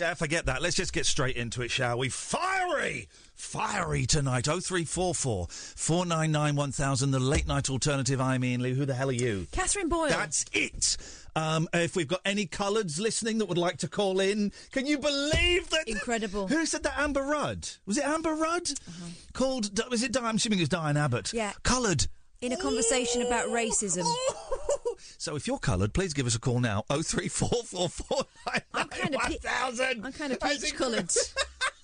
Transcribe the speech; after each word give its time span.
Yeah, 0.00 0.14
forget 0.14 0.46
that. 0.46 0.62
Let's 0.62 0.76
just 0.76 0.94
get 0.94 1.04
straight 1.04 1.36
into 1.36 1.60
it, 1.60 1.70
shall 1.70 1.98
we? 1.98 2.08
Fiery! 2.08 3.08
Fiery 3.34 4.06
tonight. 4.06 4.46
0344 4.46 5.46
499 5.48 6.56
1000, 6.56 7.10
the 7.10 7.18
late 7.18 7.46
night 7.46 7.68
alternative. 7.68 8.18
I'm 8.20 8.42
Iain 8.42 8.62
Lee. 8.62 8.72
Who 8.72 8.86
the 8.86 8.94
hell 8.94 9.10
are 9.10 9.12
you? 9.12 9.46
Katherine 9.52 9.90
Boyle. 9.90 10.08
That's 10.08 10.46
it. 10.52 10.96
Um, 11.36 11.68
if 11.74 11.96
we've 11.96 12.08
got 12.08 12.20
any 12.24 12.46
coloureds 12.46 12.98
listening 12.98 13.38
that 13.38 13.46
would 13.46 13.58
like 13.58 13.76
to 13.78 13.88
call 13.88 14.20
in, 14.20 14.52
can 14.72 14.86
you 14.86 14.98
believe 14.98 15.68
that? 15.70 15.86
Incredible. 15.86 16.48
Who 16.48 16.64
said 16.64 16.82
that? 16.84 16.98
Amber 16.98 17.22
Rudd. 17.22 17.68
Was 17.84 17.98
it 17.98 18.04
Amber 18.04 18.34
Rudd? 18.34 18.70
Called, 19.34 19.78
was 19.90 20.02
it 20.02 20.12
Di? 20.12 20.20
I'm 20.20 20.36
assuming 20.36 20.60
it's 20.60 20.68
Diane 20.70 20.96
Abbott. 20.96 21.32
Yeah. 21.34 21.52
Coloured. 21.62 22.06
in 22.40 22.52
a 22.52 22.56
conversation 22.56 23.20
about 23.22 23.48
racism. 23.48 24.10
So 25.20 25.36
if 25.36 25.46
you're 25.46 25.58
coloured, 25.58 25.92
please 25.92 26.14
give 26.14 26.24
us 26.26 26.34
a 26.34 26.40
call 26.40 26.60
now. 26.60 26.84
0344 26.88 28.24
I'm 28.72 28.88
kind 28.88 29.14
of 29.14 29.20
I'm 30.02 30.12
kind 30.12 30.32
of 30.32 30.40
peach 30.40 30.74
coloured. 30.74 31.10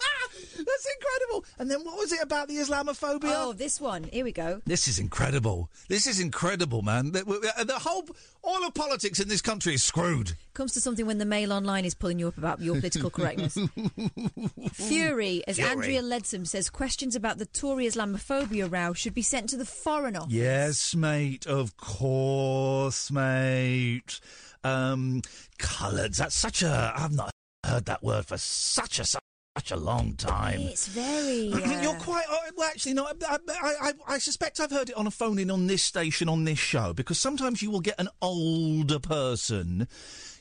That's 0.56 0.88
incredible. 1.00 1.44
And 1.58 1.70
then 1.70 1.84
what 1.84 1.98
was 1.98 2.12
it 2.12 2.22
about 2.22 2.48
the 2.48 2.56
Islamophobia? 2.56 3.32
Oh, 3.34 3.52
this 3.52 3.80
one. 3.80 4.04
Here 4.04 4.24
we 4.24 4.32
go. 4.32 4.60
This 4.66 4.88
is 4.88 4.98
incredible. 4.98 5.70
This 5.88 6.06
is 6.06 6.20
incredible, 6.20 6.82
man. 6.82 7.12
The, 7.12 7.24
the 7.66 7.78
whole, 7.78 8.06
all 8.42 8.64
of 8.64 8.74
politics 8.74 9.20
in 9.20 9.28
this 9.28 9.42
country 9.42 9.74
is 9.74 9.84
screwed. 9.84 10.34
Comes 10.54 10.72
to 10.74 10.80
something 10.80 11.06
when 11.06 11.18
the 11.18 11.24
Mail 11.24 11.52
Online 11.52 11.84
is 11.84 11.94
pulling 11.94 12.18
you 12.18 12.28
up 12.28 12.38
about 12.38 12.60
your 12.60 12.76
political 12.76 13.10
correctness. 13.10 13.56
Fury, 14.72 15.42
as 15.46 15.56
Fury. 15.56 15.70
Andrea 15.70 16.02
Leadsom 16.02 16.46
says, 16.46 16.70
questions 16.70 17.14
about 17.14 17.38
the 17.38 17.46
Tory 17.46 17.86
Islamophobia 17.86 18.70
row 18.70 18.92
should 18.92 19.14
be 19.14 19.22
sent 19.22 19.48
to 19.50 19.56
the 19.56 19.64
Foreign 19.64 20.16
Office. 20.16 20.32
Yes, 20.32 20.94
mate. 20.94 21.46
Of 21.46 21.76
course, 21.76 23.10
mate. 23.10 24.20
Um, 24.64 25.22
coloureds. 25.58 26.16
That's 26.16 26.34
such 26.34 26.62
a. 26.62 26.92
I've 26.96 27.12
not 27.12 27.30
heard 27.64 27.86
that 27.86 28.02
word 28.02 28.26
for 28.26 28.38
such 28.38 28.98
a 28.98 29.04
such 29.56 29.70
a 29.70 29.76
long 29.76 30.14
time. 30.16 30.60
It's 30.60 30.86
very. 30.86 31.48
You're 31.82 31.96
uh, 31.96 31.98
quite 31.98 32.26
uh, 32.30 32.36
well. 32.56 32.68
Actually, 32.68 32.92
no. 32.92 33.06
I, 33.06 33.12
I, 33.26 33.38
I, 33.80 33.92
I 34.06 34.18
suspect 34.18 34.60
I've 34.60 34.70
heard 34.70 34.90
it 34.90 34.96
on 34.96 35.06
a 35.06 35.10
phone 35.10 35.38
in 35.38 35.50
on 35.50 35.66
this 35.66 35.82
station 35.82 36.28
on 36.28 36.44
this 36.44 36.58
show 36.58 36.92
because 36.92 37.18
sometimes 37.18 37.62
you 37.62 37.70
will 37.70 37.80
get 37.80 37.98
an 37.98 38.08
older 38.20 38.98
person, 38.98 39.88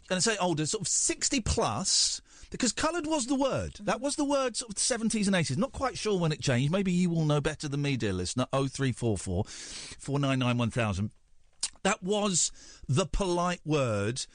and 0.10 0.18
I 0.18 0.20
say 0.20 0.36
older, 0.38 0.66
sort 0.66 0.82
of 0.82 0.88
sixty 0.88 1.40
plus. 1.40 2.22
Because 2.52 2.72
coloured 2.72 3.08
was 3.08 3.26
the 3.26 3.36
word. 3.36 3.80
That 3.82 4.00
was 4.00 4.16
the 4.16 4.24
word 4.24 4.56
sort 4.56 4.72
of 4.72 4.78
seventies 4.78 5.28
and 5.28 5.36
eighties. 5.36 5.58
Not 5.58 5.72
quite 5.72 5.98
sure 5.98 6.18
when 6.18 6.32
it 6.32 6.42
changed. 6.42 6.72
Maybe 6.72 6.92
you 6.92 7.10
will 7.10 7.26
know 7.26 7.42
better 7.42 7.68
than 7.68 7.82
me, 7.82 7.98
dear 7.98 8.14
listener. 8.14 8.46
Oh 8.54 8.68
three 8.68 8.92
four 8.92 9.18
four 9.18 9.46
four 9.46 10.20
nine 10.20 10.40
nine 10.40 10.58
one 10.58 10.70
thousand. 10.70 11.12
That 11.84 12.04
was 12.04 12.52
the 12.88 13.08
polite 13.08 13.62
word 13.66 14.26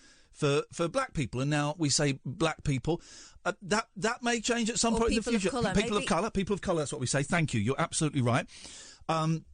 for 0.41 0.63
for 0.73 0.89
black 0.89 1.13
people, 1.13 1.41
and 1.43 1.51
now 1.51 1.75
we 1.79 1.91
say 1.91 2.19
black 2.25 2.65
people. 2.65 3.01
Uh, 3.45 3.53
that 3.63 3.87
that 3.97 4.23
may 4.23 4.41
change 4.41 4.69
at 4.71 4.79
some 4.79 4.95
Or 4.95 5.01
point 5.01 5.11
in 5.13 5.17
the 5.17 5.23
people 5.23 5.35
of 5.37 5.43
future. 5.43 5.51
colour, 5.57 5.75
people 5.75 5.97
of 5.97 6.07
colour, 6.07 6.31
people 6.31 6.55
of 6.55 6.61
colour. 6.61 6.81
That's 6.81 6.93
what 6.93 7.01
we 7.01 7.07
say. 7.07 7.23
Thank 7.23 7.55
you. 7.55 7.61
You're 7.61 7.81
absolutely 7.81 8.23
right. 8.23 8.47
Um, 9.09 9.45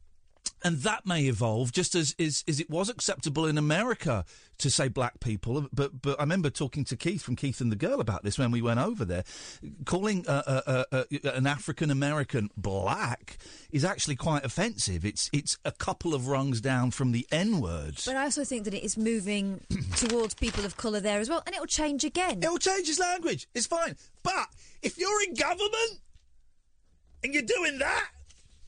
and 0.67 0.79
that 0.79 1.05
may 1.05 1.23
evolve 1.27 1.71
just 1.71 1.95
as 1.95 2.13
is 2.17 2.43
as 2.45 2.59
it 2.59 2.69
was 2.69 2.89
acceptable 2.89 3.45
in 3.45 3.57
America 3.57 4.25
to 4.57 4.69
say 4.69 4.89
black 4.89 5.21
people. 5.21 5.65
But 5.71 6.01
but 6.01 6.19
I 6.19 6.23
remember 6.23 6.49
talking 6.49 6.83
to 6.85 6.97
Keith 6.97 7.21
from 7.21 7.37
Keith 7.37 7.61
and 7.61 7.71
the 7.71 7.77
Girl 7.77 8.01
about 8.01 8.23
this 8.23 8.37
when 8.37 8.51
we 8.51 8.61
went 8.61 8.81
over 8.81 9.05
there, 9.05 9.23
calling 9.85 10.27
uh, 10.27 10.43
uh, 10.45 10.83
uh, 10.91 11.03
uh, 11.13 11.31
an 11.31 11.47
African 11.47 11.89
American 11.89 12.49
black 12.57 13.37
is 13.71 13.85
actually 13.85 14.17
quite 14.17 14.43
offensive. 14.43 15.05
It's 15.05 15.29
it's 15.31 15.57
a 15.63 15.71
couple 15.71 16.13
of 16.13 16.27
rungs 16.27 16.59
down 16.59 16.91
from 16.91 17.13
the 17.13 17.25
N 17.31 17.61
word. 17.61 17.95
But 18.05 18.17
I 18.17 18.23
also 18.23 18.43
think 18.43 18.65
that 18.65 18.73
it 18.73 18.83
is 18.83 18.97
moving 18.97 19.61
towards 19.95 20.33
people 20.33 20.65
of 20.65 20.75
colour 20.75 20.99
there 20.99 21.21
as 21.21 21.29
well, 21.29 21.43
and 21.45 21.55
it 21.55 21.61
will 21.61 21.67
change 21.67 22.03
again. 22.03 22.43
It 22.43 22.51
will 22.51 22.57
change 22.57 22.87
his 22.87 22.99
language. 22.99 23.47
It's 23.55 23.67
fine. 23.67 23.95
But 24.21 24.47
if 24.81 24.97
you're 24.97 25.23
in 25.23 25.33
government 25.33 26.01
and 27.23 27.33
you're 27.33 27.43
doing 27.43 27.79
that, 27.79 28.09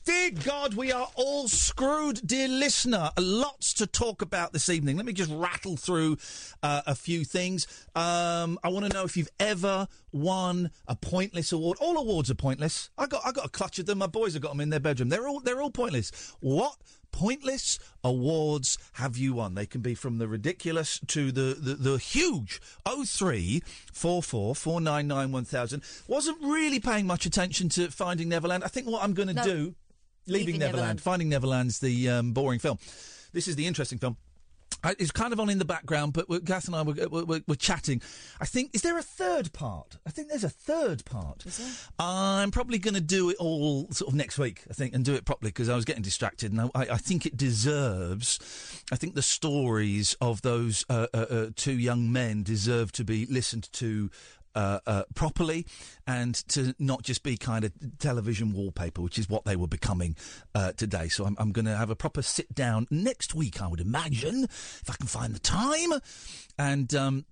dear 0.04 0.30
God, 0.30 0.74
we 0.74 0.92
are 0.92 1.08
all 1.14 1.48
screwed, 1.48 2.20
dear 2.26 2.48
listener. 2.48 3.10
Lots 3.18 3.74
to 3.74 3.86
talk 3.86 4.22
about 4.22 4.52
this 4.52 4.68
evening. 4.68 4.96
Let 4.96 5.06
me 5.06 5.12
just 5.12 5.30
rattle 5.32 5.76
through 5.76 6.16
uh, 6.62 6.82
a 6.86 6.94
few 6.94 7.24
things. 7.24 7.66
Um, 7.94 8.58
I 8.62 8.68
want 8.68 8.86
to 8.86 8.92
know 8.92 9.04
if 9.04 9.16
you've 9.16 9.30
ever 9.38 9.88
won 10.12 10.70
a 10.88 10.96
pointless 10.96 11.52
award. 11.52 11.78
All 11.80 11.96
awards 11.98 12.30
are 12.30 12.34
pointless. 12.34 12.90
I 12.98 13.06
got 13.06 13.22
I 13.24 13.32
got 13.32 13.46
a 13.46 13.50
clutch 13.50 13.78
of 13.78 13.86
them. 13.86 13.98
My 13.98 14.06
boys 14.06 14.32
have 14.34 14.42
got 14.42 14.50
them 14.50 14.60
in 14.60 14.70
their 14.70 14.80
bedroom. 14.80 15.08
They're 15.08 15.28
all 15.28 15.40
they're 15.40 15.62
all 15.62 15.70
pointless. 15.70 16.34
What 16.40 16.76
pointless 17.12 17.78
awards 18.04 18.78
have 18.94 19.16
you 19.16 19.34
won? 19.34 19.54
They 19.54 19.66
can 19.66 19.80
be 19.80 19.94
from 19.94 20.18
the 20.18 20.26
ridiculous 20.28 21.00
to 21.08 21.30
the 21.32 21.56
the, 21.58 21.74
the 21.74 21.98
huge. 21.98 22.60
Oh 22.86 23.04
three 23.04 23.62
four 23.92 24.22
four 24.22 24.54
four 24.54 24.80
nine 24.80 25.06
nine 25.06 25.30
one 25.32 25.44
thousand. 25.44 25.82
Wasn't 26.08 26.40
really 26.42 26.80
paying 26.80 27.06
much 27.06 27.26
attention 27.26 27.68
to 27.70 27.90
Finding 27.90 28.28
Neverland. 28.28 28.64
I 28.64 28.68
think 28.68 28.86
what 28.88 29.02
I'm 29.04 29.14
going 29.14 29.28
to 29.28 29.34
No. 29.34 29.44
do, 29.44 29.74
Leaving, 30.32 30.58
Neverland. 30.58 30.76
Neverland. 30.76 31.00
Finding 31.00 31.28
Neverland's 31.28 31.78
the 31.80 32.08
um, 32.08 32.32
boring 32.32 32.58
film. 32.58 32.78
This 33.32 33.48
is 33.48 33.56
the 33.56 33.66
interesting 33.66 33.98
film. 33.98 34.16
I, 34.82 34.94
it's 34.98 35.10
kind 35.10 35.32
of 35.32 35.40
on 35.40 35.50
in 35.50 35.58
the 35.58 35.64
background, 35.64 36.14
but 36.14 36.26
Kath 36.46 36.66
and 36.66 36.74
I 36.74 36.82
were, 36.82 36.94
were, 37.10 37.24
were, 37.24 37.40
were 37.46 37.56
chatting. 37.56 38.00
I 38.40 38.46
think 38.46 38.70
is 38.72 38.82
there 38.82 38.96
a 38.96 39.02
third 39.02 39.52
part? 39.52 39.98
I 40.06 40.10
think 40.10 40.28
there's 40.28 40.44
a 40.44 40.48
third 40.48 41.04
part. 41.04 41.44
I'm 41.98 42.50
probably 42.50 42.78
going 42.78 42.94
to 42.94 43.00
do 43.00 43.30
it 43.30 43.36
all 43.38 43.88
sort 43.90 44.08
of 44.08 44.14
next 44.14 44.38
week, 44.38 44.62
I 44.70 44.72
think, 44.72 44.94
and 44.94 45.04
do 45.04 45.14
it 45.14 45.24
properly 45.24 45.50
because 45.50 45.68
I 45.68 45.76
was 45.76 45.84
getting 45.84 46.02
distracted, 46.02 46.52
and 46.52 46.60
I, 46.60 46.70
I 46.74 46.96
think 46.96 47.26
it 47.26 47.36
deserves. 47.36 48.38
I 48.90 48.96
think 48.96 49.14
the 49.14 49.22
stories 49.22 50.16
of 50.20 50.40
those 50.42 50.84
uh, 50.88 51.08
uh, 51.12 51.26
uh, 51.28 51.46
two 51.56 51.78
young 51.78 52.10
men 52.10 52.42
deserve 52.42 52.92
to 52.92 53.04
be 53.04 53.26
listened 53.26 53.70
to. 53.74 54.10
Uh, 54.52 54.80
uh, 54.84 55.04
properly 55.14 55.64
and 56.08 56.34
to 56.48 56.74
not 56.80 57.02
just 57.02 57.22
be 57.22 57.36
kind 57.36 57.64
of 57.64 57.72
television 58.00 58.52
wallpaper, 58.52 59.00
which 59.00 59.16
is 59.16 59.28
what 59.28 59.44
they 59.44 59.54
were 59.54 59.68
becoming 59.68 60.16
uh, 60.56 60.72
today. 60.72 61.08
So 61.08 61.24
I'm, 61.24 61.36
I'm 61.38 61.52
going 61.52 61.66
to 61.66 61.76
have 61.76 61.88
a 61.88 61.94
proper 61.94 62.20
sit 62.20 62.52
down 62.52 62.88
next 62.90 63.32
week, 63.32 63.62
I 63.62 63.68
would 63.68 63.80
imagine, 63.80 64.42
if 64.44 64.90
I 64.90 64.94
can 64.94 65.06
find 65.06 65.32
the 65.32 65.38
time. 65.38 66.00
And 66.58 66.92
um, 66.96 67.26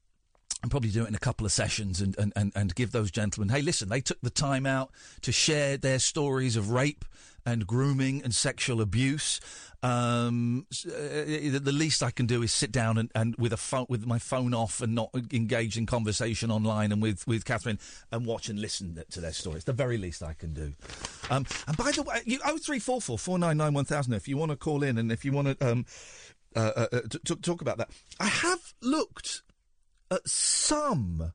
and 0.63 0.71
probably 0.71 0.91
do 0.91 1.05
it 1.05 1.09
in 1.09 1.15
a 1.15 1.21
couple 1.21 1.47
of 1.47 1.53
sessions 1.53 2.01
and, 2.01 2.19
and, 2.19 2.33
and, 2.35 2.53
and 2.55 2.75
give 2.75 2.91
those 2.91 3.11
gentlemen, 3.11 3.55
hey, 3.55 3.63
listen, 3.63 3.89
they 3.89 4.01
took 4.01 4.21
the 4.23 4.31
time 4.31 4.67
out 4.67 4.91
to 5.23 5.33
share 5.33 5.77
their 5.77 5.99
stories 5.99 6.57
of 6.57 6.71
rape 6.71 7.05
and 7.47 7.67
grooming 7.67 8.23
and 8.23 8.35
sexual 8.35 8.81
abuse. 8.81 9.41
Um, 9.81 10.67
uh, 10.87 10.91
the 10.91 11.61
the 11.63 11.73
least 11.73 12.03
I 12.03 12.11
can 12.11 12.27
do 12.27 12.43
is 12.43 12.53
sit 12.53 12.73
down 12.73 12.99
and, 12.99 13.13
and 13.15 13.37
with 13.37 13.53
a 13.53 13.57
phone, 13.57 13.87
with 13.89 14.07
my 14.07 14.19
phone 14.19 14.53
off 14.53 14.81
and 14.81 14.95
not 14.95 15.11
engage 15.33 15.79
in 15.79 15.87
conversation 15.87 16.51
online 16.51 16.91
and 16.91 17.01
with, 17.01 17.25
with 17.29 17.45
Katherine 17.45 17.79
and 18.11 18.27
watch 18.27 18.49
and 18.49 18.59
listen 18.59 19.01
to 19.09 19.21
their 19.21 19.33
stories. 19.33 19.65
The 19.65 19.73
very 19.73 19.97
least 19.97 20.21
I 20.21 20.33
can 20.33 20.53
do. 20.53 20.75
Um, 21.31 21.47
and 21.69 21.77
by 21.77 21.93
the 21.93 22.03
way, 22.03 22.23
you, 22.25 22.39
0344 22.39 23.19
499 23.19 23.73
1000 23.73 24.13
if 24.15 24.27
you 24.27 24.37
want 24.37 24.51
to 24.51 24.57
call 24.57 24.83
in 24.83 24.99
and 24.99 25.13
if 25.13 25.25
you 25.25 25.31
want 25.31 25.61
to 25.61 25.71
um, 25.71 25.87
uh, 26.57 26.73
uh, 26.75 26.87
uh, 26.93 27.01
t- 27.25 27.35
talk 27.37 27.61
about 27.61 27.79
that. 27.79 27.91
I 28.19 28.27
have 28.27 28.75
looked 28.83 29.43
at 30.11 30.27
some 30.27 31.33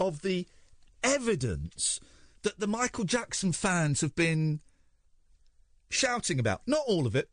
of 0.00 0.22
the 0.22 0.46
evidence 1.02 2.00
that 2.42 2.58
the 2.58 2.66
Michael 2.66 3.04
Jackson 3.04 3.52
fans 3.52 4.00
have 4.00 4.16
been 4.16 4.60
shouting 5.90 6.40
about. 6.40 6.62
Not 6.66 6.82
all 6.86 7.06
of 7.06 7.14
it. 7.14 7.28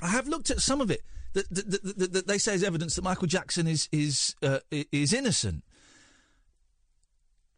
I 0.00 0.08
have 0.08 0.28
looked 0.28 0.50
at 0.50 0.60
some 0.60 0.80
of 0.80 0.90
it 0.90 1.02
that, 1.32 1.48
that, 1.50 1.98
that, 1.98 2.12
that, 2.12 2.26
they 2.26 2.38
say 2.38 2.54
is 2.54 2.62
evidence 2.62 2.96
that 2.96 3.02
Michael 3.02 3.26
Jackson 3.26 3.66
is 3.66 3.88
is 3.92 4.34
uh, 4.42 4.60
is 4.70 5.12
innocent. 5.12 5.64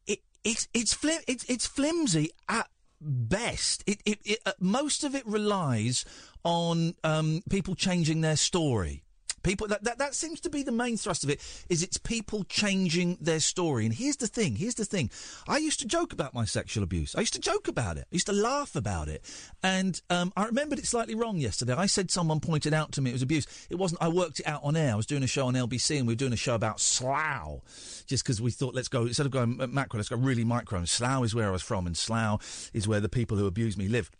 It, 0.07 0.21
it's 0.45 0.69
it's 0.75 0.97
it's 1.27 1.67
flimsy 1.67 2.31
at 2.49 2.69
best. 3.01 3.85
It, 3.87 4.01
it, 4.05 4.19
it 4.25 4.39
uh, 4.45 4.53
most 4.59 5.05
of 5.05 5.15
it 5.15 5.27
relies 5.27 6.05
on 6.45 6.95
um, 7.05 7.43
people 7.49 7.75
changing 7.75 8.21
their 8.21 8.37
story. 8.37 9.03
People 9.43 9.69
that, 9.69 9.85
that 9.85 9.99
that 9.99 10.15
seems 10.15 10.41
to 10.41 10.51
be 10.51 10.63
the 10.63 10.73
main 10.73 10.97
thrust 10.97 11.25
of 11.25 11.31
it. 11.31 11.41
Is 11.69 11.83
it's 11.83 11.97
people 11.97 12.45
changing 12.45 13.19
their 13.21 13.41
story. 13.41 13.85
And 13.85 13.95
here's 13.95 14.17
the 14.17 14.27
thing. 14.27 14.57
Here's 14.57 14.75
the 14.75 14.85
thing. 14.85 15.11
I 15.49 15.59
used 15.59 15.81
to 15.81 15.87
joke 15.87 16.13
about 16.13 16.35
my 16.35 16.45
sexual 16.45 16.85
abuse. 16.85 17.15
I 17.15 17.21
used 17.21 17.35
to 17.35 17.41
joke 17.41 17.69
about 17.69 17.97
it. 17.97 18.07
I 18.11 18.15
used 18.15 18.27
to 18.27 18.33
laugh 18.33 18.77
about 18.77 19.09
it. 19.09 19.23
And 19.63 20.01
um, 20.11 20.33
I 20.37 20.45
remembered 20.47 20.79
it 20.79 20.87
slightly 20.87 21.15
wrong 21.15 21.39
yesterday. 21.39 21.75
I 21.75 21.87
said 21.87 22.11
someone 22.11 22.41
pointed 22.41 22.75
out 22.75 22.93
to 22.93 23.01
me 23.01 23.11
it 23.11 23.15
was 23.15 23.23
abuse. 23.23 23.47
It 23.71 23.77
wasn't. 23.77 24.03
I 24.03 24.09
worked 24.09 24.41
it 24.41 24.47
out 24.47 24.61
on 24.63 24.77
air. 24.77 24.93
I 24.93 24.97
was 24.97 25.07
doing 25.07 25.23
a 25.23 25.29
show 25.29 25.47
on 25.47 25.55
LBC 25.55 25.99
and 25.99 26.07
we 26.07 26.13
were 26.13 26.19
doing 26.19 26.33
a 26.33 26.37
show 26.37 26.55
about 26.55 26.81
Slough, 26.81 27.63
just 28.07 28.25
because 28.25 28.41
we 28.41 28.51
thought 28.51 28.75
let's 28.75 28.89
go 28.89 29.07
instead 29.07 29.27
of 29.27 29.33
going 29.33 29.57
macro, 29.73 29.99
let's 29.99 30.09
go 30.09 30.17
really 30.17 30.45
micro. 30.45 30.79
And 30.79 30.89
Slough 30.89 31.25
is 31.25 31.35
where 31.35 31.49
I 31.49 31.51
was 31.51 31.63
from, 31.63 31.87
and 31.87 31.97
Slough 31.97 32.71
is 32.75 32.87
where 32.87 33.01
the 33.01 33.09
people 33.09 33.37
who 33.37 33.47
abuse 33.47 33.77
me 33.77 33.89
live 33.89 34.11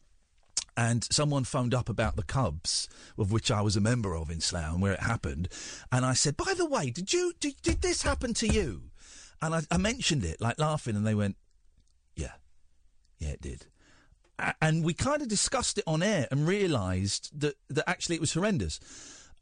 and 0.81 1.07
someone 1.13 1.45
phoned 1.45 1.75
up 1.75 1.91
about 1.91 2.17
the 2.17 2.23
Cubs, 2.23 2.89
of 3.19 3.31
which 3.31 3.51
I 3.51 3.61
was 3.61 3.77
a 3.77 3.83
member 3.83 4.17
of 4.17 4.31
in 4.31 4.41
Slough, 4.41 4.73
and 4.73 4.81
where 4.81 4.95
it 4.95 5.01
happened. 5.01 5.51
And 5.93 6.07
I 6.07 6.15
said, 6.15 6.39
"By 6.39 6.55
the 6.57 6.65
way, 6.65 6.89
did 6.89 7.13
you 7.13 7.35
did, 7.39 7.61
did 7.61 7.83
this 7.83 8.01
happen 8.01 8.33
to 8.35 8.49
you?" 8.49 8.85
And 9.43 9.55
I, 9.55 9.61
I 9.71 9.77
mentioned 9.77 10.25
it, 10.25 10.41
like 10.41 10.59
laughing, 10.59 10.97
and 10.97 11.07
they 11.07 11.15
went, 11.15 11.37
"Yeah, 12.17 12.33
yeah, 13.19 13.29
it 13.29 13.43
did." 13.43 13.67
And 14.63 14.83
we 14.83 14.95
kind 14.95 15.21
of 15.21 15.29
discussed 15.29 15.77
it 15.77 15.85
on 15.87 16.03
air 16.03 16.27
and 16.31 16.49
realised 16.49 17.39
that 17.39 17.57
that 17.69 17.85
actually 17.87 18.17
it 18.17 18.23
was 18.23 18.33
horrendous. 18.33 18.81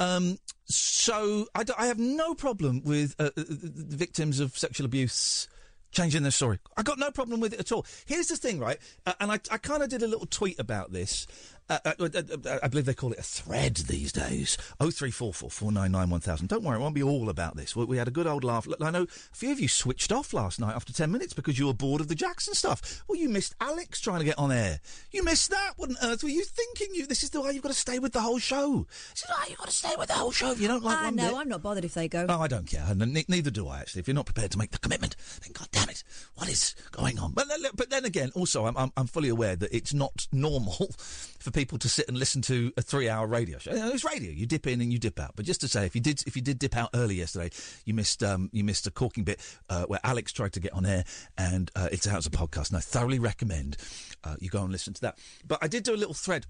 Um, 0.01 0.39
so 0.65 1.47
I, 1.55 1.87
have 1.87 2.01
no 2.01 2.35
problem 2.35 2.83
with 2.85 3.15
uh, 3.19 3.31
uh, 3.37 3.45
victims 3.47 4.41
of 4.41 4.59
sexual 4.59 4.87
abuse 4.87 5.49
changing 5.91 6.23
their 6.23 6.33
story. 6.33 6.59
I 6.77 6.83
got 6.83 6.99
no 6.99 7.11
problem 7.11 7.41
with 7.41 7.55
it 7.55 7.61
at 7.61 7.73
all. 7.73 7.87
Here's 8.07 8.29
the 8.29 8.37
thing, 8.37 8.59
right? 8.59 8.79
Uh, 9.07 9.15
and 9.21 9.33
I, 9.33 9.41
I 9.51 9.59
kind 9.59 9.83
of 9.83 9.89
did 9.89 10.03
a 10.03 10.09
little 10.09 10.27
tweet 10.27 10.59
about 10.59 10.93
this. 10.93 11.27
Uh, 11.71 11.79
uh, 11.85 11.93
uh, 12.01 12.23
uh, 12.47 12.59
I 12.63 12.69
believe 12.69 12.87
they 12.87 12.95
call 12.95 13.13
it 13.13 13.19
a 13.19 13.23
thread 13.23 13.77
these 13.77 14.11
days. 14.11 14.57
Oh 14.81 14.91
three 14.91 15.11
four 15.11 15.35
four 15.35 15.51
four 15.51 15.71
nine 15.71 15.93
nine 15.93 16.09
one 16.09 16.21
thousand. 16.21 16.49
Don't 16.49 16.63
worry, 16.65 16.79
it 16.79 16.81
won't 16.81 16.95
be 16.95 17.03
all 17.03 17.29
about 17.29 17.57
this. 17.57 17.77
We, 17.77 17.85
we 17.85 17.97
had 17.99 18.09
a 18.09 18.11
good 18.11 18.27
old 18.27 18.43
laugh. 18.43 18.67
Look, 18.67 18.83
I 18.83 18.91
know 18.91 19.03
a 19.03 19.07
few 19.37 19.53
of 19.53 19.61
you 19.61 19.69
switched 19.69 20.11
off 20.11 20.33
last 20.33 20.61
night 20.61 20.75
after 20.75 20.93
ten 20.95 21.11
minutes 21.13 21.35
because 21.35 21.59
you 21.59 21.67
were 21.67 21.75
bored 21.75 22.01
of 22.01 22.09
the 22.09 22.15
Jackson 22.15 22.55
stuff. 22.55 23.03
Well, 23.07 23.19
you 23.19 23.29
missed 23.29 23.55
Alex 23.61 24.01
trying 24.01 24.21
to 24.21 24.25
get 24.25 24.39
on 24.39 24.51
air. 24.51 24.81
You 25.13 25.23
missed 25.23 25.51
that. 25.51 25.73
What 25.77 25.91
on 25.91 25.97
earth 26.03 26.23
were 26.23 26.31
you 26.31 26.45
thinking? 26.45 26.95
You 26.95 27.07
this 27.07 27.23
is 27.23 27.31
the 27.31 27.41
way 27.43 27.53
you've 27.53 27.63
got 27.63 27.69
to 27.73 27.75
stay 27.75 27.99
with 27.99 28.13
the 28.15 28.23
whole 28.23 28.39
show. 28.39 28.87
This 29.11 29.23
is 29.23 29.27
the 29.29 29.35
way 29.35 29.47
you've 29.51 29.59
got 29.59 29.69
to 29.69 29.75
stay 29.77 29.95
with 29.99 30.09
the 30.09 30.15
whole 30.15 30.31
show. 30.31 30.53
If 30.53 30.61
you 30.61 30.69
don't 30.69 30.83
like 30.83 30.99
I 30.99 31.05
one 31.05 31.17
bit. 31.17 31.35
I'm 31.35 31.49
not 31.51 31.63
bothered 31.63 31.85
if 31.85 31.93
they 31.95 32.09
go. 32.09 32.25
Oh, 32.29 32.41
I 32.41 32.49
don't 32.49 32.67
care. 32.67 32.83
Ne- 32.95 33.25
neither 33.29 33.51
do 33.51 33.69
I, 33.69 33.81
actually. 33.81 34.01
If 34.01 34.09
you're 34.09 34.15
not 34.15 34.27
prepared 34.27 34.53
to 34.53 34.59
make 34.59 34.71
the 34.71 34.79
commitment, 34.79 35.17
then 35.43 35.53
God 35.53 35.69
damn 35.71 35.91
it, 35.91 36.03
what 36.35 36.49
is 36.49 36.75
going 36.93 37.19
on? 37.19 37.33
But, 37.33 37.49
then- 37.49 37.59
but 37.75 37.91
then 37.91 38.05
again, 38.07 38.31
also, 38.35 38.65
I'm, 38.67 38.77
I'm, 38.77 38.91
I'm 38.97 39.07
fully 39.07 39.29
aware 39.29 39.55
that 39.57 39.75
it's 39.75 39.93
not 39.93 40.27
normal 40.33 40.73
for 41.39 41.51
people 41.59 41.77
to 41.77 41.89
sit 41.89 42.07
and 42.07 42.17
listen 42.17 42.41
to 42.41 42.73
a 42.77 42.83
three-hour 42.83 43.27
radio 43.27 43.59
show. 43.59 43.73
It's 43.73 44.05
radio. 44.05 44.31
You 44.31 44.47
dip 44.47 44.69
in 44.69 44.81
and 44.81 44.93
you 44.93 44.99
dip 45.01 45.19
out. 45.19 45.33
But 45.35 45.45
just 45.45 45.61
to 45.63 45.69
say, 45.69 45.87
if 45.87 45.97
you 45.97 46.01
did, 46.01 46.23
if 46.25 46.37
you 46.37 46.43
did 46.43 46.57
dip 46.57 46.77
out 46.77 46.91
early 46.95 47.17
yesterday, 47.17 47.51
you 47.85 47.95
missed, 47.95 48.23
um, 48.23 48.49
you 48.53 48.63
missed 48.63 48.87
a 48.87 48.93
corking 48.93 49.25
bit 49.25 49.41
uh, 49.69 49.85
where 49.87 49.99
Alex 50.05 50.33
tried 50.33 50.53
to 50.53 50.61
get 50.61 50.73
on 50.73 50.87
air, 50.87 51.03
and 51.37 51.69
uh, 51.75 51.89
it's 51.91 52.07
out 52.07 52.19
as 52.19 52.27
a 52.27 52.31
podcast. 52.31 52.69
And 52.69 52.77
I 52.77 52.81
thoroughly 52.81 53.19
recommend 53.19 53.77
uh, 54.23 54.37
you 54.39 54.51
go 54.51 54.63
and 54.63 54.71
listen 54.71 54.93
to 54.95 55.01
that. 55.01 55.19
But 55.45 55.59
I 55.61 55.67
did 55.67 55.83
do 55.83 55.95
a 55.95 55.97
little 55.97 56.15
thread 56.15 56.47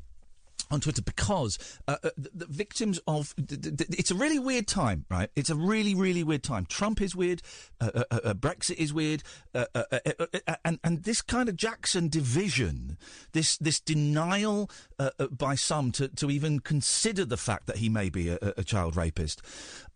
on 0.71 0.81
Twitter 0.81 1.01
because 1.03 1.59
uh, 1.87 1.97
uh, 2.03 2.11
the, 2.17 2.31
the 2.35 2.47
victims 2.47 3.01
of 3.07 3.35
th- 3.37 3.61
th- 3.63 3.77
th- 3.77 3.91
it's 3.99 4.11
a 4.11 4.15
really 4.15 4.39
weird 4.39 4.67
time, 4.67 5.05
right? 5.11 5.31
It's 5.35 5.51
a 5.51 5.55
really 5.55 5.95
really 5.95 6.23
weird 6.23 6.43
time. 6.43 6.67
Trump 6.67 7.01
is 7.01 7.17
weird, 7.17 7.41
uh, 7.81 7.91
uh, 7.95 8.05
uh, 8.11 8.35
Brexit 8.35 8.77
is 8.77 8.93
weird, 8.93 9.23
uh, 9.55 9.65
uh, 9.75 9.85
uh, 9.93 9.99
uh, 10.21 10.27
uh, 10.47 10.55
and 10.65 10.79
and 10.85 11.05
this 11.05 11.23
kind 11.23 11.49
of 11.49 11.57
Jackson 11.57 12.09
division, 12.09 12.99
this 13.33 13.57
this 13.59 13.81
denial 13.81 14.71
uh, 14.99 15.11
uh, 15.19 15.29
by 15.29 15.55
some 15.55 15.91
to, 15.93 16.09
to 16.09 16.31
even 16.31 16.61
consider 16.61 17.25
the 17.25 17.37
fact 17.39 17.67
that 17.67 17.77
he 17.79 17.89
may 17.89 18.11
be 18.11 18.29
a, 18.29 18.39
a- 18.57 18.65
child 18.65 18.97
rapist, 18.97 19.41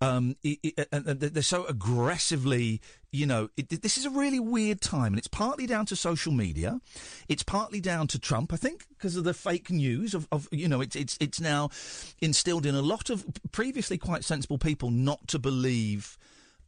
um, 0.00 0.37
i- 0.44 0.58
and 0.91 1.06
and 1.06 1.20
they're 1.20 1.43
so 1.43 1.67
aggressively 1.67 2.81
you 3.12 3.26
know, 3.26 3.50
it, 3.59 3.82
this 3.82 3.99
is 3.99 4.06
a 4.06 4.11
really 4.11 4.41
weird 4.41 4.81
time, 4.81 5.09
and 5.12 5.19
it's 5.19 5.29
partly 5.29 5.67
down 5.67 5.85
to 5.87 5.97
social 5.97 6.32
media. 6.32 6.81
It's 7.29 7.43
partly 7.43 7.79
down 7.79 8.06
to 8.09 8.19
Trump, 8.19 8.53
I 8.55 8.56
think, 8.56 8.87
because 8.88 9.17
of 9.17 9.25
the 9.25 9.35
fake 9.35 9.70
news 9.70 10.14
of, 10.14 10.26
of 10.32 10.49
you 10.50 10.67
know, 10.67 10.81
it's 10.81 10.97
it's 10.97 11.19
it's 11.20 11.41
now 11.41 11.69
instilled 12.23 12.64
in 12.64 12.75
a 12.75 12.81
lot 12.81 13.11
of 13.11 13.26
previously 13.53 13.99
quite 13.99 14.25
sensible 14.25 14.59
people 14.59 14.91
not 14.91 15.29
to 15.29 15.38
believe. 15.38 16.19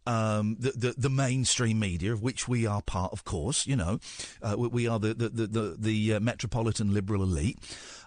Um, 0.06 0.58
the, 0.60 0.72
the 0.72 0.94
the 0.98 1.08
mainstream 1.08 1.78
media, 1.78 2.12
of 2.12 2.22
which 2.22 2.46
we 2.46 2.66
are 2.66 2.82
part, 2.82 3.14
of 3.14 3.24
course, 3.24 3.66
you 3.66 3.74
know, 3.74 4.00
uh, 4.42 4.54
we, 4.54 4.86
are 4.86 4.98
the 4.98 5.14
the 5.14 5.30
the, 5.30 5.46
the, 5.46 5.76
the 5.78 6.14
uh, 6.14 6.20
metropolitan 6.20 6.92
liberal 6.92 7.22
elite. 7.22 7.58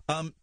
Um, 0.07 0.35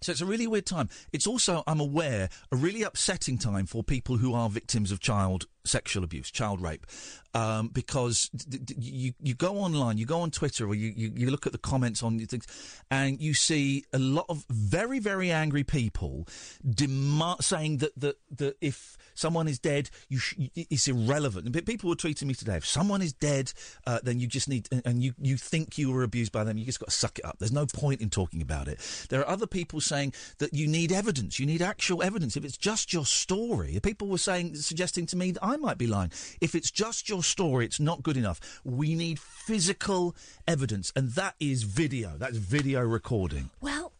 so 0.00 0.12
it's 0.12 0.20
a 0.20 0.26
really 0.26 0.46
weird 0.46 0.66
time. 0.66 0.88
It's 1.12 1.26
also, 1.26 1.62
I'm 1.66 1.80
aware, 1.80 2.28
a 2.52 2.56
really 2.56 2.82
upsetting 2.82 3.38
time 3.38 3.66
for 3.66 3.82
people 3.82 4.16
who 4.16 4.34
are 4.34 4.48
victims 4.48 4.92
of 4.92 5.00
child 5.00 5.46
sexual 5.68 6.04
abuse, 6.04 6.30
child 6.30 6.60
rape, 6.60 6.86
um, 7.34 7.68
because 7.68 8.28
d- 8.30 8.58
d- 8.58 8.74
you 8.78 9.12
you 9.20 9.34
go 9.34 9.58
online, 9.58 9.98
you 9.98 10.06
go 10.06 10.20
on 10.20 10.30
Twitter, 10.30 10.66
or 10.66 10.74
you, 10.74 10.92
you, 10.96 11.12
you 11.14 11.30
look 11.30 11.46
at 11.46 11.52
the 11.52 11.58
comments 11.58 12.02
on 12.02 12.18
things, 12.18 12.46
and 12.90 13.20
you 13.20 13.34
see 13.34 13.84
a 13.92 13.98
lot 13.98 14.26
of 14.28 14.44
very 14.48 14.98
very 14.98 15.30
angry 15.30 15.64
people 15.64 16.26
demand 16.68 17.44
saying 17.44 17.78
that 17.78 17.92
that 17.98 18.16
that 18.34 18.56
if 18.60 18.96
someone 19.14 19.48
is 19.48 19.58
dead, 19.58 19.90
you 20.08 20.18
sh- 20.18 20.34
it's 20.54 20.88
irrelevant. 20.88 21.46
And 21.46 21.66
people 21.66 21.90
were 21.90 21.96
tweeting 21.96 22.24
me 22.24 22.34
today: 22.34 22.56
if 22.56 22.66
someone 22.66 23.02
is 23.02 23.12
dead, 23.12 23.52
uh, 23.86 24.00
then 24.02 24.20
you 24.20 24.26
just 24.26 24.48
need, 24.48 24.68
and 24.84 25.02
you 25.02 25.14
you 25.20 25.36
think 25.36 25.78
you 25.78 25.92
were 25.92 26.02
abused 26.02 26.32
by 26.32 26.44
them, 26.44 26.56
you 26.56 26.64
just 26.64 26.80
got 26.80 26.88
to 26.88 26.96
suck 26.96 27.18
it 27.18 27.24
up. 27.24 27.38
There's 27.38 27.52
no 27.52 27.66
point 27.66 28.00
in 28.00 28.10
talking 28.10 28.42
about 28.42 28.68
it. 28.68 28.80
There 29.10 29.20
are 29.20 29.28
other 29.28 29.46
people 29.46 29.80
saying 29.80 30.14
that 30.38 30.54
you 30.54 30.66
need 30.66 30.92
evidence, 30.92 31.38
you 31.38 31.46
need 31.46 31.62
actual 31.62 32.02
evidence. 32.02 32.36
If 32.36 32.44
it's 32.44 32.56
just 32.56 32.92
your 32.92 33.04
story, 33.06 33.78
people 33.82 34.08
were 34.08 34.18
saying, 34.18 34.54
suggesting 34.56 35.06
to 35.06 35.16
me 35.16 35.32
that 35.32 35.44
I 35.44 35.56
might 35.60 35.78
be 35.78 35.86
lying. 35.86 36.10
If 36.40 36.54
it's 36.54 36.70
just 36.70 37.08
your 37.08 37.22
story, 37.22 37.64
it's 37.64 37.80
not 37.80 38.02
good 38.02 38.16
enough. 38.16 38.60
We 38.64 38.94
need 38.94 39.18
physical 39.18 40.14
evidence, 40.46 40.92
and 40.96 41.10
that 41.12 41.34
is 41.40 41.62
video. 41.62 42.14
That's 42.16 42.36
video 42.36 42.82
recording. 42.82 43.50
Well, 43.60 43.92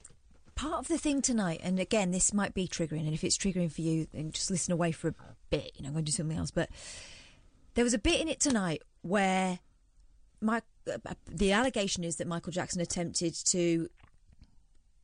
part 0.55 0.79
of 0.79 0.89
the 0.89 0.99
thing 0.99 1.23
tonight, 1.23 1.61
and 1.63 1.79
again, 1.79 2.11
this 2.11 2.33
might 2.33 2.55
be 2.55 2.67
triggering, 2.67 3.07
and 3.07 3.15
if 3.15 3.25
it's 3.25 3.39
triggering 3.39 3.71
for 3.71 3.83
you, 3.83 4.07
then 4.13 4.33
just 4.33 4.51
listen 4.51 4.73
away 4.73 4.93
for 4.93 5.09
a 5.09 5.15
bit. 5.51 5.73
You 5.77 5.83
know, 5.83 5.89
I'm 5.89 5.95
going 5.95 6.05
to 6.05 6.13
do 6.13 6.17
something 6.17 6.37
else. 6.37 6.51
But 6.51 6.71
there 7.75 7.85
was 7.85 7.95
a 7.95 7.99
bit 7.99 8.21
in 8.21 8.29
it 8.29 8.41
tonight 8.41 8.83
where 9.03 9.61
my, 10.41 10.63
uh, 10.93 11.15
the 11.27 11.53
allegation 11.53 12.05
is 12.05 12.17
that 12.17 12.27
Michael 12.27 12.53
Jackson 12.53 12.81
attempted 12.81 13.35
to 13.47 13.89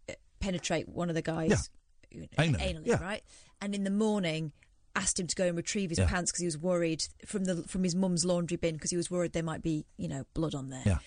uh, 0.09 0.15
penetrate 0.41 0.89
one 0.89 1.09
of 1.09 1.15
the 1.15 1.23
guys 1.23 1.71
you 2.15 2.21
know, 2.21 2.27
Anally, 2.39 2.87
yeah. 2.87 3.03
right? 3.03 3.23
And 3.61 3.75
in 3.75 3.85
the 3.85 3.91
morning, 3.91 4.53
asked 4.97 5.19
him 5.19 5.27
to 5.27 5.35
go 5.37 5.45
and 5.47 5.57
retrieve 5.57 5.91
his 5.91 5.99
Yeah. 5.99 6.09
pants 6.09 6.31
because 6.31 6.41
he 6.41 6.47
was 6.47 6.59
worried 6.59 7.05
from 7.27 7.45
the 7.45 7.63
from 7.65 7.83
his 7.85 7.95
mum's 7.95 8.25
laundry 8.25 8.57
bin 8.57 8.75
because 8.75 8.91
he 8.91 8.97
was 8.97 9.11
worried 9.11 9.33
there 9.33 9.43
might 9.43 9.63
be 9.63 9.85
you 9.97 10.09
know 10.09 10.25
blood 10.35 10.55
on 10.55 10.69
there. 10.71 10.83
Yeah. 10.87 10.99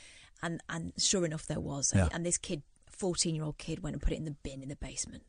And 0.41 0.61
and 0.69 0.93
sure 0.97 1.25
enough, 1.25 1.45
there 1.47 1.59
was. 1.59 1.93
Yeah. 1.95 2.09
And 2.11 2.25
this 2.25 2.37
kid, 2.37 2.61
fourteen 2.89 3.33
year 3.35 3.43
old 3.43 3.57
kid, 3.57 3.81
went 3.81 3.95
and 3.95 4.01
put 4.01 4.13
it 4.13 4.17
in 4.17 4.25
the 4.25 4.35
bin 4.43 4.61
in 4.61 4.69
the 4.69 4.75
basement. 4.75 5.23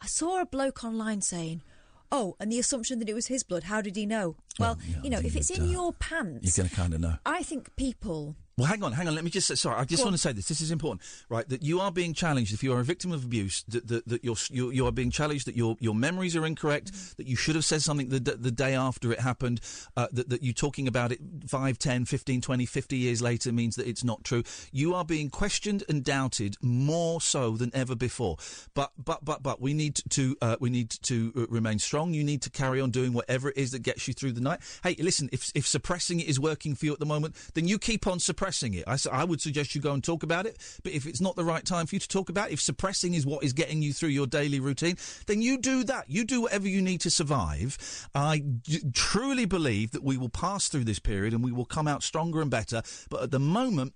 I 0.00 0.06
saw 0.06 0.40
a 0.40 0.46
bloke 0.46 0.84
online 0.84 1.20
saying. 1.22 1.62
Oh, 2.12 2.36
and 2.38 2.52
the 2.52 2.60
assumption 2.60 3.00
that 3.00 3.08
it 3.08 3.14
was 3.14 3.26
his 3.26 3.42
blood. 3.42 3.64
How 3.64 3.80
did 3.80 3.96
he 3.96 4.06
know? 4.06 4.36
Well, 4.60 4.78
yeah, 4.86 4.96
you 5.02 5.10
know, 5.10 5.18
if 5.18 5.34
it's 5.34 5.50
in 5.50 5.62
uh, 5.62 5.64
your 5.64 5.92
pants, 5.94 6.56
You're 6.56 6.62
going 6.64 6.68
to 6.70 6.76
kind 6.76 6.94
of 6.94 7.00
know. 7.00 7.16
I 7.26 7.42
think 7.42 7.74
people 7.74 8.36
Well, 8.56 8.68
hang 8.68 8.84
on, 8.84 8.92
hang 8.92 9.08
on. 9.08 9.16
Let 9.16 9.24
me 9.24 9.30
just 9.30 9.48
say, 9.48 9.56
sorry. 9.56 9.76
I 9.76 9.84
just 9.84 10.00
Go 10.00 10.04
want 10.04 10.12
on. 10.12 10.18
to 10.18 10.18
say 10.18 10.32
this. 10.32 10.46
This 10.46 10.60
is 10.60 10.70
important, 10.70 11.02
right? 11.28 11.48
That 11.48 11.64
you 11.64 11.80
are 11.80 11.90
being 11.90 12.14
challenged 12.14 12.54
if 12.54 12.62
you 12.62 12.72
are 12.72 12.78
a 12.78 12.84
victim 12.84 13.10
of 13.10 13.24
abuse. 13.24 13.64
That, 13.66 13.88
that, 13.88 14.06
that 14.06 14.24
you're, 14.24 14.36
you 14.50 14.70
you 14.70 14.86
are 14.86 14.92
being 14.92 15.10
challenged. 15.10 15.46
That 15.48 15.56
your 15.56 15.76
your 15.80 15.94
memories 15.94 16.36
are 16.36 16.46
incorrect. 16.46 16.92
That 17.16 17.26
you 17.26 17.34
should 17.34 17.56
have 17.56 17.64
said 17.64 17.82
something 17.82 18.10
the, 18.10 18.20
the 18.20 18.52
day 18.52 18.76
after 18.76 19.10
it 19.12 19.18
happened. 19.18 19.60
Uh, 19.96 20.06
that 20.12 20.28
that 20.28 20.42
you 20.42 20.52
talking 20.52 20.86
about 20.86 21.10
it 21.10 21.18
5, 21.48 21.78
10, 21.78 22.04
15, 22.04 22.40
20, 22.40 22.66
50 22.66 22.96
years 22.96 23.20
later 23.20 23.52
means 23.52 23.74
that 23.74 23.88
it's 23.88 24.04
not 24.04 24.22
true. 24.22 24.44
You 24.70 24.94
are 24.94 25.04
being 25.04 25.30
questioned 25.30 25.82
and 25.88 26.04
doubted 26.04 26.56
more 26.62 27.20
so 27.20 27.56
than 27.56 27.72
ever 27.74 27.96
before. 27.96 28.36
But 28.74 28.92
but 29.04 29.24
but 29.24 29.42
but 29.42 29.60
we 29.60 29.74
need 29.74 29.96
to 30.10 30.36
uh, 30.40 30.56
we 30.60 30.70
need 30.70 30.90
to 30.90 31.32
uh, 31.36 31.46
remain 31.48 31.80
strong. 31.80 32.14
You 32.14 32.22
need 32.22 32.42
to 32.42 32.50
carry 32.50 32.80
on 32.80 32.92
doing 32.92 33.12
whatever 33.12 33.48
it 33.48 33.56
is 33.56 33.72
that 33.72 33.80
gets 33.80 34.06
you 34.06 34.14
through 34.14 34.32
the 34.32 34.40
night. 34.40 34.60
Hey, 34.84 34.94
listen. 35.00 35.28
If 35.32 35.50
if 35.56 35.66
suppressing 35.66 36.20
it 36.20 36.28
is 36.28 36.38
working 36.38 36.76
for 36.76 36.86
you 36.86 36.92
at 36.92 37.00
the 37.00 37.06
moment, 37.06 37.34
then 37.54 37.66
you 37.66 37.80
keep 37.80 38.06
on 38.06 38.20
suppressing 38.20 38.43
it. 38.74 38.84
I, 38.86 38.96
I 39.10 39.24
would 39.24 39.40
suggest 39.40 39.74
you 39.74 39.80
go 39.80 39.92
and 39.92 40.02
talk 40.02 40.22
about 40.22 40.46
it. 40.46 40.58
But 40.82 40.92
if 40.92 41.06
it's 41.06 41.20
not 41.20 41.36
the 41.36 41.44
right 41.44 41.64
time 41.64 41.86
for 41.86 41.94
you 41.94 42.00
to 42.00 42.08
talk 42.08 42.28
about, 42.28 42.50
it, 42.50 42.54
if 42.54 42.60
suppressing 42.60 43.14
is 43.14 43.26
what 43.26 43.44
is 43.44 43.52
getting 43.52 43.82
you 43.82 43.92
through 43.92 44.10
your 44.10 44.26
daily 44.26 44.60
routine, 44.60 44.96
then 45.26 45.42
you 45.42 45.58
do 45.58 45.84
that. 45.84 46.08
You 46.08 46.24
do 46.24 46.42
whatever 46.42 46.68
you 46.68 46.82
need 46.82 47.00
to 47.02 47.10
survive. 47.10 47.78
I 48.14 48.38
d- 48.38 48.82
truly 48.92 49.44
believe 49.44 49.92
that 49.92 50.02
we 50.02 50.16
will 50.16 50.28
pass 50.28 50.68
through 50.68 50.84
this 50.84 50.98
period 50.98 51.32
and 51.32 51.42
we 51.42 51.52
will 51.52 51.64
come 51.64 51.88
out 51.88 52.02
stronger 52.02 52.40
and 52.40 52.50
better. 52.50 52.82
But 53.10 53.22
at 53.22 53.30
the 53.30 53.40
moment. 53.40 53.94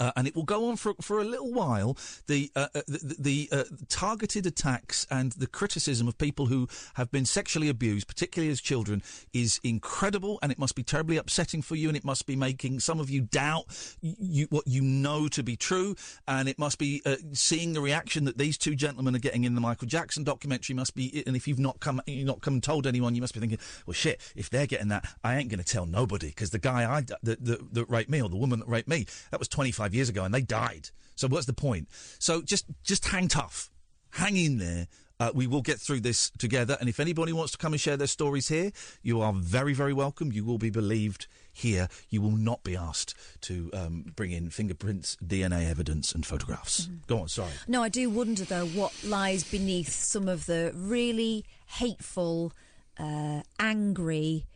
Uh, 0.00 0.12
and 0.16 0.26
it 0.26 0.34
will 0.34 0.44
go 0.44 0.68
on 0.68 0.76
for 0.76 0.94
for 1.00 1.20
a 1.20 1.24
little 1.24 1.52
while. 1.52 1.96
The 2.26 2.50
uh, 2.56 2.68
uh, 2.74 2.80
the, 2.88 3.16
the 3.18 3.48
uh, 3.52 3.64
targeted 3.88 4.46
attacks 4.46 5.06
and 5.10 5.32
the 5.32 5.46
criticism 5.46 6.08
of 6.08 6.16
people 6.16 6.46
who 6.46 6.68
have 6.94 7.10
been 7.10 7.26
sexually 7.26 7.68
abused, 7.68 8.08
particularly 8.08 8.50
as 8.50 8.60
children, 8.60 9.02
is 9.32 9.60
incredible, 9.62 10.38
and 10.42 10.50
it 10.50 10.58
must 10.58 10.74
be 10.74 10.82
terribly 10.82 11.18
upsetting 11.18 11.60
for 11.60 11.76
you, 11.76 11.88
and 11.88 11.96
it 11.96 12.04
must 12.04 12.26
be 12.26 12.34
making 12.34 12.80
some 12.80 12.98
of 12.98 13.10
you 13.10 13.20
doubt 13.20 13.66
you, 14.00 14.46
what 14.50 14.66
you 14.66 14.80
know 14.80 15.28
to 15.28 15.42
be 15.42 15.56
true, 15.56 15.94
and 16.26 16.48
it 16.48 16.58
must 16.58 16.78
be 16.78 17.02
uh, 17.04 17.16
seeing 17.32 17.74
the 17.74 17.80
reaction 17.80 18.24
that 18.24 18.38
these 18.38 18.56
two 18.56 18.74
gentlemen 18.74 19.14
are 19.14 19.20
getting 19.20 19.44
in 19.44 19.54
the 19.54 19.60
Michael 19.60 19.86
Jackson 19.86 20.24
documentary. 20.24 20.74
Must 20.74 20.94
be, 20.94 21.22
and 21.26 21.36
if 21.36 21.46
you've 21.46 21.58
not 21.58 21.78
come, 21.80 22.00
you've 22.06 22.26
not 22.26 22.40
come 22.40 22.54
and 22.54 22.62
told 22.62 22.86
anyone, 22.86 23.14
you 23.14 23.20
must 23.20 23.34
be 23.34 23.40
thinking, 23.40 23.58
well, 23.86 23.94
shit, 23.94 24.20
if 24.34 24.48
they're 24.48 24.66
getting 24.66 24.88
that, 24.88 25.06
I 25.22 25.36
ain't 25.36 25.50
going 25.50 25.62
to 25.62 25.64
tell 25.64 25.84
nobody 25.84 26.28
because 26.28 26.50
the 26.50 26.58
guy 26.58 26.90
I 26.90 27.02
that, 27.02 27.44
that, 27.44 27.74
that 27.74 27.84
raped 27.90 28.08
me 28.08 28.22
or 28.22 28.30
the 28.30 28.36
woman 28.36 28.60
that 28.60 28.68
raped 28.68 28.88
me, 28.88 29.06
that 29.30 29.38
was 29.38 29.48
25 29.48 29.89
years 29.94 30.08
ago, 30.08 30.24
and 30.24 30.34
they 30.34 30.42
died. 30.42 30.90
So 31.16 31.28
what's 31.28 31.46
the 31.46 31.52
point? 31.52 31.88
So 32.18 32.42
just 32.42 32.66
just 32.82 33.06
hang 33.06 33.28
tough, 33.28 33.70
hang 34.10 34.36
in 34.36 34.58
there. 34.58 34.86
Uh, 35.20 35.30
we 35.34 35.46
will 35.46 35.60
get 35.60 35.78
through 35.78 36.00
this 36.00 36.30
together. 36.38 36.78
And 36.80 36.88
if 36.88 36.98
anybody 36.98 37.34
wants 37.34 37.52
to 37.52 37.58
come 37.58 37.74
and 37.74 37.80
share 37.80 37.98
their 37.98 38.06
stories 38.06 38.48
here, 38.48 38.72
you 39.02 39.20
are 39.20 39.34
very, 39.34 39.74
very 39.74 39.92
welcome. 39.92 40.32
You 40.32 40.46
will 40.46 40.56
be 40.56 40.70
believed 40.70 41.26
here. 41.52 41.88
You 42.08 42.22
will 42.22 42.30
not 42.30 42.62
be 42.64 42.74
asked 42.74 43.14
to 43.42 43.70
um, 43.74 44.12
bring 44.16 44.30
in 44.32 44.48
fingerprints, 44.48 45.18
DNA 45.22 45.68
evidence, 45.68 46.12
and 46.12 46.24
photographs. 46.24 46.88
Go 47.06 47.20
on, 47.20 47.28
sorry. 47.28 47.50
No, 47.68 47.82
I 47.82 47.90
do 47.90 48.08
wonder 48.08 48.44
though 48.44 48.64
what 48.64 48.94
lies 49.04 49.44
beneath 49.44 49.90
some 49.90 50.26
of 50.26 50.46
the 50.46 50.72
really 50.74 51.44
hateful, 51.66 52.54
uh, 52.98 53.42
angry 53.58 54.46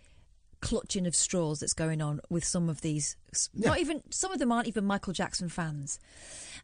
clutching 0.65 1.07
of 1.07 1.15
straws 1.15 1.61
that's 1.61 1.75
going 1.75 2.01
on 2.01 2.21
with 2.31 2.43
some 2.43 2.71
of 2.71 2.81
these. 2.81 3.17
s 3.31 3.51
Not 3.55 3.79
even 3.79 4.03
some 4.11 4.33
of 4.33 4.39
them 4.39 4.51
aren't 4.51 4.67
even 4.67 4.85
Michael 4.85 5.13
Jackson 5.13 5.49
fans, 5.49 6.01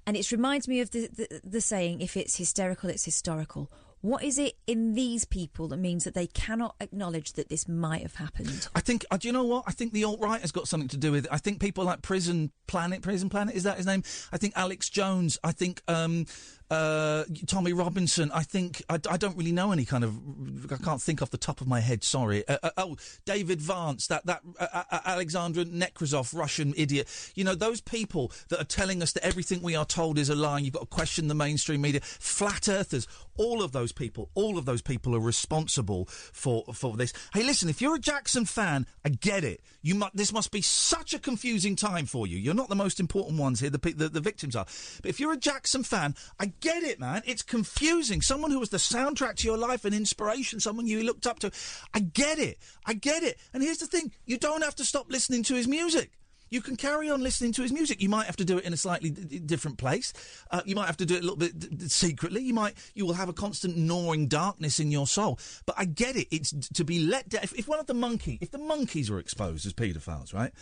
and 0.07 0.16
it 0.16 0.33
reminds 0.33 0.66
me 0.66 0.80
of 0.80 0.90
the, 0.90 1.09
the 1.09 1.40
the 1.45 1.61
saying: 1.61 2.00
"If 2.00 2.16
it's 2.16 2.37
hysterical, 2.37 2.88
it's 2.88 3.04
historical." 3.04 3.71
What 4.02 4.25
is 4.25 4.38
it 4.38 4.54
in 4.66 4.95
these 4.95 5.26
people 5.26 5.69
that 5.69 5.76
means 5.76 6.04
that 6.04 6.14
they 6.14 6.26
cannot 6.26 6.75
acknowledge 6.80 7.35
that 7.35 7.50
this 7.50 7.69
might 7.69 8.00
have 8.00 8.14
happened? 8.14 8.66
I 8.75 8.80
think. 8.80 9.04
Uh, 9.11 9.19
do 9.19 9.28
you 9.28 9.33
know 9.33 9.45
what? 9.45 9.64
I 9.66 9.73
think 9.73 9.92
the 9.92 10.04
alt 10.04 10.21
right 10.21 10.40
has 10.40 10.52
got 10.52 10.66
something 10.66 10.88
to 10.88 10.97
do 10.97 11.12
with 11.12 11.26
it. 11.26 11.30
I 11.30 11.37
think 11.37 11.61
people 11.61 11.85
like 11.85 12.00
Prison 12.00 12.50
Planet, 12.66 13.02
Prison 13.02 13.28
Planet, 13.28 13.54
is 13.54 13.64
that 13.64 13.76
his 13.76 13.85
name? 13.85 14.02
I 14.33 14.38
think 14.38 14.54
Alex 14.57 14.88
Jones. 14.88 15.38
I 15.45 15.52
think 15.52 15.83
um, 15.87 16.25
uh, 16.70 17.24
Tommy 17.46 17.72
Robinson. 17.72 18.30
I 18.32 18.44
think 18.44 18.82
I, 18.88 18.94
I 18.94 19.16
don't 19.16 19.36
really 19.36 19.52
know 19.52 19.72
any 19.72 19.84
kind 19.84 20.04
of. 20.04 20.72
I 20.72 20.76
can't 20.76 21.02
think 21.02 21.20
off 21.20 21.30
the 21.30 21.38
top 21.38 21.60
of 21.60 21.66
my 21.66 21.80
head. 21.80 22.04
Sorry. 22.04 22.46
Uh, 22.46 22.58
uh, 22.62 22.70
oh, 22.76 22.96
David 23.24 23.60
Vance. 23.60 24.06
That 24.06 24.24
that 24.26 24.42
uh, 24.58 24.84
uh, 24.90 25.00
Alexander 25.04 25.64
Nekrasov, 25.64 26.34
Russian 26.34 26.72
idiot. 26.76 27.08
You 27.34 27.44
know 27.44 27.54
those 27.54 27.80
people 27.80 28.32
that 28.48 28.60
are 28.60 28.64
telling 28.64 29.02
us 29.02 29.12
that 29.12 29.24
everything 29.24 29.62
we 29.62 29.74
are 29.74 29.84
told 29.84 30.18
is 30.18 30.28
a 30.28 30.34
lie. 30.36 30.60
You've 30.60 30.74
got 30.74 30.80
to 30.80 30.86
question 30.86 31.28
the 31.28 31.34
mainstream 31.34 31.80
media. 31.80 32.00
Flat 32.02 32.68
earthers. 32.68 33.08
All 33.36 33.62
of 33.62 33.72
those 33.72 33.90
people. 33.90 34.30
All 34.34 34.56
of 34.56 34.64
those 34.64 34.82
people 34.82 35.16
are 35.16 35.20
responsible 35.20 36.06
for 36.06 36.64
for 36.72 36.96
this. 36.96 37.12
Hey, 37.34 37.42
listen. 37.42 37.68
If 37.68 37.80
you're 37.80 37.96
a 37.96 38.00
Jackson 38.00 38.44
fan, 38.44 38.86
I 39.04 39.08
get 39.08 39.42
it. 39.42 39.60
You 39.82 39.96
mu- 39.96 40.06
this 40.14 40.32
must 40.32 40.52
be 40.52 40.62
such 40.62 41.14
a 41.14 41.18
confusing 41.18 41.74
time 41.74 42.06
for 42.06 42.28
you. 42.28 42.38
You're 42.38 42.54
not 42.54 42.68
the 42.68 42.76
most 42.76 43.00
important 43.00 43.38
ones 43.40 43.58
here. 43.58 43.70
The 43.70 43.78
the, 43.78 44.08
the 44.08 44.20
victims 44.20 44.54
are. 44.54 44.66
But 45.02 45.08
if 45.08 45.18
you're 45.18 45.32
a 45.32 45.36
Jackson 45.36 45.82
fan, 45.82 46.14
I 46.38 46.52
get 46.61 46.83
it, 46.83 47.00
man. 47.00 47.23
It's 47.25 47.43
confusing. 47.43 48.23
Someone 48.23 48.50
who 48.50 48.61
was 48.61 48.71
the 48.71 48.76
soundtrack 48.76 49.37
to 49.37 49.47
your 49.47 49.59
life 49.59 49.85
and 49.85 49.95
inspiration, 49.95 50.61
someone 50.61 50.87
you 50.87 51.02
looked 51.02 51.26
up 51.26 51.38
to. 51.40 51.50
I 51.95 52.00
get 52.00 52.38
it. 52.38 52.59
I 52.87 52.95
get 52.95 53.23
it. 53.23 53.38
And 53.52 53.62
here's 53.62 53.79
the 53.79 53.87
thing 53.87 54.12
you 54.26 54.38
don't 54.38 54.62
have 54.62 54.76
to 54.76 54.85
stop 54.85 55.11
listening 55.11 55.43
to 55.45 55.55
his 55.55 55.67
music. 55.67 56.12
You 56.50 56.61
can 56.61 56.76
carry 56.76 57.09
on 57.09 57.23
listening 57.23 57.52
to 57.52 57.62
his 57.62 57.73
music. 57.73 58.02
You 58.02 58.09
might 58.09 58.26
have 58.26 58.37
to 58.37 58.45
do 58.45 58.59
it 58.59 58.64
in 58.64 58.73
a 58.73 58.76
slightly 58.76 59.11
d- 59.11 59.38
different 59.38 59.78
place. 59.78 60.12
Uh, 60.50 60.62
you 60.64 60.75
might 60.75 60.87
have 60.87 60.97
to 60.97 61.07
do 61.07 61.14
it 61.14 61.21
a 61.21 61.23
little 61.23 61.37
bit 61.37 61.57
d- 61.57 61.69
d- 61.69 61.88
secretly. 61.88 62.42
You 62.42 62.54
might, 62.54 62.75
you 62.95 63.07
will 63.07 63.14
have 63.14 63.28
a 63.28 63.33
constant 63.33 63.76
gnawing 63.76 64.26
darkness 64.26 64.80
in 64.80 64.90
your 64.90 65.07
soul. 65.07 65.38
But 65.64 65.76
I 65.78 65.85
get 65.85 66.16
it. 66.16 66.26
It's 66.33 66.50
to 66.50 66.85
be 66.85 66.99
let 67.07 67.28
down. 67.28 67.45
If, 67.45 67.52
if 67.57 67.69
one 67.69 67.78
of 67.78 67.87
the 67.87 67.95
Monkee, 67.95 68.38
if 68.40 68.50
the 68.50 68.59
Monkees 68.59 69.11
were 69.11 69.21
exposed 69.21 69.64
as 69.64 69.73
paedophiles, 69.73 70.35
right? 70.35 70.52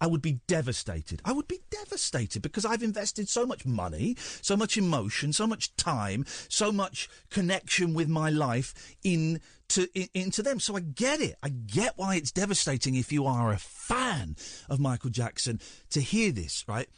I 0.00 0.06
would 0.06 0.22
be 0.22 0.40
devastated. 0.46 1.22
I 1.24 1.32
would 1.32 1.48
be 1.48 1.60
devastated 1.70 2.42
because 2.42 2.66
I've 2.66 2.82
invested 2.82 3.28
so 3.28 3.46
much 3.46 3.64
money, 3.64 4.16
so 4.42 4.56
much 4.56 4.76
emotion, 4.76 5.32
so 5.32 5.46
much 5.46 5.74
time, 5.76 6.26
so 6.48 6.70
much 6.70 7.08
connection 7.30 7.94
with 7.94 8.08
my 8.08 8.28
life 8.28 8.74
in 9.02 9.40
to 9.70 9.88
in, 9.94 10.08
into 10.14 10.42
them. 10.42 10.60
So 10.60 10.76
I 10.76 10.80
get 10.80 11.20
it. 11.20 11.36
I 11.42 11.48
get 11.48 11.94
why 11.96 12.16
it's 12.16 12.32
devastating 12.32 12.94
if 12.94 13.12
you 13.12 13.26
are 13.26 13.52
a 13.52 13.58
fan 13.58 14.36
of 14.68 14.80
Michael 14.80 15.10
Jackson 15.10 15.60
to 15.90 16.00
hear 16.00 16.32
this, 16.32 16.64
right? 16.66 16.88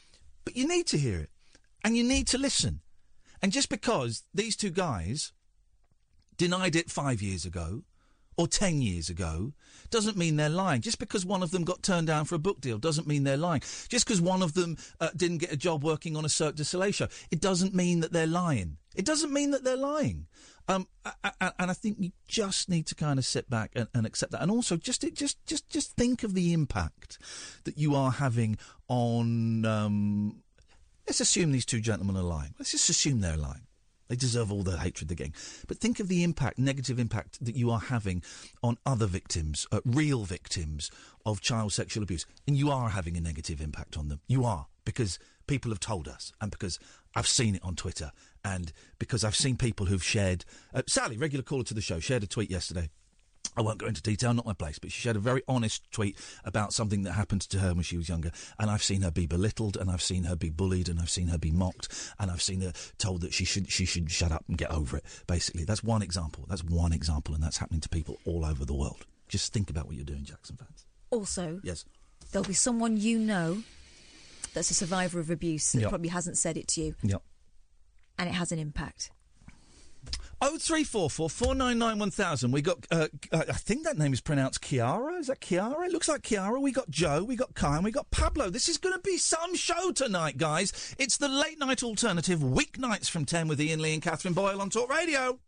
But 0.45 0.57
you 0.57 0.67
need 0.67 0.87
to 0.89 0.99
hear 0.99 1.19
it, 1.19 1.31
and 1.85 1.97
you 1.97 2.05
need 2.05 2.27
to 2.29 2.39
listen. 2.39 2.81
And 3.43 3.53
just 3.53 3.69
because 3.69 4.25
these 4.35 4.57
two 4.57 4.71
guys 4.71 5.33
denied 6.37 6.77
it 6.77 6.91
five 6.91 7.23
years 7.23 7.45
ago 7.45 7.83
or 8.37 8.47
10 8.47 8.81
years 8.81 9.11
ago 9.11 9.53
doesn't 9.91 10.17
mean 10.17 10.37
they're 10.37 10.49
lying. 10.49 10.81
Just 10.81 10.99
because 10.99 11.27
one 11.27 11.43
of 11.43 11.51
them 11.51 11.65
got 11.65 11.83
turned 11.83 12.07
down 12.07 12.25
for 12.25 12.35
a 12.35 12.39
book 12.39 12.61
deal 12.61 12.79
doesn't 12.79 13.07
mean 13.07 13.25
they're 13.25 13.37
lying. 13.37 13.61
Just 13.89 14.07
because 14.07 14.21
one 14.21 14.43
of 14.43 14.55
them 14.55 14.77
uh, 15.01 15.11
didn't 15.17 15.39
get 15.39 15.53
a 15.53 15.57
job 15.57 15.85
working 15.85 16.17
on 16.17 16.25
a 16.25 16.29
Cirque 16.29 16.55
du 16.55 16.65
Soleil 16.65 16.93
show, 16.93 17.09
it 17.31 17.41
doesn't 17.41 17.75
mean 17.75 18.01
that 18.01 18.13
they're 18.13 18.27
lying. 18.27 18.79
It 18.95 19.05
doesn't 19.05 19.33
mean 19.33 19.51
that 19.51 19.65
they're 19.65 19.77
lying. 19.77 20.27
Um, 20.69 20.87
and 21.59 21.71
I 21.71 21.73
think 21.73 21.97
you 21.99 22.13
just 22.29 22.69
need 22.69 22.87
to 22.87 22.95
kind 22.95 23.19
of 23.19 23.25
sit 23.25 23.51
back 23.51 23.73
and, 23.75 23.89
and 23.95 24.07
accept 24.07 24.33
that, 24.33 24.43
and 24.43 24.51
also 24.51 24.77
just 24.77 25.05
just 25.15 25.45
just 25.47 25.69
just 25.69 25.97
think 25.97 26.23
of 26.23 26.35
the 26.35 26.53
impact 26.53 27.19
that 27.65 27.77
you 27.77 27.95
are 27.95 28.13
having 28.13 28.57
on. 28.89 29.65
Um, 29.65 30.43
let's 31.07 31.21
assume 31.21 31.51
these 31.51 31.67
two 31.67 31.81
gentlemen 31.81 32.17
are 32.17 32.23
lying. 32.23 32.55
Let's 32.59 32.71
just 32.71 32.89
assume 32.89 33.21
they're 33.21 33.37
lying. 33.37 33.67
They 34.11 34.17
deserve 34.17 34.51
all 34.51 34.65
the 34.65 34.77
hatred 34.77 35.09
they're 35.09 35.15
getting. 35.15 35.35
But 35.69 35.79
think 35.79 36.01
of 36.01 36.09
the 36.09 36.25
impact, 36.25 36.59
negative 36.59 36.99
impact 36.99 37.45
that 37.45 37.55
you 37.55 37.71
are 37.71 37.79
having 37.79 38.25
on 38.61 38.77
other 38.85 39.07
victims, 39.07 39.69
uh, 39.71 39.81
real 39.85 40.25
victims 40.25 40.91
of 41.25 41.41
child 41.41 41.73
sexual 41.73 42.03
abuse. 42.03 42.27
And 42.47 42.57
you 42.57 42.73
are 42.73 42.89
having 42.89 43.17
a 43.17 43.21
negative 43.21 43.61
impact 43.61 43.97
on 43.97 44.09
them. 44.09 44.21
You 44.27 44.45
are, 44.45 44.67
because 44.85 45.21
people 45.47 45.71
have 45.71 45.79
told 45.79 46.09
us, 46.09 46.33
and 46.41 46.51
because 46.51 46.81
I've 47.15 47.29
seen 47.29 47.55
it 47.55 47.63
on 47.63 47.77
Twitter, 47.77 48.11
and 48.45 48.73
because 48.99 49.25
I've 49.25 49.37
seen 49.37 49.57
people 49.57 49.87
who've 49.87 50.03
shared. 50.03 50.45
Uh, 50.75 50.83
Sally, 50.87 51.17
regular 51.17 51.43
caller 51.43 51.65
to 51.65 51.75
the 51.75 51.81
show, 51.81 52.01
shared 52.01 52.23
a 52.23 52.27
tweet 52.27 52.51
yesterday. 52.51 52.91
I 53.57 53.63
won't 53.63 53.79
go 53.79 53.87
into 53.87 54.01
detail, 54.01 54.33
not 54.33 54.47
my 54.47 54.53
place, 54.53 54.79
but 54.79 54.93
she 54.93 55.01
shared 55.01 55.17
a 55.17 55.21
very 55.21 55.43
honest 55.49 55.91
tweet 55.91 56.17
about 56.45 56.73
something 56.73 57.03
that 57.03 57.13
happened 57.13 57.41
to 57.43 57.59
her 57.59 57.75
when 57.75 57.83
she 57.83 57.97
was 57.97 58.09
younger. 58.09 58.31
And 58.61 58.71
I've 58.71 58.83
seen 58.83 59.03
her 59.03 59.11
be 59.11 59.27
belittled, 59.27 59.77
and 59.77 59.91
I've 59.91 60.03
seen 60.03 60.25
her 60.25 60.37
be 60.37 60.51
bullied, 60.51 60.89
and 60.89 61.01
I've 61.01 61.11
seen 61.11 61.29
her 61.29 61.39
be 61.39 61.51
mocked, 61.51 61.89
and 62.21 62.31
I've 62.31 62.43
seen 62.43 62.61
her 62.61 62.73
told 62.99 63.23
that 63.23 63.35
she 63.35 63.45
should 63.45 63.71
she 63.71 63.85
should 63.87 64.11
shut 64.11 64.31
up 64.31 64.45
and 64.47 64.57
get 64.57 64.71
over 64.71 64.97
it. 64.99 65.05
Basically, 65.27 65.65
that's 65.65 65.83
one 65.83 66.01
example. 66.01 66.45
That's 66.49 66.63
one 66.63 66.93
example, 66.93 67.35
and 67.35 67.43
that's 67.43 67.59
happening 67.59 67.81
to 67.81 67.89
people 67.89 68.19
all 68.25 68.45
over 68.45 68.65
the 68.65 68.75
world. 68.75 69.05
Just 69.29 69.53
think 69.53 69.69
about 69.69 69.87
what 69.87 69.97
you're 69.97 70.05
doing, 70.05 70.25
Jackson 70.25 70.57
fans. 70.57 70.87
Also, 71.11 71.61
Yes. 71.65 71.85
there'll 72.31 72.47
be 72.47 72.55
someone 72.55 72.99
you 72.99 73.19
know 73.19 73.65
that's 74.55 74.71
a 74.71 74.75
survivor 74.75 75.19
of 75.19 75.29
abuse 75.31 75.73
that 75.73 75.81
Yep. 75.81 75.89
probably 75.91 76.09
hasn't 76.11 76.39
said 76.39 76.57
it 76.57 76.69
to 76.69 76.83
you, 76.83 76.95
Yep. 77.03 77.23
And 78.21 78.29
it 78.29 78.33
has 78.33 78.53
an 78.53 78.59
impact. 78.59 79.11
Oh 80.43 80.59
three 80.59 80.85
four 80.85 81.09
four 81.09 81.31
four 81.31 81.55
nine 81.55 81.79
nine 81.79 81.99
one 81.99 82.11
thousand. 82.11 82.53
We 82.53 82.61
got. 82.61 82.87
Uh, 82.91 83.09
uh, 83.33 83.45
I 83.49 83.53
think 83.53 83.85
that 83.85 83.97
name 83.97 84.13
is 84.13 84.21
pronounced 84.21 84.61
Kiara. 84.61 85.19
Is 85.19 85.29
that 85.29 85.41
Kiara? 85.41 85.87
It 85.87 85.93
looks 85.93 86.07
like 86.07 86.21
Kiara. 86.21 86.61
We 86.61 86.71
got 86.71 86.91
Joe. 86.91 87.25
We 87.25 87.35
got 87.35 87.55
Kai. 87.55 87.77
And 87.77 87.85
we 87.85 87.91
got 87.91 88.11
Pablo. 88.11 88.51
This 88.51 88.69
is 88.69 88.77
going 88.77 88.95
to 88.95 89.01
be 89.01 89.17
some 89.17 89.55
show 89.55 89.91
tonight, 89.93 90.37
guys. 90.37 90.95
It's 90.99 91.17
the 91.17 91.29
late 91.29 91.59
night 91.59 91.83
alternative, 91.83 92.41
weeknights 92.41 93.09
from 93.09 93.25
ten 93.25 93.49
with 93.49 93.59
Iain 93.59 93.81
Lee 93.81 93.95
and 93.95 94.03
Katherine 94.03 94.35
Boyle 94.35 94.61
on 94.61 94.69
Talk 94.69 94.91
Radio. 94.91 95.39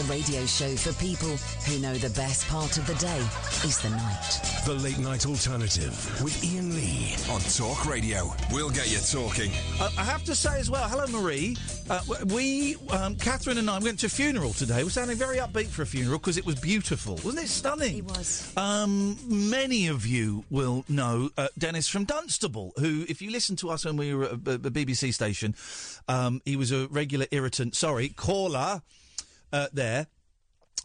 The 0.00 0.06
radio 0.06 0.46
show 0.46 0.76
for 0.76 0.94
people 0.94 1.28
who 1.66 1.78
know 1.78 1.92
the 1.92 2.08
best 2.18 2.48
part 2.48 2.78
of 2.78 2.86
the 2.86 2.94
day 2.94 3.18
is 3.68 3.82
the 3.82 3.90
night. 3.90 4.40
The 4.64 4.72
Late 4.72 4.98
Night 4.98 5.26
Alternative 5.26 6.22
with 6.24 6.42
Iain 6.42 6.74
Lee 6.74 7.16
on 7.28 7.42
Talk 7.42 7.84
Radio. 7.84 8.32
We'll 8.50 8.70
get 8.70 8.90
you 8.90 8.96
talking. 8.96 9.52
Uh, 9.78 9.90
I 9.98 10.04
have 10.04 10.24
to 10.24 10.34
say 10.34 10.58
as 10.58 10.70
well, 10.70 10.88
hello 10.88 11.06
Marie. 11.08 11.54
Uh, 11.90 12.00
we, 12.28 12.76
um, 12.88 13.14
Katherine 13.16 13.58
and 13.58 13.68
I, 13.68 13.78
went 13.78 13.98
to 13.98 14.06
a 14.06 14.08
funeral 14.08 14.54
today. 14.54 14.82
We're 14.84 14.88
sounding 14.88 15.18
very 15.18 15.36
upbeat 15.36 15.66
for 15.66 15.82
a 15.82 15.86
funeral 15.86 16.18
because 16.18 16.38
it 16.38 16.46
was 16.46 16.58
beautiful, 16.58 17.16
wasn't 17.16 17.44
it? 17.44 17.48
Stunning. 17.48 17.98
It 17.98 18.04
was. 18.04 18.56
Um, 18.56 19.18
many 19.28 19.88
of 19.88 20.06
you 20.06 20.44
will 20.48 20.82
know 20.88 21.28
uh, 21.36 21.48
Denis 21.58 21.88
from 21.88 22.06
Dunstable, 22.06 22.72
who, 22.78 23.04
if 23.06 23.20
you 23.20 23.30
listen 23.30 23.54
to 23.56 23.68
us 23.68 23.84
when 23.84 23.98
we 23.98 24.14
were 24.14 24.24
at 24.24 24.32
a, 24.32 24.54
a 24.54 24.70
BBC 24.70 25.12
station, 25.12 25.54
um, 26.08 26.40
he 26.46 26.56
was 26.56 26.72
a 26.72 26.86
regular 26.86 27.26
irritant. 27.32 27.74
Sorry, 27.74 28.08
caller 28.08 28.80
uh, 29.52 29.68
there. 29.72 30.06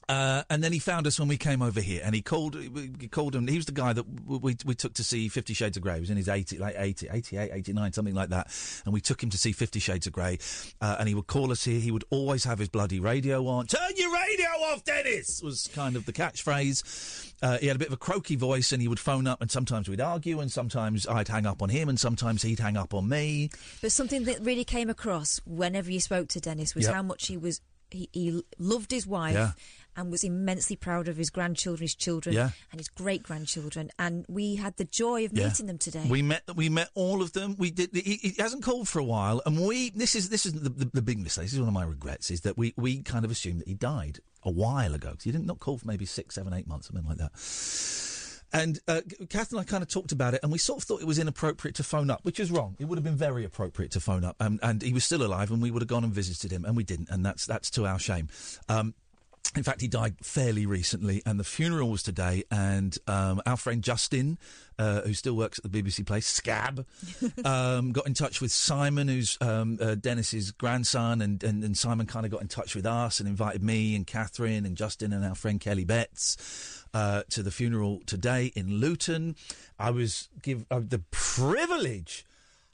Uh, 0.08 0.44
and 0.52 0.64
then 0.64 0.72
he 0.72 0.78
found 0.78 1.08
us 1.08 1.18
when 1.18 1.28
we 1.28 1.36
came 1.38 1.64
over 1.64 1.82
here, 1.82 2.00
and 2.06 2.14
he 2.14 2.22
called. 2.22 2.56
He 2.56 3.08
called 3.08 3.36
him. 3.36 3.48
He 3.48 3.58
was 3.58 3.66
the 3.66 3.72
guy 3.72 3.92
that 3.92 4.06
we 4.24 4.56
we 4.64 4.76
took 4.76 4.94
to 4.96 5.04
see 5.04 5.30
Fifty 5.30 5.56
Shades 5.56 5.78
of 5.78 5.84
Grey. 5.84 5.96
He 5.96 6.00
was 6.02 6.12
in 6.12 6.18
his 6.18 6.30
80, 6.30 6.60
like 6.60 6.76
80, 6.78 7.10
88, 7.12 7.50
89, 7.52 7.94
something 7.94 8.14
like 8.14 8.30
that. 8.30 8.52
And 8.86 8.94
we 8.94 9.02
took 9.02 9.24
him 9.24 9.32
to 9.32 9.38
see 9.40 9.52
Fifty 9.52 9.80
Shades 9.80 10.06
of 10.06 10.14
Grey. 10.14 10.38
Uh, 10.80 10.98
and 11.00 11.10
he 11.10 11.16
would 11.16 11.26
call 11.26 11.52
us 11.52 11.64
here. 11.64 11.80
He 11.80 11.90
would 11.90 12.04
always 12.12 12.44
have 12.44 12.60
his 12.60 12.70
bloody 12.70 13.00
radio 13.00 13.48
on. 13.48 13.66
Turn 13.66 13.80
your 13.96 14.14
radio 14.14 14.46
off, 14.72 14.84
Denis. 14.84 15.42
Was 15.42 15.72
kind 15.74 15.96
of 15.96 16.06
the 16.06 16.14
catchphrase. 16.14 17.34
Uh, 17.42 17.58
he 17.58 17.66
had 17.66 17.76
a 17.76 17.80
bit 17.80 17.88
of 17.88 17.94
a 17.96 17.98
croaky 17.98 18.36
voice, 18.36 18.72
and 18.72 18.84
he 18.84 18.88
would 18.88 19.00
phone 19.00 19.26
up, 19.26 19.42
and 19.42 19.50
sometimes 19.50 19.90
we'd 19.90 20.02
argue, 20.02 20.40
and 20.40 20.52
sometimes 20.52 21.08
I'd 21.08 21.30
hang 21.30 21.48
up 21.48 21.64
on 21.64 21.70
him, 21.70 21.90
and 21.90 22.00
sometimes 22.00 22.44
he'd 22.44 22.60
hang 22.60 22.78
up 22.78 22.94
on 22.94 23.10
me. 23.10 23.50
But 23.82 23.92
something 23.92 24.26
that 24.26 24.40
really 24.42 24.66
came 24.66 24.92
across 24.92 25.42
whenever 25.48 25.90
you 25.92 26.00
spoke 26.00 26.28
to 26.30 26.40
Denis 26.40 26.76
was 26.76 26.86
Yep. 26.86 26.94
how 26.94 27.02
much 27.02 27.26
he 27.26 27.38
was 27.38 27.60
he, 27.92 28.10
he 28.14 28.44
loved 28.58 28.92
his 28.92 29.06
wife 29.08 29.34
Yeah. 29.36 29.52
and 29.96 30.12
was 30.12 30.24
immensely 30.24 30.76
proud 30.76 31.08
of 31.08 31.18
his 31.18 31.30
grandchildren, 31.30 31.84
his 31.84 31.96
children, 31.96 32.36
Yeah. 32.36 32.50
and 32.72 32.80
his 32.80 32.90
great 32.90 33.24
grandchildren. 33.24 33.92
And 33.98 34.26
we 34.28 34.56
had 34.56 34.78
the 34.78 34.86
joy 34.86 35.26
of 35.26 35.34
Yeah. 35.34 35.48
meeting 35.48 35.68
them 35.68 35.78
today. 35.78 36.06
We 36.10 36.22
met. 36.22 36.44
We 36.56 36.70
met 36.70 36.90
all 36.96 37.22
of 37.22 37.34
them. 37.34 37.56
We 37.58 37.72
did. 37.72 37.90
He, 37.94 38.16
he 38.22 38.34
hasn't 38.38 38.64
called 38.64 38.88
for 38.90 39.00
a 39.00 39.06
while, 39.06 39.42
and 39.46 39.66
we. 39.66 39.90
This 39.92 40.16
is 40.16 40.30
this 40.30 40.46
is 40.46 40.54
the, 40.54 40.70
the, 40.70 40.90
the 40.94 41.02
big 41.02 41.20
mistake. 41.20 41.46
This 41.46 41.54
is 41.54 41.60
one 41.60 41.68
of 41.70 41.74
my 41.74 41.86
regrets. 41.86 42.32
Is 42.32 42.42
that 42.42 42.58
we 42.58 42.74
we 42.78 43.02
kind 43.04 43.26
of 43.26 43.32
assumed 43.32 43.62
that 43.62 43.68
he 43.68 43.74
died 43.74 44.20
a 44.44 44.52
while 44.52 44.94
ago 44.94 45.12
because 45.12 45.24
he 45.24 45.32
didn't 45.32 45.48
not 45.48 45.60
call 45.60 45.78
for 45.78 45.88
maybe 45.88 46.06
six, 46.06 46.36
seven, 46.36 46.54
eight 46.54 46.68
months, 46.68 46.88
something 46.88 47.06
like 47.08 47.18
that. 47.18 47.32
And 48.56 48.80
uh, 48.88 49.02
Kath 49.30 49.52
and 49.52 49.60
I 49.60 49.66
kind 49.66 49.84
of 49.84 49.90
talked 49.90 50.14
about 50.14 50.34
it, 50.34 50.40
and 50.42 50.50
we 50.50 50.58
sort 50.58 50.82
of 50.82 50.88
thought 50.88 51.02
it 51.02 51.08
was 51.08 51.20
inappropriate 51.20 51.76
to 51.76 51.84
phone 51.84 52.10
up, 52.10 52.22
which 52.24 52.40
is 52.40 52.50
wrong. 52.50 52.78
It 52.80 52.86
would 52.86 52.98
have 52.98 53.04
been 53.04 53.18
very 53.18 53.44
appropriate 53.44 53.92
to 53.92 54.00
phone 54.00 54.24
up, 54.24 54.38
and, 54.40 54.62
and 54.64 54.82
he 54.82 54.94
was 54.94 55.04
still 55.04 55.24
alive, 55.24 55.52
and 55.52 55.62
we 55.62 55.72
would 55.72 55.82
have 55.82 55.90
gone 55.90 56.06
and 56.06 56.14
visited 56.14 56.52
him, 56.52 56.64
and 56.64 56.78
we 56.78 56.86
didn't, 56.86 57.10
and 57.10 57.26
that's 57.26 57.46
that's 57.46 57.70
to 57.72 57.86
our 57.86 58.00
shame. 58.00 58.30
Um, 58.70 58.94
in 59.56 59.64
fact, 59.64 59.82
he 59.82 59.88
died 59.88 60.16
fairly 60.22 60.66
recently, 60.66 61.22
and 61.26 61.40
the 61.40 61.44
funeral 61.44 61.90
was 61.90 62.04
today. 62.04 62.44
And 62.50 62.98
um, 63.08 63.42
our 63.46 63.56
friend 63.56 63.84
Justin, 63.84 64.38
uh, 64.78 65.02
who 65.02 65.14
still 65.14 65.36
works 65.36 65.60
at 65.60 65.70
the 65.70 65.82
BBC 65.82 66.06
Place, 66.06 66.28
Scab, 66.28 66.86
um, 67.46 67.92
got 67.92 68.08
in 68.08 68.14
touch 68.14 68.42
with 68.42 68.52
Simon, 68.52 69.08
who's 69.08 69.38
um, 69.42 69.78
uh, 69.82 69.96
Denis's 69.96 70.52
grandson, 70.52 71.22
and, 71.22 71.42
and, 71.44 71.64
and 71.64 71.78
Simon 71.78 72.06
kind 72.06 72.26
of 72.26 72.32
got 72.32 72.42
in 72.42 72.48
touch 72.48 72.76
with 72.76 72.86
us 72.86 73.20
and 73.20 73.30
invited 73.30 73.64
me 73.64 73.96
and 73.96 74.06
Katherine 74.06 74.66
and 74.66 74.76
Justin 74.76 75.14
and 75.14 75.24
our 75.24 75.36
friend 75.36 75.60
Kelly 75.60 75.86
Betts 75.86 76.85
uh, 76.96 77.24
to 77.30 77.44
the 77.44 77.52
funeral 77.52 78.02
today 78.06 78.54
in 78.56 78.80
Luton. 78.80 79.36
I 79.78 79.92
was 79.92 80.30
give 80.42 80.66
uh, 80.72 80.80
the 80.80 81.00
privilege. 81.12 82.26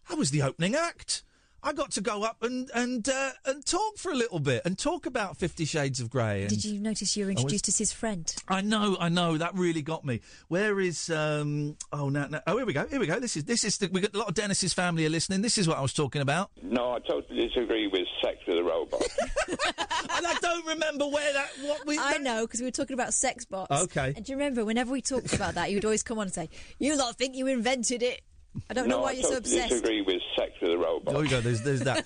I 0.07 0.13
was 0.13 0.29
the 0.29 0.43
opening 0.43 0.75
act. 0.75 1.23
I 1.63 1.73
got 1.73 1.91
to 1.91 2.01
go 2.01 2.23
up 2.23 2.41
and 2.41 2.69
and 2.73 3.07
uh, 3.07 3.31
and 3.45 3.63
talk 3.65 3.97
for 3.97 4.11
a 4.11 4.15
little 4.15 4.39
bit 4.39 4.63
and 4.65 4.77
talk 4.77 5.05
about 5.05 5.37
Fifty 5.37 5.65
Shades 5.65 5.99
of 5.99 6.09
Grey. 6.09 6.41
And 6.41 6.49
Did 6.49 6.65
you 6.65 6.79
notice 6.79 7.15
you 7.15 7.25
were 7.25 7.31
introduced 7.31 7.67
as 7.67 7.77
his 7.77 7.91
friend? 7.91 8.33
I 8.47 8.61
know, 8.61 8.97
I 8.99 9.09
know. 9.09 9.37
That 9.37 9.53
really 9.53 9.83
got 9.83 10.03
me. 10.03 10.21
Where 10.47 10.79
is? 10.79 11.09
um 11.09 11.77
Oh, 11.93 12.09
no, 12.09 12.27
no. 12.27 12.39
Oh, 12.47 12.57
here 12.57 12.65
we 12.65 12.73
go. 12.73 12.87
Here 12.87 12.99
we 12.99 13.05
go. 13.05 13.19
This 13.19 13.37
is 13.37 13.45
this 13.45 13.63
is. 13.63 13.77
The, 13.77 13.89
we 13.89 14.01
got 14.01 14.15
a 14.15 14.17
lot 14.17 14.29
of 14.29 14.33
Denis's 14.33 14.73
family 14.73 15.05
are 15.05 15.09
listening. 15.09 15.41
This 15.41 15.57
is 15.57 15.67
what 15.67 15.77
I 15.77 15.81
was 15.81 15.93
talking 15.93 16.21
about. 16.21 16.49
No, 16.63 16.93
I 16.93 16.99
totally 16.99 17.47
disagree 17.47 17.87
with 17.87 18.07
sex 18.23 18.37
with 18.47 18.57
a 18.57 18.63
robot. 18.63 19.01
and 19.47 20.27
I 20.27 20.35
don't 20.41 20.65
remember 20.65 21.07
where 21.07 21.33
that. 21.33 21.49
What 21.61 21.85
we. 21.85 21.99
I 21.99 22.17
know 22.17 22.47
because 22.47 22.59
we 22.59 22.67
were 22.67 22.71
talking 22.71 22.95
about 22.95 23.13
sex 23.13 23.45
bots. 23.45 23.83
Okay. 23.83 24.13
And 24.15 24.25
do 24.25 24.31
you 24.31 24.37
remember 24.37 24.65
whenever 24.65 24.91
we 24.91 25.01
talked 25.01 25.33
about 25.33 25.53
that, 25.55 25.69
you 25.69 25.77
would 25.77 25.85
always 25.85 26.01
come 26.01 26.17
on 26.17 26.23
and 26.23 26.33
say, 26.33 26.49
"You 26.79 26.97
lot 26.97 27.15
think 27.17 27.35
you 27.35 27.45
invented 27.47 28.01
it." 28.01 28.21
I 28.69 28.73
don't 28.73 28.87
know 28.87 28.99
why 28.99 29.09
I 29.09 29.11
you're 29.13 29.23
so 29.23 29.29
totally 29.35 29.59
obsessed. 29.59 29.69
disagree 29.69 30.01
with 30.01 30.21
sex 30.37 30.53
with 30.61 30.71
a 30.71 30.77
robot. 30.77 31.13
There 31.13 31.23
you 31.23 31.29
go. 31.29 31.41
There's, 31.41 31.61
there's 31.61 31.81
that. 31.81 32.05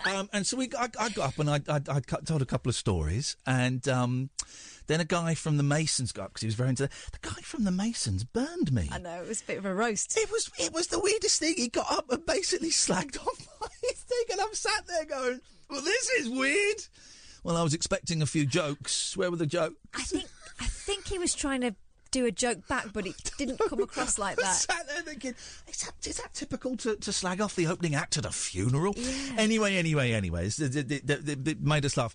um, 0.06 0.28
and 0.32 0.46
so 0.46 0.56
we, 0.56 0.70
I, 0.78 0.88
I 0.98 1.08
got 1.10 1.18
up 1.28 1.38
and 1.38 1.50
I, 1.50 1.60
I, 1.68 1.80
I 1.88 2.00
told 2.00 2.42
a 2.42 2.46
couple 2.46 2.70
of 2.70 2.76
stories, 2.76 3.36
and 3.46 3.86
um, 3.88 4.30
then 4.86 5.00
a 5.00 5.04
guy 5.04 5.34
from 5.34 5.56
the 5.56 5.62
Masons 5.62 6.12
got 6.12 6.24
up 6.24 6.28
because 6.30 6.42
he 6.42 6.46
was 6.46 6.54
very 6.54 6.70
into. 6.70 6.84
The 6.84 7.18
guy 7.20 7.40
from 7.42 7.64
the 7.64 7.70
Masons 7.70 8.24
burned 8.24 8.72
me. 8.72 8.88
I 8.90 8.98
know 8.98 9.22
it 9.22 9.28
was 9.28 9.42
a 9.42 9.44
bit 9.44 9.58
of 9.58 9.66
a 9.66 9.74
roast. 9.74 10.16
It 10.16 10.30
was 10.30 10.50
it 10.58 10.72
was 10.72 10.88
the 10.88 10.98
weirdest 11.00 11.38
thing. 11.38 11.54
He 11.56 11.68
got 11.68 11.90
up 11.90 12.10
and 12.10 12.24
basically 12.24 12.70
slagged 12.70 13.18
off 13.26 13.48
my 13.60 13.68
thing, 13.94 14.24
and 14.32 14.40
I'm 14.40 14.54
sat 14.54 14.86
there 14.86 15.04
going, 15.04 15.40
"Well, 15.68 15.82
this 15.82 16.08
is 16.10 16.28
weird." 16.28 16.84
Well, 17.44 17.56
I 17.56 17.62
was 17.62 17.74
expecting 17.74 18.22
a 18.22 18.26
few 18.26 18.46
jokes. 18.46 19.16
Where 19.16 19.30
were 19.30 19.36
the 19.36 19.46
jokes? 19.46 19.76
I 19.94 20.02
think 20.02 20.24
I 20.60 20.66
think 20.66 21.06
he 21.08 21.18
was 21.18 21.34
trying 21.34 21.60
to 21.62 21.74
do 22.12 22.26
a 22.26 22.30
joke 22.30 22.66
back, 22.68 22.92
but 22.92 23.06
it 23.06 23.32
didn't 23.38 23.58
come 23.58 23.80
across 23.80 24.18
like 24.18 24.36
that. 24.36 24.44
I 24.46 24.52
sat 24.52 24.86
there 24.88 25.02
thinking, 25.02 25.34
is 25.66 25.80
that, 25.80 26.06
is 26.06 26.16
that 26.18 26.32
typical 26.34 26.76
to, 26.78 26.94
to 26.96 27.12
slag 27.12 27.40
off 27.40 27.56
the 27.56 27.66
opening 27.66 27.94
act 27.96 28.16
at 28.16 28.24
a 28.24 28.30
funeral? 28.30 28.94
Anyway, 29.36 29.74
anyway, 29.76 30.12
anyway, 30.12 30.46
it's- 30.46 30.60
it, 30.60 30.92
it, 30.92 31.48
it, 31.48 31.60
made 31.60 31.84
us 31.84 31.96
laugh. 31.96 32.14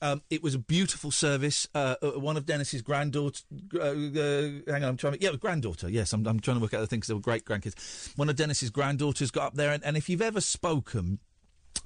Um, 0.00 0.22
it 0.30 0.42
was 0.42 0.54
a 0.54 0.58
beautiful 0.58 1.10
service. 1.12 1.68
Uh, 1.74 1.94
uh, 2.02 2.10
one 2.18 2.36
of 2.36 2.44
Denis's 2.46 2.82
granddaughters, 2.82 3.44
uh, 3.74 3.78
uh, 3.78 3.92
hang 3.92 4.82
on, 4.82 4.84
I'm 4.84 4.96
trying 4.96 5.12
to, 5.12 5.20
yeah, 5.20 5.30
granddaughter. 5.38 5.88
Yes, 5.88 6.12
I'm, 6.12 6.26
I'm 6.26 6.40
trying 6.40 6.56
to 6.56 6.60
work 6.60 6.74
out 6.74 6.80
the 6.80 6.86
thing 6.88 6.98
because 7.00 7.08
they 7.08 7.14
were 7.14 7.20
great 7.20 7.44
grandkids. 7.44 8.16
One 8.16 8.28
of 8.28 8.34
Denis's 8.36 8.70
granddaughters 8.70 9.30
got 9.30 9.44
up 9.48 9.54
there, 9.54 9.70
and, 9.70 9.84
and 9.84 9.96
if 9.96 10.08
you've 10.08 10.22
ever 10.22 10.40
spoken, 10.40 11.20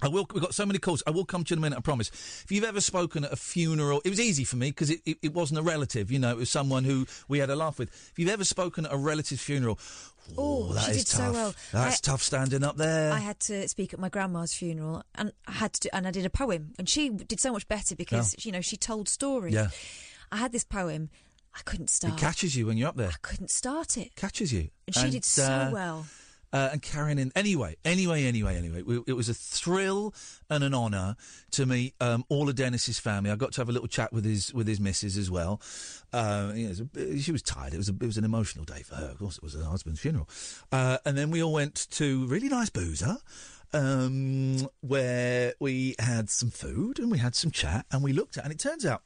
I 0.03 0.09
will. 0.09 0.27
We've 0.33 0.43
got 0.43 0.55
so 0.55 0.67
many 0.67 0.79
calls. 0.79 1.03
I 1.07 1.11
will 1.11 1.25
come 1.25 1.43
to 1.45 1.51
you 1.51 1.55
in 1.55 1.59
a 1.59 1.63
minute. 1.63 1.79
I 1.79 1.81
promise. 1.81 2.09
If 2.45 2.47
you've 2.51 2.65
ever 2.65 2.81
spoken 2.81 3.25
at 3.25 3.33
a 3.33 3.37
funeral, 3.37 4.03
it 4.05 4.11
was 4.11 4.21
easy 4.21 4.45
for 4.45 4.57
me 4.57 4.71
because 4.71 4.91
it, 4.91 5.01
it, 5.07 5.19
it 5.23 5.33
wasn't 5.35 5.59
a 5.61 5.63
relative. 5.63 6.11
You 6.11 6.19
know, 6.19 6.31
it 6.31 6.37
was 6.37 6.51
someone 6.51 6.85
who 6.85 7.07
we 7.29 7.39
had 7.39 7.49
a 7.51 7.57
laugh 7.57 7.79
with. 7.79 7.89
If 7.89 8.19
you've 8.19 8.29
ever 8.29 8.45
spoken 8.45 8.85
at 8.87 8.93
a 8.93 8.97
relative's 8.97 9.43
funeral, 9.43 9.79
Oh, 10.37 10.73
that 10.73 10.89
is 10.91 10.97
did 10.99 11.07
so 11.09 11.19
tough. 11.19 11.35
well. 11.35 11.55
That's 11.73 11.97
I- 12.07 12.11
tough 12.11 12.23
standing 12.23 12.65
up 12.65 12.77
there. 12.77 13.13
I 13.13 13.19
had 13.21 13.39
to 13.41 13.67
speak 13.69 13.95
at 13.95 14.01
my 14.01 14.09
grandma's 14.09 14.53
funeral, 14.53 15.03
and 15.15 15.33
I 15.47 15.53
had 15.53 15.73
to, 15.75 15.81
do, 15.83 15.89
and 15.93 16.07
I 16.07 16.11
did 16.11 16.27
a 16.27 16.31
poem, 16.31 16.73
and 16.79 16.89
she 16.89 17.09
did 17.11 17.41
so 17.41 17.53
much 17.53 17.67
better 17.69 17.95
because 17.97 18.35
you 18.45 18.53
know 18.53 18.61
she 18.61 18.77
told 18.77 19.09
stories. 19.09 19.55
Yeah. 19.55 19.69
I 20.33 20.37
had 20.39 20.51
this 20.53 20.65
poem, 20.65 21.11
I 21.55 21.61
couldn't 21.65 21.89
start. 21.91 22.15
it 22.15 22.21
catches 22.21 22.57
you 22.57 22.67
when 22.67 22.77
you're 22.77 22.89
up 22.89 22.97
there. 22.97 23.09
I 23.11 23.17
couldn't 23.23 23.51
start 23.51 23.97
it, 23.97 24.15
Catches 24.17 24.53
you. 24.53 24.69
and 24.87 24.95
she 24.97 25.11
did 25.11 25.25
so 25.25 25.45
uh, 25.45 25.71
well. 25.73 26.07
Uh, 26.53 26.71
and 26.73 26.81
carrying 26.81 27.19
in. 27.19 27.33
Anyway, 27.35 27.77
anyway, 27.85 28.25
anyway, 28.25 28.57
anyway, 28.57 28.81
we, 28.83 29.03
it 29.07 29.13
was 29.15 29.29
a 29.29 29.35
thrill 29.35 30.15
and 30.49 30.63
an 30.65 30.73
honour 30.73 31.17
to 31.51 31.67
meet 31.67 31.95
um, 32.01 32.25
all 32.29 32.49
of 32.49 32.55
Denis's 32.55 32.99
family. 32.99 33.31
I 33.31 33.37
got 33.37 33.53
to 33.53 33.61
have 33.61 33.69
a 33.69 33.73
little 33.73 33.89
chat 33.89 34.13
with 34.13 34.25
his 34.25 34.55
with 34.55 34.67
his 34.67 34.81
missus 34.81 35.19
as 35.19 35.31
well. 35.31 35.61
Uh, 36.13 36.53
you 36.55 36.69
know, 36.69 36.89
a- 36.97 37.19
she 37.19 37.33
was 37.33 37.43
tired. 37.43 37.75
It 37.75 37.79
was 37.79 37.89
a, 37.89 37.93
it 37.93 38.07
was 38.07 38.17
an 38.17 38.25
emotional 38.25 38.65
day 38.65 38.83
for 38.83 38.95
her. 38.95 39.07
Of 39.07 39.19
course, 39.19 39.37
it 39.37 39.43
was 39.43 39.55
her 39.55 39.65
husband's 39.65 40.01
funeral. 40.01 40.29
Uh, 40.73 40.99
and 41.05 41.19
then 41.19 41.31
we 41.31 41.43
all 41.43 41.53
went 41.53 41.89
to 41.93 42.27
really 42.27 42.49
nice 42.49 42.71
boozer. 42.71 43.17
Um, 43.73 44.69
where 44.81 45.55
we 45.61 45.97
had 45.99 46.31
some 46.31 46.51
food 46.51 46.99
and 47.01 47.11
we 47.11 47.19
had 47.19 47.35
some 47.35 47.51
chat 47.51 47.85
and 47.91 48.03
we 48.03 48.13
looked 48.13 48.39
at 48.39 48.45
and 48.45 48.53
it 48.53 48.61
turns 48.61 48.87
out 48.87 49.03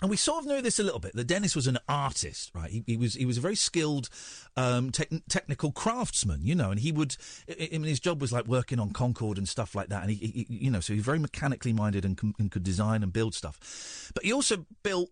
and 0.00 0.10
we 0.10 0.16
sort 0.16 0.40
of 0.40 0.46
knew 0.46 0.60
this 0.62 0.78
a 0.78 0.82
little 0.82 0.98
bit 1.00 1.14
that 1.14 1.24
Denis 1.26 1.54
was 1.54 1.66
an 1.66 1.78
artist, 1.88 2.50
right? 2.54 2.70
He, 2.70 2.82
he 2.86 2.96
was 2.96 3.14
he 3.14 3.26
was 3.26 3.38
a 3.38 3.40
very 3.40 3.56
skilled 3.56 4.08
um, 4.56 4.90
tech 4.90 5.08
technical 5.28 5.72
craftsman, 5.72 6.40
you 6.42 6.54
know, 6.54 6.70
and 6.70 6.80
he 6.80 6.92
would. 6.92 7.16
I, 7.48 7.68
I 7.74 7.78
mean, 7.78 7.84
his 7.84 8.00
job 8.00 8.20
was 8.20 8.32
like 8.32 8.46
working 8.46 8.78
on 8.78 8.92
Concorde 8.92 9.38
and 9.38 9.48
stuff 9.48 9.74
like 9.74 9.88
that, 9.88 10.02
and 10.02 10.10
he, 10.10 10.46
he 10.46 10.46
you 10.48 10.70
know, 10.70 10.80
so 10.80 10.92
he 10.92 10.98
was 10.98 11.04
very 11.06 11.18
mechanically 11.18 11.72
minded 11.72 12.04
and, 12.04 12.16
com- 12.16 12.34
and 12.38 12.50
could 12.50 12.62
design 12.62 13.02
and 13.02 13.12
build 13.12 13.34
stuff. 13.34 14.10
But 14.14 14.24
he 14.24 14.32
also 14.32 14.66
built 14.82 15.10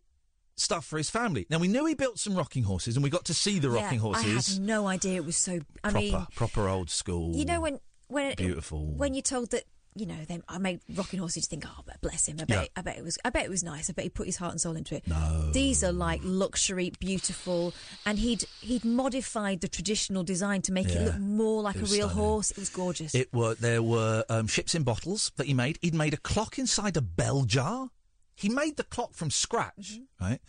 stuff 0.57 0.85
for 0.85 0.99
his 0.99 1.09
family. 1.11 1.47
Now 1.51 1.59
we 1.59 1.69
knew 1.69 1.87
he 1.87 1.95
built 1.95 2.19
some 2.19 2.35
rocking 2.35 2.65
horses, 2.65 2.97
and 2.97 3.03
we 3.03 3.11
got 3.11 3.25
to 3.27 3.35
see 3.35 3.59
the 3.59 3.71
Yeah, 3.71 3.83
rocking 3.85 3.99
horses. 4.01 4.51
I 4.51 4.61
had 4.61 4.67
no 4.67 4.87
idea 4.87 5.17
it 5.17 5.25
was 5.25 5.37
so. 5.37 5.61
I 5.85 5.91
proper, 5.91 5.99
mean, 5.99 6.27
proper 6.35 6.69
old 6.69 6.91
school. 6.91 7.35
you 7.35 7.45
know 7.45 7.61
when 7.61 7.81
when 8.09 8.35
Beautiful. 8.37 8.87
when 8.87 9.15
you're 9.15 9.23
told 9.23 9.51
that 9.53 9.65
you 9.97 10.07
know 10.07 10.25
they, 10.29 10.41
I 10.49 10.59
made 10.59 10.81
rocking 10.95 11.19
horses 11.19 11.47
think 11.47 11.65
oh 11.67 11.83
but 11.85 12.01
bless 12.01 12.29
him 12.29 12.37
I 12.41 12.45
bet 12.45 12.63
Yeah. 12.63 12.69
I 12.77 12.83
bet 12.83 12.99
it 12.99 13.05
was 13.05 13.19
I 13.25 13.31
bet 13.31 13.45
it 13.45 13.51
was 13.51 13.63
nice 13.65 13.91
I 13.91 13.93
bet 13.93 14.05
he 14.05 14.09
put 14.09 14.27
his 14.27 14.37
heart 14.37 14.53
and 14.53 14.61
soul 14.61 14.77
into 14.77 14.95
it 14.95 15.07
No. 15.09 15.51
these 15.53 15.83
are 15.83 15.91
like 15.93 16.21
luxury 16.23 16.93
beautiful 17.01 17.75
and 18.07 18.19
he'd 18.19 18.45
he'd 18.61 18.85
modified 18.85 19.61
the 19.63 19.69
traditional 19.69 20.23
design 20.23 20.63
to 20.63 20.73
make 20.73 20.89
it 20.89 21.03
look 21.05 21.19
more 21.19 21.61
like 21.63 21.77
a 21.77 21.81
real 21.81 22.09
stunning. 22.09 22.17
horse 22.17 22.51
it 22.53 22.59
was 22.59 22.69
gorgeous 22.69 23.15
It 23.15 23.33
were 23.33 23.55
there 23.55 23.83
were 23.83 24.25
um, 24.29 24.47
ships 24.47 24.75
in 24.75 24.85
bottles 24.85 25.33
that 25.37 25.47
he 25.47 25.55
made. 25.55 25.79
He'd 25.83 25.95
made 25.95 26.15
a 26.15 26.19
clock 26.19 26.59
inside 26.59 26.97
a 26.97 27.03
bell 27.03 27.43
jar. 27.45 27.91
He 28.37 28.49
made 28.49 28.77
the 28.77 28.85
clock 28.85 29.13
from 29.15 29.31
scratch, 29.31 29.99
Mm-hmm. 29.99 30.25
right? 30.25 30.41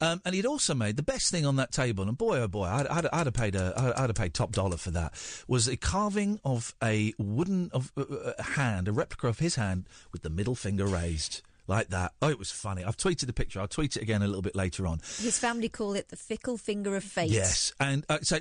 Um, 0.00 0.22
and 0.24 0.34
he'd 0.34 0.46
also 0.46 0.74
made 0.74 0.96
the 0.96 1.02
best 1.02 1.30
thing 1.30 1.44
on 1.44 1.56
that 1.56 1.72
table, 1.72 2.06
and 2.06 2.16
boy, 2.16 2.38
oh 2.38 2.48
boy, 2.48 2.64
I'd, 2.64 2.86
I'd, 2.86 3.06
I'd 3.06 3.26
have 3.26 3.34
paid 3.34 3.56
a, 3.56 3.72
I'd, 3.96 4.08
have 4.08 4.14
paid 4.14 4.32
top 4.32 4.52
dollar 4.52 4.76
for 4.76 4.90
that. 4.92 5.12
Was 5.48 5.66
a 5.66 5.76
carving 5.76 6.40
of 6.44 6.74
a 6.82 7.14
wooden 7.18 7.70
of 7.72 7.92
uh, 7.96 8.02
uh, 8.02 8.42
hand, 8.42 8.86
a 8.86 8.92
replica 8.92 9.26
of 9.26 9.40
his 9.40 9.56
hand 9.56 9.86
with 10.12 10.22
the 10.22 10.30
middle 10.30 10.54
finger 10.54 10.86
raised 10.86 11.42
like 11.68 11.88
that. 11.90 12.12
Oh, 12.20 12.28
it 12.28 12.38
was 12.38 12.50
funny. 12.50 12.82
I've 12.82 12.96
tweeted 12.96 13.26
the 13.26 13.32
picture. 13.32 13.60
I'll 13.60 13.68
tweet 13.68 13.96
it 13.96 14.02
again 14.02 14.22
a 14.22 14.26
little 14.26 14.42
bit 14.42 14.56
later 14.56 14.86
on. 14.86 14.98
his 15.20 15.38
family 15.38 15.68
call 15.68 15.94
it 15.94 16.08
the 16.08 16.16
fickle 16.16 16.56
finger 16.56 16.96
of 16.96 17.04
fate 17.04 17.30
Yes, 17.30 17.72
and 17.78 18.04
uh, 18.08 18.18
so 18.22 18.38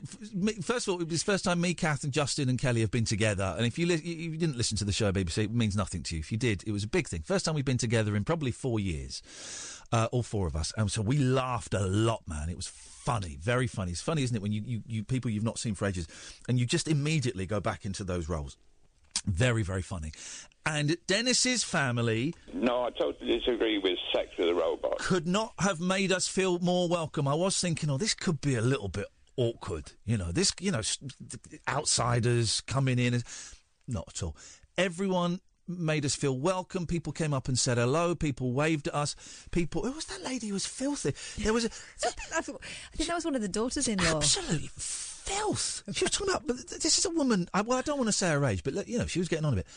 first 0.63 0.87
of 0.87 0.93
all, 0.93 1.01
it 1.01 1.09
was 1.09 1.23
the 1.23 1.31
first 1.31 1.43
time 1.43 1.61
me, 1.61 1.73
Kath, 1.73 2.03
and 2.03 2.13
Justin 2.13 2.49
and 2.49 2.57
Kelly 2.57 2.81
have 2.81 2.91
been 2.91 3.05
together. 3.05 3.53
And 3.57 3.65
if 3.65 3.77
you 3.77 3.85
li- 3.85 4.01
you 4.03 4.37
didn't 4.37 4.57
listen 4.57 4.77
to 4.77 4.85
the 4.85 4.91
show, 4.93 5.11
BBC, 5.11 5.45
it 5.45 5.51
means 5.51 5.75
nothing 5.75 6.03
to 6.03 6.15
you. 6.15 6.19
If 6.19 6.31
you 6.31 6.37
did, 6.37 6.63
it 6.65 6.71
was 6.71 6.83
a 6.83 6.87
big 6.87 7.07
thing. 7.07 7.21
First 7.21 7.45
time 7.45 7.55
we've 7.55 7.65
been 7.65 7.77
together 7.77 8.15
in 8.15 8.23
probably 8.23 8.51
four 8.51 8.79
years, 8.79 9.21
uh, 9.91 10.07
all 10.11 10.23
four 10.23 10.47
of 10.47 10.55
us, 10.55 10.73
and 10.77 10.91
so 10.91 11.01
we 11.01 11.17
laughed 11.17 11.73
a 11.73 11.85
lot, 11.85 12.23
man. 12.27 12.49
It 12.49 12.55
was 12.55 12.67
funny, 12.67 13.37
very 13.41 13.67
funny. 13.67 13.91
It's 13.91 14.01
funny, 14.01 14.23
isn't 14.23 14.35
it, 14.35 14.41
when 14.41 14.51
you, 14.51 14.61
you, 14.65 14.83
you 14.85 15.03
people 15.03 15.31
you've 15.31 15.43
not 15.43 15.59
seen 15.59 15.75
for 15.75 15.85
ages, 15.85 16.07
and 16.47 16.59
you 16.59 16.65
just 16.65 16.87
immediately 16.87 17.45
go 17.45 17.59
back 17.59 17.85
into 17.85 18.03
those 18.03 18.27
roles. 18.29 18.57
Very, 19.25 19.63
very 19.63 19.81
funny. 19.81 20.11
And 20.65 20.97
Denis's 21.07 21.63
family 21.63 22.33
No, 22.53 22.83
I 22.83 22.89
totally 22.89 23.37
disagree 23.39 23.77
with 23.77 23.97
Sex 24.13 24.29
with 24.37 24.49
a 24.49 24.53
Robot. 24.53 24.97
could 24.99 25.25
not 25.25 25.53
have 25.59 25.79
made 25.79 26.11
us 26.11 26.27
feel 26.27 26.59
more 26.59 26.89
welcome. 26.89 27.27
I 27.27 27.33
was 27.35 27.59
thinking, 27.59 27.89
oh, 27.89 27.97
this 27.97 28.13
could 28.13 28.41
be 28.41 28.55
a 28.55 28.61
little 28.61 28.89
bit 28.89 29.05
awkward. 29.37 29.93
You 30.05 30.17
know, 30.17 30.31
this, 30.33 30.51
you 30.59 30.71
know, 30.71 30.79
s- 30.79 30.97
outsiders 31.67 32.61
coming 32.61 32.99
in. 32.99 33.23
Not 33.87 34.05
at 34.09 34.23
all. 34.23 34.35
Everyone 34.77 35.39
made 35.69 36.05
us 36.05 36.15
feel 36.15 36.37
welcome. 36.37 36.85
People 36.85 37.13
came 37.13 37.33
up 37.33 37.47
and 37.47 37.57
said 37.57 37.77
hello. 37.77 38.15
People 38.15 38.51
waved 38.53 38.87
at 38.87 38.95
us. 38.95 39.15
People, 39.51 39.83
who 39.83 39.91
was 39.93 40.05
that 40.05 40.23
lady 40.23 40.47
who 40.47 40.53
was 40.53 40.65
filthy? 40.65 41.13
There 41.43 41.53
was 41.53 41.65
a, 41.65 41.69
I 42.37 42.41
thought- 42.41 42.61
I 42.93 42.97
think 42.97 43.07
that 43.09 43.15
was 43.15 43.25
one 43.25 43.35
of 43.35 43.41
the 43.41 43.47
daughters-in-law. 43.47 44.17
absolute 44.17 44.69
filth. 45.27 45.83
She 45.93 46.05
was 46.05 46.11
talking 46.11 46.33
about, 46.33 46.47
this 46.47 46.97
is 46.97 47.05
a 47.05 47.09
woman, 47.09 47.49
I, 47.53 47.61
well, 47.61 47.77
I 47.77 47.81
don't 47.81 47.97
want 47.97 48.07
to 48.07 48.13
say 48.13 48.29
her 48.31 48.45
age, 48.45 48.63
but, 48.63 48.87
you 48.87 48.97
know, 48.97 49.05
she 49.07 49.19
was 49.19 49.27
getting 49.27 49.45
on 49.45 49.53
a 49.53 49.57
bit. 49.57 49.67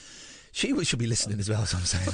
She 0.53 0.75
should 0.85 0.99
be 0.99 1.07
listening 1.07 1.39
as 1.39 1.49
well, 1.49 1.63
as 1.63 1.73
I'm 1.75 1.81
saying. 1.81 2.05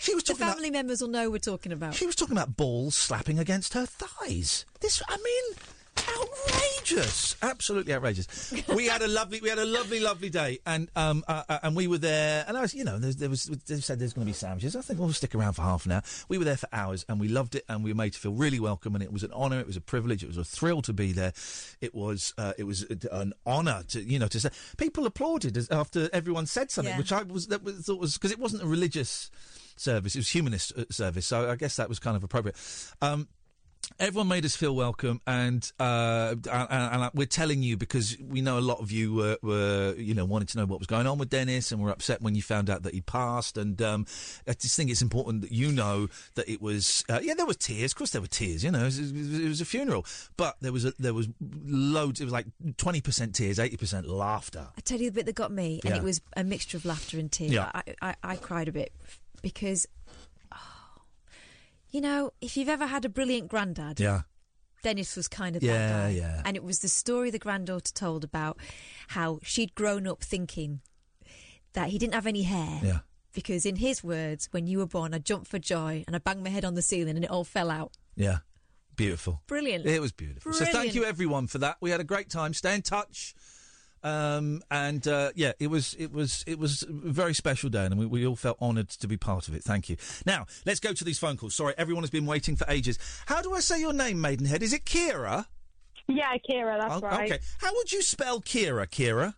She 0.00 0.14
was 0.14 0.22
The 0.22 0.34
talking 0.34 0.42
about 0.46 0.54
family 0.54 0.70
members 0.70 1.00
will 1.00 1.08
know 1.08 1.28
we're 1.28 1.38
talking 1.38 1.72
about. 1.72 1.94
she 1.94 2.06
was 2.06 2.14
talking 2.14 2.36
about 2.36 2.56
balls 2.56 2.94
slapping 2.94 3.38
against 3.38 3.74
her 3.74 3.84
thighs. 3.84 4.64
This, 4.80 5.02
I 5.08 5.16
mean, 5.16 5.56
outrageous, 5.98 7.36
absolutely 7.42 7.92
outrageous. 7.94 8.52
We 8.74 8.86
had 8.86 9.02
a 9.02 9.08
lovely, 9.08 9.40
we 9.40 9.48
had 9.48 9.58
a 9.58 9.64
lovely, 9.64 10.00
lovely 10.00 10.30
day, 10.30 10.58
and 10.66 10.90
um, 10.96 11.24
uh, 11.28 11.42
uh, 11.48 11.58
and 11.62 11.74
we 11.76 11.86
were 11.86 11.98
there, 11.98 12.44
and 12.46 12.56
I 12.56 12.60
was, 12.62 12.74
you 12.74 12.84
know, 12.84 12.98
there, 12.98 13.12
there 13.12 13.30
was, 13.30 13.44
they 13.46 13.76
said 13.76 13.98
there's 13.98 14.12
going 14.12 14.26
to 14.26 14.30
be 14.30 14.34
sandwiches. 14.34 14.76
I 14.76 14.80
think 14.82 14.98
we'll 14.98 15.12
stick 15.12 15.34
around 15.34 15.54
for 15.54 15.62
half 15.62 15.86
an 15.86 15.92
hour. 15.92 16.02
We 16.28 16.38
were 16.38 16.44
there 16.44 16.56
for 16.56 16.68
hours, 16.72 17.04
and 17.08 17.18
we 17.20 17.28
loved 17.28 17.54
it, 17.54 17.64
and 17.68 17.82
we 17.84 17.92
were 17.92 17.96
made 17.96 18.12
to 18.12 18.18
feel 18.18 18.32
really 18.32 18.60
welcome, 18.60 18.94
and 18.94 19.02
it 19.02 19.12
was 19.12 19.22
an 19.22 19.32
honour, 19.32 19.60
it 19.60 19.66
was 19.66 19.76
a 19.76 19.80
privilege, 19.80 20.22
it 20.22 20.28
was 20.28 20.38
a 20.38 20.44
thrill 20.44 20.82
to 20.82 20.92
be 20.92 21.12
there. 21.12 21.32
It 21.80 21.94
was, 21.94 22.34
uh, 22.38 22.52
it 22.58 22.64
was 22.64 22.82
an 23.10 23.32
honour 23.46 23.82
to, 23.88 24.02
you 24.02 24.18
know, 24.18 24.28
to 24.28 24.40
say. 24.40 24.50
People 24.76 25.06
applauded 25.06 25.56
as, 25.56 25.68
after 25.70 26.08
everyone 26.12 26.46
said 26.46 26.70
something, 26.70 26.92
Yeah. 26.92 26.98
which 26.98 27.12
I 27.12 27.22
was 27.22 27.46
that 27.48 27.62
was 27.62 27.76
thought 27.86 28.00
was 28.00 28.14
because 28.14 28.32
it 28.32 28.38
wasn't 28.38 28.62
a 28.62 28.66
religious 28.66 29.30
service; 29.76 30.14
it 30.14 30.18
was 30.18 30.28
humanist 30.30 30.72
uh, 30.76 30.84
service. 30.90 31.26
So 31.26 31.50
I 31.50 31.56
guess 31.56 31.76
that 31.76 31.88
was 31.88 31.98
kind 31.98 32.16
of 32.16 32.24
appropriate. 32.24 32.56
Um, 33.00 33.28
Everyone 33.98 34.28
made 34.28 34.44
us 34.44 34.56
feel 34.56 34.74
welcome, 34.74 35.20
and 35.26 35.70
uh, 35.78 36.34
and, 36.50 36.68
and 36.70 37.10
we're 37.14 37.26
telling 37.26 37.62
you 37.62 37.76
because 37.76 38.16
we 38.20 38.40
know 38.40 38.58
a 38.58 38.60
lot 38.60 38.80
of 38.80 38.90
you 38.90 39.14
were, 39.14 39.38
were, 39.42 39.94
you 39.96 40.14
know, 40.14 40.24
wanted 40.24 40.48
to 40.48 40.58
know 40.58 40.66
what 40.66 40.78
was 40.78 40.86
going 40.86 41.06
on 41.06 41.18
with 41.18 41.30
Denis, 41.30 41.70
and 41.72 41.80
were 41.82 41.90
upset 41.90 42.20
when 42.22 42.34
you 42.34 42.42
found 42.42 42.70
out 42.70 42.82
that 42.82 42.94
he 42.94 43.00
passed. 43.00 43.56
And 43.56 43.80
um, 43.82 44.06
I 44.48 44.52
just 44.54 44.76
think 44.76 44.90
it's 44.90 45.02
important 45.02 45.42
that 45.42 45.52
you 45.52 45.70
know 45.70 46.08
that 46.34 46.48
it 46.48 46.60
was, 46.60 47.04
uh, 47.08 47.20
yeah, 47.22 47.34
there 47.34 47.46
were 47.46 47.54
tears. 47.54 47.92
Of 47.92 47.96
course, 47.98 48.10
there 48.10 48.20
were 48.20 48.26
tears. 48.26 48.64
You 48.64 48.70
know, 48.70 48.80
it 48.80 48.84
was, 48.84 48.98
it 48.98 49.48
was 49.48 49.60
a 49.60 49.64
funeral, 49.64 50.06
but 50.36 50.56
there 50.60 50.72
was 50.72 50.84
a, 50.84 50.92
there 50.98 51.14
was 51.14 51.28
loads. 51.64 52.20
It 52.20 52.24
was 52.24 52.32
like 52.32 52.46
twenty 52.76 53.00
percent 53.00 53.34
tears, 53.34 53.58
eighty 53.58 53.76
percent 53.76 54.08
laughter. 54.08 54.68
I 54.76 54.80
tell 54.80 54.98
you 54.98 55.10
the 55.10 55.14
bit 55.14 55.26
that 55.26 55.34
got 55.34 55.52
me, 55.52 55.80
and 55.84 55.94
Yeah. 55.94 56.00
it 56.00 56.04
was 56.04 56.20
a 56.36 56.42
mixture 56.44 56.76
of 56.76 56.84
laughter 56.84 57.18
and 57.18 57.30
tears. 57.30 57.52
Yeah. 57.52 57.70
I, 57.74 57.82
I, 58.02 58.14
I 58.22 58.36
cried 58.36 58.68
a 58.68 58.72
bit 58.72 58.92
because, 59.42 59.86
you 61.94 62.00
know, 62.00 62.32
if 62.40 62.56
you've 62.56 62.68
ever 62.68 62.86
had 62.86 63.04
a 63.04 63.08
brilliant 63.08 63.46
granddad, 63.48 64.00
Yeah, 64.00 64.22
Denis 64.82 65.14
was 65.16 65.28
kind 65.28 65.54
of 65.54 65.62
Yeah, 65.62 65.72
that 65.78 65.92
guy. 65.92 66.08
yeah. 66.10 66.42
And 66.44 66.56
it 66.56 66.64
was 66.64 66.80
the 66.80 66.88
story 66.88 67.30
the 67.30 67.38
granddaughter 67.38 67.92
told 67.94 68.24
about 68.24 68.58
how 69.08 69.38
she'd 69.44 69.76
grown 69.76 70.06
up 70.08 70.22
thinking 70.24 70.80
that 71.74 71.90
he 71.90 71.98
didn't 71.98 72.14
have 72.14 72.26
any 72.26 72.42
hair. 72.42 72.80
yeah. 72.82 72.98
Because 73.32 73.64
in 73.64 73.76
his 73.76 74.02
words, 74.04 74.48
when 74.50 74.66
you 74.66 74.78
were 74.78 74.86
born, 74.86 75.14
I 75.14 75.18
jumped 75.18 75.46
for 75.48 75.58
joy 75.60 76.02
and 76.06 76.14
I 76.16 76.18
banged 76.18 76.42
my 76.42 76.50
head 76.50 76.64
on 76.64 76.74
the 76.74 76.82
ceiling 76.82 77.14
and 77.16 77.24
it 77.24 77.30
all 77.30 77.44
fell 77.44 77.70
out. 77.70 77.92
Yeah, 78.16 78.38
beautiful. 78.96 79.42
Brilliant. 79.46 79.86
It 79.86 80.00
was 80.00 80.12
beautiful. 80.12 80.52
So 80.52 80.64
thank 80.64 80.94
you 80.94 81.04
everyone 81.04 81.46
for 81.46 81.58
that. 81.58 81.76
We 81.80 81.90
had 81.90 82.00
a 82.00 82.04
great 82.04 82.28
time. 82.28 82.54
Stay 82.54 82.74
in 82.74 82.82
touch. 82.82 83.34
Um, 84.04 84.62
and 84.70 85.08
uh, 85.08 85.30
yeah, 85.34 85.52
it 85.58 85.68
was 85.68 85.94
it 85.98 86.12
was 86.12 86.44
it 86.46 86.58
was 86.58 86.82
a 86.82 86.92
very 86.92 87.32
special 87.34 87.70
day, 87.70 87.86
and 87.86 87.98
we, 87.98 88.04
we 88.06 88.26
all 88.26 88.36
felt 88.36 88.60
honoured 88.60 88.90
to 88.90 89.08
be 89.08 89.16
part 89.16 89.48
of 89.48 89.54
it. 89.54 89.64
Thank 89.64 89.88
you. 89.88 89.96
Now 90.26 90.44
let's 90.66 90.78
go 90.78 90.92
to 90.92 91.04
these 91.04 91.18
phone 91.18 91.38
calls. 91.38 91.54
Sorry, 91.54 91.72
everyone 91.78 92.02
has 92.04 92.10
been 92.10 92.26
waiting 92.26 92.54
for 92.54 92.66
ages. 92.68 92.98
How 93.26 93.40
do 93.40 93.54
I 93.54 93.60
say 93.60 93.80
your 93.80 93.94
name, 93.94 94.20
Maidenhead? 94.20 94.62
Is 94.62 94.74
it 94.74 94.84
Kira? 94.84 95.46
Yeah, 96.06 96.34
Kira, 96.48 96.78
that's 96.78 97.02
Oh, 97.02 97.06
right. 97.06 97.32
Okay. 97.32 97.42
How 97.60 97.74
would 97.74 97.90
you 97.90 98.02
spell 98.02 98.42
Kira? 98.42 98.86
Kira. 98.86 99.34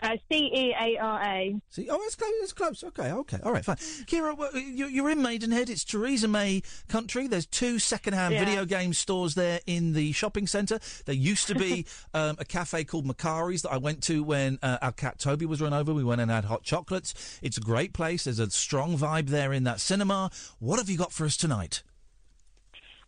Uh, 0.00 0.16
C 0.30 0.50
E 0.54 0.74
A 0.80 0.96
R 0.98 1.20
A. 1.22 1.60
See, 1.70 1.88
oh, 1.90 1.98
it's 2.04 2.14
close. 2.14 2.30
It's 2.42 2.52
close. 2.52 2.84
Okay, 2.84 3.10
okay, 3.10 3.38
all 3.42 3.52
right, 3.52 3.64
fine. 3.64 3.76
Kira, 3.76 4.36
well, 4.36 4.56
you- 4.56 4.86
you're 4.86 5.10
in 5.10 5.20
Maidenhead. 5.22 5.68
It's 5.68 5.82
Theresa 5.84 6.28
May 6.28 6.62
country. 6.88 7.26
There's 7.26 7.46
two 7.46 7.78
second-hand 7.78 8.34
Yeah. 8.34 8.44
video 8.44 8.64
game 8.64 8.92
stores 8.94 9.34
there 9.34 9.60
in 9.66 9.94
the 9.94 10.12
shopping 10.12 10.46
centre. 10.46 10.78
There 11.06 11.14
used 11.14 11.46
to 11.48 11.54
be 11.56 11.84
um, 12.14 12.36
a 12.38 12.44
cafe 12.44 12.84
called 12.84 13.06
Macari's 13.06 13.62
that 13.62 13.70
I 13.72 13.78
went 13.78 14.02
to 14.04 14.22
when 14.22 14.58
uh, 14.62 14.78
our 14.82 14.92
cat 14.92 15.18
Toby 15.18 15.46
was 15.46 15.60
run 15.60 15.72
over. 15.72 15.92
We 15.92 16.04
went 16.04 16.20
and 16.20 16.30
had 16.30 16.44
hot 16.44 16.62
chocolates. 16.62 17.38
It's 17.42 17.56
a 17.58 17.60
great 17.60 17.92
place. 17.92 18.24
There's 18.24 18.38
a 18.38 18.50
strong 18.50 18.96
vibe 18.96 19.28
there 19.28 19.52
in 19.52 19.64
that 19.64 19.80
cinema. 19.80 20.30
What 20.60 20.78
have 20.78 20.88
you 20.88 20.96
got 20.96 21.12
for 21.12 21.24
us 21.24 21.36
tonight? 21.36 21.82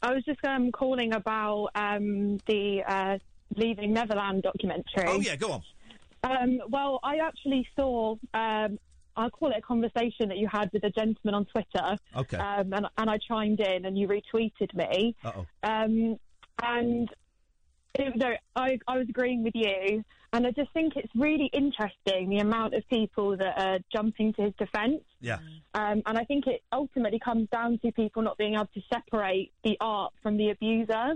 I 0.03 0.13
was 0.13 0.25
just 0.25 0.43
um, 0.45 0.73
calling 0.73 1.13
about 1.13 1.69
um, 1.75 2.39
the 2.47 2.83
uh, 2.87 3.19
Leaving 3.57 3.93
Neverland 3.93 4.43
documentary. 4.43 5.05
Oh 5.07 5.21
yeah, 5.21 5.37
go 5.37 5.53
on. 5.53 5.63
Um, 6.23 6.61
well, 6.69 7.01
I 7.03 7.19
actually 7.19 7.67
saw. 7.77 8.17
Um, 8.35 8.79
I'll 9.17 9.31
call 9.31 9.51
it 9.51 9.59
a 9.59 9.61
conversation 9.61 10.29
that 10.29 10.39
you 10.39 10.49
had 10.49 10.71
with 10.73 10.85
a 10.85 10.91
gentleman 10.91 11.35
on 11.35 11.45
Twitter. 11.47 11.97
Okay. 12.17 12.37
Um, 12.37 12.73
and, 12.73 12.87
and 12.97 13.11
I 13.11 13.19
chimed 13.19 13.61
in, 13.61 13.85
and 13.85 13.99
you 13.99 14.09
retweeted 14.09 14.73
me. 14.75 15.17
Uh 15.25 15.33
oh. 15.37 15.47
Um, 15.63 16.19
and 16.63 17.09
it, 17.95 18.17
no, 18.17 18.35
I, 18.57 18.79
I 18.87 18.99
was 18.99 19.09
agreeing 19.09 19.43
with 19.43 19.55
you, 19.55 20.05
and 20.33 20.47
I 20.47 20.53
just 20.53 20.73
think 20.73 20.97
it's 20.97 21.13
really 21.15 21.51
interesting 21.53 22.31
the 22.31 22.39
amount 22.39 22.75
of 22.75 22.87
people 22.89 23.37
that 23.37 23.59
are 23.59 23.79
jumping 23.93 24.33
to 24.35 24.43
his 24.43 24.55
defence. 24.59 25.03
Yeah. 25.21 25.39
Um, 25.75 26.03
and 26.07 26.17
I 26.17 26.25
think 26.25 26.47
it 26.47 26.63
ultimately 26.73 27.19
comes 27.19 27.49
down 27.51 27.79
to 27.81 27.93
people 27.93 28.23
not 28.23 28.39
being 28.39 28.55
able 28.55 28.69
to 28.75 28.81
separate 28.93 29.53
the 29.65 29.77
art 29.81 30.13
from 30.23 30.37
the 30.37 30.51
abuser. 30.51 31.15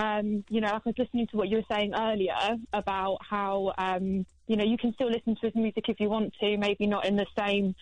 Um, 0.00 0.44
you 0.48 0.62
know, 0.62 0.68
I 0.68 0.80
was 0.82 0.94
listening 0.96 1.26
to 1.28 1.36
what 1.36 1.48
you 1.50 1.58
were 1.58 1.74
saying 1.76 1.92
earlier 1.94 2.56
about 2.72 3.18
how, 3.28 3.74
um, 3.76 4.24
you 4.46 4.56
know, 4.56 4.64
you 4.64 4.78
can 4.78 4.94
still 4.94 5.10
listen 5.10 5.36
to 5.36 5.46
his 5.46 5.54
music 5.54 5.84
if 5.88 6.00
you 6.00 6.08
want 6.08 6.32
to, 6.40 6.56
maybe 6.56 6.86
not 6.86 7.04
in 7.04 7.16
the 7.16 7.26
same 7.38 7.74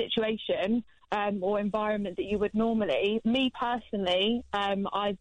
situation 0.00 0.82
um, 1.12 1.42
or 1.42 1.60
environment 1.60 2.16
that 2.16 2.24
you 2.24 2.38
would 2.38 2.54
normally. 2.54 3.20
Me 3.26 3.52
personally, 3.60 4.42
um, 4.54 4.88
I 4.90 5.18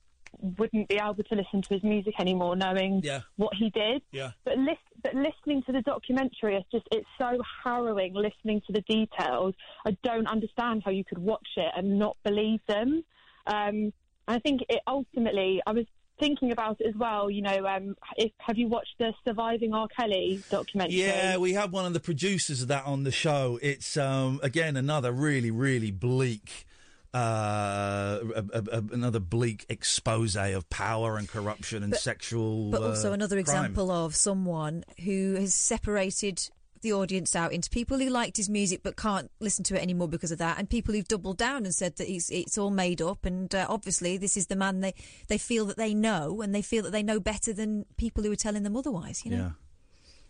wouldn't 0.57 0.87
be 0.87 0.95
able 0.95 1.15
to 1.15 1.35
listen 1.35 1.61
to 1.61 1.73
his 1.73 1.83
music 1.83 2.13
anymore, 2.19 2.55
knowing 2.55 3.01
Yeah. 3.03 3.21
what 3.35 3.53
he 3.55 3.69
did. 3.69 4.01
Yeah. 4.11 4.31
But, 4.45 4.55
but 5.03 5.13
listening 5.13 5.61
to 5.63 5.73
the 5.73 5.81
documentary, 5.81 6.55
it's 6.55 6.71
just 6.71 6.87
it's 6.89 7.07
so 7.17 7.37
harrowing. 7.65 8.13
Listening 8.13 8.61
to 8.67 8.71
the 8.71 8.81
details, 8.81 9.55
I 9.85 9.97
don't 10.03 10.27
understand 10.27 10.83
how 10.85 10.91
you 10.91 11.03
could 11.03 11.19
watch 11.19 11.49
it 11.57 11.71
and 11.75 11.99
not 11.99 12.15
believe 12.23 12.61
them. 12.67 13.03
Um, 13.45 13.91
I 14.27 14.39
think 14.39 14.61
it 14.69 14.81
ultimately, 14.87 15.61
I 15.67 15.73
was 15.73 15.85
thinking 16.19 16.51
about 16.51 16.79
it 16.79 16.87
as 16.87 16.95
well. 16.95 17.29
You 17.29 17.41
know, 17.41 17.65
um, 17.67 17.95
if, 18.17 18.31
have 18.39 18.57
you 18.57 18.67
watched 18.67 18.95
the 18.99 19.13
Surviving 19.25 19.73
R. 19.73 19.87
Kelly 19.87 20.43
documentary? 20.49 21.01
Yeah, 21.01 21.37
we 21.37 21.53
have 21.53 21.71
one 21.71 21.85
of 21.85 21.93
the 21.93 21.99
producers 21.99 22.61
of 22.61 22.67
that 22.69 22.85
on 22.85 23.03
the 23.03 23.11
show. 23.11 23.59
It's 23.61 23.97
um, 23.97 24.39
again 24.43 24.77
another 24.77 25.11
really, 25.11 25.51
really 25.51 25.91
bleak, 25.91 26.65
uh, 27.13 28.19
a, 28.35 28.43
a, 28.53 28.63
a- 28.71 28.93
another 28.93 29.19
bleak 29.19 29.65
expose 29.69 30.35
of 30.35 30.69
power 30.69 31.17
and 31.17 31.27
corruption 31.27 31.83
and 31.83 31.95
sexual. 31.95 32.71
But 32.71 32.81
also 32.83 33.11
uh, 33.11 33.13
another 33.13 33.35
crime. 33.35 33.39
example 33.41 33.91
of 33.91 34.15
someone 34.15 34.83
who 35.03 35.35
has 35.35 35.53
separated 35.53 36.49
the 36.85 36.93
audience 36.93 37.35
out 37.35 37.51
into 37.51 37.69
people 37.69 37.97
who 37.97 38.09
liked 38.09 38.37
his 38.37 38.49
music 38.49 38.81
but 38.83 38.95
can't 38.95 39.29
listen 39.39 39.63
to 39.65 39.75
it 39.75 39.81
anymore 39.81 40.07
because 40.07 40.31
of 40.31 40.37
that, 40.37 40.57
and 40.57 40.69
people 40.69 40.93
who've 40.93 41.07
doubled 41.07 41.37
down 41.37 41.65
and 41.65 41.73
said 41.73 41.97
that 41.97 42.07
he's, 42.07 42.29
it's 42.29 42.57
all 42.57 42.69
made 42.69 43.01
up. 43.01 43.25
And 43.25 43.53
uh, 43.53 43.65
obviously, 43.67 44.17
this 44.17 44.37
is 44.37 44.47
the 44.47 44.55
man 44.55 44.79
they 44.79 44.93
they 45.27 45.37
feel 45.37 45.65
that 45.65 45.77
they 45.77 45.93
know, 45.93 46.41
and 46.41 46.53
they 46.53 46.61
feel 46.61 46.83
that 46.83 46.91
they 46.91 47.03
know 47.03 47.19
better 47.19 47.51
than 47.51 47.85
people 47.97 48.23
who 48.23 48.31
are 48.31 48.37
telling 48.37 48.63
them 48.63 48.77
otherwise. 48.77 49.25
You 49.25 49.31
know. 49.31 49.37
Yeah. 49.37 49.51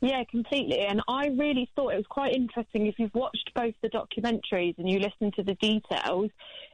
Yeah, 0.02 0.24
completely. 0.30 0.80
And 0.82 1.02
I 1.08 1.28
really 1.28 1.70
thought 1.76 1.94
it 1.94 1.98
was 1.98 2.06
quite 2.08 2.36
interesting. 2.36 2.86
If 2.86 3.00
you've 3.00 3.16
watched 3.16 3.52
both 3.56 3.74
the 3.82 3.90
documentaries 3.90 4.78
and 4.78 4.90
you 4.90 5.00
listen 5.00 5.32
to 5.38 5.44
the 5.44 5.56
details, 5.56 6.30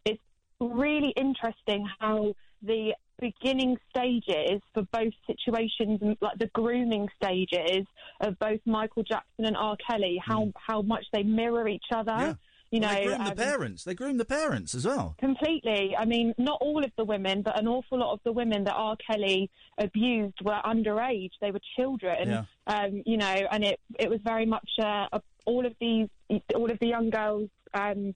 it's 0.06 0.22
really 0.60 1.14
interesting 1.16 1.88
how 2.00 2.34
the 2.62 2.94
beginning 3.22 3.78
stages 3.90 4.62
for 4.74 4.84
both 4.92 5.14
situations, 5.26 6.02
like 6.20 6.38
the 6.40 6.48
grooming 6.48 7.08
stages 7.16 7.86
of 8.20 8.38
both 8.40 8.60
Michael 8.66 9.04
Jackson 9.04 9.46
and 9.46 9.56
R. 9.56 9.78
Kelly, 9.88 10.22
how 10.24 10.52
how 10.56 10.82
much 10.82 11.06
they 11.14 11.24
mirror 11.24 11.68
each 11.70 11.86
other. 11.94 12.12
Yeah. 12.12 12.34
You 12.72 12.80
Well, 12.80 12.90
know, 12.90 12.96
they 12.96 13.06
groom 13.06 13.24
the 13.26 13.32
um, 13.32 13.36
parents. 13.36 13.84
They 13.84 13.94
groom 13.94 14.18
the 14.18 14.24
parents 14.26 14.74
as 14.74 14.86
well. 14.86 15.16
Completely. 15.20 15.94
I 15.98 16.06
mean, 16.06 16.34
not 16.38 16.58
all 16.62 16.84
of 16.86 16.92
the 16.98 17.04
women, 17.04 17.42
but 17.42 17.60
an 17.60 17.68
awful 17.68 18.00
lot 18.00 18.14
of 18.14 18.22
the 18.24 18.32
women 18.32 18.64
that 18.64 18.74
R. 18.74 18.96
Kelly 19.06 19.50
abused 19.78 20.40
were 20.42 20.60
underage. 20.66 21.32
They 21.42 21.52
were 21.52 21.60
children. 21.76 22.30
Yeah. 22.30 22.44
Um, 22.68 23.04
you 23.06 23.18
know, 23.18 23.36
and 23.52 23.66
it 23.66 23.80
it 24.00 24.10
was 24.10 24.20
very 24.24 24.46
much 24.46 24.70
uh, 24.82 25.08
all 25.46 25.66
of 25.66 25.74
these 25.82 26.08
all 26.56 26.72
of 26.72 26.80
the 26.80 26.88
young 26.88 27.10
girls 27.10 27.50
um, 27.74 28.16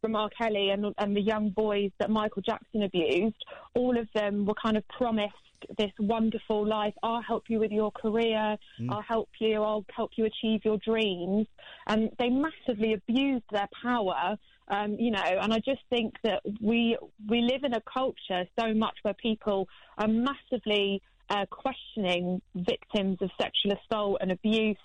from 0.00 0.16
R. 0.16 0.30
Kelly 0.36 0.70
and 0.70 0.94
and 0.98 1.16
the 1.16 1.20
young 1.20 1.50
boys 1.50 1.90
that 1.98 2.10
Michael 2.10 2.42
Jackson 2.42 2.82
abused. 2.82 3.44
All 3.74 3.98
of 3.98 4.08
them 4.14 4.46
were 4.46 4.54
kind 4.54 4.76
of 4.76 4.86
promised 4.88 5.34
this 5.78 5.92
wonderful 5.98 6.66
life. 6.66 6.94
I'll 7.02 7.22
help 7.22 7.44
you 7.48 7.58
with 7.58 7.70
your 7.70 7.90
career. 7.90 8.56
Mm. 8.80 8.90
I'll 8.90 9.02
help 9.02 9.28
you. 9.40 9.62
I'll 9.62 9.84
help 9.94 10.12
you 10.16 10.26
achieve 10.26 10.64
your 10.64 10.78
dreams. 10.78 11.46
And 11.86 12.10
they 12.18 12.28
massively 12.28 12.94
abused 12.94 13.44
their 13.50 13.68
power. 13.82 14.36
Um, 14.68 14.96
you 14.98 15.12
know, 15.12 15.22
and 15.22 15.52
I 15.52 15.58
just 15.58 15.82
think 15.90 16.14
that 16.24 16.42
we 16.60 16.98
we 17.28 17.40
live 17.40 17.62
in 17.64 17.74
a 17.74 17.80
culture 17.80 18.46
so 18.58 18.74
much 18.74 18.96
where 19.02 19.14
people 19.14 19.68
are 19.98 20.08
massively 20.08 21.02
uh, 21.30 21.46
questioning 21.50 22.40
victims 22.54 23.18
of 23.20 23.30
sexual 23.40 23.72
assault 23.72 24.18
and 24.20 24.32
abuse. 24.32 24.76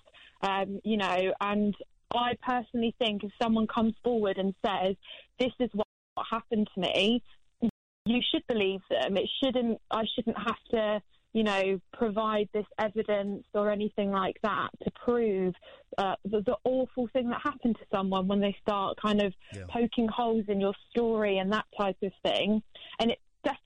Um, 0.44 0.80
you 0.84 0.98
know, 0.98 1.34
and 1.40 1.76
I 2.16 2.34
personally 2.42 2.96
think 3.00 3.24
if 3.24 3.32
someone 3.42 3.68
comes 3.68 3.94
forward 4.04 4.38
and 4.38 4.54
says, 4.66 4.96
"This 5.40 5.52
is 5.60 5.70
what 5.74 5.88
happened 6.30 6.70
to 6.76 6.82
me," 6.82 7.24
you 8.06 8.22
should 8.32 8.46
believe 8.48 8.82
them. 8.90 9.18
It 9.18 9.30
shouldn't. 9.44 9.80
I 9.92 10.04
shouldn't 10.16 10.38
have 10.38 10.58
to, 10.72 11.02
you 11.34 11.44
know, 11.44 11.80
provide 11.94 12.50
this 12.54 12.66
evidence 12.80 13.46
or 13.54 13.72
anything 13.72 14.12
like 14.12 14.38
that 14.44 14.70
to 14.84 14.92
prove 15.06 15.54
uh, 15.98 16.16
the, 16.26 16.42
the 16.42 16.58
awful 16.64 17.08
thing 17.14 17.30
that 17.30 17.42
happened 17.42 17.78
to 17.78 17.86
someone 17.92 18.28
when 18.28 18.40
they 18.40 18.56
start 18.62 18.98
kind 19.02 19.22
of 19.22 19.34
Yeah. 19.54 19.66
poking 19.70 20.08
holes 20.08 20.46
in 20.48 20.60
your 20.60 20.74
story 20.90 21.38
and 21.38 21.54
that 21.54 21.66
type 21.80 21.98
of 22.02 22.12
thing. 22.24 22.62
And 23.00 23.12
it 23.12 23.20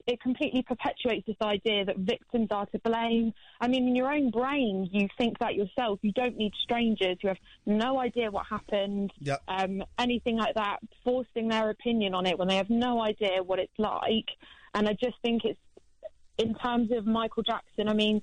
it 0.06 0.20
completely 0.20 0.62
perpetuates 0.62 1.26
this 1.26 1.36
idea 1.42 1.84
that 1.84 1.98
victims 1.98 2.48
are 2.50 2.66
to 2.66 2.78
blame. 2.80 3.32
I 3.60 3.68
mean, 3.68 3.88
in 3.88 3.96
your 3.96 4.12
own 4.12 4.30
brain, 4.30 4.88
you 4.92 5.08
think 5.18 5.38
that 5.40 5.54
yourself. 5.54 5.98
You 6.02 6.12
don't 6.12 6.36
need 6.36 6.52
strangers 6.62 7.18
who 7.20 7.28
have 7.28 7.38
no 7.66 7.98
idea 7.98 8.30
what 8.30 8.46
happened, 8.46 9.12
Yep. 9.20 9.42
um, 9.48 9.82
anything 9.98 10.36
like 10.36 10.54
that, 10.54 10.78
forcing 11.04 11.48
their 11.48 11.70
opinion 11.70 12.14
on 12.14 12.26
it 12.26 12.38
when 12.38 12.48
they 12.48 12.56
have 12.56 12.70
no 12.70 13.02
idea 13.02 13.42
what 13.42 13.58
it's 13.58 13.78
like. 13.78 14.28
And 14.74 14.88
I 14.88 14.92
just 14.92 15.16
think 15.22 15.44
it's, 15.44 15.58
in 16.38 16.54
terms 16.54 16.92
of 16.92 17.06
Michael 17.06 17.42
Jackson, 17.42 17.88
I 17.88 17.94
mean, 17.94 18.22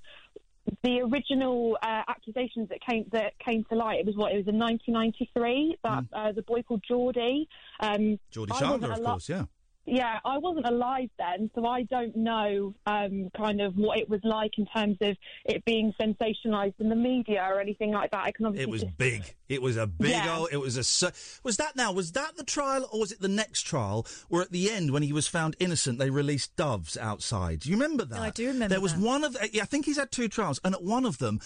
the 0.84 1.02
original 1.02 1.78
uh, 1.82 2.04
accusations 2.08 2.70
that 2.70 2.80
came 2.82 3.06
that 3.12 3.38
came 3.40 3.66
to 3.66 3.76
light, 3.76 4.00
it 4.00 4.06
was 4.06 4.16
what 4.16 4.32
it 4.32 4.38
was 4.38 4.48
in 4.48 4.58
1993 4.58 5.78
that 5.84 6.04
uh, 6.14 6.32
the 6.32 6.42
boy 6.42 6.62
called 6.64 6.84
Jordie. 6.88 7.48
Um, 7.80 8.20
Jordie 8.32 8.54
Chandler, 8.58 8.94
of 8.94 9.04
course, 9.04 9.28
yeah. 9.30 9.46
Yeah, 9.86 10.20
I 10.24 10.38
wasn't 10.38 10.66
alive 10.66 11.10
then, 11.20 11.50
so 11.56 11.66
I 11.66 11.84
don't 11.84 12.16
know 12.16 12.74
um, 12.86 13.30
kind 13.36 13.60
of 13.62 13.76
what 13.76 14.00
it 14.00 14.10
was 14.10 14.22
like 14.24 14.52
in 14.58 14.66
terms 14.68 14.98
of 15.02 15.18
it 15.46 15.66
being 15.66 15.94
sensationalised 16.00 16.76
in 16.80 16.90
the 16.90 16.96
media 16.96 17.46
or 17.50 17.60
anything 17.60 17.92
like 17.92 18.12
that. 18.12 18.24
I 18.24 18.32
can 18.32 18.46
obviously 18.46 18.64
It 18.64 18.72
was 18.72 18.82
just 18.84 18.98
big. 18.98 19.36
It 19.50 19.62
was 19.62 19.76
a 19.78 19.86
big 19.86 20.12
Yeah. 20.12 20.38
old. 20.38 20.50
It 20.52 20.58
was 20.58 20.78
a. 20.78 20.84
su- 20.84 21.10
Was 21.44 21.58
that 21.58 21.76
now? 21.76 21.92
Was 21.92 22.14
that 22.14 22.38
the 22.38 22.44
trial, 22.46 22.88
or 22.94 23.02
was 23.02 23.12
it 23.12 23.20
the 23.20 23.28
next 23.28 23.64
trial? 23.64 24.08
Where 24.30 24.42
at 24.42 24.52
the 24.52 24.72
end, 24.72 24.92
when 24.92 25.04
he 25.04 25.12
was 25.14 25.28
found 25.28 25.56
innocent, 25.60 26.00
they 26.00 26.10
released 26.10 26.56
doves 26.56 26.96
outside. 26.98 27.60
Do 27.60 27.70
you 27.70 27.76
remember 27.76 28.06
that? 28.06 28.20
I 28.20 28.30
do 28.30 28.48
remember 28.48 28.70
There 28.70 28.82
was 28.82 28.94
that. 28.96 29.02
one 29.02 29.24
of. 29.24 29.36
I 29.42 29.48
think 29.66 29.86
he's 29.86 29.98
had 29.98 30.12
two 30.12 30.28
trials, 30.30 30.60
and 30.64 30.74
at 30.74 30.82
one 30.84 31.06
of 31.06 31.18
them, 31.18 31.40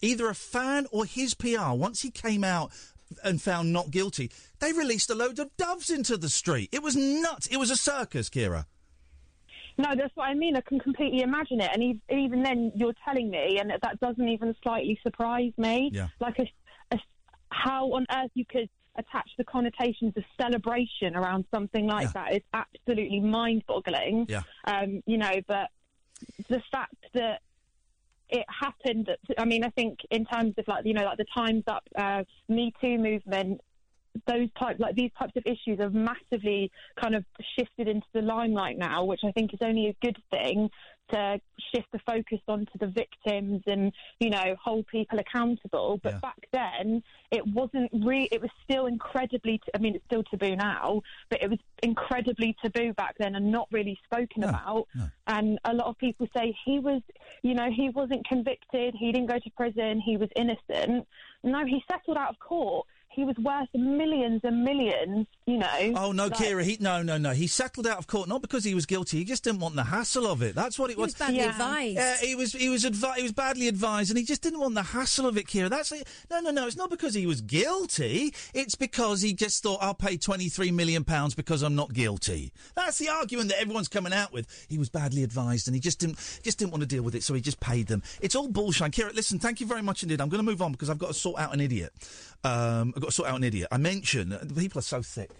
either 0.00 0.28
a 0.28 0.34
fan 0.34 0.86
or 0.90 1.04
his 1.04 1.34
PR, 1.34 1.72
once 1.74 2.00
he 2.02 2.10
came 2.10 2.42
out 2.42 2.72
and 3.22 3.40
found 3.40 3.72
not 3.72 3.90
guilty, 3.90 4.30
they 4.58 4.72
released 4.72 5.10
a 5.10 5.14
load 5.14 5.38
of 5.38 5.56
doves 5.56 5.90
into 5.90 6.16
the 6.16 6.28
street. 6.28 6.68
It 6.72 6.82
was 6.82 6.96
nuts. 6.96 7.46
It 7.46 7.56
was 7.56 7.70
a 7.70 7.76
circus, 7.76 8.28
Kira. 8.28 8.66
No, 9.78 9.94
that's 9.94 10.14
what 10.16 10.24
I 10.24 10.34
mean. 10.34 10.56
I 10.56 10.62
can 10.62 10.80
completely 10.80 11.20
imagine 11.20 11.60
it, 11.60 11.70
and 11.72 11.82
ev- 11.82 12.18
even 12.18 12.42
then, 12.42 12.72
you're 12.74 12.94
telling 13.04 13.28
me, 13.28 13.58
and 13.60 13.70
that 13.70 14.00
doesn't 14.00 14.28
even 14.28 14.54
slightly 14.62 14.98
surprise 15.02 15.52
me. 15.58 15.90
Yeah. 15.92 16.08
Like, 16.18 16.38
a, 16.38 16.50
a, 16.92 16.98
how 17.50 17.92
on 17.92 18.06
earth 18.10 18.30
you 18.34 18.46
could 18.46 18.70
attach 18.96 19.28
the 19.36 19.44
connotations 19.44 20.14
of 20.16 20.24
celebration 20.40 21.14
around 21.14 21.44
something 21.54 21.86
like 21.86 22.10
that 22.14 22.32
is 22.32 22.40
absolutely 22.54 23.20
mind-boggling. 23.20 24.24
Yeah. 24.30 24.42
Um, 24.66 25.02
you 25.04 25.18
know, 25.18 25.34
but 25.46 25.68
the 26.48 26.62
fact 26.72 26.96
that 27.12 27.42
it 28.28 28.44
happened. 28.48 29.08
I 29.38 29.44
mean, 29.44 29.64
I 29.64 29.70
think 29.70 30.00
in 30.10 30.24
terms 30.24 30.54
of 30.58 30.66
like 30.68 30.84
you 30.84 30.94
know, 30.94 31.04
like 31.04 31.18
the 31.18 31.26
Times 31.36 31.64
Up, 31.66 31.84
uh, 31.96 32.24
Me 32.48 32.72
Too 32.80 32.98
movement. 32.98 33.60
Those 34.26 34.48
type, 34.58 34.76
like 34.78 34.94
these 34.94 35.10
types 35.18 35.32
of 35.36 35.42
issues, 35.46 35.80
have 35.80 35.94
massively 35.94 36.70
kind 37.00 37.14
of 37.14 37.24
shifted 37.58 37.88
into 37.88 38.06
the 38.12 38.22
limelight 38.22 38.78
now, 38.78 39.04
which 39.04 39.20
I 39.24 39.32
think 39.32 39.52
is 39.54 39.60
only 39.62 39.88
a 39.88 39.96
good 40.04 40.16
thing 40.30 40.70
to 41.12 41.40
shift 41.72 41.86
the 41.92 42.00
focus 42.00 42.40
onto 42.48 42.76
the 42.80 42.88
victims 42.88 43.62
and 43.68 43.92
you 44.18 44.28
know 44.28 44.56
hold 44.62 44.86
people 44.88 45.20
accountable. 45.20 46.00
But 46.02 46.14
back 46.20 46.48
then, 46.52 47.02
it 47.30 47.46
wasn't 47.46 47.90
re- 48.04 48.28
It 48.32 48.40
was 48.40 48.50
still 48.64 48.86
incredibly. 48.86 49.58
T- 49.58 49.70
I 49.74 49.78
mean, 49.78 49.94
it's 49.94 50.04
still 50.06 50.24
taboo 50.24 50.56
now, 50.56 51.02
but 51.30 51.42
it 51.42 51.48
was 51.50 51.60
incredibly 51.82 52.56
taboo 52.62 52.92
back 52.94 53.14
then 53.18 53.34
and 53.36 53.52
not 53.52 53.68
really 53.70 53.98
spoken 54.04 54.42
about. 54.50 54.88
And 55.28 55.58
a 55.64 55.74
lot 55.74 55.86
of 55.86 55.98
people 55.98 56.26
say 56.36 56.56
he 56.64 56.78
was, 56.78 57.02
you 57.42 57.54
know, 57.54 57.68
he 57.70 57.88
wasn't 57.90 58.26
convicted. 58.26 58.94
He 58.98 59.12
didn't 59.12 59.28
go 59.28 59.38
to 59.38 59.50
prison. 59.56 60.00
He 60.00 60.16
was 60.16 60.28
innocent. 60.36 61.06
No, 61.44 61.64
he 61.64 61.82
settled 61.90 62.16
out 62.16 62.30
of 62.30 62.38
court. 62.40 62.86
He 63.16 63.24
was 63.24 63.36
worth 63.38 63.68
millions 63.74 64.42
and 64.44 64.62
millions. 64.62 65.26
You 65.46 65.58
know. 65.58 65.92
Oh 65.96 66.12
no, 66.12 66.24
Like- 66.26 66.34
Kira. 66.34 66.62
He 66.62 66.76
no, 66.80 67.02
no, 67.02 67.16
no. 67.18 67.30
He 67.30 67.46
settled 67.46 67.86
out 67.86 67.98
of 67.98 68.06
court 68.06 68.28
not 68.28 68.42
because 68.42 68.62
he 68.62 68.74
was 68.74 68.84
guilty. 68.86 69.18
He 69.18 69.24
just 69.24 69.42
didn't 69.42 69.60
want 69.60 69.74
the 69.74 69.84
hassle 69.84 70.26
of 70.26 70.42
it. 70.42 70.54
That's 70.54 70.78
what 70.78 70.90
it 70.90 70.94
He 70.96 71.00
was. 71.00 71.08
was 71.08 71.14
badly 71.14 71.36
Yeah. 71.38 71.50
advised. 71.50 71.94
Yeah, 71.96 72.16
he 72.18 72.34
was. 72.34 72.52
He 72.52 72.68
was. 72.68 72.84
Advi- 72.84 73.14
he 73.16 73.22
was 73.22 73.32
badly 73.32 73.68
advised, 73.68 74.10
and 74.10 74.18
he 74.18 74.24
just 74.24 74.42
didn't 74.42 74.60
want 74.60 74.74
the 74.74 74.82
hassle 74.82 75.26
of 75.26 75.36
it, 75.38 75.46
Kira. 75.46 75.70
That's 75.70 75.90
it. 75.92 76.06
No, 76.30 76.40
no, 76.40 76.50
no. 76.50 76.66
It's 76.66 76.76
not 76.76 76.90
because 76.90 77.14
he 77.14 77.26
was 77.26 77.40
guilty. 77.40 78.34
It's 78.54 78.74
because 78.74 79.22
he 79.22 79.32
just 79.32 79.62
thought 79.62 79.78
I'll 79.82 79.94
pay 79.94 80.16
twenty 80.16 80.48
three 80.48 80.70
million 80.70 81.04
pounds 81.04 81.34
because 81.34 81.62
I'm 81.62 81.74
not 81.74 81.92
guilty. 81.94 82.52
That's 82.74 82.98
the 82.98 83.08
argument 83.08 83.48
that 83.50 83.60
everyone's 83.60 83.88
coming 83.88 84.12
out 84.12 84.32
with. 84.32 84.46
He 84.68 84.78
was 84.78 84.88
badly 84.88 85.22
advised, 85.22 85.68
and 85.68 85.74
he 85.74 85.80
just 85.80 85.98
didn't 85.98 86.18
just 86.42 86.58
didn't 86.58 86.72
want 86.72 86.82
to 86.82 86.86
deal 86.86 87.02
with 87.02 87.14
it, 87.14 87.22
so 87.22 87.32
he 87.34 87.40
just 87.40 87.60
paid 87.60 87.86
them. 87.86 88.02
It's 88.20 88.34
all 88.34 88.48
bullshit. 88.48 88.92
Kira, 88.92 89.14
listen. 89.14 89.38
Thank 89.38 89.60
you 89.60 89.66
very 89.66 89.82
much 89.82 90.02
indeed. 90.02 90.20
I'm 90.20 90.28
going 90.28 90.44
to 90.44 90.50
move 90.50 90.60
on 90.60 90.72
because 90.72 90.90
I've 90.90 90.98
got 90.98 91.08
to 91.08 91.14
sort 91.14 91.38
out 91.40 91.54
an 91.54 91.60
idiot. 91.60 91.92
Um, 92.44 92.92
I've 92.94 93.02
got 93.06 93.10
to 93.10 93.14
sort 93.14 93.28
out 93.28 93.36
an 93.36 93.44
idiot. 93.44 93.68
I 93.70 93.78
mentioned 93.78 94.36
people 94.56 94.80
are 94.80 94.82
so 94.82 95.02
thick. 95.02 95.30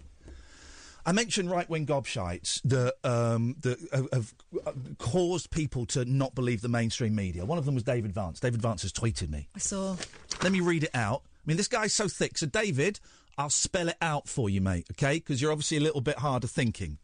I 1.05 1.13
mentioned 1.13 1.51
right 1.51 1.69
wing 1.71 1.87
gobshites 1.87 2.61
that 2.65 2.95
um, 3.05 3.57
that 3.61 3.79
have, 3.93 4.09
have 4.13 4.35
uh, 4.67 4.73
caused 4.99 5.51
people 5.51 5.87
to 5.87 6.05
not 6.05 6.35
believe 6.35 6.63
the 6.63 6.69
mainstream 6.69 7.15
media. 7.15 7.45
One 7.45 7.59
of 7.59 7.65
them 7.65 7.75
was 7.75 7.85
David 7.85 8.13
Vance. 8.13 8.41
David 8.41 8.61
Vance 8.61 8.83
has 8.83 8.93
tweeted 8.93 9.31
me. 9.31 9.49
I 9.55 9.59
saw. 9.59 9.97
Let 10.43 10.53
me 10.53 10.61
read 10.61 10.85
it 10.85 10.91
out. 10.95 11.23
I 11.25 11.43
mean, 11.45 11.57
this 11.57 11.69
guy's 11.69 11.93
so 11.93 12.09
thick. 12.09 12.39
So, 12.39 12.47
David, 12.47 12.99
I'll 13.39 13.51
spell 13.51 13.89
it 13.89 13.97
out 14.03 14.29
for 14.29 14.51
you, 14.51 14.61
mate, 14.61 14.89
okay? 14.93 15.15
Because 15.15 15.41
you're 15.41 15.53
obviously 15.53 15.77
a 15.77 15.81
little 15.81 16.01
bit 16.01 16.19
harder 16.19 16.49
thinking. 16.49 16.99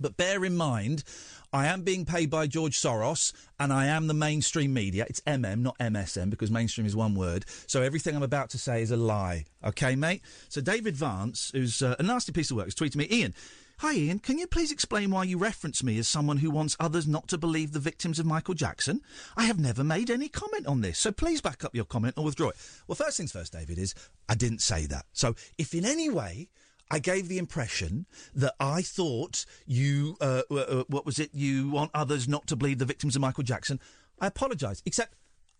But 0.00 0.16
bear 0.16 0.44
in 0.44 0.56
mind, 0.56 1.04
I 1.52 1.66
am 1.66 1.82
being 1.82 2.04
paid 2.04 2.28
by 2.28 2.46
George 2.46 2.76
Soros 2.78 3.32
and 3.58 3.72
I 3.72 3.86
am 3.86 4.06
the 4.06 4.14
mainstream 4.14 4.74
media. 4.74 5.06
It's 5.08 5.20
MM, 5.20 5.60
not 5.60 5.78
MSM, 5.78 6.28
because 6.28 6.50
mainstream 6.50 6.86
is 6.86 6.94
one 6.94 7.14
word. 7.14 7.46
So 7.66 7.82
everything 7.82 8.14
I'm 8.14 8.22
about 8.22 8.50
to 8.50 8.58
say 8.58 8.82
is 8.82 8.90
a 8.90 8.96
lie. 8.96 9.46
Okay, 9.64 9.96
mate? 9.96 10.22
So 10.50 10.60
David 10.60 10.94
Vance, 10.94 11.50
who's 11.54 11.80
uh, 11.80 11.96
a 11.98 12.02
nasty 12.02 12.32
piece 12.32 12.50
of 12.50 12.58
work, 12.58 12.66
has 12.66 12.74
tweeted 12.74 12.96
me 12.96 13.08
Iain, 13.10 13.34
Hi, 13.78 13.92
Iain. 13.92 14.18
Can 14.18 14.38
you 14.38 14.48
please 14.48 14.72
explain 14.72 15.12
why 15.12 15.22
you 15.22 15.38
reference 15.38 15.84
me 15.84 15.98
as 16.00 16.08
someone 16.08 16.38
who 16.38 16.50
wants 16.50 16.76
others 16.80 17.06
not 17.06 17.28
to 17.28 17.38
believe 17.38 17.70
the 17.70 17.78
victims 17.78 18.18
of 18.18 18.26
Michael 18.26 18.54
Jackson? 18.54 19.00
I 19.36 19.44
have 19.44 19.60
never 19.60 19.84
made 19.84 20.10
any 20.10 20.28
comment 20.28 20.66
on 20.66 20.80
this, 20.80 20.98
so 20.98 21.12
please 21.12 21.40
back 21.40 21.64
up 21.64 21.76
your 21.76 21.84
comment 21.84 22.14
or 22.16 22.24
withdraw 22.24 22.48
it. 22.48 22.56
Well, 22.88 22.96
first 22.96 23.18
things 23.18 23.30
first, 23.30 23.52
David, 23.52 23.78
is 23.78 23.94
I 24.28 24.34
didn't 24.34 24.62
say 24.62 24.86
that. 24.86 25.06
So 25.12 25.36
if 25.58 25.74
in 25.74 25.84
any 25.84 26.10
way 26.10 26.48
I 26.90 26.98
gave 26.98 27.28
the 27.28 27.38
impression 27.38 28.06
that 28.34 28.54
I 28.58 28.82
thought 28.82 29.44
you, 29.66 30.16
uh, 30.20 30.42
uh, 30.50 30.54
uh, 30.54 30.84
what 30.88 31.04
was 31.04 31.18
it, 31.18 31.30
you 31.34 31.70
want 31.70 31.90
others 31.94 32.28
not 32.28 32.46
to 32.48 32.56
believe 32.56 32.78
the 32.78 32.84
victims 32.84 33.14
of 33.14 33.22
Michael 33.22 33.44
Jackson, 33.44 33.78
I 34.20 34.26
apologise. 34.26 34.82
Except 34.86 35.14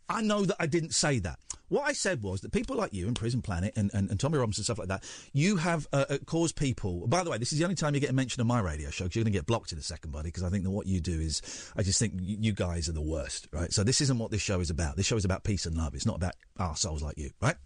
I 0.08 0.22
know 0.22 0.44
that 0.46 0.56
I 0.58 0.66
didn't 0.66 0.94
say 0.94 1.18
that. 1.20 1.38
What 1.68 1.82
I 1.82 1.92
said 1.92 2.22
was 2.22 2.40
that 2.40 2.50
people 2.50 2.76
like 2.76 2.94
you 2.94 3.06
and 3.06 3.14
Prison 3.14 3.42
Planet 3.42 3.74
and, 3.76 3.90
and, 3.92 4.08
and 4.08 4.18
Tommy 4.18 4.38
Robinson, 4.38 4.64
stuff 4.64 4.78
like 4.78 4.88
that, 4.88 5.04
you 5.34 5.56
have 5.56 5.86
uh, 5.92 6.06
uh, 6.08 6.18
caused 6.24 6.56
people. 6.56 7.06
By 7.06 7.22
the 7.22 7.30
way, 7.30 7.36
this 7.36 7.52
is 7.52 7.58
the 7.58 7.64
only 7.64 7.74
time 7.74 7.94
you 7.94 8.00
get 8.00 8.08
a 8.08 8.14
mention 8.14 8.40
on 8.40 8.46
my 8.46 8.60
radio 8.60 8.88
show 8.88 9.04
because 9.04 9.16
you're 9.16 9.24
going 9.24 9.34
to 9.34 9.38
get 9.38 9.44
blocked 9.44 9.72
in 9.72 9.78
a 9.78 9.82
second, 9.82 10.10
buddy, 10.10 10.28
because 10.28 10.44
I 10.44 10.48
think 10.48 10.64
that 10.64 10.70
what 10.70 10.86
you 10.86 11.00
do 11.00 11.20
is, 11.20 11.42
I 11.76 11.82
just 11.82 11.98
think 11.98 12.14
you 12.22 12.52
guys 12.52 12.88
are 12.88 12.92
the 12.92 13.02
worst, 13.02 13.48
right? 13.52 13.70
So 13.70 13.84
this 13.84 14.00
isn't 14.00 14.18
what 14.18 14.30
this 14.30 14.40
show 14.40 14.60
is 14.60 14.70
about. 14.70 14.96
This 14.96 15.04
show 15.04 15.16
is 15.16 15.26
about 15.26 15.44
peace 15.44 15.66
and 15.66 15.76
love. 15.76 15.94
It's 15.94 16.06
not 16.06 16.16
about 16.16 16.36
arseholes 16.58 17.02
like 17.02 17.18
you, 17.18 17.30
right? 17.42 17.56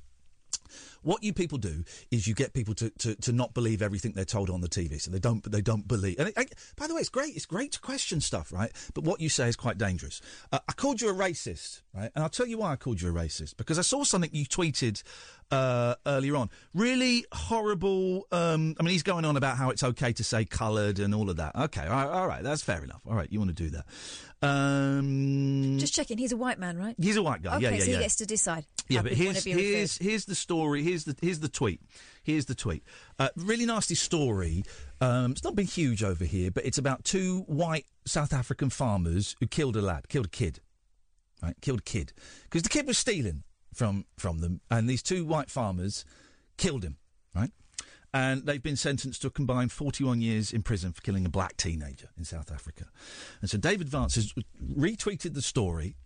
What 1.03 1.23
you 1.23 1.33
people 1.33 1.59
do 1.59 1.85
is 2.11 2.27
you 2.27 2.35
get 2.35 2.53
people 2.53 2.75
to, 2.75 2.91
to, 2.91 3.15
to 3.17 3.33
not 3.33 3.55
believe 3.55 3.83
everything 3.83 4.13
they're 4.13 4.25
told 4.25 4.51
on 4.51 4.61
the 4.61 4.69
TV, 4.69 5.01
so 5.01 5.11
they 5.11 5.19
don't 5.19 5.43
they 5.51 5.61
don't 5.61 5.87
believe. 5.87 6.19
And 6.19 6.29
it, 6.29 6.35
I, 6.37 6.47
by 6.77 6.87
the 6.87 6.95
way, 6.95 7.01
it's 7.01 7.11
great. 7.11 7.35
It's 7.35 7.47
great 7.47 7.73
to 7.73 7.81
question 7.81 8.21
stuff, 8.21 8.53
right? 8.53 8.71
But 8.95 9.05
what 9.05 9.21
you 9.21 9.29
say 9.29 9.49
is 9.49 9.57
quite 9.57 9.79
dangerous. 9.79 10.21
Uh, 10.53 10.61
I 10.69 10.73
called 10.73 11.01
you 11.01 11.09
a 11.09 11.15
racist, 11.15 11.83
right? 11.95 12.11
And 12.15 12.23
I'll 12.23 12.31
tell 12.31 12.47
you 12.47 12.59
why 12.59 12.73
I 12.73 12.77
called 12.77 13.01
you 13.01 13.11
a 13.11 13.13
racist 13.13 13.57
because 13.57 13.79
I 13.79 13.83
saw 13.83 14.05
something 14.05 14.31
you 14.33 14.47
tweeted 14.47 15.03
uh, 15.51 15.97
earlier 16.07 16.37
on. 16.37 16.51
Really 16.75 17.25
horrible. 17.33 18.27
Um, 18.33 18.75
I 18.79 18.83
mean, 18.83 18.93
he's 18.93 19.03
going 19.03 19.25
on 19.25 19.37
about 19.37 19.57
how 19.57 19.71
it's 19.71 19.83
okay 19.83 20.13
to 20.15 20.25
say 20.25 20.45
coloured 20.45 20.99
and 20.99 21.15
all 21.15 21.31
of 21.31 21.37
that. 21.37 21.55
Okay, 21.57 21.87
all 21.87 21.91
right, 21.91 22.09
all 22.09 22.27
right, 22.27 22.43
that's 22.43 22.63
fair 22.63 22.83
enough. 22.83 23.03
All 23.07 23.15
right, 23.15 23.31
you 23.31 23.39
want 23.39 23.55
to 23.55 23.63
do 23.63 23.71
that? 23.71 23.85
Um, 24.45 25.77
Just 25.79 25.95
checking. 25.95 26.19
He's 26.19 26.33
a 26.33 26.37
white 26.37 26.59
man, 26.59 26.77
right? 26.77 26.97
He's 27.01 27.17
a 27.17 27.23
white 27.23 27.43
guy. 27.43 27.57
Okay, 27.57 27.65
Yeah, 27.65 27.71
yeah, 27.71 27.79
so 27.79 27.91
yeah. 27.91 27.97
he 27.99 28.03
gets 28.03 28.17
to 28.17 28.27
decide. 28.27 28.67
Yeah, 28.89 29.03
but 29.03 29.13
here's 29.13 29.35
wanna 29.37 29.43
be 29.43 29.55
referred. 29.55 29.63
here's 29.65 29.99
here's 29.99 30.25
the 30.25 30.35
story 30.35 30.53
story. 30.53 30.83
Here's 30.93 31.05
the 31.05 31.17
here's 31.23 31.41
the 31.41 31.49
tweet. 31.49 31.81
Here's 32.23 32.45
the 32.45 32.55
tweet. 32.55 32.85
Uh, 33.19 33.31
really 33.35 33.65
nasty 33.65 33.95
story. 33.95 34.63
Um, 35.01 35.33
it's 35.33 35.43
not 35.43 35.55
been 35.55 35.67
huge 35.67 36.05
over 36.05 36.27
here, 36.27 36.51
but 36.51 36.67
it's 36.67 36.77
about 36.77 37.03
two 37.03 37.45
white 37.47 37.87
South 38.05 38.35
African 38.35 38.69
farmers 38.69 39.35
who 39.41 39.47
killed 39.47 39.75
a 39.75 39.81
lad, 39.81 40.11
killed 40.11 40.27
a 40.27 40.29
kid, 40.29 40.61
right? 41.43 41.57
Killed 41.63 41.79
a 41.79 41.83
kid 41.83 42.13
because 42.43 42.63
the 42.63 42.69
kid 42.69 42.87
was 42.87 42.99
stealing 42.99 43.43
from 43.73 44.05
from 44.19 44.41
them, 44.41 44.61
and 44.71 44.87
these 44.87 45.03
two 45.03 45.25
white 45.25 45.49
farmers 45.49 46.05
killed 46.59 46.85
him, 46.85 46.99
right? 47.35 47.53
And 48.13 48.45
they've 48.45 48.63
been 48.63 48.77
sentenced 48.77 49.23
to 49.23 49.29
a 49.29 49.31
combined 49.31 49.73
41 49.73 50.21
years 50.21 50.53
in 50.53 50.63
prison 50.63 50.93
for 50.93 51.01
killing 51.01 51.25
a 51.25 51.31
black 51.31 51.57
teenager 51.57 52.11
in 52.19 52.25
South 52.25 52.53
Africa. 52.53 52.85
And 53.41 53.49
so 53.49 53.57
David 53.57 53.89
Vance 53.89 54.17
has 54.17 54.35
retweeted 54.63 55.33
the 55.33 55.41
story, 55.41 55.97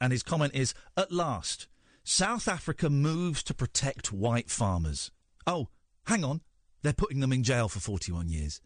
and 0.00 0.12
his 0.12 0.22
comment 0.22 0.54
is 0.54 0.72
At 0.96 1.12
last, 1.12 1.66
South 2.10 2.48
Africa 2.48 2.90
moves 2.90 3.40
to 3.44 3.54
protect 3.54 4.12
white 4.12 4.50
farmers. 4.50 5.12
Oh, 5.46 5.68
hang 6.06 6.24
on. 6.24 6.40
They're 6.82 6.92
putting 6.92 7.20
them 7.20 7.32
in 7.32 7.44
jail 7.44 7.68
for 7.68 7.78
41 7.78 8.28
years. 8.28 8.60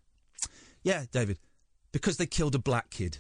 Yeah, 0.82 1.04
David, 1.12 1.38
because 1.92 2.16
they 2.16 2.24
killed 2.24 2.54
a 2.54 2.58
black 2.58 2.88
kid. 2.88 3.18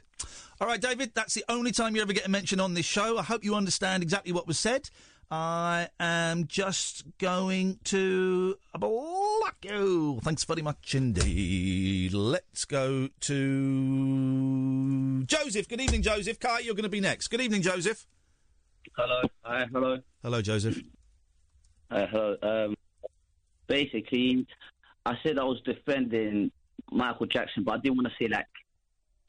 All 0.62 0.66
right, 0.66 0.80
David, 0.80 1.12
that's 1.14 1.34
the 1.34 1.44
only 1.50 1.72
time 1.72 1.94
you 1.94 2.00
ever 2.00 2.14
get 2.14 2.26
a 2.26 2.30
mention 2.30 2.58
on 2.58 2.72
this 2.72 2.86
show. 2.86 3.18
I 3.18 3.22
hope 3.22 3.44
you 3.44 3.54
understand 3.54 4.02
exactly 4.02 4.32
what 4.32 4.46
was 4.46 4.58
said. 4.58 4.88
I 5.30 5.90
am 6.00 6.46
just 6.46 7.04
going 7.18 7.80
to 7.84 8.56
block 8.78 9.56
you. 9.62 10.20
Thanks 10.22 10.44
very 10.44 10.62
much 10.62 10.94
indeed. 10.94 12.14
Let's 12.14 12.64
go 12.64 13.10
to 13.20 15.24
Joseph. 15.26 15.68
Good 15.68 15.82
evening, 15.82 16.00
Joseph. 16.00 16.40
Kai, 16.40 16.60
you're 16.60 16.74
going 16.74 16.84
to 16.84 16.88
be 16.88 17.00
next. 17.00 17.28
Good 17.28 17.42
evening, 17.42 17.60
Joseph. 17.60 18.06
Hello. 18.96 19.22
Hi. 19.42 19.66
Hello. 19.72 19.98
Hello, 20.22 20.42
Joseph. 20.42 20.78
Uh, 21.90 22.06
hello. 22.06 22.36
Um, 22.42 22.74
basically, 23.66 24.46
I 25.04 25.14
said 25.22 25.38
I 25.38 25.44
was 25.44 25.60
defending 25.64 26.50
Michael 26.92 27.26
Jackson, 27.26 27.64
but 27.64 27.74
I 27.74 27.78
didn't 27.78 27.96
want 27.96 28.08
to 28.08 28.14
say 28.24 28.28
like, 28.30 28.46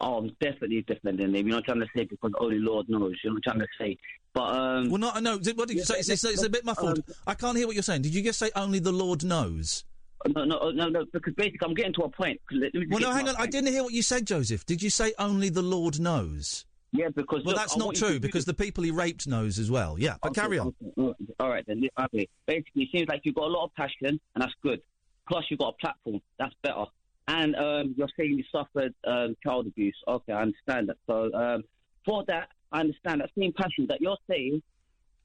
oh, 0.01 0.17
I'm 0.17 0.28
definitely 0.39 0.84
defending 0.88 1.30
him. 1.30 1.36
You 1.36 1.43
know 1.43 1.56
what 1.56 1.69
I'm 1.69 1.78
trying 1.78 1.80
to 1.80 1.88
say? 1.95 2.06
Because 2.06 2.32
only 2.39 2.60
Lord 2.60 2.88
knows. 2.89 3.15
You 3.23 3.32
know 3.32 3.36
what 3.36 3.43
I'm 3.47 3.58
trying 3.58 3.60
to 3.60 3.67
say? 3.80 3.97
But 4.34 4.56
um, 4.56 4.89
Well, 4.89 4.99
not, 4.99 5.23
no. 5.23 5.38
What 5.38 5.67
did 5.67 5.78
you 5.78 5.84
say? 5.86 5.99
It's, 5.99 6.10
it's, 6.10 6.23
it's 6.23 6.43
a 6.43 6.49
bit 6.49 6.65
muffled. 6.65 7.01
I 7.25 7.34
can't 7.34 7.58
hear 7.58 7.65
what 7.65 7.75
you're 7.75 7.84
saying. 7.84 8.04
Did 8.04 8.13
you 8.13 8.21
just 8.21 8.38
say 8.38 8.51
only 8.56 8.80
the 8.80 8.91
Lord 8.91 9.23
knows? 9.23 9.84
no, 10.28 10.43
no, 10.43 10.71
no, 10.71 10.89
no. 10.89 11.06
Because 11.12 11.34
basically, 11.36 11.67
I'm 11.67 11.73
getting 11.73 11.93
to 11.93 12.04
a 12.04 12.10
point. 12.10 12.39
Well, 12.51 12.99
no, 12.99 13.12
hang 13.12 13.30
on. 13.30 13.36
I 13.38 13.47
didn't 13.47 13.71
hear 13.71 13.84
what 13.84 13.93
you 13.93 14.01
said, 14.01 14.25
Joseph. 14.25 14.65
Did 14.65 14.82
you 14.82 14.89
say 14.89 15.13
only 15.17 15.49
the 15.49 15.62
Lord 15.62 15.99
knows? 15.99 16.65
Yeah, 16.95 17.10
because 17.15 17.43
Well, 17.43 17.53
look, 17.53 17.55
that's 17.55 17.77
not 17.77 17.95
true 17.95 18.19
because 18.19 18.45
the 18.45 18.53
people 18.53 18.84
he 18.84 18.91
raped 18.91 19.27
knows 19.27 19.60
as 19.60 19.69
well. 19.69 19.97
Yeah, 19.99 20.15
but 20.21 20.29
Okay, 20.31 20.41
carry 20.41 20.60
on. 20.60 20.67
okay, 20.67 20.91
okay. 20.97 21.34
All 21.39 21.49
right, 21.49 21.65
then. 21.67 21.81
Okay. 21.99 22.27
Basically, 22.45 22.84
it 22.84 22.89
seems 22.95 23.08
like 23.10 23.21
you've 23.23 23.36
got 23.36 23.45
a 23.45 23.53
lot 23.53 23.65
of 23.65 23.73
passion, 23.75 24.08
and 24.08 24.19
that's 24.41 24.53
good. 24.63 24.81
Plus, 25.27 25.43
you've 25.49 25.60
got 25.60 25.73
a 25.73 25.77
platform. 25.86 26.21
That's 26.39 26.53
better. 26.63 26.86
And 27.27 27.55
um, 27.55 27.95
you're 27.97 28.08
saying 28.17 28.38
you 28.38 28.43
suffered 28.51 28.93
um, 29.05 29.36
child 29.43 29.67
abuse. 29.67 29.97
Okay, 30.08 30.34
I 30.34 30.41
understand 30.43 30.89
that. 30.89 30.97
So, 31.08 31.34
um, 31.34 31.63
for 32.05 32.23
that, 32.27 32.49
I 32.71 32.81
understand 32.81 33.21
that 33.21 33.31
same 33.38 33.51
passion 33.53 33.88
that 33.89 33.99
you're 33.99 34.17
saying 34.29 34.62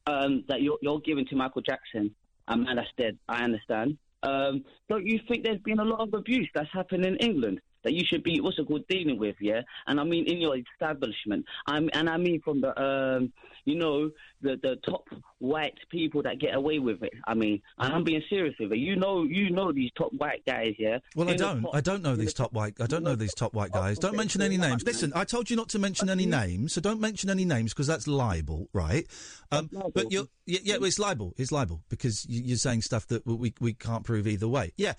um, 0.07 0.45
that 0.49 0.63
you're, 0.63 0.79
you're 0.81 1.01
giving 1.01 1.27
to 1.27 1.37
Michael 1.37 1.63
Jackson, 1.63 2.15
a 2.49 2.57
man 2.57 2.77
that's 2.77 2.89
dead. 2.97 3.19
I 3.29 3.45
understand. 3.45 3.99
Um, 4.23 4.65
don't 4.89 5.07
you 5.07 5.21
think 5.29 5.45
there's 5.45 5.61
been 5.61 5.79
a 5.79 5.85
lot 5.85 6.01
of 6.01 6.15
abuse 6.15 6.49
that's 6.55 6.71
happened 6.73 7.05
in 7.05 7.17
England 7.17 7.61
that 7.85 7.93
you 7.95 8.05
should 8.07 8.23
be 8.23 8.41
what's 8.41 8.59
it 8.59 8.67
called 8.67 8.87
dealing 8.89 9.19
with? 9.19 9.37
Yeah, 9.41 9.63
and 9.87 10.01
I 10.01 10.05
mean 10.05 10.27
in 10.27 10.39
your 10.41 10.57
establishment. 10.57 11.45
I'm 11.67 11.89
and 11.93 12.09
I 12.09 12.17
mean 12.17 12.41
from 12.43 12.61
the 12.61 12.81
um, 12.81 13.33
you 13.65 13.77
know 13.77 14.11
the 14.43 14.59
the 14.63 14.77
top 14.89 15.07
white 15.39 15.75
people 15.91 16.23
that 16.23 16.39
get 16.39 16.55
away 16.55 16.79
with 16.79 17.03
it. 17.03 17.13
I 17.27 17.35
mean, 17.35 17.61
and 17.79 17.93
I'm 17.93 18.05
being 18.05 18.23
serious 18.29 18.55
with 18.61 18.73
it. 18.73 18.79
You 18.79 18.97
know, 18.97 19.23
you 19.25 19.51
know 19.51 19.73
these 19.73 19.91
top 19.97 20.13
white 20.13 20.43
guys. 20.47 20.75
Yeah. 20.79 20.99
Well, 21.15 21.29
I 21.29 21.33
In 21.33 21.37
the 21.37 21.45
don't. 21.45 21.63
top- 21.63 21.75
I 21.75 21.81
don't 21.81 22.03
know 22.03 22.17
these 22.17 22.35
top 22.35 22.53
white. 22.53 22.75
I 22.81 22.87
don't 22.87 23.03
know 23.03 23.15
these 23.17 23.35
top 23.35 23.55
white 23.55 23.73
guys. 23.73 23.99
Don't 23.99 24.17
mention 24.17 24.43
any 24.43 24.57
names. 24.57 24.83
Listen, 24.85 25.13
I 25.15 25.25
told 25.25 25.51
you 25.51 25.57
not 25.57 25.69
to 25.71 25.79
mention 25.79 26.09
any 26.11 26.27
names, 26.27 26.73
so 26.75 26.81
don't 26.81 27.01
mention 27.01 27.31
any 27.31 27.45
names 27.45 27.73
because 27.73 27.87
that's 27.87 28.07
libel, 28.07 28.69
right? 28.73 29.07
Um, 29.53 29.69
but 29.95 30.13
you're, 30.13 30.27
yeah, 30.47 30.77
well, 30.77 30.85
it's 30.87 30.99
libel. 30.99 31.35
It's 31.37 31.51
libel 31.53 31.83
because 31.89 32.25
you- 32.29 32.43
you're 32.45 32.57
saying 32.57 32.83
stuff 32.83 33.07
that 33.09 33.27
we 33.27 33.53
we 33.61 33.73
can't 33.75 34.05
prove 34.05 34.27
either 34.27 34.49
way. 34.49 34.73
Yeah. 34.77 34.95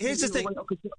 Here's 0.00 0.20
the 0.20 0.28
thing. 0.28 0.46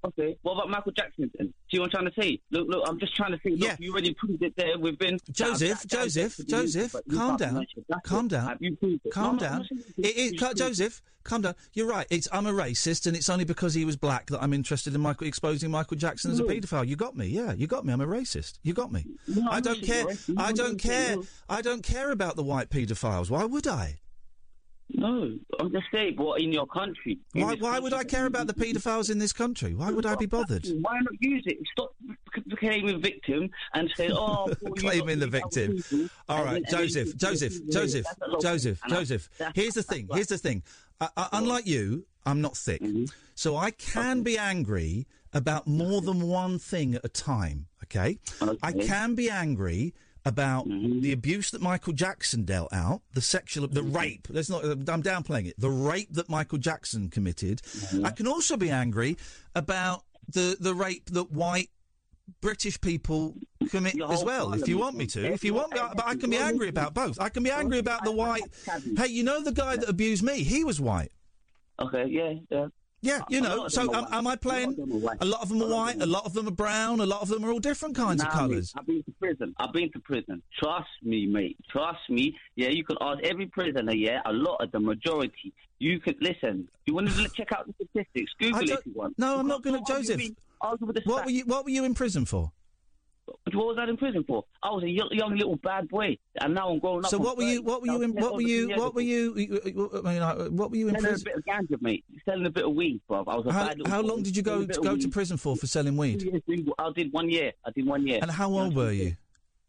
Okay, 0.05 0.37
what 0.41 0.53
about 0.53 0.69
Michael 0.69 0.91
Jackson 0.91 1.26
then? 1.37 1.53
See 1.71 1.79
what 1.79 1.85
I'm 1.85 1.91
trying 1.91 2.05
to 2.11 2.21
say? 2.21 2.39
Look, 2.51 2.67
look, 2.69 2.83
I'm 2.87 2.99
just 2.99 3.15
trying 3.15 3.31
to 3.31 3.39
say. 3.43 3.51
Look, 3.51 3.59
Yeah. 3.61 3.75
you 3.79 3.91
already 3.91 4.13
proved 4.13 4.41
it 4.43 4.53
there. 4.55 4.77
We've 4.79 4.97
been 4.97 5.19
Joseph, 5.31 5.81
that- 5.81 5.89
that- 5.89 6.03
Joseph, 6.03 6.37
that- 6.37 6.47
Joseph, 6.47 6.95
calm 7.13 7.37
down, 7.37 7.65
calm 8.03 8.25
it. 8.25 8.29
down, 8.29 8.47
Have 8.47 8.57
you 8.61 8.75
proved 8.75 9.01
it? 9.05 9.11
calm 9.11 9.35
No, 9.37 9.41
no, 9.43 9.49
down. 9.49 9.67
Saying 10.01 10.33
It, 10.35 10.55
Joseph, 10.57 11.01
calm 11.23 11.41
down. 11.41 11.55
You're 11.73 11.87
right. 11.87 12.07
It's 12.09 12.27
I'm 12.31 12.45
a 12.47 12.53
racist, 12.53 13.05
and 13.07 13.15
it's 13.17 13.29
only 13.29 13.43
because 13.45 13.73
he 13.73 13.83
was 13.85 13.95
black 13.97 14.27
that 14.27 14.41
I'm 14.41 14.53
interested 14.53 14.95
in 14.95 15.01
Michael 15.01 15.27
exposing 15.27 15.69
Michael 15.71 15.97
Jackson 15.97 16.31
as 16.31 16.39
a 16.39 16.43
paedophile. 16.43 16.87
You 16.87 16.95
got 16.95 17.17
me. 17.17 17.27
Yeah, 17.27 17.53
you 17.53 17.67
got 17.67 17.85
me. 17.85 17.91
I'm 17.93 18.01
a 18.01 18.07
racist. 18.07 18.59
You 18.63 18.73
got 18.73 18.91
me. 18.91 19.05
No, 19.27 19.47
I 19.51 19.59
don't 19.59 19.81
care. 19.83 20.05
I 20.37 20.53
don't 20.53 20.77
care. 20.77 21.17
I 21.49 21.61
don't 21.61 21.83
care 21.83 22.11
about 22.11 22.35
the 22.37 22.43
white 22.43 22.69
paedophiles. 22.69 23.29
Why 23.29 23.43
would 23.45 23.67
I? 23.67 23.99
No, 24.89 25.37
I'm 25.59 25.71
just 25.71 25.85
saying, 25.91 26.15
what 26.15 26.39
in 26.41 26.51
your 26.53 26.65
country? 26.65 27.19
In 27.35 27.41
Why, 27.41 27.55
why 27.55 27.77
would 27.79 27.93
I 27.93 28.03
care 28.05 28.25
about 28.25 28.47
the 28.47 28.53
paedophiles 28.53 29.11
in 29.11 29.19
this 29.19 29.33
country? 29.33 29.75
Why 29.75 29.91
would 29.91 30.05
I 30.05 30.15
be 30.15 30.25
bothered? 30.27 30.65
Why 30.81 30.97
not 31.01 31.13
use 31.19 31.43
it? 31.45 31.57
Stop 31.73 31.93
claiming 32.57 33.01
victim 33.01 33.49
and 33.73 33.91
say, 33.97 34.09
oh, 34.11 34.45
well, 34.61 34.73
Claiming 34.77 35.19
the 35.19 35.27
victim. 35.27 35.83
All 36.29 36.45
then 36.45 36.63
Joseph, 36.69 37.17
Joseph, 37.17 37.53
Joseph, 37.69 38.05
that's 38.05 38.21
a 38.21 38.31
lot. 38.31 38.41
Joseph, 38.41 38.79
Joseph. 38.89 39.29
Here's 39.53 39.73
the 39.73 39.83
thing. 39.83 40.07
Here's 40.13 40.27
the 40.27 40.37
thing. 40.37 40.63
Uh, 41.01 41.09
uh, 41.17 41.27
unlike 41.33 41.67
you, 41.67 42.05
I'm 42.25 42.41
not 42.41 42.55
thick, 42.57 42.81
Mm-hmm. 42.81 43.05
so 43.35 43.55
I 43.57 43.71
can 43.71 44.23
be 44.23 44.37
angry 44.37 45.05
about 45.33 45.67
more 45.67 46.01
than 46.01 46.27
one 46.27 46.59
thing 46.59 46.95
at 46.95 47.03
a 47.03 47.09
time. 47.09 47.67
Okay, 47.83 48.19
I 48.63 48.71
can 48.71 49.15
be 49.15 49.29
angry 49.29 49.93
about 50.27 50.67
Mm-hmm. 50.67 51.01
the 51.01 51.11
abuse 51.11 51.51
that 51.51 51.61
Michael 51.61 51.93
Jackson 51.93 52.43
dealt 52.43 52.73
out, 52.73 53.01
the 53.13 53.21
sexual, 53.21 53.67
the 53.67 53.81
Mm-hmm. 53.81 53.95
rape. 53.97 54.27
Let's 54.29 54.49
not. 54.49 54.63
I'm 54.65 54.83
downplaying 55.03 55.47
it. 55.47 55.55
The 55.59 55.69
rape 55.69 56.09
that 56.13 56.29
Michael 56.29 56.57
Jackson 56.57 57.09
committed. 57.09 57.61
Mm-hmm. 57.63 58.05
I 58.05 58.11
can 58.11 58.27
also 58.27 58.57
be 58.57 58.69
angry 58.69 59.17
about 59.55 60.03
the 60.31 60.57
the 60.59 60.73
rape 60.73 61.09
that 61.11 61.31
white 61.31 61.69
British 62.41 62.79
people 62.81 63.35
commit 63.69 63.95
as 64.09 64.23
well. 64.23 64.53
If 64.53 64.67
you 64.67 64.77
want 64.77 64.97
me 64.97 65.05
to, 65.07 65.25
if 65.31 65.43
you 65.45 65.53
want 65.53 65.71
me, 65.71 65.79
but 65.95 66.05
I 66.05 66.15
can 66.15 66.29
be 66.29 66.37
angry 66.37 66.67
about 66.67 66.93
both. 66.93 67.19
I 67.21 67.29
can 67.29 67.41
be 67.43 67.51
angry 67.51 67.79
about 67.79 68.03
the 68.03 68.11
white. 68.11 68.43
Hey, 68.97 69.07
you 69.07 69.23
know 69.23 69.41
the 69.41 69.53
guy 69.53 69.77
that 69.77 69.87
abused 69.87 70.23
me? 70.23 70.43
He 70.43 70.63
was 70.65 70.81
white. 70.81 71.11
Okay, 71.79 72.05
yeah, 72.09 72.33
yeah. 72.49 72.67
Yeah, 73.01 73.21
you 73.29 73.41
know. 73.41 73.67
So 73.67 73.93
am, 73.93 74.05
am 74.11 74.25
I 74.27 74.35
playing? 74.35 74.69
of 74.69 74.75
them 74.77 74.91
are 74.91 74.97
white. 74.97 75.17
A 75.21 75.25
lot 75.25 75.41
of 75.41 75.49
them 75.49 75.61
are 75.61 75.69
white. 75.69 76.01
A 76.01 76.05
lot 76.05 76.25
of 76.25 76.33
them 76.33 76.47
are 76.47 76.51
brown. 76.51 76.99
A 76.99 77.05
lot 77.05 77.21
of 77.21 77.27
them 77.29 77.45
are 77.45 77.51
all 77.51 77.59
different 77.59 77.95
kinds 77.95 78.21
of 78.23 78.27
Nah, 78.29 78.33
mate, 78.33 78.39
colours. 78.49 78.73
I've 78.75 78.87
been 78.87 79.03
to 79.03 79.11
prison. 79.19 79.53
I've 79.59 79.71
been 79.71 79.91
to 79.91 79.99
prison. 79.99 80.41
Trust 80.59 80.89
me, 81.03 81.27
mate. 81.27 81.57
Trust 81.69 81.99
me. 82.09 82.35
Yeah, 82.55 82.69
you 82.69 82.83
can 82.83 82.97
ask 82.99 83.21
every 83.23 83.45
prisoner. 83.45 83.93
Yeah, 83.93 84.21
a 84.25 84.33
lot 84.33 84.57
of 84.63 84.71
the 84.71 84.79
majority. 84.79 85.53
You 85.79 85.99
could 85.99 86.15
listen. 86.21 86.67
You 86.87 86.95
want 86.95 87.09
to 87.11 87.27
check 87.29 87.51
out 87.53 87.67
the 87.67 87.73
statistics? 87.85 88.31
Google 88.39 88.61
it 88.61 88.69
if 88.71 88.85
you 88.87 88.93
want. 88.95 89.17
no, 89.19 89.35
You 89.35 89.39
I'm 89.41 89.47
not 89.47 89.61
going 89.61 89.77
to. 89.83 89.91
Joseph, 89.93 90.17
with- 90.17 90.35
argue 90.59 90.87
with 90.87 90.95
the 90.95 91.01
what 91.05 91.25
were 91.25 91.31
you? 91.31 91.45
What 91.45 91.65
were 91.65 91.69
you 91.69 91.83
in 91.83 91.93
prison 91.93 92.25
for? 92.25 92.51
What 93.53 93.67
was 93.67 93.77
I 93.79 93.89
in 93.89 93.97
prison 93.97 94.23
for? 94.27 94.43
I 94.63 94.69
was 94.71 94.83
a 94.83 94.89
young, 94.89 95.09
young 95.11 95.35
little 95.35 95.55
bad 95.57 95.87
boy, 95.89 96.17
and 96.39 96.53
now 96.53 96.69
I'm 96.69 96.79
growing 96.79 97.03
up. 97.05 97.11
So 97.11 97.17
what 97.17 97.37
were 97.37 97.43
you? 97.43 97.57
30. 97.57 97.65
What 97.67 97.81
were 97.81 97.87
you 97.87 98.01
in? 98.01 98.11
What 98.13 98.33
were 98.35 98.41
you? 98.41 98.69
What 98.75 98.95
were 98.95 99.01
you? 99.01 99.33
I 100.05 100.13
mean, 100.13 100.55
what 100.57 100.71
were 100.71 100.77
you 100.77 100.87
in 100.89 100.95
Selling 100.95 101.05
a 101.05 101.09
prison? 101.09 101.25
bit 101.25 101.35
of 101.37 101.43
ganja, 101.45 101.81
mate. 101.81 102.05
Selling 102.25 102.45
a 102.45 102.49
bit 102.49 102.65
of 102.65 102.73
weed, 102.73 103.01
bro. 103.07 103.23
I 103.27 103.35
was 103.35 103.45
a 103.47 103.51
How, 103.51 103.67
bad 103.67 103.81
how 103.87 104.01
boy. 104.01 104.07
long 104.07 104.23
did 104.23 104.35
you 104.37 104.43
go 104.43 104.65
to 104.65 104.81
go 104.81 104.95
to 104.97 105.07
prison 105.09 105.37
for 105.37 105.55
for 105.55 105.67
selling 105.67 105.97
weed? 105.97 106.23
I 106.79 106.91
did 106.95 107.11
one 107.11 107.29
year. 107.29 107.51
I 107.65 107.71
did 107.71 107.85
one 107.85 108.05
year. 108.07 108.19
And 108.21 108.31
how 108.31 108.49
old 108.51 108.75
were 108.75 108.91
you? 108.91 109.15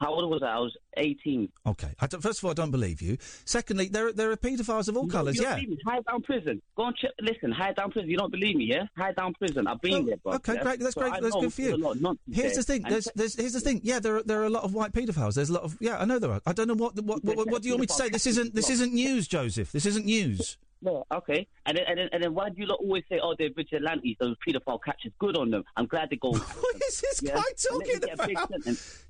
How 0.00 0.12
old 0.14 0.30
was 0.30 0.42
I? 0.44 0.52
I 0.54 0.58
was 0.60 0.76
18. 0.96 1.48
Okay. 1.66 1.88
First 2.20 2.38
of 2.38 2.44
all, 2.44 2.52
I 2.52 2.54
don't 2.54 2.70
believe 2.70 3.02
you. 3.02 3.18
Secondly, 3.44 3.88
there 3.88 4.06
are- 4.08 4.12
there 4.12 4.30
are 4.30 4.36
paedophiles 4.36 4.88
of 4.88 4.96
all 4.96 5.04
You 5.06 5.10
colours. 5.10 5.40
Yeah. 5.40 5.56
believe 5.56 5.70
me? 5.70 5.78
High 5.84 6.00
down 6.02 6.22
prison. 6.22 6.62
Go 6.76 6.86
and 6.86 6.96
check. 6.96 7.10
Listen, 7.20 7.50
high 7.50 7.72
down 7.72 7.90
prison. 7.90 8.08
You 8.08 8.16
don't 8.16 8.30
believe 8.30 8.54
me, 8.56 8.64
yeah? 8.66 8.84
High 8.96 9.12
down 9.12 9.34
prison. 9.34 9.66
I've 9.66 9.80
been 9.80 9.94
Oh, 9.94 10.02
there, 10.02 10.16
bro. 10.18 10.32
okay, 10.34 10.54
yeah? 10.54 10.62
great. 10.62 10.78
That's 10.80 10.94
So 10.94 11.00
great. 11.00 11.14
I 11.14 11.20
That's 11.20 11.34
good 11.34 11.52
for 11.52 11.62
you. 11.62 11.74
a 11.74 11.76
lot 11.76 11.96
of 11.96 12.18
Here's 12.30 12.54
the 12.56 12.62
thing. 12.62 12.82
There's, 12.88 13.08
there's, 13.16 13.34
here's 13.34 13.54
the 13.54 13.60
thing. 13.60 13.80
Yeah, 13.82 13.98
there 13.98 14.16
are, 14.18 14.22
there 14.22 14.40
are 14.40 14.46
a 14.46 14.50
lot 14.50 14.62
of 14.62 14.72
white 14.72 14.92
paedophiles. 14.92 15.34
There's 15.34 15.50
a 15.50 15.54
lot 15.54 15.64
of. 15.64 15.76
Yeah, 15.80 15.98
I 15.98 16.04
know 16.04 16.18
there 16.20 16.30
are. 16.30 16.40
I 16.46 16.52
don't 16.52 16.68
know 16.68 16.74
what 16.74 16.94
what 17.02 17.24
what, 17.24 17.36
what, 17.36 17.50
what 17.50 17.62
do 17.62 17.68
you 17.68 17.74
want 17.74 17.80
me 17.82 17.86
to 17.88 17.92
say? 17.94 18.08
This 18.08 18.26
isn't 18.28 18.54
this 18.54 18.70
isn't 18.70 18.92
news, 18.94 19.26
Joseph. 19.26 19.72
This 19.72 19.84
isn't 19.86 20.06
news. 20.06 20.56
Yeah, 20.80 21.00
okay. 21.12 21.46
And 21.66 21.76
then, 21.76 21.84
and 21.88 21.98
then, 21.98 22.08
and 22.12 22.22
then 22.22 22.34
why 22.34 22.50
do 22.50 22.54
you 22.58 22.66
lot 22.66 22.78
always 22.80 23.02
say, 23.10 23.18
oh, 23.22 23.34
they're 23.38 23.50
vigilantes, 23.54 24.16
those 24.20 24.36
paedophile 24.46 24.78
catchers? 24.84 25.12
Good 25.18 25.36
on 25.36 25.50
them. 25.50 25.64
I'm 25.76 25.86
glad 25.86 26.10
they 26.10 26.16
go. 26.16 26.30
What 26.32 26.76
is 26.88 27.00
this 27.00 27.20
Yeah? 27.22 27.34
guy 27.34 27.42
talking 27.70 28.00
them 28.00 28.00
get 28.00 28.20
a 28.20 28.26
big 28.26 28.36
about? 28.38 28.50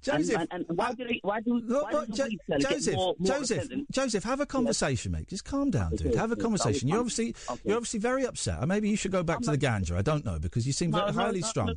Joseph, 0.02 0.36
and, 0.36 0.48
and, 0.50 0.64
and 0.68 0.78
why 0.78 0.92
do 0.94 1.06
they? 1.06 1.20
Why 1.22 1.40
do? 1.40 1.60
Look, 1.64 1.84
why 1.84 1.92
what, 1.92 2.10
Jo- 2.10 2.24
the 2.24 2.30
weed 2.30 2.40
seller 2.46 2.58
get 2.60 2.70
Joseph, 2.70 2.94
more, 2.94 3.14
more 3.18 3.38
Joseph. 3.38 3.68
Joseph, 3.90 4.24
have 4.24 4.40
a 4.40 4.46
conversation, 4.46 5.12
mate. 5.12 5.28
Just 5.28 5.44
calm 5.44 5.70
down, 5.70 5.90
dude. 5.96 6.08
Okay, 6.08 6.16
Have 6.16 6.30
a 6.30 6.32
okay. 6.34 6.42
conversation. 6.42 6.88
You're 6.88 6.98
obviously 7.00 7.34
okay. 7.50 7.60
you're 7.64 7.76
obviously 7.76 8.00
very 8.00 8.24
upset. 8.24 8.62
Or 8.62 8.66
Maybe 8.66 8.88
you 8.88 8.96
should 8.96 9.12
go 9.12 9.22
back 9.22 9.40
to 9.42 9.50
the 9.50 9.58
ganja. 9.58 9.96
I 9.96 10.02
don't 10.02 10.24
know 10.24 10.38
because 10.38 10.66
you 10.66 10.72
seem 10.72 10.90
No, 10.90 11.00
very 11.00 11.12
no, 11.12 11.20
highly 11.22 11.40
no, 11.40 11.46
strung. 11.46 11.74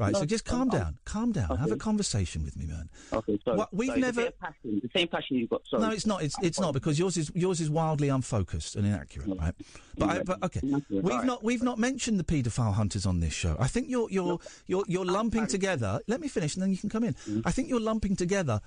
No. 0.00 0.06
Right, 0.06 0.14
so 0.14 0.20
No, 0.20 0.26
just 0.26 0.48
I'm- 0.50 0.58
calm 0.58 0.70
I'm- 0.70 0.80
down, 0.82 0.98
calm 1.04 1.32
down, 1.32 1.56
have 1.58 1.70
a 1.70 1.76
conversation 1.76 2.42
with 2.44 2.56
me, 2.56 2.66
man. 2.66 2.88
Okay, 3.12 3.38
sorry. 3.44 3.56
What- 3.58 3.72
we've 3.72 3.88
Sorry, 3.88 4.00
the 4.00 4.06
never- 4.06 4.22
same 4.22 4.32
passion, 4.40 4.80
the 4.82 4.90
same 4.98 5.08
passion 5.08 5.36
you've 5.36 5.50
got. 5.50 5.62
Sorry. 5.68 5.82
No, 5.82 5.90
it's 5.90 6.06
not. 6.06 6.22
It's 6.22 6.34
it's 6.42 6.58
not 6.58 6.72
because 6.74 6.98
yours 6.98 7.16
is 7.16 7.30
yours 7.34 7.60
is 7.60 7.70
wildly 7.70 8.08
unfocused 8.08 8.76
and 8.76 8.86
inaccurate, 8.86 9.28
right? 9.38 9.54
But 9.98 10.08
I, 10.08 10.22
but 10.22 10.42
okay, 10.44 10.60
we've 10.62 11.04
alright. 11.04 11.24
not 11.26 11.44
we've 11.44 11.62
not 11.62 11.78
mentioned 11.78 12.18
the 12.18 12.24
paedophile 12.24 12.74
hunters 12.74 13.06
on 13.06 13.20
this 13.20 13.32
show. 13.34 13.56
I 13.60 13.68
think 13.68 13.88
you're 13.88 14.08
you're 14.10 14.38
you're 14.66 14.84
you're 14.88 15.04
lumping 15.04 15.46
together. 15.46 16.00
Let 16.08 16.20
me 16.20 16.28
finish, 16.28 16.54
and 16.56 16.62
then 16.62 16.70
you 16.70 16.78
can 16.78 16.88
come 16.90 17.04
in. 17.04 17.14
Mm-hmm. 17.14 17.40
I 17.44 17.50
think 17.52 17.68
you're 17.68 17.80
lumping 17.80 18.16
together 18.16 18.60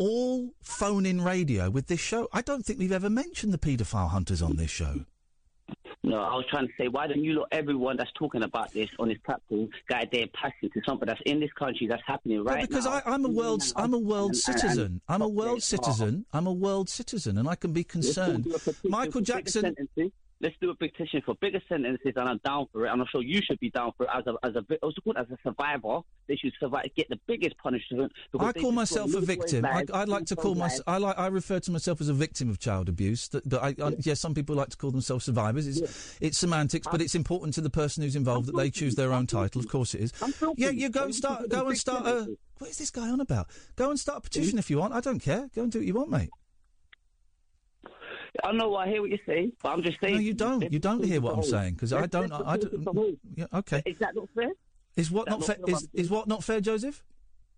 all 0.00 0.54
phone-in 0.62 1.20
radio 1.20 1.68
with 1.70 1.88
this 1.88 1.98
show. 2.00 2.28
I 2.32 2.40
don't 2.40 2.64
think 2.64 2.78
we've 2.78 2.92
ever 2.92 3.10
mentioned 3.10 3.52
the 3.52 3.58
paedophile 3.58 4.10
hunters 4.10 4.40
on 4.40 4.56
this 4.56 4.70
show. 4.70 5.04
No, 6.08 6.20
I 6.22 6.34
was 6.34 6.44
trying 6.50 6.66
to 6.66 6.72
say, 6.78 6.88
why 6.88 7.06
don't 7.06 7.22
you 7.22 7.34
look 7.34 7.48
everyone 7.52 7.96
that's 7.96 8.10
talking 8.18 8.42
about 8.42 8.72
this 8.72 8.88
on 8.98 9.08
this 9.08 9.18
platform 9.24 9.68
guide 9.88 10.08
their 10.10 10.26
passion 10.28 10.70
to 10.72 10.80
something 10.86 11.06
that's 11.06 11.20
in 11.26 11.38
this 11.40 11.52
country 11.52 11.86
that's 11.86 12.02
happening 12.06 12.42
right 12.42 12.68
because 12.68 12.86
now? 12.86 12.92
I, 12.92 13.02
I'm 13.14 13.24
a 13.24 13.28
world 13.28 13.62
I'm 13.76 13.92
a 13.94 13.98
world 13.98 14.32
And- 14.34 14.42
and- 14.46 14.54
and- 14.54 14.60
citizen. 14.62 15.00
I'm 15.08 15.22
a 15.22 15.28
world 15.28 15.62
citizen. 15.62 16.24
I'm 16.32 16.46
a 16.46 16.52
world 16.52 16.88
citizen, 16.88 17.38
and 17.38 17.48
I 17.48 17.54
can 17.54 17.72
be 17.72 17.84
concerned. 17.84 18.46
Michael 18.84 19.20
Jackson. 19.20 19.74
Let's 20.40 20.54
do 20.60 20.70
a 20.70 20.74
petition 20.74 21.20
for 21.26 21.34
bigger 21.40 21.60
sentences, 21.68 22.12
and 22.14 22.28
I'm 22.28 22.40
down 22.44 22.66
for 22.72 22.86
it. 22.86 22.90
And 22.92 23.00
I'm 23.00 23.08
sure 23.10 23.22
you 23.22 23.40
should 23.42 23.58
be 23.58 23.70
down 23.70 23.90
for 23.96 24.04
it 24.04 24.10
as 24.14 24.24
a 24.26 24.34
as 24.46 24.54
a 24.54 24.64
it 24.72 24.80
called 24.80 25.16
as 25.16 25.26
a 25.30 25.36
survivor. 25.42 26.00
They 26.28 26.36
should 26.36 26.52
survive, 26.60 26.84
get 26.94 27.08
the 27.08 27.18
biggest 27.26 27.56
punishment. 27.58 28.12
I 28.38 28.52
call 28.52 28.70
myself 28.70 29.14
a 29.14 29.20
victim. 29.20 29.64
I, 29.64 29.84
I'd 29.92 30.08
like 30.08 30.26
to 30.26 30.36
call 30.36 30.54
myself. 30.54 30.84
I 30.86 30.98
like. 30.98 31.18
I 31.18 31.26
refer 31.26 31.58
to 31.58 31.72
myself 31.72 32.00
as 32.00 32.08
a 32.08 32.14
victim 32.14 32.50
of 32.50 32.60
child 32.60 32.88
abuse. 32.88 33.28
That, 33.28 33.48
but 33.48 33.62
I, 33.62 33.74
I, 33.82 33.96
yes, 33.98 34.20
some 34.20 34.32
people 34.32 34.54
like 34.54 34.68
to 34.68 34.76
call 34.76 34.92
themselves 34.92 35.24
survivors. 35.24 35.66
It's, 35.66 36.16
it's 36.20 36.38
semantics, 36.38 36.86
but 36.88 37.00
it's 37.00 37.16
important 37.16 37.54
to 37.54 37.60
the 37.60 37.70
person 37.70 38.04
who's 38.04 38.14
involved 38.14 38.46
that 38.46 38.56
they 38.56 38.70
choose 38.70 38.94
their 38.94 39.12
own 39.12 39.26
title. 39.26 39.60
Of 39.60 39.68
course, 39.68 39.94
it 39.94 40.02
is. 40.02 40.12
Yeah, 40.56 40.70
you 40.70 40.88
go 40.88 41.04
and 41.04 41.14
start. 41.14 41.48
Go 41.48 41.66
and 41.66 41.76
start 41.76 42.06
a. 42.06 42.36
What 42.58 42.70
is 42.70 42.78
this 42.78 42.90
guy 42.90 43.08
on 43.08 43.20
about? 43.20 43.48
Go 43.76 43.90
and 43.90 43.98
start 43.98 44.18
a 44.18 44.20
petition 44.20 44.58
if 44.58 44.70
you 44.70 44.78
want. 44.78 44.92
I 44.92 45.00
don't 45.00 45.20
care. 45.20 45.48
Go 45.54 45.62
and 45.62 45.72
do 45.72 45.78
what 45.78 45.86
you 45.86 45.94
want, 45.94 46.10
mate. 46.10 46.30
I 48.44 48.52
know. 48.52 48.76
I 48.76 48.88
hear 48.88 49.00
what 49.00 49.10
you're 49.10 49.18
saying, 49.26 49.52
but 49.62 49.70
I'm 49.70 49.82
just 49.82 50.00
saying. 50.00 50.14
No, 50.14 50.20
you 50.20 50.34
don't. 50.34 50.72
You 50.72 50.78
don't 50.78 51.04
hear 51.04 51.20
what 51.20 51.34
I'm 51.34 51.42
saying 51.42 51.74
because 51.74 51.92
I 51.92 52.06
don't. 52.06 52.32
I 52.32 52.56
to 52.56 52.66
don't. 52.66 53.18
Yeah, 53.34 53.46
okay. 53.54 53.82
Is 53.86 53.98
that 53.98 54.14
not 54.14 54.28
fair? 54.34 54.50
Is 54.96 55.10
what 55.10 55.28
not 55.28 55.40
not 55.40 55.46
fair? 55.46 55.56
Is, 55.66 55.88
is 55.92 56.10
what 56.10 56.26
not 56.28 56.44
fair, 56.44 56.60
Joseph? 56.60 57.02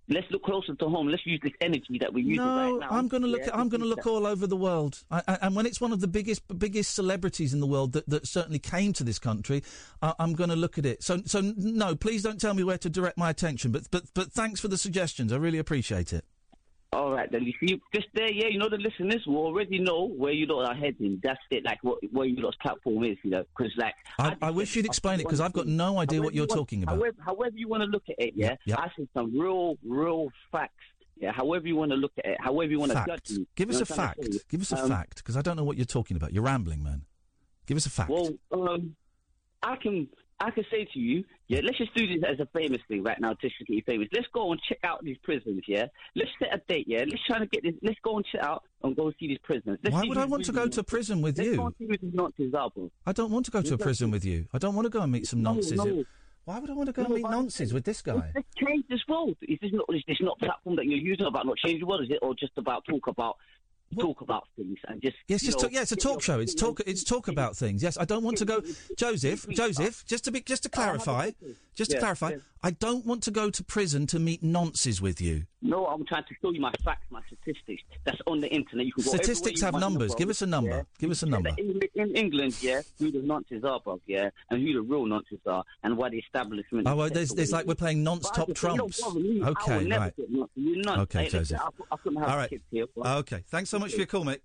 Let's 0.08 0.28
look 0.32 0.42
closer 0.42 0.74
to 0.74 0.88
home. 0.88 1.06
Let's 1.06 1.24
use 1.24 1.38
this 1.40 1.52
energy 1.60 1.98
that 2.00 2.12
we're 2.12 2.24
using 2.24 2.44
right 2.44 2.68
No, 2.68 2.78
now. 2.78 2.88
I'm 2.90 3.06
going 3.06 3.22
to 3.22 3.28
look. 3.28 3.42
Yeah, 3.42 3.48
at, 3.48 3.56
I'm 3.56 3.68
going 3.68 3.80
to 3.80 3.86
look 3.86 4.06
all 4.06 4.26
over 4.26 4.44
the 4.46 4.56
world, 4.56 5.04
I, 5.08 5.22
I, 5.28 5.38
and 5.42 5.54
when 5.54 5.66
it's 5.66 5.80
one 5.80 5.92
of 5.92 6.00
the 6.00 6.08
biggest 6.08 6.42
biggest 6.58 6.94
celebrities 6.94 7.54
in 7.54 7.60
the 7.60 7.66
world 7.66 7.92
that, 7.92 8.08
that 8.08 8.26
certainly 8.26 8.58
came 8.58 8.92
to 8.94 9.04
this 9.04 9.20
country, 9.20 9.62
I, 10.02 10.14
I'm 10.18 10.32
going 10.32 10.50
to 10.50 10.56
look 10.56 10.78
at 10.78 10.86
it. 10.86 11.04
So, 11.04 11.22
so 11.26 11.40
no, 11.56 11.94
please 11.94 12.22
don't 12.24 12.40
tell 12.40 12.54
me 12.54 12.64
where 12.64 12.78
to 12.78 12.90
direct 12.90 13.18
my 13.18 13.30
attention. 13.30 13.70
But 13.70 13.88
but 13.90 14.04
but 14.12 14.32
thanks 14.32 14.58
for 14.58 14.66
the 14.66 14.78
suggestions. 14.78 15.32
I 15.32 15.36
really 15.36 15.58
appreciate 15.58 16.12
it. 16.12 16.24
All 16.92 17.12
right, 17.12 17.30
then 17.30 17.44
you 17.44 17.52
see, 17.60 17.80
just 17.94 18.08
there, 18.14 18.28
yeah, 18.32 18.48
you 18.48 18.58
know, 18.58 18.68
the 18.68 18.76
listeners 18.76 19.22
will 19.24 19.36
already 19.46 19.78
know 19.78 20.08
where 20.08 20.32
you 20.32 20.44
lot 20.46 20.70
are 20.70 20.74
heading. 20.74 21.20
That's 21.22 21.38
it, 21.52 21.64
like 21.64 21.78
what 21.82 21.98
where 22.10 22.26
you 22.26 22.42
lot's 22.42 22.56
platform 22.60 23.04
is, 23.04 23.16
you 23.22 23.30
know, 23.30 23.44
because 23.56 23.72
like 23.76 23.94
I, 24.18 24.36
I 24.42 24.50
wish 24.50 24.74
you'd 24.74 24.86
explain 24.86 25.20
it 25.20 25.22
because 25.22 25.40
I've 25.40 25.52
got 25.52 25.68
no 25.68 26.00
idea 26.00 26.20
what 26.20 26.34
you're 26.34 26.46
you 26.46 26.48
want- 26.48 26.58
talking 26.58 26.82
about. 26.82 26.96
However, 26.96 27.16
however 27.24 27.56
you 27.56 27.68
want 27.68 27.82
to 27.84 27.86
look 27.88 28.02
at 28.08 28.16
it, 28.18 28.32
yeah, 28.34 28.56
Yeah, 28.66 28.74
yeah. 28.74 28.80
I 28.80 28.88
see 28.96 29.08
some 29.14 29.38
real, 29.38 29.76
real 29.86 30.30
facts. 30.50 30.74
Yeah, 31.16 31.30
however 31.32 31.68
you 31.68 31.76
want 31.76 31.92
to 31.92 31.96
look 31.96 32.12
at 32.18 32.24
it, 32.24 32.38
however 32.40 32.72
you 32.72 32.80
want 32.80 32.90
to 32.90 32.96
judge 33.06 33.06
Fact. 33.06 33.30
me. 33.30 33.46
Give 33.54 33.68
you 33.70 33.76
us 33.76 33.82
a 33.82 33.94
trying 33.94 34.08
fact. 34.08 34.48
Give 34.48 34.60
us 34.60 34.72
a 34.72 34.82
Um, 34.82 34.88
fact 34.88 35.16
because 35.18 35.36
I 35.36 35.42
don't 35.42 35.56
know 35.56 35.64
what 35.64 35.76
you're 35.76 35.84
talking 35.86 36.16
about. 36.16 36.32
You're 36.32 36.42
rambling, 36.42 36.82
man. 36.82 37.02
Give 37.66 37.76
us 37.76 37.86
a 37.86 37.90
fact. 37.90 38.10
Well, 38.10 38.32
um, 38.50 38.96
I 39.62 39.76
can 39.76 40.08
I 40.40 40.50
can 40.50 40.64
say 40.72 40.86
to 40.92 40.98
you, 40.98 41.24
yeah, 41.50 41.60
let's 41.64 41.78
just 41.78 41.92
do 41.96 42.06
this 42.06 42.22
as 42.30 42.38
a 42.38 42.46
famous 42.56 42.80
thing 42.86 43.02
right 43.02 43.20
now, 43.20 43.34
just 43.42 43.58
to 43.58 43.64
get 43.64 43.74
you 43.74 43.82
famous. 43.84 44.06
Let's 44.12 44.28
go 44.32 44.52
and 44.52 44.60
check 44.68 44.78
out 44.84 45.02
these 45.02 45.16
prisons, 45.24 45.62
yeah. 45.66 45.86
Let's 46.14 46.30
set 46.38 46.54
a 46.54 46.62
date, 46.68 46.84
yeah. 46.86 47.00
Let's 47.00 47.26
try 47.26 47.40
to 47.40 47.46
get 47.46 47.64
this. 47.64 47.74
Let's 47.82 47.98
go 48.04 48.18
and 48.18 48.24
check 48.30 48.40
out 48.44 48.62
and 48.84 48.94
go 48.94 49.10
see 49.18 49.26
these 49.26 49.38
prisons. 49.42 49.76
Let's 49.82 49.92
Why 49.92 50.04
would 50.04 50.16
I 50.16 50.26
want 50.26 50.44
to 50.44 50.52
go 50.52 50.68
to 50.68 50.82
prison 50.84 51.20
with 51.22 51.38
Let's 51.38 51.50
go 51.50 51.54
you? 51.56 51.66
and 51.66 51.74
see 51.76 51.86
who 51.86 51.96
these 51.98 52.14
nonces 52.14 52.54
are. 52.54 52.70
I 53.04 53.10
don't 53.10 53.32
want 53.32 53.46
to 53.46 53.50
go 53.50 53.62
to 53.62 53.74
a 53.74 53.78
prison 53.78 54.12
with 54.12 54.24
you. 54.24 54.46
I 54.52 54.58
don't 54.58 54.76
want 54.76 54.86
to 54.86 54.90
go 54.90 55.00
and 55.00 55.10
meet 55.10 55.26
some 55.26 55.42
No, 55.42 55.54
nonces. 55.54 55.76
no. 55.76 56.04
Why 56.44 56.60
would 56.60 56.70
I 56.70 56.72
want 56.72 56.86
to 56.86 56.92
go 56.92 57.02
No, 57.02 57.06
and 57.06 57.14
meet 57.16 57.24
nonces 57.24 57.72
with 57.72 57.84
this 57.84 58.00
guy? 58.00 58.30
Let's 58.34 58.46
change 58.56 58.84
this 58.88 59.00
world. 59.08 59.36
Is 59.42 59.58
this 59.60 59.72
not 59.72 59.86
is 59.92 60.04
this 60.06 60.18
not 60.20 60.38
platform 60.38 60.76
that 60.76 60.86
you're 60.86 60.98
using 60.98 61.26
about 61.26 61.46
not 61.46 61.56
changing 61.58 61.80
the 61.80 61.86
world? 61.86 62.04
Is 62.04 62.10
it 62.10 62.20
or 62.22 62.34
just 62.34 62.52
about 62.58 62.84
talk 62.88 63.08
about 63.08 63.36
talk 63.98 64.20
about 64.20 64.46
things 64.56 64.78
and 64.88 65.00
just 65.02 65.16
Yes, 65.26 65.42
just 65.42 65.58
know, 65.58 65.62
talk, 65.64 65.72
yeah, 65.72 65.82
it's 65.82 65.92
a 65.92 65.96
talk 65.96 66.22
show. 66.22 66.40
It's 66.40 66.54
talk. 66.54 66.80
It's 66.86 67.04
talk 67.04 67.28
about 67.28 67.56
things. 67.56 67.82
Yes, 67.82 67.96
I 67.98 68.04
don't 68.04 68.22
want 68.22 68.38
to 68.38 68.44
go, 68.44 68.62
Joseph. 68.96 69.48
Joseph, 69.48 70.04
just 70.06 70.24
to 70.24 70.30
be, 70.30 70.40
just 70.40 70.62
to 70.64 70.68
oh, 70.72 70.76
clarify, 70.76 71.30
just 71.74 71.90
to 71.92 71.98
clarify. 71.98 72.36
I 72.62 72.72
don't 72.72 73.06
want 73.06 73.22
to 73.22 73.30
go 73.30 73.48
to 73.48 73.64
prison 73.64 74.06
to 74.08 74.18
meet 74.18 74.42
nonces 74.42 75.00
with 75.00 75.18
you. 75.18 75.44
No, 75.62 75.86
I'm 75.86 76.04
trying 76.04 76.24
to 76.24 76.34
show 76.42 76.50
you 76.50 76.60
my 76.60 76.72
facts, 76.84 77.06
my 77.10 77.22
statistics. 77.26 77.82
That's 78.04 78.18
on 78.26 78.40
the 78.40 78.48
internet. 78.48 78.84
You 78.84 78.92
can 78.92 79.04
go 79.04 79.10
Statistics 79.12 79.62
have 79.62 79.72
want 79.72 79.84
in 79.84 79.88
the 79.92 79.98
numbers. 79.98 80.14
Give 80.14 80.28
us 80.28 80.42
a 80.42 80.46
number. 80.46 80.70
yeah. 80.70 80.82
Give 80.98 81.10
us 81.10 81.22
a 81.22 81.26
number. 81.26 81.50
In, 81.56 81.80
in 81.94 82.14
England, 82.16 82.62
yeah, 82.62 82.82
who 82.98 83.10
the 83.10 83.20
nonces 83.20 83.64
are, 83.64 83.80
bro, 83.80 83.98
yeah, 84.06 84.28
and 84.50 84.60
who 84.60 84.74
the 84.74 84.82
real 84.82 85.06
nonces 85.06 85.40
are, 85.46 85.64
and 85.82 85.96
why 85.96 86.10
the 86.10 86.18
establishment. 86.18 86.86
Oh, 86.86 86.96
well, 86.96 87.08
there's, 87.08 87.30
there's 87.30 87.52
like 87.52 87.66
we're 87.66 87.74
playing 87.74 88.02
nonce 88.02 88.24
But 88.28 88.34
top 88.34 88.48
just 88.48 88.60
say, 88.60 88.68
no, 88.68 88.76
trumps. 88.76 89.00
brother, 89.00 89.20
you- 89.20 89.42
I 89.42 89.48
will 89.48 89.52
Okay, 89.52 89.96
right. 89.96 90.14
You're 90.54 90.82
nuts. 90.84 90.98
Okay, 91.00 91.28
Joseph. 91.28 91.60
I've 91.90 91.98
All 92.06 92.36
right. 92.36 92.60
here. 92.70 92.84
Okay. 92.96 93.42
Thanks 93.48 93.70
so 93.70 93.78
much 93.78 93.92
for 93.92 93.98
your 93.98 94.06
call, 94.06 94.24
mate. 94.24 94.42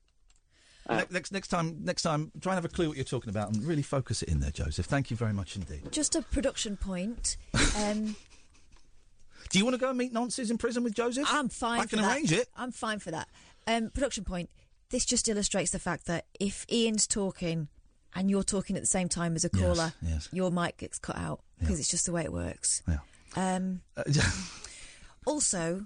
Ne- 0.89 1.03
next 1.09 1.31
next 1.31 1.47
time, 1.47 1.77
next 1.83 2.03
time, 2.03 2.31
try 2.41 2.53
and 2.53 2.57
have 2.57 2.65
a 2.65 2.73
clue 2.73 2.87
what 2.87 2.97
you're 2.97 3.03
talking 3.05 3.29
about 3.29 3.53
and 3.53 3.63
really 3.63 3.81
focus 3.81 4.21
it 4.21 4.29
in 4.29 4.39
there, 4.39 4.51
Joseph. 4.51 4.85
Thank 4.85 5.09
you 5.09 5.17
very 5.17 5.33
much 5.33 5.55
indeed. 5.55 5.91
Just 5.91 6.15
a 6.15 6.21
production 6.21 6.77
point. 6.77 7.37
Um, 7.77 8.15
Do 9.49 9.59
you 9.59 9.65
want 9.65 9.75
to 9.75 9.79
go 9.79 9.89
and 9.89 9.97
meet 9.97 10.13
nonces 10.13 10.49
in 10.49 10.57
prison 10.57 10.83
with 10.83 10.93
Joseph? 10.93 11.27
I'm 11.31 11.49
fine. 11.49 11.79
I 11.81 11.85
can 11.85 12.01
that. 12.01 12.11
arrange 12.11 12.31
it. 12.31 12.47
I'm 12.57 12.71
fine 12.71 12.99
for 12.99 13.11
that. 13.11 13.27
Um, 13.67 13.89
production 13.91 14.23
point. 14.23 14.49
This 14.89 15.05
just 15.05 15.27
illustrates 15.27 15.71
the 15.71 15.79
fact 15.79 16.05
that 16.07 16.25
if 16.39 16.65
Iain's 16.71 17.07
talking 17.07 17.67
and 18.15 18.29
you're 18.29 18.43
talking 18.43 18.75
at 18.75 18.81
the 18.83 18.87
same 18.87 19.09
time 19.09 19.35
as 19.35 19.43
a 19.43 19.49
caller, 19.49 19.93
yes. 20.01 20.29
your 20.31 20.51
mic 20.51 20.77
gets 20.77 20.99
cut 20.99 21.17
out 21.17 21.41
because 21.59 21.79
it's 21.79 21.89
just 21.89 22.05
the 22.05 22.11
way 22.11 22.23
it 22.23 22.31
works. 22.33 22.81
Yeah. 22.87 22.97
Um, 23.35 23.81
Uh, 23.97 24.03
also, 25.25 25.85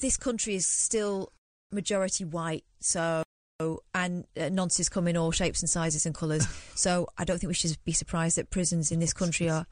this 0.00 0.16
country 0.16 0.54
is 0.54 0.66
still 0.66 1.32
majority 1.70 2.24
white, 2.24 2.64
so 2.80 3.22
and 3.60 4.24
uh, 4.36 4.42
nonces 4.42 4.88
come 4.88 5.08
in 5.08 5.16
all 5.16 5.32
shapes 5.32 5.62
and 5.62 5.68
sizes 5.68 6.06
and 6.06 6.14
colours. 6.14 6.46
so 6.76 7.08
I 7.18 7.24
don't 7.24 7.38
think 7.38 7.48
we 7.48 7.54
should 7.54 7.76
be 7.84 7.92
surprised 7.92 8.36
that 8.36 8.50
prisons 8.50 8.92
in 8.92 9.00
this 9.00 9.12
country 9.12 9.50
are 9.50 9.66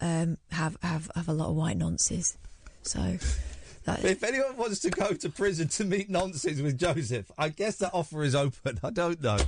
um, 0.00 0.38
have 0.52 0.76
have 0.82 1.10
have 1.16 1.28
a 1.28 1.32
lot 1.32 1.50
of 1.50 1.56
white 1.56 1.78
nonces. 1.78 2.36
So. 2.82 3.18
That, 3.84 4.04
If 4.04 4.22
anyone 4.22 4.56
wants 4.56 4.78
to 4.80 4.90
go 4.90 5.12
to 5.12 5.28
prison 5.28 5.66
to 5.66 5.84
meet 5.84 6.08
nonces 6.08 6.62
with 6.62 6.78
Joseph, 6.78 7.32
I 7.36 7.48
guess 7.48 7.78
that 7.78 7.90
offer 7.92 8.22
is 8.22 8.36
open. 8.36 8.78
I 8.84 8.90
don't 8.90 9.20
know. 9.20 9.38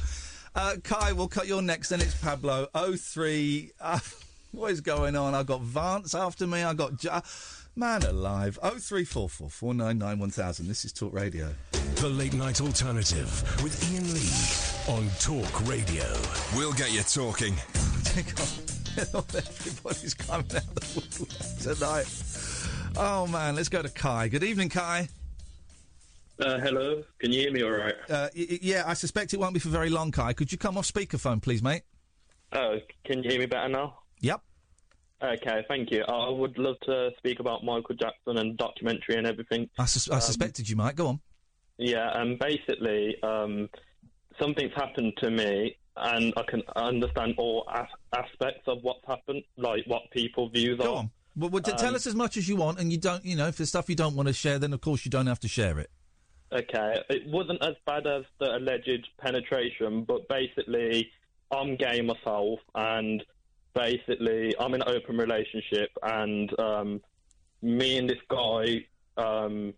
Uh, 0.56 0.74
Kai, 0.82 1.12
we'll 1.12 1.28
cut 1.28 1.46
your 1.46 1.62
next, 1.62 1.90
then 1.90 2.00
it's 2.00 2.20
Pablo. 2.20 2.66
03. 2.74 3.70
Uh, 3.80 4.00
what 4.50 4.72
is 4.72 4.80
going 4.80 5.14
on? 5.14 5.36
I've 5.36 5.46
got 5.46 5.60
Vance 5.60 6.16
after 6.16 6.48
me. 6.48 6.64
I've 6.64 6.76
got. 6.76 7.04
Ja- 7.04 7.20
Man 7.76 8.02
alive. 8.04 8.56
0344 8.62 9.74
This 10.66 10.84
is 10.84 10.92
Talk 10.92 11.12
Radio. 11.12 11.52
The 11.96 12.08
Late 12.08 12.34
Night 12.34 12.60
Alternative 12.60 13.28
with 13.62 13.74
Iain 13.92 14.14
Lee 14.14 14.30
on 15.02 15.10
Talk 15.18 15.66
Radio. 15.68 16.04
We'll 16.56 16.72
get 16.74 16.92
you 16.92 17.02
talking. 17.02 17.54
Everybody's 18.96 20.14
coming 20.14 20.46
out 20.54 20.62
of 20.62 20.74
the 20.74 20.86
woodwork 20.94 21.30
tonight. 21.78 22.06
Oh, 22.96 23.26
man. 23.26 23.56
Let's 23.56 23.68
go 23.68 23.82
to 23.82 23.88
Kai. 23.88 24.28
Good 24.28 24.44
evening, 24.44 24.68
Kai. 24.68 25.08
Uh, 26.38 26.58
hello, 26.58 27.02
can 27.20 27.32
you 27.32 27.40
hear 27.42 27.52
me 27.52 27.62
all 27.62 27.70
right? 27.70 27.94
Uh, 28.10 28.28
y- 28.36 28.46
y- 28.50 28.58
yeah, 28.60 28.82
I 28.86 28.94
suspect 28.94 29.32
it 29.34 29.38
won't 29.40 29.54
be 29.54 29.60
for 29.60 29.68
very 29.68 29.88
long, 29.88 30.10
Kai. 30.10 30.32
Could 30.32 30.50
you 30.50 30.58
come 30.58 30.76
off 30.76 30.84
speakerphone, 30.92 31.40
please, 31.40 31.62
mate? 31.62 31.82
Oh, 32.52 32.80
can 33.04 33.22
you 33.22 33.30
hear 33.30 33.38
me 33.38 33.46
better 33.46 33.68
now? 33.68 34.00
Yep. 34.20 34.40
Okay, 35.22 35.64
thank 35.68 35.90
you. 35.90 36.02
I 36.04 36.28
would 36.28 36.58
love 36.58 36.76
to 36.86 37.10
speak 37.18 37.40
about 37.40 37.64
Michael 37.64 37.94
Jackson 37.94 38.38
and 38.38 38.56
documentary 38.58 39.16
and 39.16 39.26
everything. 39.26 39.68
I, 39.78 39.86
sus- 39.86 40.10
I 40.10 40.16
Um, 40.16 40.20
suspected 40.20 40.68
you 40.68 40.76
might. 40.76 40.96
Go 40.96 41.06
on. 41.06 41.20
Yeah, 41.78 42.20
and 42.20 42.38
basically, 42.38 43.16
um, 43.22 43.68
something's 44.40 44.72
happened 44.74 45.14
to 45.18 45.30
me, 45.30 45.76
and 45.96 46.34
I 46.36 46.42
can 46.48 46.62
understand 46.76 47.34
all 47.38 47.66
as- 47.72 47.86
aspects 48.16 48.64
of 48.66 48.82
what's 48.82 49.04
happened, 49.06 49.42
like 49.56 49.84
what 49.86 50.02
people 50.10 50.48
views 50.50 50.78
Go 50.78 50.94
are. 50.94 50.98
on. 50.98 51.10
Well, 51.36 51.50
well, 51.50 51.62
t- 51.62 51.72
tell 51.72 51.88
Um, 51.88 51.94
us 51.96 52.06
as 52.06 52.14
much 52.14 52.36
as 52.36 52.48
you 52.48 52.56
want, 52.56 52.78
and 52.78 52.92
you 52.92 52.98
don't, 52.98 53.24
you 53.24 53.34
know, 53.34 53.48
if 53.48 53.56
there's 53.56 53.70
stuff 53.70 53.88
you 53.88 53.96
don't 53.96 54.14
want 54.14 54.28
to 54.28 54.32
share, 54.34 54.58
then 54.58 54.72
of 54.72 54.80
course 54.80 55.04
you 55.04 55.10
don't 55.10 55.26
have 55.26 55.40
to 55.40 55.48
share 55.48 55.78
it. 55.78 55.90
Okay, 56.52 57.02
it 57.08 57.26
wasn't 57.28 57.60
as 57.62 57.74
bad 57.86 58.06
as 58.06 58.24
the 58.38 58.56
alleged 58.56 59.08
penetration, 59.18 60.04
but 60.04 60.28
basically, 60.28 61.10
I'm 61.50 61.76
gay 61.76 62.00
myself, 62.02 62.60
and 62.74 63.24
basically, 63.74 64.54
I'm 64.58 64.74
in 64.74 64.82
an 64.82 64.88
open 64.88 65.16
relationship, 65.16 65.90
and 66.02 66.58
um, 66.60 67.00
me 67.62 67.98
and 67.98 68.08
this 68.08 68.18
guy, 68.28 68.84
um, 69.16 69.74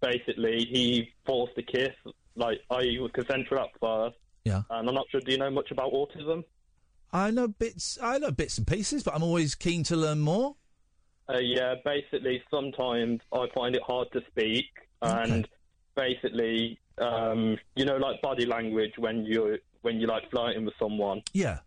basically, 0.00 0.64
he 0.70 1.12
forced 1.26 1.56
a 1.58 1.62
kiss. 1.62 1.90
Like, 2.36 2.60
I 2.70 2.96
was 3.00 3.10
consensual 3.12 3.60
at 3.60 3.68
first, 3.80 4.16
Yeah. 4.44 4.62
and 4.70 4.88
I'm 4.88 4.94
not 4.94 5.06
sure. 5.10 5.20
Do 5.20 5.32
you 5.32 5.38
know 5.38 5.50
much 5.50 5.70
about 5.70 5.92
autism? 5.92 6.44
I 7.12 7.30
know 7.30 7.48
bits. 7.48 7.98
I 8.00 8.18
know 8.18 8.30
bits 8.30 8.56
and 8.58 8.66
pieces, 8.66 9.02
but 9.02 9.14
I'm 9.14 9.22
always 9.22 9.54
keen 9.54 9.82
to 9.84 9.96
learn 9.96 10.20
more. 10.20 10.54
Uh, 11.28 11.38
yeah, 11.38 11.74
basically, 11.84 12.42
sometimes 12.50 13.20
I 13.32 13.46
find 13.54 13.74
it 13.74 13.82
hard 13.82 14.08
to 14.12 14.22
speak, 14.30 14.66
and 15.02 15.48
basically, 15.96 16.78
um, 16.98 17.56
you 17.76 17.84
know, 17.84 17.96
like 17.96 18.20
body 18.22 18.46
language 18.46 18.92
when 18.98 19.24
you're 19.24 19.58
when 19.82 19.98
you're 19.98 20.08
like 20.08 20.30
flirting 20.30 20.64
with 20.66 20.74
someone. 20.78 21.22
Yeah. 21.32 21.60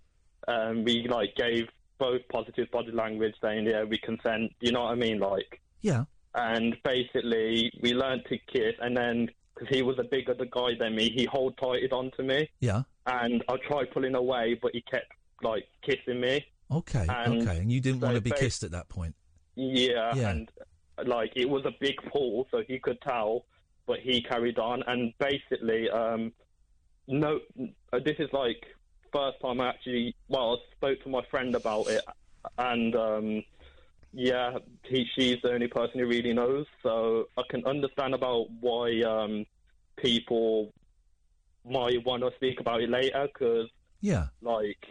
Um, 0.47 0.83
we 0.83 1.07
like 1.07 1.35
gave 1.35 1.67
both 1.99 2.21
positive 2.29 2.69
body 2.71 2.91
language, 2.91 3.35
saying 3.41 3.65
yeah, 3.65 3.83
we 3.83 3.97
consent. 3.97 4.51
You 4.59 4.71
know 4.71 4.83
what 4.83 4.91
I 4.91 4.95
mean? 4.95 5.19
Like, 5.19 5.61
Yeah. 5.81 6.05
and 6.35 6.75
basically, 6.83 7.71
we 7.81 7.93
learned 7.93 8.23
to 8.29 8.37
kiss, 8.51 8.75
and 8.81 8.95
then 8.97 9.29
because 9.53 9.69
he 9.75 9.83
was 9.83 9.99
a 9.99 10.03
bigger 10.03 10.33
guy 10.33 10.75
than 10.79 10.95
me, 10.95 11.09
he 11.09 11.25
hold 11.25 11.55
tighted 11.57 11.93
onto 11.93 12.23
me, 12.23 12.49
Yeah. 12.59 12.83
and 13.05 13.43
I 13.47 13.57
tried 13.57 13.91
pulling 13.91 14.15
away, 14.15 14.55
but 14.61 14.71
he 14.73 14.81
kept 14.81 15.11
like 15.43 15.65
kissing 15.83 16.19
me. 16.21 16.43
Okay. 16.71 17.05
And 17.07 17.41
okay. 17.47 17.59
And 17.59 17.71
you 17.71 17.79
didn't 17.79 18.01
want 18.01 18.15
to 18.15 18.21
be 18.21 18.31
kissed 18.31 18.63
at 18.63 18.71
that 18.71 18.89
point. 18.89 19.15
Yeah, 19.55 20.15
Yeah. 20.15 20.29
and 20.31 20.49
like 21.05 21.31
it 21.35 21.47
was 21.49 21.63
a 21.65 21.71
big 21.79 21.95
pull, 22.11 22.47
so 22.49 22.63
he 22.67 22.79
could 22.79 22.99
tell, 23.01 23.45
but 23.85 23.99
he 23.99 24.21
carried 24.23 24.57
on. 24.57 24.81
And 24.87 25.13
basically, 25.19 25.89
um, 25.91 26.33
no, 27.07 27.39
uh, 27.91 27.99
this 28.03 28.15
is 28.19 28.29
like 28.33 28.65
first 29.13 29.39
time 29.41 29.61
I 29.61 29.69
actually 29.69 30.15
well 30.27 30.53
I 30.53 30.75
spoke 30.75 31.03
to 31.03 31.09
my 31.09 31.21
friend 31.29 31.55
about 31.55 31.87
it, 31.89 32.03
and 32.57 32.95
um, 32.95 33.43
yeah, 34.11 34.57
he, 34.83 35.05
she's 35.15 35.37
the 35.43 35.51
only 35.53 35.67
person 35.67 35.99
who 35.99 36.07
really 36.07 36.33
knows. 36.33 36.65
So 36.81 37.25
I 37.37 37.43
can 37.49 37.65
understand 37.65 38.13
about 38.13 38.49
why 38.59 39.01
um, 39.01 39.45
people 39.97 40.71
might 41.65 42.03
want 42.05 42.23
to 42.23 42.31
speak 42.35 42.59
about 42.59 42.81
it 42.81 42.89
later 42.89 43.27
because 43.33 43.69
Yeah. 44.01 44.27
like 44.41 44.85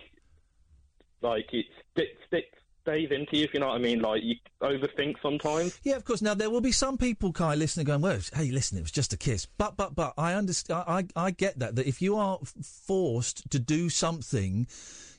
like 1.21 1.47
it 1.53 1.67
stick 1.93 2.09
stick 2.27 2.47
stays 2.83 3.11
into 3.11 3.37
you 3.37 3.45
if 3.45 3.55
you 3.55 3.61
know 3.61 3.69
what 3.69 3.77
I 3.77 3.79
mean. 3.79 4.01
Like 4.01 4.23
you 4.23 4.37
overthink 4.63 5.17
sometimes. 5.23 5.79
Yeah, 5.83 5.97
of 5.97 6.05
course. 6.05 6.23
Now 6.23 6.35
there 6.35 6.51
will 6.51 6.61
be 6.61 6.73
some 6.73 6.99
people, 6.99 7.33
Kai, 7.33 7.55
listening, 7.55 7.87
going, 7.87 8.01
"Well, 8.01 8.19
hey, 8.35 8.51
listen, 8.51 8.79
it 8.79 8.83
was 8.83 8.93
just 8.93 9.13
a 9.13 9.17
kiss." 9.17 9.47
But, 9.59 9.77
but, 9.77 9.95
but, 9.95 10.15
I 10.19 10.35
understand. 10.35 10.85
I, 10.87 11.07
I 11.17 11.31
get 11.31 11.59
that. 11.61 11.77
That 11.77 11.87
if 11.87 12.03
you 12.03 12.17
are 12.17 12.39
forced 12.63 13.51
to 13.51 13.59
do 13.59 13.89
something, 13.89 14.67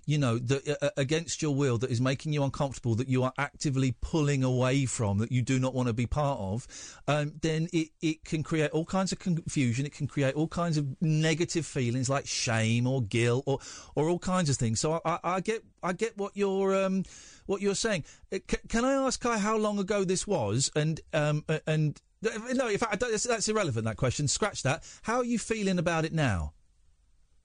you 0.05 0.17
know, 0.17 0.37
that 0.37 0.83
uh, 0.83 0.89
against 0.97 1.41
your 1.41 1.55
will, 1.55 1.77
that 1.77 1.89
is 1.89 2.01
making 2.01 2.33
you 2.33 2.43
uncomfortable, 2.43 2.95
that 2.95 3.07
you 3.07 3.23
are 3.23 3.33
actively 3.37 3.95
pulling 4.01 4.43
away 4.43 4.85
from, 4.85 5.19
that 5.19 5.31
you 5.31 5.41
do 5.41 5.59
not 5.59 5.73
want 5.73 5.87
to 5.87 5.93
be 5.93 6.05
part 6.05 6.39
of, 6.39 6.67
um, 7.07 7.33
then 7.41 7.69
it 7.71 7.89
it 8.01 8.25
can 8.25 8.43
create 8.43 8.71
all 8.71 8.85
kinds 8.85 9.11
of 9.11 9.19
confusion. 9.19 9.85
It 9.85 9.93
can 9.93 10.07
create 10.07 10.35
all 10.35 10.47
kinds 10.47 10.77
of 10.77 11.01
negative 11.01 11.65
feelings 11.65 12.09
like 12.09 12.27
shame 12.27 12.87
or 12.87 13.01
guilt 13.01 13.43
or 13.47 13.59
or 13.95 14.09
all 14.09 14.19
kinds 14.19 14.49
of 14.49 14.57
things. 14.57 14.79
So 14.79 15.01
I, 15.05 15.11
I, 15.13 15.19
I 15.23 15.39
get 15.39 15.63
I 15.81 15.93
get 15.93 16.17
what 16.17 16.35
you're 16.35 16.83
um, 16.83 17.03
what 17.45 17.61
you're 17.61 17.75
saying. 17.75 18.03
Uh, 18.31 18.39
c- 18.49 18.57
can 18.67 18.85
I 18.85 18.93
ask 18.93 19.21
Kai 19.21 19.37
how 19.37 19.57
long 19.57 19.79
ago 19.79 20.03
this 20.03 20.25
was? 20.27 20.71
And 20.75 20.99
um, 21.13 21.43
uh, 21.47 21.59
and 21.67 21.99
no, 22.53 22.67
in 22.67 22.77
fact, 22.77 22.99
that's, 22.99 23.49
irrelevant. 23.49 23.85
That 23.85 23.97
question. 23.97 24.27
Scratch 24.27 24.63
that. 24.63 24.83
How 25.01 25.17
are 25.17 25.25
you 25.25 25.39
feeling 25.39 25.79
about 25.79 26.05
it 26.05 26.13
now? 26.13 26.53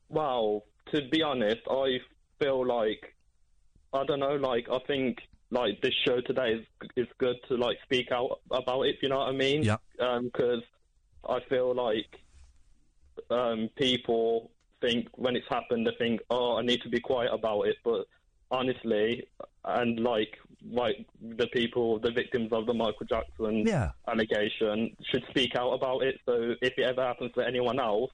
Well, 0.09 0.65
to 0.93 1.09
be 1.11 1.23
honest, 1.23 1.61
I 1.71 1.99
feel 2.39 2.67
like 2.67 3.15
I 3.93 4.05
don't 4.05 4.21
know. 4.21 4.37
Like 4.37 4.69
I 4.71 4.79
think 4.87 5.19
like 5.51 5.81
this 5.81 5.95
show 6.07 6.21
today 6.21 6.53
is 6.53 6.67
is 6.97 7.09
good 7.19 7.37
to 7.49 7.57
like 7.57 7.79
speak 7.83 8.13
out 8.13 8.41
about 8.51 8.83
it. 8.83 8.97
You 9.03 9.09
know 9.09 9.19
what 9.19 9.29
I 9.29 9.33
mean? 9.33 9.63
Yeah. 9.63 9.77
Because 9.97 10.63
I 11.29 11.41
feel 11.49 11.75
like 11.75 12.21
um, 13.31 13.69
people 13.77 14.51
think 14.81 15.09
when 15.15 15.37
it's 15.37 15.49
happened, 15.49 15.87
they 15.87 15.95
think, 15.99 16.21
"Oh, 16.31 16.57
I 16.57 16.63
need 16.63 16.83
to 16.83 16.89
be 16.89 17.01
quiet 17.01 17.33
about 17.33 17.63
it." 17.63 17.77
But 17.85 18.07
honestly, 18.51 19.29
and 19.65 20.01
like 20.01 20.37
like 20.71 21.07
the 21.21 21.47
people, 21.49 21.99
the 22.01 22.11
victims 22.11 22.53
of 22.53 22.67
the 22.67 22.75
Michael 22.75 23.07
Jackson 23.09 23.65
Yeah. 23.67 23.93
allegation, 24.09 24.97
should 25.11 25.25
speak 25.31 25.55
out 25.55 25.71
about 25.73 26.03
it. 26.03 26.21
So 26.27 26.55
if 26.61 26.77
it 26.77 26.83
ever 26.85 27.03
happens 27.03 27.33
to 27.35 27.47
anyone 27.47 27.79
else, 27.79 28.11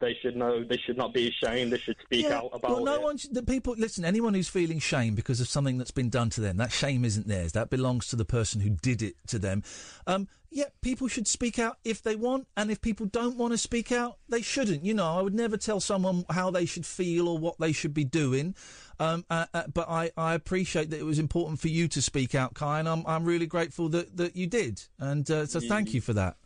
they 0.00 0.16
should 0.20 0.36
know. 0.36 0.64
They 0.64 0.76
should 0.78 0.96
not 0.96 1.12
be 1.14 1.28
ashamed. 1.28 1.72
They 1.72 1.78
should 1.78 1.96
speak 2.02 2.26
Yeah, 2.26 2.38
out 2.38 2.50
about 2.52 2.70
well, 2.70 2.84
no 2.84 2.94
it. 2.94 3.02
one. 3.02 3.16
should- 3.18 3.34
The 3.34 3.42
people 3.42 3.74
listen. 3.78 4.04
Anyone 4.04 4.34
who's 4.34 4.48
feeling 4.48 4.78
shame 4.78 5.14
because 5.14 5.40
of 5.40 5.48
something 5.48 5.78
that's 5.78 5.90
been 5.90 6.08
done 6.10 6.30
to 6.30 6.40
them, 6.40 6.56
that 6.56 6.72
shame 6.72 7.04
isn't 7.04 7.28
theirs. 7.28 7.52
That 7.52 7.70
belongs 7.70 8.08
to 8.08 8.16
the 8.16 8.24
person 8.24 8.60
who 8.60 8.70
did 8.70 9.02
it 9.02 9.14
to 9.28 9.38
them. 9.38 9.62
Um, 10.06 10.26
yeah, 10.52 10.64
people 10.82 11.06
should 11.06 11.28
speak 11.28 11.60
out 11.60 11.76
if 11.84 12.02
they 12.02 12.16
want, 12.16 12.48
and 12.56 12.72
if 12.72 12.80
people 12.80 13.06
don't 13.06 13.36
want 13.36 13.52
to 13.52 13.58
speak 13.58 13.92
out, 13.92 14.16
they 14.28 14.42
shouldn't. 14.42 14.84
You 14.84 14.94
know, 14.94 15.06
I 15.06 15.22
would 15.22 15.34
never 15.34 15.56
tell 15.56 15.78
someone 15.78 16.24
how 16.28 16.50
they 16.50 16.66
should 16.66 16.84
feel 16.84 17.28
or 17.28 17.38
what 17.38 17.60
they 17.60 17.70
should 17.70 17.94
be 17.94 18.02
doing. 18.04 18.56
Um, 18.98 19.24
uh, 19.30 19.46
uh, 19.54 19.62
but 19.72 19.88
I, 19.88 20.10
I 20.16 20.34
appreciate 20.34 20.90
that 20.90 20.98
it 20.98 21.04
was 21.04 21.20
important 21.20 21.60
for 21.60 21.68
you 21.68 21.86
to 21.88 22.02
speak 22.02 22.34
out, 22.34 22.54
Kai, 22.54 22.80
and 22.80 22.88
I'm, 22.88 23.04
I'm 23.06 23.24
really 23.24 23.46
grateful 23.46 23.88
that, 23.90 24.16
that 24.16 24.34
you 24.34 24.48
did. 24.48 24.82
And 24.98 25.30
uh, 25.30 25.46
so 25.46 25.60
thank 25.60 25.94
you 25.94 26.00
for 26.00 26.14
that. 26.14 26.36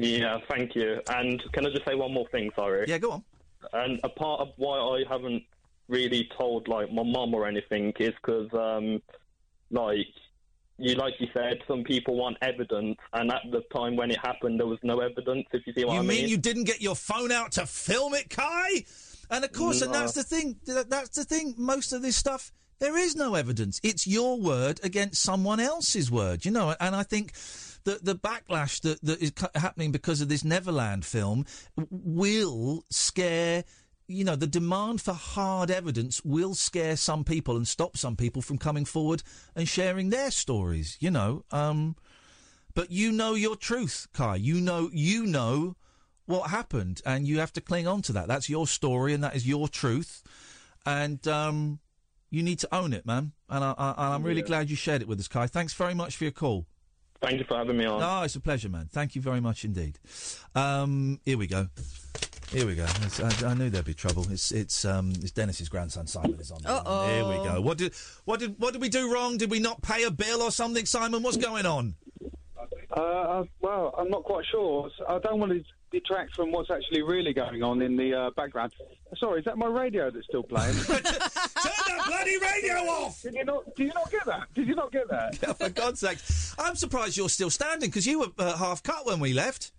Yeah, 0.00 0.38
thank 0.48 0.74
you. 0.74 1.00
And 1.10 1.42
can 1.52 1.66
I 1.66 1.70
just 1.70 1.84
say 1.86 1.94
one 1.94 2.12
more 2.12 2.28
thing? 2.28 2.50
Sorry. 2.56 2.84
Yeah, 2.88 2.98
go 2.98 3.10
on. 3.12 3.24
And 3.72 4.00
a 4.04 4.08
part 4.08 4.40
of 4.40 4.48
why 4.56 4.78
I 4.78 5.04
haven't 5.08 5.42
really 5.88 6.28
told 6.38 6.68
like 6.68 6.90
my 6.92 7.02
mum 7.02 7.34
or 7.34 7.46
anything 7.46 7.92
is 7.98 8.14
because, 8.22 8.48
um, 8.54 9.02
like 9.70 10.06
you 10.78 10.94
like 10.94 11.14
you 11.18 11.28
said, 11.34 11.58
some 11.68 11.84
people 11.84 12.16
want 12.16 12.38
evidence, 12.40 12.96
and 13.12 13.30
at 13.30 13.42
the 13.50 13.62
time 13.74 13.96
when 13.96 14.10
it 14.10 14.18
happened, 14.18 14.58
there 14.58 14.66
was 14.66 14.78
no 14.82 15.00
evidence. 15.00 15.46
If 15.52 15.66
you 15.66 15.74
see 15.74 15.84
what 15.84 15.94
You 15.94 15.98
I 16.00 16.02
mean 16.02 16.20
mean? 16.22 16.28
you 16.28 16.38
didn't 16.38 16.64
get 16.64 16.80
your 16.80 16.96
phone 16.96 17.30
out 17.30 17.52
to 17.52 17.66
film 17.66 18.14
it, 18.14 18.30
Kai? 18.30 18.84
And 19.30 19.44
of 19.44 19.52
course, 19.52 19.82
and 19.82 19.92
that's 19.94 20.14
the 20.14 20.24
thing. 20.24 20.56
That's 20.64 21.10
the 21.10 21.24
thing. 21.24 21.54
Most 21.58 21.92
of 21.92 22.00
this 22.02 22.16
stuff, 22.16 22.50
there 22.78 22.96
is 22.96 23.14
no 23.14 23.34
evidence. 23.34 23.78
It's 23.82 24.06
your 24.06 24.40
word 24.40 24.80
against 24.82 25.22
someone 25.22 25.60
else's 25.60 26.10
word. 26.10 26.44
You 26.46 26.50
know, 26.52 26.74
and 26.80 26.96
I 26.96 27.02
think. 27.02 27.34
The, 27.84 27.98
the 28.02 28.14
backlash 28.14 28.80
that, 28.82 29.00
that 29.02 29.20
is 29.22 29.32
happening 29.54 29.90
because 29.92 30.20
of 30.20 30.28
this 30.28 30.44
Neverland 30.44 31.04
film 31.04 31.46
will 31.90 32.84
scare, 32.90 33.64
you 34.06 34.24
know, 34.24 34.36
the 34.36 34.46
demand 34.46 35.00
for 35.00 35.14
hard 35.14 35.70
evidence 35.70 36.22
will 36.24 36.54
scare 36.54 36.96
some 36.96 37.24
people 37.24 37.56
and 37.56 37.66
stop 37.66 37.96
some 37.96 38.16
people 38.16 38.42
from 38.42 38.58
coming 38.58 38.84
forward 38.84 39.22
and 39.56 39.66
sharing 39.68 40.10
their 40.10 40.30
stories, 40.30 40.96
you 41.00 41.10
know. 41.10 41.44
Um, 41.50 41.96
but 42.74 42.90
you 42.90 43.12
know 43.12 43.34
your 43.34 43.56
truth, 43.56 44.08
Kai. 44.12 44.36
You 44.36 44.60
know 44.60 44.90
you 44.92 45.26
know 45.26 45.76
what 46.26 46.50
happened, 46.50 47.00
and 47.04 47.26
you 47.26 47.38
have 47.40 47.52
to 47.54 47.60
cling 47.60 47.88
on 47.88 48.02
to 48.02 48.12
that. 48.12 48.28
That's 48.28 48.48
your 48.48 48.66
story, 48.66 49.12
and 49.14 49.24
that 49.24 49.34
is 49.34 49.48
your 49.48 49.68
truth, 49.68 50.22
and 50.86 51.26
um, 51.26 51.80
you 52.30 52.42
need 52.42 52.60
to 52.60 52.68
own 52.72 52.92
it, 52.92 53.04
man. 53.04 53.32
And, 53.48 53.64
I, 53.64 53.94
I'm 53.96 54.22
really 54.22 54.42
Yeah. 54.42 54.46
glad 54.46 54.70
you 54.70 54.76
shared 54.76 55.02
it 55.02 55.08
with 55.08 55.18
us, 55.18 55.26
Kai. 55.28 55.48
Thanks 55.48 55.72
very 55.74 55.94
much 55.94 56.16
for 56.16 56.24
your 56.24 56.30
call. 56.32 56.66
Thank 57.20 57.38
you 57.38 57.44
for 57.44 57.56
having 57.56 57.76
me 57.76 57.84
on. 57.84 58.00
No, 58.00 58.22
it's 58.22 58.34
a 58.36 58.40
pleasure, 58.40 58.68
man. 58.68 58.88
Thank 58.90 59.14
you 59.14 59.20
very 59.20 59.40
much 59.40 59.64
indeed. 59.64 59.98
Um, 60.54 61.20
here 61.24 61.36
we 61.36 61.46
go. 61.46 61.68
Here 62.50 62.66
we 62.66 62.74
go. 62.74 62.84
I, 62.86 63.44
I 63.46 63.54
knew 63.54 63.70
there'd 63.70 63.84
be 63.84 63.94
trouble. 63.94 64.26
It's 64.30 64.50
it's 64.50 64.84
um 64.84 65.10
it's 65.10 65.30
Denis's 65.30 65.68
grandson 65.68 66.06
Simon 66.08 66.34
is 66.40 66.50
on. 66.50 66.62
the. 66.62 66.70
Uh-oh. 66.70 67.06
Here 67.08 67.24
we 67.24 67.48
go. 67.48 67.60
What 67.60 67.78
did 67.78 67.92
what 68.24 68.40
did 68.40 68.58
what 68.58 68.72
did 68.72 68.82
we 68.82 68.88
do 68.88 69.12
wrong? 69.12 69.36
Did 69.36 69.50
we 69.50 69.60
not 69.60 69.82
pay 69.82 70.02
a 70.04 70.10
bill 70.10 70.42
or 70.42 70.50
something, 70.50 70.84
Simon? 70.84 71.22
What's 71.22 71.36
going 71.36 71.64
on? 71.66 71.94
Uh, 72.90 73.44
well, 73.60 73.94
I'm 73.96 74.08
not 74.10 74.24
quite 74.24 74.44
sure. 74.50 74.90
I 75.08 75.18
don't 75.20 75.38
want 75.38 75.52
to 75.52 75.62
detract 75.90 76.34
from 76.34 76.52
what's 76.52 76.70
actually 76.70 77.02
really 77.02 77.32
going 77.32 77.62
on 77.62 77.82
in 77.82 77.96
the 77.96 78.14
uh, 78.14 78.30
background. 78.30 78.72
Sorry, 79.18 79.40
is 79.40 79.44
that 79.44 79.58
my 79.58 79.66
radio 79.66 80.10
that's 80.10 80.26
still 80.26 80.42
playing? 80.42 80.74
Turn 80.86 81.02
that 81.02 82.04
bloody 82.06 82.36
radio 82.38 82.76
off! 82.90 83.22
Did 83.22 83.34
you 83.34 83.44
not? 83.44 83.74
Did 83.76 83.86
you 83.86 83.94
not 83.94 84.10
get 84.10 84.26
that? 84.26 84.54
Did 84.54 84.68
you 84.68 84.74
not 84.74 84.92
get 84.92 85.08
that? 85.08 85.36
For 85.58 85.68
God's 85.68 86.00
sake, 86.00 86.18
I'm 86.58 86.76
surprised 86.76 87.16
you're 87.16 87.28
still 87.28 87.50
standing 87.50 87.88
because 87.88 88.06
you 88.06 88.20
were 88.20 88.28
uh, 88.38 88.56
half 88.56 88.82
cut 88.82 89.06
when 89.06 89.20
we 89.20 89.32
left. 89.32 89.72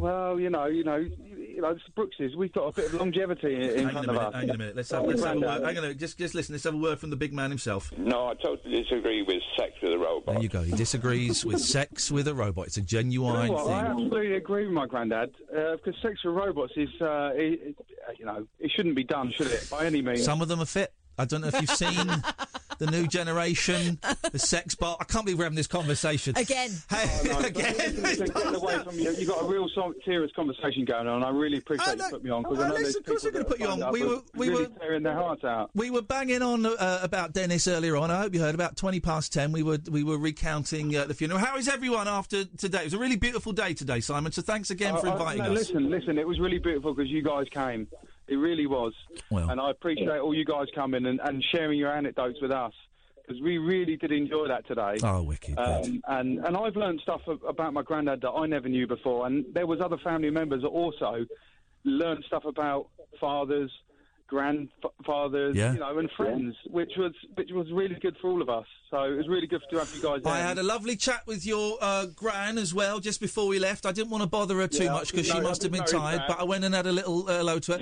Well, 0.00 0.40
you 0.40 0.48
know, 0.50 0.66
you 0.66 0.82
know, 0.82 0.96
you, 0.96 1.10
you 1.36 1.60
know, 1.60 1.70
it's 1.70 1.82
Brookses. 1.94 2.34
We've 2.36 2.52
got 2.52 2.68
a 2.68 2.72
bit 2.72 2.86
of 2.86 2.94
longevity 2.94 3.54
in, 3.54 3.62
in 3.62 3.86
Hang 3.88 3.96
on 3.96 4.04
front 4.04 4.06
a 4.06 4.10
of 4.10 4.14
minute. 4.16 4.26
us. 4.28 4.34
Hang 4.34 4.50
on 4.50 4.54
a 4.54 4.58
minute. 4.58 4.76
Let's 4.76 4.90
have, 4.92 5.04
let's 5.04 5.22
have 5.22 5.36
a 5.36 5.40
word. 5.40 5.62
Hang 5.62 5.62
on 5.64 5.76
a 5.76 5.80
minute. 5.82 5.98
Just 5.98 6.18
just 6.18 6.34
listen. 6.34 6.54
Let's 6.54 6.64
have 6.64 6.74
a 6.74 6.78
word 6.78 6.98
from 6.98 7.10
the 7.10 7.16
big 7.16 7.34
man 7.34 7.50
himself. 7.50 7.92
No, 7.98 8.28
I 8.28 8.34
totally 8.34 8.82
disagree 8.82 9.22
with 9.22 9.42
sex 9.58 9.72
with 9.82 9.92
a 9.92 9.98
robot. 9.98 10.34
There 10.34 10.42
you 10.42 10.48
go. 10.48 10.62
He 10.62 10.72
disagrees 10.72 11.44
with 11.44 11.60
sex 11.76 12.10
with 12.10 12.28
a 12.28 12.34
robot. 12.34 12.68
It's 12.68 12.78
a 12.78 12.80
You 12.80 12.86
genuine 12.86 13.46
know 13.48 13.52
what? 13.52 13.66
I 13.66 13.86
absolutely 13.86 14.36
agree 14.36 14.64
with 14.64 14.72
my 14.74 14.86
granddad 14.86 15.34
uh, 15.54 15.76
because 15.76 15.94
sex 16.00 16.24
with 16.24 16.34
robots 16.34 16.72
is, 16.76 16.88
uh, 17.00 17.32
it, 17.34 17.60
it, 17.62 17.76
uh, 18.08 18.12
you 18.18 18.24
know, 18.24 18.46
it 18.58 18.70
shouldn't 18.74 18.96
be 18.96 19.04
done, 19.04 19.30
should 19.36 19.48
it? 19.48 19.68
By 19.70 19.84
any 19.84 20.00
means. 20.00 20.24
Some 20.24 20.40
of 20.40 20.48
them 20.48 20.60
are 20.60 20.66
fit. 20.66 20.94
I 21.18 21.24
don't 21.24 21.40
know 21.42 21.48
if 21.48 21.60
you've 21.60 21.70
seen 21.70 22.06
the 22.78 22.86
new 22.90 23.06
generation, 23.06 23.98
the 24.32 24.38
sex 24.38 24.74
bot. 24.74 24.96
I 25.00 25.04
can't 25.04 25.24
believe 25.26 25.38
we're 25.38 25.44
having 25.44 25.56
this 25.56 25.66
conversation 25.66 26.34
Again. 26.36 26.70
Hey, 26.90 27.04
Oh, 27.30 27.40
no, 27.40 27.46
again. 27.46 27.74
listen, 27.76 28.02
listen, 28.02 28.26
getting 28.26 28.54
away 28.54 28.78
from 28.78 28.98
you. 28.98 29.12
You've 29.12 29.28
got 29.28 29.42
a 29.42 29.46
real 29.46 29.68
serious 30.04 30.30
conversation 30.34 30.86
going 30.86 31.06
on. 31.06 31.22
I 31.22 31.28
really 31.28 31.58
appreciate 31.58 31.88
Oh, 31.88 31.92
you 31.92 31.96
no. 31.98 32.08
putting 32.10 32.24
me 32.24 32.30
on 32.30 32.42
because 32.42 32.58
Oh, 32.58 32.62
I 32.62 32.68
know 32.68 32.74
listen, 32.74 32.84
there's 32.84 32.96
of 32.96 33.04
course 33.04 33.24
people 33.24 33.40
I'm 33.40 33.44
gonna 33.44 33.50
put 33.50 33.60
you 33.60 33.84
on. 33.84 33.92
We 33.92 34.02
were- 34.04 34.22
we 34.34 34.48
really 34.48 34.62
were- 34.64 34.78
tearing 34.78 35.02
their 35.02 35.14
hearts 35.14 35.44
out. 35.44 35.70
We 35.74 35.90
were 35.90 36.00
banging 36.02 36.40
on 36.40 36.64
uh, 36.64 37.00
about 37.02 37.34
Denis 37.34 37.68
earlier 37.68 37.96
on. 37.98 38.10
I 38.10 38.18
hope 38.20 38.32
you 38.32 38.40
heard. 38.40 38.54
About 38.54 38.76
twenty 38.76 39.00
past 39.00 39.30
ten, 39.32 39.52
we 39.52 39.62
were 39.62 39.78
we 39.90 40.02
were 40.02 40.16
recounting 40.18 40.96
uh, 40.96 41.04
the 41.04 41.12
funeral. 41.14 41.38
How 41.38 41.56
is 41.58 41.68
everyone 41.68 42.08
after 42.08 42.44
today? 42.46 42.80
It 42.80 42.84
was 42.84 42.94
a 42.94 42.98
really 42.98 43.16
beautiful 43.16 43.52
day 43.52 43.74
today, 43.74 44.00
Simon. 44.00 44.32
So 44.32 44.40
thanks 44.40 44.70
again 44.70 44.96
for 44.96 45.08
I- 45.08 45.10
I- 45.10 45.12
inviting 45.12 45.42
no, 45.44 45.52
us. 45.52 45.58
Listen, 45.58 45.90
listen, 45.90 46.18
it 46.18 46.26
was 46.26 46.40
really 46.40 46.58
beautiful 46.58 46.94
because 46.94 47.10
you 47.10 47.22
guys 47.22 47.46
came. 47.50 47.88
It 48.30 48.36
really 48.36 48.66
was. 48.66 48.94
Well. 49.30 49.50
and 49.50 49.60
I 49.60 49.70
appreciate 49.70 50.20
all 50.20 50.34
you 50.34 50.44
guys 50.44 50.68
coming 50.74 51.04
and, 51.06 51.20
and 51.22 51.44
sharing 51.52 51.78
your 51.78 51.92
anecdotes 51.92 52.38
with 52.40 52.52
us 52.52 52.72
because 53.30 53.42
we 53.42 53.58
really 53.58 53.96
did 53.96 54.12
enjoy 54.12 54.48
that 54.48 54.66
today. 54.66 54.96
Oh, 55.02 55.22
wicked. 55.22 55.58
Um, 55.58 56.02
and 56.08 56.44
and 56.44 56.56
I've 56.56 56.76
learned 56.76 57.00
stuff 57.02 57.20
about 57.46 57.72
my 57.72 57.82
granddad 57.82 58.20
that 58.22 58.30
I 58.30 58.46
never 58.46 58.68
knew 58.68 58.86
before, 58.86 59.26
and 59.26 59.44
there 59.52 59.66
was 59.66 59.80
other 59.80 59.98
family 59.98 60.30
members 60.30 60.62
that 60.62 60.68
also 60.68 61.26
learned 61.84 62.24
stuff 62.26 62.44
about 62.44 62.88
fathers, 63.20 63.70
grandfathers, 64.30 65.56
Yeah. 65.56 65.72
you 65.72 65.80
know, 65.80 65.98
and 65.98 66.10
friends, 66.16 66.54
which 66.70 66.92
was 66.96 67.12
which 67.34 67.50
was 67.52 67.66
really 67.72 67.96
good 68.00 68.16
for 68.20 68.30
all 68.30 68.40
of 68.42 68.48
us. 68.48 68.66
So 68.90 69.02
it 69.04 69.16
was 69.16 69.28
really 69.28 69.46
good 69.46 69.60
to 69.70 69.78
have 69.78 69.92
you 69.94 70.02
guys. 70.02 70.20
I 70.24 70.40
in. 70.40 70.46
had 70.46 70.58
a 70.58 70.62
lovely 70.62 70.96
chat 70.96 71.22
with 71.26 71.46
your 71.46 71.78
uh, 71.80 72.06
gran 72.06 72.58
as 72.58 72.74
well 72.74 72.98
just 72.98 73.20
before 73.20 73.46
we 73.46 73.58
left. 73.58 73.86
I 73.86 73.92
didn't 73.92 74.10
want 74.10 74.22
to 74.22 74.28
bother 74.28 74.56
her 74.56 74.66
too 74.66 74.84
Yeah, 74.84 74.92
much 74.92 75.10
because 75.12 75.26
she 75.28 75.40
must 75.40 75.62
have 75.62 75.70
been 75.70 75.80
no, 75.92 75.98
tired. 75.98 76.22
But 76.26 76.40
I 76.40 76.44
went 76.44 76.64
and 76.64 76.74
had 76.74 76.86
a 76.86 76.92
little 76.92 77.28
uh, 77.28 77.38
hello 77.38 77.58
to 77.60 77.72
her, 77.78 77.80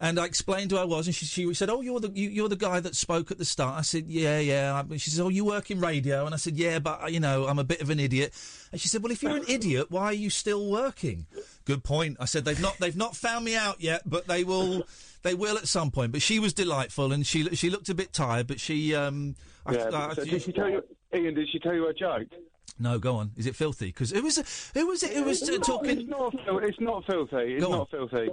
and 0.00 0.18
I 0.18 0.24
explained 0.24 0.70
who 0.70 0.78
I 0.78 0.84
was, 0.84 1.06
and 1.06 1.14
she, 1.14 1.26
she 1.26 1.52
said, 1.54 1.68
"Oh, 1.70 1.80
you're 1.82 2.00
the 2.00 2.10
you, 2.14 2.28
you're 2.28 2.48
the 2.48 2.56
guy 2.56 2.80
that 2.80 2.94
spoke 2.94 3.30
at 3.30 3.38
the 3.38 3.44
start." 3.44 3.78
I 3.78 3.82
said, 3.82 4.04
"Yeah, 4.06 4.38
yeah." 4.38 4.82
She 4.96 5.10
said, 5.10 5.22
"Oh, 5.22 5.28
you 5.28 5.44
work 5.44 5.70
in 5.70 5.80
radio?" 5.80 6.24
And 6.26 6.34
I 6.34 6.38
said, 6.38 6.56
"Yeah, 6.56 6.78
but 6.78 7.12
you 7.12 7.20
know, 7.20 7.46
I'm 7.46 7.58
a 7.58 7.64
bit 7.64 7.80
of 7.82 7.90
an 7.90 8.00
idiot." 8.00 8.32
And 8.72 8.80
she 8.80 8.88
said, 8.88 9.02
"Well, 9.02 9.12
if 9.12 9.22
you're 9.22 9.36
an 9.36 9.44
idiot, 9.48 9.90
why 9.90 10.04
are 10.04 10.12
you 10.14 10.30
still 10.30 10.70
working?" 10.70 11.26
Good 11.66 11.84
point. 11.84 12.16
I 12.20 12.24
said, 12.26 12.44
"They've 12.44 12.60
not 12.60 12.78
they've 12.78 12.96
not 12.96 13.14
found 13.16 13.44
me 13.44 13.56
out 13.56 13.80
yet, 13.80 14.02
but 14.06 14.26
they 14.26 14.44
will." 14.44 14.84
They 15.26 15.34
will 15.34 15.56
at 15.58 15.66
some 15.66 15.90
point, 15.90 16.12
but 16.12 16.22
she 16.22 16.38
was 16.38 16.52
delightful, 16.54 17.12
and 17.12 17.26
she 17.26 17.44
she 17.56 17.68
looked 17.68 17.88
a 17.88 17.94
bit 17.94 18.12
tired, 18.12 18.46
but 18.46 18.60
she 18.60 18.94
um. 18.94 19.34
I- 19.66 19.72
Yeah, 19.74 19.90
I- 19.92 20.14
so 20.14 20.24
did 20.24 20.42
she 20.42 20.52
tell 20.52 20.70
you, 20.70 20.82
Iain? 21.12 21.34
Did 21.34 21.48
she 21.50 21.58
tell 21.58 21.74
you 21.74 21.88
a 21.88 21.94
joke? 21.94 22.28
no, 22.78 22.98
go 22.98 23.16
on. 23.16 23.32
Is 23.36 23.46
it 23.46 23.56
filthy? 23.56 23.86
Because 23.86 24.12
it 24.12 24.22
was 24.22 24.36
who 24.74 24.86
was 24.86 25.02
it? 25.02 25.12
Who 25.16 25.24
was 25.24 25.42
uh, 25.42 25.46
It's 25.52 25.58
not- 25.58 25.66
talking? 25.66 25.98
It's 26.00 26.08
not, 26.08 26.34
it's 26.62 26.80
not 26.80 27.04
filthy. 27.06 27.54
It's 27.54 27.64
Go 27.64 27.72
on. 27.72 27.78
not 27.78 27.90
filthy. 27.90 28.28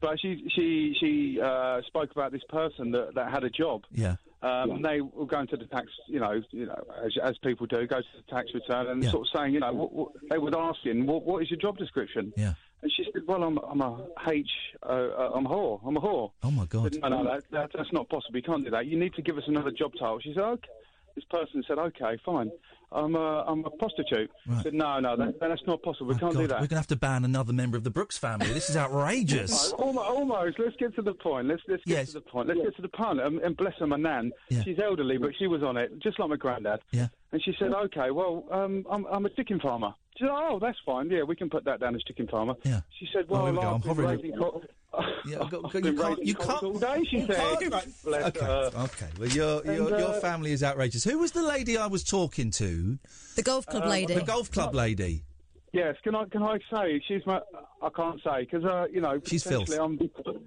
But 0.00 0.20
she 0.20 0.44
she 0.54 0.94
she 1.00 1.40
uh, 1.40 1.80
spoke 1.86 2.10
about 2.10 2.32
this 2.32 2.42
person 2.48 2.90
that, 2.90 3.14
that 3.14 3.30
had 3.30 3.44
a 3.44 3.50
job. 3.50 3.82
Yeah. 3.92 4.16
Um, 4.42 4.72
and 4.72 4.84
they 4.84 5.00
were 5.00 5.26
going 5.26 5.46
to 5.46 5.56
the 5.56 5.66
tax, 5.66 5.86
you 6.08 6.18
know, 6.18 6.42
you 6.50 6.66
know, 6.66 6.84
as, 7.04 7.12
as 7.22 7.38
people 7.38 7.64
do, 7.66 7.86
go 7.86 8.00
to 8.00 8.06
the 8.16 8.34
tax 8.34 8.48
return 8.52 8.88
and 8.88 9.00
Yeah. 9.04 9.10
sort 9.12 9.28
of 9.28 9.32
saying, 9.38 9.54
you 9.54 9.60
know, 9.60 9.72
what, 9.72 9.92
what, 9.92 10.08
they 10.28 10.36
were 10.38 10.50
asking, 10.58 11.06
what, 11.06 11.22
what 11.24 11.44
is 11.44 11.48
your 11.52 11.60
job 11.60 11.78
description? 11.78 12.32
Yeah. 12.36 12.54
And 12.82 12.90
she 12.96 13.04
said, 13.12 13.22
well, 13.28 13.42
I'm, 13.44 13.58
I'm 13.58 13.80
a 13.80 14.06
H, 14.28 14.50
uh, 14.82 14.86
uh, 14.88 15.30
I'm 15.34 15.46
a 15.46 15.48
whore, 15.48 15.80
I'm 15.86 15.96
a 15.96 16.00
whore. 16.00 16.32
Oh 16.42 16.50
my 16.50 16.64
God. 16.66 16.92
Said, 16.92 17.02
no, 17.02 17.08
no, 17.08 17.24
that, 17.24 17.44
that, 17.52 17.70
that's 17.74 17.92
not 17.92 18.08
possible. 18.08 18.36
You 18.36 18.42
can't 18.42 18.64
do 18.64 18.70
that. 18.70 18.86
You 18.86 18.98
need 18.98 19.14
to 19.14 19.22
give 19.22 19.38
us 19.38 19.44
another 19.46 19.70
job 19.70 19.92
title. 19.98 20.18
She 20.20 20.32
said, 20.34 20.42
okay. 20.42 20.68
This 21.14 21.24
person 21.30 21.62
said, 21.68 21.78
okay, 21.78 22.16
fine. 22.24 22.50
I'm 22.90 23.14
a, 23.14 23.44
I'm 23.46 23.64
a 23.64 23.70
prostitute. 23.70 24.30
Right. 24.46 24.62
said, 24.62 24.74
no, 24.74 24.98
no, 24.98 25.16
that, 25.16 25.38
that's 25.40 25.60
not 25.66 25.82
possible. 25.82 26.06
We 26.08 26.14
My 26.14 26.20
can't 26.20 26.32
God, 26.34 26.40
do 26.40 26.46
that. 26.48 26.54
We're 26.56 26.58
going 26.60 26.68
to 26.70 26.76
have 26.76 26.86
to 26.88 26.96
ban 26.96 27.24
another 27.24 27.52
member 27.52 27.76
of 27.76 27.84
the 27.84 27.90
Brooks 27.90 28.18
family. 28.18 28.46
This 28.52 28.68
is 28.70 28.76
outrageous. 28.76 29.72
Almost, 29.78 30.08
almost. 30.08 30.58
Let's 30.58 30.76
get 30.76 30.94
to 30.96 31.02
the 31.02 31.14
point. 31.14 31.48
Let's 31.48 31.62
let's 31.68 31.82
get 31.84 31.96
Yes. 31.98 32.06
to 32.08 32.14
the 32.14 32.20
point. 32.22 32.48
Let's 32.48 32.60
get 32.60 32.76
to 32.76 32.82
the 32.82 32.88
point. 32.88 33.20
And, 33.20 33.38
and 33.40 33.56
bless 33.56 33.74
her, 33.78 33.86
my 33.86 33.96
nan. 33.96 34.32
Yeah. 34.48 34.62
She's 34.62 34.78
elderly, 34.78 35.18
but 35.18 35.30
she 35.38 35.46
was 35.46 35.62
on 35.62 35.76
it, 35.76 35.98
just 36.02 36.18
like 36.18 36.30
my 36.30 36.36
granddad. 36.36 36.80
Yeah. 36.90 37.08
And 37.32 37.42
she 37.42 37.54
said, 37.58 37.72
"Okay, 37.72 38.10
well, 38.10 38.44
um, 38.50 38.84
I'm 38.90 39.06
I'm 39.06 39.24
a 39.26 39.30
chicken 39.30 39.58
farmer." 39.60 39.94
She 40.18 40.24
said, 40.24 40.30
"Oh, 40.32 40.58
that's 40.60 40.76
fine. 40.84 41.08
Yeah, 41.10 41.22
we 41.22 41.34
can 41.34 41.48
put 41.48 41.64
that 41.64 41.80
down 41.80 41.94
as 41.94 42.02
chicken 42.02 42.28
farmer." 42.28 42.54
Yeah. 42.62 42.82
She 42.98 43.08
said, 43.12 43.24
Oh, 43.30 43.32
"Well, 43.32 43.44
here 43.46 43.52
we. 43.54 43.58
I've 43.60 43.64
I'm 43.74 43.80
been 43.80 43.88
hovering. 43.88 44.08
raising 44.20 44.36
co- 44.38 44.62
Yeah, 45.26 45.40
I've 45.40 45.50
go- 45.50 45.62
been 45.62 45.84
you 45.86 45.94
can't- 45.96 46.26
you 46.26 46.34
can't- 46.34 46.62
all 46.62 46.78
day." 46.78 47.02
She 47.10 47.20
you 47.20 47.26
said, 47.26 47.36
can't- 47.58 48.02
"Bless 48.04 48.26
Okay, 48.26 48.44
her." 48.44 48.70
okay. 48.76 49.08
Well, 49.18 49.28
your 49.30 49.64
your, 49.64 49.88
And, 49.88 49.98
your 49.98 50.08
uh, 50.10 50.20
family 50.20 50.52
is 50.52 50.62
outrageous. 50.62 51.04
Who 51.04 51.18
was 51.18 51.32
the 51.32 51.42
lady 51.42 51.78
I 51.78 51.86
was 51.86 52.04
talking 52.04 52.50
to? 52.52 52.98
The 53.36 53.42
golf 53.42 53.64
club 53.66 53.84
Uh, 53.84 53.88
lady. 53.88 54.12
The 54.14 54.20
golf 54.22 54.50
club 54.50 54.74
lady. 54.74 55.24
Yes, 55.72 55.96
can 56.04 56.14
I 56.14 56.26
can 56.26 56.42
I 56.42 56.58
say 56.70 57.00
she's 57.08 57.24
my? 57.24 57.40
I 57.80 57.88
can't 57.96 58.20
say 58.22 58.40
because 58.40 58.62
uh, 58.66 58.88
you 58.92 59.00
know 59.00 59.18
She's 59.24 59.42
filth. 59.42 59.70
potentially 59.70 60.10
I'm. 60.26 60.42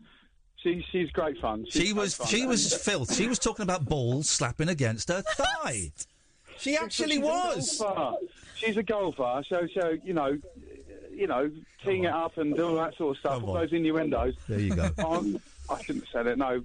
She, 0.61 0.83
she's 0.91 1.09
great 1.11 1.39
fun. 1.41 1.65
She's 1.69 1.87
She 1.87 1.93
was 1.93 2.15
fun. 2.15 2.27
she 2.27 2.45
was 2.45 2.73
filth. 2.75 3.13
She 3.15 3.27
was 3.27 3.37
talking 3.39 3.63
about 3.63 3.85
balls 3.85 4.29
slapping 4.29 4.69
against 4.69 5.09
her 5.09 5.21
thigh. 5.37 5.91
She 6.57 6.75
actually 6.77 7.15
She's 7.15 7.19
was. 7.23 7.77
golfer. 7.79 8.25
She's 8.55 8.77
a 8.77 8.83
golfer, 8.83 9.43
so 9.47 9.67
so 9.73 9.97
you 10.03 10.13
know, 10.13 10.37
you 11.13 11.27
know, 11.27 11.51
teeing 11.83 12.05
it 12.05 12.13
up 12.13 12.37
and 12.37 12.55
doing 12.55 12.77
all 12.77 12.83
that 12.83 12.95
sort 12.95 13.15
of 13.15 13.19
stuff, 13.19 13.33
Come 13.39 13.43
all 13.49 13.57
on. 13.57 13.61
those 13.63 13.73
innuendos. 13.73 14.35
There 14.47 14.59
you 14.59 14.75
go. 14.75 14.89
I 15.69 15.81
shouldn't 15.81 16.05
have 16.05 16.11
said 16.11 16.27
it. 16.27 16.37
No, 16.37 16.63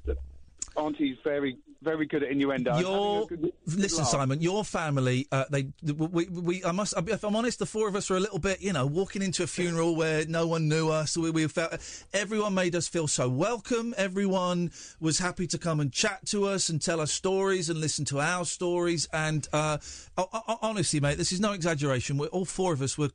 Auntie's 0.76 1.16
very 1.24 1.56
very 1.82 2.06
good 2.06 2.22
at 2.22 2.30
innuendo. 2.30 2.78
Your 2.78 3.26
good- 3.26 3.40
good 3.40 3.52
listen, 3.66 3.98
laugh. 4.00 4.08
Simon. 4.08 4.40
Your 4.42 4.64
family, 4.64 5.26
uh, 5.32 5.44
they, 5.50 5.68
we, 5.82 6.26
we, 6.26 6.64
I 6.64 6.72
must. 6.72 6.94
If 6.96 7.24
I'm 7.24 7.34
honest, 7.36 7.58
the 7.58 7.66
four 7.66 7.88
of 7.88 7.96
us 7.96 8.10
were 8.10 8.16
a 8.16 8.20
little 8.20 8.38
bit, 8.38 8.60
you 8.60 8.72
know, 8.72 8.86
walking 8.86 9.22
into 9.22 9.42
a 9.42 9.46
funeral 9.46 9.96
where 9.96 10.26
no 10.26 10.46
one 10.46 10.68
knew 10.68 10.90
us. 10.90 11.16
We, 11.16 11.30
we 11.30 11.46
felt 11.48 11.72
everyone 12.12 12.54
made 12.54 12.74
us 12.74 12.88
feel 12.88 13.06
so 13.08 13.28
welcome. 13.28 13.94
Everyone 13.96 14.70
was 15.00 15.18
happy 15.18 15.46
to 15.48 15.58
come 15.58 15.80
and 15.80 15.92
chat 15.92 16.26
to 16.26 16.46
us 16.46 16.68
and 16.68 16.80
tell 16.82 17.00
us 17.00 17.12
stories 17.12 17.70
and 17.70 17.80
listen 17.80 18.04
to 18.06 18.20
our 18.20 18.44
stories. 18.44 19.08
And 19.12 19.46
uh, 19.52 19.78
ho- 20.18 20.28
ho- 20.32 20.58
honestly, 20.62 21.00
mate, 21.00 21.18
this 21.18 21.32
is 21.32 21.40
no 21.40 21.52
exaggeration. 21.52 22.18
We're, 22.18 22.26
all 22.28 22.44
four 22.44 22.72
of 22.72 22.82
us 22.82 22.98
were, 22.98 23.08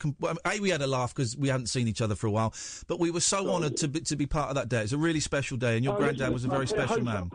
A, 0.46 0.60
we 0.60 0.70
had 0.70 0.82
a 0.82 0.88
laugh 0.88 1.14
because 1.14 1.38
we 1.38 1.50
hadn't 1.50 1.68
seen 1.68 1.88
each 1.88 2.02
other 2.02 2.16
for 2.16 2.28
a 2.28 2.32
while, 2.32 2.54
but 2.88 3.00
we 3.00 3.12
were 3.12 3.20
so 3.20 3.50
honoured 3.52 3.78
to 3.78 3.88
be, 3.88 4.02
to 4.02 4.16
be 4.16 4.26
part 4.26 4.50
of 4.50 4.56
that 4.56 4.70
day. 4.70 4.82
It's 4.82 4.92
a 4.92 4.98
really 4.98 5.20
special 5.20 5.58
day, 5.58 5.76
and 5.76 5.84
your 5.84 5.94
Oh, 5.96 5.98
granddad 5.98 6.34
was 6.34 6.46
a 6.46 6.48
very 6.48 6.68
special 6.68 7.02
man. 7.02 7.30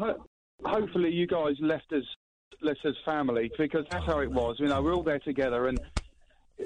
Hopefully, 0.64 1.10
you 1.10 1.26
guys 1.26 1.54
left 1.60 1.92
us 1.92 2.04
left 2.62 2.84
as 2.84 2.94
family 3.04 3.50
because 3.56 3.86
that's 3.90 4.04
how 4.04 4.18
it 4.20 4.30
was. 4.30 4.56
You 4.58 4.66
know, 4.68 4.82
we're 4.82 4.94
all 4.94 5.02
there 5.02 5.18
together, 5.18 5.68
and 5.68 5.80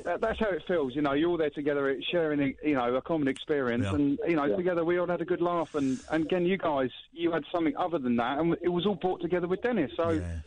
that, 0.04 0.20
that's 0.20 0.38
how 0.40 0.48
it 0.48 0.62
feels. 0.66 0.94
You 0.96 1.02
know, 1.02 1.12
you're 1.12 1.30
all 1.30 1.36
there 1.36 1.50
together, 1.50 1.96
sharing, 2.10 2.54
you 2.64 2.74
know, 2.74 2.94
a 2.96 3.02
common 3.02 3.28
experience, 3.28 3.84
Yeah. 3.84 3.94
and 3.94 4.18
you 4.26 4.36
know, 4.36 4.56
together 4.56 4.84
we 4.84 4.98
all 4.98 5.06
had 5.06 5.20
a 5.20 5.24
good 5.24 5.40
laugh. 5.40 5.74
And, 5.74 6.00
and 6.10 6.24
again, 6.24 6.44
you 6.44 6.56
guys, 6.58 6.90
you 7.12 7.30
had 7.30 7.44
something 7.52 7.76
other 7.76 7.98
than 7.98 8.16
that, 8.16 8.38
and 8.38 8.56
it 8.62 8.68
was 8.70 8.86
all 8.86 8.96
brought 8.96 9.20
together 9.20 9.46
with 9.46 9.62
Denis. 9.62 9.92
So. 9.96 10.10
Yeah, 10.10 10.38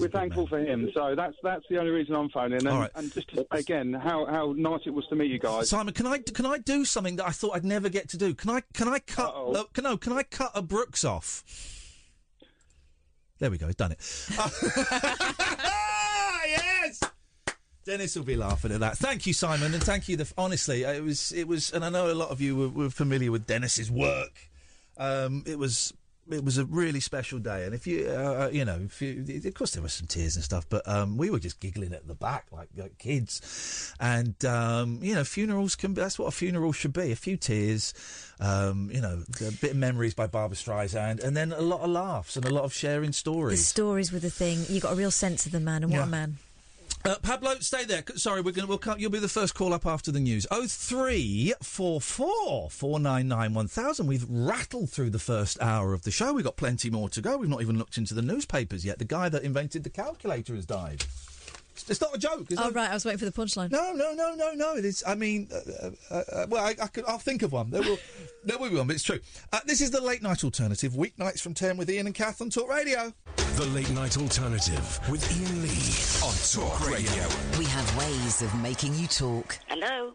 We're 0.00 0.08
thankful 0.08 0.48
for 0.48 0.58
him, 0.58 0.90
so 0.92 1.14
that's 1.14 1.36
that's 1.44 1.64
the 1.70 1.78
only 1.78 1.92
reason 1.92 2.16
I'm 2.16 2.28
phoning. 2.30 2.66
And, 2.66 2.76
right. 2.76 2.90
and 2.96 3.12
just 3.12 3.28
to 3.34 3.46
again, 3.52 3.92
how 3.92 4.26
how 4.26 4.52
nice 4.56 4.80
it 4.84 4.90
was 4.90 5.06
to 5.10 5.14
meet 5.14 5.30
you 5.30 5.38
guys. 5.38 5.68
Simon, 5.70 5.94
can 5.94 6.08
I 6.08 6.18
can 6.18 6.44
I 6.44 6.58
do 6.58 6.84
something 6.84 7.14
that 7.16 7.28
I 7.28 7.30
thought 7.30 7.54
I'd 7.54 7.64
never 7.64 7.88
get 7.88 8.08
to 8.08 8.16
do? 8.18 8.34
Can 8.34 8.50
I 8.50 8.62
can 8.74 8.88
I 8.88 8.98
cut 8.98 9.32
uh, 9.32 9.62
can, 9.72 9.84
no, 9.84 9.96
can 9.96 10.12
I 10.12 10.24
cut 10.24 10.50
a 10.56 10.62
Brooks 10.62 11.04
off? 11.04 11.44
There 13.38 13.50
we 13.50 13.58
go, 13.58 13.70
done 13.72 13.92
it. 13.92 13.98
yes. 16.46 17.00
Denis 17.84 18.16
will 18.16 18.24
be 18.24 18.36
laughing 18.36 18.72
at 18.72 18.80
that. 18.80 18.98
Thank 18.98 19.26
you, 19.26 19.32
Simon, 19.32 19.74
and 19.74 19.82
thank 19.82 20.08
you. 20.08 20.16
The, 20.16 20.32
honestly, 20.36 20.82
it 20.84 21.02
was 21.02 21.32
it 21.32 21.46
was, 21.46 21.70
and 21.70 21.84
I 21.84 21.88
know 21.88 22.10
a 22.10 22.14
lot 22.14 22.30
of 22.30 22.40
you 22.40 22.56
were, 22.56 22.68
were 22.68 22.90
familiar 22.90 23.30
with 23.30 23.46
Denis's 23.46 23.90
work. 23.90 24.48
Um, 24.96 25.44
it 25.46 25.58
was 25.58 25.92
it 26.30 26.44
was 26.44 26.58
a 26.58 26.64
really 26.64 27.00
special 27.00 27.38
day, 27.38 27.64
and 27.64 27.74
if 27.74 27.86
you 27.86 28.06
uh, 28.08 28.48
you 28.52 28.64
know, 28.64 28.78
if 28.84 29.00
you, 29.00 29.24
of 29.44 29.54
course 29.54 29.72
there 29.72 29.82
were 29.82 29.88
some 29.88 30.06
tears 30.06 30.36
and 30.36 30.44
stuff, 30.44 30.66
but 30.68 30.86
um, 30.88 31.16
we 31.16 31.30
were 31.30 31.38
just 31.38 31.60
giggling 31.60 31.92
at 31.92 32.06
the 32.08 32.14
back 32.14 32.46
like, 32.50 32.68
like 32.76 32.98
kids, 32.98 33.94
and 34.00 34.44
um, 34.44 34.98
you 35.02 35.14
know, 35.14 35.24
funerals 35.24 35.74
can 35.76 35.94
be, 35.94 36.00
that's 36.00 36.18
what 36.18 36.26
a 36.26 36.30
funeral 36.32 36.72
should 36.72 36.92
be: 36.92 37.12
a 37.12 37.16
few 37.16 37.36
tears, 37.36 37.94
um, 38.40 38.90
you 38.92 39.00
know, 39.00 39.22
a 39.40 39.52
bit 39.52 39.70
of 39.72 39.76
memories 39.76 40.14
by 40.14 40.26
Barbra 40.26 40.56
Streisand, 40.56 41.22
and 41.22 41.36
then 41.36 41.52
a 41.52 41.60
lot 41.60 41.80
of 41.80 41.90
laughs 41.90 42.36
and 42.36 42.44
a 42.44 42.50
lot 42.50 42.64
of 42.64 42.72
sharing 42.72 43.12
stories. 43.12 43.58
The 43.60 43.64
stories. 43.64 44.08
stories 44.08 44.12
were 44.12 44.18
the 44.18 44.30
thing. 44.30 44.64
You 44.68 44.80
got 44.80 44.92
a 44.92 44.96
real 44.96 45.10
sense 45.10 45.46
of 45.46 45.52
the 45.52 45.60
man, 45.60 45.82
and 45.82 45.92
what 45.92 45.98
Yeah. 45.98 46.04
a 46.04 46.08
man. 46.08 46.38
Uh, 47.06 47.14
Pablo, 47.22 47.54
stay 47.60 47.84
there. 47.84 48.02
Sorry, 48.16 48.40
we're 48.40 48.50
going. 48.50 48.66
We'll 48.66 48.78
come, 48.78 48.98
you'll 48.98 49.12
be 49.12 49.20
the 49.20 49.28
first 49.28 49.54
call 49.54 49.72
up 49.72 49.86
after 49.86 50.10
the 50.10 50.18
news. 50.18 50.44
Oh 50.50 50.66
three 50.66 51.54
four 51.62 52.00
four 52.00 52.68
four 52.68 52.98
nine 52.98 53.28
nine 53.28 53.54
one 53.54 53.68
thousand. 53.68 54.08
We've 54.08 54.26
rattled 54.28 54.90
through 54.90 55.10
the 55.10 55.20
first 55.20 55.56
hour 55.62 55.92
of 55.92 56.02
the 56.02 56.10
show. 56.10 56.32
We've 56.32 56.44
got 56.44 56.56
plenty 56.56 56.90
more 56.90 57.08
to 57.10 57.20
go. 57.20 57.36
We've 57.36 57.48
not 57.48 57.62
even 57.62 57.78
looked 57.78 57.96
into 57.96 58.12
the 58.12 58.22
newspapers 58.22 58.84
yet. 58.84 58.98
The 58.98 59.04
guy 59.04 59.28
that 59.28 59.44
invented 59.44 59.84
the 59.84 59.90
calculator 59.90 60.56
has 60.56 60.66
died. 60.66 61.04
It's- 61.76 61.90
It's 61.90 62.00
not 62.00 62.14
a 62.14 62.18
joke. 62.18 62.50
Is 62.50 62.58
Oh 62.60 62.70
right, 62.70 62.90
I 62.90 62.94
was 62.94 63.04
waiting 63.04 63.18
for 63.18 63.24
the 63.26 63.32
punchline. 63.32 63.70
No, 63.70 63.92
no, 63.92 64.12
no, 64.14 64.34
no, 64.34 64.52
no. 64.54 64.76
It 64.76 64.84
is. 64.84 65.04
I 65.06 65.14
mean, 65.14 65.48
uh, 65.52 65.90
uh, 66.10 66.14
uh, 66.32 66.46
well, 66.48 66.64
I, 66.64 66.74
I 66.82 66.86
could. 66.88 67.04
I'll 67.06 67.18
think 67.18 67.42
of 67.42 67.52
one. 67.52 67.70
There 67.70 67.82
will. 67.82 67.98
there 68.44 68.58
will 68.58 68.70
be 68.70 68.76
one, 68.76 68.86
but 68.86 68.96
it's 68.96 69.04
true. 69.04 69.20
Uh, 69.52 69.60
this 69.66 69.80
is 69.80 69.90
the 69.90 70.00
late 70.00 70.22
night 70.22 70.42
alternative. 70.44 70.92
Weeknights 70.92 71.40
from 71.40 71.54
ten 71.54 71.76
with 71.76 71.88
Iain 71.90 72.06
and 72.06 72.14
Kath 72.14 72.40
on 72.40 72.50
Talk 72.50 72.68
Radio. 72.70 73.12
The 73.56 73.66
Late 73.66 73.90
Night 73.90 74.18
Alternative 74.18 75.00
with 75.10 75.24
Iain 75.32 75.62
Lee 75.62 76.26
on 76.26 76.34
Talk 76.52 76.86
Radio. 76.90 77.24
We 77.58 77.64
have 77.66 77.96
ways 77.98 78.42
of 78.42 78.54
making 78.60 78.94
you 78.94 79.06
talk. 79.06 79.58
Hello? 79.68 80.12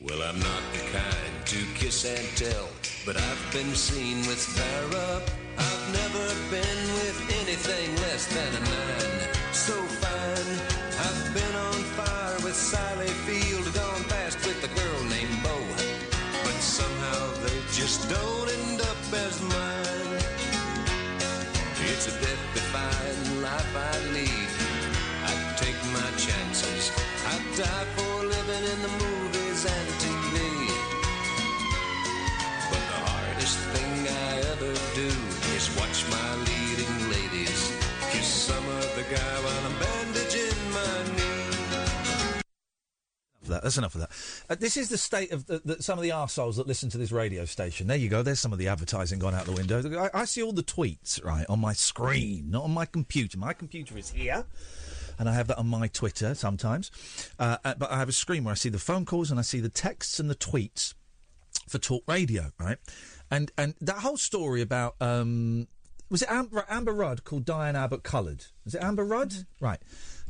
Well, 0.00 0.22
I'm 0.22 0.38
not 0.38 0.62
the 0.72 0.78
kind 0.96 1.46
to 1.46 1.56
kiss 1.74 2.04
and 2.04 2.26
tell, 2.36 2.68
but 3.06 3.16
I've 3.16 3.52
been 3.52 3.74
seen 3.74 4.18
with 4.26 4.38
Farrah. 4.38 5.22
I've 5.58 5.92
never 5.92 6.26
been 6.50 6.82
with 6.98 7.18
anything 7.42 7.94
less 7.96 8.26
than 8.26 8.54
a 8.54 8.60
That's 43.48 43.78
enough 43.78 43.94
of 43.94 44.02
that. 44.02 44.10
Uh, 44.48 44.56
this 44.58 44.76
is 44.76 44.88
the 44.88 44.98
state 44.98 45.32
of 45.32 45.46
the, 45.46 45.60
the, 45.64 45.82
some 45.82 45.98
of 45.98 46.02
the 46.02 46.10
arseholes 46.10 46.56
that 46.56 46.66
listen 46.66 46.90
to 46.90 46.98
this 46.98 47.12
radio 47.12 47.44
station. 47.44 47.86
There 47.86 47.96
you 47.96 48.08
go. 48.08 48.22
There's 48.22 48.40
some 48.40 48.52
of 48.52 48.58
the 48.58 48.68
advertising 48.68 49.18
gone 49.18 49.34
out 49.34 49.46
the 49.46 49.52
window. 49.52 49.82
I, 49.98 50.22
I 50.22 50.24
see 50.24 50.42
all 50.42 50.52
the 50.52 50.62
tweets 50.62 51.24
right 51.24 51.46
on 51.48 51.60
my 51.60 51.72
screen, 51.72 52.50
not 52.50 52.64
on 52.64 52.72
my 52.72 52.86
computer. 52.86 53.38
My 53.38 53.52
computer 53.52 53.96
is 53.96 54.10
here. 54.10 54.44
And 55.18 55.28
I 55.28 55.34
have 55.34 55.48
that 55.48 55.58
on 55.58 55.66
my 55.66 55.88
Twitter 55.88 56.34
sometimes. 56.34 56.92
Uh, 57.38 57.56
uh, 57.64 57.74
but 57.76 57.90
I 57.90 57.98
have 57.98 58.08
a 58.08 58.12
screen 58.12 58.44
where 58.44 58.52
I 58.52 58.54
see 58.54 58.68
the 58.68 58.78
phone 58.78 59.04
calls 59.04 59.30
and 59.30 59.40
I 59.40 59.42
see 59.42 59.58
the 59.58 59.68
texts 59.68 60.20
and 60.20 60.30
the 60.30 60.36
tweets 60.36 60.94
for 61.68 61.78
Talk 61.78 62.04
Radio, 62.06 62.52
right? 62.58 62.78
And 63.30 63.50
and 63.58 63.74
that 63.80 63.98
whole 63.98 64.16
story 64.16 64.62
about 64.62 64.94
um, 65.00 65.66
was 66.10 66.22
it 66.22 66.30
Amber, 66.30 66.64
Amber 66.68 66.92
Rudd 66.92 67.24
called 67.24 67.44
Diane 67.44 67.76
Abbott 67.76 68.02
coloured? 68.02 68.46
Is 68.64 68.74
it 68.74 68.82
Amber 68.82 69.04
Rudd? 69.04 69.34
Right. 69.60 69.80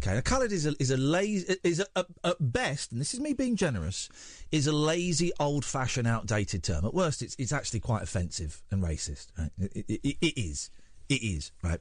Okay. 0.01 0.21
Coloured 0.23 0.53
is 0.53 0.65
a 0.67 0.75
is 0.79 0.91
a 0.91 0.97
lazy 0.97 1.57
is 1.65 1.81
a, 1.81 1.87
a, 1.97 2.29
at 2.31 2.37
best, 2.41 2.93
and 2.93 3.01
this 3.01 3.15
is 3.15 3.21
me 3.21 3.33
being 3.33 3.57
generous, 3.57 4.09
is 4.53 4.67
a 4.67 4.73
lazy, 4.73 5.33
old 5.41 5.65
fashioned, 5.65 6.07
outdated 6.07 6.63
term. 6.63 6.85
At 6.85 6.95
worst, 6.95 7.21
it's 7.23 7.35
it's 7.39 7.53
actually 7.53 7.81
quite 7.81 8.03
offensive 8.03 8.63
and 8.71 8.83
racist. 8.83 9.27
Right? 9.37 9.51
It, 9.59 9.85
it, 9.89 10.01
it, 10.05 10.17
it 10.21 10.41
is. 10.41 10.71
It 11.09 11.23
is 11.23 11.53
right. 11.63 11.81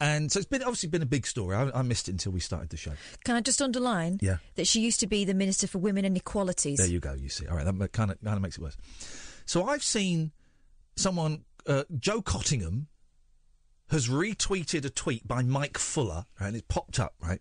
And 0.00 0.32
so 0.32 0.38
it's 0.40 0.48
been 0.48 0.62
obviously 0.62 0.88
been 0.88 1.02
a 1.02 1.06
big 1.06 1.26
story. 1.28 1.54
I, 1.54 1.70
I 1.72 1.82
missed 1.82 2.08
it 2.08 2.12
until 2.12 2.32
we 2.32 2.40
started 2.40 2.70
the 2.70 2.76
show. 2.76 2.90
Can 3.24 3.36
I 3.36 3.40
just 3.40 3.62
underline 3.62 4.18
Yeah. 4.20 4.38
that 4.56 4.66
she 4.66 4.80
used 4.80 4.98
to 5.00 5.06
be 5.06 5.24
the 5.24 5.32
Minister 5.34 5.68
for 5.68 5.78
Women 5.78 6.04
and 6.04 6.16
Equalities? 6.16 6.78
There 6.78 6.88
you 6.88 6.98
go. 6.98 7.12
You 7.14 7.28
see, 7.28 7.46
all 7.46 7.56
right, 7.56 7.64
that 7.64 7.92
kind 7.92 8.10
of 8.10 8.20
kind 8.20 8.36
of 8.36 8.42
makes 8.42 8.58
it 8.58 8.62
worse. 8.62 8.76
So 9.46 9.64
I've 9.64 9.84
seen 9.84 10.32
someone, 10.96 11.44
uh, 11.68 11.84
Joe 12.00 12.20
Cottingham, 12.20 12.88
has 13.92 14.08
retweeted 14.08 14.84
a 14.84 14.90
tweet 14.90 15.28
by 15.28 15.42
Mike 15.42 15.78
Fuller, 15.78 16.24
right, 16.40 16.48
and 16.48 16.56
it 16.56 16.66
popped 16.66 16.98
up, 16.98 17.14
right, 17.20 17.40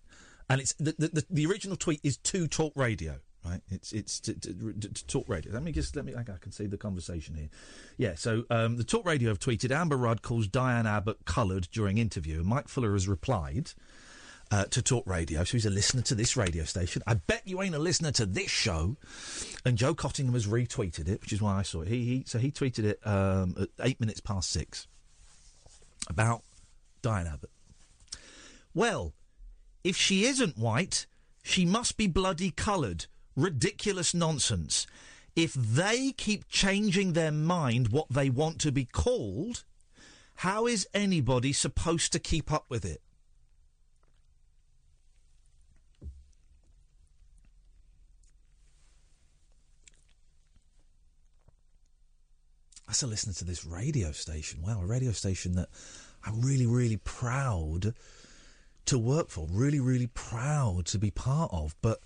and 0.50 0.62
it's 0.62 0.74
the 0.74 0.94
the, 0.98 1.26
the, 1.30 1.46
original 1.46 1.78
tweet 1.78 2.02
is 2.04 2.18
to 2.18 2.46
Talk 2.46 2.74
Radio, 2.76 3.20
right? 3.46 3.62
It's 3.70 3.94
it's 3.94 4.20
to, 4.20 4.34
to, 4.34 4.54
to, 4.54 4.90
to 4.90 5.08
Talk 5.08 5.30
Radio. 5.30 5.54
Let 5.54 5.64
me 5.64 5.72
just 5.72 5.96
let 5.96 6.04
me. 6.04 6.14
I 6.14 6.24
can 6.24 6.52
see 6.52 6.68
the 6.68 6.78
conversation 6.78 7.36
here. 7.36 7.50
Yeah. 7.98 8.16
So 8.16 8.44
um, 8.50 8.76
the 8.76 8.84
Talk 8.84 9.06
Radio 9.06 9.30
have 9.30 9.40
tweeted 9.40 9.72
Amber 9.72 9.96
Rudd 9.96 10.22
calls 10.22 10.48
Diane 10.48 10.86
Abbott 10.86 11.26
coloured 11.26 11.70
during 11.72 11.98
interview, 11.98 12.40
and 12.40 12.46
Mike 12.46 12.68
Fuller 12.68 12.92
has 12.94 13.08
replied 13.08 13.72
uh, 14.52 14.66
to 14.66 14.82
Talk 14.82 15.08
Radio. 15.08 15.46
So 15.46 15.54
he's 15.54 15.66
a 15.66 15.70
listener 15.70 16.02
to 16.02 16.16
this 16.16 16.36
radio 16.36 16.66
station. 16.66 17.02
I 17.08 17.14
bet 17.14 17.44
you 17.46 17.62
ain't 17.62 17.76
a 17.76 17.80
listener 17.80 18.12
to 18.12 18.26
this 18.26 18.52
show. 18.52 18.98
And 19.66 19.78
Joe 19.78 19.96
Cottingham 19.96 20.34
has 20.34 20.48
retweeted 20.48 21.08
it, 21.08 21.22
which 21.22 21.32
is 21.32 21.42
why 21.42 21.58
I 21.58 21.62
saw 21.62 21.82
it. 21.82 21.88
He, 21.88 22.04
he 22.04 22.24
so 22.28 22.40
he 22.40 22.52
tweeted 22.52 22.84
it 22.84 23.08
um, 23.08 23.56
at 23.58 23.70
eight 23.80 24.02
minutes 24.02 24.20
past 24.20 24.50
six 24.50 24.88
about 26.12 26.44
Diane 27.02 27.26
Abbott. 27.26 27.50
Well, 28.74 29.14
if 29.84 29.96
she 29.96 30.26
isn't 30.26 30.58
white, 30.58 31.08
she 31.42 31.66
must 31.66 31.98
be 31.98 32.06
bloody 32.06 32.52
coloured. 32.52 33.06
Ridiculous 33.36 34.14
nonsense. 34.14 34.86
If 35.36 35.54
they 35.54 36.12
keep 36.12 36.50
changing 36.50 37.14
their 37.14 37.32
mind 37.32 37.88
what 37.88 38.10
they 38.10 38.30
want 38.30 38.60
to 38.60 38.72
be 38.72 38.86
called, 38.86 39.64
how 40.36 40.68
is 40.68 40.88
anybody 40.94 41.54
supposed 41.54 42.12
to 42.12 42.20
keep 42.20 42.52
up 42.52 42.66
with 42.68 42.84
it? 42.84 43.02
That's 52.92 53.04
a 53.04 53.08
listener 53.08 53.32
to 53.36 53.46
this 53.46 53.64
radio 53.64 54.12
station. 54.12 54.64
Wow, 54.64 54.82
a 54.82 54.86
radio 54.86 55.14
station 55.14 55.56
that 55.56 55.70
I'm 56.26 56.42
really, 56.42 56.66
really 56.66 56.98
proud 56.98 57.94
to 58.86 59.00
work 59.00 59.30
for. 59.30 59.48
Really, 59.50 59.80
really 59.80 60.08
proud 60.08 60.88
to 60.88 61.00
be 61.00 61.10
part 61.10 61.52
of. 61.54 61.74
But 61.82 62.02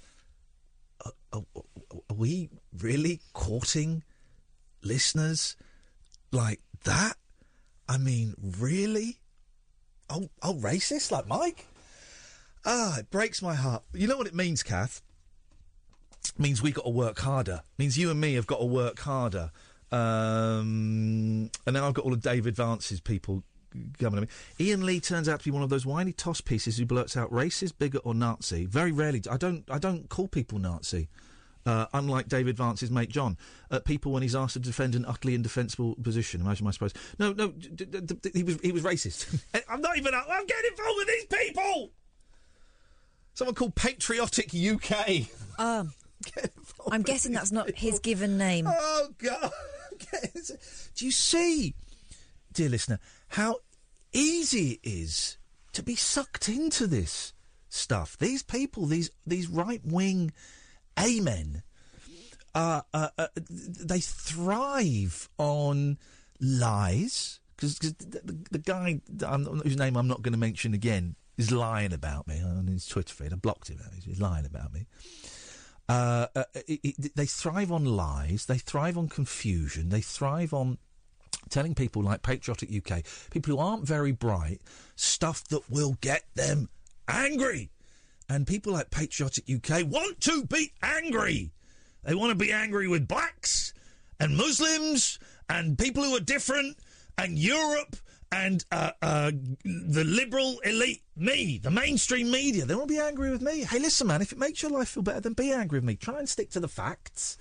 are, 1.04 1.12
are, 1.34 1.42
are 2.08 2.16
we 2.16 2.52
really 2.78 3.20
courting 3.34 4.04
listeners 4.84 5.56
like 6.32 6.62
that? 6.84 7.16
I 7.90 7.98
mean, 7.98 8.36
really? 8.60 9.18
Oh, 10.08 10.30
oh, 10.44 10.54
racist 10.54 11.10
like 11.10 11.28
Mike? 11.28 11.66
Ah, 12.64 13.00
it 13.00 13.10
breaks 13.10 13.42
my 13.42 13.56
heart. 13.56 13.82
You 13.92 14.06
know 14.06 14.18
what 14.18 14.28
it 14.28 14.36
means, 14.36 14.62
Kath? 14.62 15.02
It 16.26 16.40
means 16.40 16.62
we 16.62 16.72
got 16.72 16.86
to 16.86 16.92
work 16.92 17.18
harder. 17.18 17.64
It 17.64 17.80
means 17.80 17.98
you 17.98 18.12
and 18.12 18.22
me 18.22 18.36
have 18.36 18.46
got 18.46 18.60
to 18.60 18.66
work 18.66 19.00
harder. 19.00 19.50
Um, 19.92 21.50
and 21.66 21.74
now 21.74 21.88
I've 21.88 21.94
got 21.94 22.06
all 22.06 22.14
of 22.14 22.22
David 22.22 22.56
Vance's 22.56 23.00
people 23.00 23.44
coming 24.00 24.16
to 24.16 24.22
me. 24.22 24.28
Iain 24.70 24.86
Lee 24.86 25.00
turns 25.00 25.28
out 25.30 25.40
to 25.40 25.46
be 25.46 25.52
one 25.52 25.64
of 25.64 25.70
those 25.70 25.86
whiny 25.86 26.14
toss 26.14 26.42
pieces 26.42 26.78
who 26.78 26.86
blurts 26.86 27.18
out 27.18 27.32
racist, 27.32 27.74
bigot, 27.78 28.02
or 28.06 28.14
Nazi. 28.14 28.66
Very 28.66 28.92
rarely. 28.92 29.22
I 29.30 29.38
don't. 29.38 29.64
I 29.70 29.80
don't 29.80 30.10
call 30.10 30.28
people 30.28 30.60
Nazi. 30.60 31.10
Uh, 31.66 31.88
unlike 31.96 32.28
David 32.28 32.56
Vance's 32.56 32.92
mate 32.92 33.10
John, 33.10 33.40
uh, 33.72 33.80
people 33.80 34.12
when 34.12 34.22
he's 34.22 34.36
asked 34.36 34.54
to 34.54 34.60
defend 34.60 34.94
an 34.94 35.04
utterly 35.04 35.34
indefensible 35.34 35.96
position. 35.96 36.42
Imagine 36.42 36.66
my 36.66 36.70
suppose. 36.70 36.94
No, 37.18 37.34
no, 37.34 37.48
d- 37.48 37.86
d- 37.86 38.02
d- 38.02 38.32
he 38.36 38.44
was 38.44 38.60
he 38.62 38.72
was 38.72 38.84
racist. 38.84 39.44
I'm 39.70 39.82
not 39.82 39.98
even. 39.98 40.14
I'm 40.14 40.46
getting 40.46 40.72
involved 40.72 40.98
with 40.98 41.08
these 41.08 41.26
people. 41.26 41.92
Someone 43.34 43.56
called 43.56 43.74
Patriotic 43.76 44.52
UK. 44.54 45.28
Um, 45.58 45.94
I'm 46.92 47.02
guessing 47.02 47.34
that's 47.34 47.52
not 47.52 47.72
his 47.72 47.98
given 48.00 48.38
name. 48.38 48.68
Oh 48.70 49.10
God! 49.18 49.52
Do 50.96 51.06
you 51.06 51.12
see, 51.12 51.76
dear 52.54 52.70
listener, 52.70 53.00
how 53.30 53.58
easy 54.14 54.72
it 54.72 54.80
is 54.84 55.38
to 55.74 55.84
be 55.84 55.96
sucked 55.96 56.50
into 56.50 56.88
this 56.88 57.34
stuff? 57.70 58.18
These 58.18 58.44
people, 58.44 58.86
these 58.86 59.12
these 59.26 59.50
right 59.50 59.82
wing 59.84 60.32
amen, 61.00 61.64
uh, 62.54 62.82
uh, 62.94 63.10
uh, 63.18 63.28
they 63.36 64.00
thrive 64.00 65.30
on 65.38 65.98
lies. 66.40 67.40
Because 67.56 67.80
the, 67.80 68.38
the, 68.52 68.58
guy 68.58 69.00
um, 69.26 69.46
whose 69.64 69.78
name 69.78 69.96
I'm 69.96 70.10
not 70.10 70.22
going 70.22 70.34
to 70.34 70.40
mention 70.40 70.74
again 70.74 71.16
is 71.38 71.54
lying 71.54 71.94
about 71.94 72.28
me 72.28 72.42
on 72.42 72.68
his 72.68 72.86
Twitter 72.86 73.14
feed. 73.14 73.32
I 73.32 73.38
blocked 73.38 73.70
him. 73.70 73.80
He's 74.04 74.20
lying 74.20 74.46
about 74.46 74.74
me. 74.74 74.88
Uh, 75.88 76.28
uh, 76.36 76.44
it, 76.68 76.80
it, 76.84 77.16
they 77.16 77.26
thrive 77.26 77.72
on 77.72 77.86
lies. 77.86 78.46
They 78.46 78.58
thrive 78.58 78.98
on 78.98 79.08
confusion. 79.08 79.90
They 79.90 80.02
thrive 80.02 80.54
on 80.54 80.80
telling 81.50 81.76
people 81.76 82.02
like 82.02 82.24
Patriotic 82.24 82.70
UK, 82.70 83.04
people 83.30 83.56
who 83.56 83.62
aren't 83.62 83.86
very 83.86 84.12
bright, 84.12 84.62
stuff 84.96 85.44
that 85.50 85.70
will 85.70 85.98
get 86.02 86.24
them 86.34 86.70
angry. 87.08 87.70
And 88.28 88.48
people 88.48 88.74
like 88.74 88.90
Patriotic 88.90 89.46
UK 89.48 89.86
want 89.86 90.20
to 90.22 90.46
be 90.46 90.74
angry. 90.82 91.52
They 92.04 92.16
want 92.16 92.32
to 92.32 92.36
be 92.36 92.52
angry 92.52 92.88
with 92.88 93.08
blacks 93.08 93.74
and 94.20 94.36
Muslims 94.38 95.20
and 95.50 95.78
people 95.78 96.04
who 96.04 96.16
are 96.16 96.22
different 96.22 96.78
and 97.18 97.38
Europe 97.38 97.96
and 98.44 98.66
uh, 98.72 98.92
uh, 99.02 99.32
the 99.64 100.04
liberal 100.04 100.60
elite, 100.66 101.04
me, 101.16 101.60
the 101.62 101.72
mainstream 101.72 102.30
media. 102.30 102.66
They 102.66 102.76
want 102.76 102.90
to 102.90 102.94
be 102.94 103.00
angry 103.00 103.32
with 103.32 103.42
me. 103.42 103.64
Hey, 103.64 103.80
listen, 103.80 104.08
man, 104.08 104.22
if 104.22 104.32
it 104.32 104.38
makes 104.38 104.62
your 104.62 104.72
life 104.72 104.90
feel 104.90 105.04
better, 105.04 105.22
then 105.22 105.34
be 105.34 105.52
angry 105.52 105.80
with 105.80 105.86
me. 105.86 105.96
Try 105.96 106.20
and 106.20 106.28
stick 106.28 106.50
to 106.52 106.60
the 106.60 106.68
facts. 106.68 107.38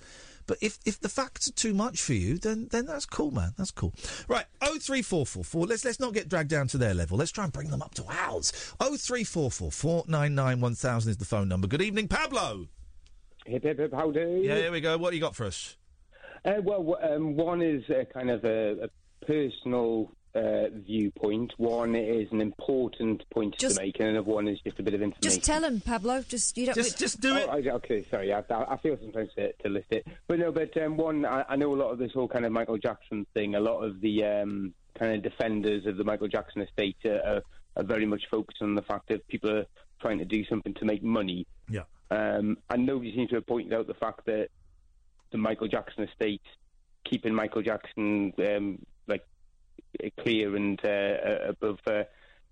But 0.47 0.57
if, 0.61 0.77
if 0.85 0.99
the 0.99 1.09
facts 1.09 1.49
are 1.49 1.53
too 1.53 1.73
much 1.73 2.01
for 2.01 2.13
you, 2.13 2.37
then 2.37 2.67
then 2.69 2.85
that's 2.85 3.07
cool, 3.07 3.31
man. 3.31 3.53
That's 3.57 3.71
cool. 3.71 3.93
Right, 4.27 4.45
oh 4.61 4.77
three 4.79 5.01
four 5.01 5.25
four 5.25 5.43
four. 5.43 5.65
Let's 5.65 5.83
let's 5.83 5.99
not 5.99 6.13
get 6.13 6.29
dragged 6.29 6.51
down 6.51 6.67
to 6.67 6.77
their 6.77 6.93
level. 6.93 7.17
Let's 7.17 7.31
try 7.31 7.45
and 7.45 7.51
bring 7.51 7.71
them 7.71 7.81
up 7.81 7.95
to 7.95 8.05
ours. 8.07 8.53
Oh 8.79 8.95
three 8.95 9.23
four 9.23 9.49
four 9.49 9.71
four 9.71 10.03
nine 10.07 10.35
nine 10.35 10.61
one 10.61 10.75
thousand 10.75 11.09
is 11.09 11.17
the 11.17 11.25
phone 11.25 11.47
number. 11.47 11.67
Good 11.67 11.81
evening, 11.81 12.07
Pablo. 12.07 12.67
Hip 13.47 13.63
hip 13.63 13.79
hip, 13.79 13.91
how 13.91 14.11
do 14.11 14.41
Yeah, 14.43 14.57
here 14.57 14.71
we 14.71 14.81
go. 14.81 14.97
What 14.99 15.09
do 15.09 15.15
you 15.15 15.21
got 15.21 15.35
for 15.35 15.45
us? 15.45 15.77
Uh, 16.45 16.61
well, 16.61 16.95
um, 17.01 17.35
one 17.35 17.63
is 17.63 17.83
kind 18.13 18.29
of 18.29 18.45
a, 18.45 18.83
a 18.83 19.25
personal 19.25 20.11
uh, 20.35 20.67
viewpoint. 20.69 21.53
One 21.57 21.95
is 21.95 22.31
an 22.31 22.41
important 22.41 23.23
point 23.29 23.57
Just- 23.57 23.77
to 23.77 23.81
make, 23.81 23.99
and 23.99 24.09
another 24.09 24.29
one 24.29 24.47
is 24.47 24.59
just 24.59 24.77
a 24.79 24.83
bit 24.83 24.93
of 24.93 25.01
information. 25.01 25.21
Just 25.21 25.43
tell 25.45 25.63
him, 25.63 25.81
Pablo. 25.81 26.23
Just 26.27 26.57
you 26.57 26.65
don't. 26.65 26.75
do 26.75 27.35
it. 27.37 27.49
Oh, 27.49 27.75
okay, 27.75 28.05
sorry. 28.11 28.33
I, 28.33 28.43
I 28.49 28.77
feel 28.77 28.97
sometimes 29.01 29.29
to, 29.37 29.53
to 29.53 29.69
list 29.69 29.87
it, 29.91 30.05
but 30.27 30.39
no. 30.39 30.51
But 30.51 30.75
um, 30.81 30.97
one, 30.97 31.25
I, 31.25 31.45
I 31.49 31.55
know 31.55 31.73
a 31.73 31.77
lot 31.77 31.91
of 31.91 31.97
this 31.97 32.11
whole 32.11 32.27
kind 32.27 32.45
of 32.45 32.51
Michael 32.51 32.77
Jackson 32.77 33.25
thing. 33.33 33.55
A 33.55 33.59
lot 33.59 33.79
of 33.79 34.01
the 34.01 34.23
um, 34.25 34.73
kind 34.99 35.15
of 35.15 35.23
defenders 35.23 35.85
of 35.85 35.97
the 35.97 36.03
Michael 36.03 36.27
Jackson 36.27 36.61
estate 36.61 36.97
are, 37.05 37.21
are, 37.25 37.41
are 37.77 37.83
very 37.83 38.05
much 38.05 38.23
focused 38.29 38.61
on 38.61 38.75
the 38.75 38.81
fact 38.81 39.07
that 39.09 39.27
people 39.27 39.49
are 39.51 39.65
trying 40.01 40.19
to 40.19 40.25
do 40.25 40.43
something 40.45 40.73
to 40.75 40.85
make 40.85 41.03
money. 41.03 41.47
Yeah. 41.69 41.83
Um, 42.11 42.57
and 42.69 42.85
nobody 42.85 43.13
seems 43.15 43.29
to 43.29 43.35
have 43.35 43.47
pointed 43.47 43.73
out 43.73 43.87
the 43.87 43.93
fact 43.95 44.25
that 44.25 44.49
the 45.31 45.37
Michael 45.37 45.67
Jackson 45.67 46.03
estate, 46.03 46.41
keeping 47.03 47.33
Michael 47.33 47.61
Jackson 47.61 48.33
um, 48.37 48.79
like 48.79 48.94
clear 50.19 50.55
and 50.55 50.79
uh, 50.83 51.49
above 51.49 51.79
uh, 51.87 52.03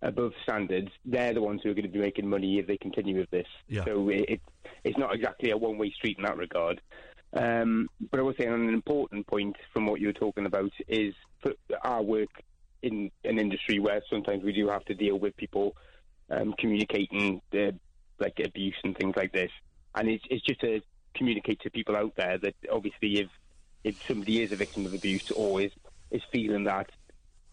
above 0.01 0.33
standards, 0.43 0.89
they're 1.05 1.33
the 1.33 1.41
ones 1.41 1.61
who 1.63 1.71
are 1.71 1.73
going 1.73 1.85
to 1.85 1.91
be 1.91 1.99
making 1.99 2.27
money 2.27 2.59
if 2.59 2.67
they 2.67 2.77
continue 2.77 3.17
with 3.17 3.29
this. 3.29 3.47
Yeah. 3.67 3.85
So 3.85 4.09
it, 4.09 4.25
it, 4.27 4.41
it's 4.83 4.97
not 4.97 5.15
exactly 5.15 5.51
a 5.51 5.57
one 5.57 5.77
way 5.77 5.91
street 5.91 6.17
in 6.17 6.23
that 6.23 6.37
regard. 6.37 6.81
Um, 7.33 7.89
but 8.11 8.19
I 8.19 8.23
was 8.23 8.35
saying 8.37 8.53
an 8.53 8.69
important 8.69 9.25
point 9.25 9.55
from 9.71 9.87
what 9.87 9.99
you 9.99 10.07
were 10.07 10.13
talking 10.13 10.45
about 10.45 10.71
is 10.87 11.15
for 11.41 11.53
our 11.83 12.01
work 12.01 12.29
in 12.83 13.09
an 13.23 13.39
industry 13.39 13.79
where 13.79 14.01
sometimes 14.09 14.43
we 14.43 14.53
do 14.53 14.67
have 14.67 14.85
to 14.85 14.93
deal 14.93 15.17
with 15.17 15.35
people 15.37 15.75
um, 16.29 16.53
communicating 16.59 17.41
uh, 17.53 17.71
like 18.19 18.39
abuse 18.43 18.75
and 18.83 18.95
things 18.95 19.15
like 19.15 19.31
this, 19.31 19.51
and 19.95 20.09
it's, 20.09 20.23
it's 20.29 20.45
just 20.45 20.61
to 20.61 20.81
communicate 21.15 21.61
to 21.61 21.69
people 21.69 21.95
out 21.95 22.13
there 22.15 22.37
that 22.37 22.55
obviously 22.71 23.19
if 23.19 23.29
if 23.83 23.95
somebody 24.07 24.41
is 24.41 24.51
a 24.51 24.55
victim 24.55 24.85
of 24.85 24.93
abuse 24.93 25.31
or 25.31 25.61
is 25.61 25.71
is 26.11 26.21
feeling 26.31 26.63
that 26.63 26.89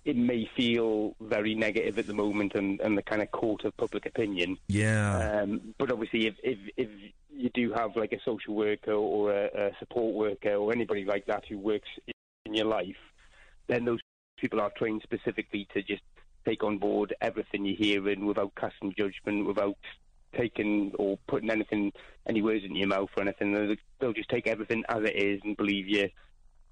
it 0.04 0.16
may 0.16 0.48
feel 0.56 1.14
very 1.20 1.54
negative 1.54 1.98
at 1.98 2.06
the 2.06 2.14
moment 2.14 2.54
and, 2.54 2.80
and 2.80 2.96
the 2.96 3.02
kind 3.02 3.20
of 3.22 3.30
court 3.30 3.64
of 3.64 3.76
public 3.76 4.06
opinion. 4.06 4.56
Yeah. 4.68 5.40
Um, 5.42 5.74
but 5.78 5.92
obviously, 5.92 6.26
if, 6.26 6.34
if 6.42 6.58
if 6.76 6.88
you 7.34 7.50
do 7.54 7.72
have 7.72 7.96
like 7.96 8.12
a 8.12 8.20
social 8.24 8.54
worker 8.54 8.92
or 8.92 9.32
a, 9.32 9.46
a 9.68 9.70
support 9.78 10.14
worker 10.14 10.54
or 10.54 10.72
anybody 10.72 11.04
like 11.04 11.26
that 11.26 11.44
who 11.48 11.58
works 11.58 11.88
in 12.46 12.54
your 12.54 12.66
life, 12.66 12.96
then 13.66 13.84
those 13.84 14.00
people 14.38 14.60
are 14.60 14.70
trained 14.76 15.02
specifically 15.02 15.68
to 15.74 15.82
just 15.82 16.02
take 16.46 16.64
on 16.64 16.78
board 16.78 17.14
everything 17.20 17.64
you're 17.66 17.76
hearing 17.76 18.24
without 18.24 18.52
casting 18.56 18.94
judgment, 18.96 19.46
without 19.46 19.76
taking 20.36 20.92
or 20.98 21.18
putting 21.28 21.50
anything, 21.50 21.92
any 22.26 22.40
words 22.40 22.64
in 22.64 22.74
your 22.74 22.88
mouth 22.88 23.10
or 23.16 23.22
anything. 23.22 23.52
They'll- 23.52 23.76
They'll 23.98 24.14
just 24.14 24.30
take 24.30 24.46
everything 24.46 24.82
as 24.88 25.04
it 25.04 25.14
is 25.14 25.42
and 25.44 25.54
believe 25.58 25.86
you 25.86 26.08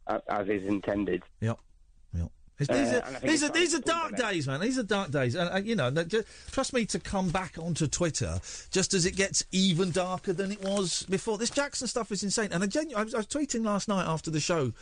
as 0.06 0.48
is 0.48 0.66
intended. 0.66 1.22
Yep. 1.42 1.58
These 2.58 2.68
Uh, 2.70 3.02
are 3.04 3.20
these 3.26 3.42
are 3.44 3.48
these 3.50 3.74
are 3.74 3.78
dark 3.80 4.10
talk 4.10 4.18
about 4.18 4.30
it. 4.30 4.34
days, 4.34 4.46
man. 4.48 4.60
These 4.60 4.78
are 4.78 4.82
dark 4.82 5.10
days, 5.12 5.34
and 5.36 5.48
uh, 5.52 5.56
you 5.58 5.76
know, 5.76 5.90
that 5.90 6.08
ju- 6.08 6.24
trust 6.50 6.72
me 6.72 6.86
to 6.86 6.98
come 6.98 7.28
back 7.30 7.56
onto 7.56 7.86
Twitter 7.86 8.40
just 8.72 8.94
as 8.94 9.06
it 9.06 9.14
gets 9.14 9.44
even 9.52 9.92
darker 9.92 10.32
than 10.32 10.50
it 10.50 10.60
was 10.62 11.04
before. 11.04 11.38
This 11.38 11.50
Jackson 11.50 11.86
stuff 11.86 12.10
is 12.10 12.22
insane, 12.24 12.50
and 12.52 12.64
I, 12.64 12.66
genu- 12.66 12.96
I, 12.96 13.04
was, 13.04 13.14
I 13.14 13.18
was 13.18 13.26
tweeting 13.28 13.64
last 13.64 13.86
night 13.88 14.06
after 14.06 14.30
the 14.30 14.40
show. 14.40 14.72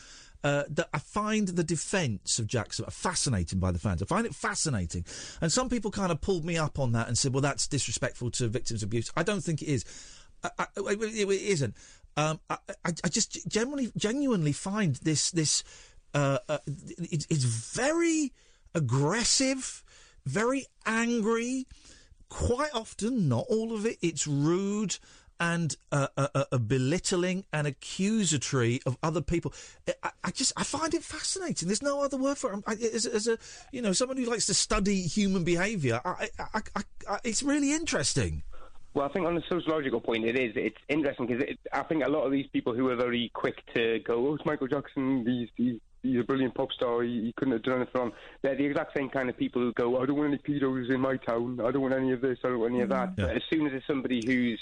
Uh, 0.45 0.62
that 0.68 0.89
I 0.95 0.99
find 0.99 1.49
the 1.49 1.64
defence 1.64 2.39
of 2.39 2.47
Jackson 2.47 2.85
fascinating 2.91 3.59
by 3.59 3.72
the 3.72 3.79
fans. 3.81 4.01
I 4.03 4.07
find 4.07 4.27
it 4.27 4.35
fascinating, 4.35 5.05
and 5.41 5.51
some 5.51 5.68
people 5.68 5.91
kind 5.91 6.12
of 6.12 6.20
pulled 6.20 6.45
me 6.45 6.57
up 6.57 6.79
on 6.79 6.93
that 6.93 7.09
and 7.09 7.18
said, 7.18 7.33
"Well, 7.33 7.41
that's 7.41 7.66
disrespectful 7.66 8.31
to 8.33 8.47
victims 8.47 8.83
of 8.83 8.89
abuse." 8.89 9.11
I 9.16 9.22
don't 9.24 9.41
think 9.43 9.61
it 9.62 9.66
is. 9.68 9.85
I, 10.45 10.51
I, 10.59 10.66
it, 10.77 11.01
it 11.03 11.29
isn't. 11.31 11.74
Um, 12.18 12.39
I, 12.49 12.59
I, 12.85 12.93
I 13.03 13.09
just 13.09 13.49
generally, 13.49 13.91
genuinely 13.97 14.53
find 14.53 14.95
this 14.97 15.31
this 15.33 15.64
uh, 16.14 16.38
uh, 16.48 16.59
it, 16.66 17.26
it's 17.30 17.44
very 17.44 18.32
aggressive, 18.74 19.84
very 20.24 20.66
angry. 20.84 21.66
Quite 22.28 22.74
often, 22.74 23.28
not 23.28 23.46
all 23.48 23.72
of 23.72 23.86
it. 23.86 23.98
It's 24.02 24.26
rude 24.26 24.98
and 25.38 25.76
uh, 25.92 26.09
uh, 26.16 26.28
uh, 26.34 26.59
belittling 26.59 27.44
and 27.52 27.66
accusatory 27.66 28.80
of 28.86 28.96
other 29.02 29.20
people. 29.20 29.52
I, 30.02 30.11
I 30.24 30.30
just 30.30 30.52
I 30.57 30.64
find 30.64 30.94
it 30.94 31.02
fascinating. 31.02 31.68
There's 31.68 31.82
no 31.82 32.02
other 32.02 32.16
word 32.16 32.38
for 32.38 32.52
it. 32.52 32.64
I, 32.66 32.72
as, 32.72 33.07
as 33.07 33.26
a 33.28 33.38
you 33.72 33.82
know 33.82 33.92
someone 33.92 34.16
who 34.16 34.24
likes 34.24 34.46
to 34.46 34.54
study 34.54 35.02
human 35.02 35.44
behaviour, 35.44 36.00
I, 36.04 36.28
it's 37.24 37.42
really 37.42 37.72
interesting. 37.72 38.42
Well, 38.94 39.04
I 39.04 39.12
think 39.12 39.26
on 39.26 39.36
a 39.36 39.42
sociological 39.42 40.00
point, 40.00 40.24
it 40.24 40.38
is. 40.38 40.52
It's 40.57 40.78
interesting 40.88 41.26
because 41.26 41.42
it, 41.42 41.59
I 41.70 41.82
think 41.82 42.02
a 42.02 42.09
lot 42.09 42.24
of 42.24 42.32
these 42.32 42.46
people 42.50 42.74
who 42.74 42.88
are 42.88 42.96
very 42.96 43.30
quick 43.34 43.57
to 43.74 43.98
go, 43.98 44.28
"Oh, 44.28 44.34
it's 44.34 44.46
Michael 44.46 44.68
Jackson. 44.68 45.24
He's 45.26 45.48
he's, 45.54 45.80
he's 46.07 46.20
a 46.20 46.24
brilliant 46.24 46.54
pop 46.54 46.72
star. 46.72 47.02
He, 47.02 47.22
he 47.22 47.32
couldn't 47.36 47.52
have 47.52 47.62
done 47.62 47.76
anything 47.76 48.00
wrong." 48.00 48.12
They're 48.42 48.57
the 48.57 48.64
exact 48.64 48.96
same 48.96 49.09
kind 49.09 49.28
of 49.28 49.36
people 49.36 49.62
who 49.62 49.72
go, 49.72 50.00
"I 50.00 50.07
don't 50.07 50.16
want 50.16 50.28
any 50.28 50.38
pedos 50.38 50.90
in 50.90 51.00
my 51.00 51.16
town. 51.16 51.61
I 51.61 51.70
don't 51.70 51.82
want 51.82 51.94
any 51.94 52.12
of 52.12 52.20
this. 52.20 52.38
I 52.44 52.48
don't 52.48 52.61
want 52.61 52.74
any 52.74 52.82
of 52.82 52.88
that." 52.90 53.12
Yeah. 53.16 53.26
But 53.26 53.36
as 53.36 53.42
soon 53.50 53.66
as 53.66 53.72
it's 53.72 53.86
somebody 53.86 54.22
who's 54.24 54.61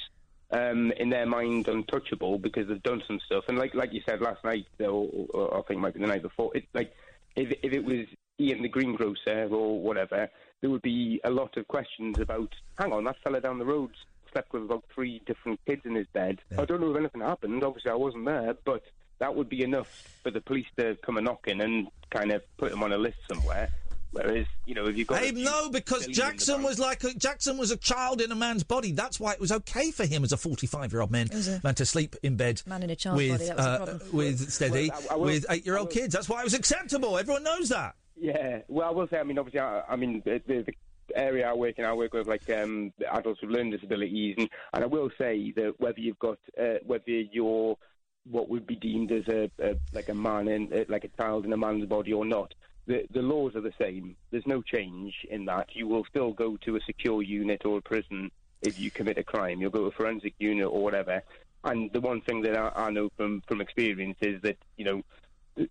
um, 0.51 0.92
in 0.92 1.11
their 1.11 1.26
mind 1.26 1.68
untouchable 1.68 2.38
because 2.38 2.68
they've 2.68 2.82
done 2.82 3.03
some 3.07 3.20
stuff, 3.26 3.45
and 3.49 3.59
like 3.59 3.74
like 3.74 3.92
you 3.92 4.03
said 4.07 4.20
last 4.20 4.45
night, 4.45 4.66
or, 4.80 5.09
or 5.30 5.59
I 5.59 5.62
think 5.62 5.78
it 5.78 5.80
might 5.80 5.95
be 5.95 6.01
the 6.01 6.07
night 6.07 6.22
before, 6.22 6.51
it's 6.55 6.66
like 6.74 6.92
if 7.36 7.51
if 7.62 7.72
it 7.72 7.84
was 7.84 8.07
Ian 8.40 8.62
the 8.62 8.68
greengrocer 8.68 9.49
or 9.51 9.80
whatever, 9.80 10.28
there 10.61 10.70
would 10.70 10.82
be 10.82 11.20
a 11.24 11.30
lot 11.30 11.57
of 11.57 11.68
questions 11.68 12.18
about. 12.18 12.55
Hang 12.78 12.92
on, 12.92 13.05
that 13.05 13.16
fella 13.22 13.40
down 13.40 13.59
the 13.59 13.64
road 13.64 13.90
slept 14.34 14.53
with 14.53 14.64
about 14.64 14.84
three 14.95 15.22
different 15.26 15.61
kids 15.66 15.82
in 15.84 15.95
his 15.95 16.07
bed. 16.12 16.40
I 16.59 16.64
don't 16.64 16.80
know 16.80 16.90
if 16.90 16.97
anything 16.97 17.20
happened. 17.20 17.62
Obviously, 17.62 17.90
I 17.90 17.95
wasn't 17.95 18.26
there, 18.26 18.55
but 18.64 18.82
that 19.19 19.35
would 19.35 19.49
be 19.49 19.62
enough 19.62 19.89
for 20.23 20.31
the 20.31 20.41
police 20.41 20.67
to 20.79 20.97
come 21.05 21.17
a 21.17 21.21
knocking 21.21 21.61
and 21.61 21.89
kind 22.11 22.33
of 22.33 22.43
put 22.57 22.73
him 22.73 22.83
on 22.83 22.93
a 22.93 22.99
list 22.99 23.19
somewhere. 23.29 23.71
Whereas, 24.12 24.47
you 24.65 24.77
know, 24.77 24.87
if 24.87 24.97
you've 24.97 25.09
got 25.09 25.23
Abe, 25.23 25.35
no, 25.35 25.71
because 25.71 26.07
Jackson 26.07 26.62
was 26.62 26.79
like 26.79 27.03
a, 27.03 27.12
Jackson 27.15 27.59
was 27.59 27.73
a 27.73 27.77
child 27.77 28.21
in 28.21 28.31
a 28.31 28.37
man's 28.37 28.62
body. 28.62 28.93
That's 28.93 29.19
why 29.19 29.33
it 29.33 29.41
was 29.41 29.51
okay 29.51 29.91
for 29.91 30.07
him 30.07 30.23
as 30.23 30.31
a 30.31 30.37
forty-five-year-old 30.37 31.11
man, 31.11 31.31
a 31.33 31.61
man 31.65 31.75
to 31.75 31.85
sleep 31.85 32.15
in 32.23 32.37
bed 32.37 32.62
man 32.65 32.85
in 32.85 32.91
a 32.91 32.97
child's 32.97 33.17
with 33.17 33.31
body, 33.33 33.47
that 33.47 33.57
was 33.57 33.65
the 33.67 33.71
uh, 33.73 33.77
problem. 33.87 34.01
with 34.12 34.53
steady 34.53 34.89
Well, 34.91 35.03
I- 35.11 35.12
I 35.12 35.17
will- 35.17 35.25
with 35.25 35.47
eight-year-old 35.51 35.91
kids. 35.91 36.15
That's 36.15 36.29
why 36.29 36.43
it 36.43 36.45
was 36.45 36.55
acceptable. 36.55 37.19
Everyone 37.19 37.43
knows 37.43 37.71
that. 37.71 37.97
Yeah, 38.17 38.61
well, 38.69 38.89
I 38.89 38.93
will 38.93 39.09
say, 39.09 39.19
I 39.19 39.25
mean, 39.25 39.37
obviously, 39.39 39.59
I, 39.59 39.83
I 39.89 39.97
mean, 39.97 40.23
the, 40.25 40.41
the, 40.47 40.62
the 40.62 41.19
area 41.19 41.49
I 41.51 41.53
work 41.55 41.77
in, 41.81 41.85
I 41.85 41.93
work 41.93 42.12
with 42.15 42.29
like 42.29 42.49
um, 42.51 42.93
adults 43.12 43.41
with 43.43 43.51
learning 43.51 43.73
disabilities, 43.73 44.37
and, 44.39 44.49
and 44.73 44.85
I 44.85 44.87
will 44.87 45.11
say 45.19 45.53
that 45.57 45.75
whether 45.79 45.99
you've 45.99 46.21
got, 46.21 46.39
uh, 46.57 46.75
whether 46.87 47.11
you're 47.11 47.77
what 48.31 48.49
would 48.49 48.66
be 48.66 48.77
deemed 48.77 49.12
as 49.12 49.27
a, 49.29 49.51
a 49.61 49.77
like 49.93 50.09
a 50.09 50.14
man 50.14 50.49
in, 50.49 50.72
uh, 50.72 50.85
like 50.89 51.05
a 51.05 51.22
child 51.22 51.45
in 51.45 51.53
a 51.53 51.57
man's 51.57 51.87
body 51.87 52.12
or 52.12 52.25
not, 52.25 52.55
the 52.87 53.07
the 53.12 53.22
laws 53.22 53.55
are 53.55 53.61
the 53.61 53.72
same. 53.81 54.16
There's 54.31 54.47
no 54.47 54.62
change 54.62 55.14
in 55.31 55.45
that. 55.47 55.75
You 55.75 55.87
will 55.87 56.05
still 56.05 56.33
go 56.33 56.57
to 56.59 56.77
a 56.77 56.81
secure 56.81 57.22
unit 57.22 57.64
or 57.64 57.79
a 57.79 57.83
prison 57.83 58.31
if 58.62 58.79
you 58.79 58.91
commit 58.91 59.18
a 59.18 59.25
crime. 59.25 59.61
You'll 59.61 59.70
go 59.70 59.83
to 59.83 59.87
a 59.87 59.93
forensic 59.93 60.35
unit 60.39 60.66
or 60.66 60.83
whatever. 60.83 61.22
And 61.64 61.91
the 61.93 62.01
one 62.01 62.20
thing 62.20 62.43
that 62.43 62.57
I, 62.57 62.72
I 62.75 62.91
know 62.91 63.11
from 63.16 63.43
from 63.47 63.61
experience 63.61 64.18
is 64.20 64.41
that 64.43 64.57
you 64.77 64.85
know 64.85 65.03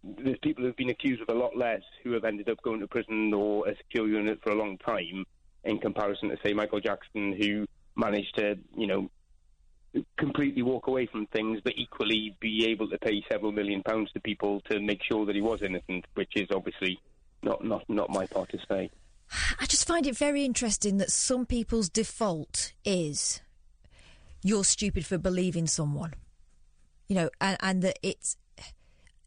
there's 0.03 0.37
people 0.39 0.63
who've 0.63 0.75
been 0.75 0.89
accused 0.89 1.21
of 1.21 1.29
a 1.29 1.37
lot 1.37 1.57
less 1.57 1.81
who 2.03 2.11
have 2.13 2.23
ended 2.23 2.49
up 2.49 2.61
going 2.61 2.79
to 2.79 2.87
prison 2.87 3.33
or 3.33 3.67
a 3.67 3.75
secure 3.75 4.07
unit 4.07 4.39
for 4.41 4.51
a 4.51 4.55
long 4.55 4.77
time 4.77 5.25
in 5.65 5.77
comparison 5.77 6.29
to 6.29 6.37
say 6.43 6.53
Michael 6.53 6.79
Jackson 6.79 7.33
who 7.33 7.67
managed 7.95 8.35
to 8.35 8.57
you 8.75 8.87
know 8.87 9.09
completely 10.17 10.61
walk 10.61 10.87
away 10.87 11.05
from 11.05 11.27
things 11.27 11.59
but 11.63 11.73
equally 11.75 12.35
be 12.39 12.65
able 12.67 12.89
to 12.89 12.97
pay 12.97 13.23
several 13.31 13.51
million 13.51 13.83
pounds 13.83 14.11
to 14.11 14.19
people 14.19 14.61
to 14.61 14.79
make 14.79 15.01
sure 15.03 15.25
that 15.25 15.35
he 15.35 15.41
was 15.41 15.61
innocent 15.61 16.05
which 16.15 16.31
is 16.35 16.47
obviously 16.53 16.99
not 17.43 17.63
not 17.63 17.83
not 17.89 18.09
my 18.09 18.25
part 18.27 18.49
to 18.49 18.57
say 18.67 18.89
I 19.59 19.65
just 19.65 19.87
find 19.87 20.05
it 20.05 20.17
very 20.17 20.45
interesting 20.45 20.97
that 20.97 21.11
some 21.11 21.45
people's 21.45 21.89
default 21.89 22.73
is 22.85 23.41
you're 24.43 24.63
stupid 24.63 25.05
for 25.05 25.17
believing 25.17 25.67
someone. 25.67 26.13
You 27.07 27.15
know, 27.15 27.29
and, 27.39 27.57
and 27.61 27.81
that 27.81 27.99
it's 28.03 28.37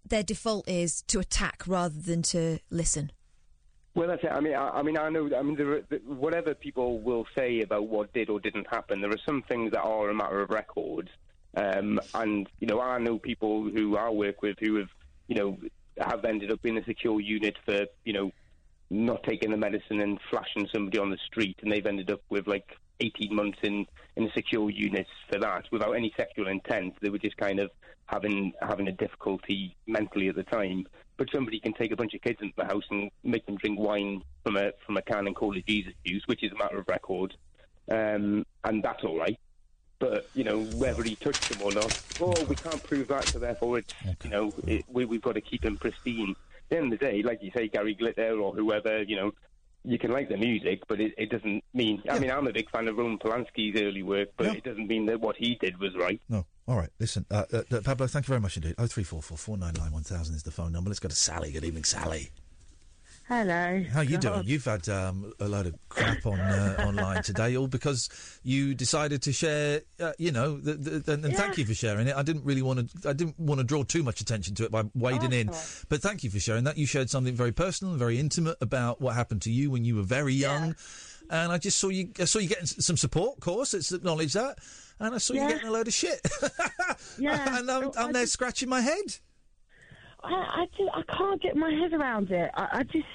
their 0.05 0.23
default 0.23 0.69
is 0.69 1.03
to 1.03 1.19
attack 1.19 1.65
rather 1.67 1.99
than 1.99 2.23
to 2.23 2.59
listen. 2.71 3.11
Well, 3.97 4.09
that's 4.09 4.23
it. 4.25 4.31
I 4.31 4.41
mean, 4.41 4.55
I, 4.55 4.69
I 4.69 4.83
mean, 4.83 4.99
I 4.99 5.09
know. 5.09 5.31
I 5.35 5.41
mean, 5.41 5.59
are, 5.59 5.81
whatever 6.05 6.55
people 6.55 7.01
will 7.01 7.27
say 7.35 7.63
about 7.63 7.89
what 7.89 8.13
did 8.13 8.29
or 8.29 8.39
didn't 8.39 8.67
happen, 8.71 9.01
there 9.01 9.11
are 9.11 9.19
some 9.25 9.43
things 9.49 9.73
that 9.73 9.81
are 9.81 10.11
a 10.11 10.15
matter 10.15 10.43
of 10.43 10.51
record. 10.51 11.09
Um, 11.57 11.99
and 12.13 12.47
you 12.61 12.67
know, 12.67 12.79
I 12.79 12.99
know 12.99 13.19
people 13.19 13.65
who 13.65 13.97
I 13.97 14.11
work 14.11 14.43
with 14.43 14.59
who 14.61 14.75
have, 14.75 14.91
you 15.29 15.37
know, 15.37 15.59
have 15.99 16.27
ended 16.27 16.53
up 16.53 16.61
in 16.65 16.77
a 16.77 16.85
secure 16.85 17.23
unit 17.23 17.57
for, 17.65 17.87
you 18.05 18.13
know, 18.13 18.33
not 18.91 19.23
taking 19.23 19.51
the 19.51 19.57
medicine 19.57 20.03
and 20.03 20.21
flashing 20.29 20.69
somebody 20.71 20.99
on 20.99 21.09
the 21.09 21.19
street, 21.27 21.57
and 21.63 21.73
they've 21.73 21.87
ended 21.87 22.11
up 22.11 22.21
with 22.29 22.47
like 22.47 22.69
18 23.01 23.35
months 23.35 23.59
in 23.63 23.87
in 24.17 24.25
a 24.25 24.33
secure 24.33 24.69
unit 24.69 25.07
for 25.33 25.39
that 25.39 25.65
without 25.73 25.93
any 25.93 26.13
sexual 26.19 26.49
intent. 26.49 26.97
They 27.01 27.09
were 27.09 27.19
just 27.19 27.39
kind 27.39 27.61
of 27.61 27.71
having 28.05 28.53
having 28.61 28.89
a 28.89 28.93
difficulty 28.93 29.75
mentally 29.87 30.29
at 30.29 30.35
the 30.35 30.43
time. 30.43 30.87
But 31.17 31.29
somebody 31.35 31.61
can 31.61 31.73
take 31.73 31.93
a 31.93 31.97
bunch 31.97 32.13
of 32.15 32.21
kids 32.21 32.39
into 32.43 32.55
the 32.57 32.65
house 32.65 32.85
and 32.91 33.11
make 33.25 33.47
them 33.47 33.57
drink 33.57 33.79
wine 33.79 34.23
from 34.45 34.57
a 34.57 34.73
from 34.85 34.97
a 34.97 35.03
can 35.03 35.27
and 35.27 35.35
call 35.35 35.57
it 35.57 35.67
Jesus 35.67 35.95
juice, 36.05 36.23
which 36.27 36.43
is 36.43 36.53
a 36.53 36.57
matter 36.57 36.79
of 36.79 36.89
record, 36.89 37.35
um, 37.91 38.45
and 38.65 38.83
that's 38.83 39.03
all 39.03 39.19
right. 39.19 39.39
But 39.99 40.29
you 40.35 40.45
know 40.45 40.59
whether 40.59 41.03
he 41.03 41.17
touched 41.17 41.49
them 41.49 41.63
or 41.63 41.73
not, 41.73 41.95
oh, 42.21 42.43
we 42.43 42.57
can't 42.57 42.83
prove 42.83 43.09
that, 43.09 43.29
so 43.33 43.39
therefore 43.39 43.79
it's 43.79 43.89
you 44.23 44.31
know 44.31 44.55
it, 44.67 44.85
we, 44.89 45.07
we've 45.07 45.23
got 45.23 45.37
to 45.37 45.41
keep 45.41 45.65
him 45.65 45.79
pristine. 45.79 46.35
At 46.65 46.71
the 46.71 46.77
end 46.77 46.93
of 46.93 46.99
the 46.99 47.07
day, 47.07 47.23
like 47.23 47.43
you 47.43 47.51
say, 47.57 47.69
Gary 47.69 47.95
Glitter 47.95 48.39
or 48.39 48.53
whoever, 48.53 49.03
you 49.03 49.17
know, 49.17 49.33
you 49.85 49.99
can 49.99 50.11
like 50.11 50.29
the 50.29 50.37
music, 50.37 50.83
but 50.89 51.01
it, 51.01 51.15
it 51.17 51.31
doesn't 51.31 51.63
mean. 51.73 52.03
I 52.11 52.19
mean, 52.19 52.31
I'm 52.31 52.47
a 52.47 52.53
big 52.53 52.69
fan 52.71 52.89
of 52.89 52.97
Roman 52.99 53.19
Polanski's 53.19 53.81
early 53.81 54.03
work, 54.03 54.31
but 54.37 54.49
it 54.57 54.65
doesn't 54.65 54.89
mean 54.89 55.07
that 55.07 55.21
what 55.21 55.37
he 55.37 55.55
did 55.55 55.79
was 55.79 55.95
right. 55.97 56.21
No. 56.29 56.45
All 56.69 56.77
right. 56.77 56.91
Listen, 56.99 57.25
uh, 57.31 57.45
uh, 57.53 57.63
uh, 57.71 57.81
Pablo, 57.83 58.07
thank 58.07 58.27
you 58.27 58.33
very 58.33 58.41
much 58.41 58.57
indeed. 58.57 58.75
Oh 58.79 58.87
three 58.87 59.05
four 59.05 59.23
four 59.23 59.39
four 59.39 59.57
nine 59.57 59.75
nine 59.79 59.93
one 59.93 60.03
thousand 60.03 60.35
is 60.35 60.43
the 60.43 60.51
phone 60.51 60.73
number. 60.73 60.91
Let's 60.91 61.01
go 61.01 61.09
to 61.09 61.15
Sally. 61.15 61.53
Good 61.53 61.65
evening, 61.65 61.85
Sally. 61.85 62.31
Hello. 63.29 63.83
How 63.91 64.01
are 64.01 64.05
you 64.05 64.19
doing? 64.19 64.43
You've 64.45 64.65
had 64.65 64.89
um, 64.89 65.33
a 65.41 65.49
load 65.49 65.67
of 65.67 65.75
crap 65.89 66.25
on 66.27 66.39
uh, 66.39 66.77
online 66.87 67.25
today, 67.25 67.57
all 67.57 67.67
because 67.67 68.09
you 68.45 68.73
decided 68.73 69.23
to 69.23 69.33
share. 69.33 69.81
Uh, 69.99 70.13
you 70.17 70.31
know, 70.31 70.59
the, 70.59 70.75
the, 70.75 71.13
and, 71.13 71.25
and 71.25 71.37
thank 71.37 71.59
you 71.59 71.65
for 71.65 71.75
sharing 71.75 72.07
it. 72.07 72.15
I 72.15 72.23
didn't 72.23 72.45
really 72.45 72.63
want 72.63 72.89
to. 73.03 73.09
I 73.09 73.13
didn't 73.13 73.39
want 73.39 73.59
to 73.59 73.65
draw 73.65 73.83
too 73.83 74.05
much 74.05 74.21
attention 74.21 74.55
to 74.57 74.65
it 74.65 74.71
by 74.71 74.85
wading 74.95 75.35
Oh, 75.35 75.37
in, 75.37 75.47
but 75.89 76.01
thank 76.03 76.23
you 76.23 76.31
for 76.31 76.39
sharing 76.39 76.65
that. 76.65 76.79
You 76.79 76.87
shared 76.87 77.11
something 77.11 77.35
very 77.35 77.51
personal 77.53 77.93
and 77.93 77.99
very 77.99 78.19
intimate 78.21 78.59
about 78.61 79.01
what 79.01 79.17
happened 79.17 79.43
to 79.43 79.51
you 79.51 79.73
when 79.73 79.85
you 79.85 79.97
were 79.97 80.03
very 80.05 80.35
young, 80.35 80.77
and 81.29 81.51
I 81.51 81.59
just 81.59 81.79
saw 81.79 81.89
you. 81.89 82.11
I 82.21 82.27
saw 82.27 82.39
you 82.39 82.49
getting 82.49 82.67
some 82.67 82.97
support. 82.97 83.39
Of 83.39 83.41
course, 83.41 83.75
let's 83.75 83.91
acknowledge 83.91 84.35
that. 84.35 84.59
And 84.99 85.15
I 85.15 85.19
saw 85.19 85.35
you 85.35 85.41
getting 85.41 85.69
a 85.69 85.73
load 85.73 85.89
of 85.89 85.95
shit. 85.95 86.21
Yeah. 87.19 87.59
and 87.59 87.71
I'm, 87.71 87.91
I'm 87.97 88.13
there 88.13 88.27
scratching 88.27 88.69
my 88.69 88.81
head. 88.81 89.17
I, 90.23 90.29
I 90.29 90.67
just 90.77 90.91
I 90.93 91.03
can't 91.17 91.41
get 91.41 91.57
my 91.57 91.71
head 91.71 91.93
around 91.93 92.31
it. 92.31 92.51
I, 92.55 92.69
I 92.73 92.83
just. 92.83 93.07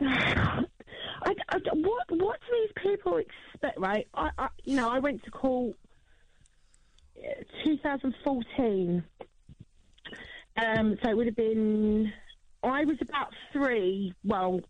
I, 1.22 1.34
I, 1.50 1.58
what 1.74 2.04
what 2.10 2.38
do 2.40 2.56
these 2.60 2.72
people 2.82 3.18
expect? 3.18 3.78
Right, 3.78 4.06
I, 4.14 4.30
I 4.38 4.48
you 4.64 4.76
know 4.76 4.88
I 4.88 4.98
went 4.98 5.24
to 5.24 5.30
court 5.30 5.76
2014. 7.64 9.04
Um, 10.56 10.98
so 11.02 11.10
it 11.10 11.16
would 11.16 11.26
have 11.26 11.36
been. 11.36 12.12
I 12.62 12.84
was 12.84 12.96
about 13.00 13.32
three. 13.52 14.14
Well, 14.24 14.60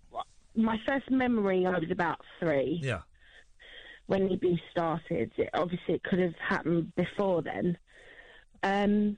my 0.55 0.79
first 0.87 1.11
memory, 1.11 1.67
I 1.67 1.79
was 1.79 1.91
about 1.91 2.21
three 2.39 2.81
Yeah. 2.83 3.01
When 4.11 4.27
the 4.27 4.35
abuse 4.35 4.61
started. 4.73 5.31
It, 5.37 5.51
obviously, 5.55 5.95
it 5.95 6.03
could 6.03 6.19
have 6.19 6.35
happened 6.37 6.93
before 6.97 7.43
then. 7.43 7.79
Um, 8.65 9.17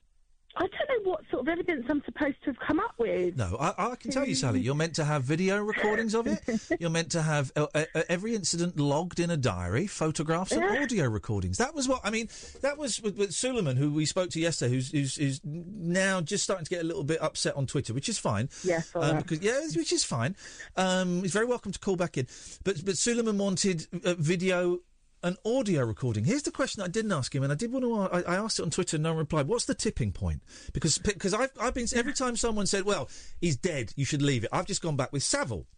I 0.57 0.61
don't 0.67 1.05
know 1.05 1.11
what 1.11 1.23
sort 1.31 1.43
of 1.43 1.49
evidence 1.49 1.87
I'm 1.89 2.03
supposed 2.05 2.37
to 2.45 2.51
have 2.51 2.59
come 2.59 2.79
up 2.79 2.95
with. 2.99 3.37
No, 3.37 3.57
I, 3.59 3.93
I 3.93 3.97
can 3.97 4.11
tell 4.11 4.27
you, 4.27 4.35
Sally, 4.35 4.61
you're 4.61 4.75
meant 4.75 4.95
to 4.97 5.05
have 5.05 5.23
video 5.25 5.59
recordings 5.63 6.15
of 6.15 6.27
it. 6.27 6.41
You're 6.81 6.91
meant 6.91 7.11
to 7.13 7.23
have 7.23 7.51
uh, 7.57 7.67
uh, 7.75 7.85
uh, 7.95 8.03
every 8.09 8.35
incident 8.35 8.79
logged 8.79 9.19
in 9.19 9.31
a 9.31 9.37
diary, 9.37 9.87
photographs 9.87 10.53
and 10.53 10.61
Yeah. 10.63 10.83
audio 10.83 11.09
recordings. 11.09 11.59
That 11.59 11.75
was 11.75 11.89
what 11.89 12.01
I 12.05 12.11
mean. 12.11 12.29
That 12.61 12.77
was 12.77 13.01
with, 13.01 13.17
with 13.17 13.33
Suleiman, 13.33 13.77
who 13.77 13.93
we 13.93 14.05
spoke 14.05 14.31
to 14.31 14.41
yesterday, 14.41 14.75
who's, 14.75 14.91
who's, 14.91 15.17
who's 15.17 15.41
now 15.45 16.21
just 16.21 16.45
starting 16.45 16.65
to 16.65 16.71
get 16.71 16.83
a 16.83 16.87
little 16.87 17.05
bit 17.05 17.23
upset 17.23 17.57
on 17.57 17.67
Twitter, 17.67 17.95
which 17.95 18.09
is 18.09 18.19
fine. 18.19 18.49
Yes, 18.63 18.91
all 18.95 19.03
um, 19.03 19.17
right. 19.17 19.27
because 19.27 19.43
yeah, 19.45 19.61
which 19.75 19.93
is 19.93 20.05
fine. 20.05 20.37
Um, 20.77 21.23
he's 21.23 21.33
very 21.33 21.47
welcome 21.47 21.73
to 21.73 21.79
call 21.79 21.97
back 21.97 22.19
in. 22.19 22.27
But 22.65 22.85
but 22.85 22.99
Suleiman 22.99 23.39
wanted 23.39 23.87
uh, 24.05 24.15
video. 24.19 24.81
An 25.25 25.37
audio 25.47 25.85
recording. 25.85 26.25
Here's 26.25 26.43
the 26.43 26.51
question 26.51 26.83
I 26.83 26.89
didn't 26.89 27.13
ask 27.13 27.33
him, 27.33 27.45
and 27.45 27.53
I 27.53 27.55
did 27.55 27.71
want 27.71 27.85
to. 27.85 27.95
I, 28.29 28.35
I 28.35 28.37
asked 28.37 28.59
it 28.59 28.63
on 28.65 28.71
Twitter, 28.71 28.97
and 28.97 29.05
no 29.05 29.11
one 29.11 29.19
replied. 29.19 29.47
What's 29.47 29.67
the 29.67 29.75
tipping 29.75 30.11
point? 30.11 30.43
Because 30.73 30.99
because 30.99 31.33
I've 31.33 31.51
I've 31.61 31.75
been 31.75 31.87
every 31.95 32.13
time 32.13 32.35
someone 32.35 32.67
said, 32.67 32.85
"Well, 32.85 33.09
he's 33.41 33.57
dead, 33.57 33.93
you 33.95 34.05
should 34.05 34.21
leave 34.21 34.43
it." 34.43 34.51
I've 34.53 34.67
just 34.67 34.83
gone 34.83 34.97
back 34.97 35.13
with 35.13 35.23
Savile, 35.23 35.69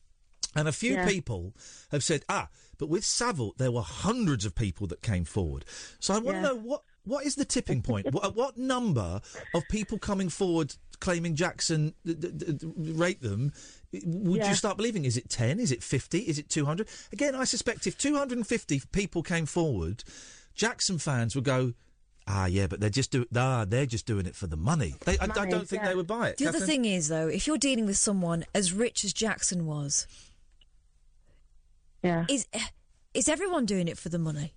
and 0.56 0.66
a 0.66 0.72
few 0.72 0.94
Yeah. 0.94 1.06
people 1.06 1.54
have 1.90 2.02
said, 2.02 2.24
"Ah, 2.26 2.48
but 2.78 2.88
with 2.88 3.04
Savile, 3.04 3.52
there 3.58 3.70
were 3.70 3.82
hundreds 3.82 4.46
of 4.46 4.54
people 4.54 4.86
that 4.86 5.02
came 5.02 5.26
forward." 5.26 5.66
So 6.00 6.14
I 6.14 6.18
want 6.20 6.36
Yeah. 6.38 6.42
to 6.42 6.48
know 6.48 6.54
what 6.56 6.82
what 7.04 7.26
is 7.26 7.34
the 7.34 7.44
tipping 7.44 7.82
point? 7.82 8.10
what, 8.14 8.24
at 8.24 8.34
what 8.34 8.56
number 8.56 9.20
of 9.52 9.62
people 9.68 9.98
coming 9.98 10.30
forward 10.30 10.74
claiming 11.00 11.34
Jackson 11.36 11.94
d- 12.04 12.14
d- 12.14 12.30
d- 12.30 12.58
raped 12.76 13.22
them? 13.22 13.52
Would 13.92 14.40
Yeah. 14.40 14.48
you 14.50 14.54
start 14.54 14.76
believing? 14.76 15.04
Is 15.04 15.16
it 15.16 15.28
10? 15.30 15.60
Is 15.60 15.70
it 15.72 15.82
50? 15.82 16.18
Is 16.20 16.38
it 16.38 16.48
200? 16.48 16.88
Again, 17.12 17.34
I 17.34 17.44
suspect 17.44 17.86
if 17.86 17.96
250 17.98 18.82
people 18.92 19.22
came 19.22 19.46
forward, 19.46 20.02
Jackson 20.54 20.98
fans 20.98 21.34
would 21.34 21.44
go, 21.44 21.74
ah, 22.26 22.46
yeah, 22.46 22.66
but 22.66 22.80
they're 22.80 22.90
just 22.90 23.10
do- 23.10 23.26
ah, 23.36 23.64
they're 23.66 23.86
just 23.86 24.06
doing 24.06 24.26
it 24.26 24.34
for 24.34 24.46
the 24.46 24.56
money. 24.56 24.94
They, 25.04 25.18
I, 25.18 25.24
I 25.24 25.46
don't 25.46 25.68
think 25.68 25.82
yeah. 25.82 25.88
they 25.90 25.94
would 25.94 26.06
buy 26.06 26.28
it. 26.30 26.38
The 26.38 26.48
other 26.48 26.60
thing 26.60 26.84
is, 26.84 27.08
though, 27.08 27.28
if 27.28 27.46
you're 27.46 27.58
dealing 27.58 27.86
with 27.86 27.96
someone 27.96 28.44
as 28.54 28.72
rich 28.72 29.04
as 29.04 29.12
Jackson 29.12 29.66
was, 29.66 30.06
yeah, 32.02 32.26
is 32.28 32.46
is 33.14 33.28
everyone 33.28 33.64
doing 33.66 33.88
it 33.88 33.96
for 33.98 34.08
the 34.08 34.18
money? 34.18 34.52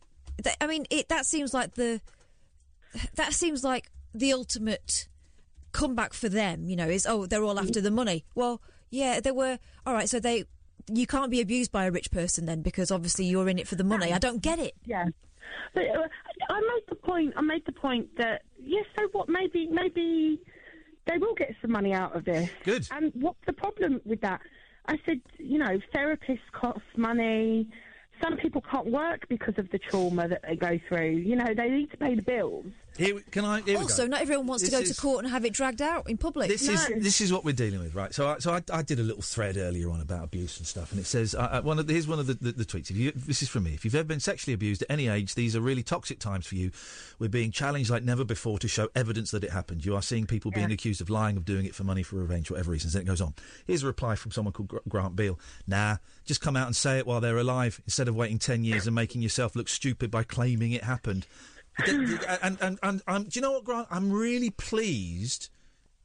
I 0.62 0.68
mean, 0.68 0.86
it, 0.90 1.10
that 1.10 1.26
seems 1.26 1.54
like 1.54 1.76
the 1.76 2.02
that 3.16 3.34
seems 3.34 3.64
like 3.64 3.90
the 4.14 4.34
ultimate 4.34 5.08
comeback 5.78 6.14
for 6.14 6.28
them. 6.28 6.68
You 6.68 6.76
know, 6.76 6.90
is 6.90 7.06
oh 7.06 7.26
they're 7.28 7.44
all 7.44 7.60
after 7.60 7.80
the 7.80 7.92
money. 7.92 8.26
Well, 8.36 8.62
yeah, 8.90 9.20
they 9.20 9.32
were 9.32 9.60
all 9.86 9.94
right. 9.94 10.10
So 10.10 10.20
they 10.20 10.46
you 10.92 11.06
can't 11.06 11.32
be 11.32 11.42
abused 11.42 11.72
by 11.72 11.86
a 11.86 11.92
rich 11.92 12.12
person 12.12 12.46
then 12.46 12.62
because 12.62 12.92
obviously 12.92 13.26
you're 13.26 13.48
in 13.48 13.60
it 13.60 13.68
for 13.68 13.76
the 13.76 13.84
money. 13.84 14.12
I 14.12 14.20
don't 14.20 14.42
get 14.42 14.60
it. 14.60 14.74
Yeah. 14.86 15.06
But 15.74 15.84
uh, 15.84 16.08
I 16.50 16.60
made 16.60 16.84
the 16.90 16.96
point. 16.96 17.34
I 17.38 17.42
made 17.42 17.66
the 17.66 17.72
point 17.72 18.08
that 18.18 18.42
yes. 18.60 18.86
So 18.98 19.08
what? 19.12 19.30
Maybe 19.30 19.68
maybe 19.68 20.42
they 21.06 21.18
will 21.18 21.36
get 21.36 21.56
some 21.62 21.72
money 21.72 21.94
out 21.94 22.16
of 22.16 22.26
this. 22.26 22.50
Good. 22.64 22.88
And 22.92 23.12
what's 23.16 23.40
the 23.46 23.54
problem 23.54 24.02
with 24.06 24.22
that? 24.22 24.42
I 24.88 24.98
said, 25.06 25.22
you 25.38 25.60
know, 25.60 25.80
therapists 25.94 26.40
cost 26.54 26.82
money. 26.96 27.68
Some 28.24 28.38
people 28.38 28.62
can't 28.62 28.88
work 28.88 29.28
because 29.30 29.54
of 29.58 29.70
the 29.70 29.78
trauma 29.78 30.28
that 30.28 30.42
they 30.48 30.56
go 30.56 30.80
through. 30.88 31.12
You 31.12 31.36
know, 31.36 31.54
they 31.56 31.70
need 31.70 31.92
to 31.92 31.98
pay 31.98 32.16
the 32.16 32.22
bills. 32.22 32.66
Here, 32.98 33.20
can 33.32 33.46
I? 33.46 33.62
Here 33.62 33.78
we 33.78 33.84
also, 33.84 34.08
not 34.08 34.22
everyone 34.22 34.48
wants 34.48 34.64
This 34.64 34.72
to 34.72 34.76
go 34.78 34.82
is- 34.82 34.96
to 34.96 35.02
court 35.02 35.24
and 35.24 35.32
have 35.32 35.46
it 35.46 35.54
dragged 35.54 35.82
out 35.82 36.10
in 36.10 36.18
public. 36.18 36.50
This 36.50 36.68
is 36.68 36.88
this 36.98 37.22
is 37.22 37.32
what 37.32 37.46
we're 37.46 37.54
dealing 37.54 37.80
with, 37.80 37.94
right? 37.96 38.14
So, 38.14 38.28
I, 38.28 38.40
so 38.40 38.54
I, 38.54 38.64
I 38.72 38.82
did 38.82 39.00
a 39.00 39.04
little 39.04 39.22
thread 39.22 39.58
earlier 39.58 39.90
on 39.92 40.02
about 40.02 40.24
abuse 40.24 40.58
and 40.58 40.66
stuff, 40.68 40.92
and 40.92 41.00
it 41.00 41.06
says 41.06 41.36
uh, 41.36 41.40
uh, 41.40 41.62
one 41.62 41.80
of 41.80 41.88
the, 41.88 41.94
here's 41.94 42.08
one 42.08 42.20
of 42.20 42.28
the, 42.28 42.34
the, 42.34 42.52
the 42.52 42.66
tweets. 42.66 42.90
If 42.90 42.98
you, 42.98 43.12
this 43.16 43.42
is 43.42 43.50
from 43.50 43.64
me. 43.64 43.74
If 43.74 43.86
you've 43.86 43.96
ever 43.96 44.04
been 44.04 44.20
sexually 44.20 44.54
abused 44.54 44.82
at 44.82 44.90
any 44.90 45.08
age, 45.08 45.36
these 45.36 45.56
are 45.56 45.62
really 45.62 45.84
toxic 45.84 46.20
times 46.20 46.48
for 46.48 46.56
you. 46.56 46.72
We're 47.20 47.30
being 47.30 47.52
challenged 47.52 47.90
like 47.90 48.04
never 48.04 48.24
before 48.24 48.60
to 48.60 48.68
show 48.68 48.90
evidence 48.96 49.32
that 49.32 49.44
it 49.44 49.52
happened. 49.52 49.86
You 49.86 49.96
are 49.96 50.02
seeing 50.02 50.26
people 50.26 50.52
being 50.52 50.72
accused 50.72 51.02
of 51.02 51.10
lying, 51.10 51.38
of 51.38 51.46
doing 51.46 51.66
it 51.66 51.76
for 51.76 51.84
money, 51.84 52.04
for 52.04 52.16
revenge, 52.18 52.50
whatever 52.50 52.72
reasons. 52.72 52.94
Then 52.94 53.04
it 53.04 53.06
goes 53.06 53.22
on. 53.22 53.34
Here's 53.66 53.84
a 53.84 53.88
reply 53.88 54.16
from 54.16 54.32
someone 54.32 54.54
called 54.54 54.70
Gr- 54.70 54.78
Grant 54.90 55.16
Beale. 55.16 55.40
Nah, 55.68 55.98
just 56.26 56.42
come 56.42 56.56
out 56.58 56.68
and 56.68 56.76
say 56.76 56.98
it 56.98 57.06
while 57.08 57.22
they're 57.22 57.38
alive 57.38 57.82
instead 57.86 58.08
of 58.08 58.16
waiting 58.16 58.40
ten 58.40 58.64
years 58.64 58.88
and 58.88 58.96
making 58.96 59.22
yourself 59.22 59.56
look 59.56 59.70
stupid 59.70 60.10
by 60.10 60.24
claiming 60.24 60.72
it 60.72 60.84
happened. 60.84 61.28
And, 61.86 62.58
and, 62.62 62.80
and, 62.82 63.02
um, 63.08 63.24
do 63.26 63.30
you 63.34 63.42
know 63.42 63.52
what, 63.54 63.64
Grant? 63.64 63.88
I'm 63.92 64.12
really 64.12 64.50
pleased 64.50 65.50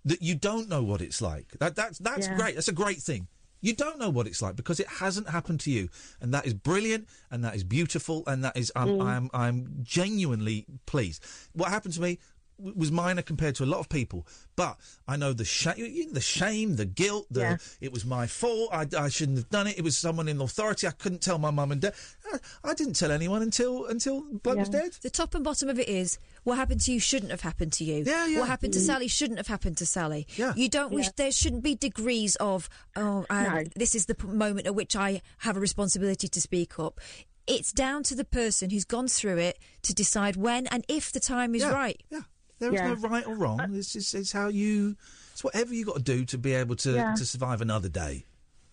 that 0.04 0.20
you 0.22 0.34
don't 0.34 0.68
know 0.68 0.82
what 0.82 1.00
it's 1.00 1.20
like. 1.22 1.48
That, 1.58 1.74
that's 1.76 1.98
that's 1.98 2.26
Yeah. 2.26 2.36
great. 2.36 2.54
That's 2.56 2.68
a 2.68 2.72
great 2.72 2.98
thing. 2.98 3.28
You 3.60 3.72
don't 3.74 3.98
know 4.00 4.10
what 4.10 4.26
it's 4.26 4.42
like 4.42 4.56
because 4.56 4.80
it 4.80 4.88
hasn't 4.88 5.28
happened 5.28 5.60
to 5.60 5.70
you, 5.70 5.88
and 6.20 6.34
that 6.34 6.44
is 6.46 6.52
brilliant, 6.54 7.06
and 7.30 7.44
that 7.44 7.54
is 7.54 7.62
beautiful, 7.62 8.24
and 8.26 8.42
that 8.44 8.56
is 8.56 8.72
I'm 8.74 8.88
Mm. 8.88 9.02
I'm 9.04 9.30
I'm 9.32 9.76
genuinely 9.82 10.66
pleased. 10.86 11.24
What 11.52 11.70
happened 11.70 11.94
to 11.94 12.00
me 12.00 12.18
was 12.58 12.92
minor 12.92 13.22
compared 13.22 13.54
to 13.56 13.64
a 13.64 13.66
lot 13.66 13.80
of 13.80 13.88
people, 13.88 14.26
but 14.56 14.76
I 15.08 15.16
know 15.16 15.32
the 15.32 15.44
shame, 15.44 16.12
the 16.12 16.20
shame, 16.20 16.76
the 16.76 16.84
guilt. 16.84 17.26
The 17.30 17.40
Yeah. 17.40 17.56
it 17.80 17.92
was 17.92 18.04
my 18.04 18.26
fault. 18.26 18.68
I, 18.72 18.86
I 18.96 19.08
shouldn't 19.08 19.38
have 19.38 19.48
done 19.50 19.66
it. 19.66 19.78
It 19.78 19.82
was 19.82 19.96
someone 19.98 20.28
in 20.28 20.40
authority. 20.40 20.86
I 20.86 20.92
couldn't 20.92 21.22
tell 21.22 21.38
my 21.38 21.50
mum 21.50 21.72
and 21.72 21.80
dad. 21.80 21.94
I, 22.32 22.38
I 22.62 22.74
didn't 22.74 22.94
tell 22.94 23.10
anyone 23.10 23.42
until 23.42 23.86
until 23.86 24.20
bloke 24.42 24.58
was 24.58 24.68
dead. 24.68 24.92
The 25.02 25.10
top 25.10 25.34
and 25.34 25.42
bottom 25.42 25.68
of 25.68 25.78
it 25.78 25.88
is 25.88 26.18
what 26.44 26.56
happened 26.56 26.80
to 26.82 26.92
you 26.92 27.00
shouldn't 27.00 27.30
have 27.32 27.40
happened 27.40 27.72
to 27.74 27.84
you. 27.84 28.04
Yeah, 28.06 28.26
yeah. 28.26 28.40
What 28.40 28.48
happened 28.48 28.74
to 28.74 28.78
Mm. 28.78 28.86
Sally 28.86 29.08
shouldn't 29.08 29.38
have 29.38 29.48
happened 29.48 29.76
to 29.78 29.86
Sally. 29.86 30.26
Yeah. 30.36 30.52
You 30.56 30.68
don't 30.68 30.92
wish 30.92 31.06
Yeah. 31.06 31.12
there 31.16 31.32
shouldn't 31.32 31.62
be 31.64 31.74
degrees 31.74 32.36
of 32.36 32.68
oh 32.96 33.26
I, 33.28 33.66
this 33.74 33.94
is 33.94 34.06
the 34.06 34.14
p- 34.14 34.28
moment 34.28 34.66
at 34.66 34.74
which 34.74 34.94
I 34.94 35.20
have 35.38 35.56
a 35.56 35.60
responsibility 35.60 36.28
to 36.28 36.40
speak 36.40 36.78
up. 36.78 37.00
It's 37.46 37.72
down 37.72 38.04
to 38.04 38.14
the 38.14 38.24
person 38.24 38.70
who's 38.70 38.84
gone 38.84 39.08
through 39.08 39.38
it 39.38 39.58
to 39.82 39.92
decide 39.92 40.36
when 40.36 40.68
and 40.68 40.84
if 40.88 41.10
the 41.10 41.18
time 41.18 41.56
is 41.56 41.62
Yeah, 41.62 41.72
right. 41.72 42.00
Yeah. 42.08 42.20
There 42.62 42.74
is 42.74 43.02
no 43.02 43.08
right 43.08 43.26
or 43.26 43.34
wrong. 43.34 43.60
It's 43.74 43.92
just 43.92 44.14
it's 44.14 44.32
how 44.32 44.48
you. 44.48 44.96
It's 45.32 45.42
whatever 45.42 45.74
you 45.74 45.84
got 45.84 45.96
to 45.96 46.02
do 46.02 46.24
to 46.26 46.38
be 46.38 46.54
able 46.54 46.76
to 46.76 46.92
Yeah. 46.92 47.14
to 47.14 47.24
survive 47.26 47.60
another 47.60 47.88
day. 47.88 48.24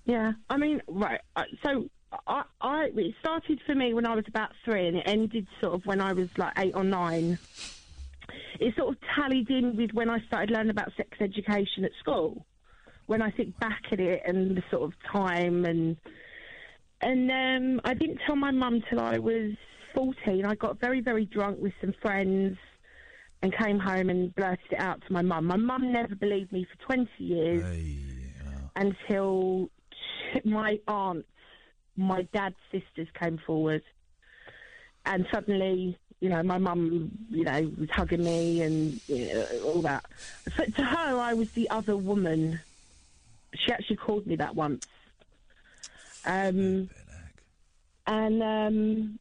Yeah, 0.05 0.33
I 0.49 0.57
mean, 0.57 0.81
right. 0.87 1.21
uh, 1.35 1.43
So 1.63 1.89
I, 2.27 2.43
I, 2.61 2.89
it 2.95 3.15
started 3.19 3.59
for 3.65 3.75
me 3.75 3.93
when 3.93 4.05
I 4.05 4.15
was 4.15 4.25
about 4.27 4.49
three, 4.65 4.87
and 4.87 4.97
it 4.97 5.03
ended 5.05 5.47
sort 5.61 5.73
of 5.75 5.85
when 5.85 6.01
I 6.01 6.13
was 6.13 6.29
like 6.37 6.53
eight 6.57 6.73
or 6.75 6.83
nine. 6.83 7.37
It 8.59 8.75
sort 8.75 8.89
of 8.95 8.97
tallied 9.15 9.49
in 9.49 9.75
with 9.77 9.91
when 9.93 10.09
I 10.09 10.19
started 10.27 10.51
learning 10.51 10.71
about 10.71 10.91
sex 10.97 11.09
education 11.21 11.85
at 11.85 11.91
school. 11.99 12.45
When 13.05 13.21
I 13.21 13.31
think 13.31 13.57
back 13.59 13.81
at 13.91 13.99
it 13.99 14.21
and 14.25 14.55
the 14.57 14.63
sort 14.69 14.83
of 14.83 14.93
time 15.11 15.65
and 15.65 15.97
and 17.01 17.31
um, 17.31 17.81
I 17.85 17.93
didn't 17.93 18.19
tell 18.25 18.35
my 18.35 18.51
mum 18.51 18.83
till 18.89 18.99
I 18.99 19.17
was 19.17 19.53
fourteen. 19.95 20.45
I 20.45 20.55
got 20.55 20.79
very 20.79 21.01
very 21.01 21.25
drunk 21.25 21.59
with 21.61 21.73
some 21.81 21.93
friends 22.01 22.57
and 23.41 23.53
came 23.53 23.79
home 23.79 24.09
and 24.09 24.35
blurted 24.35 24.59
it 24.71 24.79
out 24.79 25.01
to 25.07 25.13
my 25.13 25.21
mum. 25.21 25.45
My 25.45 25.55
mum 25.55 25.91
never 25.91 26.15
believed 26.15 26.51
me 26.51 26.65
for 26.65 26.85
twenty 26.85 27.23
years 27.23 27.63
until 28.75 29.69
my 30.43 30.79
aunts, 30.87 31.27
my 31.95 32.23
dad's 32.33 32.55
sisters 32.71 33.07
came 33.13 33.37
forward, 33.37 33.81
and 35.05 35.25
suddenly, 35.31 35.97
you 36.19 36.29
know, 36.29 36.43
my 36.43 36.57
mum, 36.57 37.11
you 37.29 37.43
know, 37.43 37.71
was 37.79 37.89
hugging 37.91 38.23
me 38.23 38.61
and 38.61 38.99
you 39.07 39.33
know, 39.33 39.45
all 39.65 39.81
that. 39.81 40.05
But 40.57 40.75
to 40.75 40.83
her, 40.83 41.17
I 41.17 41.33
was 41.33 41.51
the 41.51 41.69
other 41.69 41.95
woman. 41.95 42.59
She 43.55 43.71
actually 43.71 43.95
called 43.95 44.27
me 44.27 44.35
that 44.35 44.55
once. 44.55 44.85
Um, 46.25 46.89
and 48.05 48.43
um, 48.43 49.19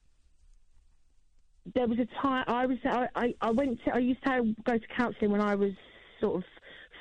there 1.74 1.86
was 1.86 1.98
a 1.98 2.06
time 2.22 2.44
I 2.46 2.66
was 2.66 2.78
I, 2.84 3.34
I, 3.40 3.50
went 3.50 3.82
to 3.84 3.94
I 3.94 3.98
used 3.98 4.22
to 4.24 4.54
go 4.64 4.78
to 4.78 4.86
counselling 4.96 5.32
when 5.32 5.40
I 5.40 5.54
was 5.54 5.72
sort 6.20 6.36
of 6.36 6.44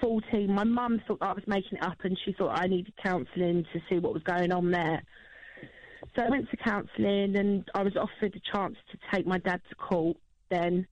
fourteen. 0.02 0.54
My 0.54 0.64
mum 0.64 1.02
thought 1.08 1.20
I 1.22 1.34
was 1.34 1.44
making 1.48 1.78
it 1.78 1.84
up, 1.84 1.98
and 2.04 2.18
she 2.24 2.34
thought 2.34 2.60
I 2.60 2.68
needed 2.68 2.94
counselling 3.02 3.66
to 3.74 3.82
see 3.90 4.00
what 4.00 4.14
was 4.14 4.24
going 4.24 4.52
on 4.52 4.72
there. 4.72 5.04
So 6.16 6.24
I 6.24 6.30
went 6.30 6.50
to 6.52 6.58
counselling, 6.58 7.36
and 7.36 7.70
I 7.74 7.84
was 7.84 7.96
offered 7.96 8.36
a 8.36 8.52
chance 8.52 8.76
to 8.92 8.98
take 9.14 9.26
my 9.26 9.38
dad 9.40 9.62
to 9.70 9.76
court. 9.76 10.18
Then 10.50 10.88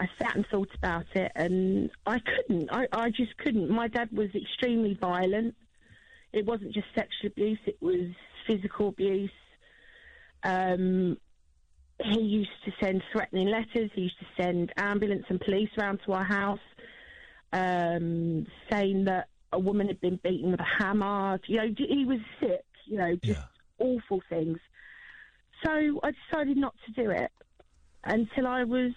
I 0.00 0.06
sat 0.20 0.36
and 0.36 0.46
thought 0.50 0.74
about 0.76 1.06
it, 1.14 1.32
and 1.34 1.90
I 2.06 2.18
couldn't. 2.18 2.68
I, 2.72 2.86
I 2.92 3.10
just 3.10 3.36
couldn't. 3.38 3.70
My 3.70 3.88
dad 3.88 4.08
was 4.12 4.28
extremely 4.34 4.98
violent. 5.00 5.54
It 6.32 6.46
wasn't 6.46 6.74
just 6.74 6.86
sexual 6.94 7.28
abuse; 7.28 7.58
it 7.66 7.80
was 7.80 8.10
physical 8.46 8.88
abuse. 8.88 9.30
Um, 10.44 11.18
he 12.00 12.20
used 12.20 12.50
to 12.64 12.72
send 12.80 13.02
threatening 13.12 13.48
letters. 13.48 13.90
He 13.94 14.02
used 14.02 14.18
to 14.20 14.42
send 14.42 14.72
ambulance 14.76 15.24
and 15.28 15.40
police 15.40 15.70
around 15.78 16.00
to 16.06 16.12
our 16.12 16.24
house, 16.24 16.58
um, 17.52 18.46
saying 18.70 19.04
that 19.04 19.28
a 19.52 19.58
woman 19.58 19.88
had 19.88 20.00
been 20.00 20.18
beaten 20.22 20.50
with 20.50 20.60
a 20.60 20.82
hammer. 20.82 21.38
You 21.46 21.56
know, 21.58 21.74
he 21.76 22.04
was 22.04 22.18
sick. 22.40 22.64
You 22.86 22.98
know, 22.98 23.16
just 23.22 23.40
awful 23.78 24.22
things. 24.28 24.58
So 25.64 26.00
I 26.02 26.12
decided 26.30 26.56
not 26.56 26.74
to 26.86 27.02
do 27.02 27.10
it 27.10 27.30
until 28.04 28.46
I 28.46 28.64
was 28.64 28.92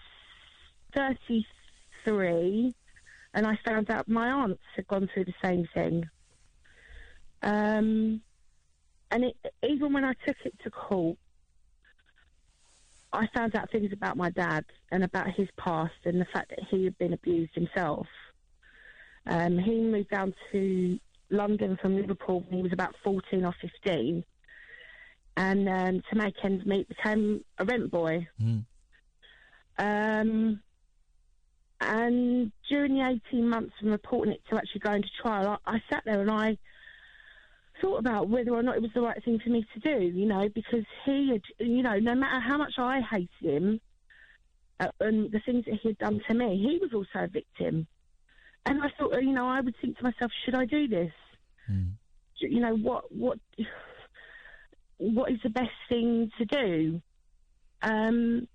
33, 0.96 2.74
and 3.34 3.46
I 3.46 3.60
found 3.66 3.92
out 3.92 4.08
my 4.08 4.30
aunts 4.30 4.64
had 4.76 4.88
gone 4.88 5.10
through 5.14 5.26
the 5.26 5.34
same 5.44 5.68
thing. 5.74 6.10
Um, 7.44 8.22
and 9.12 9.26
it, 9.26 9.36
even 9.68 9.94
when 9.94 10.04
I 10.04 10.14
took 10.26 10.38
it 10.44 10.56
to 10.64 10.72
court, 10.72 11.18
I 13.16 13.28
found 13.36 13.56
out 13.56 13.72
things 13.72 13.92
about 13.94 14.18
my 14.18 14.30
dad 14.30 14.66
and 14.92 15.04
about 15.04 15.32
his 15.32 15.48
past 15.58 15.94
and 16.06 16.20
the 16.20 16.26
fact 16.26 16.50
that 16.50 16.60
he 16.70 16.84
had 16.86 16.98
been 16.98 17.14
abused 17.14 17.54
himself. 17.54 18.08
Um, 19.28 19.58
he 19.58 19.80
moved 19.80 20.10
down 20.10 20.34
to 20.52 21.00
London 21.30 21.78
from 21.82 21.96
Liverpool 21.96 22.44
when 22.48 22.58
he 22.58 22.64
was 22.64 22.74
about 22.74 22.96
14 23.04 23.44
or 23.44 23.54
15 23.62 24.24
and 25.38 25.70
um, 25.70 26.02
to 26.10 26.18
make 26.18 26.36
ends 26.44 26.66
meet 26.66 26.88
became 26.88 27.44
a 27.58 27.66
rent 27.66 27.92
boy. 27.92 28.28
Um, 29.78 30.62
and 31.82 32.52
during 32.70 32.96
the 32.96 33.20
18 33.30 33.50
months 33.50 33.74
from 33.80 33.90
reporting 33.90 34.34
it 34.34 34.42
to 34.50 34.56
actually 34.56 34.80
going 34.80 35.02
to 35.02 35.10
trial, 35.22 35.60
I, 35.66 35.76
I 35.76 35.84
sat 35.90 36.04
there 36.06 36.22
and 36.22 36.32
I 36.32 36.58
thought 37.82 38.00
about 38.00 38.30
whether 38.30 38.52
or 38.52 38.64
not 38.64 38.76
it 38.76 38.82
was 38.82 38.92
the 38.94 39.02
right 39.02 39.24
thing 39.24 39.40
for 39.44 39.50
me 39.50 39.66
to 39.74 39.80
do, 39.80 40.06
you 40.06 40.26
know, 40.26 40.48
because 40.50 40.86
he 41.06 41.30
had, 41.32 41.42
you 41.60 41.84
know, 41.84 42.00
no 42.00 42.16
matter 42.16 42.40
how 42.40 42.58
much 42.58 42.74
I 42.78 43.02
hated 43.02 43.30
him 43.42 43.82
uh, 44.80 44.88
and 45.00 45.32
the 45.32 45.40
things 45.46 45.66
that 45.66 45.76
he 45.82 45.90
had 45.90 45.98
done 45.98 46.22
to 46.28 46.34
me, 46.34 46.58
he 46.58 46.80
was 46.82 46.94
also 46.94 47.26
a 47.26 47.28
victim. 47.28 47.88
And 48.66 48.82
I 48.82 48.90
thought, 48.98 49.22
you 49.22 49.32
know, 49.32 49.48
I 49.48 49.62
would 49.62 49.76
think 49.82 49.98
to 49.98 50.04
myself, 50.04 50.32
should 50.44 50.56
I 50.56 50.66
do 50.66 50.88
this? 50.88 51.12
You 52.40 52.60
know, 52.60 52.76
what, 52.76 53.12
what, 53.12 53.40
what 54.98 55.32
is 55.32 55.40
the 55.44 55.50
best 55.50 55.70
thing 55.90 56.32
to 56.38 56.46
do? 56.46 57.02
Um, 57.82 58.48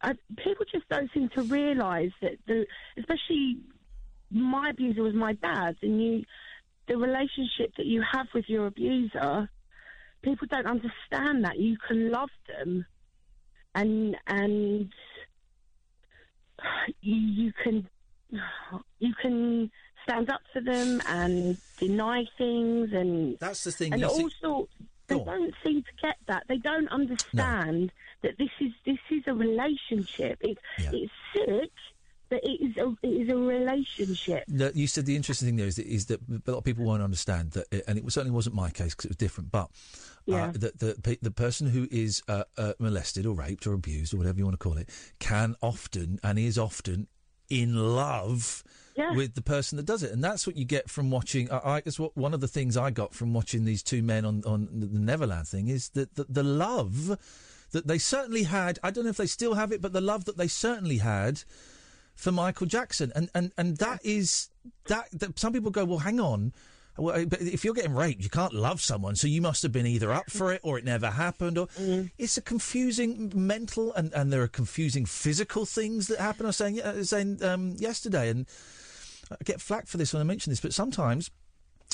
I, 0.00 0.12
people 0.36 0.64
just 0.70 0.88
don't 0.88 1.10
seem 1.12 1.28
to 1.30 1.42
realise 1.42 2.12
that 2.22 2.38
the, 2.46 2.66
especially 2.98 3.58
my 4.30 4.70
abuser 4.70 5.02
was 5.02 5.14
my 5.14 5.34
dad, 5.34 5.76
and 5.82 6.02
you, 6.02 6.24
the 6.86 6.96
relationship 6.96 7.74
that 7.76 7.86
you 7.86 8.02
have 8.12 8.26
with 8.34 8.44
your 8.48 8.66
abuser, 8.66 9.48
people 10.22 10.46
don't 10.50 10.66
understand 10.66 11.44
that 11.44 11.58
you 11.58 11.76
can 11.88 12.10
love 12.10 12.30
them, 12.48 12.86
and 13.74 14.16
and 14.26 14.92
you, 17.00 17.16
you 17.16 17.52
can 17.62 17.88
you 18.98 19.14
can 19.20 19.70
stand 20.04 20.30
up 20.30 20.40
for 20.52 20.60
them 20.60 21.00
and 21.08 21.56
deny 21.78 22.24
things 22.36 22.90
and 22.92 23.38
that's 23.38 23.64
the 23.64 23.72
thing. 23.72 23.92
and 23.92 24.10
see- 24.10 24.28
sorts. 24.40 24.72
They 25.06 25.18
don't 25.18 25.52
seem 25.62 25.82
to 25.82 25.90
get 26.02 26.16
that. 26.28 26.44
They 26.48 26.56
don't 26.56 26.88
understand 26.88 27.92
that 28.22 28.38
this 28.38 28.48
is 28.58 28.72
this 28.86 28.96
is 29.10 29.22
a 29.26 29.34
relationship. 29.34 30.38
It's 30.40 30.60
it's 30.78 31.12
sick, 31.34 31.70
it 32.42 32.60
is 32.60 32.76
a 32.76 32.94
it 33.02 33.08
is 33.08 33.28
a 33.28 33.36
relationship. 33.36 34.44
No, 34.48 34.70
you 34.74 34.86
said 34.86 35.06
the 35.06 35.16
interesting 35.16 35.46
thing 35.48 35.56
there 35.56 35.66
is 35.66 35.76
that, 35.76 35.86
is 35.86 36.06
that 36.06 36.20
a 36.28 36.50
lot 36.50 36.58
of 36.58 36.64
people 36.64 36.84
won't 36.84 37.02
understand 37.02 37.52
that, 37.52 37.66
it- 37.70 37.84
and 37.86 37.98
it 37.98 38.04
certainly 38.12 38.34
wasn't 38.34 38.54
my 38.54 38.70
case 38.70 38.94
because 38.94 39.06
it 39.06 39.10
was 39.10 39.16
different. 39.16 39.50
But 39.50 39.70
Yeah. 40.26 40.46
uh, 40.48 40.52
that 40.52 40.78
the 40.78 41.18
the 41.20 41.30
person 41.30 41.68
who 41.68 41.86
is 41.90 42.22
uh, 42.28 42.44
uh, 42.56 42.72
molested 42.78 43.26
or 43.26 43.34
raped 43.34 43.66
or 43.66 43.72
abused 43.74 44.14
or 44.14 44.16
whatever 44.18 44.38
you 44.38 44.44
want 44.44 44.54
to 44.54 44.58
call 44.68 44.78
it 44.78 44.88
can 45.18 45.54
often 45.60 46.18
and 46.22 46.38
is 46.38 46.58
often 46.58 47.08
in 47.50 47.74
love 47.74 48.64
with 49.16 49.34
the 49.34 49.42
person 49.42 49.76
that 49.76 49.84
does 49.84 50.02
it, 50.02 50.12
and 50.12 50.22
that's 50.24 50.46
what 50.46 50.56
you 50.56 50.64
get 50.64 50.88
from 50.88 51.10
watching. 51.10 51.50
I, 51.50 51.56
I 51.58 51.82
it's 51.84 51.98
what 51.98 52.16
one 52.16 52.32
of 52.32 52.40
the 52.40 52.48
things 52.48 52.76
I 52.76 52.90
got 52.90 53.12
from 53.14 53.34
watching 53.34 53.64
these 53.64 53.82
two 53.82 54.02
men 54.02 54.24
on 54.24 54.42
on 54.46 54.68
the 54.72 54.86
Neverland 54.98 55.46
thing 55.48 55.68
is 55.68 55.90
that 55.90 56.14
the, 56.14 56.24
the 56.28 56.42
love 56.44 57.18
that 57.72 57.86
they 57.88 57.98
certainly 57.98 58.44
had. 58.44 58.78
I 58.84 58.90
don't 58.92 59.04
know 59.04 59.10
if 59.10 59.16
they 59.16 59.26
still 59.26 59.54
have 59.54 59.72
it, 59.72 59.82
but 59.82 59.92
the 59.92 60.00
love 60.00 60.24
that 60.26 60.36
they 60.38 60.46
certainly 60.48 60.98
had 60.98 61.42
for 62.14 62.32
Michael 62.32 62.66
Jackson, 62.66 63.12
and 63.14 63.28
and 63.34 63.52
and 63.56 63.76
that 63.78 64.00
is 64.04 64.48
that, 64.86 65.08
that 65.12 65.38
some 65.38 65.52
people 65.52 65.70
go, 65.70 65.84
well, 65.84 65.98
hang 65.98 66.20
on. 66.20 66.52
Well, 66.96 67.26
but 67.26 67.40
if 67.40 67.64
you're 67.64 67.74
getting 67.74 67.94
raped, 67.94 68.22
you 68.22 68.30
can't 68.30 68.52
love 68.52 68.80
someone, 68.80 69.16
so 69.16 69.26
you 69.26 69.42
must 69.42 69.64
have 69.64 69.72
been 69.72 69.86
either 69.86 70.12
up 70.12 70.30
for 70.30 70.52
it 70.52 70.60
or 70.62 70.78
it 70.78 70.84
never 70.84 71.10
happened. 71.10 71.58
Or 71.58 71.66
it's 72.18 72.36
a 72.36 72.42
confusing 72.42 73.32
mental, 73.34 73.92
and, 73.94 74.12
and 74.14 74.32
there 74.32 74.42
are 74.42 74.48
confusing 74.48 75.04
physical 75.04 75.66
things 75.66 76.06
that 76.06 76.20
happen. 76.20 76.46
I 76.46 76.50
was 76.50 76.56
saying, 76.56 76.80
uh, 76.80 77.02
saying 77.02 77.42
um, 77.42 77.74
yesterday, 77.78 78.30
and 78.30 78.46
I 79.28 79.36
get 79.44 79.60
flack 79.60 79.88
for 79.88 79.96
this 79.96 80.12
when 80.12 80.20
I 80.20 80.24
mention 80.24 80.52
this, 80.52 80.60
but 80.60 80.72
sometimes 80.72 81.32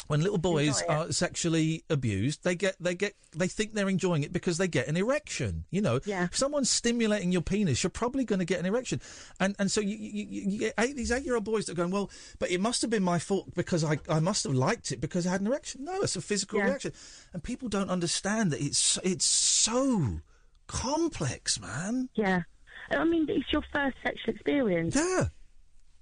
when 0.06 0.22
little 0.22 0.38
boys 0.38 0.82
are 0.88 1.12
sexually 1.12 1.84
abused, 1.88 2.42
they 2.44 2.54
get 2.54 2.76
they 2.80 2.94
get 2.94 3.14
they 3.36 3.46
think 3.48 3.74
they're 3.74 3.88
enjoying 3.88 4.22
it 4.22 4.32
because 4.32 4.58
they 4.58 4.66
get 4.68 4.88
an 4.88 4.96
erection. 4.96 5.64
You 5.70 5.82
know, 5.82 6.00
if 6.04 6.36
someone's 6.36 6.70
stimulating 6.70 7.30
your 7.32 7.42
penis, 7.42 7.82
you're 7.82 7.90
probably 7.90 8.24
going 8.24 8.38
to 8.40 8.44
get 8.44 8.58
an 8.60 8.66
erection, 8.66 9.00
and 9.38 9.54
and 9.58 9.70
so 9.70 9.80
you 9.80 9.96
you, 9.96 10.26
you 10.28 10.50
you 10.50 10.58
get 10.58 10.74
eight, 10.78 10.96
these 10.96 11.12
eight 11.12 11.24
year 11.24 11.34
old 11.36 11.44
boys 11.44 11.66
that 11.66 11.72
are 11.72 11.76
going, 11.76 11.90
well, 11.90 12.10
but 12.38 12.50
it 12.50 12.60
must 12.60 12.82
have 12.82 12.90
been 12.90 13.02
my 13.02 13.18
fault 13.18 13.54
because 13.54 13.84
I 13.84 13.98
I 14.08 14.20
must 14.20 14.44
have 14.44 14.54
liked 14.54 14.90
it 14.92 15.00
because 15.00 15.26
I 15.26 15.30
had 15.30 15.40
an 15.42 15.46
erection. 15.46 15.84
No, 15.84 16.00
it's 16.02 16.16
a 16.16 16.20
physical 16.20 16.58
Yeah. 16.58 16.66
reaction, 16.66 16.92
and 17.32 17.42
people 17.42 17.68
don't 17.68 17.90
understand 17.90 18.50
that 18.52 18.60
it's 18.60 18.98
it's 19.04 19.24
so 19.24 20.20
complex, 20.66 21.60
man. 21.60 22.08
Yeah, 22.14 22.42
I 22.90 23.04
mean 23.04 23.26
it's 23.28 23.52
your 23.52 23.62
first 23.72 23.96
sexual 24.02 24.34
experience. 24.34 24.96
Yeah, 24.96 25.28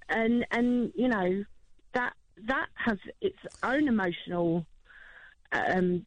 and 0.09 0.46
and 0.51 0.92
you 0.94 1.09
know 1.09 1.44
that 2.47 2.66
has 2.74 2.99
its 3.20 3.39
own 3.62 3.89
emotional, 3.89 4.66
um, 5.53 6.07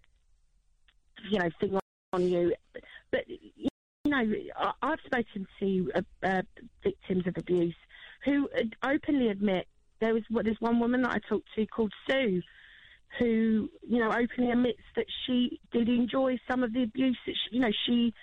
you 1.29 1.39
know, 1.39 1.49
thing 1.59 1.79
on 2.13 2.27
you. 2.27 2.53
But 3.11 3.25
you 3.27 3.69
know, 4.05 4.33
I've 4.81 4.99
spoken 5.05 5.47
to 5.59 5.91
uh, 5.95 6.01
uh, 6.23 6.41
victims 6.83 7.27
of 7.27 7.37
abuse 7.37 7.75
who 8.25 8.47
openly 8.83 9.29
admit 9.29 9.67
there 9.99 10.13
was 10.13 10.23
there's 10.29 10.61
one 10.61 10.79
woman 10.79 11.01
that 11.03 11.11
I 11.11 11.19
talked 11.27 11.47
to 11.55 11.65
called 11.65 11.93
Sue. 12.09 12.41
Who 13.19 13.69
you 13.85 13.99
know 13.99 14.09
openly 14.09 14.51
admits 14.51 14.83
that 14.95 15.05
she 15.25 15.59
did 15.73 15.89
enjoy 15.89 16.37
some 16.49 16.63
of 16.63 16.71
the 16.71 16.83
abuse 16.83 17.17
that 17.25 17.33
she, 17.35 17.57
you 17.57 17.61
know 17.61 17.71
she 17.85 18.13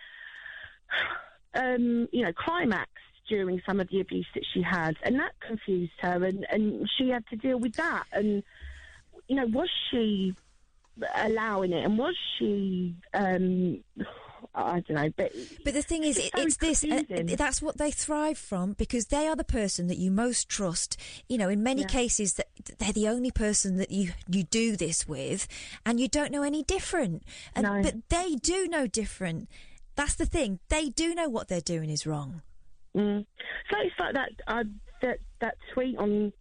um, 1.55 2.09
you 2.13 2.25
know, 2.25 2.33
climaxed 2.33 2.93
during 3.29 3.61
some 3.67 3.81
of 3.81 3.89
the 3.89 4.01
abuse 4.01 4.27
that 4.35 4.45
she 4.53 4.63
had, 4.63 4.97
and 5.03 5.19
that 5.21 5.33
confused 5.41 5.93
her, 6.01 6.25
and, 6.25 6.47
and 6.51 6.89
she 6.97 7.11
had 7.11 7.27
to 7.29 7.37
deal 7.37 7.59
with 7.59 7.75
that. 7.75 8.05
And 8.13 8.43
you 9.29 9.37
know, 9.37 9.47
was 9.47 9.71
she 9.91 10.35
allowing 11.17 11.73
it, 11.73 11.85
and 11.85 11.99
was 11.99 12.17
she? 12.39 12.95
Um, 13.15 13.83
I 14.55 14.81
don't 14.81 14.91
know, 14.91 15.11
but 15.17 15.33
But 15.65 15.75
the 15.75 15.83
thing 15.83 16.05
is, 16.05 16.17
it, 16.17 16.33
very 16.35 16.47
it's 16.47 16.57
this. 16.57 16.85
Uh, 16.85 17.03
that's 17.37 17.61
what 17.61 17.77
they 17.79 17.91
thrive 17.91 18.39
from 18.39 18.73
because 18.73 19.07
they 19.07 19.27
are 19.29 19.37
the 19.37 19.45
person 19.45 19.89
that 19.89 19.99
you 19.99 20.11
most 20.11 20.49
trust. 20.49 20.97
You 21.29 21.39
know, 21.39 21.49
in 21.49 21.63
many 21.63 21.83
Yeah. 21.83 21.89
cases, 21.89 22.35
that 22.35 22.47
they're 22.79 22.93
the 22.93 23.09
only 23.09 23.31
person 23.31 23.77
that 23.77 23.91
you 23.91 24.13
you 24.29 24.45
do 24.45 24.77
this 24.77 25.07
with, 25.07 25.47
and 25.85 26.01
you 26.01 26.09
don't 26.09 26.33
know 26.33 26.43
any 26.43 26.63
different. 26.63 27.25
And, 27.55 27.65
No. 27.65 27.83
But 27.83 28.09
they 28.09 28.37
do 28.37 28.67
know 28.69 28.87
different. 28.87 29.49
That's 29.97 30.15
the 30.15 30.27
thing. 30.27 30.61
They 30.69 30.89
do 30.89 31.15
know 31.15 31.29
what 31.29 31.49
they're 31.49 31.61
doing 31.61 31.91
is 31.91 32.07
wrong. 32.07 32.43
Mm. 32.99 33.25
So 33.71 33.77
it's 33.81 33.95
like 34.01 34.15
that 34.15 34.31
uh, 34.49 34.65
that 35.03 35.19
that 35.41 35.57
tweet 35.73 35.97
on 35.99 36.33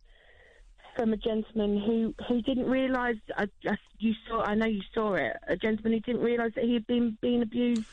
from 0.96 1.14
a 1.14 1.18
gentleman 1.18 1.80
who 1.80 2.16
who 2.28 2.42
didn't 2.42 2.66
realise. 2.66 3.18
I, 3.38 3.48
I, 3.68 3.78
you 4.00 4.14
saw. 4.28 4.42
I 4.42 4.56
know 4.56 4.66
you 4.66 4.82
saw 4.94 5.14
it. 5.14 5.38
A 5.48 5.56
gentleman 5.56 5.94
who 5.94 6.00
didn't 6.00 6.22
realise 6.22 6.54
that 6.56 6.64
he 6.64 6.74
had 6.74 6.88
been 6.88 7.18
being 7.22 7.44
abused. 7.44 7.84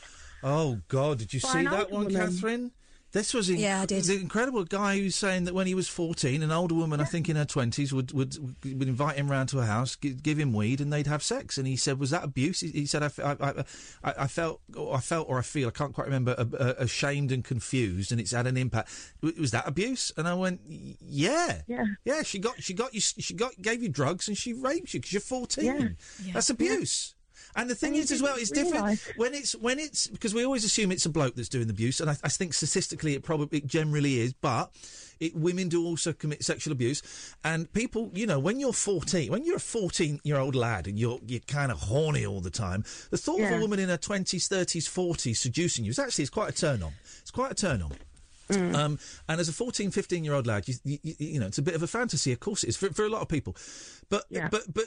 Oh 0.41 0.79
God! 0.87 1.19
Did 1.19 1.33
you 1.33 1.39
see 1.39 1.63
that 1.63 1.91
one, 1.91 2.05
woman. 2.05 2.19
Katherine? 2.19 2.71
This 3.15 3.33
was 3.33 3.49
inc- 3.49 3.59
Yeah, 3.59 3.81
I 3.81 3.85
did. 3.85 4.03
the 4.03 4.15
incredible 4.19 4.65
guy 4.65 4.97
who's 4.99 5.15
saying 5.15 5.45
that 5.45 5.53
when 5.53 5.67
he 5.67 5.73
was 5.73 5.87
fourteen, 5.87 6.43
an 6.43 6.51
older 6.51 6.75
woman, 6.75 6.99
I 6.99 7.05
think 7.05 7.29
in 7.29 7.37
her 7.37 7.45
twenties, 7.45 7.93
would, 7.93 8.11
would 8.11 8.37
would 8.63 8.87
invite 8.89 9.15
him 9.15 9.31
round 9.31 9.47
to 9.49 9.57
her 9.59 9.65
house, 9.65 9.95
gi- 9.95 10.15
give 10.15 10.37
him 10.37 10.51
weed, 10.51 10.81
and 10.81 10.91
they'd 10.91 11.07
have 11.07 11.23
sex. 11.23 11.57
And 11.57 11.65
he 11.65 11.77
said, 11.77 11.97
"Was 11.97 12.09
that 12.09 12.25
abuse?" 12.25 12.59
He, 12.59 12.67
he 12.71 12.85
said, 12.85 13.03
I, 13.03 13.09
I- 13.23 13.63
I- 14.03 14.13
I- 14.23 14.27
felt, 14.27 14.59
or 14.75 14.97
I 14.97 14.99
felt, 14.99 15.29
or 15.29 15.39
I 15.39 15.43
feel, 15.43 15.69
I 15.69 15.71
can't 15.71 15.93
quite 15.93 16.07
remember, 16.07 16.35
uh, 16.37 16.45
uh, 16.59 16.73
ashamed 16.77 17.31
and 17.31 17.41
confused, 17.41 18.11
and 18.11 18.19
it's 18.19 18.31
had 18.31 18.47
an 18.47 18.57
impact." 18.57 18.89
W- 19.23 19.39
Was 19.41 19.51
that 19.51 19.65
abuse? 19.65 20.11
And 20.17 20.27
I 20.27 20.33
went, 20.33 20.59
"Yeah, 20.67 21.61
yeah, 21.67 21.85
yeah." 22.03 22.21
She 22.23 22.37
got, 22.37 22.61
she 22.61 22.73
got 22.73 22.93
you, 22.93 22.99
she 22.99 23.33
got, 23.33 23.53
gave 23.61 23.81
you 23.81 23.87
drugs, 23.87 24.27
and 24.27 24.37
she 24.37 24.51
raped 24.51 24.93
you 24.93 24.99
because 24.99 25.13
you're 25.13 25.21
fourteen. 25.21 25.65
Yeah. 25.65 25.87
Yeah. 26.25 26.33
That's 26.33 26.49
abuse. 26.49 27.14
And 27.55 27.69
the 27.69 27.75
thing 27.75 27.93
And 27.93 28.03
is, 28.03 28.11
as 28.11 28.21
well, 28.21 28.35
it's 28.37 28.51
different 28.51 28.99
when 29.15 29.33
it's 29.33 29.53
when 29.55 29.79
it's 29.79 30.07
because 30.07 30.33
we 30.33 30.43
always 30.43 30.65
assume 30.65 30.91
it's 30.91 31.05
a 31.05 31.09
bloke 31.09 31.35
that's 31.35 31.49
doing 31.49 31.67
the 31.67 31.73
abuse, 31.73 32.01
and 32.01 32.09
I, 32.09 32.17
I 32.23 32.29
think 32.29 32.53
statistically 32.53 33.13
it 33.15 33.23
probably 33.23 33.59
it 33.59 33.67
generally 33.67 34.19
is, 34.19 34.33
but 34.33 34.71
it, 35.19 35.33
women 35.35 35.69
do 35.69 35.85
also 35.85 36.11
commit 36.11 36.43
sexual 36.43 36.73
abuse, 36.73 37.01
and 37.43 37.71
people, 37.71 38.11
you 38.13 38.25
know, 38.27 38.39
when 38.39 38.59
you're 38.59 38.73
14, 38.73 39.31
when 39.31 39.45
you're 39.45 39.55
a 39.55 39.59
14 39.59 40.19
year 40.23 40.37
old 40.37 40.55
lad 40.55 40.87
and 40.87 40.99
you're 40.99 41.19
you're 41.25 41.39
kind 41.41 41.71
of 41.71 41.79
horny 41.79 42.25
all 42.25 42.41
the 42.41 42.49
time, 42.49 42.83
the 43.09 43.17
thought 43.17 43.39
of 43.39 43.51
a 43.57 43.61
woman 43.61 43.79
in 43.79 43.87
her 43.89 43.97
20s, 43.97 44.49
30s, 44.49 44.89
40s 44.89 45.37
seducing 45.37 45.85
you 45.85 45.91
is 45.91 45.99
actually 45.99 46.23
it's 46.23 46.31
quite 46.31 46.49
a 46.49 46.53
turn 46.53 46.83
on. 46.83 46.91
It's 47.21 47.31
quite 47.31 47.51
a 47.51 47.55
turn 47.55 47.81
on. 47.81 47.93
Um, 48.75 48.99
and 49.27 49.39
as 49.39 49.49
a 49.49 49.53
14, 49.53 49.91
15 49.91 50.23
year 50.23 50.33
old 50.33 50.45
lad, 50.47 50.67
you, 50.67 50.75
you, 50.83 50.99
you 51.17 51.39
know, 51.39 51.47
it's 51.47 51.57
a 51.57 51.61
bit 51.63 51.75
of 51.75 51.83
a 51.83 51.87
fantasy, 51.87 52.31
of 52.31 52.39
course 52.39 52.63
it 52.63 52.69
is, 52.69 52.77
for, 52.77 52.89
for 52.93 53.05
a 53.05 53.09
lot 53.09 53.21
of 53.21 53.27
people. 53.27 53.55
But, 54.09 54.25
but, 54.49 54.71
but 54.73 54.85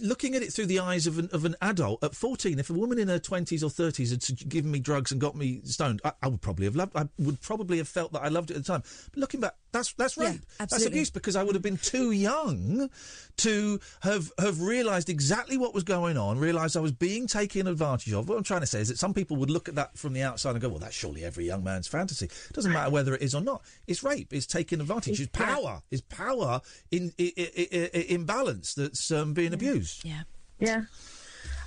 looking 0.00 0.34
at 0.34 0.42
it 0.42 0.52
through 0.52 0.66
the 0.66 0.80
eyes 0.80 1.06
of 1.06 1.18
an, 1.18 1.28
of 1.32 1.44
an 1.44 1.56
adult, 1.62 2.04
at 2.04 2.14
14, 2.14 2.58
if 2.58 2.68
a 2.68 2.74
woman 2.74 2.98
in 2.98 3.08
her 3.08 3.18
20s 3.18 3.62
or 3.62 3.68
30s 3.68 4.10
had 4.10 4.48
given 4.48 4.70
me 4.70 4.78
drugs 4.78 5.10
and 5.10 5.20
got 5.20 5.34
me 5.36 5.60
stoned, 5.64 6.00
I, 6.04 6.12
I 6.22 6.28
would 6.28 6.42
probably 6.42 6.66
have 6.66 6.76
loved, 6.76 6.94
I 6.96 7.08
would 7.18 7.40
probably 7.40 7.78
have 7.78 7.88
felt 7.88 8.12
that 8.12 8.22
I 8.22 8.28
loved 8.28 8.50
it 8.50 8.56
at 8.56 8.64
the 8.64 8.72
time. 8.72 8.82
But 9.12 9.20
looking 9.20 9.40
back, 9.40 9.54
that's, 9.72 9.92
that's 9.94 10.16
Yeah, 10.16 10.30
rape. 10.30 10.40
that's 10.58 10.84
abuse 10.86 11.10
because 11.10 11.36
I 11.36 11.42
would 11.42 11.54
have 11.54 11.62
been 11.62 11.76
too 11.78 12.10
young 12.12 12.90
to 13.38 13.80
have, 14.00 14.30
have 14.38 14.60
realised 14.60 15.08
exactly 15.08 15.56
what 15.56 15.72
was 15.74 15.84
going 15.84 16.16
on, 16.18 16.38
realised 16.38 16.76
I 16.76 16.80
was 16.80 16.92
being 16.92 17.26
taken 17.26 17.66
advantage 17.66 18.12
of. 18.12 18.28
What 18.28 18.36
I'm 18.36 18.44
trying 18.44 18.60
to 18.60 18.66
say 18.66 18.80
is 18.80 18.88
that 18.88 18.98
some 18.98 19.14
people 19.14 19.36
would 19.38 19.50
look 19.50 19.68
at 19.68 19.76
that 19.76 19.96
from 19.96 20.12
the 20.12 20.22
outside 20.22 20.50
and 20.52 20.60
go, 20.60 20.68
well, 20.68 20.78
that's 20.78 20.94
surely 20.94 21.24
every 21.24 21.46
young 21.46 21.64
man's 21.64 21.86
fantasy. 21.88 22.26
It 22.26 22.52
doesn't 22.52 22.72
matter 22.72 22.90
whether 22.98 23.14
it 23.14 23.22
is 23.22 23.34
or 23.34 23.40
not. 23.40 23.62
It's 23.86 24.02
rape. 24.02 24.32
It's 24.32 24.46
taking 24.46 24.80
advantage. 24.80 25.20
It's 25.20 25.30
power. 25.30 25.82
It's 25.90 26.02
power 26.02 26.60
in, 26.90 27.12
in, 27.16 27.30
in, 27.36 28.02
in 28.14 28.24
balance 28.24 28.74
that's 28.74 29.10
um, 29.10 29.34
being 29.34 29.54
abused. 29.54 30.04
Yeah. 30.04 30.22
Yeah. 30.58 30.82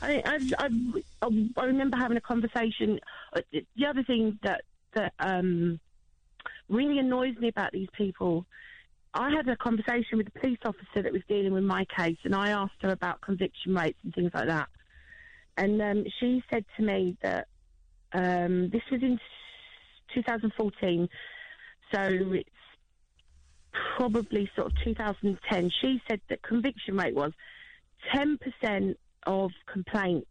I, 0.01 0.21
I, 0.25 0.69
I, 1.21 1.49
I 1.57 1.65
remember 1.65 1.95
having 1.97 2.17
a 2.17 2.21
conversation. 2.21 2.99
uh, 3.35 3.41
The 3.77 3.85
other 3.85 4.03
thing 4.03 4.37
that 4.43 4.61
that 4.93 5.13
um, 5.19 5.79
really 6.67 6.99
annoys 6.99 7.37
me 7.37 7.47
about 7.47 7.71
these 7.71 7.87
people, 7.93 8.45
I 9.13 9.29
had 9.29 9.47
a 9.47 9.55
conversation 9.55 10.17
with 10.17 10.27
a 10.27 10.39
police 10.39 10.59
officer 10.65 11.01
that 11.01 11.13
was 11.13 11.21
dealing 11.29 11.53
with 11.53 11.63
my 11.63 11.85
case, 11.97 12.17
and 12.25 12.35
I 12.35 12.49
asked 12.49 12.81
her 12.81 12.89
about 12.89 13.21
conviction 13.21 13.73
rates 13.73 13.99
and 14.03 14.13
things 14.13 14.31
like 14.33 14.47
that. 14.47 14.67
And 15.55 15.81
um, 15.81 16.03
she 16.19 16.43
said 16.51 16.65
to 16.75 16.83
me 16.83 17.15
that 17.21 17.47
um, 18.13 18.69
this 18.69 18.81
was 18.91 19.01
in 19.01 19.19
2014, 20.13 21.09
so 21.93 21.99
it's 22.01 22.49
probably 23.97 24.49
sort 24.55 24.67
of 24.67 24.73
2010. 24.83 25.71
She 25.81 26.01
said 26.09 26.21
that 26.29 26.41
conviction 26.43 26.97
rate 26.97 27.15
was 27.15 27.31
10% 28.13 28.95
of 29.27 29.51
complaints 29.71 30.27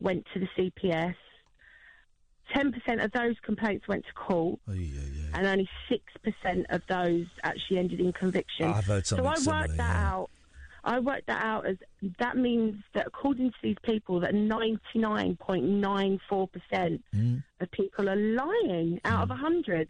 went 0.00 0.24
to 0.34 0.40
the 0.40 0.48
CPS. 0.56 1.14
10% 2.56 3.04
of 3.04 3.12
those 3.12 3.34
complaints 3.44 3.86
went 3.86 4.06
to 4.06 4.12
court, 4.14 4.58
and 4.66 5.46
only 5.46 5.68
6% 5.90 6.64
of 6.70 6.82
those 6.88 7.26
actually 7.42 7.78
ended 7.78 8.00
in 8.00 8.12
conviction. 8.12 8.66
I've 8.66 8.86
heard 8.86 9.06
so 9.06 9.16
something 9.16 9.32
I 9.32 9.34
similar, 9.34 9.60
worked 9.60 9.76
that 9.76 9.94
yeah. 9.94 10.10
out. 10.12 10.30
I 10.84 11.00
worked 11.00 11.26
that 11.26 11.42
out 11.44 11.66
as 11.66 11.76
that 12.20 12.36
means 12.36 12.76
that 12.94 13.06
according 13.06 13.50
to 13.50 13.56
these 13.62 13.76
people, 13.82 14.20
that 14.20 14.34
99.94% 14.34 17.00
Mm. 17.14 17.42
of 17.60 17.70
people 17.72 18.08
are 18.08 18.16
lying 18.16 19.00
out 19.04 19.24
of 19.24 19.30
100. 19.30 19.88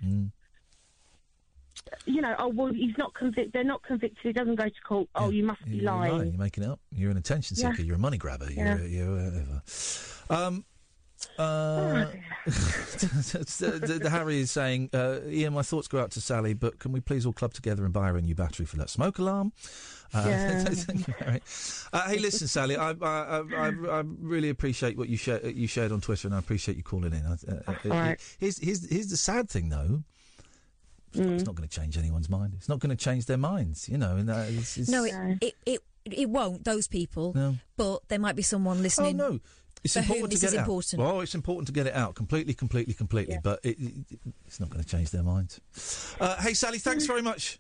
You 2.06 2.20
know, 2.20 2.34
oh 2.38 2.48
well, 2.48 2.72
he's 2.72 2.96
not 2.98 3.14
convicted. 3.14 3.52
They're 3.52 3.62
not 3.64 3.82
convicted. 3.82 4.18
He 4.22 4.32
doesn't 4.32 4.56
go 4.56 4.64
to 4.64 4.80
court. 4.86 5.08
Oh, 5.14 5.30
you 5.30 5.44
must 5.44 5.64
be 5.64 5.76
You're 5.76 5.84
lying. 5.84 6.12
lying. 6.12 6.28
You're 6.30 6.38
making 6.38 6.64
it 6.64 6.70
up. 6.70 6.80
You're 6.90 7.10
an 7.12 7.16
attention 7.16 7.56
Yeah. 7.58 7.70
seeker. 7.70 7.82
You're 7.82 7.96
a 7.96 8.00
money 8.00 8.18
grabber. 8.18 8.50
Yeah. 8.50 8.78
You're, 8.78 8.86
you're 8.86 9.14
whatever. 9.14 9.62
Um, 10.28 10.64
uh, 11.38 12.06
the, 12.46 13.80
the- 13.86 13.98
the 14.02 14.10
Harry 14.10 14.40
is 14.40 14.50
saying, 14.50 14.90
uh, 14.92 15.20
Iain, 15.26 15.52
my 15.52 15.62
thoughts 15.62 15.88
go 15.88 16.00
out 16.00 16.10
to 16.12 16.20
Sally, 16.20 16.54
but 16.54 16.78
can 16.78 16.92
we 16.92 17.00
please 17.00 17.26
all 17.26 17.32
club 17.32 17.52
together 17.54 17.84
and 17.84 17.92
buy 17.92 18.08
her 18.08 18.16
a 18.16 18.22
new 18.22 18.34
battery 18.34 18.66
for 18.66 18.76
that 18.76 18.90
smoke 18.90 19.18
alarm? 19.18 19.52
Uh, 20.14 20.24
Yeah. 20.26 20.64
thank 20.64 21.06
you, 21.06 21.14
Harry. 21.18 21.42
Uh, 21.92 22.08
hey, 22.08 22.18
listen, 22.18 22.48
Sally, 22.48 22.76
I, 22.76 22.90
I, 22.90 22.94
I, 23.02 23.42
I, 23.56 23.68
I 23.98 24.02
really 24.20 24.48
appreciate 24.48 24.96
what 24.96 25.08
you, 25.08 25.16
share, 25.16 25.46
you 25.46 25.66
shared 25.66 25.92
on 25.92 26.00
Twitter, 26.00 26.28
and 26.28 26.34
I 26.34 26.38
appreciate 26.38 26.76
you 26.76 26.82
calling 26.82 27.12
in. 27.12 27.24
I- 27.26 27.32
Uh, 27.32 27.60
uh, 27.66 27.74
All 27.84 27.90
right. 28.00 28.36
here's, 28.38 28.58
here's, 28.58 28.88
here's 28.88 29.08
the 29.08 29.16
sad 29.16 29.48
thing, 29.50 29.68
though. 29.68 30.02
It's 31.14 31.18
not, 31.18 31.46
not 31.46 31.54
going 31.56 31.68
to 31.68 31.74
change 31.80 31.96
anyone's 31.96 32.28
mind. 32.28 32.52
It's 32.56 32.68
not 32.68 32.80
going 32.80 32.94
to 32.94 33.04
change 33.04 33.26
their 33.26 33.38
minds, 33.38 33.88
you 33.88 33.96
know. 33.96 34.16
And 34.16 34.28
uh, 34.30 34.44
it's, 34.48 34.76
it's, 34.76 34.88
No, 34.90 35.04
it, 35.04 35.14
it 35.40 35.54
it 35.66 35.80
it 36.04 36.28
won't. 36.28 36.64
Those 36.64 36.86
people. 36.86 37.32
No. 37.34 37.56
But 37.78 38.00
there 38.08 38.18
might 38.18 38.36
be 38.36 38.42
someone 38.42 38.82
listening. 38.82 39.18
Oh 39.20 39.28
no, 39.30 39.40
it's 39.82 39.94
for 39.94 40.00
whom 40.02 40.16
important 40.16 40.30
this 40.32 40.40
to 40.40 40.46
get 40.46 40.48
is 40.48 40.54
it 40.54 40.58
important. 40.60 41.00
out. 41.00 41.06
Well, 41.06 41.20
it's 41.22 41.34
important 41.34 41.66
to 41.68 41.72
get 41.72 41.86
it 41.86 41.94
out 41.94 42.14
completely, 42.14 42.52
completely, 42.52 42.92
completely. 42.92 43.38
But 43.42 43.60
it, 43.62 43.78
it, 43.80 44.18
it's 44.46 44.60
not 44.60 44.68
going 44.68 44.84
to 44.84 44.88
change 44.88 45.10
their 45.10 45.22
minds. 45.22 45.60
Uh, 46.20 46.36
hey, 46.42 46.52
Sally, 46.52 46.78
thanks 46.78 47.06
very 47.06 47.22
much. 47.22 47.58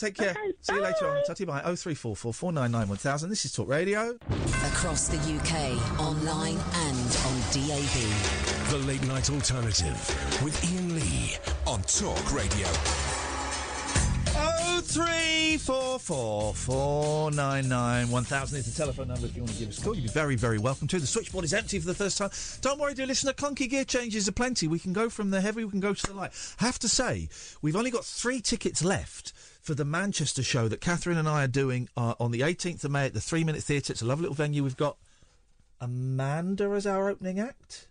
Take 0.00 0.14
care. 0.14 0.34
See 0.62 0.72
you 0.72 0.80
later 0.80 1.10
on. 1.10 1.22
Tatty 1.26 1.44
bye. 1.44 1.60
Oh 1.62 1.76
three 1.76 1.92
four 1.92 2.16
four 2.16 2.32
four 2.32 2.52
nine 2.52 2.72
nine 2.72 2.88
one 2.88 2.96
thousand. 2.96 3.28
This 3.28 3.44
is 3.44 3.52
Talk 3.52 3.68
Radio. 3.68 4.16
Across 4.64 5.08
the 5.08 5.18
UK, 5.18 6.00
online 6.00 6.56
and 6.56 7.18
on 7.26 7.36
DAB. 7.52 8.70
The 8.70 8.78
Late 8.86 9.06
Night 9.06 9.28
Alternative 9.28 10.40
with 10.42 10.58
Iain 10.64 10.94
Lee 10.94 11.36
on 11.66 11.82
Talk 11.82 12.32
Radio. 12.32 12.66
Oh 14.36 14.80
three 14.82 15.58
four 15.58 15.98
four 15.98 16.54
four 16.54 17.30
nine 17.30 17.68
nine 17.68 18.08
one 18.08 18.24
thousand 18.24 18.58
is 18.60 18.72
the 18.72 18.82
telephone 18.82 19.08
number 19.08 19.26
if 19.26 19.36
you 19.36 19.42
want 19.42 19.52
to 19.52 19.58
give 19.58 19.68
us 19.68 19.80
a 19.80 19.82
call. 19.82 19.94
You'd 19.94 20.04
be 20.04 20.08
very, 20.08 20.34
very 20.34 20.56
welcome 20.56 20.88
to. 20.88 20.98
The 20.98 21.06
switchboard 21.06 21.44
is 21.44 21.52
empty 21.52 21.78
for 21.78 21.86
the 21.86 21.94
first 21.94 22.16
time. 22.16 22.30
Don't 22.62 22.80
worry, 22.80 22.94
dear 22.94 23.06
listener. 23.06 23.34
Clunky 23.34 23.68
gear 23.68 23.84
changes 23.84 24.26
are 24.26 24.32
plenty. 24.32 24.66
We 24.66 24.78
can 24.78 24.94
go 24.94 25.10
from 25.10 25.28
the 25.28 25.42
heavy, 25.42 25.62
we 25.62 25.70
can 25.70 25.80
go 25.80 25.92
to 25.92 26.06
the 26.06 26.14
light. 26.14 26.32
Have 26.56 26.78
to 26.78 26.88
say, 26.88 27.28
we've 27.60 27.76
only 27.76 27.90
got 27.90 28.06
three 28.06 28.40
tickets 28.40 28.82
left 28.82 29.34
for 29.60 29.74
the 29.74 29.84
Manchester 29.84 30.42
show 30.42 30.68
that 30.68 30.80
Katherine 30.80 31.18
and 31.18 31.28
I 31.28 31.44
are 31.44 31.48
doing 31.48 31.88
uh, 31.96 32.14
on 32.18 32.30
the 32.30 32.40
18th 32.40 32.84
of 32.84 32.90
May 32.90 33.06
at 33.06 33.14
the 33.14 33.20
Three 33.20 33.44
Minute 33.44 33.62
Theatre. 33.62 33.92
It's 33.92 34.02
a 34.02 34.06
lovely 34.06 34.22
little 34.22 34.34
venue. 34.34 34.64
We've 34.64 34.76
got 34.76 34.96
Amanda 35.80 36.64
as 36.70 36.86
our 36.86 37.08
opening 37.08 37.38
act. 37.38 37.88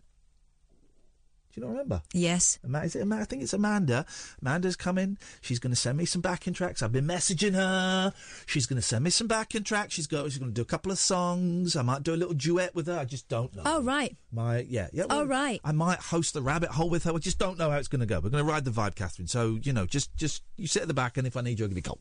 Do 1.52 1.60
you 1.62 1.66
not 1.66 1.72
remember? 1.72 2.02
Yes. 2.14 2.60
Ama- 2.64 2.82
Is 2.84 2.96
it 2.96 3.02
Ama- 3.02 3.18
I 3.22 3.24
think 3.26 3.42
it's 3.42 3.54
Amanda. 3.54 4.06
Amanda's 4.42 4.76
coming. 4.76 5.18
She's 5.42 5.58
going 5.58 5.72
to 5.72 5.76
send 5.76 5.98
me 5.98 6.06
some 6.06 6.22
backing 6.22 6.54
tracks. 6.54 6.84
I've 6.84 6.92
been 6.92 7.08
messaging 7.08 7.54
her. 7.56 8.14
She's 8.46 8.68
going 8.68 8.78
to 8.78 8.84
send 8.88 9.04
me 9.04 9.10
some 9.10 9.26
backing 9.28 9.64
tracks. 9.64 9.96
She's 9.96 10.06
go. 10.06 10.30
She's 10.30 10.38
going 10.38 10.52
to 10.52 10.56
do 10.56 10.62
a 10.62 10.66
couple 10.66 10.92
of 10.92 11.00
songs. 11.00 11.76
I 11.76 11.82
might 11.82 12.04
do 12.04 12.14
a 12.14 12.18
little 12.18 12.36
duet 12.36 12.76
with 12.76 12.86
her. 12.86 13.00
I 13.00 13.06
just 13.06 13.28
don't 13.30 13.56
know. 13.56 13.64
Oh 13.66 13.82
right. 13.82 14.16
My 14.32 14.60
yeah 14.60 14.90
yeah. 14.94 15.06
Oh, 15.10 15.26
right. 15.26 15.60
I 15.64 15.72
might 15.72 16.00
host 16.00 16.34
the 16.36 16.42
rabbit 16.44 16.70
hole 16.70 16.90
with 16.90 17.06
her. 17.06 17.14
I 17.14 17.18
just 17.18 17.40
don't 17.40 17.58
know 17.58 17.72
how 17.72 17.78
it's 17.78 17.88
going 17.88 18.02
to 18.02 18.06
go. 18.06 18.20
We're 18.20 18.30
going 18.30 18.46
to 18.46 18.50
ride 18.52 18.66
the 18.66 18.72
vibe, 18.72 18.94
Katherine. 18.96 19.28
So 19.28 19.58
you 19.64 19.74
know, 19.74 19.88
just 19.88 20.16
just 20.16 20.44
you 20.56 20.68
sit 20.68 20.84
at 20.84 20.88
the 20.88 20.94
back, 20.94 21.18
and 21.18 21.26
if 21.26 21.36
I 21.36 21.42
need 21.42 21.58
you, 21.58 21.66
I'll 21.66 21.70
give 21.70 21.78
you 21.78 21.84
a 21.86 21.90
call. 21.90 22.00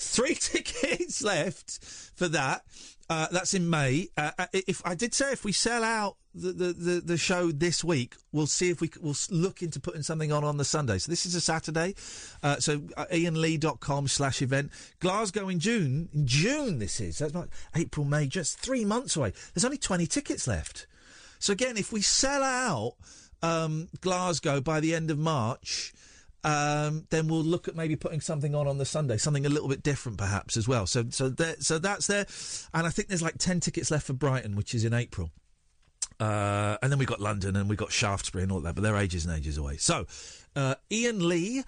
Three 0.00 0.34
tickets 0.34 1.22
left 1.22 1.84
for 2.16 2.28
that. 2.28 2.64
Uh, 3.10 3.26
that's 3.32 3.54
in 3.54 3.68
May. 3.68 4.08
Uh, 4.16 4.30
uh, 4.38 4.46
if 4.52 4.80
I 4.84 4.94
did 4.94 5.14
say 5.14 5.32
if 5.32 5.44
we 5.44 5.50
sell 5.50 5.82
out 5.82 6.16
the, 6.32 6.52
the, 6.52 6.72
the, 6.72 7.00
the 7.00 7.16
show 7.18 7.50
this 7.50 7.82
week, 7.82 8.14
we'll 8.30 8.46
see 8.46 8.70
if 8.70 8.80
we 8.80 8.88
we'll 9.00 9.16
look 9.30 9.62
into 9.62 9.80
putting 9.80 10.02
something 10.02 10.30
on 10.30 10.44
on 10.44 10.58
the 10.58 10.64
Sunday. 10.64 10.98
So 10.98 11.10
this 11.10 11.26
is 11.26 11.34
a 11.34 11.40
Saturday. 11.40 11.96
Uh, 12.40 12.60
so 12.60 12.82
uh, 12.96 13.06
iainlee.com 13.12 14.06
slash 14.06 14.40
event. 14.42 14.70
Glasgow 15.00 15.48
in 15.48 15.58
June. 15.58 16.08
In 16.14 16.26
June 16.26 16.78
this 16.78 17.00
is. 17.00 17.18
That's 17.18 17.34
not 17.34 17.48
April, 17.74 18.06
May, 18.06 18.26
just 18.26 18.60
three 18.60 18.84
months 18.84 19.16
away. 19.16 19.32
There's 19.52 19.64
only 19.64 19.78
20 19.78 20.06
tickets 20.06 20.46
left. 20.46 20.86
So 21.40 21.52
again, 21.52 21.76
if 21.76 21.92
we 21.92 22.02
sell 22.02 22.44
out 22.44 22.94
um, 23.42 23.88
Glasgow 24.00 24.60
by 24.60 24.78
the 24.78 24.94
end 24.94 25.10
of 25.10 25.18
March, 25.18 25.92
um, 26.44 27.06
then 27.10 27.28
we'll 27.28 27.42
look 27.42 27.68
at 27.68 27.76
maybe 27.76 27.96
putting 27.96 28.20
something 28.20 28.54
on 28.54 28.66
on 28.66 28.78
the 28.78 28.84
Sunday, 28.84 29.16
something 29.16 29.46
a 29.46 29.50
little 29.50 29.68
bit 29.68 29.82
different 29.82 30.18
perhaps 30.18 30.56
as 30.56 30.66
well. 30.66 30.86
So 30.86 31.06
so 31.10 31.28
there, 31.28 31.56
so 31.58 31.78
that's 31.78 32.06
there, 32.06 32.26
and 32.74 32.86
I 32.86 32.90
think 32.90 33.08
there's 33.08 33.22
like 33.22 33.38
ten 33.38 33.60
tickets 33.60 33.90
left 33.90 34.06
for 34.06 34.12
Brighton, 34.14 34.56
which 34.56 34.74
is 34.74 34.84
in 34.84 34.94
April. 34.94 35.30
Uh, 36.20 36.76
and 36.82 36.90
then 36.92 36.98
we've 36.98 37.08
got 37.08 37.20
London 37.20 37.56
and 37.56 37.68
we've 37.68 37.78
got 37.78 37.90
Shaftesbury 37.90 38.42
and 38.42 38.52
all 38.52 38.60
that, 38.60 38.74
but 38.74 38.82
they're 38.82 38.96
ages 38.96 39.24
and 39.24 39.34
ages 39.34 39.56
away. 39.56 39.78
So, 39.78 40.06
uh, 40.54 40.74
iainlee.com 40.90 41.64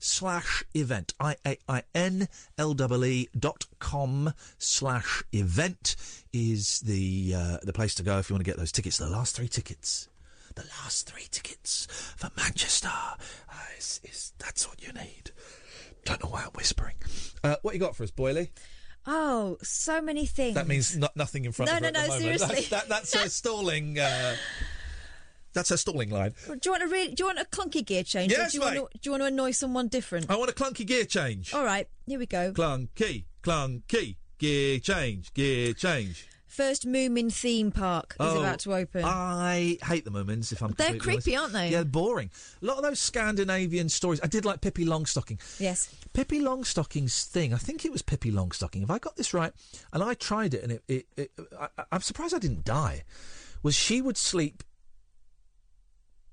slash 0.00 0.64
event. 0.74 1.14
I-A-I-N-L-E-E 1.20 2.28
dot 3.38 3.66
com 3.78 4.34
slash 4.58 5.22
event 5.32 5.94
is 6.32 6.80
the, 6.80 7.34
uh, 7.36 7.58
the 7.62 7.72
place 7.72 7.94
to 7.94 8.02
go 8.02 8.18
if 8.18 8.28
you 8.28 8.34
want 8.34 8.44
to 8.44 8.50
get 8.50 8.58
those 8.58 8.72
tickets. 8.72 8.98
The 8.98 9.08
last 9.08 9.36
three 9.36 9.46
tickets. 9.46 10.08
The 10.54 10.64
last 10.82 11.08
three 11.10 11.26
tickets 11.30 11.86
for 12.16 12.30
Manchester. 12.36 12.88
Uh, 12.88 13.54
is, 13.78 14.00
is, 14.04 14.32
that's 14.38 14.68
what 14.68 14.82
you 14.82 14.92
need. 14.92 15.30
Don't 16.04 16.22
know 16.22 16.30
why 16.30 16.42
I'm 16.42 16.50
whispering. 16.54 16.96
Uh, 17.42 17.56
what 17.62 17.74
you 17.74 17.80
got 17.80 17.96
for 17.96 18.02
us, 18.02 18.10
Boyley? 18.10 18.50
Oh, 19.06 19.56
so 19.62 20.00
many 20.00 20.26
things. 20.26 20.54
That 20.54 20.68
means 20.68 20.96
no, 20.96 21.08
nothing 21.16 21.44
in 21.44 21.52
front 21.52 21.70
No, 21.70 21.76
of 21.78 21.84
her 21.84 21.90
no, 21.90 22.02
the 22.02 22.08
no, 22.08 22.18
seriously. 22.18 22.54
That's, 22.54 22.68
that, 22.68 22.88
that's 22.88 23.14
her 23.14 23.28
stalling. 23.28 23.98
Uh, 23.98 24.36
that's 25.52 25.70
her 25.70 25.76
stalling 25.76 26.10
line. 26.10 26.34
Do 26.46 26.58
you 26.64 26.70
want 26.70 26.82
a 26.82 26.86
really? 26.86 27.14
Do 27.14 27.22
you 27.22 27.26
want 27.26 27.40
a 27.40 27.44
clunky 27.44 27.84
gear 27.84 28.04
change? 28.04 28.32
Yes, 28.32 28.52
do 28.52 28.58
you 28.58 28.64
mate. 28.64 28.78
want 28.78 28.92
to, 28.92 28.98
do 28.98 29.08
you 29.08 29.10
want 29.12 29.22
to 29.22 29.26
annoy 29.26 29.50
someone 29.50 29.88
different? 29.88 30.30
I 30.30 30.36
want 30.36 30.50
a 30.50 30.54
clunky 30.54 30.86
gear 30.86 31.04
change. 31.04 31.52
All 31.52 31.64
right, 31.64 31.88
here 32.06 32.18
we 32.18 32.26
go. 32.26 32.52
Clunky, 32.52 33.24
clunky, 33.42 34.16
gear 34.38 34.78
change, 34.78 35.32
gear 35.34 35.72
change. 35.72 36.26
First 36.52 36.86
Moomin 36.86 37.32
theme 37.32 37.70
park 37.72 38.10
is 38.20 38.26
Oh, 38.26 38.40
about 38.40 38.58
to 38.60 38.74
open. 38.74 39.04
I 39.06 39.78
hate 39.86 40.04
the 40.04 40.10
Moomins, 40.10 40.52
if 40.52 40.60
I'm 40.62 40.72
They're 40.72 40.88
completely 40.90 41.14
honest. 41.14 41.24
creepy, 41.24 41.36
aren't 41.36 41.52
they? 41.54 41.70
Yeah, 41.70 41.84
boring. 41.84 42.30
A 42.60 42.66
lot 42.66 42.76
of 42.76 42.82
those 42.82 43.00
Scandinavian 43.00 43.88
stories. 43.88 44.20
I 44.22 44.26
did 44.26 44.44
like 44.44 44.60
Pippi 44.60 44.84
Longstocking. 44.84 45.40
yes. 45.58 45.88
Pippi 46.12 46.40
Longstocking's 46.40 47.24
thing, 47.24 47.54
I 47.54 47.56
think 47.56 47.86
it 47.86 47.90
was 47.90 48.02
Pippi 48.02 48.30
Longstocking, 48.30 48.82
if 48.82 48.90
I 48.90 48.98
got 48.98 49.16
this 49.16 49.32
right, 49.32 49.50
and 49.94 50.02
I 50.02 50.12
tried 50.12 50.52
it, 50.52 50.62
and 50.62 50.72
it, 50.72 50.82
it, 50.88 51.06
it 51.16 51.30
I, 51.58 51.68
I'm 51.90 52.02
surprised 52.02 52.34
I 52.34 52.38
didn't 52.38 52.66
die, 52.66 53.04
was 53.62 53.74
she 53.74 54.02
would 54.02 54.18
sleep 54.18 54.62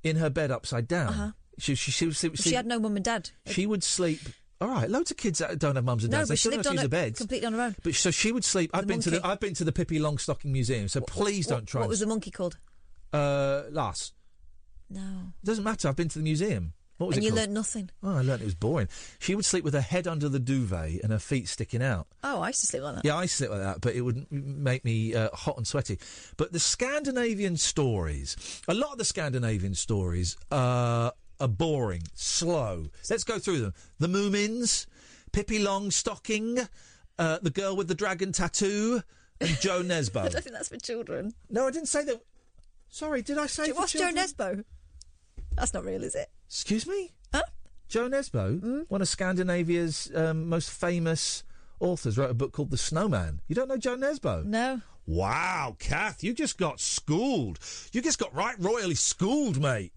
in 0.03 0.17
her 0.17 0.29
bed 0.29 0.51
upside 0.51 0.89
down. 0.89 1.07
Uh-huh. 1.07 1.31
She, 1.59 1.75
she, 1.75 1.91
she, 1.91 2.11
she, 2.11 2.29
She 2.35 2.55
had 2.55 2.65
no 2.65 2.77
mum 2.77 2.97
and 2.97 3.05
dad. 3.05 3.29
she 3.45 3.65
would 3.65 3.83
sleep. 3.85 4.19
All 4.61 4.67
right, 4.67 4.89
loads 4.89 5.09
of 5.11 5.17
kids 5.17 5.39
that 5.39 5.57
don't 5.57 5.75
have 5.77 5.85
mums 5.85 6.03
and 6.03 6.11
no, 6.11 6.17
dads. 6.19 6.29
they 6.29 6.33
but 6.33 6.39
she 6.39 6.49
still 6.49 6.57
have 6.57 6.65
to 6.65 6.71
use 6.73 6.81
the 6.81 6.89
beds. 6.89 7.17
completely 7.19 7.47
on 7.47 7.53
her 7.53 7.61
own. 7.61 7.75
But 7.81 7.95
so 7.95 8.11
she 8.11 8.31
would 8.33 8.43
sleep. 8.43 8.71
I've 8.73 8.81
The 8.81 8.87
been 8.87 8.99
to 9.01 9.09
the 9.09 9.15
monkey. 9.21 9.29
I've 9.31 9.39
been 9.39 9.53
to 9.53 9.63
the 9.63 9.71
Pippi 9.71 9.99
Longstocking 9.99 10.45
Museum. 10.51 10.87
So 10.89 10.99
please 11.01 11.47
don't 11.47 11.65
try. 11.65 11.79
What 11.79 11.85
and 11.85 11.89
was 11.91 11.99
the 12.01 12.07
monkey 12.07 12.29
called? 12.31 12.57
Uh, 13.13 13.63
Lars. 13.71 14.11
No. 14.89 15.31
Doesn't 15.43 15.63
matter. 15.63 15.87
I've 15.87 15.95
been 15.95 16.09
to 16.09 16.19
the 16.19 16.23
museum. 16.23 16.73
What 16.97 17.07
was 17.07 17.15
and 17.17 17.23
it 17.23 17.27
you 17.27 17.31
called? 17.31 17.39
learnt 17.41 17.51
nothing. 17.53 17.89
Oh, 18.03 18.17
I 18.17 18.21
learnt 18.21 18.41
it 18.41 18.45
was 18.45 18.55
boring. 18.55 18.89
She 19.19 19.33
would 19.33 19.45
sleep 19.45 19.63
with 19.63 19.73
her 19.73 19.79
head 19.79 20.05
under 20.05 20.27
the 20.27 20.39
duvet 20.39 20.99
and 21.01 21.13
her 21.13 21.19
feet 21.19 21.47
sticking 21.47 21.81
out. 21.81 22.07
Oh, 22.25 22.41
I 22.41 22.47
used 22.47 22.59
to 22.59 22.67
sleep 22.67 22.83
like 22.83 22.95
that. 22.95 23.05
Yeah, 23.05 23.15
I 23.15 23.25
sleep 23.27 23.51
like 23.51 23.61
that, 23.61 23.79
but 23.79 23.95
it 23.95 24.01
would 24.01 24.29
make 24.29 24.83
me 24.83 25.15
uh, 25.15 25.29
hot 25.31 25.55
and 25.55 25.65
sweaty. 25.65 25.97
But 26.35 26.51
the 26.51 26.59
Scandinavian 26.59 27.55
stories, 27.55 28.35
a 28.67 28.73
lot 28.73 28.91
of 28.91 28.97
the 28.97 29.05
Scandinavian 29.05 29.75
stories 29.75 30.35
uh, 30.51 31.11
are 31.39 31.47
boring, 31.47 32.03
slow. 32.13 32.87
Let's 33.09 33.23
go 33.23 33.39
through 33.39 33.59
them. 33.59 33.73
The 33.99 34.07
Moomins, 34.07 34.85
Pippi 35.31 35.59
Longstocking, 35.59 36.67
uh, 37.17 37.39
the 37.41 37.49
girl 37.49 37.75
with 37.75 37.87
the 37.87 37.95
dragon 37.95 38.31
tattoo, 38.31 39.01
and 39.41 39.49
Jo 39.61 39.81
Nesbø. 39.81 40.17
I 40.25 40.29
don't 40.29 40.43
think 40.43 40.55
that's 40.55 40.69
for 40.69 40.77
children. 40.77 41.33
no, 41.49 41.67
I 41.67 41.71
didn't 41.71 41.87
say 41.87 42.03
that. 42.05 42.21
Sorry, 42.89 43.21
did 43.21 43.37
I 43.37 43.45
say 43.45 43.63
Do 43.65 43.69
you 43.69 43.75
watch 43.75 43.93
Joe? 43.93 44.11
Nesbo? 44.11 44.63
That's 45.55 45.73
not 45.73 45.85
real, 45.85 46.03
is 46.03 46.15
it? 46.15 46.29
Excuse 46.47 46.87
me? 46.87 47.11
Huh? 47.33 47.43
Jo 47.87 48.09
Nesbø, 48.09 48.85
one 48.87 49.01
of 49.01 49.07
Scandinavia's 49.07 50.11
um, 50.15 50.47
most 50.49 50.69
famous 50.71 51.43
authors, 51.79 52.17
wrote 52.17 52.31
a 52.31 52.33
book 52.33 52.51
called 52.51 52.71
The 52.71 52.77
Snowman. 52.77 53.41
You 53.47 53.55
don't 53.55 53.67
know 53.67 53.77
Jo 53.77 53.95
Nesbø? 53.95 54.45
No. 54.45 54.81
Wow, 55.05 55.75
Kath, 55.79 56.23
you 56.23 56.33
just 56.33 56.57
got 56.57 56.79
schooled. 56.79 57.57
You 57.91 58.01
just 58.01 58.19
got 58.19 58.33
right 58.35 58.55
royally 58.59 58.93
schooled, 58.95 59.59
mate. 59.59 59.91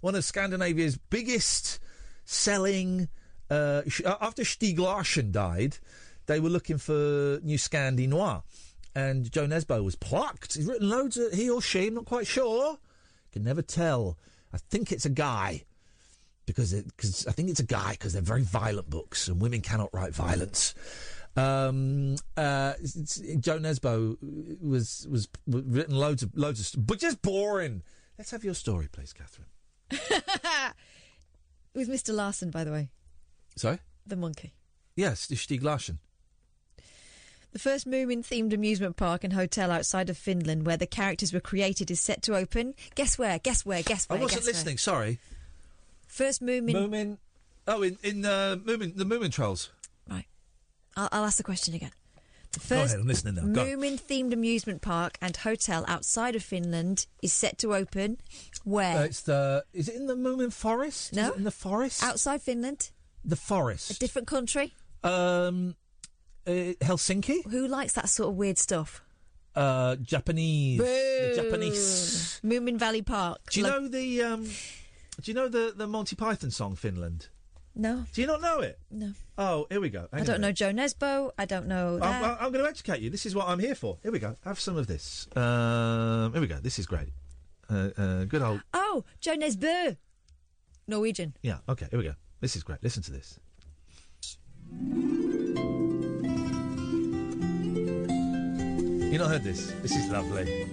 One 0.00 0.14
of 0.14 0.24
Scandinavia's 0.24 0.96
biggest 0.96 1.78
selling. 2.24 3.08
Uh, 3.50 3.82
uh, 4.04 4.16
after 4.20 4.42
Stieg 4.42 4.78
Larsson 4.78 5.32
died, 5.32 5.78
they 6.26 6.38
were 6.38 6.50
looking 6.50 6.78
for 6.78 7.40
new 7.42 7.56
Scandi 7.56 8.06
noir, 8.06 8.42
and 8.94 9.30
Jo 9.30 9.46
Nesbø 9.46 9.82
was 9.82 9.96
plucked. 9.96 10.54
He's 10.54 10.66
written 10.66 10.88
loads 10.88 11.16
of 11.16 11.32
he 11.32 11.48
or 11.48 11.62
she. 11.62 11.86
I'm 11.86 11.94
not 11.94 12.04
quite 12.04 12.26
sure. 12.26 12.78
Can 13.32 13.44
never 13.44 13.62
tell. 13.62 14.18
I 14.52 14.58
think 14.58 14.92
it's 14.92 15.06
a 15.06 15.10
guy 15.10 15.64
because 16.46 16.72
because 16.72 17.26
I 17.26 17.32
think 17.32 17.50
it's 17.50 17.60
a 17.60 17.64
guy 17.66 17.92
because 17.92 18.12
they're 18.12 18.22
very 18.22 18.42
violent 18.42 18.90
books 18.90 19.28
and 19.28 19.40
women 19.40 19.60
cannot 19.60 19.90
write 19.92 20.14
violence. 20.14 20.74
Um, 21.36 22.16
uh, 22.36 22.74
Jo 23.40 23.58
Nesbø 23.58 24.16
was 24.60 25.06
was 25.10 25.28
was 25.46 25.64
written 25.66 25.96
loads 25.96 26.22
of 26.22 26.36
loads 26.36 26.74
of, 26.74 26.86
but 26.86 26.98
just 26.98 27.22
boring. 27.22 27.82
Let's 28.18 28.32
have 28.32 28.44
your 28.44 28.54
story, 28.54 28.88
please, 28.90 29.12
Katherine. 29.12 29.46
It 31.74 31.86
was 31.86 31.88
Mr. 31.88 32.12
Larson, 32.12 32.50
by 32.50 32.64
the 32.64 32.72
way, 32.72 32.88
Sorry. 33.54 33.78
the 34.04 34.16
monkey. 34.16 34.54
Yes, 34.96 35.26
the 35.28 35.36
Stieg 35.36 35.62
Larsson. 35.62 36.00
The 37.52 37.58
first 37.60 37.86
Moomin 37.86 38.26
themed 38.26 38.52
amusement 38.52 38.96
park 38.96 39.22
and 39.22 39.32
hotel 39.32 39.70
outside 39.70 40.10
of 40.10 40.18
Finland 40.18 40.66
where 40.66 40.76
the 40.76 40.86
characters 40.86 41.32
were 41.32 41.40
created 41.40 41.90
is 41.90 42.00
set 42.00 42.20
to 42.22 42.34
open. 42.34 42.74
Guess 42.96 43.16
where? 43.16 43.38
Guess 43.38 43.64
where? 43.64 43.82
Guess 43.82 44.08
where? 44.08 44.18
I 44.18 44.22
wasn't 44.22 44.40
guess 44.40 44.46
where? 44.46 44.54
listening. 44.54 44.78
Sorry. 44.78 45.18
First 46.08 46.42
Moomin. 46.42 46.72
Moomin. 46.72 47.18
Oh, 47.68 47.82
in 47.82 47.96
in 48.02 48.24
uh, 48.24 48.56
Moomin, 48.56 48.96
the 48.96 49.04
Moomin 49.04 49.30
Trolls. 49.30 49.70
I'll, 50.96 51.08
I'll 51.12 51.24
ask 51.24 51.36
the 51.36 51.44
question 51.44 51.74
again. 51.74 51.92
The 52.52 52.60
Go 52.60 52.64
first 52.64 52.86
ahead, 52.94 53.00
I'm 53.00 53.06
listening 53.06 53.34
now. 53.34 53.42
Moomin 53.62 54.00
themed 54.00 54.32
amusement 54.32 54.80
park 54.82 55.18
and 55.20 55.36
hotel 55.36 55.84
outside 55.86 56.34
of 56.34 56.42
Finland 56.42 57.06
is 57.22 57.32
set 57.32 57.58
to 57.58 57.74
open 57.74 58.18
where? 58.64 58.98
Uh, 58.98 59.02
it's 59.04 59.22
the. 59.22 59.64
Is 59.72 59.88
it 59.88 59.96
in 59.96 60.06
the 60.06 60.16
Moomin 60.16 60.52
Forest? 60.52 61.12
Is 61.12 61.16
No. 61.16 61.30
it 61.32 61.36
in 61.36 61.44
the 61.44 61.50
forest. 61.50 62.02
outside 62.02 62.40
Finland? 62.42 62.90
The 63.24 63.36
forest. 63.36 63.90
A 63.90 63.98
different 63.98 64.26
country? 64.28 64.74
Um, 65.04 65.76
uh, 66.46 66.50
Helsinki. 66.80 67.44
Who 67.50 67.66
likes 67.68 67.92
that 67.94 68.08
sort 68.08 68.30
of 68.30 68.36
weird 68.36 68.58
stuff? 68.58 69.02
Uh, 69.54 69.96
Japanese. 69.96 70.78
The 70.78 71.32
Boo. 71.36 71.42
Japanese. 71.42 72.40
Moomin 72.44 72.78
Valley 72.78 73.02
Park. 73.02 73.50
Do 73.50 73.60
you 73.60 73.66
Lo- 73.66 73.80
know 73.80 73.88
the? 73.88 74.22
Um, 74.22 74.44
do 74.44 75.30
you 75.30 75.34
know 75.34 75.48
the 75.48 75.74
the 75.76 75.86
Monty 75.86 76.16
Python 76.16 76.50
song 76.50 76.76
Finland? 76.76 77.28
No. 77.78 78.04
Do 78.12 78.20
you 78.20 78.26
not 78.26 78.40
know 78.42 78.58
it? 78.58 78.76
No. 78.90 79.12
Oh, 79.38 79.66
here 79.70 79.80
we 79.80 79.88
go. 79.88 80.08
I 80.12 80.24
don't 80.24 80.40
know 80.40 80.50
Jo 80.50 80.72
Nesbø. 80.72 81.30
I 81.38 81.44
don't 81.44 81.68
know 81.68 81.98
that. 82.00 82.24
I'm, 82.24 82.36
I'm 82.40 82.52
going 82.52 82.64
to 82.64 82.68
educate 82.68 83.00
you. 83.00 83.08
This 83.08 83.24
is 83.24 83.36
what 83.36 83.48
I'm 83.48 83.60
here 83.60 83.76
for. 83.76 83.98
Here 84.02 84.10
we 84.10 84.18
go. 84.18 84.36
Have 84.44 84.58
some 84.58 84.76
of 84.76 84.88
this. 84.88 85.28
Um, 85.36 86.32
here 86.32 86.40
we 86.40 86.48
go. 86.48 86.58
This 86.60 86.80
is 86.80 86.86
great. 86.86 87.10
Uh, 87.70 87.90
uh, 87.96 88.24
good 88.24 88.42
old. 88.42 88.62
Oh, 88.74 89.04
Jo 89.20 89.36
Nesbø. 89.36 89.96
Norwegian. 90.88 91.34
Yeah. 91.42 91.58
Okay. 91.68 91.86
Here 91.88 91.98
we 91.98 92.04
go. 92.06 92.14
This 92.40 92.56
is 92.56 92.64
great. 92.64 92.82
Listen 92.82 93.02
to 93.04 93.12
this. 93.12 93.38
You 99.08 99.18
not 99.18 99.28
heard 99.30 99.44
this? 99.44 99.72
This 99.82 99.94
is 99.94 100.10
lovely. 100.10 100.66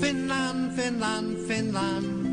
Finland, 0.00 0.72
Finland, 0.74 1.38
Finland, 1.48 2.23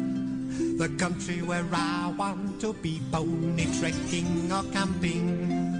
the 0.77 0.89
country 0.97 1.41
where 1.41 1.65
I 1.73 2.13
want 2.17 2.59
to 2.61 2.73
be 2.73 3.01
pony 3.11 3.65
trekking 3.79 4.51
or 4.51 4.63
camping 4.71 5.71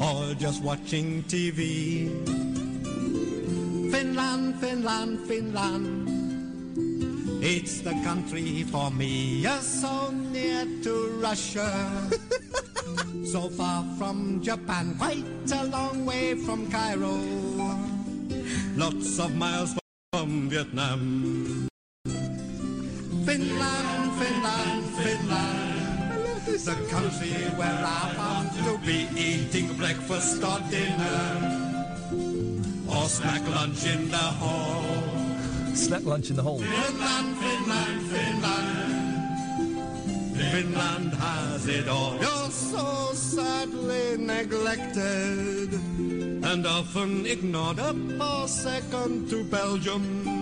or 0.00 0.34
just 0.34 0.62
watching 0.62 1.22
TV. 1.24 2.08
Finland, 3.90 4.60
Finland, 4.60 5.20
Finland, 5.26 6.08
it's 7.42 7.80
the 7.80 7.94
country 8.04 8.64
for 8.64 8.90
me. 8.90 9.40
You're 9.40 9.60
so 9.60 10.10
near 10.10 10.66
to 10.82 11.18
Russia, 11.20 11.70
so 13.24 13.48
far 13.48 13.84
from 13.96 14.42
Japan, 14.42 14.94
quite 14.98 15.24
a 15.52 15.64
long 15.64 16.04
way 16.04 16.34
from 16.34 16.70
Cairo. 16.70 17.18
Lots 18.76 19.18
of 19.18 19.34
miles 19.34 19.74
from 20.12 20.48
Vietnam. 20.50 21.68
Finland, 23.28 24.12
Finland, 24.20 24.84
Finland. 25.04 26.46
The 26.64 26.76
country 26.90 27.34
where 27.58 27.80
I 28.00 28.14
want 28.16 28.52
to 28.64 28.78
be 28.86 29.06
eating 29.14 29.76
breakfast 29.76 30.42
or 30.42 30.58
dinner. 30.70 31.20
Or 32.88 33.06
snack 33.06 33.46
lunch 33.50 33.84
in 33.84 34.08
the 34.10 34.16
hall. 34.40 34.82
Snack 35.74 36.04
lunch 36.04 36.30
in 36.30 36.36
the 36.36 36.42
hall. 36.42 36.58
Finland, 36.58 37.36
Finland, 37.44 38.00
Finland. 38.12 38.70
Finland 40.52 41.12
has 41.12 41.66
it 41.68 41.86
all. 41.86 42.14
You're 42.14 42.50
so 42.50 43.12
sadly 43.12 44.16
neglected 44.16 45.74
and 46.50 46.66
often 46.66 47.26
ignored 47.26 47.78
up 47.78 47.96
for 48.16 48.48
second 48.48 49.28
to 49.28 49.44
Belgium 49.44 50.38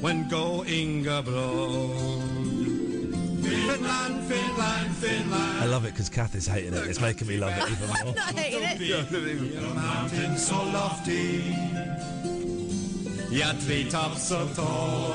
when 0.00 0.28
going 0.28 1.06
abroad. 1.06 2.22
Finland, 3.42 4.24
Finland, 4.28 4.96
Finland. 4.96 5.58
I 5.62 5.66
love 5.66 5.84
it 5.84 5.92
because 5.92 6.08
Kath 6.08 6.34
is 6.34 6.46
hating 6.46 6.74
it. 6.74 6.86
It's 6.86 7.00
making 7.00 7.28
me 7.28 7.36
love 7.36 7.52
it 7.56 7.70
even 7.70 7.88
more. 7.88 7.96
I'm 7.98 8.14
not 8.14 8.38
hating 8.38 8.62
it. 8.62 8.80
Your 9.60 9.74
mountains 9.74 10.46
so 10.46 10.56
lofty, 10.64 11.54
your 13.30 13.52
treetops 13.64 14.22
so 14.28 14.46
tall. 14.54 15.12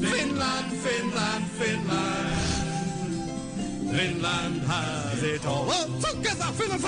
Finland, 0.00 0.72
Finland, 0.84 1.44
Finland. 1.58 2.41
Finland 3.96 4.62
has 4.62 5.22
it 5.22 5.46
all. 5.46 5.66
Oh, 5.68 5.86
together, 6.00 6.44
Finland 6.58 6.82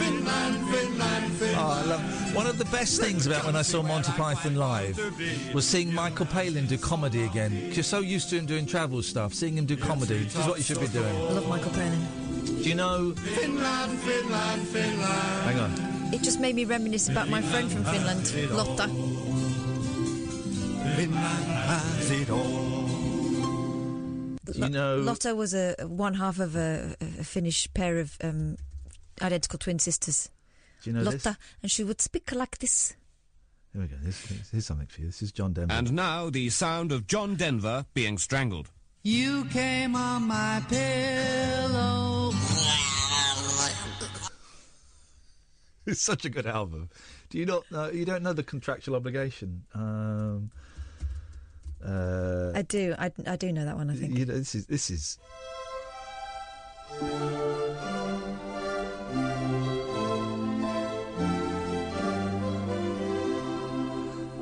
Finland, 0.00 0.56
Finland, 0.70 1.32
Finland. 1.38 1.56
Oh, 1.58 1.82
I 1.82 1.84
love. 1.84 2.34
One 2.34 2.46
of 2.46 2.58
the 2.58 2.64
best 2.66 3.00
things 3.00 3.26
about 3.26 3.44
when 3.44 3.56
I 3.56 3.62
saw 3.62 3.82
Monty 3.82 4.12
Python 4.12 4.56
live 4.56 4.98
was 5.54 5.66
seeing 5.66 5.92
Michael 5.92 6.26
Palin 6.26 6.66
do 6.66 6.78
comedy 6.78 7.24
again. 7.24 7.52
'Cause 7.68 7.76
You're 7.76 7.84
so 7.84 8.00
used 8.00 8.30
to 8.30 8.36
him 8.36 8.46
doing 8.46 8.66
travel 8.66 9.02
stuff. 9.02 9.34
Seeing 9.34 9.56
him 9.58 9.66
do 9.66 9.76
comedy, 9.76 10.24
this 10.24 10.36
is 10.36 10.46
what 10.46 10.58
you 10.58 10.64
should 10.64 10.80
be 10.80 10.88
doing. 10.88 11.14
I 11.16 11.32
love 11.32 11.48
Michael 11.48 11.72
Palin. 11.72 12.06
Do 12.62 12.68
you 12.68 12.74
know? 12.74 13.14
Finland, 13.14 13.98
Finland, 14.00 14.68
Finland. 14.68 15.44
Hang 15.44 15.58
on. 15.58 15.72
It 16.14 16.22
just 16.22 16.40
made 16.40 16.54
me 16.54 16.64
reminisce 16.64 17.08
about 17.08 17.28
my 17.28 17.42
friend 17.42 17.70
from 17.70 17.84
Finland, 17.84 18.32
Lotta. 18.50 18.88
Finland 20.96 21.46
has 21.70 22.10
it 22.10 22.30
all. 22.30 22.79
Do 24.52 24.58
you 24.60 24.68
know? 24.68 24.96
Lotta 24.98 25.34
was 25.34 25.54
a 25.54 25.74
one 25.86 26.14
half 26.14 26.38
of 26.40 26.56
a, 26.56 26.96
a 27.00 27.24
Finnish 27.24 27.72
pair 27.74 27.98
of 27.98 28.16
um, 28.22 28.56
identical 29.22 29.58
twin 29.58 29.78
sisters. 29.78 30.28
Do 30.82 30.90
you 30.90 30.96
know 30.96 31.02
Lotta, 31.02 31.18
this? 31.18 31.36
and 31.62 31.70
she 31.70 31.84
would 31.84 32.00
speak 32.00 32.32
like 32.32 32.58
this. 32.58 32.94
Here 33.72 33.82
we 33.82 33.88
go. 33.88 33.96
Here's, 34.02 34.18
here's- 34.26 34.50
here's 34.50 34.66
something 34.66 34.86
for 34.88 35.00
you. 35.02 35.06
This 35.08 35.22
is 35.22 35.30
John 35.32 35.52
Denver. 35.52 35.72
And 35.72 35.92
now 35.92 36.30
the 36.30 36.48
sound 36.50 36.90
of 36.90 37.06
John 37.06 37.36
Denver 37.36 37.86
being 37.94 38.18
strangled. 38.18 38.70
You 39.02 39.44
came 39.46 39.94
on 39.94 40.26
my 40.26 40.62
pillow. 40.68 42.32
it's 45.86 46.02
such 46.02 46.24
a 46.24 46.30
good 46.30 46.46
album. 46.46 46.90
Do 47.30 47.38
you 47.38 47.46
not? 47.46 47.70
know 47.70 47.90
you 47.90 48.04
don't 48.04 48.22
know 48.22 48.32
the 48.32 48.42
contractual 48.42 48.96
obligation. 48.96 49.64
Um, 49.74 50.50
uh, 51.84 52.52
I 52.54 52.62
do. 52.62 52.94
I, 52.98 53.10
I 53.26 53.36
do 53.36 53.52
know 53.52 53.64
that 53.64 53.76
one. 53.76 53.90
I 53.90 53.94
think. 53.94 54.18
you 54.18 54.26
know, 54.26 54.34
this 54.34 54.54
is 54.54 54.66
this 54.66 54.90
is. 54.90 55.18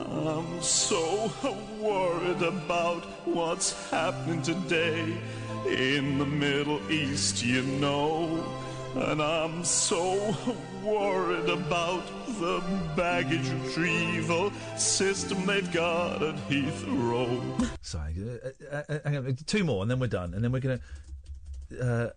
I'm 0.07 0.63
so 0.63 1.31
worried 1.81 2.43
about 2.43 3.05
what's 3.25 3.89
happening 3.91 4.43
today 4.43 5.17
in 5.67 6.19
the 6.19 6.27
Middle 6.27 6.81
East, 6.91 7.45
you 7.45 7.63
know. 7.63 8.45
And 8.97 9.23
I'm 9.23 9.65
so 9.65 10.37
worried 10.83 11.49
about 11.49 12.03
the 12.41 12.63
baggage 12.97 13.49
retrieval 13.51 14.51
system 14.77 15.47
they've 15.47 15.71
got 15.73 16.23
at 16.23 16.37
Heathrow. 16.49 17.69
Sorry, 17.81 18.15
uh, 18.19 18.49
uh, 18.75 18.83
uh, 18.89 18.99
hang 19.05 19.17
on, 19.17 19.37
two 19.47 19.65
more, 19.65 19.83
and 19.83 19.91
then 19.91 19.99
we're 19.99 20.09
done, 20.09 20.35
and 20.35 20.43
then 20.43 20.53
we're 20.53 20.61
gonna. 20.61 20.81
Uh, 21.81 22.11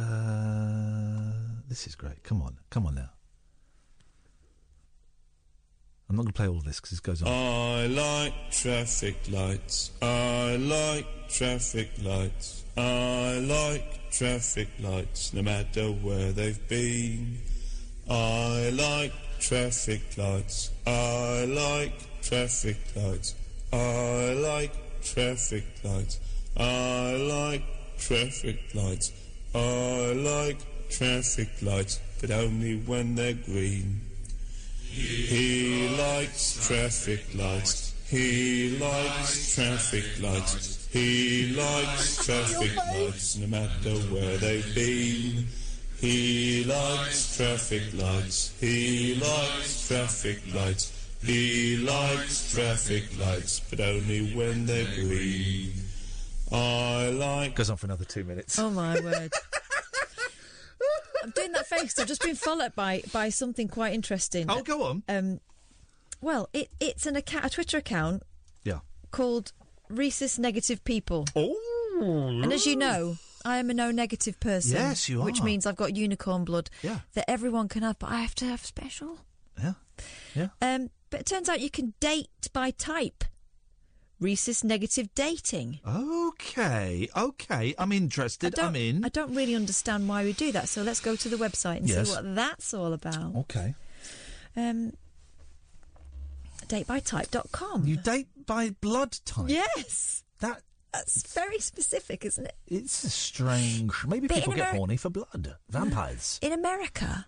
uh, 0.00 1.32
this 1.68 1.86
is 1.86 1.94
great. 1.94 2.22
Come 2.22 2.40
on, 2.42 2.56
come 2.70 2.86
on 2.86 2.94
now. 2.94 3.10
I'm 6.08 6.16
not 6.16 6.22
going 6.22 6.32
to 6.32 6.36
play 6.36 6.48
all 6.48 6.56
of 6.56 6.64
this 6.64 6.80
because 6.80 6.90
this 6.90 6.98
goes 6.98 7.22
on. 7.22 7.28
I 7.28 7.86
like 7.86 8.34
traffic 8.50 9.16
lights. 9.30 9.92
I 10.02 10.56
like 10.56 11.06
traffic 11.28 11.88
lights. 12.02 12.59
I 12.76 13.38
like 13.38 14.10
traffic 14.10 14.68
lights, 14.80 15.32
no 15.32 15.42
matter 15.42 15.86
where 15.86 16.32
they've 16.32 16.68
been. 16.68 17.38
I 18.08 18.70
like 18.70 19.12
traffic 19.38 20.02
lights. 20.16 20.70
I 20.86 21.44
like 21.46 21.92
traffic 22.22 22.76
lights. 22.96 23.34
I 23.72 24.34
like 24.34 24.72
traffic 25.02 25.64
lights. 25.84 26.20
I 26.56 27.16
like 27.16 27.62
traffic 27.98 28.58
lights. 28.74 29.12
I 29.54 30.12
like 30.12 30.58
traffic 30.90 31.48
lights, 31.62 32.00
but 32.20 32.30
only 32.30 32.76
when 32.78 33.14
they're 33.14 33.32
green. 33.32 34.00
He 34.82 35.88
likes 35.96 36.66
traffic 36.66 37.24
lights. 37.34 37.94
He 38.08 38.76
likes 38.78 39.54
traffic 39.54 40.04
lights. 40.20 40.79
He 40.90 41.54
likes 41.56 42.24
traffic 42.24 42.76
lights, 42.76 43.36
no 43.36 43.46
matter 43.46 43.90
where 44.12 44.36
they've 44.38 44.74
been. 44.74 45.46
He 46.00 46.64
likes 46.64 47.36
traffic 47.36 47.82
lights. 47.94 48.56
He 48.60 49.14
likes 49.16 49.86
traffic 49.88 50.40
lights. 50.54 50.92
He 51.22 51.76
likes 51.76 52.54
traffic 52.54 53.04
lights, 53.20 53.60
but 53.70 53.80
only 53.80 54.32
when 54.34 54.66
they're 54.66 54.92
green. 54.94 55.72
I 56.50 57.10
like. 57.10 57.54
Goes 57.54 57.70
on 57.70 57.76
for 57.76 57.86
another 57.86 58.04
two 58.06 58.24
minutes. 58.24 58.58
Oh 58.58 58.70
my 58.70 58.98
word. 59.00 59.32
I'm 61.22 61.30
doing 61.30 61.52
that 61.52 61.66
face. 61.66 61.98
I've 61.98 62.06
just 62.08 62.22
been 62.22 62.34
followed 62.34 62.74
by 62.74 63.02
by 63.12 63.28
something 63.28 63.68
quite 63.68 63.92
interesting. 63.92 64.46
Oh, 64.48 64.62
go 64.62 64.84
on. 64.84 65.02
Um, 65.08 65.40
well, 66.22 66.48
it 66.54 66.70
it's 66.80 67.04
an 67.06 67.14
account, 67.14 67.44
a 67.44 67.50
Twitter 67.50 67.76
account 67.76 68.22
Yeah. 68.64 68.78
called 69.10 69.52
Rhesus 69.90 70.38
Negative 70.38 70.82
People. 70.84 71.26
Oh. 71.36 71.56
And 72.00 72.52
as 72.52 72.64
you 72.66 72.76
know, 72.76 73.16
I 73.44 73.58
am 73.58 73.68
a 73.70 73.74
no 73.74 73.90
negative 73.90 74.40
person. 74.40 74.76
Yes, 74.76 75.08
you 75.08 75.20
are. 75.20 75.24
Which 75.24 75.42
means 75.42 75.66
I've 75.66 75.76
got 75.76 75.94
unicorn 75.96 76.44
blood 76.44 76.70
Yeah. 76.82 77.00
that 77.14 77.28
everyone 77.30 77.68
can 77.68 77.82
have, 77.82 77.98
but 77.98 78.10
I 78.10 78.20
have 78.20 78.34
to 78.36 78.46
have 78.46 78.64
special. 78.64 79.18
Yeah. 79.62 79.72
Yeah. 80.34 80.48
Um, 80.62 80.90
but 81.10 81.20
it 81.20 81.26
turns 81.26 81.48
out 81.48 81.60
you 81.60 81.70
can 81.70 81.92
date 82.00 82.28
by 82.52 82.70
type. 82.70 83.24
Rhesus 84.18 84.62
negative 84.62 85.08
dating. 85.14 85.80
Okay, 85.86 87.08
okay. 87.16 87.74
I'm 87.78 87.90
interested. 87.92 88.58
I'm 88.58 88.76
in. 88.76 89.02
I 89.04 89.08
don't 89.08 89.34
really 89.34 89.54
understand 89.54 90.08
why 90.08 90.24
we 90.24 90.34
do 90.34 90.52
that, 90.52 90.68
so 90.68 90.82
let's 90.82 91.00
go 91.00 91.16
to 91.16 91.28
the 91.28 91.36
website 91.36 91.78
and 91.78 91.88
Yes. 91.88 92.08
see 92.08 92.14
what 92.14 92.34
that's 92.34 92.74
all 92.74 92.92
about. 92.92 93.34
Okay. 93.36 93.74
Um, 94.56 94.92
datebytype.com. 96.70 97.86
You 97.86 97.96
date 97.96 98.28
by 98.46 98.70
blood 98.80 99.18
type. 99.24 99.48
Yes. 99.48 100.24
That 100.40 100.62
That's 100.92 101.22
very 101.34 101.58
specific, 101.58 102.24
isn't 102.24 102.46
it? 102.46 102.56
It's 102.66 103.04
a 103.04 103.10
strange. 103.10 103.92
Maybe 104.06 104.26
But 104.28 104.36
people 104.38 104.52
get 104.54 104.68
Ameri- 104.72 104.76
horny 104.76 104.96
for 104.96 105.10
blood. 105.10 105.56
Vampires. 105.68 106.38
In 106.42 106.52
America, 106.52 107.26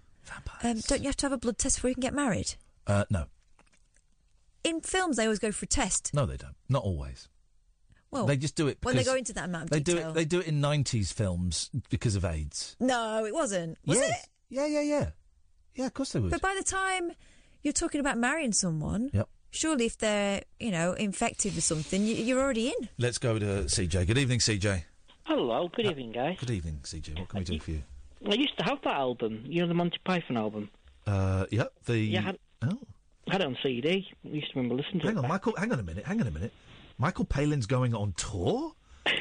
um, 0.62 0.81
don't 0.86 1.01
you 1.02 1.09
have 1.09 1.16
to 1.19 1.27
have 1.27 1.32
a 1.32 1.39
blood 1.39 1.59
test 1.59 1.77
before 1.77 1.90
you 1.90 1.94
can 1.94 2.01
get 2.02 2.14
married? 2.14 2.55
Uh, 2.86 3.05
no, 3.10 3.27
In 4.64 4.81
films, 4.81 5.16
they 5.16 5.24
always 5.24 5.39
go 5.39 5.52
for 5.52 5.64
a 5.64 5.69
test. 5.69 6.12
no, 6.14 6.27
they 6.27 6.36
don't. 6.36 6.56
Not 6.69 6.82
always. 6.85 7.28
Well, 8.10 8.27
they 8.27 8.36
just 8.36 8.56
do 8.56 8.66
it. 8.69 8.78
when 8.82 8.94
they 8.97 9.05
go 9.05 9.14
into 9.14 9.32
that 9.35 9.44
amount 9.47 9.64
of 9.64 9.70
they 9.70 9.81
detail. 9.81 10.05
do 10.05 10.10
it. 10.10 10.14
They 10.14 10.24
do 10.27 10.40
it 10.40 10.47
in 10.47 10.60
'90s 10.60 11.12
films 11.14 11.70
because 11.89 12.14
of 12.14 12.24
AIDS. 12.27 12.77
No, 12.78 13.24
it 13.24 13.32
wasn't. 13.32 13.78
Was 13.86 13.98
yes. 13.98 14.10
it? 14.10 14.28
Yeah, 14.51 14.66
yeah, 14.66 14.81
yeah. 14.82 15.10
Yeah, 15.74 15.86
of 15.86 15.94
course 15.94 16.12
they 16.12 16.20
would. 16.20 16.31
But 16.31 16.43
by 16.43 16.55
the 16.59 16.62
time 16.64 17.12
you're 17.62 17.72
talking 17.72 18.01
about 18.01 18.18
marrying 18.18 18.52
someone, 18.52 19.10
Yep. 19.12 19.28
surely 19.51 19.86
if 19.86 19.98
they're, 19.98 20.43
you 20.60 20.70
know, 20.70 20.93
infected 20.94 21.55
with 21.55 21.64
something, 21.64 22.02
you, 22.05 22.14
you're 22.14 22.40
already 22.40 22.68
in. 22.68 22.89
Let's 22.98 23.18
go 23.18 23.39
to 23.39 23.64
CJ. 23.64 24.06
Good 24.06 24.18
evening, 24.18 24.39
CJ. 24.40 24.84
Hello, 25.24 25.68
good 25.74 25.86
evening, 25.86 26.12
guys. 26.12 26.36
Good 26.40 26.51
evening, 26.51 26.80
CJ. 26.82 27.18
What 27.18 27.28
can 27.28 27.39
we 27.40 27.44
do 27.44 27.60
for 27.60 27.70
you? 27.70 27.82
I 28.28 28.34
used 28.34 28.56
to 28.59 28.64
have 28.64 28.78
that 28.84 28.94
album, 28.94 29.43
you 29.47 29.62
know, 29.62 29.68
the 29.68 29.74
Monty 29.74 29.98
Python 30.05 30.36
album. 30.36 30.70
Uh, 31.06 31.47
yep. 31.51 31.72
The 31.86 31.98
Yeah, 31.98 32.20
I 32.20 32.22
had, 32.22 32.39
oh, 32.62 32.78
I 33.28 33.32
had 33.32 33.40
it 33.40 33.47
on 33.47 33.56
CD. 33.62 34.06
I 34.24 34.28
used 34.28 34.52
to 34.52 34.59
remember 34.59 34.76
listening 34.76 35.01
to 35.01 35.06
it. 35.06 35.09
hang 35.10 35.16
it. 35.18 35.24
on, 35.24 35.28
Michael. 35.28 35.55
Hang 35.56 35.72
on 35.72 35.78
a 35.80 35.82
minute. 35.82 36.05
Hang 36.06 36.20
on 36.20 36.26
a 36.26 36.30
minute. 36.30 36.52
Michael 36.98 37.24
Palin's 37.24 37.66
going 37.66 37.94
on 37.94 38.12
tour. 38.16 38.74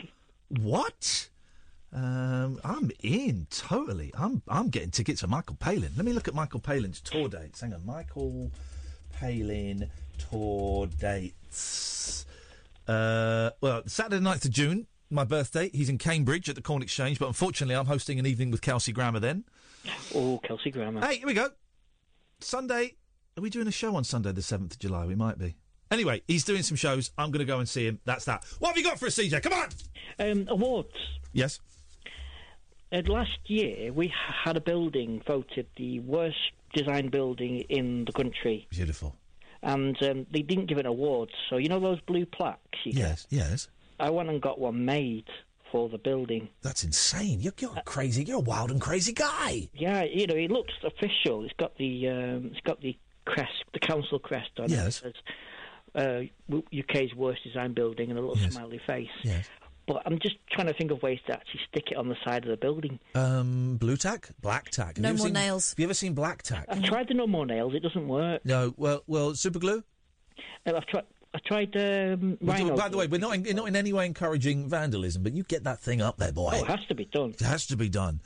what? 0.50 1.30
Um, 1.94 2.60
I'm 2.64 2.90
in 3.04 3.48
totally. 3.50 4.12
I'm 4.18 4.42
I'm 4.48 4.70
getting 4.70 4.92
tickets 4.92 5.22
for 5.22 5.28
Michael 5.28 5.56
Palin. 5.56 5.92
Let 5.98 6.06
me 6.06 6.14
look 6.14 6.28
at 6.28 6.34
Michael 6.34 6.62
Palin's 6.62 7.02
tour 7.02 7.28
dates. 7.28 7.62
Hang 7.62 7.74
on, 7.74 7.86
Michael 7.86 8.52
Palin 9.20 9.90
tour 10.18 10.88
dates. 10.88 12.26
Uh, 12.88 13.52
well, 13.60 13.84
Saturday 13.88 14.24
the 14.24 14.30
9th 14.30 14.46
of 14.46 14.52
June, 14.52 14.88
my 15.10 15.24
birthday. 15.24 15.70
He's 15.74 15.90
in 15.90 15.98
Cambridge 15.98 16.50
at 16.50 16.56
the 16.56 16.62
Corn 16.62 16.82
Exchange, 16.82 17.20
but 17.20 17.28
unfortunately, 17.28 17.76
I'm 17.76 17.86
hosting 17.86 18.20
an 18.20 18.26
evening 18.26 18.52
with 18.52 18.62
Kelsey 18.62 18.92
Grammer 18.94 19.20
then. 19.20 19.44
Oh, 20.16 20.40
Kelsey 20.44 20.72
Grammer. 20.72 21.06
Hey, 21.06 21.18
here 21.18 21.28
we 21.28 21.34
go. 21.34 21.50
Sunday. 22.40 22.96
Are 23.38 23.42
we 23.42 23.50
doing 23.50 23.68
a 23.68 23.72
show 23.72 23.96
on 23.96 24.04
Sunday, 24.04 24.32
the 24.34 24.42
7th 24.42 24.74
of 24.74 24.80
July? 24.80 25.06
We 25.06 25.16
might 25.16 25.38
be. 25.38 25.56
Anyway, 25.90 26.22
he's 26.28 26.44
doing 26.44 26.64
some 26.64 26.76
shows. 26.78 27.12
I'm 27.18 27.32
going 27.32 27.40
to 27.40 27.46
go 27.46 27.60
and 27.60 27.68
see 27.68 27.86
him. 27.86 28.00
That's 28.06 28.26
that. 28.26 28.46
What 28.60 28.70
have 28.70 28.78
you 28.78 28.84
got 28.84 29.00
for 29.00 29.08
us, 29.08 29.16
CJ? 29.16 29.42
Come 29.44 29.54
on! 29.54 29.70
Um, 30.20 30.48
awards. 30.50 30.90
Yes. 31.34 31.60
Uh, 32.92 33.02
last 33.08 33.38
year, 33.46 33.92
we 33.94 34.14
had 34.44 34.58
a 34.58 34.62
building 34.62 35.22
voted 35.26 35.68
the 35.78 36.00
worst 36.02 36.38
designed 36.74 37.12
building 37.12 37.60
in 37.70 38.06
the 38.06 38.12
country. 38.12 38.68
Beautiful. 38.70 39.16
And 39.64 40.02
um, 40.04 40.26
they 40.32 40.42
didn't 40.42 40.66
give 40.66 40.78
it 40.78 40.82
an 40.82 40.88
award. 40.88 41.30
So, 41.50 41.58
you 41.58 41.70
know 41.70 41.80
those 41.80 42.02
blue 42.02 42.26
plaques? 42.26 42.80
You 42.84 42.94
Yes, 42.96 43.28
yes. 43.30 43.68
I 44.00 44.10
went 44.10 44.30
and 44.30 44.42
got 44.42 44.60
one 44.60 44.84
made 44.86 45.26
for 45.72 45.88
the 45.88 45.98
building. 46.00 46.50
That's 46.64 46.84
insane. 46.84 47.40
You're, 47.40 47.54
you're 47.60 47.76
crazy. 47.86 48.24
You're 48.24 48.38
a 48.38 48.40
wild 48.42 48.72
and 48.72 48.82
crazy 48.82 49.14
guy. 49.14 49.70
Yeah, 49.74 50.04
you 50.04 50.26
know, 50.28 50.36
it 50.36 50.50
looks 50.52 50.74
official. 50.84 51.44
It's 51.46 51.54
got 51.58 51.78
the 51.78 52.10
um, 52.10 52.48
it's 52.52 52.60
got 52.62 52.82
the 52.82 52.98
crest, 53.26 53.52
the 53.74 53.80
council 53.80 54.18
crest 54.20 54.50
on 54.60 54.70
Yes. 54.70 55.02
it. 55.06 55.16
Says 55.96 56.30
uh, 56.52 56.58
UK's 56.78 57.14
worst 57.16 57.44
design 57.44 57.74
building 57.74 58.10
and 58.10 58.18
a 58.18 58.22
little 58.22 58.38
Yes. 58.38 58.54
smiley 58.54 58.82
face. 58.86 59.08
Yes. 59.24 59.48
But 59.92 60.04
I'm 60.06 60.20
just 60.20 60.36
trying 60.52 60.68
to 60.68 60.74
think 60.74 60.92
of 60.92 61.02
ways 61.04 61.20
to 61.28 61.34
actually 61.34 61.60
stick 61.70 61.86
it 61.92 61.98
on 61.98 62.08
the 62.08 62.16
side 62.24 62.44
of 62.46 62.50
the 62.50 62.56
building. 62.58 62.98
Um, 63.14 63.76
Blu 63.78 63.98
Tack? 63.98 64.30
Black 64.42 64.70
tack. 64.70 64.96
Have 64.96 65.00
No 65.04 65.10
more 65.14 65.26
seen- 65.26 65.34
nails. 65.34 65.72
Have 65.72 65.80
you 65.80 65.86
ever 65.86 65.94
seen 65.94 66.14
black 66.14 66.44
tack? 66.44 66.66
I've 66.70 66.84
tried 66.84 67.10
the 67.10 67.14
no 67.14 67.28
more 67.28 67.46
nails. 67.46 67.74
It 67.76 67.82
doesn't 67.84 68.08
work. 68.08 68.46
No. 68.46 68.74
Well, 68.78 69.04
well, 69.08 69.36
super 69.36 69.60
glue? 69.60 69.84
Uh, 70.66 70.76
I've 70.78 70.86
tried. 70.86 71.04
I 71.34 71.40
tried 71.46 71.76
um, 71.78 72.38
Well, 72.42 72.58
rhino. 72.58 72.76
By 72.78 72.90
the 72.90 72.98
way, 72.98 73.08
we're 73.08 73.20
not 73.20 73.36
in, 73.36 73.56
not 73.56 73.68
in 73.68 73.76
any 73.76 73.92
way 73.94 74.06
encouraging 74.06 74.68
vandalism, 74.70 75.24
but 75.24 75.34
you 75.34 75.44
get 75.44 75.64
that 75.66 75.80
thing 75.80 76.02
up 76.02 76.18
there, 76.18 76.32
boy. 76.34 76.52
Oh, 76.54 76.64
it 76.64 76.68
has 76.68 76.86
to 76.88 76.96
be 76.96 77.06
done. 77.06 77.32
It 77.32 77.42
has 77.42 77.68
to 77.68 77.78
be 77.78 77.88
done. 77.90 78.20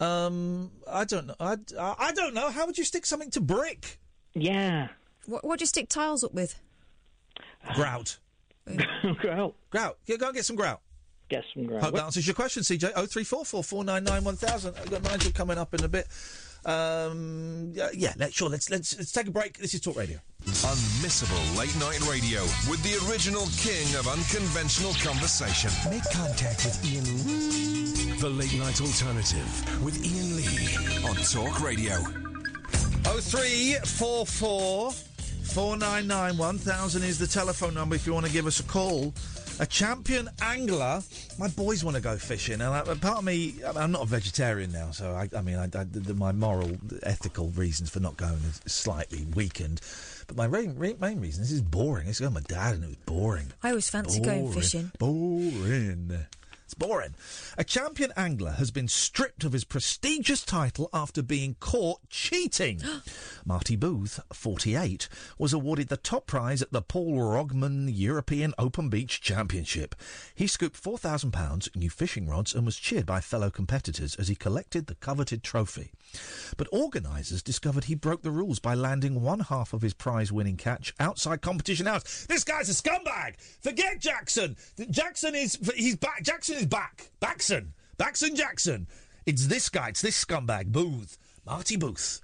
Um, 0.00 0.70
I 0.90 1.04
don't 1.04 1.26
know. 1.26 1.34
I, 1.40 1.56
I 1.78 2.12
don't 2.12 2.34
know. 2.34 2.50
How 2.50 2.66
would 2.66 2.76
you 2.78 2.84
stick 2.84 3.06
something 3.06 3.30
to 3.32 3.40
brick? 3.40 3.98
Yeah. 4.34 4.88
What, 5.26 5.44
what 5.44 5.58
do 5.58 5.62
you 5.62 5.66
stick 5.66 5.88
tiles 5.88 6.22
up 6.24 6.34
with? 6.34 6.60
Grout. 7.74 8.18
grout. 9.18 9.54
Grout. 9.70 9.98
Yeah, 10.06 10.16
go 10.16 10.26
and 10.26 10.34
get 10.34 10.44
some 10.44 10.56
grout. 10.56 10.80
Get 11.30 11.44
some 11.54 11.66
grout. 11.66 11.82
Hope 11.82 11.94
that 11.94 12.04
answers 12.04 12.26
your 12.26 12.34
question, 12.34 12.62
CJ. 12.62 12.92
Oh 12.96 13.06
three 13.06 13.24
four 13.24 13.44
four 13.44 13.64
four 13.64 13.84
nine 13.84 14.04
nine 14.04 14.24
one 14.24 14.36
thousand. 14.36 14.74
I've 14.76 14.90
got 14.90 15.02
Nigel 15.04 15.32
coming 15.32 15.58
up 15.58 15.72
in 15.74 15.82
a 15.82 15.88
bit. 15.88 16.06
Um, 16.66 17.72
yeah, 17.74 17.88
yeah 17.92 18.12
let, 18.16 18.32
sure. 18.32 18.48
Let's 18.48 18.70
let's 18.70 18.96
let's 18.96 19.12
take 19.12 19.26
a 19.26 19.30
break. 19.30 19.58
This 19.58 19.74
is 19.74 19.80
Talk 19.80 19.96
Radio. 19.96 20.18
Unmissable 20.44 21.58
late 21.58 21.74
night 21.78 22.00
radio 22.08 22.42
with 22.68 22.82
the 22.82 22.96
original 23.10 23.46
king 23.56 23.94
of 23.96 24.06
unconventional 24.06 24.92
conversation. 24.94 25.70
Make 25.90 26.04
contact 26.12 26.64
with 26.64 26.84
Iain 26.84 27.04
Lee. 27.26 28.18
The 28.18 28.28
late 28.28 28.54
night 28.58 28.80
alternative 28.80 29.82
with 29.82 29.96
Iain 30.04 30.36
Lee 30.36 31.08
on 31.08 31.16
Talk 31.16 31.60
Radio. 31.62 31.94
Oh 33.06 33.18
three 33.20 33.76
four 33.84 34.26
four 34.26 34.92
four 34.92 35.76
nine 35.76 36.06
nine 36.06 36.36
one 36.36 36.58
thousand 36.58 37.02
is 37.02 37.18
the 37.18 37.26
telephone 37.26 37.74
number 37.74 37.94
if 37.94 38.06
you 38.06 38.14
want 38.14 38.26
to 38.26 38.32
give 38.32 38.46
us 38.46 38.60
a 38.60 38.64
call. 38.64 39.12
A 39.60 39.66
champion 39.66 40.28
angler. 40.42 41.02
My 41.38 41.48
boys 41.48 41.84
want 41.84 41.96
to 41.96 42.02
go 42.02 42.16
fishing, 42.16 42.60
and 42.60 42.64
I, 42.64 42.82
part 42.82 43.18
of 43.18 43.24
me, 43.24 43.54
I'm 43.76 43.92
not 43.92 44.02
a 44.02 44.06
vegetarian 44.06 44.72
now, 44.72 44.90
so 44.90 45.12
I, 45.12 45.28
I 45.36 45.42
mean, 45.42 45.56
I, 45.56 45.66
the, 45.66 46.14
my 46.14 46.32
moral, 46.32 46.72
ethical 47.02 47.50
reasons 47.50 47.90
for 47.90 48.00
not 48.00 48.16
going 48.16 48.34
is 48.34 48.60
slightly 48.66 49.26
weakened. 49.34 49.80
But 50.26 50.36
my 50.36 50.48
main, 50.48 50.78
main 50.78 51.20
reason 51.20 51.44
is 51.44 51.52
it's 51.52 51.60
boring. 51.60 52.08
It's 52.08 52.20
going 52.20 52.34
my 52.34 52.40
dad, 52.40 52.74
and 52.74 52.84
it 52.84 52.88
was 52.88 52.96
boring. 53.06 53.52
I 53.62 53.70
always 53.70 53.88
fancy 53.88 54.20
going 54.20 54.52
fishing. 54.52 54.90
Boring. 54.98 56.18
It's 56.64 56.72
boring. 56.72 57.14
A 57.58 57.64
champion 57.64 58.10
angler 58.16 58.52
has 58.52 58.70
been 58.70 58.88
stripped 58.88 59.44
of 59.44 59.52
his 59.52 59.64
prestigious 59.64 60.42
title 60.42 60.88
after 60.94 61.22
being 61.22 61.56
caught 61.60 62.08
cheating. 62.08 62.80
Marty 63.44 63.76
Booth, 63.76 64.18
48, 64.32 65.08
was 65.38 65.52
awarded 65.52 65.88
the 65.88 65.98
top 65.98 66.26
prize 66.26 66.62
at 66.62 66.72
the 66.72 66.80
Paul 66.80 67.18
Rogman 67.18 67.90
European 67.92 68.54
Open 68.58 68.88
Beach 68.88 69.20
Championship. 69.20 69.94
He 70.34 70.46
scooped 70.46 70.82
£4,000 70.82 71.76
new 71.76 71.90
fishing 71.90 72.26
rods 72.28 72.54
and 72.54 72.64
was 72.64 72.78
cheered 72.78 73.04
by 73.04 73.20
fellow 73.20 73.50
competitors 73.50 74.14
as 74.14 74.28
he 74.28 74.34
collected 74.34 74.86
the 74.86 74.94
coveted 74.94 75.42
trophy. 75.42 75.92
But 76.56 76.68
organisers 76.72 77.42
discovered 77.42 77.84
he 77.84 77.94
broke 77.94 78.22
the 78.22 78.30
rules 78.30 78.58
by 78.58 78.74
landing 78.74 79.20
one 79.20 79.40
half 79.40 79.74
of 79.74 79.82
his 79.82 79.92
prize 79.92 80.32
winning 80.32 80.56
catch 80.56 80.94
outside 80.98 81.42
competition 81.42 81.86
hours. 81.86 82.24
This 82.26 82.44
guy's 82.44 82.70
a 82.70 82.72
scumbag! 82.72 83.34
Forget 83.60 84.00
Jackson! 84.00 84.56
Jackson 84.90 85.34
is. 85.34 85.58
He's 85.76 85.96
back. 85.96 86.22
Jackson 86.22 86.53
is 86.54 86.66
back. 86.66 87.10
Baxon. 87.20 87.72
Baxon 87.96 88.34
Jackson. 88.36 88.86
It's 89.26 89.46
this 89.46 89.68
guy. 89.68 89.88
It's 89.88 90.02
this 90.02 90.22
scumbag. 90.24 90.72
Booth. 90.72 91.18
Marty 91.46 91.76
Booth. 91.76 92.20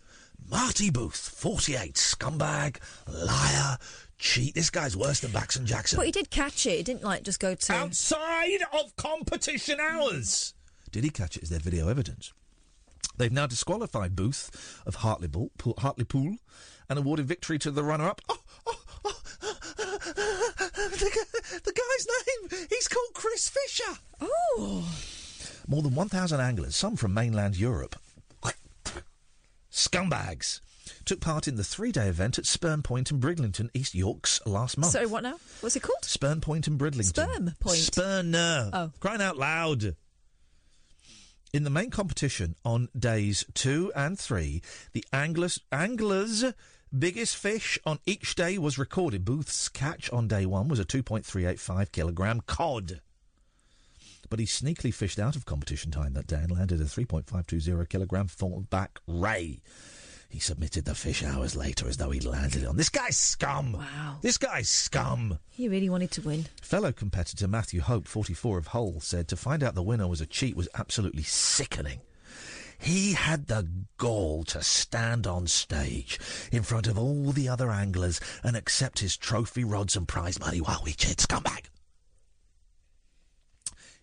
Marty 0.51 0.91
Booth. 0.91 1.17
48. 1.17 1.95
Scumbag. 1.95 2.77
Liar. 3.09 3.79
Cheat. 4.19 4.55
This 4.55 4.71
guy's 4.71 4.97
worse 4.97 5.21
than 5.21 5.33
Baxon 5.33 5.67
Jackson. 5.67 5.97
But 5.97 6.07
he 6.07 6.13
did 6.13 6.31
catch 6.31 6.67
it. 6.67 6.77
He 6.77 6.83
didn't 6.83 7.05
like 7.05 7.23
just 7.23 7.41
go 7.41 7.55
to 7.55 7.73
outside 7.73 8.61
of 8.73 8.95
competition 8.97 9.79
hours. 9.81 10.55
Did 10.91 11.05
he 11.05 11.11
catch 11.11 11.37
it? 11.37 11.43
Is 11.43 11.51
there 11.51 11.61
video 11.61 11.89
evidence? 11.89 12.33
They've 13.17 13.33
now 13.33 13.47
disqualified 13.47 14.17
Booth 14.17 14.81
of 14.87 14.97
Hartlepool, 14.97 15.51
Pool- 15.59 15.75
Hartlepool 15.79 16.37
and 16.89 16.99
awarded 16.99 17.27
victory 17.27 17.59
to 17.61 17.71
the 17.71 17.85
runner-up. 17.85 18.21
Oh, 18.29 18.39
oh 18.67 18.81
the, 21.01 21.61
the 21.65 21.73
guy's 21.73 22.07
name, 22.53 22.67
he's 22.69 22.89
called 22.89 23.13
Chris 23.15 23.49
Fisher. 23.49 23.99
Oh. 24.21 24.89
More 25.67 25.83
than 25.83 25.95
1,000 25.95 26.41
anglers, 26.41 26.77
some 26.77 26.97
from 26.97 27.15
mainland 27.15 27.57
Europe, 27.57 27.97
scumbags, 29.71 30.61
took 31.05 31.21
part 31.21 31.47
in 31.49 31.57
the 31.57 31.65
three-day 31.65 32.09
event 32.09 32.39
at 32.39 32.47
Spurn 32.47 32.83
Point 32.83 33.11
in 33.11 33.21
Bridlington, 33.21 33.71
East 33.75 33.95
Yorks, 33.95 34.45
last 34.47 34.79
month. 34.79 34.93
Sorry, 34.93 35.07
what 35.07 35.23
now? 35.23 35.39
What's 35.61 35.77
it 35.77 35.83
called? 35.83 36.05
Spurn 36.05 36.41
Point 36.41 36.67
in 36.67 36.77
Bridlington. 36.77 37.05
Sperm 37.05 37.55
Point. 37.61 37.79
Spurner. 37.79 38.71
Oh. 38.73 38.91
Crying 39.01 39.23
out 39.23 39.37
loud. 39.37 39.97
In 41.53 41.65
the 41.65 41.71
main 41.71 41.91
competition 41.91 42.55
on 42.65 42.89
days 42.97 43.45
two 43.55 43.93
and 43.97 44.19
three, 44.19 44.63
the 44.93 45.05
anglers, 45.13 45.61
anglers' 45.73 46.45
biggest 46.97 47.37
fish 47.37 47.79
on 47.85 47.99
each 48.07 48.35
day 48.35 48.59
was 48.59 48.79
recorded. 48.79 49.25
Booth's 49.25 49.69
catch 49.69 50.11
on 50.11 50.29
day 50.29 50.47
one 50.47 50.69
was 50.69 50.81
a 50.81 50.85
2.385 50.85 51.93
kilogram 51.93 52.41
cod. 52.47 53.01
But 54.29 54.39
he 54.39 54.47
sneakily 54.47 54.95
fished 54.95 55.19
out 55.19 55.37
of 55.37 55.47
competition 55.47 55.91
time 55.91 56.15
that 56.15 56.27
day 56.27 56.37
and 56.37 56.53
landed 56.53 56.81
a 56.81 56.85
3.520 56.85 57.89
kilogram 57.89 58.29
thornback 58.29 58.91
ray. 59.07 59.61
He 60.29 60.39
submitted 60.39 60.85
the 60.85 60.95
fish 60.95 61.25
hours 61.25 61.57
later 61.57 61.89
as 61.89 61.97
though 61.97 62.11
he'd 62.11 62.25
landed 62.25 62.63
it 62.63 62.67
on. 62.67 62.77
This 62.77 62.89
guy's 62.89 63.17
scum. 63.17 63.73
Wow. 63.73 64.19
This 64.23 64.39
guy's 64.39 64.69
scum. 64.69 65.41
He 65.49 65.69
really 65.69 65.91
wanted 65.91 66.13
to 66.13 66.23
win. 66.23 66.47
Fellow 66.63 66.93
competitor 66.93 67.49
Matthew 67.49 67.81
Hope, 67.81 68.07
44 68.07 68.59
of 68.59 68.69
Hull, 68.69 69.01
said 69.01 69.27
to 69.29 69.37
find 69.37 69.65
out 69.65 69.75
the 69.75 69.83
winner 69.83 70.07
was 70.07 70.21
a 70.21 70.27
cheat 70.27 70.57
was 70.57 70.69
absolutely 70.77 71.25
sickening. 71.25 72.01
He 72.81 73.13
had 73.13 73.47
the 73.47 73.69
gall 73.99 74.43
to 74.45 74.63
stand 74.63 75.27
on 75.27 75.47
stage 75.47 76.19
in 76.51 76.63
front 76.63 76.87
of 76.87 76.99
all 76.99 77.31
the 77.33 77.49
other 77.49 77.71
anglers 77.71 78.21
and 78.43 78.57
accept 78.57 79.01
his 79.01 79.17
trophy 79.17 79.65
rods 79.65 79.97
and 79.97 80.09
prize 80.09 80.41
money 80.41 80.61
while 80.61 80.81
we 80.85 80.93
cheered 80.93 81.19
scumbag. 81.19 81.67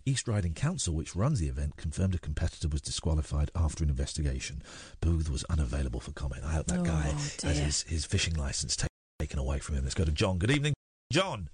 East 0.05 0.27
Riding 0.27 0.53
Council, 0.53 0.93
which 0.93 1.15
runs 1.17 1.39
the 1.39 1.47
event, 1.49 1.75
confirmed 1.75 2.15
a 2.15 2.19
competitor 2.19 2.69
was 2.69 2.81
disqualified 2.81 3.51
after 3.55 3.83
an 3.83 3.89
investigation. 3.89 4.61
Booth 5.01 5.29
was 5.29 5.43
unavailable 5.45 5.99
for 5.99 6.11
comment. 6.13 6.43
I 6.45 6.53
hope 6.53 6.67
that 6.67 6.79
Oh, 6.79 6.83
guy 6.83 7.01
has 7.01 7.57
his, 7.57 7.81
his 7.83 8.05
fishing 8.05 8.35
licence 8.35 8.77
ta- 8.77 8.87
taken 9.19 9.37
away 9.39 9.59
from 9.59 9.75
him. 9.75 9.83
Let's 9.83 9.95
go 9.95 10.05
to 10.05 10.11
John. 10.11 10.37
Good 10.37 10.51
evening, 10.51 10.73
John. 11.11 11.49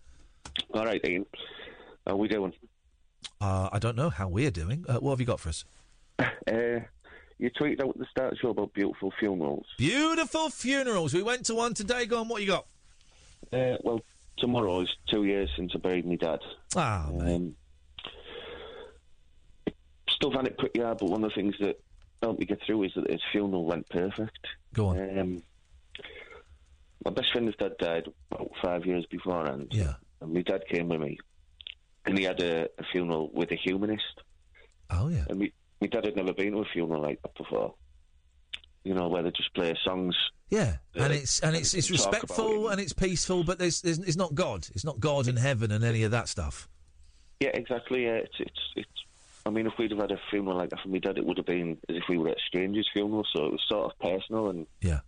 All 0.73 0.85
right, 0.85 1.01
Iain. 1.03 1.25
How 2.05 2.13
are 2.13 2.17
we 2.17 2.27
doing? 2.27 2.53
Uh, 3.41 3.69
I 3.71 3.79
don't 3.79 3.95
know 3.95 4.09
how 4.11 4.27
we're 4.27 4.51
doing. 4.51 4.85
Uh, 4.87 4.97
what 4.99 5.11
have 5.11 5.19
you 5.19 5.25
got 5.25 5.39
for 5.39 5.49
us? 5.49 5.63
Uh, 6.45 6.81
you 7.38 7.49
tweeted 7.51 7.81
out 7.81 7.89
at 7.89 7.97
the 7.97 8.05
start 8.05 8.31
of 8.31 8.38
the 8.38 8.39
show 8.39 8.49
about 8.49 8.73
beautiful 8.73 9.11
funerals. 9.19 9.65
Beautiful 9.77 10.49
funerals. 10.49 11.14
We 11.14 11.23
went 11.23 11.45
to 11.47 11.55
one 11.55 11.73
today. 11.73 12.05
Go 12.05 12.19
on, 12.19 12.27
what 12.27 12.41
you 12.41 12.47
got? 12.47 12.65
Uh, 13.51 13.77
well, 13.84 14.01
tomorrow 14.38 14.81
is 14.81 14.89
two 15.10 15.26
years 15.26 15.49
since 15.55 15.73
I 15.76 15.80
buried 15.80 16.05
my 16.05 16.15
dad. 16.15 16.39
Ah, 16.76 17.07
um, 17.07 17.55
Still 20.10 20.31
found 20.31 20.47
it 20.47 20.57
pretty 20.57 20.80
hard, 20.80 20.99
but 20.99 21.10
one 21.10 21.23
of 21.23 21.31
the 21.31 21.35
things 21.35 21.55
that 21.60 21.80
helped 22.22 22.39
me 22.39 22.45
get 22.45 22.61
through 22.65 22.84
is 22.84 22.91
that 22.95 23.10
his 23.10 23.22
funeral 23.31 23.65
went 23.65 23.88
perfect. 23.89 24.47
Go 24.73 24.88
on. 24.88 25.19
Um, 25.19 25.43
my 27.03 27.11
best 27.11 27.31
friend's 27.31 27.55
dad 27.57 27.73
died 27.80 28.07
about 28.31 28.51
five 28.61 28.85
years 28.85 29.05
beforehand. 29.07 29.68
Yeah. 29.72 29.95
And 30.22 30.34
my 30.34 30.41
dad 30.41 30.64
came 30.69 30.88
with 30.88 31.01
me, 31.01 31.18
and 32.05 32.18
he 32.18 32.23
had 32.23 32.39
a, 32.41 32.69
a 32.77 32.84
funeral 32.91 33.30
with 33.34 33.51
a 33.51 33.55
humanist. 33.55 34.22
Oh 34.89 35.10
yeah. 35.10 35.26
And 35.30 35.39
me, 35.39 35.51
my 35.84 35.88
dad 35.88 36.05
had 36.05 36.15
never 36.15 36.34
been 36.34 36.53
to 36.53 36.60
a 36.60 36.65
funeral 36.65 37.01
like 37.01 37.22
that 37.23 37.35
before. 37.35 37.76
You 38.85 38.93
know, 38.93 39.07
where 39.10 39.22
they 39.22 39.31
just 39.31 39.53
play 39.53 39.73
songs. 39.84 40.15
Yeah, 40.49 40.77
and 40.95 41.11
Uh, 41.11 41.15
it's 41.15 41.39
and 41.41 41.55
it's 41.55 41.73
it's 41.73 41.89
respectful 41.91 42.69
and 42.69 42.80
it's 42.80 42.93
peaceful, 42.93 43.43
but 43.43 43.57
there's, 43.60 43.81
there's 43.81 43.99
it's 43.99 44.18
not 44.18 44.34
God. 44.35 44.68
It's 44.73 44.85
not 44.85 44.99
God 44.99 45.27
in 45.27 45.35
heaven 45.38 45.72
and 45.72 45.84
any 45.84 46.03
of 46.03 46.11
that 46.11 46.27
stuff. 46.30 46.68
Yeah, 47.39 47.49
exactly. 47.53 48.05
Yeah, 48.05 48.15
it's 48.26 48.35
it's 48.39 48.60
it's. 48.76 48.89
I 49.45 49.49
mean, 49.49 49.68
if 49.68 49.73
we'd 49.77 49.91
have 49.91 49.99
had 49.99 50.11
a 50.11 50.19
funeral 50.30 50.57
like 50.57 50.69
that 50.69 50.80
for 50.81 50.88
my 50.89 50.99
dad, 50.99 51.18
it 51.18 51.26
would 51.26 51.35
have 51.38 51.45
been 51.45 51.77
as 51.89 51.97
if 51.97 52.03
we 52.07 52.18
were 52.18 52.30
at 52.30 52.38
a 52.38 52.41
stranger's 52.47 52.89
funeral. 52.93 53.26
So 53.35 53.45
it 53.47 53.51
was 53.51 53.61
sort 53.68 53.91
of 53.91 53.99
personal 53.99 54.49
and 54.49 54.65
Yeah. 54.81 55.01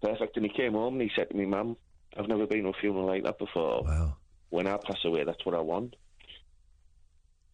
perfect. 0.00 0.36
And 0.36 0.46
he 0.46 0.52
came 0.52 0.72
home 0.72 0.94
and 0.94 1.02
he 1.02 1.10
said 1.16 1.28
to 1.30 1.36
me, 1.36 1.44
"Mum, 1.46 1.76
I've 2.16 2.28
never 2.28 2.46
been 2.46 2.62
to 2.64 2.70
a 2.70 2.72
funeral 2.80 3.06
like 3.06 3.24
that 3.24 3.38
before. 3.38 3.82
Wow. 3.82 4.16
When 4.50 4.66
I 4.66 4.76
pass 4.76 5.04
away, 5.04 5.24
that's 5.24 5.44
what 5.44 5.54
I 5.54 5.60
want." 5.60 5.96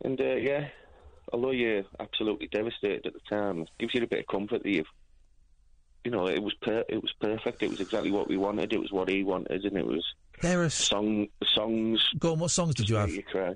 And 0.04 0.20
uh, 0.20 0.34
yeah, 0.36 0.68
although 1.32 1.50
you're 1.52 1.84
absolutely 2.00 2.48
devastated 2.48 3.06
at 3.06 3.12
the 3.14 3.20
time, 3.28 3.62
it 3.62 3.68
gives 3.78 3.94
you 3.94 4.02
a 4.02 4.06
bit 4.06 4.20
of 4.20 4.26
comfort 4.26 4.62
that 4.62 4.68
you've. 4.70 4.86
You 6.04 6.12
know, 6.12 6.26
it 6.28 6.42
was 6.42 6.54
per- 6.62 6.84
it 6.88 7.02
was 7.02 7.12
perfect. 7.20 7.62
It 7.62 7.70
was 7.70 7.80
exactly 7.80 8.10
what 8.10 8.28
we 8.28 8.36
wanted. 8.36 8.72
It 8.72 8.80
was 8.80 8.92
what 8.92 9.08
he 9.08 9.24
wanted, 9.24 9.64
and 9.64 9.76
it 9.76 9.84
was 9.86 10.04
There 10.40 10.62
are 10.62 10.70
song 10.70 11.26
songs. 11.54 12.00
Go 12.18 12.32
on. 12.32 12.38
What 12.38 12.50
songs 12.50 12.74
did 12.76 12.88
you 12.88 12.96
have? 12.96 13.10
You 13.10 13.22
cry. 13.24 13.54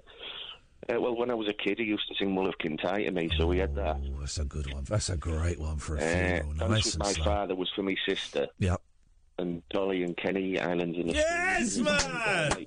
Uh, 0.93 1.01
well, 1.01 1.17
when 1.17 1.31
I 1.31 1.35
was 1.35 1.49
a 1.49 1.53
kid, 1.53 1.79
he 1.79 1.85
used 1.85 2.09
to 2.09 2.15
sing 2.17 2.35
Mull 2.35 2.49
of 2.49 2.59
Kintyre 2.59 3.05
to 3.05 3.11
me, 3.13 3.31
so 3.39 3.47
we 3.47 3.59
had 3.59 3.75
that. 3.77 3.97
Oh, 4.05 4.17
that's 4.21 4.39
a 4.39 4.45
good 4.45 4.73
one. 4.75 4.83
That's 4.85 5.09
a 5.11 5.17
great 5.17 5.61
one 5.61 5.77
for 5.79 5.97
a 5.97 6.01
Uh, 6.01 6.03
funeral. 6.41 6.53
Dance 6.55 6.71
Nice 6.71 6.95
and 6.95 7.03
my 7.05 7.13
slow. 7.13 7.25
father 7.25 7.55
was 7.55 7.71
for 7.77 7.85
my 7.85 7.95
sister. 8.07 8.49
Yeah. 8.59 8.77
And 9.39 9.63
Dolly 9.71 10.03
and 10.03 10.17
Kenny, 10.17 10.59
Islands 10.59 10.99
in 10.99 11.07
the 11.07 11.13
Yes, 11.15 11.79
man! 11.79 12.67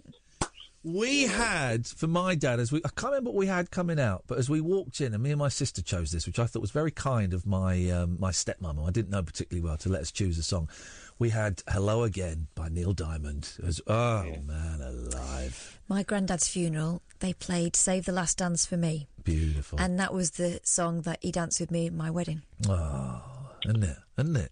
We 0.88 1.24
had 1.24 1.88
for 1.88 2.06
my 2.06 2.36
dad 2.36 2.60
as 2.60 2.72
we 2.72 2.78
I 2.86 2.90
can't 2.90 3.06
remember 3.12 3.32
what 3.32 3.38
we 3.38 3.48
had 3.48 3.72
coming 3.72 4.00
out, 4.00 4.24
but 4.28 4.38
as 4.38 4.52
we 4.52 4.62
walked 4.62 5.02
in, 5.02 5.16
and 5.16 5.24
me 5.24 5.32
and 5.32 5.40
my 5.40 5.50
sister 5.50 5.82
chose 5.82 6.12
this, 6.12 6.28
which 6.28 6.38
I 6.38 6.46
thought 6.46 6.62
was 6.62 6.70
very 6.70 6.92
kind 6.92 7.34
of 7.34 7.44
my 7.48 7.90
um, 7.90 8.18
my 8.20 8.30
stepmom, 8.30 8.76
who 8.76 8.86
I 8.86 8.92
didn't 8.92 9.10
know 9.10 9.24
particularly 9.24 9.68
well, 9.68 9.78
to 9.78 9.90
let 9.90 10.02
us 10.02 10.12
choose 10.12 10.38
a 10.38 10.44
song. 10.44 10.70
We 11.18 11.32
had 11.32 11.64
"Hello 11.68 12.04
Again" 12.04 12.48
by 12.54 12.70
Neil 12.70 12.94
Diamond. 12.94 13.54
As 13.66 13.82
oh 13.88 14.26
man, 14.46 14.80
alive, 14.82 15.80
My 15.88 16.04
granddad's 16.04 16.48
funeral, 16.48 17.02
they 17.20 17.34
played 17.34 17.76
Save 17.76 18.06
the 18.06 18.12
Last 18.12 18.38
Dance 18.38 18.68
for 18.68 18.78
Me. 18.78 19.08
beautiful. 19.24 19.80
And 19.82 20.00
that 20.00 20.14
was 20.14 20.32
the 20.32 20.60
song 20.62 21.02
that 21.02 21.18
he 21.24 21.32
danced 21.32 21.60
with 21.60 21.72
me 21.72 21.88
at 21.88 21.94
my 21.94 22.12
wedding. 22.12 22.44
oh, 22.70 23.24
isn't 23.68 23.84
it? 23.84 23.98
Isn't 24.20 24.36
it? 24.36 24.52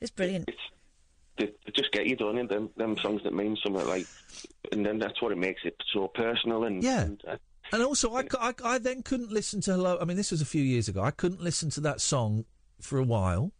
It's 0.00 0.12
brilliant. 0.12 0.48
They, 1.40 1.46
they 1.46 1.72
just 1.74 1.90
get 1.92 2.06
you 2.06 2.16
done 2.16 2.38
in 2.38 2.46
them, 2.46 2.70
them 2.76 2.96
songs 2.98 3.22
that 3.24 3.32
mean 3.32 3.56
something 3.62 3.86
like, 3.86 4.06
and 4.72 4.84
then 4.84 4.98
that's 4.98 5.20
what 5.20 5.32
it 5.32 5.38
makes 5.38 5.62
it 5.64 5.74
so 5.92 6.08
personal 6.08 6.64
and 6.64 6.82
Yeah. 6.82 7.02
And, 7.02 7.22
uh, 7.26 7.36
And 7.72 7.82
also, 7.82 8.14
I, 8.14 8.24
I, 8.38 8.54
I 8.64 8.78
then 8.78 9.02
couldn't 9.02 9.32
listen 9.32 9.60
to 9.62 9.72
Hello. 9.72 9.98
I 10.00 10.04
mean, 10.04 10.16
this 10.16 10.30
was 10.30 10.40
a 10.40 10.46
few 10.46 10.62
years 10.62 10.88
ago. 10.88 11.02
I 11.02 11.10
couldn't 11.10 11.40
listen 11.40 11.70
to 11.70 11.80
that 11.80 12.00
song 12.00 12.44
for 12.80 12.98
a 12.98 13.04
while. 13.04 13.52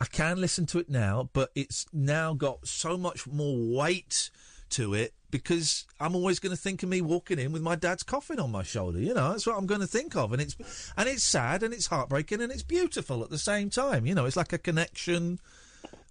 I 0.00 0.06
can 0.06 0.40
listen 0.40 0.66
to 0.66 0.78
it 0.78 0.88
now, 0.88 1.30
but 1.32 1.50
it's 1.54 1.86
now 1.92 2.34
got 2.34 2.66
so 2.66 2.96
much 2.96 3.26
more 3.26 3.56
weight 3.56 4.30
to 4.70 4.94
it 4.94 5.14
because 5.30 5.86
I'm 6.00 6.14
always 6.14 6.38
going 6.38 6.54
to 6.54 6.60
think 6.60 6.82
of 6.82 6.88
me 6.88 7.00
walking 7.00 7.38
in 7.38 7.52
with 7.52 7.62
my 7.62 7.76
dad's 7.76 8.02
coffin 8.02 8.38
on 8.40 8.50
my 8.50 8.62
shoulder. 8.62 8.98
You 8.98 9.14
know, 9.14 9.30
that's 9.30 9.46
what 9.46 9.56
I'm 9.56 9.66
going 9.66 9.80
to 9.80 9.86
think 9.86 10.16
of, 10.16 10.32
and 10.32 10.42
it's 10.42 10.56
and 10.96 11.08
it's 11.08 11.22
sad 11.22 11.62
and 11.62 11.72
it's 11.72 11.86
heartbreaking 11.86 12.40
and 12.40 12.52
it's 12.52 12.62
beautiful 12.62 13.22
at 13.22 13.30
the 13.30 13.38
same 13.38 13.70
time. 13.70 14.06
You 14.06 14.14
know, 14.14 14.26
it's 14.26 14.36
like 14.36 14.52
a 14.52 14.58
connection 14.58 15.38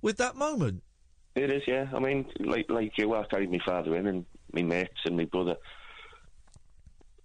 with 0.01 0.17
that 0.17 0.35
moment. 0.35 0.83
It 1.35 1.51
is, 1.51 1.63
yeah. 1.67 1.87
I 1.93 1.99
mean, 1.99 2.25
like 2.39 2.69
like 2.69 2.97
you, 2.97 3.13
I 3.15 3.23
carried 3.25 3.51
my 3.51 3.59
father 3.65 3.95
in 3.95 4.07
and 4.07 4.25
my 4.51 4.61
mates 4.61 5.01
and 5.05 5.17
my 5.17 5.25
brother. 5.25 5.55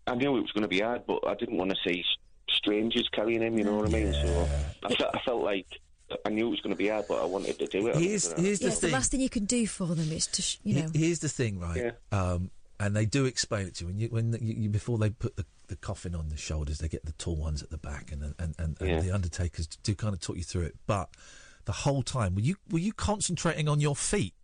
I 0.06 0.14
knew 0.14 0.36
it 0.36 0.40
was 0.40 0.52
going 0.52 0.62
to 0.62 0.68
be 0.68 0.80
hard, 0.80 1.02
but 1.06 1.26
I 1.26 1.34
didn't 1.34 1.58
want 1.58 1.70
to 1.70 1.76
see 1.86 2.02
strangers 2.48 3.08
carrying 3.12 3.42
him. 3.42 3.58
You 3.58 3.64
know 3.64 3.74
what 3.74 3.86
I 3.86 3.90
mean? 3.92 4.12
So 4.14 4.48
I 4.84 4.94
felt, 4.94 5.14
I 5.14 5.20
felt 5.20 5.42
like 5.42 5.66
I 6.24 6.30
knew 6.30 6.46
it 6.46 6.50
was 6.50 6.60
going 6.62 6.74
to 6.74 6.78
be 6.78 6.88
hard, 6.88 7.04
but 7.06 7.20
I 7.20 7.26
wanted 7.26 7.58
to 7.58 7.66
do 7.66 7.86
it. 7.88 7.96
Here's- 7.96 8.32
here's 8.38 8.62
yeah, 8.62 8.68
it's 8.68 8.78
the 8.80 8.88
last 8.88 9.10
thing 9.10 9.20
you 9.20 9.28
can 9.28 9.44
do 9.44 9.66
for 9.66 9.84
them 9.86 10.10
is 10.10 10.26
to, 10.28 10.40
sh- 10.42 10.56
you 10.64 10.80
know. 10.82 10.88
Here's 10.94 11.18
the 11.18 11.28
thing, 11.28 11.60
right? 11.60 11.92
Um, 12.10 12.50
and 12.80 12.96
they 12.96 13.04
do 13.04 13.26
explain 13.26 13.66
it 13.66 13.74
to 13.76 13.84
you 13.84 13.88
when 13.90 13.98
you 13.98 14.08
when 14.08 14.32
you, 14.40 14.54
you, 14.54 14.68
before 14.70 14.96
they 14.98 15.10
put 15.10 15.36
the, 15.36 15.44
the 15.66 15.76
coffin 15.76 16.14
on 16.14 16.28
the 16.30 16.36
shoulders, 16.36 16.78
they 16.78 16.88
get 16.88 17.04
the 17.04 17.12
tall 17.12 17.34
ones 17.36 17.60
at 17.62 17.68
the 17.70 17.76
back, 17.76 18.12
and 18.12 18.22
and 18.38 18.54
and, 18.58 18.76
and 18.80 18.88
Yeah. 18.88 19.00
the 19.00 19.10
undertakers 19.10 19.66
do 19.66 19.94
kind 19.96 20.14
of 20.14 20.20
talk 20.20 20.36
you 20.36 20.44
through 20.44 20.62
it. 20.62 20.76
But 20.86 21.10
the 21.68 21.72
whole 21.84 22.02
time, 22.02 22.34
were 22.34 22.40
you 22.40 22.56
were 22.70 22.78
you 22.80 22.92
concentrating 22.92 23.68
on 23.68 23.78
your 23.78 23.94
feet 23.94 24.34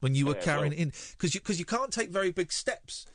when 0.00 0.14
you 0.14 0.26
were 0.26 0.34
Yeah, 0.34 0.40
carrying 0.42 0.72
well- 0.72 0.80
in? 0.80 0.92
Because 1.12 1.34
you 1.34 1.40
because 1.40 1.58
you 1.58 1.64
can't 1.64 1.92
take 1.92 2.10
very 2.10 2.30
big 2.32 2.52
steps. 2.52 3.06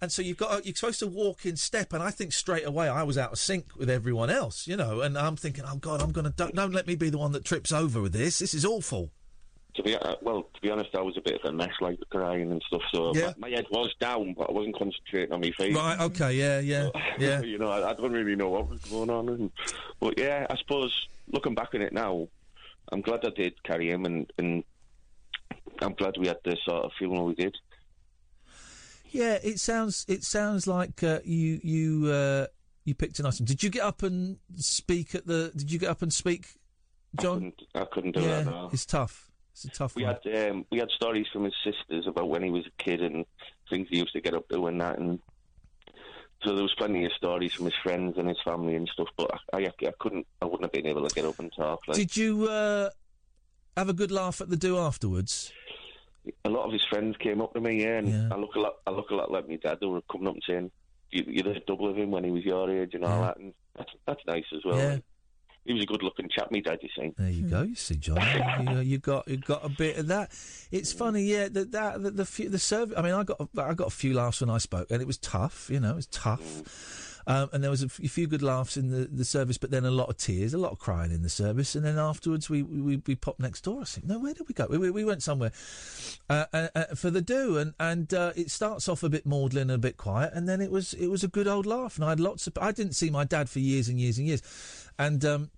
And 0.00 0.10
so 0.12 0.22
you've 0.22 0.36
got 0.36 0.64
you're 0.66 0.74
supposed 0.74 0.98
to 1.00 1.06
walk 1.06 1.46
in 1.46 1.56
step, 1.56 1.92
and 1.92 2.02
I 2.02 2.10
think 2.10 2.32
straight 2.32 2.66
away 2.66 2.88
I 2.88 3.02
was 3.04 3.16
out 3.16 3.32
of 3.32 3.38
sync 3.38 3.74
with 3.76 3.88
everyone 3.88 4.28
else, 4.30 4.66
you 4.66 4.76
know. 4.76 5.00
And 5.00 5.16
I'm 5.18 5.36
thinking, 5.36 5.64
oh 5.66 5.76
God, 5.76 6.02
I'm 6.02 6.12
gonna 6.12 6.30
don't, 6.36 6.54
don't 6.54 6.72
let 6.72 6.86
me 6.86 6.94
be 6.94 7.10
the 7.10 7.18
one 7.18 7.32
that 7.32 7.44
trips 7.44 7.72
over 7.72 8.00
with 8.02 8.12
this. 8.12 8.38
This 8.38 8.54
is 8.54 8.64
awful. 8.64 9.10
To 9.76 9.82
be 9.82 9.96
uh, 9.96 10.14
well, 10.22 10.42
to 10.54 10.60
be 10.60 10.70
honest, 10.70 10.94
I 10.94 11.00
was 11.00 11.16
a 11.16 11.20
bit 11.20 11.40
of 11.42 11.48
a 11.48 11.52
mess, 11.52 11.72
like 11.80 11.98
crying 12.10 12.50
and 12.52 12.62
stuff. 12.66 12.82
So 12.92 13.14
Yeah. 13.14 13.32
my, 13.38 13.48
my 13.48 13.56
head 13.56 13.66
was 13.70 13.92
down, 13.98 14.34
but 14.34 14.48
I 14.50 14.52
wasn't 14.52 14.76
concentrating 14.78 15.32
on 15.32 15.40
my 15.40 15.50
feet. 15.52 15.74
Right? 15.74 15.98
Okay. 16.00 16.34
Yeah. 16.34 16.60
Yeah. 16.60 16.90
Yeah. 17.18 17.40
you 17.42 17.58
know, 17.58 17.70
I, 17.70 17.90
I 17.90 17.94
don't 17.94 18.12
really 18.12 18.36
know 18.36 18.50
what 18.50 18.68
was 18.68 18.80
going 18.84 19.10
on. 19.10 19.28
And, 19.28 19.50
but 20.00 20.18
yeah, 20.18 20.46
I 20.50 20.56
suppose 20.56 20.92
looking 21.32 21.54
back 21.54 21.74
on 21.74 21.82
it 21.82 21.92
now, 21.92 22.28
I'm 22.92 23.00
glad 23.00 23.24
I 23.24 23.30
did 23.30 23.62
carry 23.62 23.90
him, 23.90 24.04
and, 24.04 24.30
and 24.38 24.64
I'm 25.80 25.94
glad 25.94 26.16
we 26.18 26.28
had 26.28 26.38
the 26.44 26.56
sort 26.66 26.84
of 26.84 26.92
funeral 26.98 27.26
we 27.26 27.34
did. 27.34 27.56
Yeah, 29.10 29.38
it 29.42 29.60
sounds 29.60 30.04
it 30.08 30.24
sounds 30.24 30.66
like 30.66 31.02
uh, 31.04 31.20
you 31.24 31.60
you 31.62 32.10
uh, 32.10 32.46
you 32.84 32.94
picked 32.94 33.20
a 33.20 33.22
nice 33.22 33.38
one. 33.38 33.46
Did 33.46 33.62
you 33.62 33.70
get 33.70 33.82
up 33.82 34.02
and 34.02 34.38
speak 34.56 35.14
at 35.14 35.24
the? 35.24 35.52
Did 35.54 35.70
you 35.70 35.78
get 35.78 35.88
up 35.88 36.02
and 36.02 36.12
speak, 36.12 36.48
John? 37.20 37.52
I 37.76 37.84
couldn't 37.92 38.16
do 38.16 38.22
yeah, 38.22 38.42
that. 38.42 38.46
No. 38.46 38.70
it's 38.72 38.84
tough. 38.84 39.30
It's 39.52 39.64
a 39.66 39.68
tough 39.68 39.94
We 39.94 40.04
one. 40.04 40.16
had 40.24 40.50
um, 40.50 40.66
we 40.72 40.78
had 40.78 40.90
stories 40.90 41.26
from 41.32 41.44
his 41.44 41.54
sisters 41.62 42.08
about 42.08 42.28
when 42.28 42.42
he 42.42 42.50
was 42.50 42.64
a 42.66 42.82
kid 42.82 43.02
and 43.02 43.24
things 43.70 43.86
he 43.88 43.98
used 43.98 44.12
to 44.14 44.20
get 44.20 44.34
up 44.34 44.48
to 44.48 44.66
and 44.66 44.80
that, 44.80 44.98
and 44.98 45.20
so 46.44 46.54
there 46.54 46.62
was 46.62 46.74
plenty 46.74 47.04
of 47.04 47.12
stories 47.12 47.54
from 47.54 47.66
his 47.66 47.74
friends 47.82 48.16
and 48.18 48.28
his 48.28 48.38
family 48.44 48.74
and 48.74 48.88
stuff. 48.88 49.08
But 49.16 49.30
I, 49.52 49.58
I, 49.58 49.70
I 49.86 49.92
couldn't, 49.98 50.26
I 50.40 50.44
wouldn't 50.44 50.62
have 50.62 50.72
been 50.72 50.86
able 50.86 51.08
to 51.08 51.14
get 51.14 51.24
up 51.24 51.38
and 51.38 51.52
talk. 51.56 51.80
Like 51.88 51.96
Did 51.96 52.16
you 52.16 52.48
uh, 52.48 52.90
have 53.76 53.88
a 53.88 53.92
good 53.92 54.10
laugh 54.10 54.40
at 54.40 54.50
the 54.50 54.56
do 54.56 54.78
afterwards? 54.78 55.52
a 56.44 56.48
lot 56.48 56.64
of 56.64 56.72
his 56.72 56.84
friends 56.84 57.16
came 57.18 57.40
up 57.40 57.52
to 57.54 57.60
me, 57.60 57.82
yeah, 57.82 57.98
and 57.98 58.32
I 58.32 58.36
look 58.36 58.54
a 58.54 58.60
lot, 58.60 58.76
I 58.86 58.90
look 58.90 59.10
a 59.10 59.14
lot 59.14 59.30
like 59.30 59.48
my 59.48 59.56
dad. 59.56 59.78
They 59.80 59.86
were 59.86 60.00
coming 60.10 60.28
up 60.28 60.34
and 60.34 60.42
saying, 60.46 60.70
"You, 61.10 61.24
"You're 61.26 61.54
the 61.54 61.60
double 61.66 61.90
of 61.90 61.96
him 61.96 62.10
when 62.10 62.24
he 62.24 62.30
was 62.30 62.44
your 62.44 62.70
age 62.70 62.94
and 62.94 63.04
all 63.04 63.22
that," 63.22 63.36
and 63.36 63.52
that's 63.76 63.90
that's 64.06 64.20
nice 64.26 64.44
as 64.54 64.64
well. 64.64 64.78
Yeah. 64.78 64.98
He 65.64 65.72
was 65.72 65.82
a 65.82 65.86
good-looking 65.86 66.28
chap, 66.28 66.50
my 66.50 66.60
dad. 66.60 66.78
You 66.82 66.88
see. 66.96 67.12
There 67.16 67.30
you 67.30 67.48
go. 67.48 67.62
You 67.62 67.74
see, 67.74 67.96
John, 67.96 68.20
you, 68.66 68.80
you 68.80 68.98
got 68.98 69.26
you 69.26 69.38
got 69.38 69.64
a 69.64 69.70
bit 69.70 69.96
of 69.96 70.08
that. 70.08 70.30
It's 70.70 70.92
funny, 70.92 71.22
yeah. 71.22 71.48
That 71.48 71.72
that 71.72 72.02
the 72.02 72.10
the, 72.10 72.24
few, 72.26 72.48
the 72.48 72.58
service. 72.58 72.96
I 72.98 73.02
mean, 73.02 73.14
I 73.14 73.24
got 73.24 73.48
I 73.56 73.74
got 73.74 73.88
a 73.88 73.90
few 73.90 74.14
laughs 74.14 74.40
when 74.40 74.50
I 74.50 74.58
spoke, 74.58 74.90
and 74.90 75.00
it 75.00 75.06
was 75.06 75.18
tough. 75.18 75.70
You 75.70 75.80
know, 75.80 75.92
it 75.92 75.96
was 75.96 76.06
tough. 76.08 77.10
Um, 77.26 77.48
and 77.54 77.64
there 77.64 77.70
was 77.70 77.82
a 77.82 77.86
f- 77.86 78.10
few 78.10 78.26
good 78.26 78.42
laughs 78.42 78.76
in 78.76 78.90
the, 78.90 79.08
the 79.10 79.24
service, 79.24 79.56
but 79.56 79.70
then 79.70 79.86
a 79.86 79.90
lot 79.90 80.10
of 80.10 80.18
tears, 80.18 80.52
a 80.52 80.58
lot 80.58 80.72
of 80.72 80.78
crying 80.78 81.10
in 81.10 81.22
the 81.22 81.30
service. 81.30 81.74
And 81.74 81.82
then 81.82 81.98
afterwards, 81.98 82.50
we 82.50 82.62
we, 82.62 83.00
we 83.06 83.14
popped 83.14 83.40
next 83.40 83.62
door. 83.62 83.80
I 83.80 83.84
think, 83.84 84.06
no, 84.06 84.18
where 84.18 84.34
did 84.34 84.46
we 84.46 84.52
go? 84.52 84.66
We, 84.68 84.76
we, 84.76 84.90
we 84.90 85.04
went 85.06 85.22
somewhere 85.22 85.52
uh, 86.28 86.44
uh, 86.52 86.68
uh, 86.74 86.84
for 86.94 87.08
the 87.08 87.22
do, 87.22 87.56
and 87.56 87.72
and 87.80 88.12
uh, 88.12 88.32
it 88.36 88.50
starts 88.50 88.90
off 88.90 89.02
a 89.02 89.08
bit 89.08 89.24
maudlin, 89.24 89.70
and 89.70 89.76
a 89.76 89.78
bit 89.78 89.96
quiet, 89.96 90.32
and 90.34 90.46
then 90.46 90.60
it 90.60 90.70
was 90.70 90.92
it 90.92 91.06
was 91.06 91.24
a 91.24 91.28
good 91.28 91.48
old 91.48 91.64
laugh. 91.64 91.96
And 91.96 92.04
I 92.04 92.10
had 92.10 92.20
lots 92.20 92.46
of. 92.46 92.58
I 92.60 92.72
didn't 92.72 92.92
see 92.92 93.08
my 93.08 93.24
dad 93.24 93.48
for 93.48 93.58
years 93.58 93.88
and 93.88 93.98
years 93.98 94.18
and 94.18 94.26
years, 94.26 94.42
and. 94.98 95.24
Um, 95.24 95.50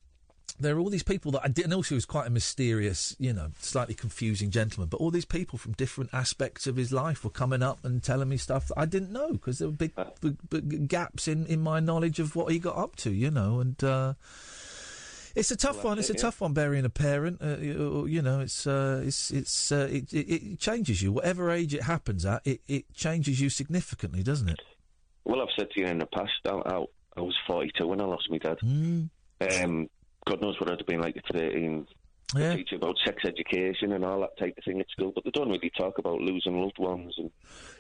there 0.59 0.75
are 0.75 0.79
all 0.79 0.89
these 0.89 1.03
people 1.03 1.33
that 1.33 1.43
I 1.45 1.49
didn't 1.49 1.71
know 1.71 1.83
he 1.83 1.95
was 1.95 2.07
quite 2.07 2.27
a 2.27 2.31
mysterious, 2.31 3.15
you 3.19 3.33
know, 3.33 3.51
slightly 3.59 3.95
confusing 3.95 4.51
gentleman. 4.51 4.89
But 4.89 5.01
all 5.01 5.11
these 5.11 5.27
people 5.27 5.59
from 5.59 5.73
different 5.73 6.11
aspects 6.15 6.67
of 6.67 6.77
his 6.77 6.93
life 6.93 7.25
were 7.25 7.31
coming 7.31 7.63
up 7.63 7.85
and 7.85 8.03
telling 8.03 8.29
me 8.29 8.39
stuff 8.39 8.69
that 8.69 8.79
I 8.79 8.87
didn't 8.87 9.13
know 9.13 9.33
because 9.33 9.59
there 9.59 9.69
were 9.69 9.75
big, 9.75 9.93
big, 10.21 10.37
big 10.49 10.89
gaps 10.89 11.29
in, 11.29 11.47
in 11.47 11.61
my 11.61 11.81
knowledge 11.81 12.21
of 12.21 12.35
what 12.37 12.53
he 12.53 12.59
got 12.59 12.77
up 12.77 12.97
to, 12.97 13.11
you 13.11 13.31
know. 13.31 13.61
And 13.61 13.83
uh, 13.85 14.15
it's 15.35 15.51
a 15.51 15.57
tough 15.57 15.77
Well, 15.77 15.89
one. 15.89 15.99
It's 15.99 16.09
a 16.09 16.15
yeah. 16.15 16.21
tough 16.21 16.41
one 16.41 16.55
burying 16.55 16.87
a 16.87 16.91
parent. 16.91 17.43
Uh, 17.43 17.59
you, 17.59 18.07
you 18.07 18.23
know, 18.23 18.41
it's 18.41 18.67
uh, 18.67 19.03
it's 19.05 19.31
it's 19.31 19.71
uh, 19.71 19.89
it, 19.91 20.11
it, 20.13 20.33
it 20.33 20.59
changes 20.59 21.03
you. 21.03 21.13
Whatever 21.13 21.51
age 21.51 21.75
it 21.75 21.83
happens 21.83 22.25
at, 22.25 22.47
it, 22.47 22.63
it 22.67 22.95
changes 22.95 23.41
you 23.41 23.51
significantly, 23.51 24.23
doesn't 24.23 24.49
it? 24.49 24.61
Well, 25.25 25.43
I've 25.43 25.49
said 25.59 25.71
to 25.73 25.81
you 25.81 25.87
in 25.87 25.99
the 25.99 26.07
past, 26.07 26.33
I, 26.47 26.53
I, 26.53 26.85
I 27.17 27.21
was 27.21 27.37
42 27.47 27.87
when 27.87 28.01
I 28.01 28.05
lost 28.05 28.31
my 28.31 28.39
dad. 28.39 28.59
Mm. 28.65 29.11
Um, 29.41 29.89
God 30.27 30.41
knows 30.41 30.59
what 30.61 30.71
I'd 30.71 30.79
have 30.81 30.87
been 30.87 31.01
like 31.01 31.17
at 31.17 31.25
13. 31.33 31.87
Yeah. 32.35 32.49
They 32.51 32.57
teach 32.57 32.73
about 32.73 32.97
sex 33.05 33.19
education 33.25 33.93
and 33.93 34.05
all 34.05 34.21
that 34.21 34.37
type 34.39 34.55
of 34.59 34.65
thing 34.65 34.81
at 34.81 34.91
school, 34.91 35.13
but 35.15 35.23
they 35.25 35.31
don't 35.31 35.49
really 35.49 35.71
talk 35.79 35.99
about 35.99 36.21
losing 36.21 36.61
loved 36.61 36.79
ones. 36.79 37.15
And 37.19 37.31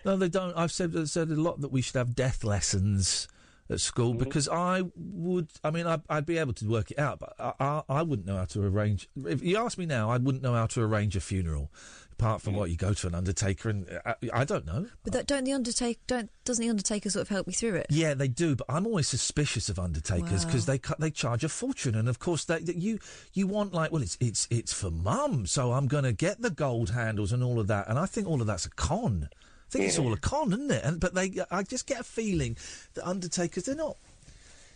No, 0.04 0.16
they 0.16 0.28
don't. 0.28 0.56
I've 0.56 0.70
said 0.70 1.08
said 1.08 1.30
a 1.30 1.34
lot 1.34 1.60
that 1.62 1.72
we 1.72 1.82
should 1.82 1.96
have 1.96 2.14
death 2.14 2.44
lessons 2.44 3.26
at 3.68 3.80
school 3.80 4.10
Mm-hmm. 4.10 4.22
because 4.22 4.48
I 4.48 4.84
would. 4.94 5.48
I 5.64 5.72
mean, 5.72 5.88
I, 5.88 5.98
I'd 6.08 6.26
be 6.26 6.38
able 6.38 6.52
to 6.54 6.68
work 6.68 6.92
it 6.92 6.98
out, 7.00 7.18
but 7.18 7.34
I, 7.40 7.52
I, 7.58 7.82
I 7.88 8.02
wouldn't 8.02 8.28
know 8.28 8.36
how 8.36 8.44
to 8.44 8.62
arrange. 8.64 9.08
If 9.24 9.42
you 9.42 9.56
ask 9.56 9.76
me 9.78 9.86
now, 9.86 10.10
I 10.10 10.18
wouldn't 10.18 10.44
know 10.44 10.54
how 10.54 10.66
to 10.66 10.82
arrange 10.82 11.16
a 11.16 11.20
funeral. 11.20 11.72
Apart 12.18 12.40
from 12.40 12.54
mm. 12.54 12.56
what 12.56 12.70
you 12.70 12.76
go 12.76 12.94
to 12.94 13.06
an 13.06 13.14
undertaker, 13.14 13.68
and 13.68 13.86
I, 14.06 14.14
I 14.32 14.44
don't 14.44 14.64
know. 14.64 14.86
But 15.04 15.12
that, 15.12 15.26
don't 15.26 15.44
the 15.44 15.52
undertaker 15.52 16.00
don't 16.06 16.30
doesn't 16.46 16.62
the 16.62 16.70
undertaker 16.70 17.10
sort 17.10 17.22
of 17.22 17.28
help 17.28 17.46
you 17.46 17.52
through 17.52 17.74
it? 17.74 17.86
Yeah, 17.90 18.14
they 18.14 18.28
do, 18.28 18.56
but 18.56 18.64
I'm 18.70 18.86
always 18.86 19.06
suspicious 19.06 19.68
of 19.68 19.78
undertakers 19.78 20.46
because 20.46 20.66
Wow. 20.66 20.72
they 20.72 20.78
cut, 20.78 20.98
they 20.98 21.10
charge 21.10 21.44
a 21.44 21.50
fortune, 21.50 21.94
and 21.94 22.08
of 22.08 22.18
course 22.18 22.44
they, 22.46 22.60
that 22.60 22.76
you 22.76 22.98
you 23.34 23.46
want 23.46 23.74
like 23.74 23.92
well 23.92 24.00
it's 24.00 24.16
it's 24.18 24.48
it's 24.50 24.72
for 24.72 24.90
mum, 24.90 25.46
so 25.46 25.72
I'm 25.72 25.88
going 25.88 26.04
to 26.04 26.14
get 26.14 26.40
the 26.40 26.48
gold 26.50 26.90
handles 26.90 27.32
and 27.32 27.42
all 27.42 27.60
of 27.60 27.66
that, 27.66 27.86
and 27.86 27.98
I 27.98 28.06
think 28.06 28.26
all 28.26 28.40
of 28.40 28.46
that's 28.46 28.64
a 28.64 28.70
con. 28.70 29.28
I 29.32 29.70
think 29.70 29.84
it's 29.84 29.98
all 29.98 30.12
a 30.12 30.16
con, 30.16 30.52
isn't 30.52 30.70
it? 30.70 30.84
And 30.84 30.98
but 30.98 31.14
they, 31.14 31.34
I 31.50 31.64
just 31.64 31.86
get 31.86 32.00
a 32.00 32.04
feeling 32.04 32.56
that 32.94 33.06
undertakers 33.06 33.64
they're 33.64 33.74
not. 33.74 33.98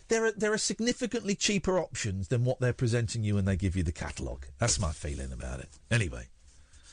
There 0.09 0.25
are 0.25 0.31
there 0.33 0.53
are 0.53 0.59
significantly 0.59 1.33
cheaper 1.33 1.79
options 1.79 2.27
than 2.27 2.43
what 2.43 2.59
they're 2.59 2.73
presenting 2.73 3.23
you 3.23 3.35
when 3.35 3.45
they 3.45 3.55
give 3.55 3.75
you 3.75 3.81
the 3.81 3.91
catalogue. 3.91 4.45
That's 4.59 4.79
my 4.79 4.91
feeling 4.91 5.31
about 5.31 5.59
it. 5.61 5.69
Anyway. 5.89 6.27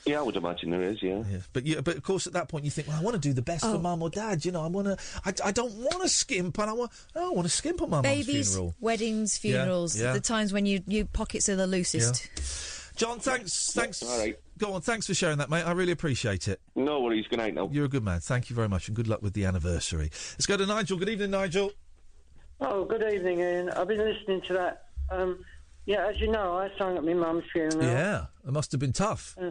Yeah, 0.07 0.21
I 0.21 0.23
would 0.23 0.37
imagine 0.37 0.71
there 0.71 0.83
is, 0.83 1.03
yeah. 1.03 1.23
Yes, 1.31 1.49
but 1.53 1.67
you, 1.67 1.83
but 1.83 1.97
of 1.97 2.03
course, 2.03 2.27
at 2.27 2.33
that 2.33 2.49
point, 2.49 2.65
you 2.65 2.71
think, 2.71 2.89
well, 2.89 2.99
I 2.99 3.03
want 3.03 3.15
to 3.15 3.21
do 3.21 3.33
the 3.35 3.43
best 3.43 3.65
Oh. 3.65 3.75
for 3.75 3.79
mum 3.79 4.03
or 4.03 4.09
dad. 4.09 4.45
You 4.45 4.53
know, 4.53 4.63
I 4.63 4.69
want 4.69 4.87
to. 4.87 4.97
I, 5.25 5.33
I 5.49 5.53
don't 5.53 5.73
want 5.75 6.03
to 6.03 6.09
skimp, 6.09 6.59
and 6.59 6.71
I 6.71 6.73
want. 6.73 6.91
I 7.15 7.21
don't 7.21 7.37
want 7.37 7.47
to 7.47 7.53
skimp 7.55 7.83
on 7.83 7.91
my 7.91 7.97
mum's 8.01 8.07
Babies, 8.27 8.51
funeral. 8.55 8.75
weddings, 8.81 9.39
Yeah, 9.43 9.53
funerals, 9.59 10.01
yeah. 10.01 10.13
the 10.15 10.21
times 10.21 10.53
when 10.53 10.65
you 10.67 10.81
your 10.87 11.05
pockets 11.07 11.49
are 11.49 11.57
the 11.57 11.67
loosest. 11.67 12.31
John, 12.97 13.21
thanks, 13.21 13.73
thanks. 13.73 14.03
all 14.03 14.19
right. 14.19 14.37
Go 14.59 14.73
on, 14.73 14.81
thanks 14.81 15.07
for 15.07 15.15
sharing 15.15 15.39
that, 15.39 15.51
mate. 15.51 15.63
I 15.63 15.71
really 15.73 15.93
appreciate 15.93 16.49
it. 16.49 16.61
No 16.75 17.01
worries. 17.01 17.27
Good 17.29 17.39
night 17.39 17.55
now. 17.55 17.69
You're 17.71 17.85
a 17.85 17.89
good 17.89 18.03
man. 18.03 18.19
Thank 18.21 18.51
you 18.51 18.57
very 18.57 18.69
much, 18.69 18.89
and 18.89 18.97
good 18.97 19.07
luck 19.07 19.23
with 19.23 19.35
the 19.35 19.45
anniversary. 19.45 20.11
Let's 20.33 20.47
go 20.47 20.57
to 20.57 20.67
Nigel. 20.67 20.99
Good 20.99 21.09
evening, 21.09 21.31
Nigel. 21.31 21.71
Oh, 22.61 22.85
good 22.85 23.03
evening, 23.03 23.41
Iain. 23.41 23.71
I've 23.71 23.87
been 23.87 23.99
listening 23.99 24.41
to 24.49 24.53
that. 24.55 24.87
Um, 25.11 25.45
yeah, 25.87 26.09
as 26.09 26.21
you 26.21 26.29
know, 26.29 26.57
I 26.59 26.71
sang 26.77 26.97
at 26.97 27.05
my 27.05 27.15
mum's 27.15 27.45
funeral. 27.53 27.85
Yeah, 27.85 28.27
it 28.47 28.53
must 28.53 28.73
have 28.73 28.81
been 28.81 28.93
tough. 28.93 29.37
Uh, 29.41 29.51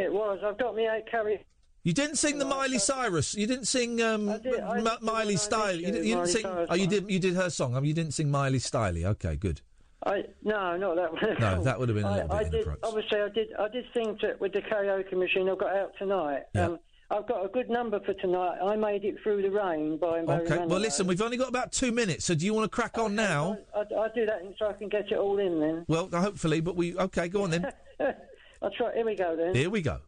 it 0.00 0.12
was. 0.12 0.38
I've 0.44 0.58
got 0.58 0.74
me 0.74 0.88
eight 0.88 1.04
carry. 1.10 1.44
You 1.82 1.92
didn't 1.94 2.16
sing 2.16 2.38
the 2.38 2.44
Miley 2.44 2.78
Cyrus. 2.78 3.34
You 3.34 3.46
didn't 3.46 3.66
sing 3.66 4.02
um, 4.02 4.26
did- 4.42 4.60
I 4.60 4.78
M- 4.78 4.84
did 4.84 5.00
Miley 5.00 5.36
Style. 5.36 5.74
You, 5.74 5.86
didn't- 5.86 6.04
you 6.04 6.14
didn't 6.14 6.18
Miley 6.18 6.32
sing. 6.32 6.42
Cyrus 6.42 6.68
Oh, 6.70 6.74
you 6.74 6.86
did. 6.86 7.10
You 7.10 7.18
did 7.18 7.34
her 7.36 7.48
song. 7.50 7.74
I 7.74 7.80
mean, 7.80 7.88
you 7.88 7.94
didn't 7.94 8.12
sing 8.14 8.30
Miley 8.30 8.58
Styley. 8.58 9.04
Okay, 9.04 9.36
good. 9.36 9.60
I 10.04 10.24
no, 10.42 10.76
not 10.76 10.96
that 10.96 11.12
one. 11.12 11.36
No, 11.40 11.62
that 11.62 11.78
would 11.78 11.88
have 11.90 11.96
been 11.96 12.04
a 12.04 12.08
I, 12.08 12.14
little 12.22 12.32
I 12.32 12.42
bit 12.44 12.50
did. 12.52 12.54
inappropriate. 12.66 12.84
Obviously, 12.84 13.20
I 13.20 13.28
did. 13.28 13.48
I 13.58 13.68
did 13.68 13.84
sing 13.94 14.18
to 14.20 14.36
with 14.40 14.52
the 14.52 14.60
karaoke 14.62 15.12
machine. 15.12 15.48
I've 15.48 15.58
got 15.58 15.74
out 15.76 15.92
tonight. 15.98 16.42
Yeah. 16.54 16.66
Um, 16.66 16.78
I've 17.10 17.26
got 17.26 17.44
a 17.44 17.48
good 17.48 17.68
number 17.68 17.98
for 18.00 18.14
tonight. 18.14 18.58
I 18.62 18.76
made 18.76 19.04
it 19.04 19.16
through 19.22 19.42
the 19.42 19.50
rain 19.50 19.96
by 19.98 20.20
Okay. 20.20 20.64
Well, 20.64 20.78
listen, 20.78 21.06
we've 21.08 21.20
only 21.20 21.36
got 21.36 21.48
about 21.48 21.72
two 21.72 21.90
minutes, 21.92 22.24
so 22.24 22.34
do 22.36 22.46
you 22.46 22.54
want 22.54 22.70
to 22.70 22.74
crack 22.74 22.98
on 22.98 23.14
now? 23.16 23.58
I, 23.74 23.80
I'll 23.96 24.12
do 24.14 24.24
that 24.26 24.40
so 24.58 24.66
I 24.68 24.74
can 24.74 24.88
get 24.88 25.10
it 25.10 25.18
all 25.18 25.38
in 25.38 25.58
then. 25.60 25.84
Well, 25.88 26.08
hopefully, 26.12 26.60
but 26.60 26.76
we 26.76 26.96
okay. 26.96 27.28
Go 27.28 27.42
on 27.44 27.50
then. 27.50 27.72
I'll 28.62 28.70
try. 28.70 28.94
Here 28.94 29.04
we 29.04 29.14
go 29.16 29.36
then. 29.36 29.54
Here 29.54 29.70
we 29.70 29.80
go. 29.82 29.98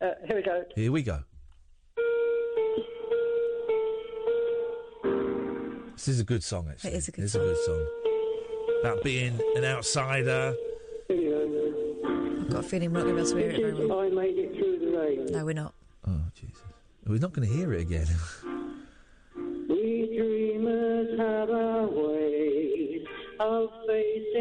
Uh, 0.00 0.10
here 0.26 0.36
we 0.36 0.42
go. 0.42 0.64
Here 0.74 0.92
we 0.92 1.02
go. 1.02 1.20
This 5.92 6.08
is 6.08 6.20
a 6.20 6.24
good 6.24 6.42
song, 6.42 6.68
actually. 6.70 6.92
It 6.92 6.96
is 6.96 7.08
a 7.08 7.12
good 7.12 7.24
It's 7.24 7.34
a 7.34 7.38
good 7.38 7.56
song. 7.64 7.86
About 8.80 9.04
being 9.04 9.38
an 9.56 9.64
outsider. 9.64 10.54
I've 11.10 12.50
got 12.50 12.64
a 12.64 12.68
feeling 12.68 12.92
we're 12.92 13.04
not 13.04 13.12
going 13.12 13.24
to 13.24 13.34
be 13.34 13.42
able 13.42 13.52
to 13.52 13.56
hear 13.56 13.68
it 13.68 13.74
very 13.76 13.86
well. 13.86 14.00
I 14.00 14.08
made 14.08 14.38
it 14.38 14.54
through 14.56 14.78
the 14.78 14.98
rain. 14.98 15.26
No, 15.26 15.44
we're 15.44 15.52
not. 15.54 15.74
Oh, 16.08 16.20
Jesus. 16.34 16.58
We're 17.06 17.18
not 17.18 17.32
going 17.32 17.48
to 17.48 17.54
hear 17.54 17.72
it 17.74 17.82
again. 17.82 18.06
We 19.68 20.16
dreamers 20.16 21.18
have 21.20 21.50
our 21.50 21.86
way 21.86 23.06
of 23.38 23.70
facing 23.86 24.31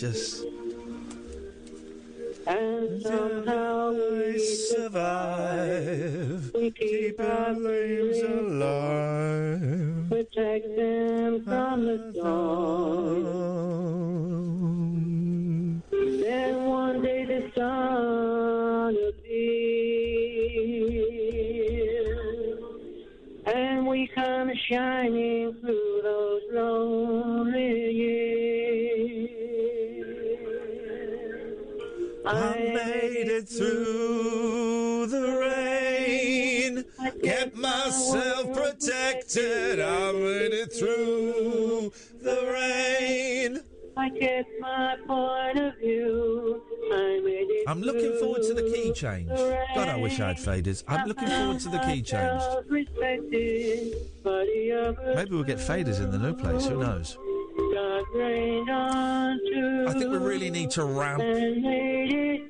just. 0.00 0.44
And 2.46 3.02
somehow 3.02 3.92
we 3.92 4.38
survive. 4.38 6.50
We 6.54 6.70
keep 6.70 7.20
our 7.20 7.54
flames 7.54 8.22
alive. 8.22 10.06
Protect 10.08 10.74
them 10.74 11.44
from 11.44 11.84
the 11.84 12.12
storm. 12.14 13.24
Then 15.90 16.64
one 16.64 17.02
day 17.02 17.26
the 17.26 17.50
sun 17.54 18.96
appears. 19.10 20.30
And 23.44 23.86
we 23.86 24.06
come 24.14 24.50
shining 24.66 25.52
through 25.60 26.00
those 26.02 26.42
lonely 26.52 27.29
I 32.32 32.54
made 32.58 33.28
it 33.28 33.48
through 33.48 35.06
the 35.08 35.38
rain. 35.40 36.84
Kept 37.24 37.56
myself 37.56 38.54
protected. 38.54 39.80
I 39.80 40.12
made 40.12 40.52
it 40.52 40.72
through 40.72 41.92
the 42.22 42.52
rain. 42.52 43.58
I 43.96 44.10
kept 44.10 44.48
my 44.60 44.96
point 45.08 45.58
of 45.58 45.76
view. 45.78 46.62
I 46.92 47.20
made 47.24 47.50
it 47.50 47.64
I'm 47.68 47.82
looking 47.82 48.16
forward 48.20 48.42
to 48.42 48.54
the 48.54 48.62
key 48.62 48.92
change. 48.92 49.28
God, 49.28 49.88
I 49.88 49.96
wish 49.96 50.20
I 50.20 50.28
had 50.28 50.36
faders. 50.36 50.84
I'm 50.86 51.08
looking 51.08 51.28
forward 51.28 51.58
to 51.60 51.68
the 51.68 51.80
key 51.80 52.00
change. 52.00 52.42
Respected, 52.68 53.96
but 54.22 54.46
the 54.46 54.72
other 54.72 55.14
Maybe 55.16 55.30
we'll 55.32 55.42
get 55.42 55.58
faders 55.58 56.00
in 56.00 56.12
the 56.12 56.18
new 56.18 56.34
place. 56.34 56.66
Who 56.66 56.78
knows? 56.78 57.18
I 59.88 59.92
think 59.92 60.10
we 60.10 60.18
really 60.18 60.50
need 60.50 60.70
to 60.72 60.84
ramp 60.84 61.22
the 61.22 62.42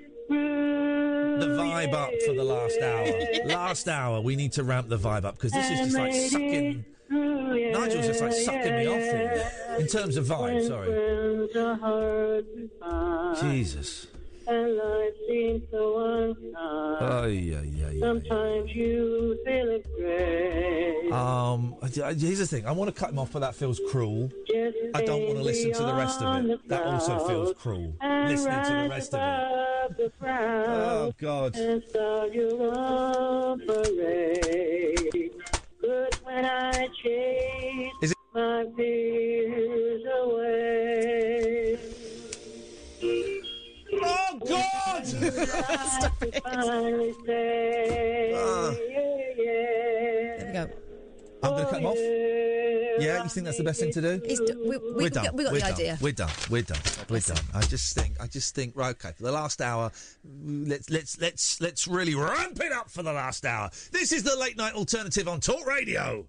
vibe 1.46 1.92
up 1.92 2.10
for 2.26 2.34
the 2.34 2.42
last 2.44 2.80
hour. 2.80 3.06
Last 3.46 3.88
hour, 3.88 4.20
we 4.20 4.36
need 4.36 4.52
to 4.52 4.62
ramp 4.64 4.88
the 4.88 4.98
vibe 4.98 5.24
up 5.24 5.36
because 5.36 5.52
this 5.52 5.70
is 5.70 5.78
just 5.80 5.96
like 5.96 6.14
sucking. 6.14 6.84
Nigel's 7.10 8.06
just 8.06 8.20
like 8.20 8.32
sucking 8.32 8.76
me 8.76 8.86
off 8.86 9.02
here. 9.02 9.50
In 9.78 9.86
terms 9.86 10.16
of 10.16 10.26
vibe, 10.26 10.66
sorry. 10.66 10.90
Jesus. 13.40 14.06
And 14.52 14.76
life 14.76 15.14
seems 15.28 15.62
so 15.70 15.98
unkind. 16.00 18.00
Sometimes 18.00 18.74
you 18.74 19.38
feel 19.44 19.68
it 19.70 19.86
great. 19.96 21.12
Um, 21.12 21.76
here's 21.92 22.38
the 22.40 22.46
thing. 22.48 22.66
I 22.66 22.72
want 22.72 22.92
to 22.92 23.00
cut 23.00 23.10
him 23.10 23.18
off, 23.20 23.30
but 23.32 23.38
that 23.40 23.54
feels 23.54 23.80
cruel. 23.90 24.28
Just 24.48 24.76
I 24.94 25.04
don't 25.04 25.22
want 25.26 25.36
to 25.36 25.42
listen 25.44 25.72
to 25.72 25.82
the 25.84 25.94
rest 25.94 26.20
of 26.22 26.44
it. 26.46 26.68
That 26.68 26.82
also 26.84 27.24
feels 27.28 27.52
cruel. 27.56 27.94
Listening 28.02 28.64
to 28.64 28.72
the 28.82 28.88
rest 28.90 29.14
of 29.14 29.20
it. 29.20 29.86
above 29.86 29.96
the 29.96 30.10
crowd 30.18 30.66
Oh 30.68 31.12
God. 31.18 31.56
and 31.56 31.82
start 31.88 32.32
your 32.34 33.56
parade. 33.66 35.30
But 35.80 36.14
when 36.24 36.44
I 36.44 36.88
chase 37.04 37.92
Is 38.02 38.10
it- 38.10 38.16
my 38.34 38.66
fears 38.76 40.02
away. 40.22 41.59
God! 45.20 46.12
I 46.22 46.40
finally 46.40 47.14
say, 47.26 48.32
Ah. 48.36 48.70
There 48.70 50.46
we 50.46 50.52
go. 50.52 50.70
I'm 51.42 51.50
going 51.52 51.64
to 51.64 51.70
cut 51.70 51.80
him 51.80 51.86
off. 51.86 51.96
Yeah, 53.02 53.22
you 53.22 53.28
think 53.30 53.46
that's 53.46 53.56
the 53.56 53.64
best 53.64 53.80
thing 53.80 53.92
to 53.92 54.00
do? 54.02 54.20
It's 54.24 54.40
we, 54.40 54.76
we, 54.76 54.78
We're 54.94 55.08
done. 55.08 55.34
We 55.34 55.44
got 55.44 55.52
We're 55.52 55.58
the 55.60 55.60
done. 55.60 55.72
idea. 55.72 55.98
We're 56.02 56.12
done. 56.12 56.28
We're 56.50 56.62
done. 56.62 56.78
We're 57.08 57.20
done. 57.20 57.38
I 57.54 57.62
just 57.62 57.94
think. 57.94 58.20
I 58.20 58.26
just 58.26 58.54
think. 58.54 58.76
Right. 58.76 58.90
Okay. 58.90 59.12
For 59.16 59.22
the 59.22 59.32
last 59.32 59.62
hour, 59.62 59.90
let's 60.44 60.90
let's 60.90 61.18
let's 61.18 61.60
let's 61.62 61.88
really 61.88 62.14
ramp 62.14 62.60
it 62.60 62.72
up 62.72 62.90
for 62.90 63.02
the 63.02 63.12
last 63.14 63.46
hour. 63.46 63.70
This 63.90 64.12
is 64.12 64.22
the 64.22 64.36
late 64.36 64.58
night 64.58 64.74
alternative 64.74 65.28
on 65.28 65.40
Talk 65.40 65.66
Radio. 65.66 66.26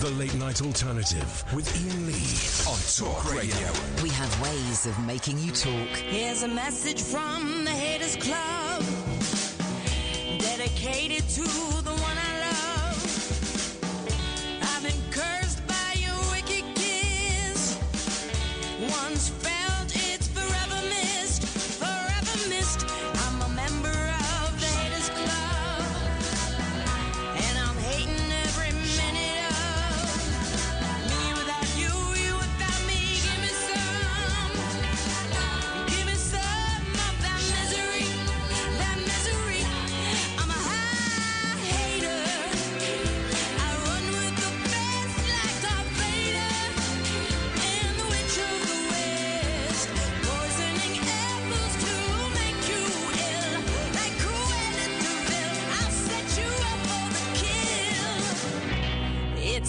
The 0.00 0.10
Late 0.12 0.34
Night 0.36 0.62
Alternative 0.62 1.44
with 1.54 1.68
Iain 1.76 2.06
Lee 2.06 2.72
on 2.72 2.78
Talk 2.96 3.34
Radio. 3.34 3.70
We 4.02 4.08
have 4.08 4.40
ways 4.40 4.86
of 4.86 4.98
making 5.04 5.38
you 5.38 5.52
talk. 5.52 5.94
Here's 5.94 6.42
a 6.42 6.48
message 6.48 7.02
from 7.02 7.66
the 7.66 7.70
Haters 7.70 8.16
Club, 8.16 8.82
dedicated 10.38 11.28
to 11.28 11.42
the 11.82 11.89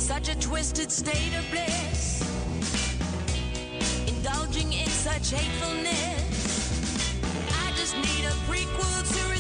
such 0.02 0.30
a 0.30 0.40
twisted 0.40 0.92
state 0.92 1.32
of 1.38 1.46
bliss 1.52 2.24
indulging 4.08 4.74
in 4.74 4.88
such 4.88 5.30
hatefulness. 5.30 7.22
I 7.52 7.72
just 7.78 7.96
need 7.98 8.26
a 8.26 8.34
prequel 8.50 9.04
to 9.14 9.31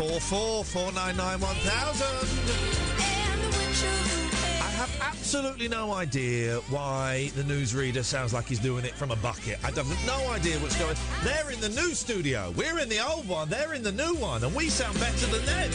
844 0.00 0.92
I 0.96 1.12
have 4.78 4.98
absolutely 5.02 5.68
no 5.68 5.92
idea 5.92 6.56
why 6.70 7.30
the 7.36 7.42
newsreader 7.42 8.02
sounds 8.02 8.32
like 8.32 8.46
he's 8.46 8.58
doing 8.58 8.86
it 8.86 8.94
from 8.94 9.10
a 9.10 9.16
bucket. 9.16 9.58
I 9.62 9.66
have 9.72 10.06
no 10.06 10.32
idea 10.32 10.58
what's 10.60 10.78
going 10.78 10.96
on. 10.96 11.02
They're 11.22 11.50
in 11.50 11.60
the 11.60 11.68
new 11.68 11.92
studio. 11.92 12.50
We're 12.56 12.78
in 12.78 12.88
the 12.88 13.06
old 13.06 13.28
one. 13.28 13.50
They're 13.50 13.74
in 13.74 13.82
the 13.82 13.92
new 13.92 14.14
one. 14.14 14.42
And 14.42 14.54
we 14.54 14.70
sound 14.70 14.98
better 14.98 15.26
than 15.26 15.44
them. 15.44 15.70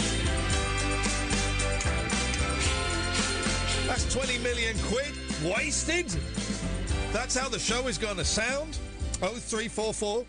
That's 3.85 4.11
20 4.11 4.39
million 4.39 4.75
quid 4.85 5.13
wasted. 5.43 6.07
That's 7.13 7.37
how 7.37 7.47
the 7.47 7.59
show 7.59 7.87
is 7.87 7.99
going 7.99 8.17
to 8.17 8.25
sound. 8.25 8.79
0344 9.19 10.25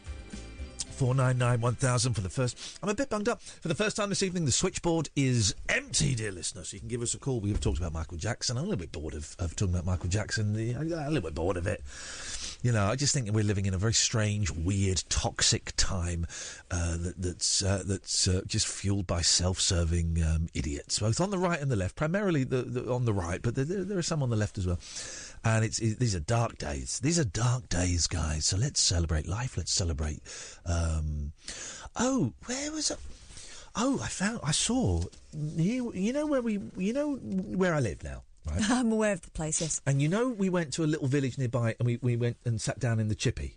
499 0.97 1.61
1000 1.61 2.15
for 2.15 2.21
the 2.23 2.31
first. 2.31 2.79
I'm 2.83 2.89
a 2.89 2.95
bit 2.95 3.11
bunged 3.11 3.29
up. 3.29 3.43
For 3.43 3.69
the 3.69 3.75
first 3.75 3.97
time 3.97 4.09
this 4.09 4.23
evening, 4.23 4.47
the 4.47 4.53
switchboard 4.53 5.11
is 5.15 5.55
empty, 5.69 6.15
dear 6.15 6.33
listener. 6.33 6.65
So 6.65 6.75
you 6.75 6.81
can 6.81 6.89
give 6.89 7.03
us 7.03 7.13
a 7.13 7.19
call. 7.19 7.41
We've 7.41 7.61
talked 7.61 7.79
about 7.79 7.93
Michael 7.93 8.17
Jackson. 8.17 8.57
I'm 8.57 8.65
a 8.65 8.67
little 8.67 8.81
bit 8.81 8.93
bored 8.93 9.15
of, 9.15 9.37
of 9.39 9.55
talking 9.57 9.75
about 9.75 9.85
Michael 9.85 10.09
Jackson. 10.09 10.55
The- 10.55 10.75
I'm 10.75 10.91
a 10.91 11.09
little 11.09 11.21
bit 11.21 11.35
bored 11.35 11.59
of 11.59 11.67
it. 11.67 11.83
You 12.63 12.73
know, 12.73 12.87
I 12.87 12.97
just 12.97 13.13
think 13.13 13.27
that 13.27 13.33
we're 13.33 13.45
living 13.45 13.67
in 13.67 13.75
a 13.75 13.79
very 13.79 13.93
strange, 13.93 14.51
weird, 14.51 15.05
toxic 15.09 15.73
time 15.77 16.27
uh, 16.71 16.97
that, 16.97 17.15
that's 17.19 17.63
uh, 17.63 17.83
that's 17.87 18.27
uh, 18.27 18.41
just 18.47 18.67
fueled 18.67 19.07
by 19.07 19.21
self-serving 19.21 20.23
um, 20.23 20.49
idiots, 20.55 20.99
both 20.99 21.21
on 21.21 21.31
the 21.31 21.39
right 21.39 21.61
and 21.61 21.71
the 21.71 21.77
left. 21.77 21.97
Primarily 21.97 22.45
the, 22.45 22.63
the, 22.63 22.93
on 22.93 23.05
the 23.05 23.13
right, 23.13 23.43
but 23.43 23.55
there, 23.55 23.65
there 23.65 23.99
are 23.99 24.03
some 24.03 24.23
on 24.23 24.31
the 24.31 24.37
left 24.37 24.57
as 24.57 24.67
well. 24.67 24.79
And 25.45 25.65
it's 25.65 25.79
it, 25.79 25.99
these 25.99 26.15
are 26.15 26.21
dark 26.21 26.59
days. 26.59 26.99
These 27.01 27.19
are 27.19 27.25
dark 27.25 27.69
days, 27.69 28.07
guys. 28.07 28.47
So 28.47 28.57
let's 28.57 28.81
celebrate 28.81 29.29
life. 29.29 29.57
Let's 29.57 29.73
celebrate. 29.73 30.21
Um, 30.65 31.33
oh, 31.97 32.33
where 32.47 32.73
was 32.73 32.91
it? 32.91 32.99
Oh, 33.77 34.01
I 34.03 34.09
found. 34.09 34.41
I 34.43 34.53
saw. 34.53 35.03
You, 35.35 35.93
you 35.95 36.13
know 36.13 36.27
where 36.27 36.43
we. 36.43 36.61
You 36.77 36.93
know 36.93 37.15
where 37.17 37.75
I 37.75 37.81
live 37.81 38.03
now. 38.03 38.23
Right. 38.47 38.61
I'm 38.71 38.93
aware 38.93 39.13
of 39.13 39.23
the 39.23 39.31
place, 39.31 39.61
yes. 39.61 39.81
And 39.87 40.01
you 40.01 40.09
know, 40.09 40.29
we 40.29 40.49
went 40.49 40.73
to 40.75 40.85
a 40.85 40.87
little 40.87 41.09
village 41.09 41.37
nearby, 41.37 41.75
and 41.79 41.87
we, 41.87 41.99
we 42.01 42.17
went 42.17 42.37
and 42.45 42.61
sat 42.61 42.79
down 42.79 43.01
in 43.01 43.09
the 43.09 43.15
chippy. 43.15 43.57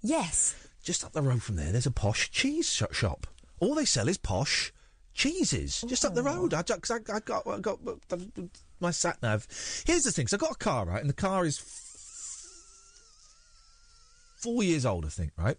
Yes. 0.00 0.54
Just 0.82 1.04
up 1.04 1.12
the 1.12 1.22
road 1.22 1.42
from 1.42 1.56
there, 1.56 1.70
there's 1.70 1.86
a 1.86 1.90
posh 1.92 2.30
cheese 2.30 2.68
sh- 2.72 2.82
shop. 2.96 3.26
All 3.60 3.74
they 3.74 3.84
sell 3.84 4.08
is 4.08 4.16
posh 4.18 4.72
cheeses. 5.14 5.84
Just 5.86 6.04
up 6.04 6.14
the 6.14 6.22
road. 6.22 6.54
I, 6.54 6.62
'cause 6.62 6.90
I, 6.90 7.14
I 7.14 7.20
got, 7.20 7.46
I 7.46 7.58
got 7.60 7.78
uh, 8.10 8.16
my 8.82 8.90
sat 8.90 9.22
nav. 9.22 9.46
Here's 9.86 10.04
the 10.04 10.12
thing: 10.12 10.26
so 10.26 10.36
I 10.36 10.38
got 10.38 10.52
a 10.52 10.56
car, 10.56 10.84
right, 10.84 11.00
and 11.00 11.08
the 11.08 11.14
car 11.14 11.44
is 11.44 11.58
four 14.36 14.62
years 14.62 14.84
old, 14.84 15.06
I 15.06 15.08
think, 15.08 15.32
right? 15.38 15.56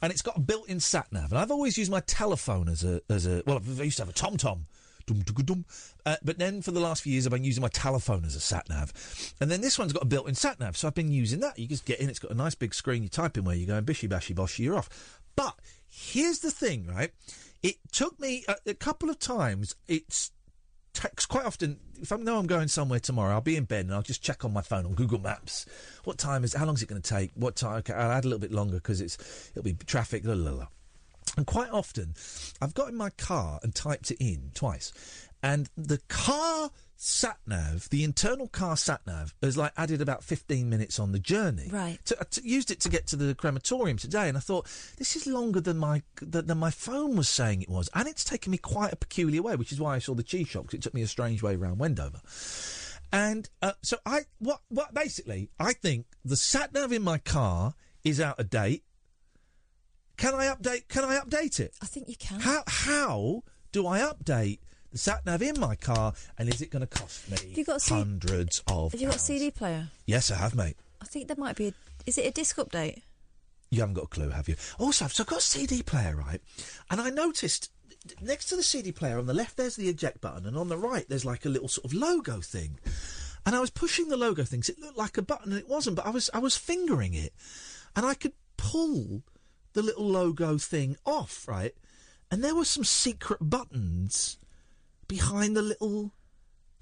And 0.00 0.12
it's 0.12 0.22
got 0.22 0.36
a 0.36 0.40
built-in 0.40 0.80
sat 0.80 1.12
nav, 1.12 1.32
and 1.32 1.38
I've 1.38 1.50
always 1.50 1.76
used 1.76 1.90
my 1.90 2.00
telephone 2.00 2.68
as 2.68 2.84
a 2.84 3.00
as 3.10 3.26
a 3.26 3.42
well. 3.46 3.60
I 3.78 3.82
used 3.82 3.98
to 3.98 4.02
have 4.04 4.10
a 4.10 4.12
Tom 4.12 4.36
Tom. 4.36 4.66
Dum, 5.06 5.20
dum, 5.20 5.44
dum. 5.44 5.64
Uh, 6.06 6.16
but 6.24 6.38
then 6.38 6.62
for 6.62 6.70
the 6.70 6.80
last 6.80 7.02
few 7.02 7.12
years, 7.12 7.26
I've 7.26 7.32
been 7.32 7.44
using 7.44 7.60
my 7.60 7.68
telephone 7.68 8.24
as 8.24 8.34
a 8.36 8.40
sat 8.40 8.70
nav. 8.70 8.90
And 9.38 9.50
then 9.50 9.60
this 9.60 9.78
one's 9.78 9.92
got 9.92 10.02
a 10.02 10.06
built 10.06 10.28
in 10.28 10.34
sat 10.34 10.58
nav, 10.58 10.78
so 10.78 10.88
I've 10.88 10.94
been 10.94 11.12
using 11.12 11.40
that. 11.40 11.58
You 11.58 11.66
just 11.66 11.84
get 11.84 12.00
in, 12.00 12.08
it's 12.08 12.18
got 12.18 12.30
a 12.30 12.34
nice 12.34 12.54
big 12.54 12.74
screen, 12.74 13.02
you 13.02 13.10
type 13.10 13.36
in 13.36 13.44
where 13.44 13.54
you're 13.54 13.66
going, 13.66 13.84
bishy 13.84 14.08
bashy 14.08 14.34
boshy, 14.34 14.60
you're 14.60 14.78
off. 14.78 15.20
But 15.36 15.56
here's 15.90 16.38
the 16.38 16.50
thing, 16.50 16.86
right? 16.86 17.12
It 17.62 17.76
took 17.92 18.18
me 18.18 18.44
a, 18.48 18.56
a 18.66 18.72
couple 18.72 19.10
of 19.10 19.18
times, 19.18 19.74
it's 19.88 20.30
quite 21.28 21.44
often. 21.44 21.78
If 22.00 22.12
I 22.12 22.16
know 22.16 22.38
I'm 22.38 22.46
going 22.46 22.68
somewhere 22.68 23.00
tomorrow, 23.00 23.34
I'll 23.34 23.40
be 23.40 23.56
in 23.56 23.64
bed 23.64 23.86
and 23.86 23.94
I'll 23.94 24.02
just 24.02 24.22
check 24.22 24.44
on 24.44 24.52
my 24.52 24.62
phone 24.62 24.86
on 24.86 24.94
Google 24.94 25.18
Maps. 25.18 25.66
What 26.04 26.18
time 26.18 26.44
is? 26.44 26.54
How 26.54 26.64
long 26.66 26.74
is 26.74 26.82
it 26.82 26.88
going 26.88 27.02
to 27.02 27.08
take? 27.08 27.32
What 27.34 27.56
time? 27.56 27.78
Okay, 27.78 27.92
I'll 27.92 28.12
add 28.12 28.24
a 28.24 28.28
little 28.28 28.40
bit 28.40 28.52
longer 28.52 28.76
because 28.76 29.00
it's 29.00 29.50
it'll 29.52 29.64
be 29.64 29.74
traffic. 29.74 30.24
La, 30.24 30.34
la, 30.34 30.50
la. 30.52 30.66
And 31.36 31.46
quite 31.46 31.70
often, 31.70 32.14
I've 32.60 32.74
got 32.74 32.88
in 32.88 32.96
my 32.96 33.10
car 33.10 33.58
and 33.62 33.74
typed 33.74 34.10
it 34.10 34.18
in 34.20 34.50
twice, 34.54 34.92
and 35.42 35.68
the 35.76 35.98
car 36.08 36.70
sat 36.96 37.38
nav, 37.46 37.88
the 37.90 38.04
internal 38.04 38.48
car 38.48 38.76
sat 38.76 39.00
nav, 39.06 39.34
has 39.42 39.56
like 39.56 39.72
added 39.76 40.00
about 40.00 40.24
fifteen 40.24 40.70
minutes 40.70 40.98
on 40.98 41.12
the 41.12 41.18
journey. 41.18 41.68
Right. 41.70 41.98
To, 42.06 42.16
I 42.20 42.24
t- 42.30 42.40
used 42.44 42.70
it 42.70 42.80
to 42.80 42.88
get 42.88 43.06
to 43.08 43.16
the 43.16 43.34
crematorium 43.34 43.98
today, 43.98 44.28
and 44.28 44.36
I 44.36 44.40
thought 44.40 44.66
this 44.96 45.16
is 45.16 45.26
longer 45.26 45.60
than 45.60 45.78
my 45.78 46.02
than, 46.22 46.46
than 46.46 46.58
my 46.58 46.70
phone 46.70 47.16
was 47.16 47.28
saying 47.28 47.62
it 47.62 47.68
was, 47.68 47.88
and 47.94 48.08
it's 48.08 48.24
taken 48.24 48.50
me 48.52 48.58
quite 48.58 48.92
a 48.92 48.96
peculiar 48.96 49.42
way, 49.42 49.56
which 49.56 49.72
is 49.72 49.80
why 49.80 49.94
I 49.96 49.98
saw 49.98 50.14
the 50.14 50.22
cheese 50.22 50.48
shop 50.48 50.66
'cause 50.66 50.74
it 50.74 50.82
took 50.82 50.94
me 50.94 51.02
a 51.02 51.08
strange 51.08 51.42
way 51.42 51.54
around 51.54 51.78
Wendover. 51.78 52.20
And 53.12 53.48
uh, 53.62 53.72
so 53.82 53.98
I 54.06 54.22
what 54.38 54.60
what 54.68 54.94
basically 54.94 55.50
I 55.60 55.72
think 55.72 56.06
the 56.24 56.36
sat 56.36 56.72
nav 56.72 56.92
in 56.92 57.02
my 57.02 57.18
car 57.18 57.74
is 58.02 58.20
out 58.20 58.40
of 58.40 58.50
date. 58.50 58.82
Can 60.16 60.34
I 60.34 60.46
update? 60.46 60.88
Can 60.88 61.04
I 61.04 61.18
update 61.18 61.58
it? 61.60 61.74
I 61.82 61.86
think 61.86 62.08
you 62.08 62.16
can. 62.16 62.40
How 62.40 62.62
how 62.66 63.42
do 63.72 63.86
I 63.86 64.00
update 64.00 64.60
sat 64.94 65.24
nav 65.26 65.42
in 65.42 65.58
my 65.58 65.76
car? 65.76 66.14
And 66.38 66.48
is 66.48 66.60
it 66.60 66.70
going 66.70 66.86
to 66.86 66.86
cost 66.86 67.30
me 67.30 67.36
Have 67.48 67.58
you 67.58 67.64
got 67.64 67.82
C- 67.82 67.94
hundreds 67.94 68.62
of? 68.66 68.92
Have 68.92 69.00
you 69.00 69.06
got 69.08 69.16
a 69.16 69.18
pounds? 69.18 69.26
CD 69.26 69.50
player? 69.50 69.88
Yes, 70.06 70.30
I 70.30 70.36
have, 70.36 70.54
mate. 70.54 70.76
I 71.00 71.06
think 71.06 71.28
there 71.28 71.36
might 71.38 71.56
be 71.56 71.68
a. 71.68 71.72
Is 72.06 72.18
it 72.18 72.26
a 72.26 72.30
disc 72.30 72.56
update? 72.56 73.02
You 73.70 73.80
haven't 73.80 73.94
got 73.94 74.04
a 74.04 74.08
clue, 74.08 74.30
have 74.30 74.48
you? 74.48 74.56
Also, 74.78 75.06
so 75.08 75.22
I've 75.22 75.28
got 75.28 75.38
a 75.38 75.42
CD 75.42 75.82
player, 75.82 76.14
right? 76.16 76.40
And 76.90 77.00
I 77.00 77.10
noticed 77.10 77.70
next 78.20 78.46
to 78.46 78.56
the 78.56 78.62
CD 78.62 78.92
player 78.92 79.18
on 79.18 79.26
the 79.26 79.34
left, 79.34 79.56
there's 79.56 79.76
the 79.76 79.88
eject 79.88 80.20
button, 80.20 80.46
and 80.46 80.56
on 80.56 80.68
the 80.68 80.76
right, 80.76 81.08
there's 81.08 81.24
like 81.24 81.44
a 81.44 81.48
little 81.48 81.68
sort 81.68 81.86
of 81.86 81.92
logo 81.94 82.40
thing. 82.40 82.78
And 83.46 83.54
I 83.54 83.60
was 83.60 83.70
pushing 83.70 84.08
the 84.08 84.16
logo 84.16 84.44
things. 84.44 84.68
it 84.68 84.78
looked 84.78 84.96
like 84.96 85.18
a 85.18 85.22
button, 85.22 85.52
and 85.52 85.60
it 85.60 85.68
wasn't. 85.68 85.96
But 85.96 86.06
I 86.06 86.10
was 86.10 86.30
I 86.32 86.38
was 86.38 86.56
fingering 86.56 87.14
it, 87.14 87.32
and 87.96 88.06
I 88.06 88.14
could 88.14 88.32
pull 88.56 89.22
the 89.72 89.82
little 89.82 90.06
logo 90.06 90.56
thing 90.56 90.96
off, 91.04 91.46
right? 91.48 91.74
And 92.30 92.42
there 92.42 92.54
were 92.54 92.64
some 92.64 92.84
secret 92.84 93.38
buttons 93.42 94.38
behind 95.08 95.56
the 95.56 95.62
little 95.62 96.12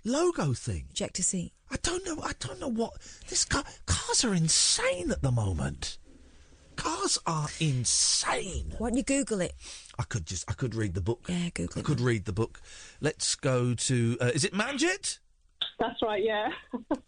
logo 0.05 0.53
thing. 0.53 0.86
Ejector 0.90 1.23
seat. 1.23 1.53
I 1.70 1.77
don't 1.82 2.05
know. 2.05 2.20
I 2.23 2.32
don't 2.39 2.61
know 2.61 2.69
what 2.69 2.93
this 3.28 3.44
car. 3.44 3.65
Cars 3.86 4.24
are 4.24 4.35
insane 4.35 5.11
at 5.11 5.23
the 5.23 5.32
moment. 5.32 5.99
Cars 6.77 7.19
are 7.27 7.49
insane. 7.61 8.74
Why 8.78 8.90
don't 8.90 8.97
you 8.97 9.03
Google 9.03 9.40
it? 9.40 9.55
I 9.99 10.05
could 10.05 10.27
just. 10.27 10.51
I 10.51 10.55
could 10.55 10.74
read 10.74 10.94
the 10.94 11.01
book. 11.01 11.27
Yeah, 11.28 11.49
Google 11.55 11.81
I 11.81 11.82
could 11.82 12.01
read 12.01 12.24
the 12.24 12.32
book. 12.32 12.61
Let's 13.01 13.35
go 13.35 13.74
to. 13.74 14.16
Uh, 14.20 14.31
is 14.35 14.44
it 14.44 14.53
Manjit? 14.53 15.19
That's 15.78 16.03
right, 16.03 16.23
yeah. 16.23 16.49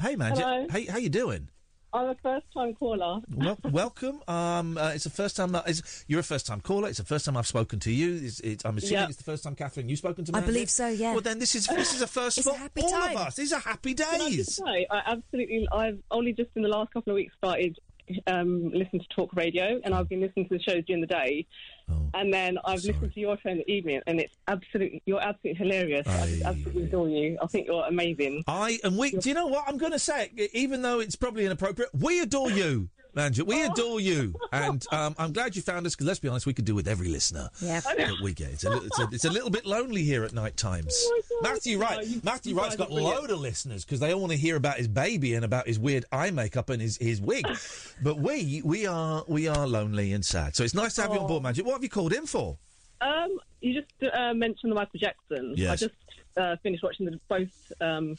Hey, 0.01 0.17
Manjit. 0.17 0.39
Hello. 0.39 0.67
Hey, 0.71 0.87
how 0.87 0.99
you 0.99 1.09
doing? 1.09 1.49
I'm 1.95 2.09
a 2.09 2.15
first 2.23 2.47
time 2.53 2.75
caller. 2.75 3.21
Well, 3.35 3.57
welcome. 3.71 4.21
Um, 4.27 4.77
uh, 4.77 4.91
it's 4.95 5.05
the 5.05 5.11
first 5.11 5.37
time 5.37 5.53
that 5.53 5.69
is, 5.69 6.05
you're 6.09 6.21
a 6.21 6.25
first 6.25 6.45
time 6.47 6.61
caller. 6.61 6.89
It's 6.89 6.99
the 6.99 7.05
first 7.05 7.25
time 7.25 7.37
I've 7.37 7.47
spoken 7.47 7.79
to 7.81 7.93
you. 7.93 8.21
It's, 8.27 8.41
it's, 8.41 8.65
I'm 8.65 8.77
assuming 8.77 9.03
Yeah. 9.03 9.07
it's 9.09 9.17
the 9.17 9.23
first 9.25 9.45
time, 9.45 9.55
Katherine, 9.55 9.89
you've 9.89 10.01
spoken 10.01 10.25
to 10.25 10.33
me. 10.33 10.39
I 10.39 10.43
believe 10.43 10.69
so, 10.71 10.89
yeah. 10.89 11.13
Well, 11.13 11.21
then 11.21 11.39
this 11.39 11.55
is 11.55 11.69
this 11.69 11.95
is 11.95 12.03
a 12.03 12.07
first 12.09 12.43
for 12.43 12.51
all 12.51 12.91
time. 12.91 13.17
of 13.17 13.23
us. 13.29 13.37
These 13.37 13.53
are 13.53 13.61
happy 13.61 13.95
Can 13.95 14.21
I 14.21 14.29
days. 14.29 14.37
just 14.37 14.57
say, 14.57 14.87
I 14.91 15.03
absolutely, 15.07 15.69
I've 15.73 15.99
only 16.11 16.33
just 16.33 16.51
in 16.57 16.63
the 16.63 16.69
last 16.69 16.93
couple 16.93 17.13
of 17.13 17.15
weeks 17.15 17.33
started 17.39 17.79
um, 18.27 18.65
listening 18.71 19.01
to 19.01 19.09
talk 19.15 19.33
radio, 19.35 19.81
and 19.85 19.95
I've 19.95 20.09
been 20.09 20.21
listening 20.21 20.49
to 20.49 20.59
the 20.59 20.63
shows 20.63 20.85
during 20.87 21.01
the 21.01 21.07
day, 21.07 21.47
Oh, 21.91 22.09
and 22.15 22.33
then 22.33 22.59
I've 22.65 22.83
listened 22.83 23.13
to 23.13 23.21
your 23.21 23.37
show 23.39 23.51
in 23.51 23.59
the 23.59 23.71
evening, 23.71 24.01
and 24.07 24.19
it's 24.19 24.35
absolutely, 24.49 25.03
you're 25.05 25.21
absolutely 25.21 25.59
hilarious. 25.63 26.07
I 26.07 26.27
just 26.27 26.43
absolutely 26.43 26.85
adore 26.85 27.09
you. 27.09 27.39
I 27.43 27.47
think 27.47 27.67
you're 27.67 27.85
amazing. 27.85 28.45
I 28.47 28.79
and 28.85 28.97
we. 28.97 29.11
Do 29.11 29.29
you 29.29 29.35
know 29.35 29.47
what 29.47 29.65
I'm 29.67 29.77
going 29.77 29.93
to 29.93 29.99
say? 29.99 30.31
Even 30.53 30.83
though 30.83 31.01
it's 31.01 31.17
probably 31.17 31.45
inappropriate, 31.45 31.91
we 31.95 32.21
adore 32.21 32.51
you, 32.51 32.89
Manjit. 33.15 33.47
We 33.47 33.63
adore 33.63 34.01
you, 34.01 34.35
and 34.53 34.85
um, 34.93 35.15
I'm 35.19 35.33
glad 35.33 35.55
you 35.57 35.63
found 35.63 35.87
us. 35.87 35.95
Because 35.95 36.07
let's 36.07 36.19
be 36.19 36.29
honest, 36.29 36.47
we 36.47 36.55
could 36.55 36.65
do 36.65 36.75
with 36.75 36.89
every 36.89 37.09
listener 37.09 37.49
Yeah. 37.61 37.81
that 37.81 38.15
we 38.23 38.33
get. 38.35 38.51
It's 38.51 38.65
a, 38.65 38.71
little, 38.71 38.87
it's, 38.87 38.99
a, 38.99 39.09
it's 39.13 39.25
a 39.25 39.31
little 39.31 39.51
bit 39.51 39.67
lonely 39.67 40.03
here 40.03 40.25
at 40.25 40.33
night 40.33 40.57
times. 40.57 40.95
Matthew 41.43 41.79
Wright. 41.79 42.07
Matthew 42.25 42.55
you 42.55 42.61
Wright's 42.61 42.77
got 42.77 42.91
a 42.91 42.95
load 42.95 43.31
of 43.31 43.41
listeners 43.41 43.85
because 43.85 44.01
they 44.01 44.13
all 44.13 44.21
want 44.21 44.33
to 44.33 44.39
hear 44.39 44.57
about 44.57 44.77
his 44.77 44.89
baby 44.89 45.35
and 45.35 45.45
about 45.45 45.67
his 45.67 45.79
weird 45.79 46.05
eye 46.13 46.31
makeup 46.31 46.71
and 46.71 46.81
his, 46.83 46.97
his 46.97 47.21
wig. 47.21 47.47
but 48.03 48.19
we 48.19 48.63
we 48.65 48.87
are 48.87 49.25
we 49.29 49.49
are 49.49 49.67
lonely 49.67 50.13
and 50.13 50.25
sad. 50.25 50.57
So 50.57 50.65
it's 50.65 50.75
nice 50.75 50.95
to 50.95 51.03
have 51.03 51.13
you 51.13 51.21
on 51.21 51.27
board, 51.27 51.43
Manjit. 51.43 51.65
What 51.65 51.75
have 51.75 51.83
you 51.83 51.89
called 51.89 52.13
in 52.13 52.27
for? 52.27 52.57
Um, 53.01 53.39
you 53.61 53.81
just 53.81 54.15
uh, 54.15 54.35
mentioned 54.35 54.73
the 54.73 54.77
Michael 54.77 54.99
Jackson. 54.99 55.55
I 55.69 55.77
just 55.77 55.95
uh, 56.37 56.57
finished 56.63 56.83
watching 56.83 57.07
the 57.07 57.21
both. 57.29 57.73
Um, 57.81 58.17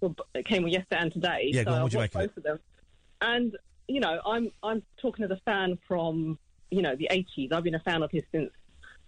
well, 0.00 0.14
it 0.34 0.46
came 0.46 0.64
on 0.64 0.70
yesterday 0.70 1.00
and 1.00 1.12
today. 1.12 1.50
Yeah, 1.52 1.64
go 1.64 1.70
so 1.70 1.74
on, 1.74 1.78
I 1.78 1.82
watched 1.84 1.94
make 1.96 2.12
both 2.12 2.36
of 2.36 2.42
them. 2.42 2.58
And 3.20 3.56
you 3.88 4.00
know, 4.00 4.20
I'm 4.26 4.50
I'm 4.62 4.82
talking 5.00 5.24
as 5.24 5.30
a 5.30 5.40
fan 5.44 5.78
from 5.86 6.38
you 6.70 6.82
know 6.82 6.96
the 6.96 7.08
80s. 7.10 7.52
I've 7.52 7.64
been 7.64 7.74
a 7.74 7.80
fan 7.80 8.02
of 8.02 8.10
his 8.10 8.22
since 8.32 8.50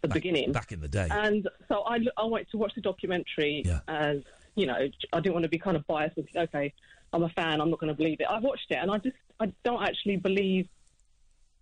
the 0.02 0.08
beginning. 0.08 0.52
Back 0.52 0.72
in 0.72 0.80
the 0.80 0.88
day. 0.88 1.08
And 1.10 1.48
so 1.68 1.82
I, 1.82 1.98
I 2.16 2.24
went 2.24 2.48
to 2.50 2.56
watch 2.56 2.72
the 2.74 2.80
documentary 2.80 3.64
as, 3.88 4.18
you 4.54 4.66
know, 4.66 4.76
I 5.12 5.20
didn't 5.20 5.32
want 5.32 5.44
to 5.44 5.48
be 5.48 5.58
kind 5.58 5.76
of 5.76 5.86
biased 5.86 6.16
and 6.16 6.28
think, 6.28 6.48
okay, 6.48 6.72
I'm 7.12 7.22
a 7.22 7.28
fan, 7.30 7.60
I'm 7.60 7.70
not 7.70 7.80
going 7.80 7.88
to 7.88 7.96
believe 7.96 8.20
it. 8.20 8.26
I 8.28 8.38
watched 8.38 8.70
it 8.70 8.78
and 8.80 8.90
I 8.90 8.98
just, 8.98 9.16
I 9.40 9.52
don't 9.64 9.82
actually 9.82 10.16
believe 10.16 10.68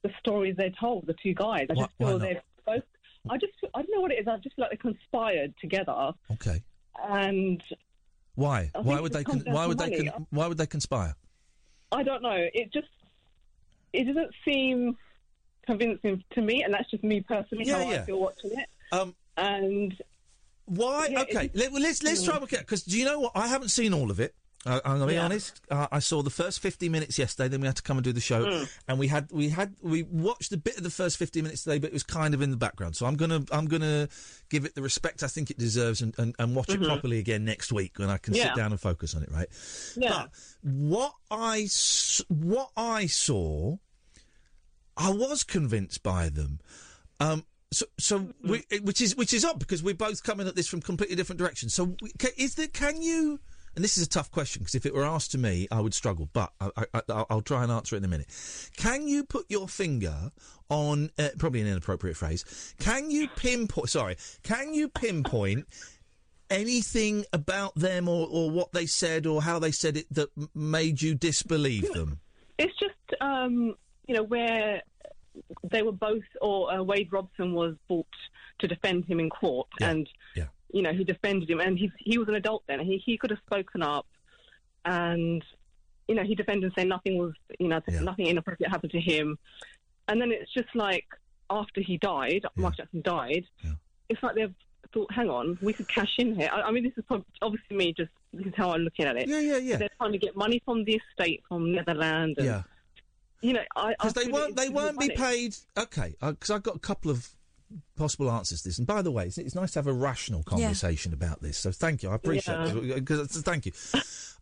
the 0.02 0.10
stories 0.20 0.56
they 0.56 0.72
told, 0.78 1.06
the 1.06 1.14
two 1.22 1.34
guys. 1.34 1.66
I 1.70 1.74
Why- 1.74 1.84
just 1.84 1.96
feel 1.98 2.18
they're 2.18 2.42
both, 2.66 2.82
I 3.30 3.38
just, 3.38 3.52
I 3.74 3.82
don't 3.82 3.90
know 3.92 4.00
what 4.00 4.12
it 4.12 4.20
is. 4.20 4.28
I 4.28 4.36
just 4.36 4.54
feel 4.54 4.64
like 4.64 4.70
they 4.72 4.76
conspired 4.76 5.54
together. 5.60 6.12
Okay. 6.32 6.62
And 7.08 7.62
Why? 8.34 8.70
Why 8.74 9.00
would 9.00 9.12
they? 9.12 9.24
Con- 9.24 9.44
why 9.46 9.66
would 9.66 9.78
they? 9.78 10.04
Con- 10.04 10.26
why 10.30 10.46
would 10.46 10.58
they 10.58 10.66
conspire? 10.66 11.14
I 11.90 12.02
don't 12.02 12.22
know. 12.22 12.36
It 12.52 12.72
just, 12.72 12.88
it 13.96 14.04
doesn't 14.04 14.30
seem 14.44 14.96
convincing 15.66 16.22
to 16.32 16.40
me. 16.42 16.62
And 16.62 16.72
that's 16.74 16.90
just 16.90 17.02
me 17.04 17.20
personally, 17.20 17.64
Yeah, 17.66 17.82
how 17.84 17.90
yeah. 17.90 18.02
I 18.02 18.04
feel 18.04 18.20
watching 18.20 18.50
it. 18.52 18.68
Um, 18.92 19.14
and 19.36 19.94
why? 20.66 21.08
Yeah, 21.10 21.20
okay, 21.22 21.30
it's- 21.46 21.50
Let, 21.54 21.72
well, 21.72 21.82
let's 21.82 22.02
let's 22.02 22.22
try 22.22 22.34
and 22.34 22.42
work 22.42 22.52
it 22.52 22.56
out 22.60 22.62
because 22.62 22.82
do 22.84 22.98
you 22.98 23.04
know 23.04 23.20
what? 23.20 23.32
I 23.34 23.46
haven't 23.48 23.68
seen 23.68 23.92
all 23.94 24.10
of 24.10 24.20
it. 24.20 24.34
I, 24.64 24.80
I'm 24.84 24.98
gonna 24.98 25.06
be 25.06 25.12
Yeah. 25.14 25.24
honest. 25.26 25.60
Uh, 25.70 25.86
I 25.92 26.00
saw 26.00 26.22
the 26.22 26.30
first 26.30 26.58
50 26.58 26.88
minutes 26.88 27.20
yesterday. 27.20 27.46
Then 27.48 27.60
we 27.60 27.68
had 27.68 27.76
to 27.76 27.82
come 27.82 27.98
and 27.98 28.04
do 28.04 28.12
the 28.12 28.20
show, 28.20 28.44
Mm. 28.44 28.68
and 28.88 28.98
we 28.98 29.06
had 29.06 29.30
we 29.30 29.48
had 29.48 29.76
we 29.80 30.02
watched 30.02 30.50
a 30.52 30.56
bit 30.56 30.76
of 30.76 30.82
the 30.82 30.90
first 30.90 31.18
50 31.18 31.40
minutes 31.40 31.62
today, 31.62 31.78
but 31.78 31.88
it 31.88 31.92
was 31.92 32.02
kind 32.02 32.34
of 32.34 32.42
in 32.42 32.50
the 32.50 32.56
background. 32.56 32.96
So 32.96 33.06
I'm 33.06 33.14
gonna 33.14 33.44
I'm 33.52 33.66
gonna 33.66 34.08
give 34.50 34.64
it 34.64 34.74
the 34.74 34.82
respect 34.82 35.22
I 35.22 35.28
think 35.28 35.50
it 35.52 35.58
deserves, 35.58 36.02
and, 36.02 36.14
and, 36.18 36.34
and 36.40 36.56
watch 36.56 36.66
Mhm. 36.68 36.82
it 36.82 36.86
properly 36.86 37.18
again 37.20 37.44
next 37.44 37.70
week 37.72 37.96
when 38.00 38.10
I 38.10 38.18
can 38.18 38.34
Yeah. 38.34 38.46
sit 38.46 38.56
down 38.56 38.72
and 38.72 38.80
focus 38.80 39.14
on 39.14 39.22
it. 39.22 39.30
Right. 39.30 39.48
Yeah. 39.96 40.08
But 40.10 40.30
what 40.64 41.12
I 41.30 41.60
s- 41.60 42.22
what 42.28 42.70
I 42.76 43.06
saw, 43.06 43.76
I 44.96 45.10
was 45.10 45.44
convinced 45.44 46.02
by 46.02 46.28
them. 46.28 46.60
Um, 47.20 47.44
so, 47.72 47.86
so 47.98 48.28
we, 48.42 48.64
which 48.82 49.00
is 49.00 49.16
which 49.16 49.34
is 49.34 49.44
odd 49.44 49.58
because 49.58 49.82
we're 49.82 49.94
both 49.94 50.22
coming 50.22 50.46
at 50.46 50.54
this 50.54 50.68
from 50.68 50.80
completely 50.80 51.16
different 51.16 51.38
directions. 51.38 51.74
So, 51.74 51.96
is 52.36 52.54
there? 52.54 52.68
Can 52.68 53.02
you? 53.02 53.40
And 53.74 53.84
this 53.84 53.98
is 53.98 54.06
a 54.06 54.08
tough 54.08 54.30
question 54.30 54.60
because 54.60 54.74
if 54.74 54.86
it 54.86 54.94
were 54.94 55.04
asked 55.04 55.32
to 55.32 55.38
me, 55.38 55.68
I 55.70 55.80
would 55.80 55.92
struggle. 55.92 56.30
But 56.32 56.52
I, 56.60 56.70
I, 56.94 57.02
I, 57.08 57.24
I'll 57.28 57.42
try 57.42 57.62
and 57.62 57.70
answer 57.70 57.94
it 57.94 57.98
in 57.98 58.04
a 58.04 58.08
minute. 58.08 58.28
Can 58.76 59.06
you 59.06 59.24
put 59.24 59.46
your 59.50 59.68
finger 59.68 60.30
on? 60.70 61.10
Uh, 61.18 61.28
probably 61.38 61.60
an 61.60 61.66
inappropriate 61.66 62.16
phrase. 62.16 62.74
Can 62.78 63.10
you 63.10 63.28
pinpoint? 63.28 63.90
Sorry. 63.90 64.16
Can 64.42 64.72
you 64.72 64.88
pinpoint? 64.88 65.66
Anything 66.48 67.24
about 67.32 67.74
them 67.74 68.08
or, 68.08 68.28
or 68.30 68.52
what 68.52 68.72
they 68.72 68.86
said 68.86 69.26
or 69.26 69.42
how 69.42 69.58
they 69.58 69.72
said 69.72 69.96
it 69.96 70.06
that 70.12 70.28
made 70.54 71.02
you 71.02 71.16
disbelieve 71.16 71.92
them? 71.92 72.20
It's 72.56 72.72
just, 72.78 73.20
um, 73.20 73.74
you 74.06 74.14
know, 74.14 74.22
where 74.22 74.82
they 75.70 75.82
were 75.82 75.92
both, 75.92 76.24
or 76.40 76.72
uh, 76.72 76.82
Wade 76.82 77.12
Robson 77.12 77.52
was 77.52 77.74
brought 77.88 78.06
to 78.58 78.68
defend 78.68 79.04
him 79.04 79.20
in 79.20 79.30
court, 79.30 79.68
and 79.80 80.08
yeah. 80.34 80.46
you 80.72 80.82
know 80.82 80.92
he 80.92 81.04
defended 81.04 81.50
him, 81.50 81.60
and 81.60 81.78
he 81.78 81.90
he 81.98 82.18
was 82.18 82.28
an 82.28 82.34
adult 82.34 82.62
then. 82.66 82.80
He 82.80 82.98
he 82.98 83.18
could 83.18 83.30
have 83.30 83.40
spoken 83.46 83.82
up, 83.82 84.06
and 84.84 85.44
you 86.08 86.14
know 86.14 86.22
he 86.22 86.34
defended 86.34 86.64
and 86.64 86.72
saying 86.74 86.88
nothing 86.88 87.18
was, 87.18 87.32
you 87.58 87.68
know, 87.68 87.80
nothing 88.00 88.26
inappropriate 88.26 88.70
happened 88.70 88.92
to 88.92 89.00
him, 89.00 89.38
and 90.08 90.20
then 90.20 90.30
it's 90.32 90.52
just 90.52 90.74
like 90.74 91.06
after 91.50 91.80
he 91.80 91.98
died, 91.98 92.44
Michael 92.56 92.76
Jackson 92.76 93.02
died. 93.02 93.44
It's 94.08 94.22
like 94.22 94.36
they've 94.36 94.54
thought, 94.92 95.12
hang 95.12 95.28
on, 95.28 95.58
we 95.60 95.72
could 95.72 95.88
cash 95.88 96.14
in 96.18 96.34
here. 96.34 96.48
I, 96.52 96.62
I 96.62 96.70
mean, 96.70 96.84
this 96.84 96.92
is 96.96 97.04
prob- 97.06 97.24
obviously 97.42 97.76
me. 97.76 97.92
Just 97.92 98.10
this 98.32 98.46
is 98.46 98.54
how 98.56 98.70
I'm 98.70 98.82
looking 98.82 99.04
at 99.04 99.16
it. 99.16 99.28
Yeah, 99.28 99.40
yeah, 99.40 99.58
yeah. 99.58 99.76
They're 99.76 99.90
trying 99.98 100.12
to 100.12 100.18
get 100.18 100.36
money 100.36 100.62
from 100.64 100.84
the 100.84 101.00
estate 101.10 101.42
from 101.48 101.72
Neverland. 101.72 102.36
And, 102.38 102.46
Yeah. 102.46 102.62
You 103.42 103.52
know, 103.54 103.62
I 103.76 103.92
because 103.92 104.14
they 104.14 104.24
feel 104.24 104.32
won't 104.32 104.50
it's 104.50 104.60
they 104.60 104.66
good 104.66 104.74
won't 104.74 104.98
be 104.98 105.10
paid. 105.10 105.56
Okay, 105.78 106.14
because 106.20 106.50
I've 106.50 106.62
got 106.62 106.76
a 106.76 106.80
couple 106.80 107.10
of 107.10 107.28
possible 107.96 108.30
answers 108.30 108.62
to 108.62 108.68
this. 108.68 108.78
And 108.78 108.86
by 108.86 109.02
the 109.02 109.10
way, 109.10 109.26
it's, 109.26 109.38
it's 109.38 109.54
nice 109.54 109.72
to 109.72 109.80
have 109.80 109.88
a 109.88 109.92
rational 109.92 110.42
conversation 110.44 111.12
about 111.12 111.42
this. 111.42 111.58
So 111.58 111.72
thank 111.72 112.02
you, 112.02 112.10
I 112.10 112.14
appreciate 112.14 112.54
Yeah. 112.54 112.66
it. 112.76 113.04
Because 113.04 113.36
thank 113.42 113.66
you. 113.66 113.72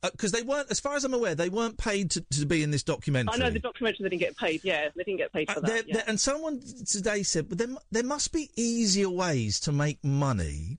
Because 0.03 0.33
they 0.33 0.43
weren't, 0.43 0.71
as 0.71 0.79
far 0.79 0.95
as 0.97 1.05
I'm 1.05 1.15
aware, 1.15 1.35
they 1.35 1.49
weren't 1.49 1.79
paid 1.79 2.11
to, 2.13 2.21
to 2.33 2.45
be 2.45 2.63
in 2.63 2.71
this 2.71 2.83
documentary. 2.83 3.35
I 3.35 3.39
know 3.39 3.51
the 3.51 3.59
documentary 3.61 4.03
they 4.05 4.09
didn't 4.11 4.21
get 4.21 4.37
paid. 4.37 4.61
Yeah, 4.63 4.91
they 4.95 5.05
didn't 5.05 5.17
get 5.19 5.33
paid 5.33 5.51
for 5.51 5.59
Uh, 5.59 5.63
there- 5.63 5.77
that. 5.77 5.89
yeah. 5.89 5.95
there- 5.95 6.05
and 6.07 6.21
someone 6.21 6.61
today 6.87 7.23
said, 7.23 7.49
"But 7.49 7.57
there, 7.57 7.69
there 7.91 8.03
must 8.03 8.31
be 8.31 8.51
easier 8.57 9.09
ways 9.09 9.59
to 9.61 9.73
make 9.73 10.05
money 10.05 10.77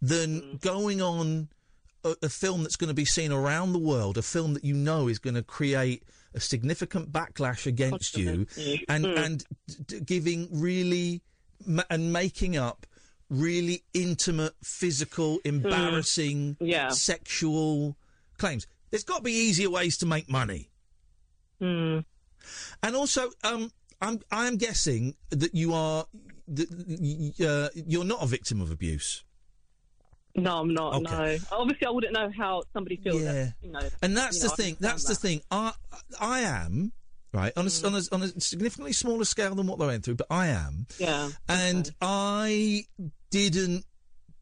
than 0.00 0.40
Mm. 0.40 0.60
going 0.60 1.02
on 1.02 1.48
a, 2.04 2.14
a 2.22 2.28
film 2.28 2.62
that's 2.62 2.76
going 2.76 2.88
to 2.88 2.94
be 2.94 3.04
seen 3.06 3.32
around 3.32 3.72
the 3.72 3.78
world, 3.80 4.16
a 4.16 4.22
film 4.22 4.54
that 4.54 4.64
you 4.64 4.74
know 4.74 5.08
is 5.08 5.18
going 5.18 5.34
to 5.34 5.42
create 5.42 6.04
a 6.34 6.40
significant 6.40 7.12
backlash 7.12 7.66
against 7.66 8.16
you, 8.16 8.46
and 8.88 9.04
Mm. 9.04 9.24
and 9.24 9.44
d- 9.86 10.00
giving 10.00 10.48
really 10.50 11.22
ma- 11.66 11.84
and 11.90 12.12
making 12.12 12.56
up." 12.56 12.86
Really 13.30 13.82
intimate, 13.94 14.54
physical, 14.62 15.38
embarrassing, 15.46 16.56
Mm. 16.60 16.68
Yeah. 16.68 16.90
sexual 16.90 17.96
claims. 18.36 18.66
There's 18.90 19.02
got 19.02 19.16
to 19.18 19.22
be 19.22 19.32
easier 19.32 19.70
ways 19.70 19.96
to 19.98 20.06
make 20.06 20.28
money. 20.28 20.68
Hmm. 21.58 22.00
And 22.82 22.94
also, 22.94 23.32
um, 23.42 23.72
I'm 24.02 24.20
I'm 24.30 24.56
guessing 24.58 25.16
that 25.30 25.54
you 25.54 25.72
are 25.72 26.06
that, 26.48 26.68
uh, 27.40 27.70
you're 27.74 28.04
not 28.04 28.22
a 28.22 28.26
victim 28.26 28.60
of 28.60 28.70
abuse. 28.70 29.24
No, 30.36 30.58
I'm 30.58 30.74
not. 30.74 30.94
Okay. 30.96 31.38
No, 31.50 31.58
obviously 31.58 31.86
I 31.86 31.90
wouldn't 31.90 32.12
know 32.12 32.30
how 32.36 32.62
somebody 32.72 32.96
feels. 32.96 33.22
Yeah. 33.22 33.32
That, 33.32 33.54
you 33.62 33.70
know, 33.70 33.88
And 34.02 34.16
that's 34.16 34.40
the 34.40 34.48
know, 34.48 34.54
thing. 34.54 34.76
That's 34.80 35.04
the 35.04 35.14
thing. 35.14 35.42
I 35.50 35.72
I 36.20 36.40
am 36.40 36.92
right 37.32 37.52
on 37.56 37.66
a, 37.68 37.86
on, 37.86 37.94
a, 37.94 38.00
on 38.12 38.22
a 38.22 38.40
significantly 38.40 38.92
smaller 38.92 39.24
scale 39.24 39.54
than 39.54 39.66
what 39.66 39.78
they 39.78 39.86
went 39.86 40.04
through, 40.04 40.16
but 40.16 40.26
I 40.30 40.48
am. 40.48 40.86
Yeah. 40.98 41.30
And 41.48 41.92
I 42.00 42.84
didn't 43.30 43.84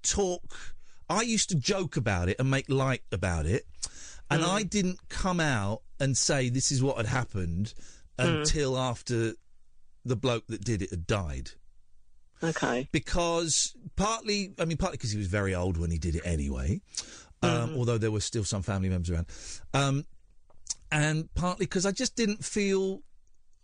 talk. 0.02 0.74
I 1.08 1.22
used 1.22 1.50
to 1.50 1.56
joke 1.56 1.96
about 1.96 2.28
it 2.30 2.36
and 2.38 2.50
make 2.50 2.68
light 2.70 3.02
about 3.12 3.44
it, 3.46 3.66
and 4.30 4.42
Mm. 4.42 4.48
I 4.48 4.62
didn't 4.62 5.08
come 5.10 5.40
out 5.40 5.82
and 6.00 6.16
say 6.16 6.48
this 6.48 6.72
is 6.72 6.82
what 6.82 6.96
had 6.96 7.06
happened 7.06 7.74
Mm. 8.18 8.40
until 8.40 8.78
after 8.78 9.34
the 10.04 10.16
bloke 10.16 10.46
that 10.48 10.64
did 10.64 10.80
it 10.82 10.90
had 10.90 11.06
died. 11.06 11.50
Okay. 12.42 12.88
Because 12.92 13.74
partly, 13.96 14.54
I 14.58 14.64
mean, 14.64 14.76
partly 14.76 14.96
because 14.98 15.10
he 15.12 15.18
was 15.18 15.28
very 15.28 15.54
old 15.54 15.76
when 15.76 15.90
he 15.90 15.98
did 15.98 16.16
it 16.16 16.22
anyway, 16.24 16.80
um, 17.42 17.70
Mhm. 17.70 17.76
although 17.76 17.98
there 17.98 18.10
were 18.10 18.20
still 18.20 18.44
some 18.44 18.62
family 18.62 18.88
members 18.88 19.10
around, 19.10 19.26
um, 19.74 20.06
and 20.90 21.32
partly 21.34 21.66
because 21.66 21.86
I 21.86 21.92
just 21.92 22.16
didn't 22.16 22.44
feel. 22.44 23.02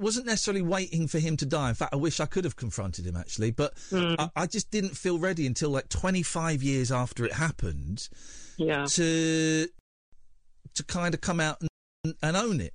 Wasn't 0.01 0.27
necessarily 0.27 0.63
waiting 0.63 1.09
for 1.09 1.19
him 1.19 1.37
to 1.39 1.45
die. 1.45 1.71
In 1.71 1.75
fact, 1.75 1.93
I 1.93 1.97
wish 1.97 2.21
I 2.21 2.27
could 2.27 2.45
have 2.45 2.55
confronted 2.55 3.05
him 3.05 3.17
actually, 3.17 3.51
but 3.51 3.75
I, 3.93 4.31
I 4.37 4.47
just 4.47 4.71
didn't 4.71 4.97
feel 4.97 5.19
ready 5.19 5.45
until 5.45 5.71
like 5.71 5.89
25 5.89 6.63
years 6.63 6.93
after 6.93 7.25
it 7.25 7.33
happened 7.33 8.09
Yeah. 8.59 8.85
to 8.91 9.67
to 10.75 10.85
kind 10.85 11.15
of 11.15 11.21
come 11.21 11.41
out 11.41 11.61
and, 12.05 12.15
and 12.23 12.37
own 12.37 12.61
it 12.61 12.75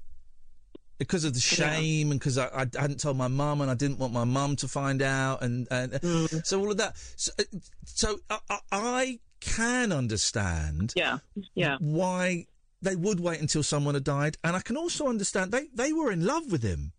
because 0.97 1.23
of 1.25 1.33
the 1.33 1.39
shame 1.39 2.11
and 2.11 2.19
because 2.19 2.37
I, 2.37 2.47
I 2.53 2.67
hadn't 2.81 2.99
told 2.99 3.17
my 3.17 3.27
mum 3.27 3.61
and 3.61 3.69
I 3.69 3.73
didn't 3.73 3.99
want 3.99 4.13
my 4.13 4.23
mum 4.23 4.55
to 4.57 4.67
find 4.67 5.01
out 5.01 5.41
and, 5.41 5.67
and 5.71 5.91
Mm. 5.93 6.45
so 6.45 6.59
all 6.59 6.71
of 6.71 6.77
that. 6.77 6.95
So, 7.15 7.31
uh, 7.39 7.43
so 7.85 8.19
I, 8.29 8.39
I- 8.49 8.59
I 8.71 9.19
can 9.39 9.91
understand 9.91 10.93
yeah. 10.95 11.17
Yeah. 11.55 11.77
why 11.79 12.45
they 12.81 12.95
would 12.95 13.19
wait 13.19 13.39
until 13.41 13.63
someone 13.63 13.93
had 13.95 14.03
died, 14.03 14.37
and 14.43 14.55
I 14.55 14.59
can 14.61 14.77
also 14.77 15.07
understand 15.07 15.51
they, 15.51 15.67
they 15.73 15.91
were 15.93 16.11
in 16.11 16.25
love 16.25 16.51
with 16.51 16.63
him. 16.63 16.93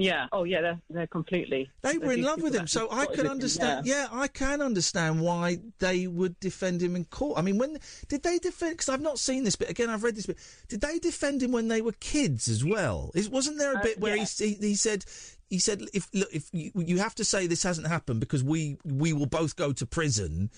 Yeah. 0.00 0.26
Oh, 0.32 0.44
yeah. 0.44 0.60
They're, 0.62 0.80
they're 0.90 1.06
completely. 1.06 1.70
They 1.82 1.98
were 1.98 2.12
in 2.12 2.22
love 2.22 2.40
with 2.42 2.54
him, 2.54 2.66
so 2.66 2.88
I 2.90 3.06
can 3.06 3.26
understand. 3.26 3.86
Yeah. 3.86 4.02
Yeah, 4.02 4.08
I 4.10 4.28
can 4.28 4.60
understand 4.62 5.20
why 5.20 5.58
they 5.78 6.06
would 6.06 6.38
defend 6.40 6.80
him 6.82 6.96
in 6.96 7.04
court. 7.04 7.38
I 7.38 7.42
mean, 7.42 7.58
when 7.58 7.78
did 8.08 8.22
they 8.22 8.38
defend? 8.38 8.72
Because 8.72 8.88
I've 8.88 9.00
not 9.00 9.18
seen 9.18 9.44
this, 9.44 9.56
but 9.56 9.68
again, 9.68 9.90
I've 9.90 10.02
read 10.02 10.16
this 10.16 10.26
bit. 10.26 10.38
Did 10.68 10.80
they 10.80 10.98
defend 10.98 11.42
him 11.42 11.52
when 11.52 11.68
they 11.68 11.82
were 11.82 11.92
kids 11.92 12.48
as 12.48 12.64
well? 12.64 13.10
Is, 13.14 13.28
wasn't 13.28 13.58
there 13.58 13.74
a 13.74 13.78
Uh, 13.78 13.82
bit 13.82 14.00
where 14.00 14.16
yeah. 14.16 14.24
he, 14.24 14.54
he 14.54 14.68
he 14.68 14.74
said 14.74 15.04
he 15.48 15.58
said 15.58 15.82
if 15.92 16.08
look 16.14 16.28
if 16.32 16.48
you, 16.52 16.70
you 16.74 16.98
have 16.98 17.14
to 17.16 17.24
say 17.24 17.46
this 17.46 17.62
hasn't 17.62 17.86
happened 17.86 18.20
because 18.20 18.42
we 18.42 18.78
we 18.84 19.12
will 19.12 19.26
both 19.26 19.56
go 19.56 19.72
to 19.72 19.84
prison 19.86 20.50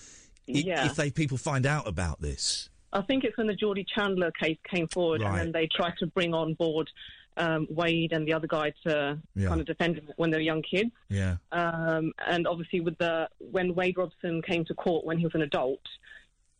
Yeah. 0.47 0.85
if 0.85 0.95
they 0.95 1.11
people 1.11 1.37
find 1.37 1.65
out 1.65 1.87
about 1.87 2.21
this. 2.21 2.69
I 2.91 3.01
think 3.01 3.23
it's 3.23 3.35
when 3.37 3.47
the 3.47 3.55
Jordie 3.55 3.85
Chandler 3.95 4.31
case 4.39 4.57
came 4.71 4.87
forward, 4.87 5.21
Right. 5.21 5.29
and 5.29 5.37
then 5.39 5.51
they 5.51 5.67
tried 5.67 5.97
to 5.97 6.05
bring 6.07 6.33
on 6.33 6.53
board 6.53 6.89
um, 7.37 7.67
Wade 7.69 8.11
and 8.13 8.27
the 8.27 8.33
other 8.33 8.47
guy 8.47 8.73
to 8.85 9.19
Yeah. 9.35 9.47
kind 9.47 9.59
of 9.59 9.67
defend 9.67 9.97
him 9.97 10.09
when 10.17 10.29
they 10.31 10.37
were 10.37 10.41
young 10.41 10.61
kids. 10.61 10.91
Yeah. 11.09 11.37
Um, 11.51 12.13
and 12.27 12.47
obviously, 12.47 12.79
with 12.81 12.97
the 12.97 13.29
when 13.39 13.73
Wade 13.75 13.97
Robson 13.97 14.41
came 14.41 14.65
to 14.65 14.73
court 14.73 15.05
when 15.05 15.17
he 15.17 15.25
was 15.25 15.35
an 15.35 15.41
adult, 15.41 15.81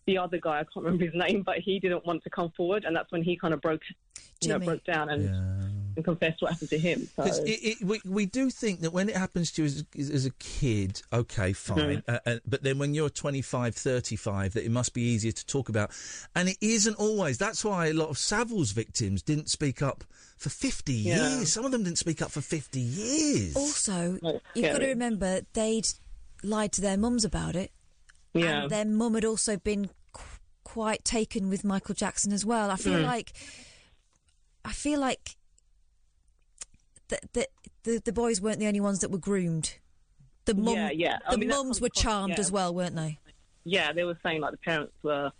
the 0.06 0.18
other 0.18 0.38
guy 0.38 0.60
I 0.60 0.64
can't 0.64 0.86
remember 0.86 1.06
his 1.06 1.14
name, 1.28 1.44
but 1.44 1.60
he 1.60 1.80
didn't 1.80 2.06
want 2.06 2.24
to 2.24 2.30
come 2.30 2.52
forward, 2.58 2.86
and 2.86 2.95
that's 2.95 3.12
when 3.12 3.24
he 3.24 3.38
kind 3.38 3.54
of 3.54 3.62
broke, 3.62 3.82
you 4.41 4.50
know, 4.50 4.60
broke 4.60 4.84
down 4.84 5.10
and, 5.10 5.30
and 5.95 6.03
confessed 6.06 6.41
what 6.41 6.52
happened 6.53 6.70
to 6.70 6.78
him. 6.80 7.07
So. 7.15 7.24
It, 7.24 7.48
it, 7.48 7.82
we, 7.84 8.02
we 8.06 8.26
do 8.26 8.49
think 8.49 8.82
that 8.82 8.91
when 8.91 9.10
it 9.10 9.15
happens 9.15 9.52
to 9.53 9.61
you 9.61 9.65
as, 9.68 9.84
as, 9.98 10.10
as 10.10 10.26
a 10.26 10.32
kid, 10.40 11.02
okay, 11.11 11.53
fine. 11.53 12.03
Uh, 12.07 12.20
uh, 12.26 12.36
but 12.48 12.64
then 12.64 12.80
when 12.80 12.94
you're 12.94 13.10
25, 13.10 13.76
35, 13.76 14.53
that 14.53 14.65
it 14.65 14.72
must 14.72 14.94
be 14.94 15.02
easier 15.02 15.32
to 15.32 15.45
talk 15.45 15.70
about. 15.70 15.91
And 16.36 16.49
it 16.49 16.57
isn't 16.61 16.95
always. 16.95 17.38
That's 17.38 17.64
why 17.64 17.88
a 17.88 17.94
lot 17.94 18.10
of 18.10 18.18
Savile's 18.18 18.72
victims 18.72 19.22
didn't 19.22 19.49
speak 19.49 19.82
up 19.82 20.03
for 20.38 20.49
50 20.49 20.94
Yeah. 20.94 21.38
years. 21.38 21.53
Some 21.53 21.65
of 21.65 21.72
them 21.72 21.84
didn't 21.84 21.98
speak 21.99 22.22
up 22.22 22.32
for 22.32 22.41
50 22.41 22.80
years. 22.80 23.56
Also, 23.56 24.18
you've 24.56 24.72
got 24.72 24.80
to 24.80 24.88
remember 24.88 25.41
they'd 25.53 25.88
lied 26.44 26.72
to 26.74 26.82
their 26.82 26.98
mums 26.98 27.24
about 27.24 27.56
it. 27.56 27.72
Yeah. 28.34 28.64
And 28.64 28.72
their 28.72 28.86
mum 28.86 29.14
had 29.14 29.26
also 29.26 29.57
been 29.57 29.90
qu- 30.11 30.24
quite 30.64 31.06
taken 31.06 31.49
with 31.49 31.64
Michael 31.64 31.95
Jackson 31.95 32.34
as 32.34 32.44
well. 32.45 32.72
I 32.72 32.76
feel 32.78 32.99
Mm. 32.99 33.06
like 33.06 33.34
I 34.65 34.72
feel 34.72 34.99
like 34.99 35.36
the, 37.22 37.27
the 37.34 37.48
the 37.84 38.02
the 38.06 38.14
boys 38.14 38.41
weren't 38.41 38.60
the 38.60 38.68
only 38.68 38.80
ones 38.81 38.99
that 38.99 39.10
were 39.11 39.18
groomed. 39.18 39.76
The 40.45 40.53
mum, 40.56 40.76
Yeah, 40.76 40.90
yeah. 40.91 41.18
I 41.27 41.31
the 41.31 41.38
mean, 41.40 41.49
mums 41.49 41.80
were 41.80 41.90
charmed 41.90 42.34
yeah. 42.34 42.40
as 42.40 42.52
well, 42.52 42.73
weren't 42.73 42.95
they? 42.95 43.19
yeah, 43.65 43.94
they 43.94 44.03
were 44.03 44.18
saying 44.23 44.41
like 44.41 44.52
the 44.52 44.57
parents 44.57 44.91
were, 45.03 45.31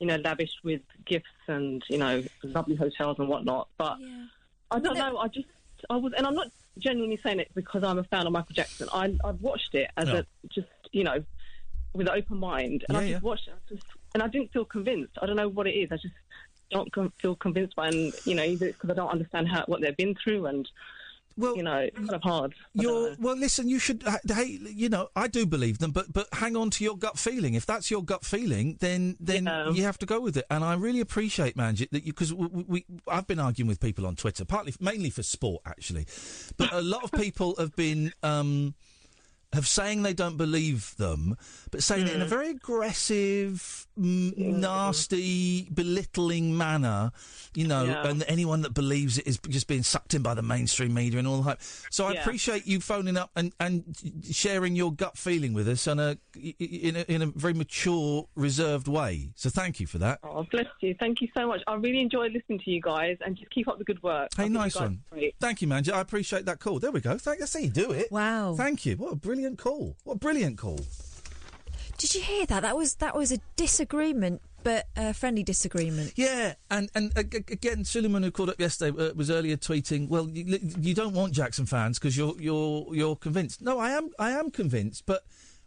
you 0.00 0.06
know, 0.06 0.16
lavished 0.16 0.60
with 0.64 0.80
gifts 1.04 1.26
and 1.46 1.82
you 1.88 1.98
know 1.98 2.22
lovely 2.42 2.74
hotels 2.76 3.18
and 3.18 3.28
whatnot. 3.28 3.68
But 3.76 3.98
I 4.70 4.78
don't 4.78 4.96
know. 4.96 5.18
I 5.18 5.28
just 5.28 5.48
I 5.90 5.96
was, 5.96 6.12
and 6.16 6.26
I'm 6.26 6.34
not 6.34 6.48
genuinely 6.78 7.18
saying 7.22 7.40
it 7.40 7.50
because 7.54 7.82
I'm 7.84 7.98
a 7.98 8.04
fan 8.04 8.26
of 8.26 8.32
Michael 8.32 8.54
Jackson. 8.54 8.88
I 8.92 9.14
I've 9.24 9.40
watched 9.42 9.74
it 9.74 9.90
as 9.96 10.08
No. 10.08 10.16
a 10.18 10.26
just 10.48 10.68
you 10.92 11.04
know 11.04 11.22
with 11.92 12.08
an 12.08 12.14
open 12.16 12.38
mind, 12.38 12.84
and 12.88 12.96
Yeah, 12.96 12.98
I 12.98 13.04
yeah. 13.04 13.12
just 13.12 13.22
watched 13.24 13.48
it, 13.48 13.54
I 13.54 13.74
just, 13.74 13.86
and 14.14 14.22
I 14.22 14.28
didn't 14.28 14.52
feel 14.52 14.64
convinced. 14.64 15.12
I 15.20 15.26
don't 15.26 15.36
know 15.36 15.48
what 15.48 15.66
it 15.66 15.72
is. 15.72 15.90
I 15.92 15.96
just 15.96 16.14
don't 16.70 16.90
com- 16.92 17.12
feel 17.18 17.34
convinced 17.36 17.76
by, 17.76 17.88
and 17.88 18.12
you 18.24 18.34
know, 18.34 18.42
either 18.42 18.66
because 18.68 18.90
I 18.90 18.94
don't 18.94 19.10
understand 19.10 19.48
how 19.48 19.64
what 19.66 19.80
they've 19.82 19.96
been 19.96 20.14
through, 20.14 20.46
and 20.46 20.68
well, 21.36 21.56
you 21.56 21.62
know, 21.62 21.78
it's 21.78 21.96
kind 21.96 22.12
of 22.14 22.22
hard. 22.22 22.54
You're, 22.74 23.14
well, 23.18 23.36
listen. 23.36 23.68
You 23.68 23.78
should. 23.78 24.06
uh, 24.06 24.18
Hey, 24.26 24.58
you 24.62 24.88
know, 24.88 25.08
I 25.14 25.28
do 25.28 25.46
believe 25.46 25.78
them, 25.78 25.90
but 25.90 26.12
but 26.12 26.28
hang 26.32 26.56
on 26.56 26.70
to 26.70 26.84
your 26.84 26.96
gut 26.96 27.18
feeling. 27.18 27.54
If 27.54 27.66
that's 27.66 27.90
your 27.90 28.02
gut 28.02 28.24
feeling, 28.24 28.76
then 28.80 29.16
then 29.20 29.44
you 29.74 29.82
have 29.84 29.98
to 29.98 30.06
go 30.06 30.20
with 30.20 30.36
it. 30.36 30.46
And 30.50 30.64
I 30.64 30.74
really 30.74 31.00
appreciate, 31.00 31.56
Manjit, 31.56 31.90
that 31.90 32.04
you 32.04 32.12
because 32.12 32.32
we, 32.32 32.64
we 32.66 32.84
I've 33.06 33.26
been 33.26 33.38
arguing 33.38 33.68
with 33.68 33.80
people 33.80 34.06
on 34.06 34.16
Twitter, 34.16 34.44
partly 34.44 34.74
mainly 34.80 35.10
for 35.10 35.22
sport, 35.22 35.62
actually, 35.66 36.06
but 36.56 36.72
a 36.72 36.80
lot 36.80 37.04
of 37.04 37.12
people 37.12 37.54
have 37.58 37.74
been. 37.76 38.12
Um, 38.22 38.74
have 39.52 39.66
saying 39.66 40.02
they 40.02 40.12
don't 40.12 40.36
believe 40.36 40.94
them, 40.96 41.36
but 41.70 41.82
saying 41.82 42.06
it 42.06 42.14
in 42.14 42.20
a 42.20 42.24
hmm. 42.24 42.30
very 42.30 42.50
aggressive, 42.50 43.86
m- 43.96 44.34
nasty, 44.36 45.68
belittling 45.72 46.56
manner, 46.56 47.12
you 47.54 47.66
know, 47.66 47.84
Yeah. 47.84 48.06
and 48.06 48.24
anyone 48.28 48.62
that 48.62 48.74
believes 48.74 49.18
it 49.18 49.26
is 49.26 49.38
just 49.48 49.66
being 49.66 49.82
sucked 49.82 50.14
in 50.14 50.22
by 50.22 50.34
the 50.34 50.42
mainstream 50.42 50.94
media 50.94 51.18
and 51.18 51.28
all 51.28 51.38
the 51.38 51.42
hype. 51.44 51.60
So 51.90 52.06
I 52.06 52.12
appreciate 52.12 52.66
you 52.66 52.80
phoning 52.80 53.16
up 53.16 53.30
and, 53.36 53.52
and 53.58 53.96
sharing 54.30 54.76
your 54.76 54.92
gut 54.92 55.16
feeling 55.16 55.54
with 55.54 55.68
us 55.68 55.86
on 55.86 55.98
a, 55.98 56.02
uh, 56.02 56.14
in, 56.58 56.96
a, 56.96 57.00
in 57.02 57.22
a 57.22 57.26
very 57.26 57.54
mature, 57.54 58.28
reserved 58.34 58.88
way. 58.88 59.30
So 59.36 59.48
thank 59.48 59.80
you 59.80 59.86
for 59.86 59.98
that. 59.98 60.18
Oh, 60.22 60.44
bless 60.50 60.66
you. 60.80 60.94
Thank 60.98 61.20
you 61.20 61.28
so 61.36 61.46
much. 61.46 61.62
I 61.66 61.74
really 61.74 62.00
enjoy 62.00 62.28
listening 62.28 62.60
to 62.60 62.70
you 62.70 62.80
guys, 62.80 63.16
and 63.24 63.36
just 63.36 63.50
keep 63.50 63.68
up 63.68 63.78
the 63.78 63.84
good 63.84 64.02
work. 64.02 64.28
Hey, 64.36 64.44
think 64.44 64.54
nice 64.54 64.76
one. 64.76 65.00
Great. 65.10 65.34
Thank 65.40 65.62
you, 65.62 65.68
Manjit. 65.68 65.92
I 65.92 66.00
appreciate 66.00 66.44
that 66.46 66.58
call. 66.58 66.78
There 66.78 66.90
we 66.90 67.00
go. 67.00 67.16
Thank, 67.16 67.38
that's 67.38 67.54
how 67.54 67.60
you 67.60 67.70
do 67.70 67.92
it. 67.92 68.10
Wow. 68.10 68.54
Thank 68.56 68.84
you. 68.86 68.96
What 68.96 69.12
a 69.12 69.16
brilliant 69.16 69.45
call. 69.54 69.96
What 70.04 70.14
a 70.14 70.18
brilliant 70.18 70.58
call. 70.58 70.80
Did 71.98 72.14
you 72.14 72.20
hear 72.20 72.46
that? 72.46 72.60
That 72.60 72.76
was 72.76 72.94
that 72.96 73.16
was 73.16 73.32
a 73.32 73.38
disagreement, 73.56 74.42
but 74.62 74.86
a 74.96 75.14
friendly 75.14 75.42
disagreement. 75.42 76.12
Yeah, 76.16 76.54
and 76.70 76.90
and 76.94 77.12
again, 77.16 77.84
Suleiman, 77.84 78.22
who 78.22 78.30
called 78.30 78.50
up 78.50 78.60
yesterday, 78.60 79.10
uh, 79.10 79.14
was 79.14 79.30
earlier 79.30 79.56
tweeting. 79.56 80.08
Well, 80.08 80.28
you, 80.28 80.58
you 80.78 80.94
don't 80.94 81.14
want 81.14 81.32
Jackson 81.32 81.64
fans 81.64 81.98
because 81.98 82.16
you're 82.16 82.34
you're 82.38 82.94
you're 82.94 83.16
convinced. 83.16 83.62
No, 83.62 83.78
I 83.78 83.90
am 83.90 84.10
I 84.18 84.32
am 84.32 84.50
convinced, 84.50 85.04
but 85.06 85.22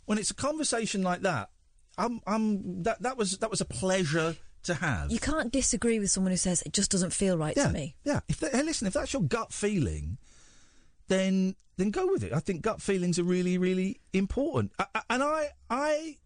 when 0.06 0.18
it's 0.18 0.32
a 0.32 0.36
conversation 0.36 1.02
like 1.02 1.22
that, 1.22 1.50
I'm 1.98 2.22
I'm 2.28 2.84
that 2.84 3.02
that 3.02 3.18
was 3.18 3.38
that 3.40 3.50
was 3.50 3.62
a 3.62 3.66
pleasure 3.66 4.36
to 4.64 4.74
have. 4.76 5.12
You 5.12 5.20
can't 5.20 5.52
disagree 5.52 6.00
with 6.00 6.12
someone 6.12 6.32
who 6.32 6.38
says 6.38 6.62
it 6.64 6.74
just 6.74 6.92
doesn't 6.92 7.14
feel 7.14 7.38
right 7.38 7.56
yeah, 7.56 7.68
to 7.68 7.74
me. 7.74 7.96
yeah. 8.04 8.20
If 8.28 8.40
that, 8.40 8.54
hey, 8.54 8.64
listen, 8.64 8.88
if 8.88 8.94
that's 8.94 9.14
your 9.14 9.22
gut 9.22 9.54
feeling, 9.54 10.18
then 11.10 11.56
then 11.78 11.92
go 11.92 12.08
with 12.08 12.24
it. 12.24 12.34
I 12.34 12.40
think 12.40 12.62
gut 12.62 12.82
feelings 12.82 13.20
are 13.20 13.24
really 13.24 13.58
really 13.58 14.00
important, 14.14 14.72
I, 14.80 14.86
I- 14.96 15.02
and 15.10 15.22
I 15.24 15.50
I 15.70 16.18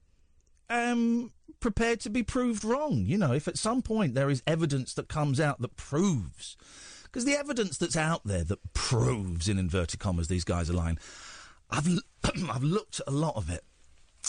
am 0.69 1.31
prepared 1.59 1.99
to 2.01 2.09
be 2.09 2.23
proved 2.23 2.63
wrong. 2.63 3.05
You 3.05 3.17
know, 3.17 3.33
if 3.33 3.47
at 3.47 3.57
some 3.57 3.81
point 3.81 4.13
there 4.15 4.29
is 4.29 4.43
evidence 4.45 4.93
that 4.95 5.07
comes 5.07 5.39
out 5.39 5.61
that 5.61 5.75
proves, 5.75 6.57
because 7.03 7.25
the 7.25 7.35
evidence 7.37 7.77
that's 7.77 7.97
out 7.97 8.21
there 8.25 8.43
that 8.43 8.73
proves, 8.73 9.47
in 9.49 9.57
inverted 9.57 9.99
commas, 9.99 10.27
these 10.27 10.43
guys 10.43 10.69
are 10.69 10.73
lying. 10.73 10.97
I've 11.69 11.87
I've 12.49 12.63
looked 12.63 12.99
at 12.99 13.07
a 13.07 13.11
lot 13.11 13.35
of 13.35 13.49
it. 13.49 13.63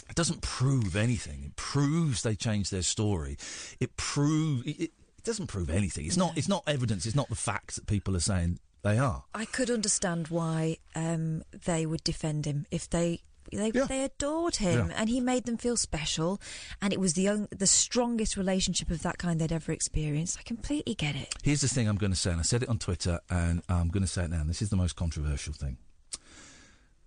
It 0.08 0.16
doesn't 0.16 0.42
prove 0.42 0.96
anything. 0.96 1.44
It 1.44 1.56
proves 1.56 2.22
they 2.22 2.34
changed 2.34 2.72
their 2.72 2.82
story. 2.82 3.36
It 3.80 3.96
proves 3.96 4.66
it, 4.66 4.80
it 4.80 4.90
doesn't 5.24 5.46
prove 5.46 5.70
anything. 5.70 6.06
It's 6.06 6.16
not. 6.16 6.36
It's 6.36 6.48
not 6.48 6.64
evidence. 6.66 7.06
It's 7.06 7.14
not 7.16 7.28
the 7.28 7.34
facts 7.36 7.76
that 7.76 7.86
people 7.86 8.16
are 8.16 8.20
saying 8.20 8.58
they 8.84 8.98
are. 8.98 9.24
I 9.34 9.44
could 9.46 9.70
understand 9.70 10.28
why 10.28 10.76
um, 10.94 11.42
they 11.64 11.84
would 11.86 12.04
defend 12.04 12.44
him 12.46 12.66
if 12.70 12.88
they 12.88 13.20
they, 13.52 13.70
they 13.70 14.02
adored 14.04 14.56
him 14.56 14.88
Yeah. 14.88 14.94
and 14.96 15.08
he 15.08 15.20
made 15.20 15.44
them 15.44 15.56
feel 15.58 15.76
special, 15.76 16.40
and 16.80 16.92
it 16.92 16.98
was 17.00 17.12
the 17.14 17.28
on- 17.28 17.48
the 17.50 17.66
strongest 17.66 18.36
relationship 18.36 18.90
of 18.90 19.02
that 19.02 19.18
kind 19.18 19.40
they'd 19.40 19.52
ever 19.52 19.70
experienced. 19.72 20.38
I 20.38 20.42
completely 20.42 20.94
get 20.94 21.14
it. 21.14 21.34
Here's 21.42 21.60
the 21.60 21.68
thing 21.68 21.86
I'm 21.88 21.96
going 21.96 22.12
to 22.12 22.18
say, 22.18 22.30
and 22.30 22.40
I 22.40 22.42
said 22.42 22.62
it 22.62 22.68
on 22.68 22.78
Twitter, 22.78 23.20
and 23.30 23.62
I'm 23.68 23.88
going 23.88 24.02
to 24.02 24.08
say 24.10 24.24
it 24.24 24.30
now. 24.30 24.40
And 24.40 24.48
this 24.50 24.62
is 24.62 24.70
the 24.70 24.76
most 24.76 24.96
controversial 24.96 25.52
thing. 25.52 25.76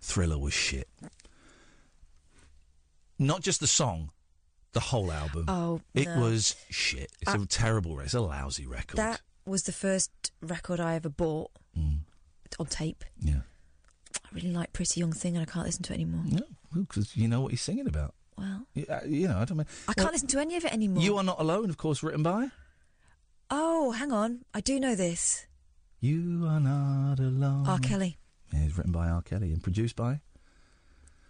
Thriller 0.00 0.38
was 0.38 0.52
shit. 0.54 0.88
Not 3.18 3.42
just 3.42 3.60
the 3.60 3.66
song, 3.66 4.10
the 4.72 4.80
whole 4.80 5.10
album. 5.10 5.46
Oh, 5.48 5.80
it 5.94 6.06
no. 6.06 6.20
was 6.20 6.54
shit. 6.70 7.10
It's 7.20 7.34
a 7.34 7.38
I- 7.40 7.44
terrible. 7.48 7.96
re- 7.96 8.04
It's 8.04 8.14
a 8.14 8.20
lousy 8.20 8.66
record. 8.66 8.96
That 8.96 9.20
was 9.44 9.64
the 9.64 9.72
first 9.72 10.10
record 10.40 10.78
I 10.78 10.94
ever 10.94 11.08
bought 11.08 11.50
on 12.58 12.66
tape. 12.66 13.04
Mm. 13.22 13.28
Yeah. 13.28 13.40
I 14.14 14.28
really 14.32 14.52
like 14.52 14.72
Pretty 14.72 15.00
Young 15.00 15.12
Thing, 15.12 15.36
and 15.36 15.42
I 15.42 15.50
can't 15.50 15.64
listen 15.66 15.82
to 15.84 15.92
it 15.92 15.96
anymore. 15.96 16.22
Yeah, 16.26 16.40
because 16.74 17.16
you 17.16 17.28
know 17.28 17.40
what 17.40 17.50
he's 17.52 17.62
singing 17.62 17.86
about. 17.86 18.14
Well, 18.36 18.66
You, 18.74 18.86
uh, 18.88 19.00
you 19.06 19.28
know, 19.28 19.38
I 19.38 19.44
don't 19.44 19.56
mean. 19.58 19.66
I 19.88 19.94
can't 19.94 20.12
listen 20.12 20.28
to 20.28 20.38
any 20.38 20.56
of 20.56 20.64
it 20.64 20.72
anymore. 20.72 21.02
You 21.02 21.16
are 21.16 21.24
not 21.24 21.40
alone, 21.40 21.70
of 21.70 21.76
course, 21.76 22.02
written 22.02 22.22
by. 22.22 22.48
Oh, 23.50 23.92
hang 23.92 24.12
on, 24.12 24.44
I 24.54 24.60
do 24.60 24.78
know 24.78 24.94
this. 24.94 25.46
You 26.00 26.46
are 26.46 26.60
not 26.60 27.18
alone. 27.18 27.66
R. 27.66 27.78
Kelly. 27.78 28.18
Yeah, 28.52 28.60
it's 28.64 28.76
written 28.76 28.92
by 28.92 29.08
R. 29.08 29.22
Kelly 29.22 29.52
and 29.52 29.62
produced 29.62 29.96
by 29.96 30.20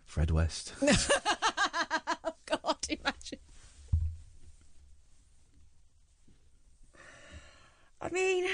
Fred 0.05 0.31
West. 0.31 0.75
oh, 0.83 2.33
God, 2.47 2.77
imagine. 2.89 3.39
I 8.01 8.11
mean, 8.11 8.47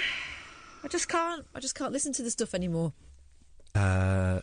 I 0.84 0.88
just 0.88 1.08
can't. 1.08 1.46
I 1.54 1.60
just 1.60 1.74
can't 1.74 1.92
listen 1.92 2.12
to 2.12 2.22
the 2.22 2.30
stuff 2.30 2.54
anymore. 2.54 2.92
Uh, 3.74 4.40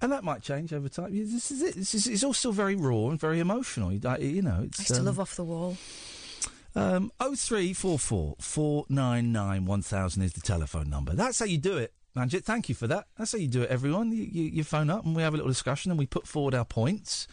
and 0.00 0.10
that 0.10 0.24
might 0.24 0.42
change 0.42 0.72
over 0.72 0.88
time. 0.88 1.14
Yeah, 1.14 1.24
This 1.24 1.50
is 1.50 1.62
it. 1.62 1.74
This 1.74 1.94
is, 1.94 2.06
it's 2.06 2.24
all 2.24 2.32
still 2.32 2.52
very 2.52 2.74
raw 2.74 3.08
and 3.08 3.20
very 3.20 3.40
emotional. 3.40 3.92
You, 3.92 4.00
uh, 4.08 4.16
you 4.18 4.42
know, 4.42 4.62
it's. 4.64 4.80
I 4.80 4.84
still 4.84 5.00
um, 5.00 5.04
love 5.04 5.20
Off 5.20 5.36
the 5.36 5.44
Wall. 5.44 5.76
Um, 6.74 7.10
0344 7.20 8.36
499 8.38 9.64
1000 9.64 10.22
is 10.22 10.32
the 10.32 10.40
telephone 10.40 10.90
number. 10.90 11.14
That's 11.14 11.38
how 11.38 11.46
you 11.46 11.58
do 11.58 11.76
it, 11.78 11.92
Manjit. 12.16 12.44
Thank 12.44 12.68
you 12.68 12.74
for 12.74 12.86
that. 12.86 13.06
That's 13.16 13.32
how 13.32 13.38
you 13.38 13.48
do 13.48 13.62
it, 13.62 13.70
everyone. 13.70 14.12
You, 14.12 14.24
you, 14.24 14.44
you 14.44 14.64
phone 14.64 14.90
up 14.90 15.04
and 15.06 15.16
we 15.16 15.22
have 15.22 15.32
a 15.32 15.36
little 15.36 15.50
discussion 15.50 15.90
and 15.90 15.98
we 15.98 16.06
put 16.06 16.26
forward 16.26 16.54
our 16.54 16.66
points 16.66 17.26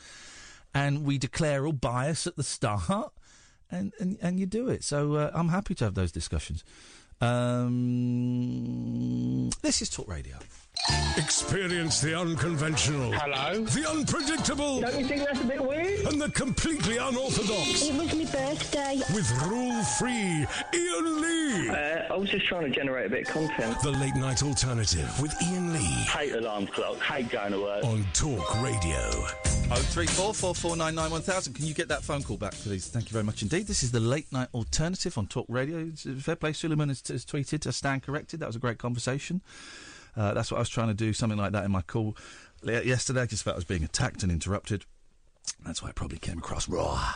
and 0.73 1.03
we 1.03 1.17
declare 1.17 1.65
all 1.65 1.73
bias 1.73 2.25
at 2.25 2.37
the 2.37 2.43
start 2.43 3.11
and, 3.69 3.91
and, 3.99 4.17
and 4.21 4.39
you 4.39 4.45
do 4.45 4.69
it. 4.69 4.83
So 4.85 5.15
uh, 5.15 5.31
I'm 5.33 5.49
happy 5.49 5.75
to 5.75 5.83
have 5.83 5.95
those 5.95 6.13
discussions. 6.13 6.63
Um, 7.23 7.69
this 9.61 9.81
is 9.81 9.89
Talk 9.89 10.09
Radio. 10.09 10.37
Experience 11.15 12.01
the 12.01 12.19
unconventional. 12.19 13.11
Hello. 13.13 13.63
The 13.63 13.89
unpredictable. 13.89 14.81
Don't 14.81 14.99
you 14.99 15.05
think 15.05 15.23
that's 15.23 15.41
a 15.41 15.45
bit 15.45 15.63
weird? 15.63 16.07
And 16.07 16.19
the 16.19 16.29
completely 16.31 16.97
unorthodox. 16.97 17.83
It 17.83 17.95
was 17.95 18.13
my 18.15 18.25
birthday. 18.25 18.99
With 19.13 19.31
rule 19.43 19.83
free 19.83 20.45
Iain 20.73 21.21
Lee. 21.21 21.69
Uh, 21.69 22.13
I 22.13 22.17
was 22.17 22.29
just 22.29 22.47
trying 22.47 22.63
to 22.63 22.69
generate 22.69 23.05
a 23.05 23.09
bit 23.09 23.27
of 23.27 23.33
content. 23.33 23.79
The 23.81 23.91
late 23.91 24.15
night 24.15 24.43
alternative 24.43 25.09
with 25.21 25.33
Iain 25.43 25.71
Lee. 25.71 25.79
Hate 25.79 26.33
alarm 26.33 26.67
clock. 26.67 26.97
Hate 26.99 27.29
going 27.29 27.51
to 27.51 27.61
work. 27.61 27.83
On 27.85 28.03
Talk 28.13 28.61
Radio. 28.61 29.25
0344 29.69 30.55
499 30.55 31.11
1000. 31.11 31.53
Can 31.53 31.65
you 31.65 31.73
get 31.73 31.87
that 31.87 32.03
phone 32.03 32.23
call 32.23 32.37
back, 32.37 32.53
please? 32.53 32.87
Thank 32.87 33.05
you 33.05 33.13
very 33.13 33.23
much 33.23 33.41
indeed. 33.41 33.67
This 33.67 33.83
is 33.83 33.91
the 33.91 33.99
late 33.99 34.31
night 34.31 34.49
alternative 34.53 35.17
on 35.17 35.27
Talk 35.27 35.45
Radio. 35.47 35.91
Uh, 36.05 36.19
Fair 36.19 36.35
play, 36.35 36.53
Suleiman 36.53 36.89
has, 36.89 37.01
has 37.07 37.23
tweeted. 37.23 37.65
I 37.67 37.71
stand 37.71 38.03
corrected. 38.03 38.39
That 38.39 38.47
was 38.47 38.55
a 38.55 38.59
great 38.59 38.79
conversation. 38.79 39.41
Uh, 40.15 40.33
that's 40.33 40.51
what 40.51 40.57
I 40.57 40.61
was 40.61 40.69
trying 40.69 40.89
to 40.89 40.93
do, 40.93 41.13
something 41.13 41.39
like 41.39 41.51
that 41.53 41.65
in 41.65 41.71
my 41.71 41.81
call 41.81 42.15
yesterday. 42.63 43.21
I 43.21 43.25
just 43.25 43.43
felt 43.43 43.55
I 43.55 43.57
was 43.57 43.65
being 43.65 43.83
attacked 43.83 44.23
and 44.23 44.31
interrupted. 44.31 44.85
That's 45.65 45.81
why 45.81 45.89
I 45.89 45.91
probably 45.91 46.19
came 46.19 46.37
across 46.37 46.69
raw. 46.69 47.13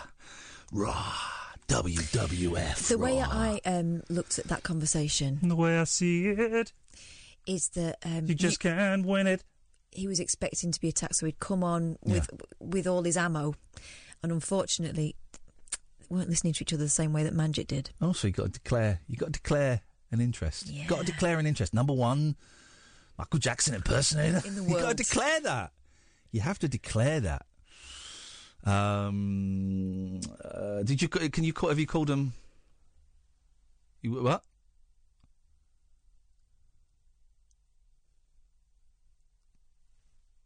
Raw. 0.72 1.14
WWF. 1.68 2.88
The 2.88 2.98
way 2.98 3.20
raw. 3.20 3.28
I 3.30 3.62
um, 3.66 4.02
looked 4.10 4.40
at 4.40 4.46
that 4.46 4.64
conversation, 4.64 5.40
the 5.44 5.56
way 5.56 5.78
I 5.78 5.84
see 5.84 6.28
it, 6.28 6.72
is 7.46 7.70
that 7.70 7.98
um, 8.06 8.26
you 8.26 8.36
just 8.36 8.60
can't 8.60 9.06
win 9.06 9.28
it. 9.28 9.44
he 9.92 10.08
was 10.08 10.20
expecting 10.20 10.72
to 10.72 10.80
be 10.80 10.88
attacked, 10.88 11.16
so 11.16 11.26
he'd 11.26 11.40
come 11.40 11.64
on 11.64 11.98
with 12.04 12.30
with 12.60 12.88
all 12.88 13.04
his 13.04 13.18
ammo, 13.18 13.54
and 14.24 14.32
unfortunately, 14.32 15.16
they 16.10 16.16
weren't 16.16 16.30
listening 16.30 16.54
to 16.54 16.64
each 16.64 16.74
other 16.74 16.84
the 16.84 16.90
same 16.90 17.12
way 17.12 17.24
that 17.24 17.36
Manjit 17.36 17.68
did. 17.68 17.90
Also, 18.02 18.28
you 18.28 18.34
got 18.34 18.46
to 18.46 18.52
declare. 18.52 19.02
You 19.08 19.18
got 19.18 19.28
to 19.28 19.32
declare 19.34 19.82
an 20.12 20.22
interest. 20.22 20.70
You 20.70 20.88
got 20.88 21.00
to 21.00 21.06
declare 21.06 21.38
an 21.38 21.46
interest. 21.46 21.74
Number 21.74 21.94
one, 21.94 22.38
Michael 23.18 23.40
Jackson 23.40 23.74
impersonator. 23.76 24.42
In 24.48 24.56
the 24.56 24.64
you 24.70 24.80
got 24.80 24.90
to 24.90 24.94
declare 25.04 25.40
that. 25.42 25.72
You 26.32 26.42
have 26.42 26.60
to 26.60 26.68
declare 26.68 27.20
that. 27.22 27.46
Um, 28.64 30.20
uh, 30.44 30.84
did 30.84 31.02
you? 31.02 31.08
Can 31.08 31.44
you? 31.44 31.54
call- 31.54 31.70
Have 31.70 31.80
you 31.80 31.88
called 31.88 32.10
him? 32.10 32.34
You 34.02 34.22
what? 34.24 34.44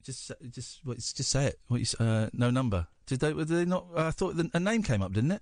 Just, 0.04 0.26
say- 0.28 0.36
just, 0.50 0.80
what, 0.84 0.98
just 0.98 1.24
say 1.30 1.46
it. 1.48 1.60
What 1.68 1.80
you, 1.80 2.06
uh, 2.06 2.30
no 2.34 2.50
number. 2.50 2.88
Did 3.06 3.20
they? 3.20 3.34
Did 3.34 3.48
they 3.48 3.66
not? 3.66 3.86
I 3.96 4.12
thought 4.12 4.36
the, 4.36 4.50
a 4.54 4.60
name 4.60 4.82
came 4.84 5.02
up, 5.02 5.14
didn't 5.14 5.32
it? 5.32 5.42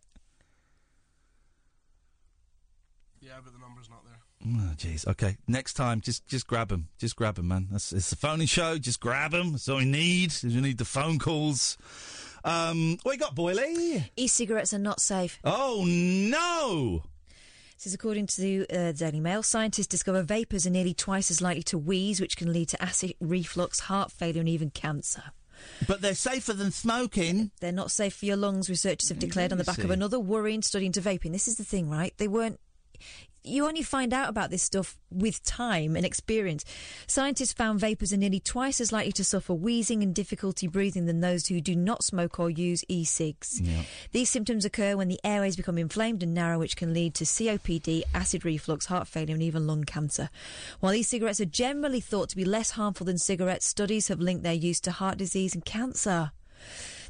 Yeah, 3.21 3.39
but 3.43 3.53
the 3.53 3.59
number's 3.59 3.89
not 3.89 4.03
there. 4.05 4.08
Oh, 4.45 4.71
jeez. 4.77 5.05
Okay. 5.05 5.37
Next 5.47 5.73
time, 5.73 5.99
just 5.99 6.25
just 6.27 6.47
grab 6.47 6.71
him. 6.71 6.87
Just 6.97 7.15
grab 7.15 7.37
him, 7.37 7.49
man. 7.49 7.67
That's 7.71 7.91
it's 7.91 8.09
the 8.09 8.15
phoning 8.15 8.47
show. 8.47 8.77
Just 8.77 8.99
grab 9.01 9.33
him. 9.33 9.51
That's 9.51 9.67
all 9.67 9.77
we 9.77 9.85
need. 9.85 10.33
We 10.43 10.49
need 10.61 10.77
the 10.77 10.85
phone 10.85 11.19
calls. 11.19 11.77
Um, 12.45 12.97
what 13.03 13.11
you 13.13 13.19
got, 13.19 13.35
Boyley? 13.35 14.09
E-cigarettes 14.15 14.73
are 14.73 14.79
not 14.79 15.01
safe. 15.01 15.39
Oh 15.43 15.83
no! 15.85 17.03
This 17.75 17.87
is 17.87 17.93
according 17.93 18.27
to 18.27 18.41
the 18.41 18.69
uh, 18.69 18.91
Daily 18.93 19.19
Mail. 19.19 19.43
Scientists 19.43 19.87
discover 19.87 20.21
vapers 20.21 20.65
are 20.65 20.69
nearly 20.69 20.93
twice 20.93 21.29
as 21.31 21.41
likely 21.41 21.63
to 21.63 21.77
wheeze, 21.77 22.21
which 22.21 22.37
can 22.37 22.53
lead 22.53 22.69
to 22.69 22.81
acid 22.81 23.15
reflux, 23.19 23.81
heart 23.81 24.11
failure, 24.11 24.39
and 24.39 24.49
even 24.49 24.69
cancer. 24.69 25.23
But 25.87 26.01
they're 26.01 26.15
safer 26.15 26.53
than 26.53 26.71
smoking. 26.71 27.51
They're 27.59 27.71
not 27.73 27.91
safe 27.91 28.15
for 28.15 28.25
your 28.25 28.37
lungs, 28.37 28.69
researchers 28.69 29.09
have 29.09 29.19
declared 29.19 29.51
on 29.51 29.57
the 29.57 29.65
back 29.65 29.79
of 29.79 29.91
another 29.91 30.19
worrying 30.19 30.61
study 30.61 30.85
into 30.85 31.01
vaping. 31.01 31.33
This 31.33 31.49
is 31.49 31.57
the 31.57 31.65
thing, 31.65 31.89
right? 31.89 32.13
They 32.17 32.29
weren't. 32.29 32.59
You 33.41 33.65
only 33.67 33.83
find 33.83 34.13
out 34.13 34.27
about 34.27 34.49
this 34.49 34.61
stuff 34.61 34.97
with 35.09 35.41
time 35.43 35.95
and 35.95 36.05
experience. 36.05 36.65
Scientists 37.07 37.53
found 37.53 37.79
vapers 37.79 38.11
are 38.11 38.17
nearly 38.17 38.41
twice 38.41 38.81
as 38.81 38.91
likely 38.91 39.13
to 39.13 39.23
suffer 39.23 39.53
wheezing 39.53 40.03
and 40.03 40.13
difficulty 40.13 40.67
breathing 40.67 41.05
than 41.05 41.21
those 41.21 41.47
who 41.47 41.61
do 41.61 41.73
not 41.73 42.03
smoke 42.03 42.37
or 42.37 42.49
use 42.49 42.83
e 42.89 43.05
cigs. 43.05 43.61
These 44.11 44.29
symptoms 44.29 44.65
occur 44.65 44.97
when 44.97 45.07
the 45.07 45.21
airways 45.23 45.55
become 45.55 45.77
inflamed 45.77 46.21
and 46.21 46.33
narrow, 46.33 46.59
which 46.59 46.75
can 46.75 46.93
lead 46.93 47.13
to 47.15 47.23
COPD, 47.23 48.03
acid 48.13 48.43
reflux, 48.43 48.87
heart 48.87 49.07
failure, 49.07 49.33
and 49.33 49.43
even 49.43 49.65
lung 49.65 49.85
cancer. 49.85 50.29
While 50.81 50.91
these 50.91 51.07
cigarettes 51.07 51.39
are 51.39 51.45
generally 51.45 52.01
thought 52.01 52.27
to 52.29 52.35
be 52.35 52.45
less 52.45 52.71
harmful 52.71 53.05
than 53.05 53.17
cigarettes, 53.17 53.65
studies 53.65 54.09
have 54.09 54.19
linked 54.19 54.43
their 54.43 54.53
use 54.53 54.81
to 54.81 54.91
heart 54.91 55.17
disease 55.17 55.55
and 55.55 55.63
cancer. 55.63 56.33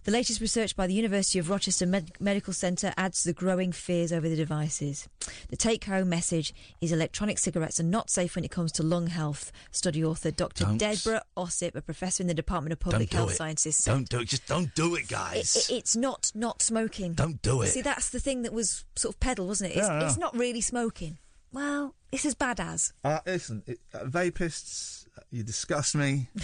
The 0.05 0.11
latest 0.11 0.39
research 0.41 0.75
by 0.75 0.87
the 0.87 0.93
University 0.93 1.39
of 1.39 1.49
Rochester 1.49 1.85
Med- 1.85 2.11
Medical 2.19 2.53
Centre 2.53 2.93
adds 2.97 3.21
to 3.21 3.29
the 3.29 3.33
growing 3.33 3.71
fears 3.71 4.11
over 4.13 4.27
the 4.29 4.35
devices. 4.35 5.07
The 5.49 5.57
take 5.57 5.83
home 5.85 6.09
message 6.09 6.53
is 6.81 6.91
electronic 6.91 7.37
cigarettes 7.37 7.79
are 7.79 7.83
not 7.83 8.09
safe 8.09 8.35
when 8.35 8.45
it 8.45 8.49
comes 8.49 8.71
to 8.73 8.83
lung 8.83 9.07
health, 9.07 9.51
study 9.71 10.03
author 10.03 10.31
Dr. 10.31 10.63
Don't. 10.63 10.77
Deborah 10.77 11.21
Ossip, 11.37 11.75
a 11.75 11.81
professor 11.81 12.23
in 12.23 12.27
the 12.27 12.33
Department 12.33 12.71
of 12.73 12.79
Public 12.79 13.09
Don't 13.09 13.17
Health 13.19 13.31
it. 13.31 13.35
Sciences. 13.35 13.75
said. 13.75 13.91
Don't 13.91 14.09
do 14.09 14.19
it. 14.21 14.29
Just 14.29 14.47
don't 14.47 14.73
do 14.73 14.95
it, 14.95 15.01
It- 15.03 15.09
guys. 15.09 15.55
it- 15.69 15.69
it's 15.75 15.95
not 15.95 16.31
not 16.33 16.61
smoking. 16.61 17.13
Don't 17.13 17.41
do 17.41 17.61
it. 17.61 17.67
See, 17.67 17.81
that's 17.81 18.09
the 18.09 18.19
thing 18.21 18.43
that 18.43 18.53
was 18.53 18.85
sort 18.95 19.13
of 19.13 19.19
peddled, 19.19 19.49
wasn't 19.49 19.71
it? 19.73 19.77
It's, 19.77 19.87
Yeah, 19.87 19.99
yeah. 19.99 20.07
it's 20.07 20.17
not 20.17 20.35
really 20.35 20.61
smoking. 20.61 21.17
Well, 21.51 21.93
it's 22.11 22.25
as 22.25 22.35
bad 22.35 22.59
as. 22.59 22.93
Uh, 23.03 23.19
listen, 23.25 23.63
it, 23.67 23.79
uh, 23.93 24.05
vapists, 24.05 25.05
you 25.29 25.43
disgust 25.43 25.93
me. 25.95 26.29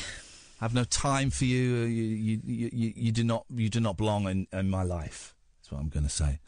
I 0.61 0.65
have 0.65 0.73
no 0.73 0.83
time 0.85 1.29
for 1.29 1.45
you. 1.45 1.59
You, 1.59 2.03
you, 2.45 2.69
you, 2.73 2.93
you, 2.95 3.11
do 3.11 3.23
not, 3.23 3.45
you 3.53 3.69
do 3.69 3.79
not 3.79 3.97
belong 3.97 4.27
in, 4.27 4.47
in 4.53 4.69
my 4.69 4.83
life. 4.83 5.35
That's 5.59 5.71
what 5.71 5.81
I'm 5.81 5.89
going 5.89 6.05
to 6.05 6.09
say. 6.11 6.39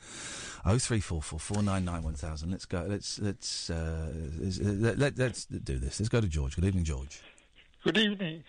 Oh 0.66 0.78
three 0.78 1.00
four 1.00 1.22
four 1.22 1.40
four 1.40 1.64
nine 1.64 1.86
nine 1.86 2.04
one 2.04 2.14
thousand. 2.16 2.52
Let's 2.52 2.66
go. 2.66 2.86
Let's 2.88 3.20
let's 3.20 3.70
uh, 3.70 4.12
uh, 4.12 4.92
let, 4.98 5.18
let's 5.18 5.46
do 5.46 5.78
this. 5.80 6.00
Let's 6.00 6.10
go 6.10 6.20
to 6.20 6.28
George. 6.28 6.56
Good 6.56 6.66
evening, 6.66 6.84
George. 6.84 7.22
Good 7.86 7.98
evening, 7.98 8.44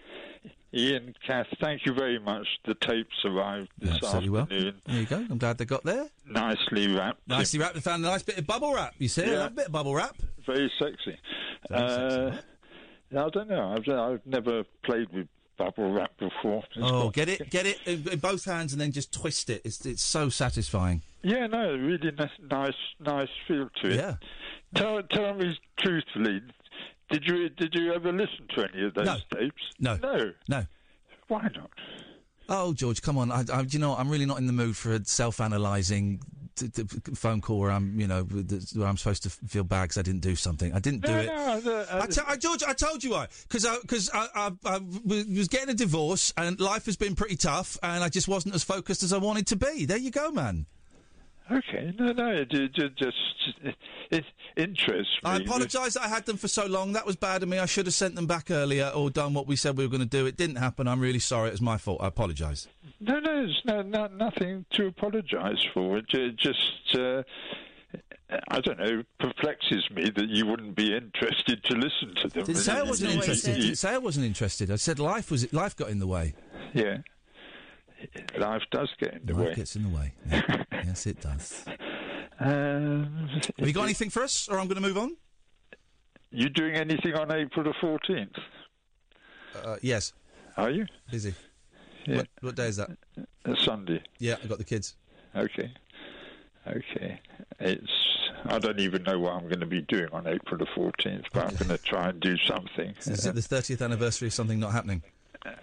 Iain, 0.74 1.14
Kath. 1.26 1.46
Thank 1.60 1.84
you 1.84 1.94
very 1.94 2.18
much. 2.20 2.46
The 2.64 2.74
tapes 2.74 3.24
arrived 3.24 3.70
this 3.78 3.94
Absolutely 3.94 4.28
well. 4.30 4.42
afternoon. 4.42 4.74
There 4.86 5.00
you 5.00 5.06
go. 5.06 5.16
I'm 5.30 5.38
glad 5.38 5.58
they 5.58 5.64
got 5.64 5.82
there. 5.82 6.06
Nicely 6.26 6.94
wrapped. 6.94 7.26
Nicely 7.26 7.58
wrapped. 7.58 7.74
They 7.74 7.80
found 7.80 8.04
a 8.04 8.08
nice 8.08 8.22
bit 8.22 8.38
of 8.38 8.46
bubble 8.46 8.72
wrap. 8.74 8.94
You 8.98 9.08
see, 9.08 9.22
Yeah. 9.28 9.46
a 9.46 9.50
bit 9.50 9.66
of 9.66 9.72
bubble 9.72 9.94
wrap. 9.94 10.14
Very 10.46 10.70
sexy. 10.78 11.18
uh, 11.72 12.36
I 13.12 13.28
don't 13.30 13.48
know. 13.48 13.74
I've, 13.76 13.88
I've 13.88 14.26
never 14.26 14.64
played 14.84 15.08
with 15.12 15.28
bubble 15.56 15.92
wrap 15.92 16.16
before. 16.18 16.62
Oh, 16.62 16.64
it's 16.70 16.78
Oh, 16.82 17.02
got- 17.04 17.14
get 17.14 17.28
it, 17.28 17.50
get 17.50 17.66
it 17.66 17.78
in 17.86 18.18
both 18.20 18.44
hands, 18.44 18.72
and 18.72 18.80
then 18.80 18.92
just 18.92 19.12
twist 19.12 19.50
it. 19.50 19.62
It's 19.64 19.84
it's 19.86 20.02
so 20.02 20.28
satisfying. 20.28 21.02
Yeah, 21.22 21.46
no, 21.48 21.74
really 21.74 22.12
nice, 22.12 22.30
nice, 22.50 22.72
nice 23.00 23.28
feel 23.48 23.68
to 23.82 23.88
it. 23.88 23.96
Yeah. 23.96 24.16
Tell, 24.76 25.02
tell 25.02 25.34
me 25.34 25.58
truthfully, 25.78 26.42
did 27.10 27.24
you 27.26 27.48
did 27.48 27.74
you 27.74 27.92
ever 27.92 28.12
listen 28.12 28.46
to 28.54 28.68
any 28.72 28.84
of 28.86 28.94
those 28.94 29.06
No. 29.06 29.16
tapes? 29.34 29.62
No. 29.80 29.96
No. 30.02 30.32
No. 30.48 30.66
Why 31.28 31.42
not? 31.56 31.70
Oh, 32.50 32.72
George, 32.72 33.02
come 33.02 33.18
on. 33.18 33.30
I, 33.32 33.40
I, 33.52 33.62
do 33.62 33.68
you 33.72 33.78
know. 33.78 33.94
I'm 33.96 34.08
really 34.08 34.24
not 34.26 34.38
in 34.38 34.46
the 34.46 34.52
mood 34.54 34.76
for 34.76 34.92
a 34.92 35.04
self-analysing 35.04 36.20
t- 36.58 36.68
t- 36.84 37.14
phone 37.14 37.40
call 37.40 37.58
where 37.60 37.70
I'm, 37.70 37.98
you 38.00 38.06
know, 38.06 38.22
where 38.24 38.86
I'm 38.88 38.96
supposed 38.96 39.22
to 39.22 39.30
feel 39.30 39.64
bad 39.64 39.84
because 39.84 39.98
I 39.98 40.02
didn't 40.02 40.22
do 40.22 40.34
something. 40.34 40.72
I 40.72 40.80
didn't 40.80 41.04
do 41.04 41.12
No, 41.12 41.18
it. 41.20 41.26
no, 41.26 41.60
no, 41.60 41.76
uh, 41.80 42.00
I 42.02 42.06
te- 42.06 42.38
George, 42.38 42.62
I 42.62 42.72
told 42.72 43.04
you 43.04 43.10
why. 43.10 43.28
Because 43.42 43.64
I, 43.64 43.76
cause 43.86 44.10
I, 44.12 44.28
I, 44.34 44.50
I 44.64 44.80
was 45.04 45.48
getting 45.48 45.70
a 45.70 45.74
divorce 45.74 46.32
and 46.36 46.58
life 46.60 46.86
has 46.86 46.96
been 46.96 47.14
pretty 47.14 47.36
tough 47.36 47.78
and 47.82 48.02
I 48.02 48.08
just 48.08 48.28
wasn't 48.28 48.54
as 48.54 48.64
focused 48.64 49.02
as 49.02 49.12
I 49.12 49.18
wanted 49.18 49.46
to 49.48 49.56
be. 49.56 49.84
There 49.84 49.96
you 49.98 50.10
go, 50.10 50.30
man. 50.30 50.66
Okay, 51.50 51.94
no, 51.98 52.12
no, 52.12 52.28
it 52.30 52.50
just 52.50 53.18
it, 54.10 54.24
interests 54.56 55.14
me. 55.22 55.30
I 55.30 55.36
apologise 55.36 55.96
I 55.96 56.08
had 56.08 56.26
them 56.26 56.36
for 56.36 56.48
so 56.48 56.66
long. 56.66 56.92
That 56.92 57.06
was 57.06 57.16
bad 57.16 57.42
of 57.42 57.48
me. 57.48 57.58
I 57.58 57.66
should 57.66 57.86
have 57.86 57.94
sent 57.94 58.14
them 58.14 58.26
back 58.26 58.50
earlier 58.50 58.90
or 58.94 59.10
done 59.10 59.34
what 59.34 59.46
we 59.46 59.56
said 59.56 59.76
we 59.76 59.84
were 59.84 59.90
going 59.90 60.00
to 60.00 60.06
do. 60.06 60.26
It 60.26 60.36
didn't 60.36 60.56
happen. 60.56 60.88
I'm 60.88 61.00
really 61.00 61.18
sorry. 61.18 61.48
It 61.48 61.52
was 61.52 61.60
my 61.60 61.78
fault. 61.78 62.00
I 62.02 62.08
apologise. 62.08 62.68
No, 63.00 63.18
no, 63.20 63.34
there's 63.34 63.62
no, 63.64 63.82
no 63.82 64.06
nothing 64.08 64.64
to 64.72 64.86
apologise 64.86 65.64
for. 65.72 65.98
It 65.98 66.06
just, 66.36 66.96
uh, 66.96 67.22
I 68.48 68.60
don't 68.60 68.78
know, 68.78 69.02
perplexes 69.20 69.88
me 69.90 70.10
that 70.16 70.28
you 70.28 70.46
wouldn't 70.46 70.74
be 70.74 70.96
interested 70.96 71.62
to 71.64 71.74
listen 71.74 72.14
to 72.22 72.28
them. 72.28 72.44
Didn't 72.44 72.56
say 72.56 72.72
I 72.72 72.82
wasn't 72.82 73.12
interested. 73.12 73.54
Didn't 73.54 73.76
say 73.76 73.94
I 73.94 73.98
wasn't 73.98 74.26
interested. 74.26 74.70
I 74.70 74.76
said 74.76 74.98
life 74.98 75.30
was 75.30 75.52
life 75.52 75.76
got 75.76 75.90
in 75.90 75.98
the 75.98 76.06
way. 76.06 76.34
Yeah, 76.74 76.98
life 78.36 78.62
does 78.70 78.90
get 78.98 79.14
in 79.14 79.26
the 79.26 79.34
life 79.34 79.48
way. 79.48 79.54
gets 79.54 79.76
in 79.76 79.84
the 79.84 79.96
way. 79.96 80.12
Yeah. 80.28 80.64
yes, 80.84 81.06
it 81.06 81.20
does. 81.20 81.64
Um, 82.40 83.28
Have 83.58 83.66
you 83.66 83.72
got 83.72 83.84
anything 83.84 84.10
for 84.10 84.22
us, 84.22 84.48
or 84.48 84.58
I'm 84.58 84.68
going 84.68 84.80
to 84.80 84.86
move 84.86 84.98
on? 84.98 85.16
You 86.30 86.48
doing 86.48 86.74
anything 86.74 87.14
on 87.14 87.32
April 87.32 87.64
the 87.64 87.74
fourteenth? 87.80 88.36
Uh, 89.64 89.76
yes. 89.82 90.12
Are 90.56 90.70
you 90.70 90.86
busy? 91.10 91.34
Yeah. 92.06 92.16
What, 92.18 92.28
what 92.40 92.54
day 92.56 92.68
is 92.68 92.76
that? 92.76 92.90
Sunday. 93.64 94.02
Yeah, 94.18 94.36
I've 94.42 94.48
got 94.48 94.58
the 94.58 94.64
kids. 94.64 94.96
Okay. 95.34 95.72
Okay. 96.66 97.20
It's. 97.60 97.90
I 98.44 98.58
don't 98.58 98.78
even 98.78 99.02
know 99.02 99.18
what 99.18 99.32
I'm 99.32 99.44
going 99.44 99.60
to 99.60 99.66
be 99.66 99.80
doing 99.82 100.08
on 100.12 100.26
April 100.26 100.58
the 100.58 100.66
14th, 100.66 101.24
but 101.32 101.44
I'm 101.48 101.56
going 101.66 101.76
to 101.76 101.78
try 101.78 102.10
and 102.10 102.20
do 102.20 102.36
something. 102.36 102.94
Is 103.00 103.26
it 103.26 103.34
the 103.34 103.40
30th 103.40 103.82
anniversary 103.82 104.28
of 104.28 104.34
something 104.34 104.60
not 104.60 104.72
happening? 104.72 105.02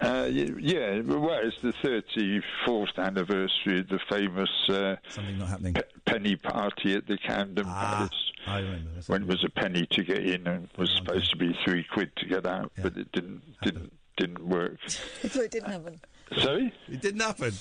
Uh, 0.01 0.29
yeah, 0.31 1.01
well, 1.01 1.39
it's 1.43 1.61
the 1.61 1.73
34th 1.83 2.97
anniversary 2.97 3.79
of 3.81 3.89
the 3.89 3.99
famous 4.09 4.49
uh, 4.69 4.95
something 5.09 5.37
not 5.37 5.49
happening 5.49 5.75
penny 6.05 6.35
party 6.35 6.93
at 6.95 7.07
the 7.07 7.17
Camden 7.17 7.65
Palace. 7.65 8.31
I 8.47 8.59
remember. 8.59 8.89
That's 8.95 9.09
When 9.09 9.23
it 9.23 9.27
was 9.27 9.43
a 9.43 9.49
penny 9.49 9.85
to 9.91 10.03
get 10.03 10.25
in 10.25 10.47
and 10.47 10.69
was 10.77 10.91
supposed 10.95 11.31
to 11.31 11.37
be 11.37 11.57
three 11.65 11.83
quid 11.91 12.15
to 12.17 12.25
get 12.25 12.45
out, 12.45 12.71
but 12.81 12.95
it 12.97 13.11
didn't 13.11 13.41
didn't 13.63 13.91
didn't 14.17 14.47
work. 14.47 14.77
so 14.87 15.27
thought 15.27 15.43
it 15.43 15.51
didn't 15.51 15.71
happen. 15.71 15.99
Sorry, 16.41 16.73
it 16.87 17.01
didn't 17.01 17.21
happen. 17.21 17.53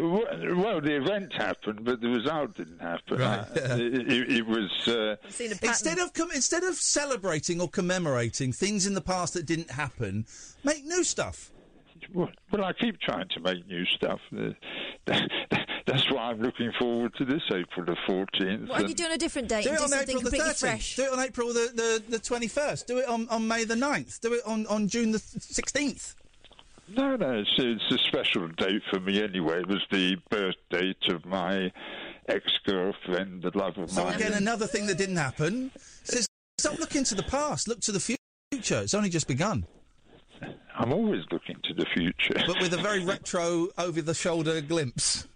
Well, 0.00 0.80
the 0.80 0.96
event 0.96 1.32
happened, 1.32 1.84
but 1.84 2.00
the 2.00 2.08
result 2.08 2.56
didn't 2.56 2.80
happen. 2.80 3.18
Right, 3.18 3.46
yeah. 3.54 3.62
it, 3.76 4.12
it, 4.12 4.32
it 4.32 4.46
was. 4.46 4.88
Uh, 4.88 5.16
Instead 5.62 5.98
of 5.98 6.12
com- 6.12 6.30
instead 6.32 6.64
of 6.64 6.74
celebrating 6.74 7.60
or 7.60 7.68
commemorating 7.68 8.52
things 8.52 8.86
in 8.86 8.94
the 8.94 9.00
past 9.00 9.34
that 9.34 9.46
didn't 9.46 9.70
happen, 9.70 10.26
make 10.64 10.84
new 10.84 11.04
stuff. 11.04 11.52
Well, 12.14 12.28
well, 12.52 12.64
I 12.64 12.72
keep 12.72 13.00
trying 13.00 13.28
to 13.28 13.40
make 13.40 13.66
new 13.66 13.84
stuff. 13.86 14.20
Uh, 14.36 14.50
that's 15.86 16.10
why 16.10 16.30
I'm 16.30 16.40
looking 16.40 16.72
forward 16.78 17.14
to 17.16 17.24
this 17.24 17.42
April 17.50 17.84
the 17.86 17.96
14th. 18.08 18.68
Why 18.68 18.80
don't 18.80 18.88
you 18.88 18.94
do 18.94 19.04
it 19.04 19.06
on 19.06 19.12
a 19.12 19.18
different 19.18 19.48
date? 19.48 19.64
Do 19.64 19.70
it 19.70 19.80
on 19.80 19.88
something 19.88 20.00
April 20.16 20.22
the 20.22 20.30
completely 20.30 20.50
13th. 20.50 20.58
fresh. 20.58 20.96
Do 20.96 21.04
it 21.04 21.12
on 21.12 21.20
April 21.20 21.48
the, 21.48 22.02
the, 22.08 22.16
the 22.16 22.18
21st. 22.18 22.86
Do 22.86 22.98
it 22.98 23.08
on, 23.08 23.28
on 23.28 23.48
May 23.48 23.64
the 23.64 23.74
9th. 23.74 24.20
Do 24.20 24.34
it 24.34 24.42
on, 24.46 24.66
on 24.66 24.88
June 24.88 25.12
the 25.12 25.18
16th. 25.18 26.14
No, 26.88 27.16
no, 27.16 27.32
it's, 27.40 27.50
it's 27.58 27.90
a 27.90 27.98
special 28.06 28.48
date 28.48 28.82
for 28.90 29.00
me 29.00 29.22
anyway. 29.22 29.60
It 29.60 29.68
was 29.68 29.84
the 29.90 30.16
birth 30.30 30.54
date 30.70 31.02
of 31.08 31.24
my 31.26 31.72
ex-girlfriend, 32.28 33.42
the 33.42 33.56
love 33.56 33.76
of 33.78 33.90
So 33.90 34.04
my 34.04 34.12
So 34.12 34.16
again, 34.16 34.34
another 34.34 34.66
thing 34.66 34.86
that 34.86 34.98
didn't 34.98 35.16
happen. 35.16 35.72
Says, 36.04 36.26
stop 36.58 36.78
looking 36.78 37.04
to 37.04 37.14
the 37.14 37.24
past. 37.24 37.66
Look 37.66 37.80
to 37.80 37.92
the 37.92 38.00
future. 38.00 38.80
It's 38.82 38.94
only 38.94 39.08
just 39.08 39.26
begun. 39.26 39.66
I'm 40.78 40.92
always 40.92 41.24
looking 41.32 41.56
to 41.64 41.74
the 41.74 41.86
future. 41.86 42.34
But 42.46 42.60
with 42.60 42.72
a 42.74 42.78
very 42.78 43.04
retro, 43.04 43.68
over-the-shoulder 43.78 44.60
glimpse. 44.60 45.26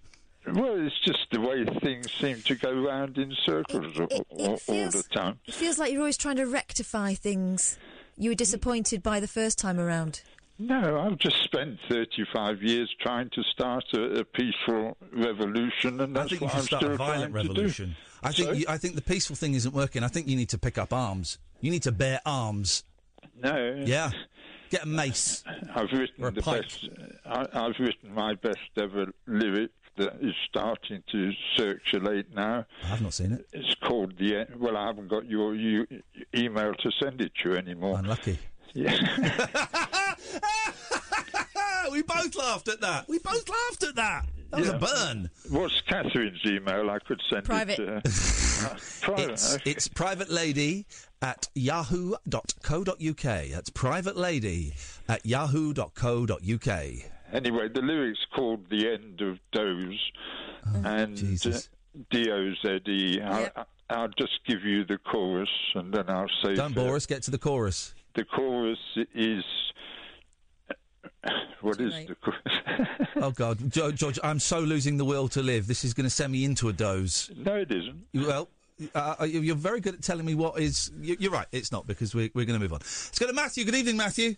Well, 0.46 0.86
it's 0.86 0.98
just 1.04 1.26
the 1.32 1.40
way 1.40 1.64
things 1.80 2.10
seem 2.12 2.40
to 2.42 2.54
go 2.54 2.72
round 2.72 3.18
in 3.18 3.34
circles 3.44 3.98
all, 3.98 4.26
all, 4.30 4.60
all 4.66 4.90
the 4.90 5.04
time. 5.12 5.38
It 5.46 5.54
feels 5.54 5.78
like 5.78 5.92
you're 5.92 6.00
always 6.00 6.16
trying 6.16 6.36
to 6.36 6.46
rectify 6.46 7.14
things 7.14 7.78
you 8.16 8.30
were 8.30 8.34
disappointed 8.34 9.02
by 9.02 9.20
the 9.20 9.28
first 9.28 9.58
time 9.58 9.78
around. 9.78 10.22
No, 10.60 11.00
I've 11.00 11.16
just 11.18 11.42
spent 11.44 11.78
35 11.88 12.62
years 12.62 12.94
trying 13.00 13.30
to 13.30 13.42
start 13.44 13.84
a, 13.94 14.20
a 14.20 14.24
peaceful 14.24 14.94
revolution, 15.10 16.00
and 16.02 16.16
I 16.16 16.20
that's 16.20 16.30
think 16.30 16.42
you 16.42 16.46
what 16.48 16.52
should 16.52 16.60
I'm 16.60 16.66
start 16.66 16.82
a 16.82 16.86
still 16.86 16.96
violent 16.96 17.32
trying 17.32 17.46
revolution. 17.48 17.86
to 17.86 17.90
do. 17.92 17.96
I 18.22 18.32
think 18.32 18.58
you, 18.58 18.64
I 18.68 18.76
think 18.76 18.94
the 18.94 19.00
peaceful 19.02 19.36
thing 19.36 19.54
isn't 19.54 19.72
working. 19.74 20.02
I 20.04 20.08
think 20.08 20.28
you 20.28 20.36
need 20.36 20.50
to 20.50 20.58
pick 20.58 20.76
up 20.76 20.92
arms. 20.92 21.38
You 21.62 21.70
need 21.70 21.82
to 21.84 21.92
bear 21.92 22.20
arms. 22.26 22.84
No. 23.42 23.82
Yeah. 23.86 24.10
Get 24.68 24.84
a 24.84 24.86
mace. 24.86 25.42
I've 25.74 25.90
written 25.92 26.24
a 26.24 26.30
the 26.30 26.42
pike. 26.42 26.62
best. 26.62 26.88
I, 27.24 27.46
I've 27.54 27.78
written 27.78 28.12
my 28.12 28.34
best 28.34 28.58
ever 28.76 29.06
lyric 29.26 29.70
that 29.96 30.16
is 30.20 30.34
starting 30.48 31.02
to 31.10 31.32
circulate 31.56 32.34
now. 32.34 32.66
I've 32.84 33.00
not 33.02 33.14
seen 33.14 33.32
it. 33.32 33.46
It's 33.54 33.74
called 33.82 34.18
the. 34.18 34.46
Well, 34.58 34.76
I 34.76 34.86
haven't 34.88 35.08
got 35.08 35.24
your 35.26 35.54
you, 35.54 35.86
email 36.36 36.74
to 36.74 36.90
send 37.02 37.20
it 37.22 37.32
to 37.42 37.50
you 37.50 37.56
anymore. 37.56 37.98
Unlucky. 37.98 38.38
Yeah. 38.74 38.96
we 41.90 42.02
both 42.02 42.34
laughed 42.36 42.68
at 42.68 42.80
that. 42.80 43.08
We 43.08 43.18
both 43.18 43.48
laughed 43.48 43.82
at 43.82 43.94
that. 43.96 44.26
That 44.50 44.60
was 44.60 44.68
a 44.68 44.78
burn. 44.78 45.30
What's 45.48 45.80
Katherine's 45.88 46.40
email? 46.44 46.90
I 46.90 46.98
could 46.98 47.20
send 47.30 47.44
Private. 47.44 47.78
it 47.78 47.86
to 47.86 47.86
her. 47.86 48.02
it's, 49.18 49.58
it's 49.64 49.88
private 49.88 50.30
lady 50.30 50.86
at 51.22 51.48
yahoo.co.uk. 51.54 53.22
That's 53.22 53.70
private 53.70 54.16
lady 54.16 54.74
at 55.08 55.24
yahoo.co.uk. 55.24 56.82
Anyway, 57.32 57.68
the 57.68 57.80
lyrics 57.80 58.18
called 58.34 58.68
"The 58.70 58.92
End 58.92 59.20
of 59.20 59.38
Doze" 59.52 60.00
and 60.84 61.16
uh, 61.46 61.58
D 62.10 62.28
O 62.30 62.52
Z 62.60 62.80
E. 62.88 63.20
I- 63.22 63.50
I'll 63.90 64.08
just 64.08 64.38
give 64.46 64.64
you 64.64 64.84
the 64.84 64.98
chorus, 64.98 65.48
and 65.74 65.92
then 65.92 66.08
I'll 66.08 66.28
say. 66.44 66.54
Don't 66.54 66.74
bore 66.74 66.94
us, 66.94 67.06
get 67.06 67.24
to 67.24 67.32
the 67.32 67.38
chorus. 67.38 67.92
The 68.14 68.24
chorus 68.24 68.78
is. 69.14 69.44
What 71.60 71.80
is 71.80 71.92
the 72.06 72.16
chorus? 72.22 72.38
oh, 73.16 73.30
God. 73.30 73.70
Jo- 73.70 73.92
George, 73.92 74.18
I'm 74.24 74.38
so 74.40 74.60
losing 74.60 74.96
the 74.96 75.04
will 75.04 75.28
to 75.28 75.42
live. 75.42 75.66
This 75.66 75.84
is 75.84 75.92
going 75.94 76.04
to 76.04 76.10
send 76.10 76.32
me 76.32 76.44
into 76.44 76.68
a 76.68 76.72
doze. 76.72 77.30
No, 77.36 77.54
it 77.56 77.70
isn't. 77.70 78.04
Well, 78.14 78.48
uh, 78.94 79.26
you- 79.28 79.40
you're 79.40 79.54
very 79.56 79.80
good 79.80 79.94
at 79.94 80.02
telling 80.02 80.24
me 80.24 80.34
what 80.34 80.58
is. 80.60 80.90
you- 81.00 81.16
You're 81.20 81.32
right, 81.32 81.46
it's 81.52 81.70
not, 81.72 81.86
because 81.86 82.14
we're, 82.14 82.30
we're 82.34 82.46
going 82.46 82.58
to 82.58 82.62
move 82.62 82.72
on. 82.72 82.78
Let's 82.80 83.18
go 83.18 83.26
to 83.26 83.32
Matthew. 83.32 83.64
Good 83.64 83.74
evening, 83.74 83.96
Matthew. 83.98 84.34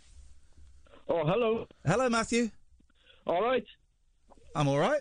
Oh, 1.09 1.25
hello. 1.27 1.67
Hello, 1.87 2.09
Matthew. 2.09 2.51
All 3.27 3.43
right. 3.43 3.65
I'm 4.55 4.67
all 4.69 4.79
right. 4.79 5.01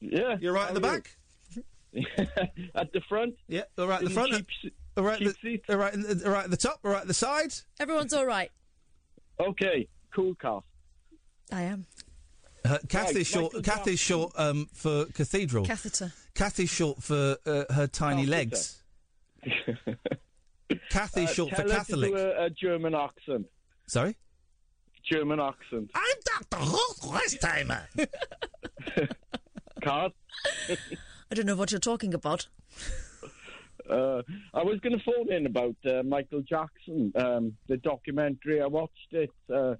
Yeah. 0.00 0.36
You're 0.40 0.52
right 0.52 0.62
how 0.64 0.68
at 0.68 0.74
the 0.74 0.80
back? 0.80 1.16
at 2.74 2.92
the 2.92 3.00
front? 3.08 3.34
Yeah, 3.48 3.62
all 3.78 3.86
right 3.86 4.00
at 4.02 4.04
the 4.04 4.10
front. 4.10 4.32
cheap 4.32 4.46
s- 4.64 4.70
all 4.96 5.04
right, 5.04 5.20
cheap 5.40 5.66
the, 5.66 5.72
all 5.74 5.78
right, 5.78 5.94
in 5.94 6.02
the- 6.02 6.22
all 6.26 6.32
right 6.32 6.44
at 6.44 6.50
the 6.50 6.56
top, 6.56 6.80
all 6.84 6.90
right 6.92 7.00
at 7.02 7.06
the 7.08 7.14
side. 7.14 7.54
Everyone's 7.80 8.12
all 8.12 8.26
right. 8.26 8.50
Okay, 9.40 9.88
cool 10.14 10.34
car. 10.36 10.62
I 11.52 11.62
am. 11.62 11.86
Uh, 12.64 12.78
Kathy's 12.88 13.16
Right, 13.16 13.26
short. 13.26 13.54
Michael 13.54 13.62
Kathy's 13.74 14.00
short 14.00 14.32
um, 14.36 14.68
for 14.72 15.04
cathedral. 15.06 15.64
Catheter. 15.66 16.12
Kathy's 16.34 16.70
short 16.70 17.02
for 17.02 17.36
uh, 17.44 17.64
her 17.72 17.86
tiny 17.86 18.24
legs. 18.26 18.80
Kathy's 20.90 21.30
Uh, 21.30 21.32
short 21.32 21.50
for 21.50 21.56
tell 21.56 21.66
to 21.68 21.74
Catholic. 21.74 22.10
do 22.14 22.16
a, 22.18 22.44
a 22.46 22.50
German 22.50 22.94
accent. 22.94 23.46
Sorry. 23.86 24.16
German 25.04 25.38
accent. 25.40 25.90
I'm 25.94 26.16
Dr. 26.50 26.64
Westheimer. 27.06 27.82
Card. 29.82 30.12
I 31.30 31.34
don't 31.34 31.44
know 31.46 31.56
what 31.56 31.70
you're 31.70 31.78
talking 31.80 32.14
about. 32.14 32.46
Uh, 34.18 34.22
I 34.52 34.62
was 34.62 34.80
going 34.80 34.98
to 34.98 35.04
phone 35.04 35.32
in 35.32 35.46
about 35.46 35.76
uh, 35.86 36.02
Michael 36.02 36.42
Jackson, 36.42 37.12
um, 37.16 37.56
the 37.68 37.76
documentary. 37.78 38.60
I 38.60 38.66
watched 38.66 39.12
it 39.12 39.30
uh, 39.54 39.74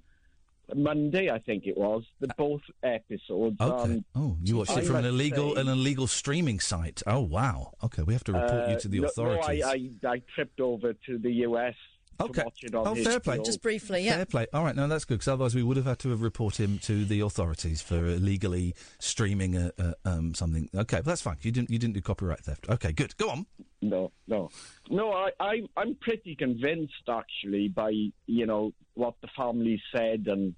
Monday, 0.73 1.29
I 1.29 1.39
think 1.39 1.67
it 1.67 1.77
was. 1.77 2.03
The 2.19 2.27
both 2.37 2.61
episodes. 2.83 3.57
Okay. 3.61 3.93
Um, 3.93 4.05
oh, 4.15 4.37
you 4.43 4.57
watched 4.57 4.71
I 4.71 4.79
it 4.79 4.85
from 4.85 4.97
an 4.97 5.05
illegal 5.05 5.55
say- 5.55 5.61
an 5.61 5.67
illegal 5.67 6.07
streaming 6.07 6.59
site. 6.59 7.03
Oh 7.05 7.21
wow. 7.21 7.73
Okay, 7.83 8.03
we 8.03 8.13
have 8.13 8.23
to 8.25 8.33
report 8.33 8.69
you 8.69 8.75
uh, 8.75 8.79
to 8.79 8.87
the 8.87 8.99
no- 9.01 9.07
authorities. 9.07 9.61
No, 9.61 9.67
I, 9.67 9.89
I, 10.03 10.13
I 10.13 10.21
tripped 10.33 10.59
over 10.59 10.93
to 10.93 11.17
the 11.17 11.31
US 11.47 11.75
Okay. 12.19 12.41
to 12.41 12.45
watch 12.45 12.63
it 12.63 12.75
on 12.75 12.87
Oh, 12.87 12.95
fair 12.95 13.19
play. 13.19 13.37
HBO. 13.37 13.45
Just 13.45 13.61
briefly, 13.61 14.03
yeah. 14.03 14.15
Fair 14.15 14.25
play. 14.25 14.47
All 14.53 14.63
right, 14.63 14.75
no, 14.75 14.87
that's 14.87 15.05
good 15.05 15.15
because 15.15 15.27
otherwise 15.27 15.53
we 15.55 15.63
would 15.63 15.77
have 15.77 15.85
had 15.85 15.99
to 15.99 16.09
have 16.09 16.21
report 16.21 16.59
him 16.59 16.79
to 16.79 17.03
the 17.05 17.19
authorities 17.21 17.81
for 17.81 18.05
illegally 18.05 18.73
streaming 18.99 19.55
a, 19.57 19.71
a, 19.77 19.93
um, 20.05 20.33
something. 20.33 20.69
Okay, 20.73 20.97
but 20.97 21.05
that's 21.05 21.21
fine. 21.21 21.37
You 21.41 21.51
didn't 21.51 21.69
you 21.69 21.79
didn't 21.79 21.93
do 21.95 22.01
copyright 22.01 22.39
theft. 22.39 22.69
Okay, 22.69 22.91
good. 22.91 23.15
Go 23.17 23.29
on. 23.29 23.45
No, 23.81 24.11
no, 24.27 24.49
no. 24.89 25.11
I, 25.11 25.29
I, 25.39 25.61
I'm 25.77 25.95
pretty 26.01 26.35
convinced, 26.35 26.93
actually, 27.09 27.67
by 27.67 27.91
you 28.25 28.45
know 28.45 28.73
what 28.93 29.15
the 29.21 29.27
family 29.37 29.81
said, 29.95 30.25
and 30.27 30.55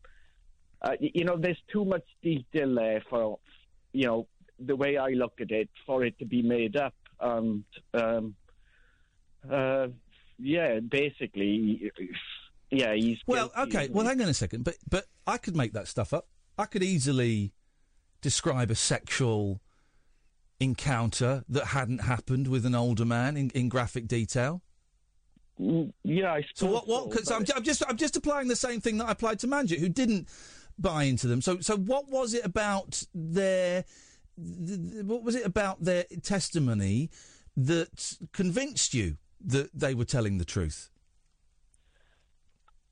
uh, 0.82 0.92
you 1.00 1.26
know, 1.26 1.38
there's 1.38 1.62
too 1.72 1.86
much 1.86 2.06
detail 2.22 2.76
there 2.76 3.04
for 3.10 3.40
you 3.94 4.06
know 4.06 4.28
the 4.60 4.76
way 4.76 4.98
I 4.98 5.10
look 5.10 5.34
at 5.42 5.52
it 5.52 5.70
for 5.86 6.04
it 6.06 6.18
to 6.20 6.26
be 6.26 6.42
made 6.42 6.76
up, 6.78 6.94
and 7.20 7.64
um, 7.94 8.36
uh, 9.52 9.88
yeah, 10.40 10.80
basically, 10.80 11.92
yeah, 12.70 12.94
he's 12.94 13.18
Well, 13.28 13.52
guilty, 13.56 13.78
okay. 13.78 13.90
Well, 13.92 14.06
hang 14.06 14.22
on 14.22 14.30
a 14.30 14.34
second. 14.34 14.64
But 14.64 14.76
but 14.90 15.06
I 15.26 15.38
could 15.38 15.56
make 15.56 15.74
that 15.74 15.88
stuff 15.88 16.14
up. 16.14 16.28
I 16.58 16.66
could 16.66 16.84
easily 16.84 17.54
describe 18.22 18.72
a 18.72 18.76
sexual 18.76 19.62
encounter 20.60 21.44
that 21.50 21.66
hadn't 21.68 22.00
happened 22.00 22.48
with 22.48 22.66
an 22.66 22.74
older 22.76 23.06
man 23.06 23.38
in, 23.38 23.50
in 23.52 23.70
graphic 23.70 24.08
detail. 24.08 24.62
Mm, 25.60 25.94
Yeah, 26.04 26.34
I 26.34 26.46
So 26.56 26.68
what? 26.68 26.88
What? 26.88 27.04
so, 27.06 27.10
Cause 27.18 27.32
I'm, 27.32 27.46
I'm 27.56 27.64
just 27.64 27.84
I'm 27.88 27.98
just 27.98 28.16
applying 28.16 28.48
the 28.48 28.56
same 28.56 28.82
thing 28.82 28.98
that 28.98 29.08
I 29.08 29.12
applied 29.12 29.40
to 29.40 29.48
Manjit, 29.48 29.80
who 29.80 29.90
didn't 29.90 30.28
buy 30.80 31.04
into 31.04 31.28
them. 31.28 31.42
So 31.42 31.60
so 31.60 31.78
what 31.78 32.10
was 32.10 32.34
it 32.34 32.46
about 32.46 33.04
their? 33.14 33.86
th- 34.38 34.80
th- 34.92 35.04
What 35.06 35.24
was 35.24 35.36
it 35.36 35.46
about 35.46 35.84
their 35.84 36.06
testimony 36.22 37.10
that 37.56 38.18
convinced 38.34 38.94
you 38.94 39.18
that 39.46 39.70
they 39.74 39.94
were 39.94 40.06
telling 40.06 40.38
the 40.38 40.46
truth? 40.46 40.90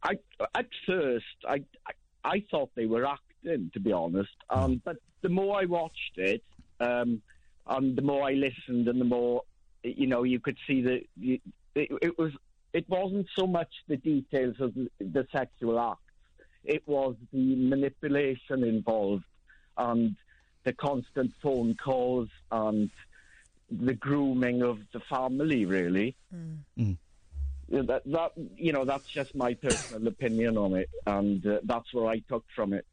I 0.03 0.17
at 0.53 0.67
first 0.85 1.25
I, 1.47 1.63
I 1.87 1.93
I 2.23 2.43
thought 2.51 2.69
they 2.75 2.85
were 2.85 3.05
acting, 3.05 3.71
to 3.73 3.79
be 3.79 3.91
honest. 3.91 4.35
Um, 4.49 4.81
but 4.83 4.97
the 5.21 5.29
more 5.29 5.59
I 5.59 5.65
watched 5.65 6.17
it, 6.17 6.43
um, 6.79 7.21
and 7.67 7.95
the 7.95 8.01
more 8.01 8.27
I 8.27 8.33
listened, 8.33 8.87
and 8.87 8.99
the 8.99 9.05
more 9.05 9.43
you 9.83 10.07
know, 10.07 10.23
you 10.23 10.39
could 10.39 10.57
see 10.67 10.81
that 10.81 11.01
it, 11.19 11.41
it 11.75 12.17
was 12.17 12.31
it 12.73 12.89
wasn't 12.89 13.27
so 13.37 13.47
much 13.47 13.69
the 13.87 13.97
details 13.97 14.55
of 14.59 14.73
the, 14.73 14.89
the 14.99 15.27
sexual 15.31 15.79
acts; 15.79 16.01
it 16.63 16.83
was 16.87 17.15
the 17.31 17.55
manipulation 17.55 18.63
involved, 18.63 19.23
and 19.77 20.15
the 20.63 20.73
constant 20.73 21.31
phone 21.41 21.75
calls 21.75 22.29
and 22.51 22.89
the 23.69 23.93
grooming 23.93 24.61
of 24.61 24.79
the 24.93 24.99
family. 24.99 25.65
Really. 25.65 26.15
Mm. 26.33 26.57
Mm. 26.77 26.97
Yeah, 27.67 27.81
that 27.83 28.03
that 28.05 28.31
you 28.55 28.71
know 28.71 28.85
that's 28.85 29.07
just 29.07 29.35
my 29.35 29.53
personal 29.55 30.07
opinion 30.07 30.57
on 30.57 30.75
it, 30.75 30.89
and 31.07 31.45
uh, 31.45 31.59
that's 31.63 31.93
what 31.93 32.07
I 32.07 32.19
took 32.19 32.45
from 32.55 32.73
it. 32.73 32.85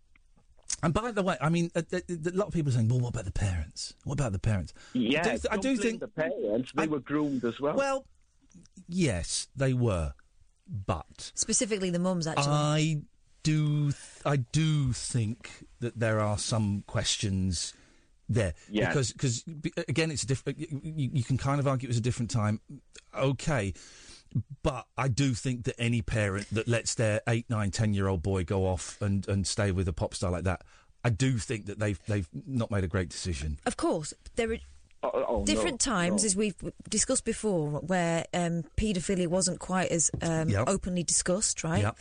And 0.83 0.93
by 0.93 1.13
the 1.13 1.23
way, 1.23 1.37
I 1.41 1.49
mean, 1.49 1.71
a, 1.75 1.85
a, 1.93 2.03
a 2.09 2.31
lot 2.35 2.49
of 2.49 2.55
people 2.55 2.71
are 2.71 2.75
saying, 2.75 2.89
"Well, 2.89 3.01
what 3.01 3.11
about 3.11 3.27
the 3.27 3.33
parents? 3.33 3.95
What 4.05 4.15
about 4.15 4.33
the 4.33 4.39
parents?" 4.39 4.73
Yeah, 4.95 5.21
I 5.21 5.23
do, 5.23 5.31
th- 5.31 5.47
I 5.51 5.57
don't 5.57 5.61
do 5.63 5.77
blame 5.77 5.91
think 5.91 6.01
the 6.01 6.09
parents 6.09 6.73
they 6.75 6.87
were 6.87 7.01
groomed 7.01 7.45
as 7.45 7.61
well. 7.61 7.77
Well, 7.77 8.07
yes, 8.89 9.49
they 9.55 9.75
were, 9.75 10.15
but 10.87 11.33
Specifically, 11.35 11.91
the 11.91 11.99
mums, 11.99 12.27
actually. 12.27 12.47
I 12.49 13.03
do, 13.43 13.93
th- 13.93 13.97
I 14.25 14.37
do 14.37 14.93
think 14.93 15.67
that 15.81 15.99
there 15.99 16.19
are 16.19 16.39
some 16.39 16.83
questions 16.87 17.75
there 18.35 18.55
Yeah. 18.71 18.89
because 18.89 19.13
because 19.13 19.45
again, 19.89 20.11
it's 20.11 20.23
a 20.23 20.27
different. 20.27 20.59
You, 20.59 21.11
you 21.13 21.25
can 21.25 21.39
kind 21.39 21.61
of 21.61 21.67
argue 21.67 21.87
it 21.87 21.91
was 21.91 21.99
a 21.99 22.03
different 22.03 22.31
time. 22.31 22.61
Okay. 23.17 23.75
But 24.63 24.87
I 24.97 25.09
do 25.09 25.35
think 25.35 25.65
that 25.65 25.75
any 25.79 26.01
parent 26.01 26.47
that 26.53 26.67
lets 26.67 26.95
their 26.95 27.21
eight, 27.29 27.51
nine, 27.51 27.71
ten 27.71 27.93
year 27.93 28.09
old 28.09 28.23
boy 28.23 28.45
go 28.45 28.67
off 28.67 29.01
and, 29.03 29.29
and 29.29 29.47
stay 29.47 29.73
with 29.73 29.89
a 29.89 29.93
pop 29.93 30.15
star 30.15 30.31
like 30.31 30.45
that, 30.45 30.63
I 31.05 31.11
do 31.11 31.37
think 31.39 31.67
that 31.67 31.79
they've 31.79 32.01
they've 32.07 32.29
not 32.47 32.71
made 32.71 32.85
a 32.85 32.89
great 32.89 33.11
decision. 33.11 33.59
Of 33.67 33.77
course, 33.77 34.15
there 34.37 34.53
are 34.53 34.59
oh, 35.03 35.45
different 35.45 35.85
no, 35.85 35.93
times, 35.93 36.23
no. 36.23 36.27
as 36.27 36.37
we've 36.37 36.55
discussed 36.89 37.25
before, 37.25 37.81
where 37.81 38.25
um, 38.33 38.65
paedophilia 38.77 39.27
wasn't 39.27 39.59
quite 39.59 39.91
as 39.91 40.11
um, 40.23 40.49
Yep. 40.49 40.65
openly 40.69 41.03
discussed, 41.03 41.63
right? 41.65 41.83
Yep. 41.83 41.99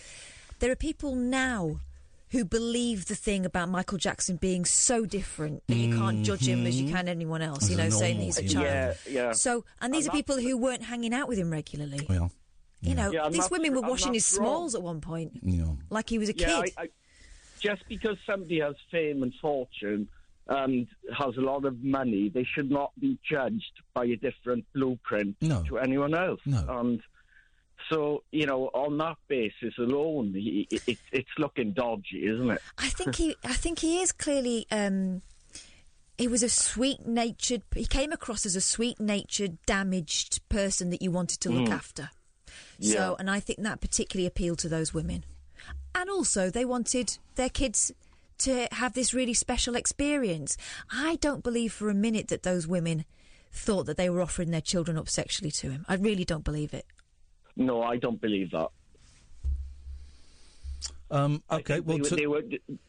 There 0.60 0.72
are 0.72 0.76
people 0.76 1.16
now 1.16 1.80
who 2.32 2.45
believe 2.45 3.06
the 3.08 3.16
thing 3.16 3.45
about 3.45 3.70
Michael 3.70 3.98
Jackson 3.98 4.38
being 4.38 4.64
so 4.66 5.06
different 5.06 5.64
that 5.68 5.76
you 5.76 5.98
can't 5.98 6.24
judge 6.24 6.48
him 6.48 6.66
as 6.66 6.80
you 6.80 6.88
Mhm. 6.88 6.91
can 6.91 7.08
anyone 7.08 7.41
else, 7.41 7.64
As 7.64 7.72
you 7.72 7.78
know, 7.78 7.90
saying 7.90 8.20
he's 8.22 8.38
a 8.38 8.48
child. 8.48 8.98
Yeah, 9.06 9.12
yeah. 9.12 9.32
So, 9.34 9.66
and 9.82 9.94
these 9.94 10.06
And 10.06 10.14
are 10.14 10.18
people 10.18 10.38
who 10.40 10.58
weren't 10.58 10.84
hanging 10.84 11.14
out 11.14 11.28
with 11.28 11.38
him 11.38 11.49
regularly. 11.52 12.06
Well, 12.08 12.32
You 12.84 12.95
know, 12.95 13.12
Yeah, 13.12 13.28
these 13.28 13.34
that's- 13.41 13.52
women 13.52 13.76
were 13.76 13.82
washing 13.82 14.14
his 14.16 14.28
that's 14.28 14.40
wrong. 14.40 14.48
smalls 14.70 14.76
at 14.76 14.82
one 14.82 15.02
point, 15.02 15.40
Yeah. 15.44 15.74
like 15.91 16.10
he 16.10 16.18
was 16.18 16.30
a 16.30 16.34
yeah, 16.36 16.64
kid. 16.64 16.74
I, 16.78 16.82
I, 16.84 16.90
just 17.60 17.84
because 17.88 18.18
somebody 18.26 18.60
has 18.60 18.74
fame 18.90 19.22
and 19.22 19.32
fortune 19.36 20.08
and 20.48 20.88
has 21.16 21.38
a 21.38 21.41
lot 21.41 21.64
of 21.66 21.84
money, 21.84 22.30
they 22.30 22.44
should 22.44 22.72
not 22.72 22.91
be 22.99 23.20
judged 23.30 23.72
by 23.94 24.06
a 24.06 24.16
different 24.16 24.66
blueprint 24.74 25.36
No. 25.41 25.62
to 25.68 25.78
anyone 25.78 26.16
else. 26.16 26.40
No. 26.48 26.66
And 26.80 27.03
so, 27.92 28.24
you 28.32 28.46
know, 28.46 28.68
on 28.74 28.98
that 29.00 29.18
basis 29.28 29.74
alone, 29.78 30.34
it, 30.36 30.82
it, 30.88 30.98
it's 31.12 31.30
looking 31.38 31.74
dodgy, 31.74 32.26
isn't 32.26 32.50
it? 32.50 32.62
I 32.78 32.90
think 32.90 33.16
he, 33.16 33.36
I 33.44 33.54
think 33.54 33.80
he 33.80 34.02
is 34.02 34.12
clearly. 34.12 34.66
Um, 34.72 35.22
he 36.18 36.28
was 36.28 36.44
a 36.44 36.50
sweet-natured. 36.50 37.64
He 37.76 37.86
came 37.86 38.12
across 38.12 38.46
as 38.46 38.56
a 38.56 38.62
sweet-natured, 38.62 39.58
damaged 39.66 40.48
person 40.50 40.90
that 40.92 41.02
you 41.02 41.10
wanted 41.12 41.40
to 41.42 41.50
look 41.50 41.70
Mm. 41.70 41.74
after. 41.74 42.10
So, 42.80 42.94
Yeah. 42.98 43.16
and 43.20 43.30
I 43.30 43.40
think 43.40 43.60
that 43.64 43.82
particularly 43.82 44.28
appealed 44.28 44.60
to 44.60 44.70
those 44.70 44.94
women, 44.94 45.24
and 45.96 46.10
also 46.10 46.50
they 46.50 46.66
wanted 46.66 47.18
their 47.36 47.50
kids 47.50 47.92
to 48.40 48.68
have 48.74 48.94
this 48.94 49.14
really 49.14 49.34
special 49.34 49.76
experience. 49.76 50.58
I 50.92 51.16
don't 51.18 51.44
believe 51.44 51.74
for 51.74 51.90
a 51.90 51.94
minute 51.96 52.28
that 52.30 52.44
those 52.44 52.68
women 52.68 53.06
thought 53.52 53.86
that 53.86 53.98
they 53.98 54.10
were 54.10 54.22
offering 54.22 54.52
their 54.52 54.62
children 54.62 54.98
up 54.98 55.10
sexually 55.10 55.52
to 55.52 55.70
him. 55.72 55.86
I 55.88 55.96
really 55.96 56.26
don't 56.26 56.44
believe 56.44 56.74
it. 56.74 56.86
No, 57.56 57.82
I 57.84 57.98
don't 57.98 58.19
believe 58.22 58.52
that. 58.52 58.69
Um, 61.10 61.44
okay, 61.52 61.82
well, 61.82 61.98
they, 61.98 62.03
to- 62.10 62.15
they 62.15 62.28
were 62.28 62.44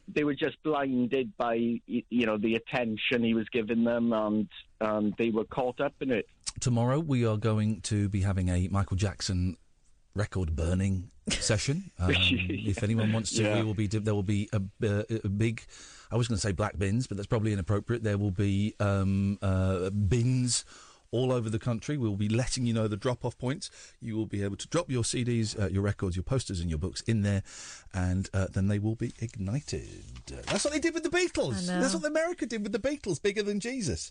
they 0.09 0.23
were 0.25 0.35
just 0.35 0.63
blinded 0.63 1.37
by 1.37 1.55
you 1.55 2.27
know 2.27 2.39
the 2.39 2.55
attention 2.55 3.25
he 3.25 3.35
was 3.35 3.49
giving 3.49 3.83
them, 3.83 4.13
and 4.13 4.49
and 4.81 5.13
they 5.19 5.31
were 5.31 5.45
caught 5.45 5.81
up 5.81 5.95
in 6.01 6.13
it. 6.13 6.29
tomorrow 6.61 7.01
we 7.01 7.27
are 7.27 7.37
going 7.37 7.81
to 7.83 8.09
be 8.09 8.21
having 8.21 8.49
a 8.49 8.69
Michael 8.69 8.97
Jackson 8.97 9.57
record 10.15 10.55
burning 10.55 11.11
session. 11.31 11.91
Um, 11.99 12.13
If 12.15 12.85
anyone 12.85 13.13
wants 13.13 13.33
to, 13.33 13.43
Yeah. 13.43 13.57
we 13.57 13.65
will 13.65 13.75
be. 13.75 13.89
There 13.89 14.15
will 14.15 14.23
be 14.23 14.49
a, 14.53 14.63
a, 14.85 15.05
a 15.25 15.29
big. 15.29 15.65
I 16.13 16.17
was 16.17 16.29
going 16.29 16.37
to 16.37 16.41
say 16.43 16.53
black 16.53 16.79
bins, 16.79 17.09
but 17.09 17.17
that's 17.17 17.27
probably 17.27 17.53
inappropriate. 17.53 18.05
There 18.05 18.19
will 18.19 18.31
be 18.31 18.75
um, 18.79 19.39
uh, 19.43 19.91
bins. 19.91 20.65
All 21.13 21.31
over 21.31 21.51
the 21.51 21.59
country, 21.59 21.99
we 21.99 22.09
will 22.09 22.17
be 22.17 22.31
letting 22.31 22.65
you 22.65 22.73
know 22.73 22.89
the 22.89 22.97
drop-off 22.97 23.37
points. 23.37 23.71
You 24.01 24.17
will 24.17 24.25
be 24.25 24.43
able 24.43 24.57
to 24.57 24.67
drop 24.69 24.91
your 24.91 25.03
CDs, 25.03 25.61
uh, 25.61 25.69
your 25.69 25.83
records, 25.83 26.17
your 26.17 26.23
posters, 26.23 26.59
and 26.59 26.71
your 26.71 26.79
books 26.79 27.03
in 27.03 27.21
there, 27.21 27.43
and 27.93 28.31
uh, 28.33 28.47
then 28.51 28.69
they 28.69 28.79
will 28.79 28.95
be 28.95 29.13
ignited. 29.21 29.87
Uh, 30.33 30.37
that's 30.47 30.65
what 30.65 30.73
they 30.73 30.81
did 30.81 30.95
with 30.95 31.03
the 31.03 31.11
Beatles. 31.11 31.67
That's 31.67 31.93
what 31.95 32.07
America 32.07 32.47
did 32.47 32.63
with 32.63 32.73
the 32.73 32.79
Beatles, 32.79 33.21
bigger 33.23 33.43
than 33.43 33.61
Jesus. 33.61 34.11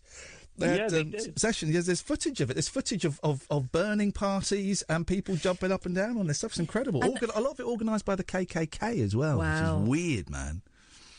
They 0.59 0.75
Yeah, 0.75 0.81
had 0.83 0.89
they 0.91 1.01
um, 1.01 1.09
did. 1.09 1.39
sessions. 1.39 1.73
Yes, 1.73 1.87
there's 1.87 2.01
footage 2.01 2.39
of 2.39 2.51
it. 2.51 2.53
There's 2.53 2.69
footage 2.69 3.03
of, 3.03 3.19
of, 3.23 3.47
of 3.49 3.71
burning 3.71 4.11
parties 4.11 4.83
and 4.87 5.07
people 5.07 5.35
jumping 5.37 5.71
up 5.71 5.87
and 5.87 5.95
down 5.95 6.19
on 6.19 6.27
this 6.27 6.37
stuff. 6.37 6.51
It's 6.51 6.59
incredible. 6.59 7.01
And- 7.01 7.13
Organ- 7.13 7.31
a 7.33 7.41
lot 7.41 7.53
of 7.53 7.59
it 7.61 7.65
organised 7.65 8.05
by 8.05 8.15
the 8.15 8.23
KKK 8.23 9.01
as 9.03 9.15
well, 9.15 9.39
Wow. 9.39 9.77
which 9.79 9.83
is 9.83 9.89
weird, 9.89 10.29
man. 10.29 10.61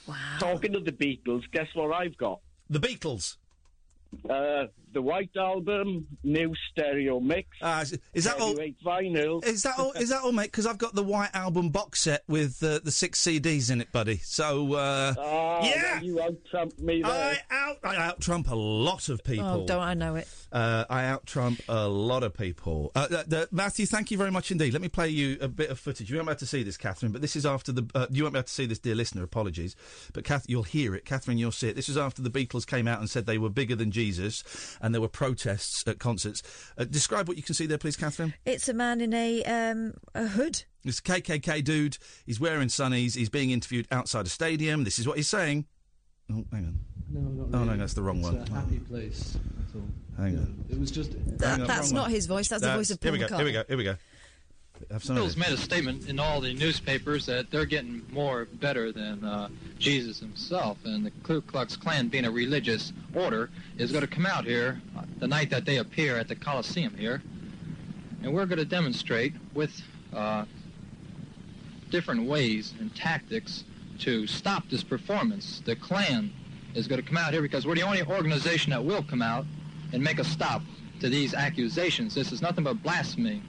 Wow. 0.06 0.14
Talking 0.38 0.76
of 0.76 0.84
the 0.84 0.92
Beatles, 0.92 1.42
guess 1.50 1.66
what 1.74 1.92
I've 1.92 2.16
got? 2.16 2.38
The 2.70 2.78
Beatles. 2.78 3.36
Uh, 4.30 4.66
the 4.92 5.02
White 5.02 5.30
Album, 5.36 6.06
new 6.22 6.52
stereo 6.70 7.20
mix. 7.20 7.48
Uh, 7.60 7.80
is, 7.82 7.98
is 8.14 8.24
that 8.24 8.38
all? 8.40 8.48
heavyweight 8.48 8.76
vinyl? 8.84 9.44
Is 9.44 9.62
that 9.62 9.78
all? 9.78 9.92
Is 9.92 10.10
that 10.10 10.22
all, 10.22 10.32
mate? 10.32 10.44
Because 10.50 10.66
I've 10.66 10.78
got 10.78 10.94
the 10.94 11.02
White 11.02 11.30
Album 11.34 11.70
box 11.70 12.00
set 12.02 12.22
with 12.28 12.62
uh, 12.62 12.80
the 12.82 12.90
six 12.90 13.20
CDs 13.22 13.70
in 13.70 13.80
it, 13.80 13.90
buddy. 13.92 14.18
So 14.18 14.74
uh, 14.74 15.14
Oh, 15.18 15.60
yeah, 15.62 15.94
well, 15.94 16.04
you 16.04 16.20
out 16.22 16.36
trump 16.50 16.78
me 16.78 17.02
there. 17.02 17.10
I 17.10 17.38
out 17.50 17.78
I 17.82 17.96
out 17.96 18.20
trump 18.20 18.50
a 18.50 18.54
lot 18.54 19.08
of 19.08 19.22
people. 19.24 19.46
Oh, 19.46 19.66
don't 19.66 19.82
I 19.82 19.94
know 19.94 20.16
it? 20.16 20.28
Uh, 20.50 20.84
I 20.90 21.04
out 21.04 21.26
trump 21.26 21.60
a 21.68 21.88
lot 21.88 22.22
of 22.22 22.34
people. 22.34 22.92
Uh, 22.94 23.08
th- 23.08 23.28
th- 23.28 23.48
Matthew, 23.50 23.86
thank 23.86 24.10
you 24.10 24.18
very 24.18 24.30
much 24.30 24.50
indeed. 24.50 24.72
Let 24.72 24.82
me 24.82 24.88
play 24.88 25.08
you 25.08 25.38
a 25.40 25.48
bit 25.48 25.70
of 25.70 25.78
footage. 25.78 26.10
You 26.10 26.16
won't 26.16 26.28
be 26.28 26.32
able 26.32 26.38
to 26.40 26.46
see 26.46 26.62
this, 26.62 26.76
Katherine, 26.76 27.12
but 27.12 27.20
this 27.22 27.36
is 27.36 27.46
after 27.46 27.72
the. 27.72 27.88
Uh, 27.94 28.06
you 28.10 28.24
won't 28.24 28.34
be 28.34 28.38
able 28.38 28.46
to 28.46 28.52
see 28.52 28.66
this, 28.66 28.78
dear 28.78 28.94
listener. 28.94 29.22
Apologies, 29.22 29.76
but 30.12 30.24
Kath, 30.24 30.44
you'll 30.48 30.62
hear 30.62 30.94
it. 30.94 31.04
Katherine, 31.04 31.38
you'll 31.38 31.52
see 31.52 31.68
it. 31.68 31.76
This 31.76 31.88
is 31.88 31.96
after 31.96 32.22
the 32.22 32.30
Beatles 32.30 32.66
came 32.66 32.86
out 32.86 33.00
and 33.00 33.08
said 33.08 33.26
they 33.26 33.38
were 33.38 33.48
bigger 33.50 33.74
than 33.76 33.90
Jesus, 33.90 34.44
and 34.82 34.92
there 34.92 35.00
were 35.00 35.08
protests 35.08 35.86
at 35.86 35.98
concerts. 35.98 36.42
Uh, 36.76 36.84
describe 36.84 37.28
what 37.28 37.36
you 37.36 37.42
can 37.42 37.54
see 37.54 37.66
there, 37.66 37.78
please, 37.78 37.96
Katherine. 37.96 38.34
It's 38.44 38.68
a 38.68 38.74
man 38.74 39.00
in 39.00 39.14
a 39.14 39.42
um, 39.44 39.94
a 40.14 40.26
hood. 40.26 40.64
This 40.84 41.00
KKK 41.00 41.62
dude. 41.62 41.96
He's 42.26 42.40
wearing 42.40 42.68
sunnies. 42.68 43.14
He's 43.14 43.30
being 43.30 43.52
interviewed 43.52 43.86
outside 43.92 44.26
a 44.26 44.28
stadium. 44.28 44.82
This 44.84 44.98
is 44.98 45.06
what 45.06 45.16
he's 45.16 45.28
saying. 45.28 45.66
Oh, 46.30 46.44
hang 46.50 46.66
on. 46.66 46.78
No, 47.10 47.20
not 47.20 47.60
Oh, 47.60 47.64
no, 47.64 47.76
that's 47.76 47.94
the 47.94 48.02
wrong 48.02 48.18
It's 48.18 48.28
one. 48.28 48.36
A 48.36 48.50
happy 48.50 48.78
place. 48.80 49.38
That's 49.58 49.74
all. 49.74 49.82
Hang 50.16 50.38
on. 50.38 50.64
It 50.68 50.78
was 50.78 50.90
just. 50.90 51.12
That- 51.38 51.60
on, 51.60 51.66
that's 51.66 51.92
not 51.92 52.02
one. 52.02 52.10
his 52.10 52.26
voice. 52.26 52.48
That's 52.48 52.62
the 52.62 52.74
voice 52.74 52.90
of 52.90 52.98
Here 53.00 53.12
we 53.12 53.18
go. 53.18 53.28
Here 53.28 53.44
we 53.44 53.52
go. 53.52 53.64
Here 53.68 53.76
we 53.76 53.84
go. 53.84 53.96
Have 54.90 55.04
some 55.04 55.16
this. 55.16 55.36
made 55.36 55.50
a 55.50 55.56
statement 55.56 56.08
in 56.08 56.18
all 56.18 56.40
the 56.40 56.52
newspapers 56.54 57.26
that 57.26 57.50
they're 57.50 57.64
getting 57.66 58.02
more 58.10 58.46
better 58.54 58.92
than 58.92 59.24
uh, 59.24 59.48
Jesus 59.78 60.18
himself, 60.18 60.78
and 60.84 61.06
the 61.06 61.10
Ku 61.22 61.40
Klux 61.40 61.76
Klan, 61.76 62.08
being 62.08 62.24
a 62.24 62.30
religious 62.30 62.92
order, 63.14 63.50
is 63.78 63.92
going 63.92 64.02
to 64.02 64.10
come 64.10 64.26
out 64.26 64.44
here 64.44 64.80
uh, 64.96 65.02
the 65.18 65.26
night 65.26 65.50
that 65.50 65.64
they 65.64 65.78
appear 65.78 66.16
at 66.16 66.28
the 66.28 66.34
Coliseum 66.34 66.94
here, 66.96 67.22
and 68.22 68.32
we're 68.32 68.46
going 68.46 68.58
to 68.58 68.64
demonstrate 68.64 69.32
with 69.54 69.72
uh, 70.14 70.44
different 71.90 72.24
ways 72.26 72.74
and 72.80 72.94
tactics 72.94 73.64
to 74.00 74.26
stop 74.26 74.68
this 74.68 74.82
performance. 74.82 75.62
The 75.64 75.76
Klan 75.76 76.32
is 76.74 76.88
going 76.88 77.00
to 77.00 77.06
come 77.06 77.18
out 77.18 77.32
here 77.32 77.42
because 77.42 77.66
we're 77.66 77.74
the 77.74 77.82
only 77.82 78.02
organization 78.02 78.70
that 78.70 78.84
will 78.84 79.02
come 79.02 79.22
out 79.22 79.44
and 79.92 80.02
make 80.02 80.18
a 80.18 80.24
stop 80.24 80.62
to 81.00 81.08
these 81.08 81.34
accusations. 81.34 82.14
This 82.14 82.32
is 82.32 82.40
nothing 82.40 82.64
but 82.64 82.82
blasphemy 82.82 83.42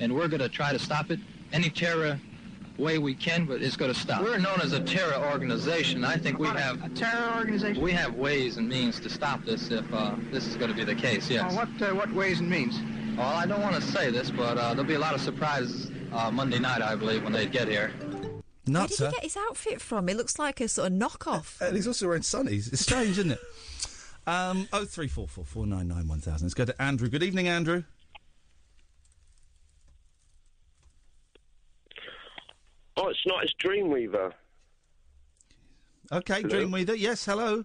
and 0.00 0.14
we're 0.14 0.28
going 0.28 0.40
to 0.40 0.48
try 0.48 0.72
to 0.72 0.78
stop 0.78 1.10
it 1.10 1.20
any 1.52 1.70
terror 1.70 2.20
way 2.78 2.98
we 2.98 3.14
can, 3.14 3.46
but 3.46 3.62
it's 3.62 3.76
going 3.76 3.92
to 3.92 3.98
stop. 3.98 4.22
We're 4.22 4.38
known 4.38 4.60
as 4.60 4.72
a 4.72 4.80
terror 4.80 5.16
organization. 5.32 6.04
I 6.04 6.16
think 6.16 6.38
we 6.38 6.48
have 6.48 6.82
a 6.84 6.88
terror 6.90 7.36
organization. 7.38 7.82
We 7.82 7.92
have 7.92 8.14
ways 8.14 8.58
and 8.58 8.68
means 8.68 9.00
to 9.00 9.08
stop 9.08 9.44
this 9.44 9.70
if 9.70 9.84
uh, 9.92 10.14
this 10.30 10.46
is 10.46 10.56
going 10.56 10.70
to 10.70 10.76
be 10.76 10.84
the 10.84 10.94
case. 10.94 11.30
Yes. 11.30 11.54
what 11.54 11.68
uh, 11.80 11.94
what 11.94 12.12
ways 12.12 12.40
and 12.40 12.50
means? 12.50 12.80
Well, 13.16 13.26
I 13.26 13.46
don't 13.46 13.62
want 13.62 13.76
to 13.76 13.82
say 13.82 14.10
this, 14.10 14.30
but 14.30 14.58
uh, 14.58 14.74
there'll 14.74 14.84
be 14.84 14.94
a 14.94 14.98
lot 14.98 15.14
of 15.14 15.20
surprises 15.20 15.90
uh, 16.12 16.30
Monday 16.30 16.58
night, 16.58 16.82
I 16.82 16.94
believe, 16.96 17.22
when 17.24 17.32
they 17.32 17.46
get 17.46 17.66
here. 17.66 17.92
Where 18.66 18.86
did 18.86 18.98
he 18.98 19.04
get 19.04 19.22
his 19.22 19.36
outfit 19.36 19.80
from? 19.80 20.08
It 20.08 20.16
looks 20.16 20.38
like 20.38 20.60
a 20.60 20.68
sort 20.68 20.92
of 20.92 20.98
knockoff. 20.98 21.60
And 21.60 21.76
he's 21.76 21.86
also 21.86 22.08
wearing 22.08 22.22
sunnies. 22.22 22.72
It's 22.72 22.82
strange, 22.82 23.18
isn't 23.18 23.32
it? 23.32 23.38
Um, 24.28 24.66
oh 24.72 24.84
three 24.84 25.06
four 25.06 25.28
four 25.28 25.44
four 25.44 25.68
nine 25.68 25.86
nine 25.86 26.08
one 26.08 26.20
thousand. 26.20 26.46
Let's 26.46 26.54
go 26.54 26.64
to 26.64 26.82
Andrew. 26.82 27.08
Good 27.08 27.22
evening, 27.22 27.46
Andrew. 27.46 27.84
Oh, 32.96 33.08
it's 33.08 33.18
not. 33.26 33.44
It's 33.44 33.54
Dreamweaver. 33.64 34.32
Okay, 36.12 36.42
Hello? 36.42 36.66
Dreamweaver. 36.66 36.96
Yes, 36.98 37.24
hello. 37.24 37.64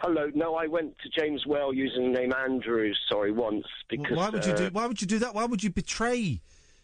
Hello. 0.00 0.30
No, 0.34 0.54
I 0.56 0.66
went 0.66 0.94
to 0.98 1.08
James 1.20 1.46
Whale 1.46 1.72
using 1.72 2.12
the 2.12 2.20
name 2.20 2.32
Andrew. 2.32 2.92
Sorry, 3.08 3.32
once 3.32 3.64
because. 3.88 4.16
Why 4.16 4.28
would 4.30 4.44
you 4.44 4.52
uh, 4.52 4.56
do? 4.56 4.68
Why 4.72 4.86
would 4.86 5.00
you 5.00 5.06
do 5.06 5.18
that? 5.20 5.34
Why 5.34 5.44
would 5.44 5.62
you 5.62 5.70
betray? 5.70 6.40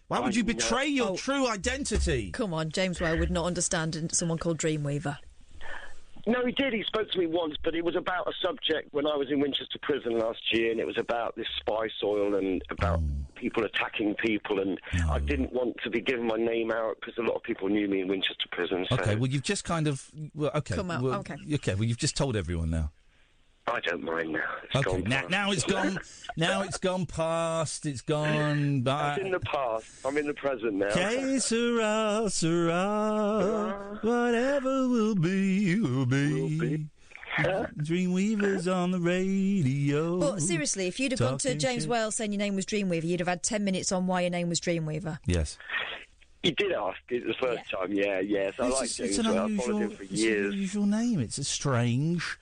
Why 0.09 0.21
would 0.21 0.33
I 0.33 0.37
you 0.37 0.43
know. 0.43 0.47
betray 0.55 0.87
your 0.87 1.11
Oh. 1.11 1.17
true 1.17 1.47
identity? 1.47 2.31
Come 2.33 2.55
on, 2.55 2.71
James 2.71 3.01
Whale 3.01 3.19
would 3.19 3.31
not 3.31 3.45
understand 3.45 4.09
someone 4.13 4.39
called 4.39 4.59
Dreamweaver. 4.59 5.19
No, 6.29 6.45
he 6.45 6.53
did. 6.53 6.75
He 6.75 6.83
spoke 6.83 7.11
to 7.11 7.19
me 7.19 7.27
once, 7.27 7.55
but 7.65 7.75
it 7.75 7.83
was 7.83 7.97
about 7.97 8.29
a 8.29 8.33
subject 8.45 8.93
when 8.93 9.07
I 9.07 9.17
was 9.17 9.31
in 9.31 9.41
Winchester 9.41 9.79
Prison 9.81 10.19
last 10.19 10.41
year, 10.53 10.71
and 10.71 10.79
it 10.79 10.87
was 10.87 10.99
about 10.99 11.35
this 11.37 11.47
spice 11.59 11.91
oil 12.05 12.35
and 12.35 12.63
about 12.69 13.01
people 13.35 13.65
attacking 13.65 14.15
people, 14.15 14.61
and 14.61 14.79
I 15.09 15.21
mm. 15.21 15.27
didn't 15.27 15.55
want 15.55 15.77
to 15.85 15.91
be 15.91 16.03
giving 16.03 16.27
my 16.27 16.37
name 16.37 16.71
out 16.71 16.99
because 17.01 17.17
a 17.17 17.23
lot 17.23 17.37
of 17.37 17.43
people 17.45 17.71
knew 17.71 17.89
me 17.89 18.03
in 18.03 18.09
Winchester 18.09 18.45
Prison. 18.53 18.85
So 18.91 18.97
Okay, 18.97 19.17
well 19.17 19.31
you've 19.31 19.43
just 19.43 19.65
kind 19.65 19.89
of 19.89 20.07
well, 20.35 20.51
okay. 20.57 20.75
Come 20.75 20.91
out, 20.91 21.03
well, 21.03 21.15
okay. 21.21 21.37
Okay, 21.55 21.75
well 21.75 21.85
you've 21.85 21.97
just 21.97 22.15
told 22.15 22.37
everyone 22.37 22.69
now. 22.69 22.93
I 23.73 23.81
don't 23.81 24.03
mind 24.03 24.33
now. 24.33 24.41
It's 24.65 24.77
Okay, 24.77 24.91
gone 25.01 25.03
now, 25.09 25.21
past. 25.21 25.31
now 25.31 25.51
it's 25.53 25.65
gone. 25.65 25.99
now 26.37 26.63
it's 26.63 26.79
gone 26.79 27.07
past. 27.07 27.87
It's 27.87 28.01
gone. 28.03 28.83
That's 28.83 29.19
by. 29.19 29.25
in 29.25 29.31
the 29.33 29.41
past. 29.41 29.87
I'm 30.05 30.17
in 30.17 30.27
the 30.27 30.35
present 30.35 30.75
now. 30.75 30.91
Que 30.91 31.39
sera, 31.41 32.25
sera, 32.31 33.99
whatever 34.03 34.89
will 34.89 35.15
be, 35.15 35.81
will 35.81 36.07
be. 36.07 36.87
Dreamweavers 37.39 38.73
on 38.73 38.91
the 38.91 38.99
radio. 38.99 40.19
But 40.19 40.41
seriously, 40.43 40.87
if 40.89 40.99
you'd 40.99 41.13
have 41.13 41.21
gone 41.21 41.39
to 41.39 41.55
James 41.55 41.83
shit. 41.83 41.91
Whale 41.91 42.11
saying 42.11 42.33
your 42.33 42.39
name 42.39 42.57
was 42.57 42.67
Dreamweaver, 42.67 43.05
you'd 43.05 43.21
have 43.21 43.29
had 43.29 43.43
10 43.43 43.65
minutes 43.65 43.93
on 43.93 44.07
why 44.07 44.23
your 44.23 44.31
name 44.31 44.49
was 44.49 44.61
Dreamweaver. 44.61 45.19
Yes. 45.27 45.57
You 46.43 46.53
did 46.53 46.73
ask 46.73 46.99
it 47.11 47.27
the 47.27 47.35
first 47.35 47.69
time, 47.71 47.93
yeah, 47.93 48.21
yes. 48.21 48.55
I 48.59 48.67
It's, 48.69 48.75
like 48.77 48.83
just- 48.89 48.97
James 48.99 49.11
it's 49.11 49.19
an 49.19 49.27
I've 49.39 49.57
followed 49.57 49.83
him 49.83 49.91
for 49.91 50.03
it's 50.05 50.23
an 50.23 50.29
unusual 50.47 50.87
name. 50.87 51.21
It's 51.21 51.39
a 51.39 51.45
strange, 51.45 52.39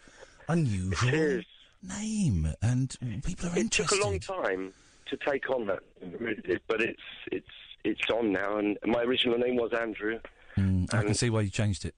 unusual 0.48 1.42
name, 1.82 2.52
and 2.62 2.96
people 3.24 3.48
are 3.48 3.58
interested. 3.58 3.96
It 3.96 3.98
took 3.98 4.04
a 4.04 4.08
long 4.08 4.18
time 4.18 4.72
to 5.06 5.16
take 5.16 5.48
on 5.50 5.66
that, 5.66 5.80
it 6.00 6.20
really 6.20 6.42
did, 6.42 6.60
but 6.66 6.80
it's 6.80 7.02
it's 7.30 7.46
it's 7.84 8.10
on 8.10 8.32
now. 8.32 8.58
And 8.58 8.78
my 8.84 9.02
original 9.02 9.38
name 9.38 9.56
was 9.56 9.72
Andrew. 9.72 10.18
Mm, 10.56 10.92
I 10.92 11.02
can 11.04 11.14
see 11.14 11.30
why 11.30 11.42
you 11.42 11.50
changed 11.50 11.84
it. 11.84 11.94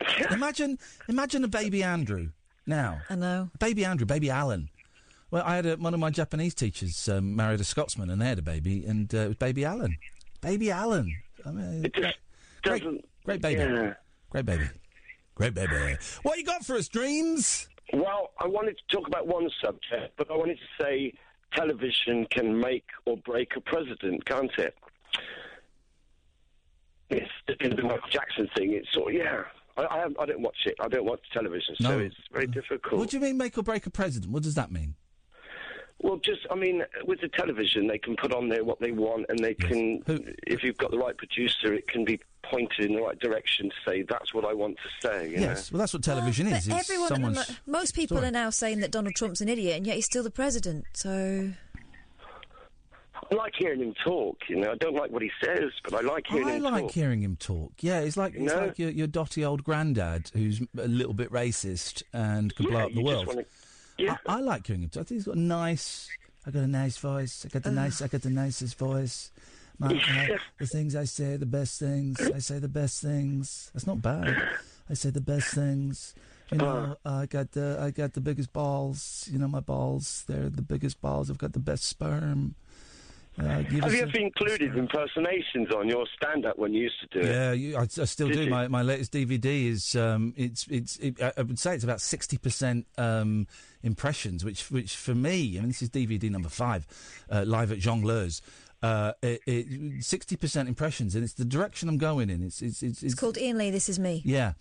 imagine, 0.30 0.78
imagine 1.08 1.44
a 1.44 1.48
baby 1.48 1.82
Andrew 1.82 2.30
now. 2.66 3.00
I 3.10 3.14
know. 3.16 3.50
Baby 3.58 3.84
Andrew, 3.84 4.06
baby 4.06 4.30
Alan. 4.30 4.68
Well, 5.30 5.42
I 5.44 5.56
had 5.56 5.66
a, 5.66 5.76
one 5.76 5.94
of 5.94 6.00
my 6.00 6.10
Japanese 6.10 6.54
teachers 6.54 7.08
um, 7.08 7.34
married 7.34 7.60
a 7.60 7.64
Scotsman, 7.64 8.10
and 8.10 8.20
they 8.20 8.26
had 8.26 8.38
a 8.38 8.42
baby, 8.42 8.84
and 8.86 9.12
uh, 9.14 9.18
it 9.18 9.28
was 9.28 9.36
baby 9.36 9.64
Alan. 9.64 9.96
Baby 10.40 10.70
Alan. 10.70 11.14
I 11.44 11.50
mean, 11.50 11.82
great, 11.92 12.14
great, 12.62 12.84
great 13.24 13.42
baby. 13.42 13.60
yeah. 13.60 13.94
Great 14.30 14.46
baby. 14.46 14.64
Great 15.34 15.54
baby. 15.54 15.96
What 16.22 16.38
you 16.38 16.44
got 16.44 16.64
for 16.64 16.76
us, 16.76 16.88
Dreams? 16.88 17.68
Well, 17.92 18.30
I 18.38 18.46
wanted 18.46 18.78
to 18.78 18.96
talk 18.96 19.06
about 19.08 19.26
one 19.26 19.50
subject, 19.62 20.14
but 20.16 20.30
I 20.30 20.36
wanted 20.36 20.58
to 20.58 20.84
say 20.84 21.12
television 21.54 22.26
can 22.30 22.58
make 22.58 22.84
or 23.04 23.16
break 23.18 23.56
a 23.56 23.60
president, 23.60 24.24
can't 24.24 24.50
it? 24.58 24.74
It's 27.10 27.30
the, 27.46 27.82
Michael 27.82 28.08
Jackson 28.10 28.48
thing. 28.56 28.72
It's 28.72 28.90
sort 28.92 29.14
of, 29.14 29.20
yeah. 29.20 29.42
I, 29.76 29.82
I, 29.82 30.04
I 30.20 30.26
don't 30.26 30.40
watch 30.40 30.56
it. 30.66 30.74
I 30.80 30.88
don't 30.88 31.04
watch 31.04 31.20
television, 31.32 31.76
so 31.80 31.90
No. 31.90 31.98
it's 31.98 32.16
very 32.32 32.46
difficult. 32.46 32.98
What 32.98 33.10
do 33.10 33.16
you 33.16 33.22
mean, 33.22 33.36
make 33.36 33.58
or 33.58 33.62
break 33.62 33.86
a 33.86 33.90
president? 33.90 34.32
What 34.32 34.42
does 34.42 34.54
that 34.54 34.72
mean? 34.72 34.94
Well, 36.00 36.16
just, 36.18 36.40
I 36.50 36.54
mean, 36.54 36.82
with 37.06 37.20
the 37.22 37.28
television, 37.28 37.86
they 37.86 37.98
can 37.98 38.14
put 38.16 38.32
on 38.32 38.48
there 38.48 38.62
what 38.64 38.78
they 38.80 38.90
want, 38.92 39.26
and 39.28 39.38
they 39.38 39.54
can, 39.54 40.02
if 40.46 40.62
you've 40.62 40.76
got 40.76 40.90
the 40.90 40.98
right 40.98 41.16
producer, 41.16 41.72
it 41.72 41.88
can 41.88 42.04
be 42.04 42.20
pointed 42.42 42.90
in 42.90 42.94
the 42.96 43.00
right 43.00 43.18
direction 43.18 43.70
to 43.70 43.90
say, 43.90 44.02
that's 44.02 44.34
what 44.34 44.44
I 44.44 44.52
want 44.52 44.76
to 44.76 45.08
say. 45.08 45.30
You 45.30 45.38
Yes. 45.40 45.72
Well, 45.72 45.78
that's 45.78 45.94
what 45.94 46.02
television 46.02 46.46
is. 46.48 46.68
But 46.68 46.80
everyone, 46.80 47.08
someone's. 47.08 47.36
mo- 47.36 47.54
most 47.66 47.94
people 47.94 48.18
story. 48.18 48.28
are 48.28 48.32
now 48.32 48.50
saying 48.50 48.80
that 48.80 48.90
Donald 48.90 49.14
Trump's 49.14 49.40
an 49.40 49.48
idiot, 49.48 49.78
and 49.78 49.86
yet 49.86 49.96
he's 49.96 50.04
still 50.04 50.22
the 50.22 50.30
president. 50.30 50.84
So? 50.92 51.50
I 53.30 53.34
like 53.34 53.54
hearing 53.56 53.80
him 53.80 53.94
talk, 54.04 54.38
you 54.48 54.56
know. 54.56 54.72
I 54.72 54.74
don't 54.74 54.94
like 54.94 55.10
what 55.10 55.22
he 55.22 55.30
says, 55.42 55.70
but 55.84 55.94
I 55.94 56.00
like 56.00 56.26
hearing 56.26 56.48
I 56.48 56.56
him 56.56 56.62
like 56.64 56.82
talk. 56.82 56.90
hearing 56.90 57.22
him 57.22 57.36
talk. 57.36 57.72
Yeah, 57.80 58.00
it's 58.00 58.18
like 58.18 58.34
it's 58.34 58.52
No. 58.52 58.66
like 58.66 58.78
your, 58.78 58.90
your 58.90 59.06
dotty 59.06 59.42
old 59.44 59.64
granddad 59.64 60.30
who's 60.34 60.60
a 60.76 60.86
little 60.88 61.14
bit 61.14 61.30
racist 61.30 62.02
and 62.12 62.54
could 62.54 62.66
blow 62.66 62.80
up 62.80 62.90
the 62.92 62.98
you 62.98 63.04
world. 63.04 63.26
wanna- 63.28 63.44
yeah. 63.98 64.16
I, 64.26 64.36
I 64.36 64.40
like 64.40 64.66
hearing 64.66 64.82
him. 64.82 64.90
I 64.92 64.98
think 64.98 65.08
he's 65.10 65.24
got 65.24 65.36
a 65.36 65.40
nice 65.40 66.08
I 66.46 66.50
got 66.50 66.62
a 66.62 66.68
nice 66.68 66.98
voice. 66.98 67.46
I 67.46 67.48
got 67.48 67.62
the 67.62 67.70
ah. 67.70 67.72
nice. 67.72 68.02
I 68.02 68.08
got 68.08 68.22
the 68.22 68.30
nicest 68.30 68.78
voice. 68.78 69.32
My, 69.78 69.88
the 70.58 70.66
things 70.66 70.94
I 70.94 71.04
say, 71.04 71.36
the 71.36 71.46
best 71.46 71.80
things. 71.80 72.20
I 72.20 72.38
say 72.38 72.58
the 72.58 72.68
best 72.68 73.02
things. 73.02 73.70
That's 73.72 73.86
not 73.86 74.02
bad. 74.02 74.36
I 74.90 74.94
say 74.94 75.10
the 75.10 75.22
best 75.22 75.54
things. 75.54 76.14
You 76.52 76.58
know, 76.58 76.96
ah. 77.04 77.20
I 77.20 77.26
got 77.26 77.52
the 77.52 77.78
I 77.80 77.90
got 77.90 78.12
the 78.12 78.20
biggest 78.20 78.52
balls. 78.52 79.28
You 79.32 79.38
know, 79.38 79.48
my 79.48 79.60
balls. 79.60 80.24
They're 80.28 80.50
the 80.50 80.62
biggest 80.62 81.00
balls. 81.00 81.30
I've 81.30 81.38
got 81.38 81.54
the 81.54 81.58
best 81.58 81.84
sperm. 81.84 82.54
Uh, 83.38 83.42
Have 83.42 83.84
us 83.84 83.92
you 83.92 83.98
a- 84.00 84.02
ever 84.02 84.18
included 84.18 84.76
impersonations 84.76 85.68
on 85.74 85.88
your 85.88 86.06
stand-up 86.16 86.56
when 86.56 86.72
you 86.72 86.84
used 86.84 87.00
to 87.00 87.20
do 87.20 87.26
it? 87.26 87.30
Yeah, 87.32 87.52
you, 87.52 87.76
I, 87.76 87.82
I 87.82 87.86
still 87.86 88.28
Did 88.28 88.36
do. 88.36 88.44
you? 88.44 88.50
My 88.50 88.68
my 88.68 88.82
latest 88.82 89.12
DVD 89.12 89.66
is 89.66 89.96
um, 89.96 90.32
it's 90.36 90.66
it's 90.68 90.96
it, 90.98 91.20
I 91.20 91.32
I 91.38 91.42
would 91.42 91.58
say 91.58 91.74
it's 91.74 91.82
about 91.84 92.00
sixty 92.00 92.38
percent 92.38 92.86
um, 92.96 93.46
impressions, 93.82 94.44
which 94.44 94.70
which 94.70 94.94
for 94.96 95.14
me, 95.14 95.56
I 95.58 95.60
mean, 95.60 95.68
this 95.68 95.82
is 95.82 95.90
DVD 95.90 96.30
number 96.30 96.48
five, 96.48 96.86
uh, 97.30 97.44
live 97.46 97.72
at 97.72 97.78
Jongleurs. 97.78 98.40
Uh, 98.82 99.12
Sixty 100.00 100.36
percent 100.36 100.68
impressions, 100.68 101.14
and 101.14 101.24
it's 101.24 101.32
the 101.32 101.44
direction 101.44 101.88
I'm 101.88 101.96
going 101.98 102.28
in. 102.30 102.42
It's 102.42 102.60
it's 102.62 102.82
it's, 102.82 103.02
It's 103.02 103.14
called 103.14 103.38
Iain 103.38 103.56
Lee. 103.56 103.70
This 103.70 103.88
is 103.88 103.98
me. 103.98 104.20
yeah, 104.26 104.52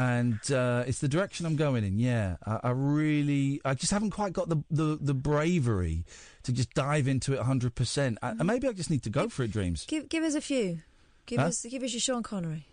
and 0.00 0.52
uh, 0.52 0.84
it's 0.86 1.00
the 1.00 1.08
direction 1.08 1.46
I'm 1.46 1.56
going 1.56 1.84
in. 1.84 1.98
Yeah, 1.98 2.36
I, 2.46 2.60
I 2.64 2.70
really, 2.70 3.60
I 3.64 3.74
just 3.74 3.92
haven't 3.92 4.10
quite 4.10 4.32
got 4.32 4.48
the, 4.48 4.62
the, 4.70 4.98
the 5.00 5.14
bravery 5.14 6.04
to 6.44 6.52
just 6.52 6.72
dive 6.74 7.06
into 7.08 7.32
it 7.34 7.38
100. 7.38 7.74
percent 7.74 8.18
And 8.22 8.44
maybe 8.46 8.66
I 8.68 8.72
just 8.72 8.90
need 8.90 9.02
to 9.02 9.10
go 9.10 9.28
for 9.28 9.42
it, 9.42 9.50
dreams. 9.52 9.84
Give 9.86 10.08
give 10.08 10.24
us 10.24 10.34
a 10.34 10.40
few. 10.40 10.78
Give 11.26 11.38
Huh? 11.38 11.46
us 11.48 11.66
give 11.68 11.82
us 11.82 11.92
your 11.92 12.00
Sean 12.00 12.22
Connery. 12.22 12.66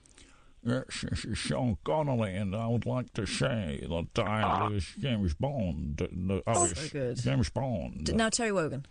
Yes, 0.63 1.05
this 1.09 1.23
is 1.25 1.37
Sean 1.37 1.77
Connery, 1.85 2.35
and 2.35 2.55
I 2.55 2.67
would 2.67 2.85
like 2.85 3.13
to 3.13 3.25
say 3.25 3.85
that 3.87 4.23
I 4.23 4.67
was 4.69 4.85
James 4.99 5.33
Bond. 5.35 6.01
uh, 6.01 6.41
I 6.47 6.51
was 6.59 6.71
very 6.73 6.89
good. 6.89 7.21
James 7.21 7.49
Bond. 7.49 8.13
Now 8.15 8.29
Terry 8.29 8.51
Wogan. 8.51 8.85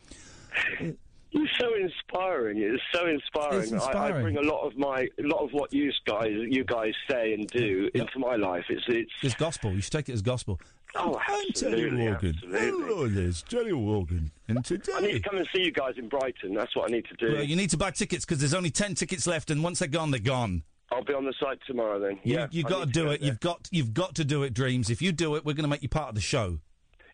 You're 1.37 1.49
so 1.59 1.75
inspiring. 1.75 2.59
It's 2.59 2.83
so 2.93 3.07
inspiring. 3.07 3.75
It's 3.75 3.85
I, 3.85 4.09
I 4.09 4.21
bring 4.23 4.39
a 4.39 4.43
lot 4.43 4.67
of 4.67 4.77
my, 4.77 5.07
a 5.19 5.23
lot 5.23 5.45
of 5.45 5.53
what 5.53 5.73
you 5.73 5.93
guys, 6.07 6.31
you 6.33 6.65
guys 6.65 6.95
say 7.11 7.35
and 7.35 7.47
do 7.49 7.91
into 7.95 8.19
my 8.19 8.37
life. 8.37 8.65
It's, 8.71 8.85
it's. 8.89 9.13
It's 9.23 9.35
gospel. 9.35 9.73
You 9.73 9.83
should 9.83 9.93
take 9.93 10.09
it 10.09 10.13
as 10.13 10.23
gospel. 10.23 10.59
Oh, 10.95 11.21
I'm 11.29 11.53
Terry 11.53 11.91
Wogan. 11.91 12.35
Hello, 12.51 13.07
there's 13.07 13.43
Terry 13.43 13.75
Wogan. 13.75 14.31
And 14.49 14.59
I 14.59 15.01
need 15.01 15.13
to 15.13 15.21
come 15.21 15.37
and 15.37 15.47
see 15.55 15.63
you 15.63 15.73
guys 15.73 15.95
in 15.99 16.09
Brighton. 16.09 16.55
That's 16.55 16.75
what 16.75 16.91
I 16.91 16.95
need 16.95 17.05
to 17.07 17.15
do. 17.15 17.35
Well, 17.35 17.43
you 17.43 17.57
need 17.57 17.71
to 17.71 17.77
buy 17.77 17.91
tickets 17.91 18.25
because 18.25 18.39
there's 18.39 18.55
only 18.55 18.71
10 18.71 18.95
tickets 18.95 19.27
left, 19.27 19.51
and 19.51 19.63
once 19.63 19.81
they're 19.81 19.89
gone, 19.89 20.11
they're 20.11 20.21
gone. 20.21 20.63
I'll 20.91 21.05
be 21.05 21.13
on 21.13 21.25
the 21.25 21.35
site 21.41 21.59
tomorrow 21.67 21.99
then. 21.99 22.19
You, 22.23 22.37
yeah, 22.37 22.47
you've 22.51 22.67
got 22.67 22.87
to 22.87 22.87
do 22.87 23.05
go 23.05 23.11
it. 23.11 23.21
there. 23.21 23.29
You've 23.29 23.41
got, 23.41 23.69
you've 23.73 23.93
got 23.93 24.15
to 24.15 24.25
do 24.25 24.43
it, 24.45 24.55
Dreams. 24.55 24.89
If 24.89 25.03
you 25.03 25.13
do 25.13 25.35
it, 25.35 25.45
we're 25.45 25.55
going 25.55 25.65
to 25.65 25.69
make 25.69 25.83
you 25.83 25.89
part 25.89 26.09
of 26.09 26.15
the 26.15 26.21
show. 26.21 26.61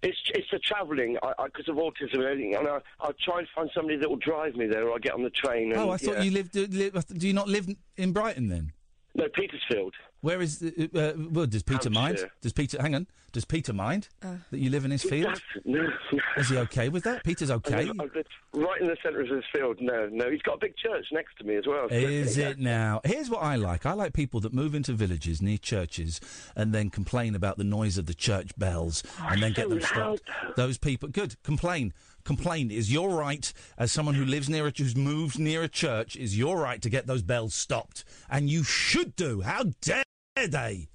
It's 0.02 0.18
it's 0.34 0.48
the 0.50 0.58
travelling 0.58 1.16
because 1.44 1.68
of 1.68 1.76
autism 1.76 2.14
and 2.14 2.24
everything. 2.24 2.56
And 2.56 2.66
I, 2.66 2.80
I'll 3.00 3.14
try 3.24 3.38
and 3.38 3.48
find 3.54 3.70
somebody 3.74 3.96
that 3.98 4.08
will 4.08 4.16
drive 4.16 4.56
me 4.56 4.66
there, 4.66 4.88
or 4.88 4.96
I 4.96 4.98
get 4.98 5.14
on 5.14 5.22
the 5.22 5.30
train. 5.30 5.72
Oh, 5.74 5.80
and, 5.80 5.90
oh, 5.90 5.90
I 5.92 5.96
thought 5.96 6.16
yeah. 6.16 6.22
you 6.22 6.30
lived. 6.32 6.56
Li- 6.56 6.90
do 6.90 7.26
you 7.26 7.32
not 7.32 7.48
live 7.48 7.68
in 7.96 8.12
Brighton 8.12 8.48
then? 8.48 8.72
No, 9.14 9.26
Petersfield. 9.34 9.94
Where 10.22 10.40
is? 10.40 10.60
The, 10.60 10.88
uh, 10.94 10.98
uh, 10.98 11.12
well, 11.30 11.46
does 11.46 11.62
Peter 11.62 11.90
mind? 11.90 12.18
Does 12.40 12.52
Peter? 12.52 12.80
Hang 12.80 12.94
on. 12.94 13.06
Does 13.32 13.44
Peter 13.44 13.72
mind 13.72 14.08
Uh. 14.22 14.34
that 14.50 14.58
you 14.58 14.68
live 14.70 14.84
in 14.84 14.90
his 14.90 15.02
field? 15.02 15.40
No, 15.64 15.88
Is 16.36 16.48
he 16.50 16.58
okay 16.58 16.88
with 16.90 17.02
that? 17.04 17.24
Peter's 17.24 17.50
I 17.50 17.54
okay. 17.54 17.84
live, 17.86 17.96
I 17.98 18.04
live 18.04 18.26
right 18.52 18.80
in 18.80 18.86
the 18.88 18.96
centre 19.02 19.20
of 19.22 19.28
his 19.28 19.42
field. 19.52 19.78
No, 19.80 20.06
no, 20.12 20.30
he's 20.30 20.42
got 20.42 20.54
a 20.54 20.58
big 20.58 20.76
church 20.76 21.06
next 21.12 21.38
to 21.38 21.44
me 21.44 21.56
as 21.56 21.66
well. 21.66 21.86
Is 21.90 22.36
it 22.38 22.58
now? 22.58 23.00
Here's 23.04 23.30
what 23.30 23.42
I 23.42 23.56
like. 23.56 23.86
I 23.86 23.94
like 23.94 24.12
people 24.12 24.38
that 24.40 24.52
move 24.52 24.74
into 24.74 24.92
villages 24.92 25.40
near 25.42 25.56
churches 25.58 26.20
and 26.54 26.74
then 26.74 26.90
complain 26.90 27.34
about 27.34 27.56
the 27.56 27.64
noise 27.64 27.96
of 27.98 28.04
the 28.06 28.14
church 28.14 28.50
bells 28.58 29.02
and 29.28 29.42
then 29.42 29.52
get 29.54 29.64
so 29.64 29.68
them 29.70 29.80
stopped. 29.80 30.22
Those 30.56 30.76
people, 30.78 31.08
good. 31.08 31.42
Complain. 31.42 31.94
Complain 32.24 32.70
is 32.70 32.92
your 32.92 33.10
right 33.10 33.52
as 33.78 33.90
someone 33.92 34.14
who 34.14 34.24
lives 34.24 34.48
near 34.48 34.66
a 34.66 34.72
who's 34.76 34.94
moved 34.96 35.38
near 35.38 35.62
a 35.62 35.68
church 35.68 36.16
is 36.16 36.38
your 36.38 36.58
right 36.58 36.80
to 36.82 36.88
get 36.90 37.06
those 37.06 37.22
bells 37.22 37.54
stopped, 37.54 38.04
and 38.30 38.48
you 38.48 38.62
should 38.62 39.16
do. 39.16 39.40
How 39.40 39.64
dare 39.80 40.04
they? 40.36 40.88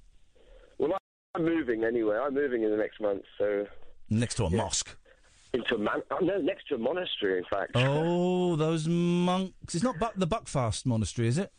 Well, 0.78 0.96
I'm 1.34 1.44
moving 1.44 1.84
anyway. 1.84 2.16
I'm 2.16 2.34
moving 2.34 2.62
in 2.62 2.70
the 2.70 2.76
next 2.76 3.00
month, 3.00 3.22
so 3.36 3.66
Next 4.10 4.36
to 4.36 4.44
a 4.46 4.50
mosque. 4.50 4.96
into 5.52 5.74
a 5.74 5.78
man. 5.78 6.02
Oh, 6.10 6.18
no, 6.22 6.38
next 6.38 6.68
to 6.68 6.76
a 6.76 6.78
monastery, 6.78 7.38
in 7.38 7.44
fact. 7.44 7.72
Oh, 7.74 8.56
those 8.56 8.88
monks! 8.88 9.74
It's 9.74 9.84
not 9.84 9.98
Bu- 9.98 10.06
the 10.16 10.26
Buckfast 10.26 10.86
Monastery, 10.86 11.28
is 11.28 11.36
it? 11.38 11.52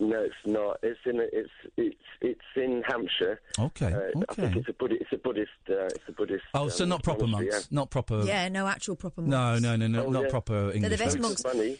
No, 0.00 0.20
it's 0.22 0.34
not. 0.44 0.78
It's 0.82 0.98
in 1.06 1.20
it's 1.32 1.50
it's 1.76 1.96
it's 2.20 2.40
in 2.56 2.82
Hampshire. 2.86 3.40
Okay, 3.58 3.86
Uh, 3.92 3.98
I 4.28 4.34
think 4.34 4.48
okay. 4.50 4.58
it's 4.60 4.68
a 4.68 4.72
Buddhist. 4.72 5.02
It's 5.02 5.12
a 5.12 5.16
Buddhist. 5.18 5.50
Uh, 5.68 5.84
it's 5.86 5.98
a 6.08 6.12
Buddhist. 6.12 6.44
Oh, 6.52 6.68
so 6.68 6.82
um, 6.84 6.90
not 6.90 7.02
proper 7.04 7.26
monastery, 7.26 7.50
monks, 7.52 7.68
yeah. 7.70 7.74
not 7.76 7.90
proper. 7.90 8.22
Yeah, 8.24 8.48
no 8.48 8.66
actual 8.66 8.96
proper 8.96 9.20
monks. 9.22 9.30
No, 9.30 9.58
no, 9.58 9.76
no, 9.76 9.86
no, 9.86 10.06
Oh, 10.06 10.10
not 10.10 10.24
yeah. 10.24 10.30
proper 10.30 10.54
They're 10.66 10.76
English. 10.76 10.98
the 10.98 11.04
best 11.04 11.18
monks. 11.20 11.44
monks. 11.44 11.56
Money. 11.56 11.78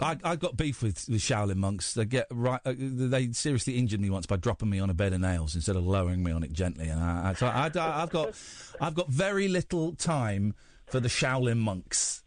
I, 0.00 0.16
I 0.24 0.34
got 0.36 0.56
beef 0.56 0.82
with, 0.82 1.06
with 1.08 1.20
Shaolin 1.20 1.54
monks. 1.56 1.94
They 1.94 2.04
get 2.04 2.26
right. 2.30 2.60
Uh, 2.64 2.74
they 2.76 3.30
seriously 3.30 3.78
injured 3.78 4.00
me 4.00 4.10
once 4.10 4.26
by 4.26 4.36
dropping 4.36 4.68
me 4.68 4.80
on 4.80 4.90
a 4.90 4.94
bed 4.94 5.12
of 5.12 5.20
nails 5.20 5.54
instead 5.54 5.76
of 5.76 5.86
lowering 5.86 6.22
me 6.24 6.32
on 6.32 6.42
it 6.42 6.52
gently. 6.52 6.88
And 6.88 7.00
I, 7.02 7.30
I, 7.30 7.32
so 7.34 7.46
I, 7.46 7.70
I, 7.72 8.00
have 8.00 8.10
got, 8.10 8.34
I've 8.80 8.94
got 8.94 9.08
very 9.08 9.46
little 9.46 9.94
time 9.94 10.54
for 10.90 10.98
the 10.98 11.08
Shaolin 11.08 11.58
monks. 11.58 12.23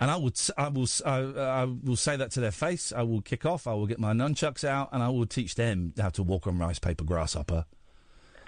And 0.00 0.10
I 0.10 0.16
would, 0.16 0.34
s- 0.34 0.50
I 0.58 0.68
will, 0.68 0.86
I, 1.06 1.18
I 1.62 1.64
will 1.64 1.96
say 1.96 2.16
that 2.16 2.30
to 2.32 2.40
their 2.40 2.50
face. 2.50 2.92
I 2.92 3.02
will 3.02 3.20
kick 3.22 3.46
off. 3.46 3.66
I 3.66 3.74
will 3.74 3.86
get 3.86 3.98
my 4.00 4.12
nunchucks 4.12 4.64
out, 4.64 4.88
and 4.92 5.02
I 5.02 5.08
will 5.08 5.26
teach 5.26 5.54
them 5.54 5.92
how 5.98 6.08
to 6.10 6.22
walk 6.22 6.46
on 6.46 6.58
rice 6.58 6.78
paper 6.78 7.04
grasshopper. 7.04 7.64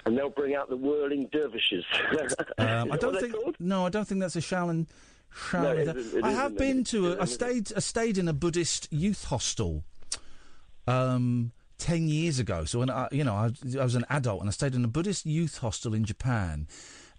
And 0.05 0.17
they'll 0.17 0.29
bring 0.29 0.55
out 0.55 0.69
the 0.69 0.77
whirling 0.77 1.27
dervishes. 1.31 1.83
Um, 2.57 2.91
I 2.91 2.97
don't 2.99 3.19
think. 3.19 3.33
No, 3.59 3.85
I 3.85 3.89
don't 3.89 4.05
think 4.07 4.21
that's 4.21 4.35
a 4.35 4.39
Shaolin. 4.41 4.87
No, 5.53 5.59
Shaolin 5.59 5.87
it 5.89 5.97
is- 5.97 6.13
it 6.13 6.23
I 6.23 6.31
have 6.31 6.57
been 6.57 6.79
it? 6.79 6.85
to. 6.87 7.13
A, 7.13 7.21
I 7.21 7.25
stayed. 7.25 7.71
I 7.75 7.79
stayed 7.79 8.17
in 8.17 8.27
a 8.27 8.33
Buddhist 8.33 8.87
youth 8.91 9.25
hostel. 9.25 9.83
Um, 10.87 11.51
ten 11.77 12.07
years 12.07 12.39
ago. 12.39 12.63
So 12.65 12.79
when 12.79 12.89
I, 12.89 13.07
you 13.11 13.23
know, 13.23 13.33
I, 13.35 13.51
I 13.79 13.83
was 13.83 13.95
an 13.95 14.05
adult 14.09 14.39
and 14.41 14.49
I 14.49 14.51
stayed 14.51 14.73
in 14.75 14.83
a 14.85 14.87
Buddhist 14.87 15.25
youth 15.25 15.57
hostel 15.59 15.93
in 15.93 16.05
Japan. 16.05 16.67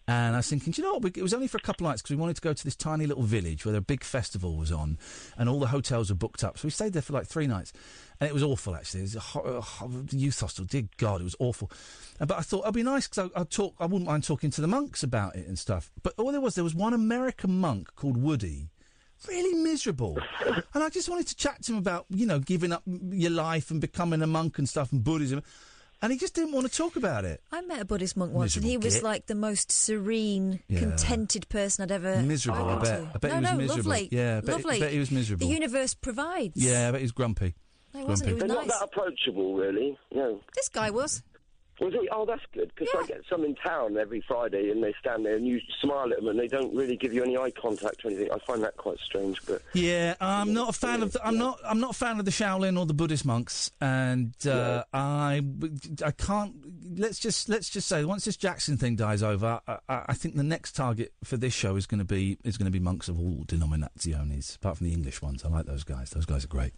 And 0.09 0.35
I 0.35 0.39
was 0.39 0.49
thinking, 0.49 0.73
do 0.73 0.81
you 0.81 0.89
know 0.89 0.95
what? 0.95 1.19
It 1.19 1.23
was 1.23 1.35
only 1.35 1.49
for 1.49 1.59
a 1.59 1.61
couple 1.61 1.87
of 1.87 1.91
nights 1.91 2.01
because 2.01 2.17
we 2.17 2.21
wanted 2.21 2.37
to 2.37 2.41
go 2.41 2.55
to 2.55 2.65
this 2.65 2.75
tiny 2.75 3.07
little 3.07 3.25
village 3.25 3.67
where 3.67 3.75
a 3.77 3.81
big 3.83 4.03
festival 4.03 4.57
was 4.57 4.73
on, 4.73 4.97
and 5.37 5.51
all 5.51 5.61
the 5.61 5.67
hotels 5.67 6.09
were 6.09 6.17
booked 6.17 6.43
up. 6.43 6.57
So 6.57 6.67
we 6.67 6.71
stayed 6.71 6.95
there 6.95 7.03
for 7.03 7.13
like 7.13 7.27
three 7.27 7.47
nights, 7.47 7.75
and 8.19 8.27
it 8.27 8.33
was 8.33 8.43
awful. 8.43 8.75
Actually, 8.75 9.01
it 9.01 9.15
was 9.15 9.17
a 9.17 9.21
ho- 9.61 10.05
youth 10.11 10.41
hostel. 10.41 10.65
Dear 10.65 10.85
God, 10.97 11.21
it 11.21 11.25
was 11.25 11.37
awful. 11.39 11.71
But 12.19 12.39
I 12.39 12.41
thought 12.41 12.63
it'd 12.63 12.75
be 12.75 12.83
nice 12.83 13.07
because 13.07 13.31
I, 13.37 13.41
I'd 13.43 13.51
talk. 13.51 13.75
I 13.79 13.85
wouldn't 13.85 14.07
mind 14.09 14.25
talking 14.25 14.51
to 14.51 14.63
the 14.63 14.67
monks 14.67 15.03
about 15.03 15.37
it 15.37 15.47
and 15.47 15.59
stuff. 15.59 15.91
But 16.03 16.15
all 16.17 16.33
there 16.33 16.41
was, 16.41 16.55
there 16.55 16.65
was 16.65 16.75
one 16.75 16.95
American 16.95 17.61
monk 17.61 17.95
called 17.95 18.17
Woody, 18.17 18.71
really 19.29 19.63
miserable, 19.63 20.19
and 20.73 20.83
I 20.83 20.89
just 20.89 21.11
wanted 21.11 21.27
to 21.27 21.37
chat 21.37 21.65
to 21.65 21.73
him 21.73 21.79
about 21.79 22.07
you 22.09 22.25
know 22.25 22.39
giving 22.39 22.73
up 22.73 22.83
your 22.87 23.31
life 23.31 23.71
and 23.71 23.79
becoming 23.79 24.23
a 24.23 24.27
monk 24.27 24.57
and 24.57 24.67
stuff 24.67 24.91
and 24.91 25.05
Buddhism, 25.05 25.43
and 26.03 26.13
he 26.13 26.19
just 26.19 26.35
didn't 26.35 26.53
want 26.53 26.71
to 26.71 26.77
talk 26.77 26.97
about 26.97 27.25
it. 27.25 27.41
I 27.53 27.61
met 27.63 27.81
a 27.81 27.85
Buddhist 27.85 28.17
monk 28.17 28.33
once, 28.33 28.57
and 28.57 28.65
he 28.65 28.77
Miserable 28.77 28.85
was 28.87 28.95
git. 28.95 29.03
like 29.03 29.27
the 29.27 29.35
most 29.35 29.73
serene, 29.73 30.61
Yeah. 30.69 30.79
contented 30.81 31.49
person 31.49 31.83
I'd 31.85 31.93
ever 31.93 32.23
Miserable, 32.23 32.69
I 32.69 32.75
bet. 32.79 32.85
to. 32.85 33.11
I 33.15 33.19
bet 33.19 33.31
no, 33.31 33.37
he 33.37 33.41
was 33.41 33.43
no, 33.51 33.57
miserable. 33.59 33.91
lovely. 33.91 34.09
Yeah, 34.13 34.37
I 34.37 34.41
bet- 34.41 34.49
I 34.49 34.53
lovely. 34.53 34.81
bet 34.81 34.93
he 34.93 34.99
was 34.99 35.11
miserable. 35.11 35.47
The 35.47 35.53
universe 35.53 35.95
provides. 35.95 36.57
Yeah, 36.57 36.89
I 36.89 36.91
bet 36.93 37.01
he 37.01 37.05
was 37.05 37.13
grumpy. 37.13 37.55
No, 37.95 38.01
he 38.01 38.07
wasn't. 38.07 38.29
He 38.29 38.35
was 38.35 38.41
They're 38.45 38.49
nice. 38.49 38.67
not 38.67 38.81
that 38.81 38.85
approachable, 38.85 39.55
really. 39.57 39.99
No. 40.15 40.41
This 40.55 40.69
guy 40.69 40.91
was. 40.91 41.23
Was 41.81 41.93
he? 41.95 42.09
Oh, 42.11 42.25
that's 42.27 42.43
good 42.53 42.73
because 42.75 42.89
I 42.99 43.07
get 43.07 43.23
some 43.31 43.45
in 43.45 43.55
town 43.55 43.97
every 43.97 44.21
Friday, 44.27 44.71
and 44.71 44.83
they 44.83 44.93
stand 45.01 45.25
there 45.25 45.37
and 45.37 45.47
you 45.47 45.61
smile 45.81 46.11
at 46.13 46.19
them, 46.19 46.29
and 46.29 46.39
they 46.39 46.49
don't 46.49 46.75
really 46.75 46.97
give 46.97 47.13
you 47.13 47.23
any 47.23 47.37
eye 47.37 47.53
contact 47.53 48.05
or 48.05 48.09
anything. 48.09 48.31
I 48.33 48.39
find 48.39 48.63
that 48.63 48.77
quite 48.77 48.99
strange, 48.99 49.41
but 49.47 49.63
Yeah, 49.75 50.15
I'm 50.21 50.53
not 50.53 50.71
a 50.71 50.73
fan 50.73 51.03
of. 51.03 51.13
The, 51.13 51.25
I'm 51.27 51.39
not. 51.39 51.61
I'm 51.65 51.81
not 51.81 51.91
a 51.91 51.95
fan 51.95 52.19
of 52.19 52.25
the 52.25 52.31
Shaolin 52.31 52.79
or 52.79 52.87
the 52.87 52.95
Buddhist 52.95 53.25
monks, 53.25 53.71
and 53.81 54.35
uh, 54.47 54.83
I, 54.93 55.43
I 56.05 56.11
can't. 56.11 56.55
Let's 56.97 57.19
just 57.19 57.49
let's 57.49 57.69
just 57.69 57.87
say 57.89 58.05
once 58.05 58.25
this 58.25 58.37
Jackson 58.37 58.77
thing 58.77 58.97
dies 58.97 59.23
over, 59.23 59.61
I, 59.69 59.79
I 59.89 60.05
I 60.09 60.15
think 60.15 60.35
the 60.37 60.43
next 60.43 60.73
target 60.73 61.13
for 61.23 61.37
this 61.37 61.55
show 61.55 61.77
is 61.77 61.87
going 61.87 61.99
to 61.99 62.05
be 62.05 62.39
is 62.45 62.57
going 62.57 62.67
to 62.67 62.73
be 62.73 62.81
monks 62.81 63.09
of 63.09 63.19
all 63.19 63.45
denominations, 63.47 64.57
apart 64.57 64.79
from 64.79 64.87
the 64.89 64.93
English 64.93 65.23
ones. 65.23 65.45
I 65.45 65.49
like 65.49 65.67
those 65.67 65.85
guys. 65.85 66.11
Those 66.11 66.27
guys 66.27 66.45
are 66.45 66.49
great. 66.49 66.73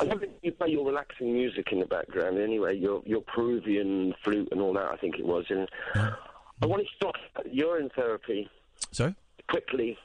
I 0.00 0.04
love 0.04 0.22
it. 0.22 0.38
You 0.42 0.52
play 0.52 0.68
your 0.68 0.86
relaxing 0.86 1.32
music 1.32 1.68
in 1.72 1.80
the 1.80 1.86
background 1.86 2.38
anyway. 2.38 2.76
Your 2.76 3.02
your 3.04 3.20
Peruvian 3.22 4.14
flute 4.22 4.48
and 4.52 4.60
all 4.60 4.72
that. 4.74 4.86
I 4.90 4.96
think 4.96 5.16
it 5.18 5.26
was. 5.26 5.44
And 5.50 5.68
I 5.94 6.66
want 6.66 6.82
to 6.82 6.88
stop. 6.96 7.14
You're 7.50 7.80
in 7.80 7.88
therapy 7.90 8.48
Sorry, 8.92 9.14
quickly. 9.48 9.98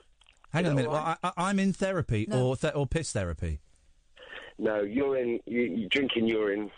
hang 0.52 0.66
on 0.66 0.72
a 0.72 0.76
minute. 0.76 0.92
Well. 0.92 1.00
I, 1.00 1.18
I, 1.24 1.32
I'm 1.38 1.60
in 1.60 1.74
therapy 1.74 2.26
No. 2.28 2.48
or 2.48 2.58
th- 2.58 2.74
or 2.76 2.88
piss 2.88 3.12
therapy. 3.12 3.60
No, 4.58 4.82
urine. 4.82 5.40
You, 5.46 5.62
you 5.62 5.90
drinking 5.90 6.28
urine. 6.28 6.72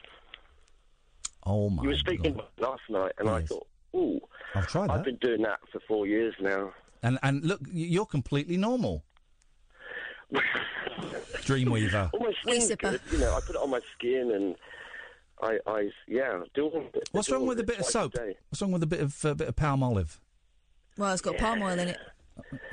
Oh 1.45 1.69
my! 1.69 1.83
You 1.83 1.89
were 1.89 1.95
speaking 1.97 2.39
last 2.57 2.81
night, 2.89 3.11
and 3.19 3.29
I 3.29 3.43
thought, 3.43 3.67
ooh, 3.95 4.19
I've 4.55 4.67
tried 4.67 4.89
I've 4.89 5.03
been 5.03 5.17
doing 5.17 5.41
that 5.43 5.59
for 5.71 5.79
four 5.87 6.07
years 6.07 6.33
now. 6.41 6.73
And 7.03 7.19
and 7.21 7.43
look, 7.45 7.61
you're 7.71 8.05
completely 8.05 8.57
normal. 8.57 9.03
Dreamweaver. 11.43 12.09
All 12.13 12.19
my 12.19 12.33
skin's. 12.41 12.69
You 13.11 13.17
know, 13.19 13.33
I 13.35 13.39
put 13.41 13.55
it 13.55 13.61
on 13.61 13.69
my 13.69 13.81
skin, 13.95 14.31
and 14.31 14.55
I, 15.41 15.59
I 15.67 15.89
yeah, 16.07 16.41
do 16.53 16.65
all 16.65 16.77
of 16.77 16.95
it. 16.95 17.09
What's 17.11 17.29
wrong 17.29 17.45
with 17.45 17.59
a 17.59 17.63
bit 17.63 17.79
of 17.79 17.85
soap? 17.85 18.15
What's 18.49 18.61
wrong 18.61 18.71
with 18.71 18.83
a 18.83 18.87
bit 18.87 19.01
of 19.01 19.25
uh, 19.25 19.33
bit 19.33 19.47
of 19.47 19.55
Palmolive? 19.55 20.19
Well, 20.97 21.11
it's 21.11 21.21
got 21.21 21.37
palm 21.37 21.61
oil 21.61 21.77
in 21.77 21.89
it. 21.89 21.97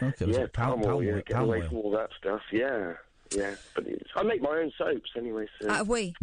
Okay, 0.03 0.27
was 0.27 0.37
yeah, 0.37 0.45
it 0.45 0.53
palm, 0.53 0.81
palm 0.81 0.83
oil. 0.83 0.89
palm 0.89 1.03
yeah, 1.03 1.13
oil, 1.13 1.17
get 1.17 1.37
palm 1.37 1.45
away 1.45 1.63
oil. 1.63 1.69
from 1.69 1.77
all 1.79 1.91
that 1.93 2.11
stuff. 2.19 2.41
Yeah, 2.53 2.95
yeah. 3.35 3.55
But 3.75 3.87
it's, 3.87 4.11
I 4.15 4.23
make 4.23 4.41
my 4.41 4.51
own 4.51 4.73
soaps 4.79 5.11
anyway. 5.17 5.47
So. 5.61 5.71
Out 5.71 5.81
of 5.83 5.89
we. 5.89 6.15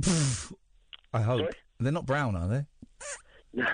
I 1.14 1.22
hope 1.22 1.42
Sorry? 1.42 1.54
they're 1.80 1.92
not 1.92 2.06
brown, 2.06 2.36
are 2.36 2.48
they? 2.48 2.66
No, 3.54 3.66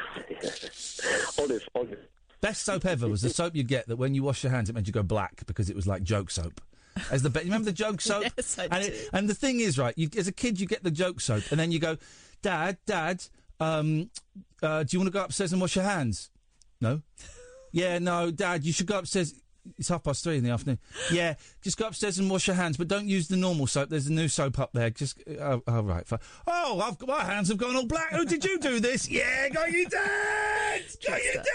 olive, 1.40 1.68
olive. 1.76 2.00
Best 2.42 2.64
soap 2.64 2.86
ever 2.86 3.08
was 3.08 3.22
the 3.22 3.30
soap 3.30 3.56
you'd 3.56 3.68
get 3.68 3.88
that 3.88 3.98
when 3.98 4.14
you 4.14 4.24
wash 4.24 4.44
your 4.44 4.52
hands 4.52 4.70
it 4.70 4.76
made 4.76 4.88
you 4.88 4.94
go 4.94 5.04
black 5.04 5.46
because 5.48 5.70
it 5.70 5.76
was 5.76 5.88
like 5.88 6.04
joke 6.04 6.32
soap. 6.32 6.62
As 7.12 7.22
the 7.22 7.30
be- 7.30 7.40
you 7.42 7.46
remember 7.46 7.66
the 7.66 7.74
joke 7.74 8.02
soap? 8.02 8.24
Yes, 8.38 8.58
I 8.58 8.64
and, 8.64 8.84
do. 8.86 8.92
it, 8.92 9.10
and 9.14 9.30
the 9.30 9.36
thing 9.36 9.60
is, 9.60 9.78
right? 9.78 9.94
You, 9.98 10.10
as 10.18 10.28
a 10.28 10.32
kid, 10.32 10.60
you 10.60 10.68
get 10.68 10.84
the 10.84 10.92
joke 10.92 11.20
soap, 11.22 11.44
and 11.52 11.60
then 11.60 11.72
you 11.72 11.80
go, 11.80 11.98
"Dad, 12.42 12.78
Dad, 12.86 13.24
um, 13.60 14.10
uh, 14.64 14.84
do 14.84 14.90
you 14.92 15.00
want 15.00 15.08
to 15.08 15.18
go 15.18 15.24
upstairs 15.24 15.52
and 15.52 15.62
wash 15.62 15.76
your 15.76 15.86
hands?" 15.86 16.30
No. 16.80 17.02
yeah, 17.72 18.00
no, 18.00 18.32
Dad, 18.32 18.64
you 18.64 18.74
should 18.74 18.88
go 18.88 19.00
upstairs. 19.00 19.34
It's 19.80 19.90
half 19.90 20.04
past 20.04 20.24
three 20.24 20.38
in 20.38 20.44
the 20.44 20.52
afternoon. 20.52 20.78
Yeah, 21.12 21.34
just 21.64 21.78
go 21.78 21.88
upstairs 21.88 22.20
and 22.20 22.30
wash 22.30 22.46
your 22.46 22.56
hands, 22.56 22.78
but 22.78 22.88
don't 22.88 23.08
use 23.08 23.28
the 23.28 23.36
normal 23.36 23.66
soap. 23.66 23.90
There's 23.90 24.06
a 24.06 24.14
new 24.14 24.28
soap 24.28 24.60
up 24.60 24.72
there. 24.74 24.92
Just 24.92 25.18
oh, 25.40 25.64
oh 25.68 25.82
right. 25.82 26.06
Fine. 26.08 26.20
Oh, 26.46 26.80
I've 26.82 27.00
got, 27.00 27.10
my 27.10 27.24
hands 27.24 27.50
have 27.50 27.58
gone 27.58 27.76
all 27.76 27.88
black. 27.88 28.10
Oh, 28.12 28.24
did 28.24 28.46
you 28.46 28.60
do 28.60 28.80
this? 28.80 29.10
Yeah, 29.16 29.50
got 29.50 29.72
you, 29.72 29.88
Dad. 29.88 30.82
Got 31.08 31.24
you, 31.24 31.34
Dad. 31.34 31.46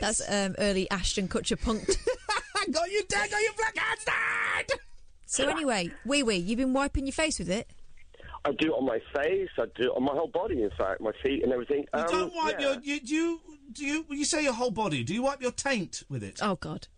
That's 0.00 0.22
um, 0.28 0.56
early 0.58 0.90
Ashton 0.90 1.28
Kutcher 1.28 1.56
punked. 1.56 1.96
Got 2.70 2.90
you, 2.90 3.02
Dad. 3.08 3.30
Got 3.30 3.40
you, 3.40 3.50
black 3.56 3.76
hands, 3.76 4.04
Dad. 4.04 4.78
So 5.26 5.48
anyway, 5.48 5.90
wee 6.04 6.22
wee, 6.22 6.36
you've 6.36 6.58
been 6.58 6.72
wiping 6.74 7.06
your 7.06 7.12
face 7.12 7.38
with 7.38 7.50
it. 7.50 7.70
I 8.44 8.50
do 8.52 8.68
it 8.72 8.76
on 8.76 8.84
my 8.84 9.00
face. 9.14 9.48
I 9.58 9.64
do 9.76 9.84
it 9.84 9.96
on 9.96 10.02
my 10.04 10.12
whole 10.12 10.26
body. 10.28 10.62
In 10.62 10.70
fact, 10.76 11.00
my 11.00 11.12
feet 11.22 11.42
and 11.44 11.52
everything. 11.52 11.84
You 11.94 12.00
Um, 12.00 12.06
don't 12.08 12.34
wipe 12.34 12.60
yeah. 12.60 12.72
your. 12.72 12.80
You, 12.82 13.00
do 13.00 13.14
you? 13.14 13.40
Do 13.72 13.84
you? 13.86 14.02
When 14.08 14.18
you 14.18 14.24
say 14.24 14.42
your 14.42 14.52
whole 14.52 14.70
body, 14.72 15.04
do 15.04 15.14
you 15.14 15.22
wipe 15.22 15.40
your 15.40 15.52
taint 15.52 16.02
with 16.08 16.22
it? 16.22 16.40
Oh 16.42 16.56
God. 16.56 16.88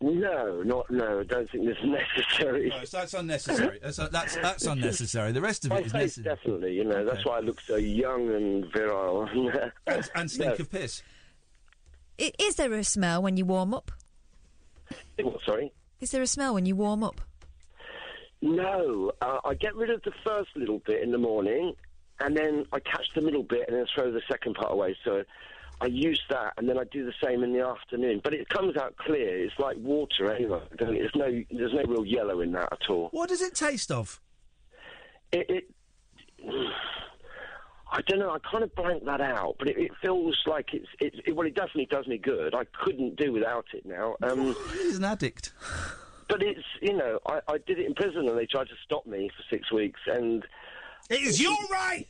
No, 0.00 0.62
not 0.62 0.90
no. 0.90 1.20
I 1.20 1.24
don't 1.24 1.50
think 1.50 1.64
this 1.66 1.76
is 1.78 1.84
necessary. 2.16 2.68
No, 2.68 2.84
so 2.84 2.98
that's 2.98 3.14
unnecessary. 3.14 3.78
That's, 3.82 3.96
that's 3.96 4.36
that's 4.36 4.64
unnecessary. 4.66 5.32
The 5.32 5.40
rest 5.40 5.64
of 5.64 5.70
My 5.70 5.78
it 5.78 5.86
is 5.86 5.92
face, 5.92 6.02
necessary. 6.18 6.36
definitely. 6.36 6.72
You 6.74 6.84
know, 6.84 7.04
that's 7.04 7.24
why 7.24 7.36
I 7.38 7.40
look 7.40 7.60
so 7.60 7.76
young 7.76 8.28
and 8.34 8.64
virile. 8.72 9.26
and, 9.86 10.10
and 10.14 10.30
stink 10.30 10.58
No. 10.58 10.62
of 10.64 10.70
piss. 10.70 11.02
I- 12.20 12.32
Is 12.38 12.56
there 12.56 12.72
a 12.72 12.84
smell 12.84 13.22
when 13.22 13.36
you 13.36 13.44
warm 13.46 13.72
up? 13.74 13.90
What, 15.20 15.40
sorry. 15.44 15.72
Is 16.00 16.10
there 16.10 16.22
a 16.22 16.26
smell 16.26 16.54
when 16.54 16.66
you 16.66 16.76
warm 16.76 17.02
up? 17.02 17.20
No, 18.42 19.12
uh, 19.20 19.38
I 19.44 19.54
get 19.54 19.74
rid 19.74 19.90
of 19.90 20.02
the 20.02 20.12
first 20.24 20.50
little 20.56 20.80
bit 20.86 21.02
in 21.02 21.10
the 21.10 21.18
morning, 21.18 21.74
and 22.20 22.36
then 22.36 22.66
I 22.72 22.80
catch 22.80 23.06
the 23.14 23.22
middle 23.22 23.42
bit 23.42 23.64
and 23.68 23.76
then 23.76 23.86
throw 23.94 24.12
the 24.12 24.22
second 24.30 24.54
part 24.54 24.72
away. 24.72 24.96
So 25.04 25.24
I 25.80 25.86
use 25.86 26.20
that, 26.30 26.52
and 26.56 26.68
then 26.68 26.78
I 26.78 26.84
do 26.84 27.04
the 27.04 27.14
same 27.24 27.42
in 27.42 27.52
the 27.52 27.66
afternoon. 27.66 28.20
But 28.22 28.34
it 28.34 28.48
comes 28.48 28.76
out 28.76 28.96
clear. 28.98 29.42
It's 29.44 29.58
like 29.58 29.76
water 29.78 30.30
anyway. 30.30 30.60
There's 30.78 31.14
no, 31.14 31.42
there's 31.50 31.72
no 31.72 31.82
real 31.86 32.04
yellow 32.04 32.40
in 32.40 32.52
that 32.52 32.72
at 32.72 32.90
all. 32.90 33.08
What 33.12 33.28
does 33.28 33.42
it 33.42 33.54
taste 33.54 33.90
of? 33.90 34.20
It, 35.32 35.46
it 35.48 35.70
I 37.90 38.02
don't 38.02 38.18
know. 38.18 38.30
I 38.30 38.38
kind 38.38 38.64
of 38.64 38.74
blank 38.74 39.04
that 39.04 39.20
out, 39.20 39.56
but 39.58 39.68
it, 39.68 39.78
it 39.78 39.92
feels 40.02 40.36
like 40.46 40.74
it's. 40.74 40.88
It, 41.00 41.14
it, 41.24 41.36
well, 41.36 41.46
it 41.46 41.54
definitely 41.54 41.86
does 41.86 42.06
me 42.06 42.18
good. 42.18 42.54
I 42.54 42.64
couldn't 42.82 43.16
do 43.16 43.32
without 43.32 43.66
it 43.72 43.86
now. 43.86 44.16
Um, 44.22 44.56
He's 44.72 44.98
an 44.98 45.04
addict. 45.04 45.52
but 46.28 46.42
it's 46.42 46.64
you 46.82 46.94
know, 46.94 47.20
I, 47.26 47.40
I 47.48 47.58
did 47.58 47.78
it 47.78 47.86
in 47.86 47.94
prison, 47.94 48.28
and 48.28 48.36
they 48.36 48.46
tried 48.46 48.68
to 48.68 48.74
stop 48.84 49.06
me 49.06 49.30
for 49.36 49.54
six 49.54 49.70
weeks, 49.70 50.00
and 50.06 50.44
it 51.10 51.20
is 51.20 51.40
your 51.40 51.56
right 51.70 52.06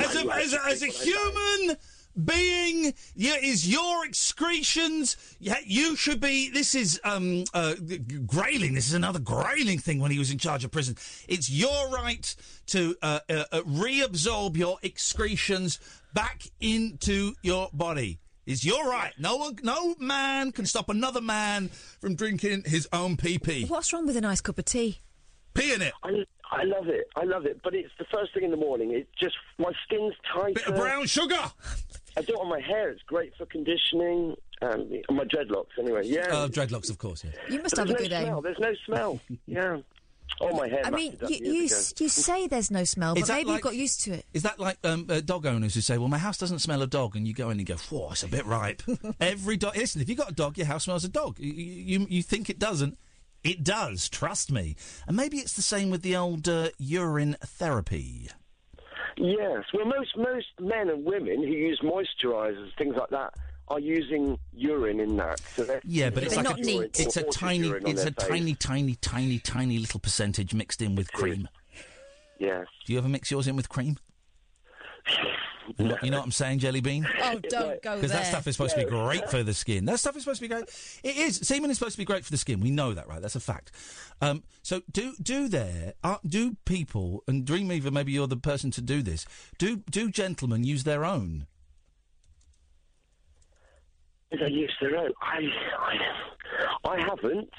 as 0.00 0.16
a, 0.16 0.34
as 0.34 0.52
a, 0.52 0.64
as 0.66 0.82
a 0.82 0.86
human 0.86 1.76
being. 2.24 2.94
Yeah, 3.14 3.36
is 3.40 3.68
your 3.70 4.04
excretions. 4.06 5.16
Yeah, 5.38 5.56
you 5.64 5.96
should 5.96 6.20
be. 6.20 6.50
This 6.50 6.74
is 6.74 7.00
um 7.04 7.44
uh, 7.54 7.74
g- 7.74 7.98
g- 7.98 8.18
Grayling. 8.26 8.74
This 8.74 8.88
is 8.88 8.94
another 8.94 9.18
Grayling 9.18 9.78
thing 9.78 10.00
when 10.00 10.10
he 10.10 10.18
was 10.18 10.30
in 10.30 10.38
charge 10.38 10.64
of 10.64 10.70
prison. 10.70 10.96
It's 11.28 11.50
your 11.50 11.90
right 11.90 12.34
to 12.66 12.96
uh, 13.02 13.20
uh, 13.28 13.44
uh, 13.52 13.60
reabsorb 13.62 14.56
your 14.56 14.78
excretions 14.82 15.78
back 16.14 16.42
into 16.60 17.34
your 17.42 17.68
body. 17.72 18.18
Is 18.46 18.64
your 18.64 18.88
right. 18.88 19.12
No 19.18 19.36
one, 19.36 19.58
no 19.62 19.94
man 19.98 20.52
can 20.52 20.64
stop 20.64 20.88
another 20.88 21.20
man 21.20 21.68
from 22.00 22.14
drinking 22.14 22.62
his 22.64 22.88
own 22.94 23.18
pee 23.18 23.38
pee. 23.38 23.66
What's 23.66 23.92
wrong 23.92 24.06
with 24.06 24.16
a 24.16 24.22
nice 24.22 24.40
cup 24.40 24.58
of 24.58 24.64
tea? 24.64 25.00
Pee 25.52 25.74
in 25.74 25.82
it. 25.82 25.92
I, 26.02 26.24
I 26.50 26.62
love 26.64 26.88
it. 26.88 27.08
I 27.14 27.24
love 27.24 27.44
it. 27.44 27.60
But 27.62 27.74
it's 27.74 27.92
the 27.98 28.06
first 28.10 28.32
thing 28.32 28.44
in 28.44 28.50
the 28.50 28.56
morning. 28.56 28.92
It 28.92 29.06
just 29.20 29.36
my 29.58 29.72
skin's 29.84 30.14
tighter. 30.32 30.54
Bit 30.54 30.66
of 30.66 30.76
brown 30.76 31.04
sugar. 31.06 31.52
I 32.18 32.22
do 32.22 32.34
it 32.34 32.40
on 32.40 32.48
my 32.48 32.60
hair. 32.60 32.90
It's 32.90 33.02
great 33.02 33.34
for 33.36 33.46
conditioning. 33.46 34.36
Um, 34.60 34.90
on 35.08 35.16
my 35.16 35.24
dreadlocks, 35.24 35.78
anyway. 35.78 36.02
Yeah. 36.04 36.26
Uh, 36.28 36.48
dreadlocks, 36.48 36.90
of 36.90 36.98
course. 36.98 37.22
Yeah. 37.24 37.30
You 37.48 37.62
must 37.62 37.76
But 37.76 37.86
have 37.88 37.90
a 37.90 37.98
there's 37.98 38.08
good 38.08 38.10
no 38.10 38.18
aim. 38.18 38.24
smell. 38.26 38.42
There's 38.42 38.58
no 38.58 38.74
smell. 38.86 39.20
yeah. 39.46 39.76
Oh, 40.40 40.54
my 40.56 40.68
hair. 40.68 40.82
I 40.84 40.90
mean, 40.90 41.16
you 41.28 41.36
you, 41.52 41.64
s- 41.64 41.94
you 41.98 42.08
say 42.08 42.46
there's 42.48 42.70
no 42.70 42.84
smell, 42.84 43.14
but 43.14 43.26
that 43.26 43.32
maybe 43.32 43.46
like- 43.50 43.54
you've 43.58 43.62
got 43.62 43.74
used 43.76 44.02
to 44.02 44.12
it. 44.12 44.26
Is 44.34 44.42
that 44.42 44.58
like 44.60 44.76
um, 44.84 45.06
uh, 45.08 45.20
dog 45.20 45.46
owners 45.46 45.74
who 45.74 45.80
say, 45.80 45.96
"Well, 45.96 46.08
my 46.08 46.18
house 46.18 46.36
doesn't 46.38 46.58
smell 46.58 46.82
of 46.82 46.90
dog," 46.90 47.16
and 47.16 47.26
you 47.26 47.32
go 47.32 47.46
in 47.46 47.52
and 47.52 47.60
you 47.60 47.66
go, 47.66 47.76
"Whoa, 47.88 48.10
it's 48.10 48.24
a 48.24 48.28
bit 48.28 48.44
ripe." 48.44 48.82
Every 49.20 49.56
dog. 49.56 49.76
Listen, 49.76 50.02
if 50.02 50.08
you 50.08 50.16
have 50.16 50.24
got 50.26 50.30
a 50.32 50.34
dog, 50.34 50.58
your 50.58 50.66
house 50.66 50.84
smells 50.84 51.04
of 51.04 51.12
dog. 51.12 51.38
You, 51.38 51.52
you 51.52 52.06
you 52.10 52.22
think 52.22 52.50
it 52.50 52.58
doesn't? 52.58 52.98
It 53.42 53.62
does. 53.64 54.08
Trust 54.08 54.50
me. 54.52 54.76
And 55.06 55.16
maybe 55.16 55.38
it's 55.38 55.54
the 55.54 55.62
same 55.62 55.88
with 55.90 56.02
the 56.02 56.16
old 56.16 56.46
uh, 56.48 56.70
urine 56.78 57.36
therapy. 57.42 58.28
Yes. 59.20 59.64
Well, 59.74 59.84
most 59.86 60.16
most 60.16 60.46
men 60.60 60.88
and 60.90 61.04
women 61.04 61.38
who 61.38 61.52
use 61.52 61.80
moisturisers, 61.82 62.70
things 62.76 62.94
like 62.96 63.10
that, 63.10 63.34
are 63.68 63.80
using 63.80 64.38
urine 64.52 65.00
in 65.00 65.16
that. 65.16 65.40
So 65.40 65.80
Yeah, 65.84 66.10
but 66.10 66.22
it's 66.22 66.34
they're 66.34 66.44
like 66.44 66.58
a, 66.58 66.60
urine 66.62 66.90
it's 66.94 67.16
a 67.16 67.22
tiny, 67.24 67.68
it's 67.68 68.04
a 68.04 68.12
face. 68.12 68.28
tiny, 68.28 68.54
tiny, 68.54 68.94
tiny, 68.96 69.38
tiny 69.38 69.78
little 69.78 70.00
percentage 70.00 70.54
mixed 70.54 70.80
in 70.80 70.94
with 70.94 71.12
cream. 71.12 71.48
Yes. 72.38 72.66
Do 72.86 72.92
you 72.92 72.98
ever 72.98 73.08
mix 73.08 73.30
yours 73.30 73.48
in 73.48 73.56
with 73.56 73.68
cream? 73.68 73.98
You 75.76 75.88
know, 75.88 75.98
you 76.02 76.10
know 76.10 76.18
what 76.18 76.24
I'm 76.24 76.32
saying, 76.32 76.60
Jelly 76.60 76.80
Bean? 76.80 77.06
Oh, 77.22 77.38
don't 77.38 77.42
go 77.42 77.90
there. 77.90 77.96
Because 77.96 78.12
that 78.12 78.26
stuff 78.26 78.46
is 78.46 78.56
supposed 78.56 78.74
to 78.74 78.84
be 78.84 78.88
great 78.88 79.28
for 79.30 79.42
the 79.42 79.54
skin. 79.54 79.84
That 79.84 79.98
stuff 80.00 80.16
is 80.16 80.22
supposed 80.22 80.40
to 80.40 80.48
be 80.48 80.54
great. 80.54 80.64
It 81.02 81.16
is. 81.16 81.36
Semen 81.36 81.70
is 81.70 81.78
supposed 81.78 81.94
to 81.94 81.98
be 81.98 82.04
great 82.04 82.24
for 82.24 82.30
the 82.30 82.38
skin. 82.38 82.60
We 82.60 82.70
know 82.70 82.94
that, 82.94 83.08
right? 83.08 83.20
That's 83.20 83.36
a 83.36 83.40
fact. 83.40 83.72
Um, 84.20 84.42
so 84.62 84.82
do 84.90 85.14
do 85.20 85.48
there 85.48 85.94
uh, 86.02 86.16
do 86.26 86.56
people 86.64 87.22
and 87.26 87.44
Dreamweaver? 87.44 87.92
Maybe 87.92 88.12
you're 88.12 88.26
the 88.26 88.36
person 88.36 88.70
to 88.72 88.80
do 88.80 89.02
this. 89.02 89.26
Do 89.58 89.82
do 89.90 90.10
gentlemen 90.10 90.64
use 90.64 90.84
their 90.84 91.04
own? 91.04 91.46
They 94.30 94.48
use 94.48 94.72
their 94.80 94.96
own. 94.96 95.10
I, 95.22 95.40
I, 95.78 96.90
I 96.90 97.00
haven't. 97.00 97.50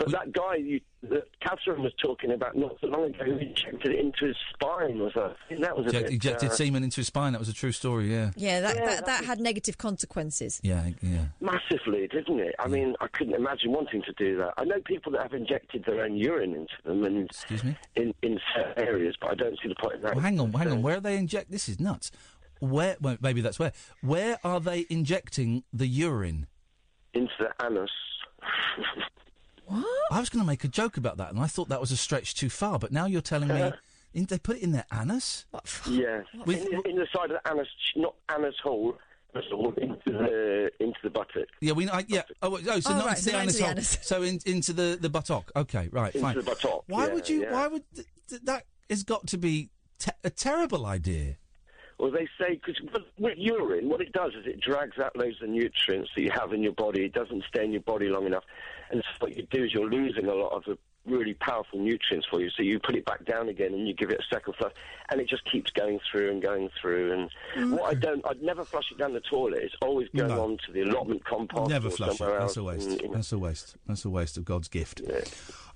But 0.00 0.12
that 0.12 0.32
guy 0.32 0.56
you, 0.56 0.80
that 1.02 1.24
Katherine 1.46 1.82
was 1.82 1.92
talking 2.02 2.32
about 2.32 2.56
not 2.56 2.74
so 2.80 2.86
long 2.86 3.04
ago, 3.14 3.22
who 3.22 3.36
injected 3.36 3.92
it 3.92 3.98
into 4.00 4.26
his 4.28 4.36
spine, 4.54 4.98
was 4.98 5.14
a, 5.14 5.34
I 5.36 5.48
think 5.48 5.60
that 5.60 5.76
was 5.76 5.86
a 5.86 5.88
Eject- 5.90 6.06
bit, 6.06 6.14
Ejected 6.14 6.50
uh, 6.50 6.54
semen 6.54 6.82
into 6.84 6.96
his 6.96 7.06
spine. 7.08 7.32
That 7.32 7.38
was 7.38 7.50
a 7.50 7.52
true 7.52 7.70
story. 7.70 8.10
Yeah. 8.10 8.30
Yeah, 8.34 8.60
that, 8.60 8.76
that, 8.76 9.06
that 9.06 9.24
had 9.26 9.40
negative 9.40 9.76
consequences. 9.76 10.58
Yeah. 10.62 10.88
Yeah. 11.02 11.26
massively, 11.42 12.08
didn't 12.08 12.40
it? 12.40 12.54
I 12.58 12.66
mean, 12.66 12.94
I 13.02 13.08
couldn't 13.08 13.34
imagine 13.34 13.72
wanting 13.72 14.00
to 14.02 14.12
do 14.14 14.38
that. 14.38 14.54
I 14.56 14.64
know 14.64 14.80
people 14.86 15.12
that 15.12 15.20
have 15.22 15.34
injected 15.34 15.84
their 15.84 16.02
own 16.02 16.16
urine 16.16 16.54
into 16.54 16.72
them, 16.84 17.04
and 17.04 17.26
Excuse 17.26 17.62
me. 17.62 17.76
in 17.94 18.14
in 18.22 18.40
certain 18.56 18.82
areas, 18.82 19.16
but 19.20 19.32
I 19.32 19.34
don't 19.34 19.58
see 19.62 19.68
the 19.68 19.74
point 19.74 19.96
in 19.96 20.02
that. 20.02 20.14
Well, 20.14 20.22
hang 20.24 20.40
on, 20.40 20.50
hang 20.54 20.70
on. 20.72 20.80
Where 20.82 20.96
are 20.96 21.00
they 21.00 21.18
inject? 21.18 21.50
This 21.50 21.68
is 21.68 21.78
nuts. 21.78 22.10
Where? 22.60 22.96
Well, 23.02 23.18
maybe 23.20 23.42
that's 23.42 23.58
where. 23.58 23.72
Where 24.00 24.38
are 24.44 24.60
they 24.60 24.86
injecting 24.88 25.64
the 25.74 25.86
urine? 25.86 26.46
Into 27.12 27.32
the 27.38 27.50
anus. 27.66 27.90
I 30.10 30.18
was 30.20 30.28
going 30.28 30.42
to 30.42 30.46
make 30.46 30.64
a 30.64 30.68
joke 30.68 30.96
about 30.96 31.16
that, 31.18 31.30
and 31.30 31.38
I 31.40 31.46
thought 31.46 31.68
that 31.68 31.80
was 31.80 31.90
a 31.92 31.96
stretch 31.96 32.34
too 32.34 32.48
far. 32.50 32.78
But 32.78 32.92
now 32.92 33.06
you're 33.06 33.20
telling 33.20 33.48
me 33.48 33.72
in, 34.14 34.24
they 34.26 34.38
put 34.38 34.56
it 34.56 34.62
in 34.62 34.72
their 34.72 34.86
anus. 34.92 35.46
Yeah, 35.88 36.22
With- 36.46 36.66
in, 36.66 36.80
in 36.90 36.96
the 36.96 37.06
side 37.14 37.30
of 37.30 37.38
the 37.44 37.50
anus, 37.50 37.68
not 37.96 38.14
anus 38.34 38.56
hole, 38.62 38.96
anus 39.34 39.46
hole 39.50 39.72
into 39.76 40.00
the 40.10 40.70
into 40.80 40.98
the 41.04 41.10
buttock. 41.10 41.46
Yeah, 41.60 41.72
we. 41.72 41.88
I, 41.88 42.04
yeah. 42.08 42.22
Oh, 42.42 42.58
oh, 42.68 42.80
so 42.80 42.90
Oh, 42.92 42.96
not 42.96 43.06
right, 43.06 43.18
into 43.18 43.22
so 43.22 43.30
the 43.30 43.38
anus 43.42 43.56
the 43.58 43.62
hole. 43.62 43.70
anus. 43.72 43.98
So 44.02 44.22
in, 44.22 44.38
into 44.46 44.72
the 44.72 44.98
the 45.00 45.08
buttock. 45.10 45.52
Okay, 45.54 45.88
right, 45.92 46.14
Into 46.14 46.26
fine. 46.26 46.36
the 46.36 46.42
buttock, 46.42 46.84
Why 46.88 47.06
yeah, 47.06 47.14
would 47.14 47.28
you? 47.28 47.42
yeah. 47.42 47.52
Why 47.52 47.66
would 47.68 47.82
th- 47.94 48.06
th- 48.28 48.42
that? 48.44 48.64
Has 48.88 49.04
got 49.04 49.28
to 49.28 49.38
be 49.38 49.70
te- 50.00 50.10
a 50.24 50.30
terrible 50.30 50.84
idea. 50.86 51.36
Well, 52.00 52.10
they 52.10 52.26
say 52.40 52.54
because 52.54 52.80
with 53.18 53.34
urine, 53.36 53.88
what 53.88 54.00
it 54.00 54.12
does 54.12 54.32
is 54.32 54.46
it 54.46 54.60
drags 54.60 54.98
out 54.98 55.14
loads 55.16 55.36
of 55.42 55.48
nutrients 55.50 56.10
that 56.16 56.22
you 56.22 56.30
have 56.32 56.52
in 56.52 56.62
your 56.62 56.72
body. 56.72 57.04
It 57.04 57.12
doesn't 57.12 57.44
stay 57.48 57.62
in 57.64 57.70
your 57.72 57.82
body 57.82 58.08
long 58.08 58.26
enough, 58.26 58.42
and 58.90 59.02
so 59.02 59.10
what 59.26 59.36
you 59.36 59.46
do 59.50 59.64
is 59.64 59.72
you're 59.74 59.88
losing 59.88 60.26
a 60.26 60.34
lot 60.34 60.52
of 60.52 60.64
the 60.64 60.76
really 61.06 61.32
powerful 61.34 61.78
nutrients 61.78 62.26
for 62.30 62.40
you. 62.42 62.50
So 62.50 62.62
you 62.62 62.78
put 62.78 62.94
it 62.94 63.06
back 63.06 63.24
down 63.24 63.48
again, 63.48 63.72
and 63.72 63.88
you 63.88 63.94
give 63.94 64.10
it 64.10 64.20
a 64.20 64.34
second 64.34 64.54
flush, 64.56 64.72
and 65.08 65.18
it 65.20 65.28
just 65.28 65.50
keeps 65.50 65.70
going 65.70 65.98
through 66.10 66.30
and 66.30 66.42
going 66.42 66.68
through. 66.80 67.28
And 67.56 67.72
what 67.72 67.84
I 67.90 67.94
don't, 67.94 68.24
I'd 68.26 68.42
never 68.42 68.64
flush 68.66 68.84
it 68.92 68.98
down 68.98 69.14
the 69.14 69.20
toilet. 69.20 69.60
It's 69.62 69.74
always 69.80 70.08
going 70.14 70.28
No. 70.28 70.42
on 70.44 70.58
to 70.66 70.72
the 70.72 70.82
allotment 70.82 71.24
compost 71.24 71.70
Never 71.70 71.88
or 71.88 71.90
flush 71.90 72.20
it. 72.20 72.24
That's 72.24 72.40
else. 72.42 72.56
a 72.58 72.62
waste. 72.62 72.86
and, 72.88 73.00
you 73.00 73.08
know, 73.08 73.14
That's 73.14 73.32
a 73.32 73.38
waste. 73.38 73.76
That's 73.86 74.04
a 74.04 74.10
waste 74.10 74.36
of 74.36 74.44
God's 74.44 74.68
gift. 74.68 75.00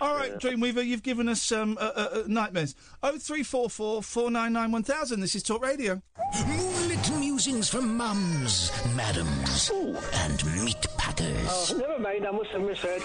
All 0.01 0.15
right, 0.15 0.33
Dreamweaver, 0.39 0.85
you've 0.85 1.03
given 1.03 1.29
us 1.29 1.51
um, 1.53 1.79
uh, 1.81 1.91
uh, 1.95 2.09
uh, 2.13 2.23
nightmares. 2.27 2.75
Oh 3.03 3.17
three 3.17 3.43
four 3.43 3.71
four 3.71 4.03
four 4.03 4.31
nine 4.31 4.53
nine 4.53 4.73
one 4.73 4.83
thousand. 4.83 5.21
This 5.21 5.35
is 5.35 5.43
Talk 5.43 5.65
Radio. 5.65 6.03
More 6.47 6.81
little 6.87 7.17
musings 7.17 7.71
from 7.71 7.97
mums, 7.97 8.71
madams, 8.95 9.71
and 10.13 10.65
meat 10.65 10.87
packers. 11.17 11.73
Oh, 11.73 11.77
never 11.79 11.99
mind, 11.99 12.27
I 12.27 12.31
must 12.31 12.51
have 12.51 12.63
misheard. 12.63 13.03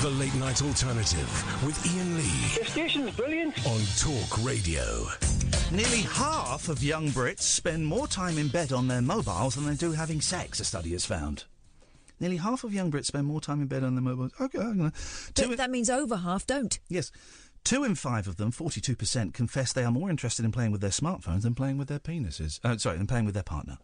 The 0.00 0.10
Late 0.10 0.34
Night 0.34 0.62
Alternative 0.62 1.64
with 1.64 1.84
Iain 1.86 2.16
Lee 2.16 2.58
The 2.58 2.64
station's 2.64 3.10
brilliant. 3.16 3.54
on 3.66 3.80
Talk 3.98 4.44
Radio. 4.44 5.06
Nearly 5.70 6.02
half 6.02 6.68
of 6.68 6.82
young 6.82 7.08
Brits 7.08 7.42
spend 7.42 7.86
more 7.86 8.06
time 8.06 8.38
in 8.38 8.48
bed 8.48 8.72
on 8.72 8.88
their 8.88 9.02
mobiles 9.02 9.54
than 9.54 9.66
they 9.66 9.74
do 9.74 9.92
having 9.92 10.20
sex, 10.20 10.60
a 10.60 10.64
study 10.64 10.92
has 10.92 11.04
found. 11.06 11.44
Nearly 12.20 12.36
half 12.36 12.62
of 12.62 12.72
young 12.72 12.90
Brits 12.90 13.06
spend 13.06 13.26
more 13.26 13.40
time 13.40 13.60
in 13.60 13.66
bed 13.66 13.82
on 13.82 13.94
their 13.94 14.02
mobiles. 14.02 14.32
Okay, 14.40 14.58
I'm 14.58 14.92
But 15.34 15.56
that 15.56 15.70
means 15.70 15.90
over 15.90 16.16
half 16.16 16.46
don't. 16.46 16.78
Yes. 16.88 17.10
Two 17.64 17.84
in 17.84 17.94
five 17.94 18.26
of 18.26 18.36
them, 18.36 18.50
42%, 18.50 19.32
confess 19.32 19.72
they 19.72 19.84
are 19.84 19.92
more 19.92 20.10
interested 20.10 20.44
in 20.44 20.50
playing 20.50 20.72
with 20.72 20.80
their 20.80 20.90
smartphones 20.90 21.42
than 21.42 21.54
playing 21.54 21.78
with 21.78 21.86
their 21.86 22.00
penises. 22.00 22.58
Uh, 22.64 22.76
sorry, 22.76 22.98
than 22.98 23.06
playing 23.06 23.24
with 23.24 23.34
their 23.34 23.42
partner. 23.44 23.78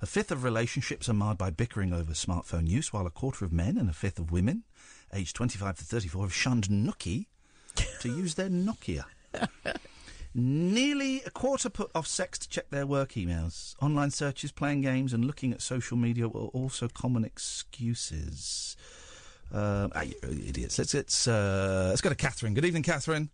A 0.00 0.06
fifth 0.06 0.30
of 0.30 0.44
relationships 0.44 1.08
are 1.08 1.14
marred 1.14 1.36
by 1.36 1.50
bickering 1.50 1.92
over 1.92 2.12
smartphone 2.12 2.66
use, 2.66 2.92
while 2.92 3.06
a 3.06 3.10
quarter 3.10 3.44
of 3.44 3.52
men 3.52 3.76
and 3.76 3.90
a 3.90 3.92
fifth 3.92 4.18
of 4.18 4.32
women, 4.32 4.64
aged 5.12 5.36
25 5.36 5.76
to 5.76 5.84
34, 5.84 6.22
have 6.22 6.34
shunned 6.34 6.68
Nookie 6.68 7.26
to 8.00 8.08
use 8.16 8.34
their 8.34 8.48
Nokia. 8.48 9.04
Nearly 10.34 11.22
a 11.22 11.30
quarter 11.30 11.68
put 11.68 11.90
off 11.94 12.06
sex 12.06 12.38
to 12.38 12.48
check 12.48 12.70
their 12.70 12.86
work 12.86 13.12
emails. 13.12 13.74
Online 13.82 14.10
searches, 14.10 14.52
playing 14.52 14.82
games, 14.82 15.12
and 15.12 15.24
looking 15.24 15.52
at 15.52 15.60
social 15.60 15.96
media 15.96 16.28
were 16.28 16.40
also 16.40 16.88
common 16.88 17.24
excuses. 17.24 18.76
Um, 19.52 19.92
ah, 19.94 20.02
you 20.02 20.14
idiots. 20.22 20.78
Let's 20.78 20.94
let's 20.94 21.28
uh, 21.28 21.86
let's 21.88 22.00
go 22.00 22.08
to 22.08 22.14
Catherine. 22.14 22.54
Good 22.54 22.64
evening, 22.64 22.82
Catherine. 22.82 23.30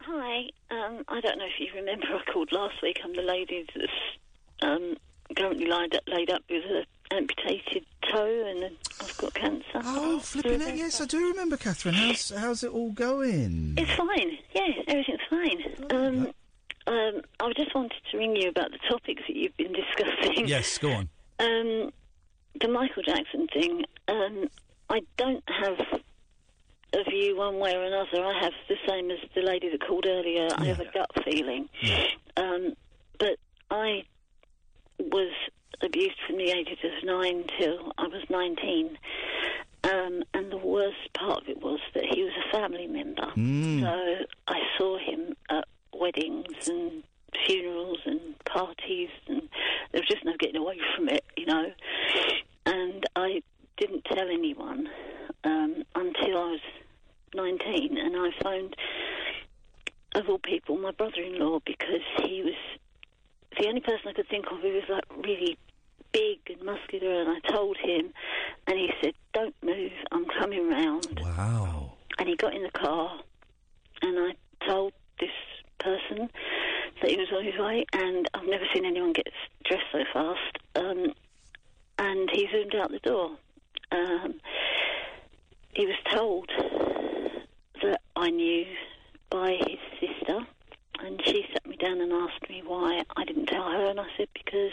Hi. 0.00 0.48
Um, 0.70 1.04
I 1.08 1.20
don't 1.20 1.38
know 1.38 1.44
if 1.44 1.60
you 1.60 1.68
remember, 1.74 2.06
I 2.06 2.32
called 2.32 2.50
last 2.50 2.82
week. 2.82 2.98
I'm 3.04 3.14
the 3.14 3.22
lady 3.22 3.66
that's 3.76 3.92
um, 4.62 4.96
currently 5.36 5.66
laid 5.66 5.94
up, 5.94 6.02
laid 6.06 6.30
up 6.30 6.42
with 6.48 6.64
an 6.64 6.84
amputated 7.10 7.84
toe, 8.10 8.46
and 8.48 8.76
I've 9.00 9.16
got 9.18 9.34
cancer. 9.34 9.64
Oh, 9.74 10.18
flipping 10.18 10.62
it! 10.62 10.76
Yes, 10.76 11.00
I 11.00 11.04
do 11.04 11.28
remember, 11.28 11.56
Catherine. 11.56 11.94
How's 11.94 12.30
how's 12.30 12.64
it 12.64 12.70
all 12.70 12.92
going? 12.92 13.74
It's 13.76 13.92
fine. 13.92 14.38
Yeah, 14.54 14.82
everything's 14.88 15.20
fine. 15.28 15.62
Um, 15.90 16.32
um, 16.86 17.20
I 17.40 17.52
just 17.54 17.74
wanted 17.74 18.00
to 18.10 18.18
ring 18.18 18.34
you 18.34 18.48
about 18.48 18.72
the 18.72 18.78
topics 18.88 19.22
that 19.28 19.36
you've 19.36 19.56
been 19.56 19.72
discussing. 19.96 20.48
Yes, 20.48 20.78
go 20.78 20.90
on. 20.90 21.08
Um, 21.38 21.92
the 22.60 22.68
Michael 22.68 23.02
Jackson 23.02 23.46
thing. 23.48 23.84
Um, 24.08 24.48
I 24.92 25.00
don't 25.16 25.42
have 25.48 25.78
a 26.92 27.10
view 27.10 27.38
one 27.38 27.58
way 27.58 27.74
or 27.74 27.82
another. 27.82 28.22
I 28.22 28.38
have 28.42 28.52
the 28.68 28.76
same 28.86 29.10
as 29.10 29.18
the 29.34 29.40
lady 29.40 29.70
that 29.70 29.86
called 29.86 30.04
earlier. 30.06 30.48
I 30.54 30.66
have 30.66 30.80
a 30.80 30.92
gut 30.92 31.10
feeling. 31.24 31.70
Um, 32.36 32.74
but 33.18 33.38
I 33.70 34.04
was 34.98 35.32
abused 35.80 36.18
from 36.26 36.36
the 36.36 36.50
ages 36.50 36.76
of 36.84 37.04
nine 37.04 37.44
till 37.58 37.92
I 37.96 38.06
was 38.06 38.22
19. 38.28 38.98
Um, 39.84 40.22
and 40.34 40.52
the 40.52 40.58
worst 40.58 41.12
part 41.14 41.42
of 41.42 41.48
it 41.48 41.62
was 41.62 41.80
that 41.94 42.04
he 42.04 42.22
was 42.22 42.32
a 42.46 42.52
family 42.52 42.86
member. 42.86 43.32
Mm. 43.34 43.80
So 43.80 44.26
I 44.48 44.60
saw 44.78 44.98
him 44.98 45.34
at 45.48 45.64
weddings 45.94 46.68
and 46.68 47.02
funerals 47.46 47.98
and 48.04 48.20
parties, 48.44 49.08
and 49.26 49.48
there 49.90 50.02
was 50.02 50.08
just 50.08 50.24
no 50.24 50.34
getting 50.38 50.56
away 50.56 50.78
from 50.94 51.08
it, 51.08 51.24
you 51.36 51.46
know. 51.46 51.72
And 52.66 53.04
I 53.16 53.42
didn't 53.82 54.04
tell 54.04 54.30
anyone 54.30 54.88
um, 55.42 55.82
until 55.96 56.38
I 56.38 56.50
was 56.52 56.60
19, 57.34 57.98
and 57.98 58.16
I 58.16 58.30
phoned, 58.40 58.76
of 60.14 60.28
all 60.28 60.38
people, 60.38 60.78
my 60.78 60.92
brother-in-law 60.92 61.60
because 61.66 62.04
he 62.18 62.42
was 62.44 62.54
the 63.58 63.66
only 63.66 63.80
person 63.80 64.08
I 64.08 64.12
could 64.12 64.28
think 64.28 64.46
of 64.52 64.60
who 64.60 64.72
was 64.72 64.84
like 64.88 65.04
really 65.26 65.58
big 66.12 66.38
and 66.46 66.62
muscular, 66.62 67.22
and 67.22 67.30
I 67.30 67.40
told 67.52 67.76
him, 67.76 68.12
and 68.68 68.78
he 68.78 68.88
said, 69.02 69.14
"Don't 69.34 69.54
move, 69.64 69.90
I'm 70.12 70.26
coming 70.26 70.68
round." 70.68 71.20
Wow. 71.20 71.94
And 72.18 72.28
he 72.28 72.36
got 72.36 72.54
in 72.54 72.62
the 72.62 72.70
car, 72.70 73.18
and 74.02 74.16
I 74.16 74.66
told 74.66 74.92
this 75.18 75.30
person 75.80 76.30
that 77.00 77.10
he 77.10 77.16
was 77.16 77.32
on 77.32 77.44
his 77.44 77.58
way, 77.58 77.84
and 77.94 78.28
I've 78.32 78.46
never 78.46 78.64
seen 78.72 78.84
anyone 78.84 79.12
get 79.12 79.26
dressed 79.64 79.86
so 79.90 80.04
fast. 80.12 80.58
Um, 80.76 81.14
and 81.98 82.30
he 82.30 82.48
zoomed 82.52 82.76
out 82.76 82.90
the 82.92 83.00
door. 83.00 83.32
Um, 83.92 84.34
he 85.74 85.86
was 85.86 85.96
told 86.10 86.50
that 87.82 88.00
I 88.16 88.30
knew 88.30 88.66
by 89.30 89.58
his 89.66 89.78
sister, 90.00 90.46
and 91.00 91.20
she 91.24 91.46
sat 91.52 91.66
me 91.66 91.76
down 91.76 92.00
and 92.00 92.12
asked 92.12 92.48
me 92.48 92.62
why 92.66 93.02
I 93.16 93.24
didn't 93.24 93.46
tell 93.46 93.70
her, 93.70 93.86
and 93.86 94.00
I 94.00 94.06
said 94.16 94.28
because 94.34 94.72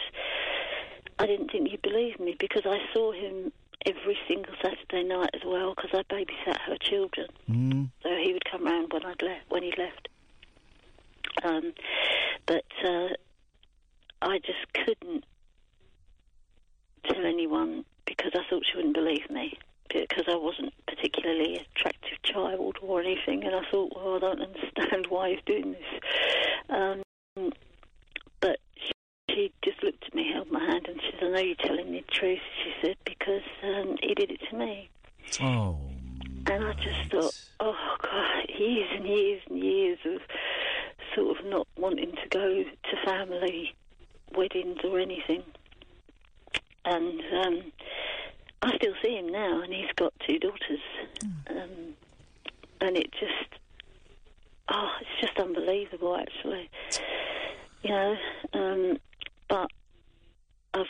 I 1.17 1.25
didn't 1.25 1.51
think 1.51 1.71
you'd 1.71 1.81
believe 1.81 2.19
me 2.19 2.35
because 2.39 2.63
I 2.65 2.79
saw 2.93 3.11
him 3.11 3.51
every 3.85 4.17
single 4.27 4.53
Saturday 4.61 5.03
night 5.03 5.29
as 5.33 5.41
well 5.45 5.73
because 5.75 5.91
I 5.93 6.03
babysat 6.13 6.59
her 6.61 6.77
children. 6.77 7.27
Mm. 7.49 7.89
So 8.03 8.09
he 8.09 8.33
would 8.33 8.45
come 8.45 8.65
round 8.65 8.91
when 8.91 9.05
I'd 9.05 9.21
left 9.21 9.49
when 9.49 9.63
he 9.63 9.73
left. 9.77 10.09
Um, 11.43 11.73
but 12.45 12.65
uh, 12.85 13.09
I 14.21 14.39
just 14.39 14.73
couldn't 14.73 15.23
tell 17.05 17.25
anyone 17.25 17.85
because 18.09 18.31
I 18.33 18.43
thought 18.49 18.63
she 18.69 18.75
wouldn't 18.75 18.95
believe 18.95 19.29
me 19.29 19.57
because 19.93 20.25
I 20.27 20.35
wasn't 20.35 20.73
particularly 20.87 21.65
attractive 21.75 22.21
child 22.23 22.77
or 22.81 23.01
anything, 23.01 23.43
and 23.43 23.55
I 23.55 23.61
thought, 23.71 23.93
well, 23.95 24.15
I 24.15 24.19
don't 24.19 24.41
understand 24.41 25.07
why 25.09 25.31
he's 25.31 25.39
doing 25.45 25.71
this. 25.71 26.01
Um, 26.69 27.51
but 28.41 28.59
she, 28.75 28.91
she 29.29 29.53
just 29.63 29.83
looked 29.83 30.03
at 30.05 30.15
me, 30.15 30.31
held 30.31 30.51
my 30.51 30.59
hand, 30.59 30.87
and 30.87 30.99
she 31.01 31.11
said, 31.19 31.29
"I 31.29 31.31
know 31.31 31.39
you're 31.39 31.55
telling 31.55 31.91
the 31.91 32.03
truth." 32.11 32.39
She 32.63 32.73
said, 32.81 32.97
"Because 33.05 33.41
um, 33.63 33.97
he 34.01 34.13
did 34.13 34.31
it 34.31 34.41
to 34.49 34.57
me." 34.57 34.89
Oh. 35.41 35.79
And 36.47 36.63
I 36.63 36.73
just 36.73 37.11
thought, 37.11 37.39
oh 37.59 37.95
God, 38.01 38.49
years 38.57 38.89
and 38.95 39.07
years 39.07 39.41
and 39.47 39.59
years 39.59 39.99
of 40.05 40.21
sort 41.15 41.37
of 41.39 41.45
not 41.45 41.67
wanting 41.77 42.11
to 42.11 42.29
go 42.29 42.63
to 42.63 43.05
family 43.05 43.75
weddings 44.35 44.79
or 44.83 44.99
anything. 44.99 45.43
And 46.89 47.21
um, 47.45 47.71
I 48.63 48.75
still 48.77 48.93
see 49.03 49.15
him 49.15 49.27
now, 49.27 49.61
and 49.61 49.71
he's 49.71 49.91
got 49.95 50.11
two 50.27 50.39
daughters. 50.39 50.79
Um, 51.49 51.93
and 52.81 52.97
it 52.97 53.11
just, 53.11 53.61
oh, 54.69 54.89
it's 55.01 55.21
just 55.21 55.39
unbelievable, 55.39 56.17
actually. 56.17 56.69
You 57.83 57.89
know, 57.91 58.15
um, 58.53 58.97
but 59.47 59.69
I've 60.73 60.85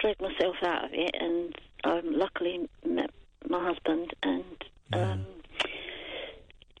dragged 0.00 0.22
myself 0.22 0.56
out 0.64 0.84
of 0.86 0.90
it, 0.94 1.14
and 1.20 1.54
I'm 1.84 2.18
luckily 2.18 2.68
met 2.84 3.10
my 3.48 3.62
husband, 3.62 4.14
and 4.22 4.64
um, 4.92 5.26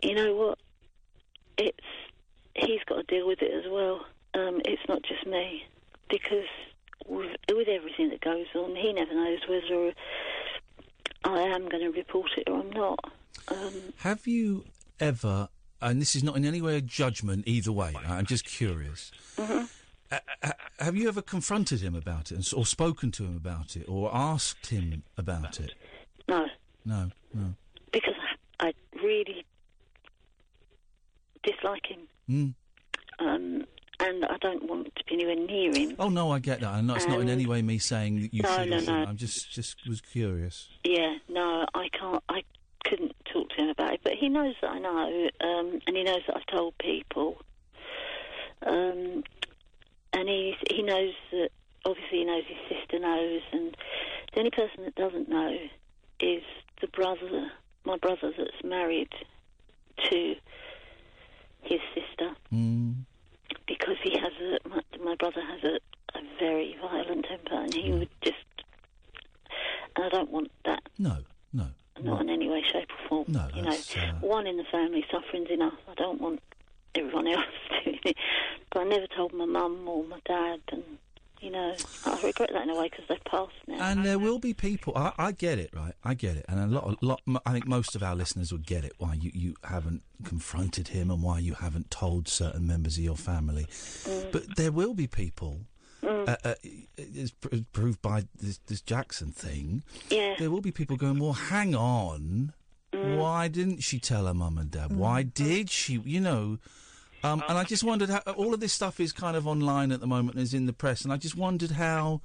you 0.02 0.14
know 0.14 0.34
what? 0.34 0.58
It's 1.58 1.78
he's 2.54 2.80
got 2.86 2.96
to 2.96 3.02
deal 3.02 3.26
with 3.26 3.42
it 3.42 3.52
as 3.52 3.70
well. 3.70 4.06
Um, 4.34 4.60
it's 4.64 4.82
not 4.88 5.02
just 5.02 5.26
me 5.26 5.64
because 6.08 6.48
with, 7.08 7.36
with 7.50 7.68
everything 7.68 8.10
that 8.10 8.20
goes 8.20 8.46
on, 8.54 8.74
he 8.76 8.92
never 8.92 9.14
knows 9.14 9.40
whether 9.48 9.92
I 11.24 11.40
am 11.42 11.68
going 11.68 11.82
to 11.82 11.90
report 11.90 12.30
it 12.36 12.48
or 12.48 12.60
I'm 12.60 12.70
not. 12.70 12.98
Um, 13.48 13.72
Have 13.98 14.26
you 14.26 14.64
ever, 15.00 15.48
and 15.80 16.00
this 16.00 16.16
is 16.16 16.22
not 16.22 16.36
in 16.36 16.44
any 16.44 16.60
way 16.62 16.76
a 16.76 16.80
judgment 16.80 17.44
either 17.46 17.72
way, 17.72 17.94
I'm 18.06 18.26
just 18.26 18.44
curious. 18.44 19.10
mhm. 19.36 19.68
Uh, 20.08 20.18
uh, 20.40 20.52
have 20.78 20.94
you 20.94 21.08
ever 21.08 21.20
confronted 21.20 21.80
him 21.80 21.96
about 21.96 22.30
it, 22.30 22.52
or 22.54 22.64
spoken 22.64 23.10
to 23.10 23.24
him 23.24 23.34
about 23.36 23.74
it, 23.74 23.84
or 23.88 24.08
asked 24.14 24.66
him 24.68 25.02
about 25.18 25.58
it? 25.58 25.74
No, 26.28 26.46
No, 26.84 27.10
no. 27.34 27.54
because 27.92 28.14
I, 28.60 28.68
I 28.68 28.72
really 29.02 29.44
dislike 31.42 31.86
him, 31.86 32.00
Mm. 32.30 32.54
um, 33.18 33.64
and 34.08 34.24
I 34.24 34.36
don't 34.38 34.68
want 34.68 34.94
to 34.96 35.04
be 35.04 35.14
anywhere 35.14 35.34
near 35.36 35.72
him. 35.74 35.96
Oh 35.98 36.08
no, 36.08 36.30
I 36.32 36.38
get 36.38 36.60
that, 36.60 36.74
and 36.74 36.90
it's 36.90 37.06
not 37.06 37.20
in 37.20 37.28
any 37.28 37.46
way 37.46 37.62
me 37.62 37.78
saying 37.78 38.20
that 38.22 38.34
you 38.34 38.42
No, 38.42 38.56
should. 38.56 38.70
no, 38.70 38.78
shouldn't. 38.78 38.98
no. 39.04 39.10
I'm 39.10 39.16
just, 39.16 39.50
just 39.50 39.76
was 39.88 40.00
curious. 40.00 40.68
Yeah, 40.84 41.16
no, 41.28 41.66
I 41.74 41.88
can't. 41.88 42.22
I 42.28 42.42
couldn't 42.84 43.14
talk 43.32 43.48
to 43.50 43.56
him 43.62 43.68
about 43.70 43.94
it, 43.94 44.00
but 44.04 44.12
he 44.14 44.28
knows 44.28 44.54
that 44.62 44.70
I 44.70 44.78
know, 44.78 45.28
um, 45.40 45.80
and 45.86 45.96
he 45.96 46.02
knows 46.04 46.20
that 46.26 46.36
I've 46.36 46.46
told 46.46 46.76
people. 46.78 47.38
Um, 48.66 49.22
and 50.12 50.28
he's, 50.28 50.54
he 50.70 50.82
knows 50.82 51.12
that. 51.32 51.50
Obviously, 51.84 52.18
he 52.18 52.24
knows 52.24 52.42
his 52.48 52.78
sister 52.78 52.98
knows, 52.98 53.42
and 53.52 53.76
the 54.32 54.38
only 54.40 54.50
person 54.50 54.84
that 54.84 54.96
doesn't 54.96 55.28
know 55.28 55.56
is 56.18 56.42
the 56.80 56.88
brother, 56.88 57.48
my 57.84 57.96
brother, 57.96 58.32
that's 58.36 58.64
married 58.64 59.12
to 60.10 60.34
his 61.62 61.78
sister, 61.94 62.34
Mm. 62.52 63.04
Because 63.66 63.96
he 64.02 64.18
has 64.18 64.32
a. 64.40 64.68
My, 64.68 64.80
my 65.04 65.14
brother 65.16 65.40
has 65.42 65.62
a, 65.64 65.78
a 66.18 66.22
very 66.38 66.76
violent 66.80 67.26
temper, 67.28 67.54
and 67.54 67.74
he 67.74 67.92
would 67.92 68.08
just. 68.22 68.36
And 69.96 70.04
I 70.04 70.08
don't 70.10 70.30
want 70.30 70.50
that 70.66 70.82
No, 70.98 71.16
no. 71.54 71.66
not 72.02 72.20
in 72.20 72.28
any 72.30 72.48
way, 72.48 72.62
shape, 72.70 72.90
or 72.90 73.08
form. 73.08 73.24
No, 73.28 73.48
you 73.54 73.62
know, 73.62 73.70
uh, 73.70 74.12
one 74.20 74.46
in 74.46 74.56
the 74.58 74.64
family 74.70 75.04
suffering's 75.10 75.50
enough. 75.50 75.74
I 75.90 75.94
don't 75.94 76.20
want 76.20 76.40
everyone 76.94 77.26
else 77.36 77.44
doing 77.84 77.98
it. 78.04 78.16
But 78.70 78.80
I 78.80 78.84
never 78.84 79.06
told 79.06 79.32
my 79.32 79.46
mum 79.46 79.88
or 79.88 80.04
my 80.04 80.18
dad, 80.26 80.60
and 80.72 80.82
you 81.40 81.50
know, 81.50 81.74
I 82.04 82.20
regret 82.22 82.50
that 82.52 82.62
in 82.62 82.70
a 82.70 82.74
way 82.78 82.88
because 82.88 83.04
they've 83.08 83.24
passed 83.24 83.52
now. 83.66 83.76
And 83.80 84.04
there 84.04 84.18
will 84.18 84.38
be 84.38 84.54
people. 84.54 84.92
I, 84.96 85.12
I 85.18 85.32
get 85.32 85.58
it, 85.58 85.70
right? 85.74 85.94
I 86.04 86.14
get 86.14 86.36
it, 86.36 86.44
and 86.48 86.60
a 86.60 86.66
lot, 86.66 86.98
a 87.00 87.04
lot. 87.04 87.20
I 87.44 87.52
think 87.52 87.66
most 87.66 87.94
of 87.94 88.02
our 88.02 88.14
listeners 88.14 88.52
would 88.52 88.66
get 88.66 88.84
it 88.84 88.92
why 88.98 89.14
you, 89.14 89.30
you 89.34 89.54
haven't 89.64 90.02
confronted 90.24 90.88
him 90.88 91.10
and 91.10 91.22
why 91.22 91.38
you 91.38 91.54
haven't 91.54 91.90
told 91.90 92.28
certain 92.28 92.66
members 92.66 92.96
of 92.98 93.04
your 93.04 93.16
family. 93.16 93.66
Mm. 94.04 94.32
But 94.32 94.56
there 94.56 94.72
will 94.72 94.94
be 94.94 95.06
people. 95.06 95.60
Uh, 96.02 96.36
uh, 96.44 96.54
as 97.18 97.32
proved 97.72 98.00
by 98.00 98.24
this, 98.40 98.58
this 98.66 98.80
Jackson 98.80 99.32
thing. 99.32 99.82
Yeah. 100.08 100.34
There 100.38 100.50
will 100.50 100.60
be 100.60 100.70
people 100.70 100.96
going, 100.96 101.18
well, 101.18 101.32
hang 101.32 101.74
on. 101.74 102.52
Mm. 102.92 103.16
Why 103.16 103.48
didn't 103.48 103.82
she 103.82 103.98
tell 103.98 104.26
her 104.26 104.34
mum 104.34 104.56
and 104.56 104.70
dad? 104.70 104.94
Why 104.94 105.22
did 105.22 105.68
she? 105.68 106.00
You 106.04 106.20
know. 106.20 106.58
Um, 107.24 107.42
and 107.48 107.58
I 107.58 107.64
just 107.64 107.82
wondered 107.82 108.10
how 108.10 108.18
all 108.36 108.54
of 108.54 108.60
this 108.60 108.72
stuff 108.72 109.00
is 109.00 109.12
kind 109.12 109.36
of 109.36 109.46
online 109.46 109.90
at 109.92 110.00
the 110.00 110.06
moment, 110.06 110.36
and 110.36 110.42
is 110.42 110.54
in 110.54 110.66
the 110.66 110.72
press, 110.72 111.02
and 111.02 111.12
I 111.12 111.16
just 111.16 111.36
wondered 111.36 111.72
how 111.72 112.20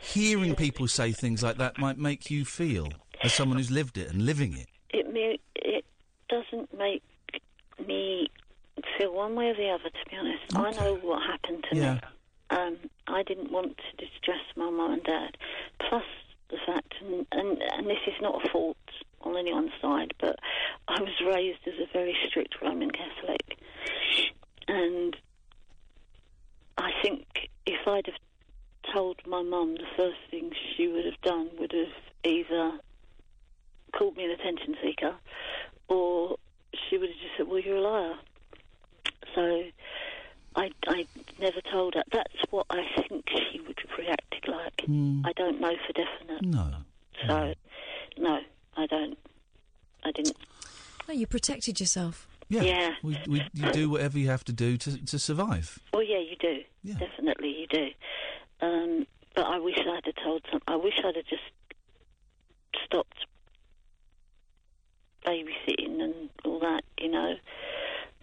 hearing 0.00 0.54
people 0.54 0.88
say 0.88 1.12
things 1.12 1.42
like 1.42 1.56
that 1.58 1.78
might 1.78 1.98
make 1.98 2.30
you 2.30 2.44
feel 2.44 2.88
as 3.22 3.34
someone 3.34 3.58
who's 3.58 3.70
lived 3.70 3.98
it 3.98 4.08
and 4.10 4.22
living 4.24 4.56
it. 4.56 4.68
It 4.90 5.12
me, 5.12 5.40
it 5.56 5.84
doesn't 6.28 6.76
make 6.76 7.02
me 7.86 8.28
feel 8.98 9.12
one 9.14 9.34
way 9.34 9.48
or 9.48 9.54
the 9.54 9.68
other. 9.68 9.84
To 9.90 10.10
be 10.10 10.16
honest, 10.16 10.56
I 10.56 10.70
know 10.72 10.96
what 11.02 11.22
happened 11.22 11.64
to 11.70 11.76
Yeah. 11.76 11.94
me. 11.94 12.00
Um, 12.50 12.76
I 13.06 13.22
didn't 13.22 13.52
want 13.52 13.76
to 13.78 14.04
distress 14.04 14.40
my 14.56 14.70
mum 14.70 14.92
and 14.94 15.04
dad. 15.04 15.36
Plus 15.88 16.02
the 16.50 16.56
fact, 16.66 16.94
and, 17.00 17.26
and 17.32 17.62
and 17.62 17.86
this 17.86 17.98
is 18.06 18.14
not 18.20 18.44
a 18.44 18.48
fault 18.50 18.76
on 19.22 19.36
anyone's 19.36 19.72
side, 19.80 20.14
but 20.20 20.38
I 20.88 21.00
was 21.00 21.10
raised 21.26 21.60
as 21.66 21.74
a 21.80 21.92
very 21.92 22.16
strict 22.28 22.56
Roman 22.62 22.90
Catholic, 22.90 23.58
and 24.68 25.16
I 26.78 26.90
think 27.02 27.26
if 27.66 27.86
I'd 27.86 28.06
have 28.06 28.94
told 28.94 29.16
my 29.26 29.42
mum, 29.42 29.74
the 29.74 29.86
first 29.96 30.18
thing 30.30 30.52
she 30.76 30.88
would 30.88 31.04
have 31.04 31.20
done 31.22 31.50
would 31.58 31.72
have 31.72 31.92
either 32.24 32.72
called 33.92 34.16
me 34.16 34.24
an 34.24 34.30
attention 34.30 34.76
seeker, 34.82 35.14
or 35.88 36.36
she 36.88 36.98
would 36.98 37.08
have 37.08 37.18
just 37.18 37.36
said, 37.36 37.48
"Well, 37.48 37.60
you're 37.60 37.76
a 37.76 37.80
liar." 37.80 38.14
So 39.34 39.62
I, 40.56 40.70
I 40.88 41.06
never 41.38 41.60
told 41.70 41.94
her. 41.94 42.02
That's 42.12 42.34
what 42.50 42.66
I 42.70 42.82
think 43.08 43.24
she 43.28 43.60
would 43.60 43.78
have 43.78 43.98
reacted 43.98 44.48
like. 44.48 44.82
Hmm. 44.84 45.22
I 45.24 45.32
don't 45.32 45.60
know 45.60 45.74
for 45.86 45.92
definite. 45.92 46.42
No. 46.42 46.74
So, 47.26 47.54
no, 48.18 48.40
I 48.76 48.86
don't. 48.86 49.18
I 50.04 50.12
didn't. 50.12 50.36
No, 51.08 51.14
you 51.14 51.26
protected 51.26 51.80
yourself. 51.80 52.26
Yeah. 52.48 52.62
Yeah. 52.62 52.94
We, 53.02 53.18
we, 53.28 53.42
you 53.54 53.70
do 53.72 53.90
whatever 53.90 54.18
you 54.18 54.28
have 54.28 54.44
to 54.44 54.52
do 54.52 54.76
to, 54.76 55.04
to 55.06 55.18
survive. 55.18 55.78
Well, 55.92 56.02
yeah, 56.02 56.18
you 56.18 56.36
do. 56.40 56.62
Definitely, 56.98 57.60
you 57.60 57.66
do. 57.68 57.88
Um, 58.60 59.06
but 59.34 59.46
I 59.46 59.58
wish 59.58 59.78
I'd 59.78 60.04
have 60.04 60.14
told 60.22 60.42
some. 60.50 60.60
I 60.66 60.76
wish 60.76 60.94
I'd 61.04 61.16
have 61.16 61.26
just 61.26 61.42
stopped 62.84 63.26
babysitting 65.24 66.02
and 66.02 66.30
all 66.44 66.58
that. 66.60 66.84
You 66.98 67.10
know. 67.10 67.34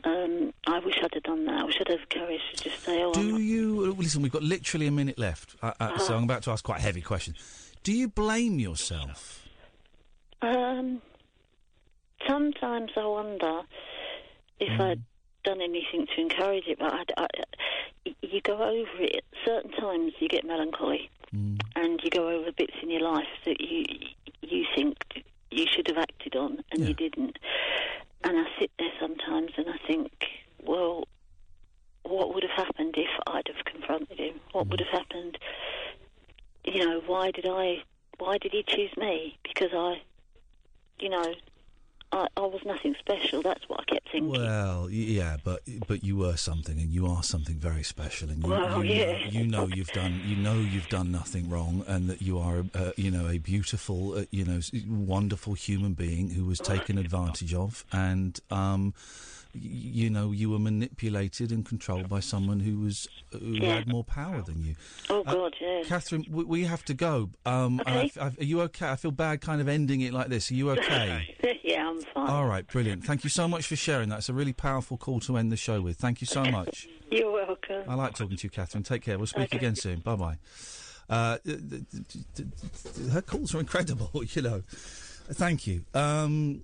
Um, 0.03 0.53
I 0.67 0.80
wish 0.80 0.95
I'd 1.01 1.14
have 1.14 1.24
done 1.24 1.45
that. 1.45 1.61
I 1.61 1.64
wish 1.64 1.77
I'd 1.82 1.88
have 1.88 2.08
courage 2.09 2.42
to 2.56 2.64
just 2.69 2.84
say, 2.84 3.01
"Oh, 3.01 3.14
I'm 3.14 3.35
Do 3.35 3.42
you 3.42 3.93
listen? 3.93 4.22
We've 4.22 4.32
got 4.32 4.43
literally 4.43 4.88
a 4.88 4.92
minute 4.92 5.17
left, 5.17 5.56
uh, 5.61 5.74
uh, 5.80 5.98
so 5.98 6.16
I'm 6.16 6.24
about 6.24 6.43
to 6.43 6.51
ask 6.51 6.64
quite 6.64 6.80
a 6.80 6.84
heavy 6.84 7.01
question. 7.01 7.35
Do 7.84 7.92
you 7.92 8.08
blame 8.08 8.59
yourself? 8.59 9.47
Um, 10.41 11.01
sometimes 12.27 12.91
I 12.95 13.06
wonder 13.06 13.61
if 14.59 14.80
I'd 14.82 15.01
done 15.43 15.61
anything 15.61 16.07
to 16.16 16.22
encourage 16.22 16.66
it, 16.67 16.80
but 16.80 16.93
I, 16.93 17.03
I, 17.17 17.27
you 18.22 18.41
go 18.41 18.56
over 18.57 19.01
it. 19.03 19.24
Certain 19.45 19.72
times 19.72 20.14
you 20.19 20.27
get 20.27 20.45
melancholy, 20.45 21.09
and 21.75 21.99
you 22.03 22.09
go 22.09 22.30
over 22.30 22.51
bits 22.51 22.74
in 22.82 22.90
your 22.90 23.01
life 23.01 23.27
that 23.45 23.59
you 23.61 23.85
you 24.41 24.66
think 24.75 24.98
you 25.51 25.66
should 25.67 25.88
have 25.88 25.98
acted 25.98 26.35
on, 26.35 26.64
and 26.72 26.82
you 26.88 26.93
didn't. 26.93 27.38
And 28.24 28.38
I 28.38 28.45
sit 28.59 28.72
there 28.80 28.91
sometimes 28.99 29.51
and 29.57 29.67
I 29.69 29.77
think, 29.88 30.11
well, 30.64 31.07
what 32.03 32.33
would 32.33 32.43
have 32.43 32.66
happened 32.66 32.95
if 32.98 33.09
I'd 33.27 33.48
have 33.48 33.66
confronted 33.66 34.19
him? 34.19 34.40
What 34.51 34.67
would 34.67 34.80
have 34.80 34.90
happened? 34.90 35.38
You 36.66 36.85
know, 36.85 37.01
why 37.06 37.32
did 37.32 37.48
I? 37.48 37.83
Why 38.17 38.38
did 38.38 38.51
he 38.51 38.64
choose 38.67 38.95
me? 38.98 39.38
Because 39.43 39.69
I, 39.74 40.01
you 41.00 41.09
know, 41.09 41.34
I, 42.11 42.27
I 42.38 42.42
was 42.42 42.61
nothing 42.66 42.95
special. 43.00 43.42
That's 43.42 43.67
what 43.67 43.82
I 43.82 43.84
kept 43.84 44.11
thinking. 44.11 44.30
Well, 44.32 44.90
yeah, 44.90 45.38
but 45.43 45.61
but 45.88 46.03
you 46.03 46.16
were 46.17 46.38
something, 46.38 46.80
and 46.80 46.90
you 46.90 47.06
are 47.08 47.22
something 47.22 47.56
very 47.56 47.84
special, 47.84 48.30
and 48.30 48.43
you, 48.43 48.50
Well, 48.50 48.84
you, 48.84 48.93
yeah. 48.93 49.11
know, 49.11 49.30
you 49.30 49.48
know 49.48 49.67
you've 49.67 49.92
done 49.92 50.22
you 50.26 50.35
know 50.38 50.58
you've 50.59 50.88
done 50.90 51.11
nothing 51.11 51.50
wrong, 51.50 51.84
and 51.88 52.09
that 52.09 52.22
you 52.22 52.40
are 52.40 52.64
uh, 52.74 52.92
you 52.95 53.11
know 53.11 53.27
a 53.27 53.40
beautiful 53.40 54.19
uh, 54.19 54.26
you 54.32 54.45
know 54.45 54.59
wonderful 54.88 55.53
human 55.53 55.93
being 55.93 56.30
who 56.30 56.45
was 56.45 56.59
taken 56.59 56.98
advantage 56.98 57.53
of, 57.53 57.84
and 57.92 58.40
um, 58.51 58.93
you 59.53 60.09
know 60.09 60.32
you 60.32 60.50
were 60.50 60.59
manipulated 60.59 61.51
and 61.51 61.66
controlled 61.66 62.08
by 62.09 62.19
someone 62.19 62.59
who 62.59 62.80
was 62.80 63.08
who 63.32 63.56
Yeah. 63.56 63.76
had 63.76 63.88
more 63.88 64.03
power 64.03 64.42
than 64.42 64.61
you. 64.64 64.76
Oh 65.09 65.22
Uh, 65.26 65.34
God, 65.34 65.56
yeah. 65.59 65.82
Catherine, 65.85 66.26
we, 66.30 66.43
we 66.43 66.64
have 66.66 66.84
to 66.85 66.93
go. 66.93 67.30
Um, 67.45 67.82
I 67.85 67.98
Okay. 68.06 68.19
I 68.22 68.27
f- 68.27 68.40
are 68.40 68.43
you 68.43 68.61
okay? 68.61 68.90
I 68.90 68.95
feel 68.95 69.11
bad, 69.11 69.42
kind 69.42 69.59
of 69.61 69.67
ending 69.67 70.01
it 70.01 70.14
like 70.14 70.27
this. 70.27 70.50
Are 70.51 70.53
you 70.56 70.69
okay? 70.72 71.35
yeah, 71.64 71.90
I'm 71.90 72.01
fine. 72.01 72.27
All 72.30 72.45
right, 72.45 72.66
brilliant. 72.67 73.03
Thank 73.06 73.24
you 73.24 73.30
so 73.30 73.48
much 73.48 73.67
for 73.67 73.76
sharing 73.76 74.09
that. 74.09 74.19
It's 74.19 74.30
a 74.30 74.34
really 74.34 74.53
powerful 74.53 74.98
call 74.98 75.19
to 75.22 75.38
end 75.38 75.51
the 75.51 75.58
show 75.58 75.82
with. 75.82 75.98
Thank 75.98 76.22
you 76.22 76.27
so 76.27 76.43
much. 76.51 76.88
You're 77.11 77.32
welcome. 77.32 77.84
I 77.90 77.95
like 77.95 78.16
talking 78.16 78.38
to 78.38 78.43
you, 78.43 78.50
Catherine. 78.50 78.84
Take 78.84 79.01
care. 79.03 79.17
We'll 79.17 79.27
speak 79.27 79.45
Okay. 79.45 79.58
again 79.58 79.76
soon. 79.76 80.00
Bye 80.00 80.16
bye. 80.16 80.38
Uh, 81.09 81.38
her 83.11 83.22
calls 83.22 83.56
are 83.56 83.59
incredible, 83.59 84.09
you 84.34 84.42
know. 84.42 84.64
Thank 84.69 85.67
you. 85.67 85.84
Um, 85.93 86.61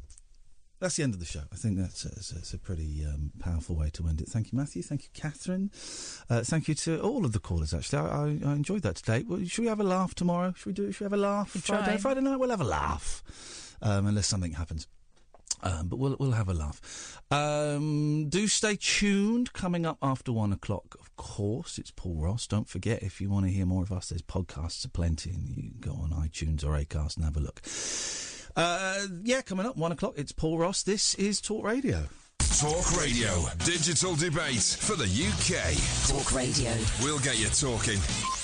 that's 0.83 0.97
the 0.97 1.03
end 1.03 1.13
of 1.13 1.19
the 1.19 1.25
show. 1.25 1.41
I 1.51 1.55
think 1.55 1.77
that's 1.77 2.03
a, 2.05 2.09
that's 2.09 2.53
a- 2.53 2.59
pretty 2.59 3.05
um, 3.05 3.31
powerful 3.39 3.75
way 3.75 3.89
to 3.93 4.07
end 4.07 4.21
it. 4.21 4.27
Thank 4.27 4.51
you, 4.51 4.57
Matthew. 4.57 4.83
Thank 4.83 5.03
you, 5.03 5.09
Katherine. 5.13 5.71
Uh, 6.29 6.41
thank 6.43 6.67
you 6.67 6.75
to 6.75 6.99
all 7.01 7.25
of 7.25 7.31
the 7.31 7.39
callers. 7.39 7.73
Actually, 7.73 7.99
I, 7.99 8.05
I, 8.47 8.51
I 8.51 8.53
enjoyed 8.53 8.81
that 8.83 8.95
today. 8.95 9.23
Well, 9.27 9.43
should 9.45 9.61
we 9.61 9.67
have 9.67 9.79
a 9.79 9.83
laugh 9.83 10.13
tomorrow? 10.13 10.53
Should 10.55 10.65
we 10.67 10.73
do? 10.73 10.91
Should 10.91 11.01
we 11.01 11.05
have 11.05 11.13
a 11.13 11.17
laugh? 11.17 11.53
We'll 11.55 11.61
Friday. 11.61 11.97
Friday 11.97 12.21
night, 12.21 12.37
we'll 12.37 12.49
have 12.49 12.61
a 12.61 12.65
laugh, 12.65 13.23
um, 13.81 14.07
unless 14.07 14.27
something 14.27 14.53
happens. 14.53 14.87
Um, 15.65 15.87
but 15.87 15.97
we'll 15.97 16.17
we'll 16.19 16.31
have 16.31 16.49
a 16.49 16.53
laugh. 16.53 17.21
Um, 17.31 18.27
do 18.29 18.47
stay 18.47 18.77
tuned. 18.79 19.53
Coming 19.53 19.85
up 19.85 19.97
after 20.01 20.33
one 20.33 20.51
o'clock, 20.51 20.95
of 20.99 21.15
course, 21.15 21.77
it's 21.77 21.91
Paul 21.91 22.15
Ross. 22.17 22.47
Don't 22.47 22.67
forget 22.67 23.01
if 23.01 23.21
you 23.21 23.29
want 23.29 23.45
to 23.45 23.51
hear 23.51 23.65
more 23.65 23.83
of 23.83 23.91
us, 23.91 24.09
there's 24.09 24.21
podcasts 24.21 24.83
aplenty, 24.85 25.29
and 25.31 25.47
you 25.47 25.55
can 25.55 25.73
go 25.79 25.91
on 25.93 26.09
iTunes 26.11 26.65
or 26.65 26.77
Acast 26.77 27.15
and 27.15 27.23
have 27.25 27.37
a 27.37 27.39
look. 27.39 27.61
Uh, 28.55 29.07
yeah, 29.23 29.41
coming 29.41 29.65
up 29.65 29.77
one 29.77 29.91
o'clock, 29.91 30.13
it's 30.15 30.31
Paul 30.31 30.59
Ross. 30.59 30.83
This 30.83 31.15
is 31.15 31.41
Talk 31.41 31.63
Radio. 31.63 32.03
Talk 32.59 32.97
Radio. 32.97 33.45
Digital 33.65 34.15
debate 34.15 34.61
for 34.61 34.95
the 34.95 35.05
UK. 35.05 35.73
Talk 36.07 36.33
Radio. 36.33 36.71
We'll 37.01 37.19
get 37.19 37.39
you 37.39 37.47
talking. 37.47 38.42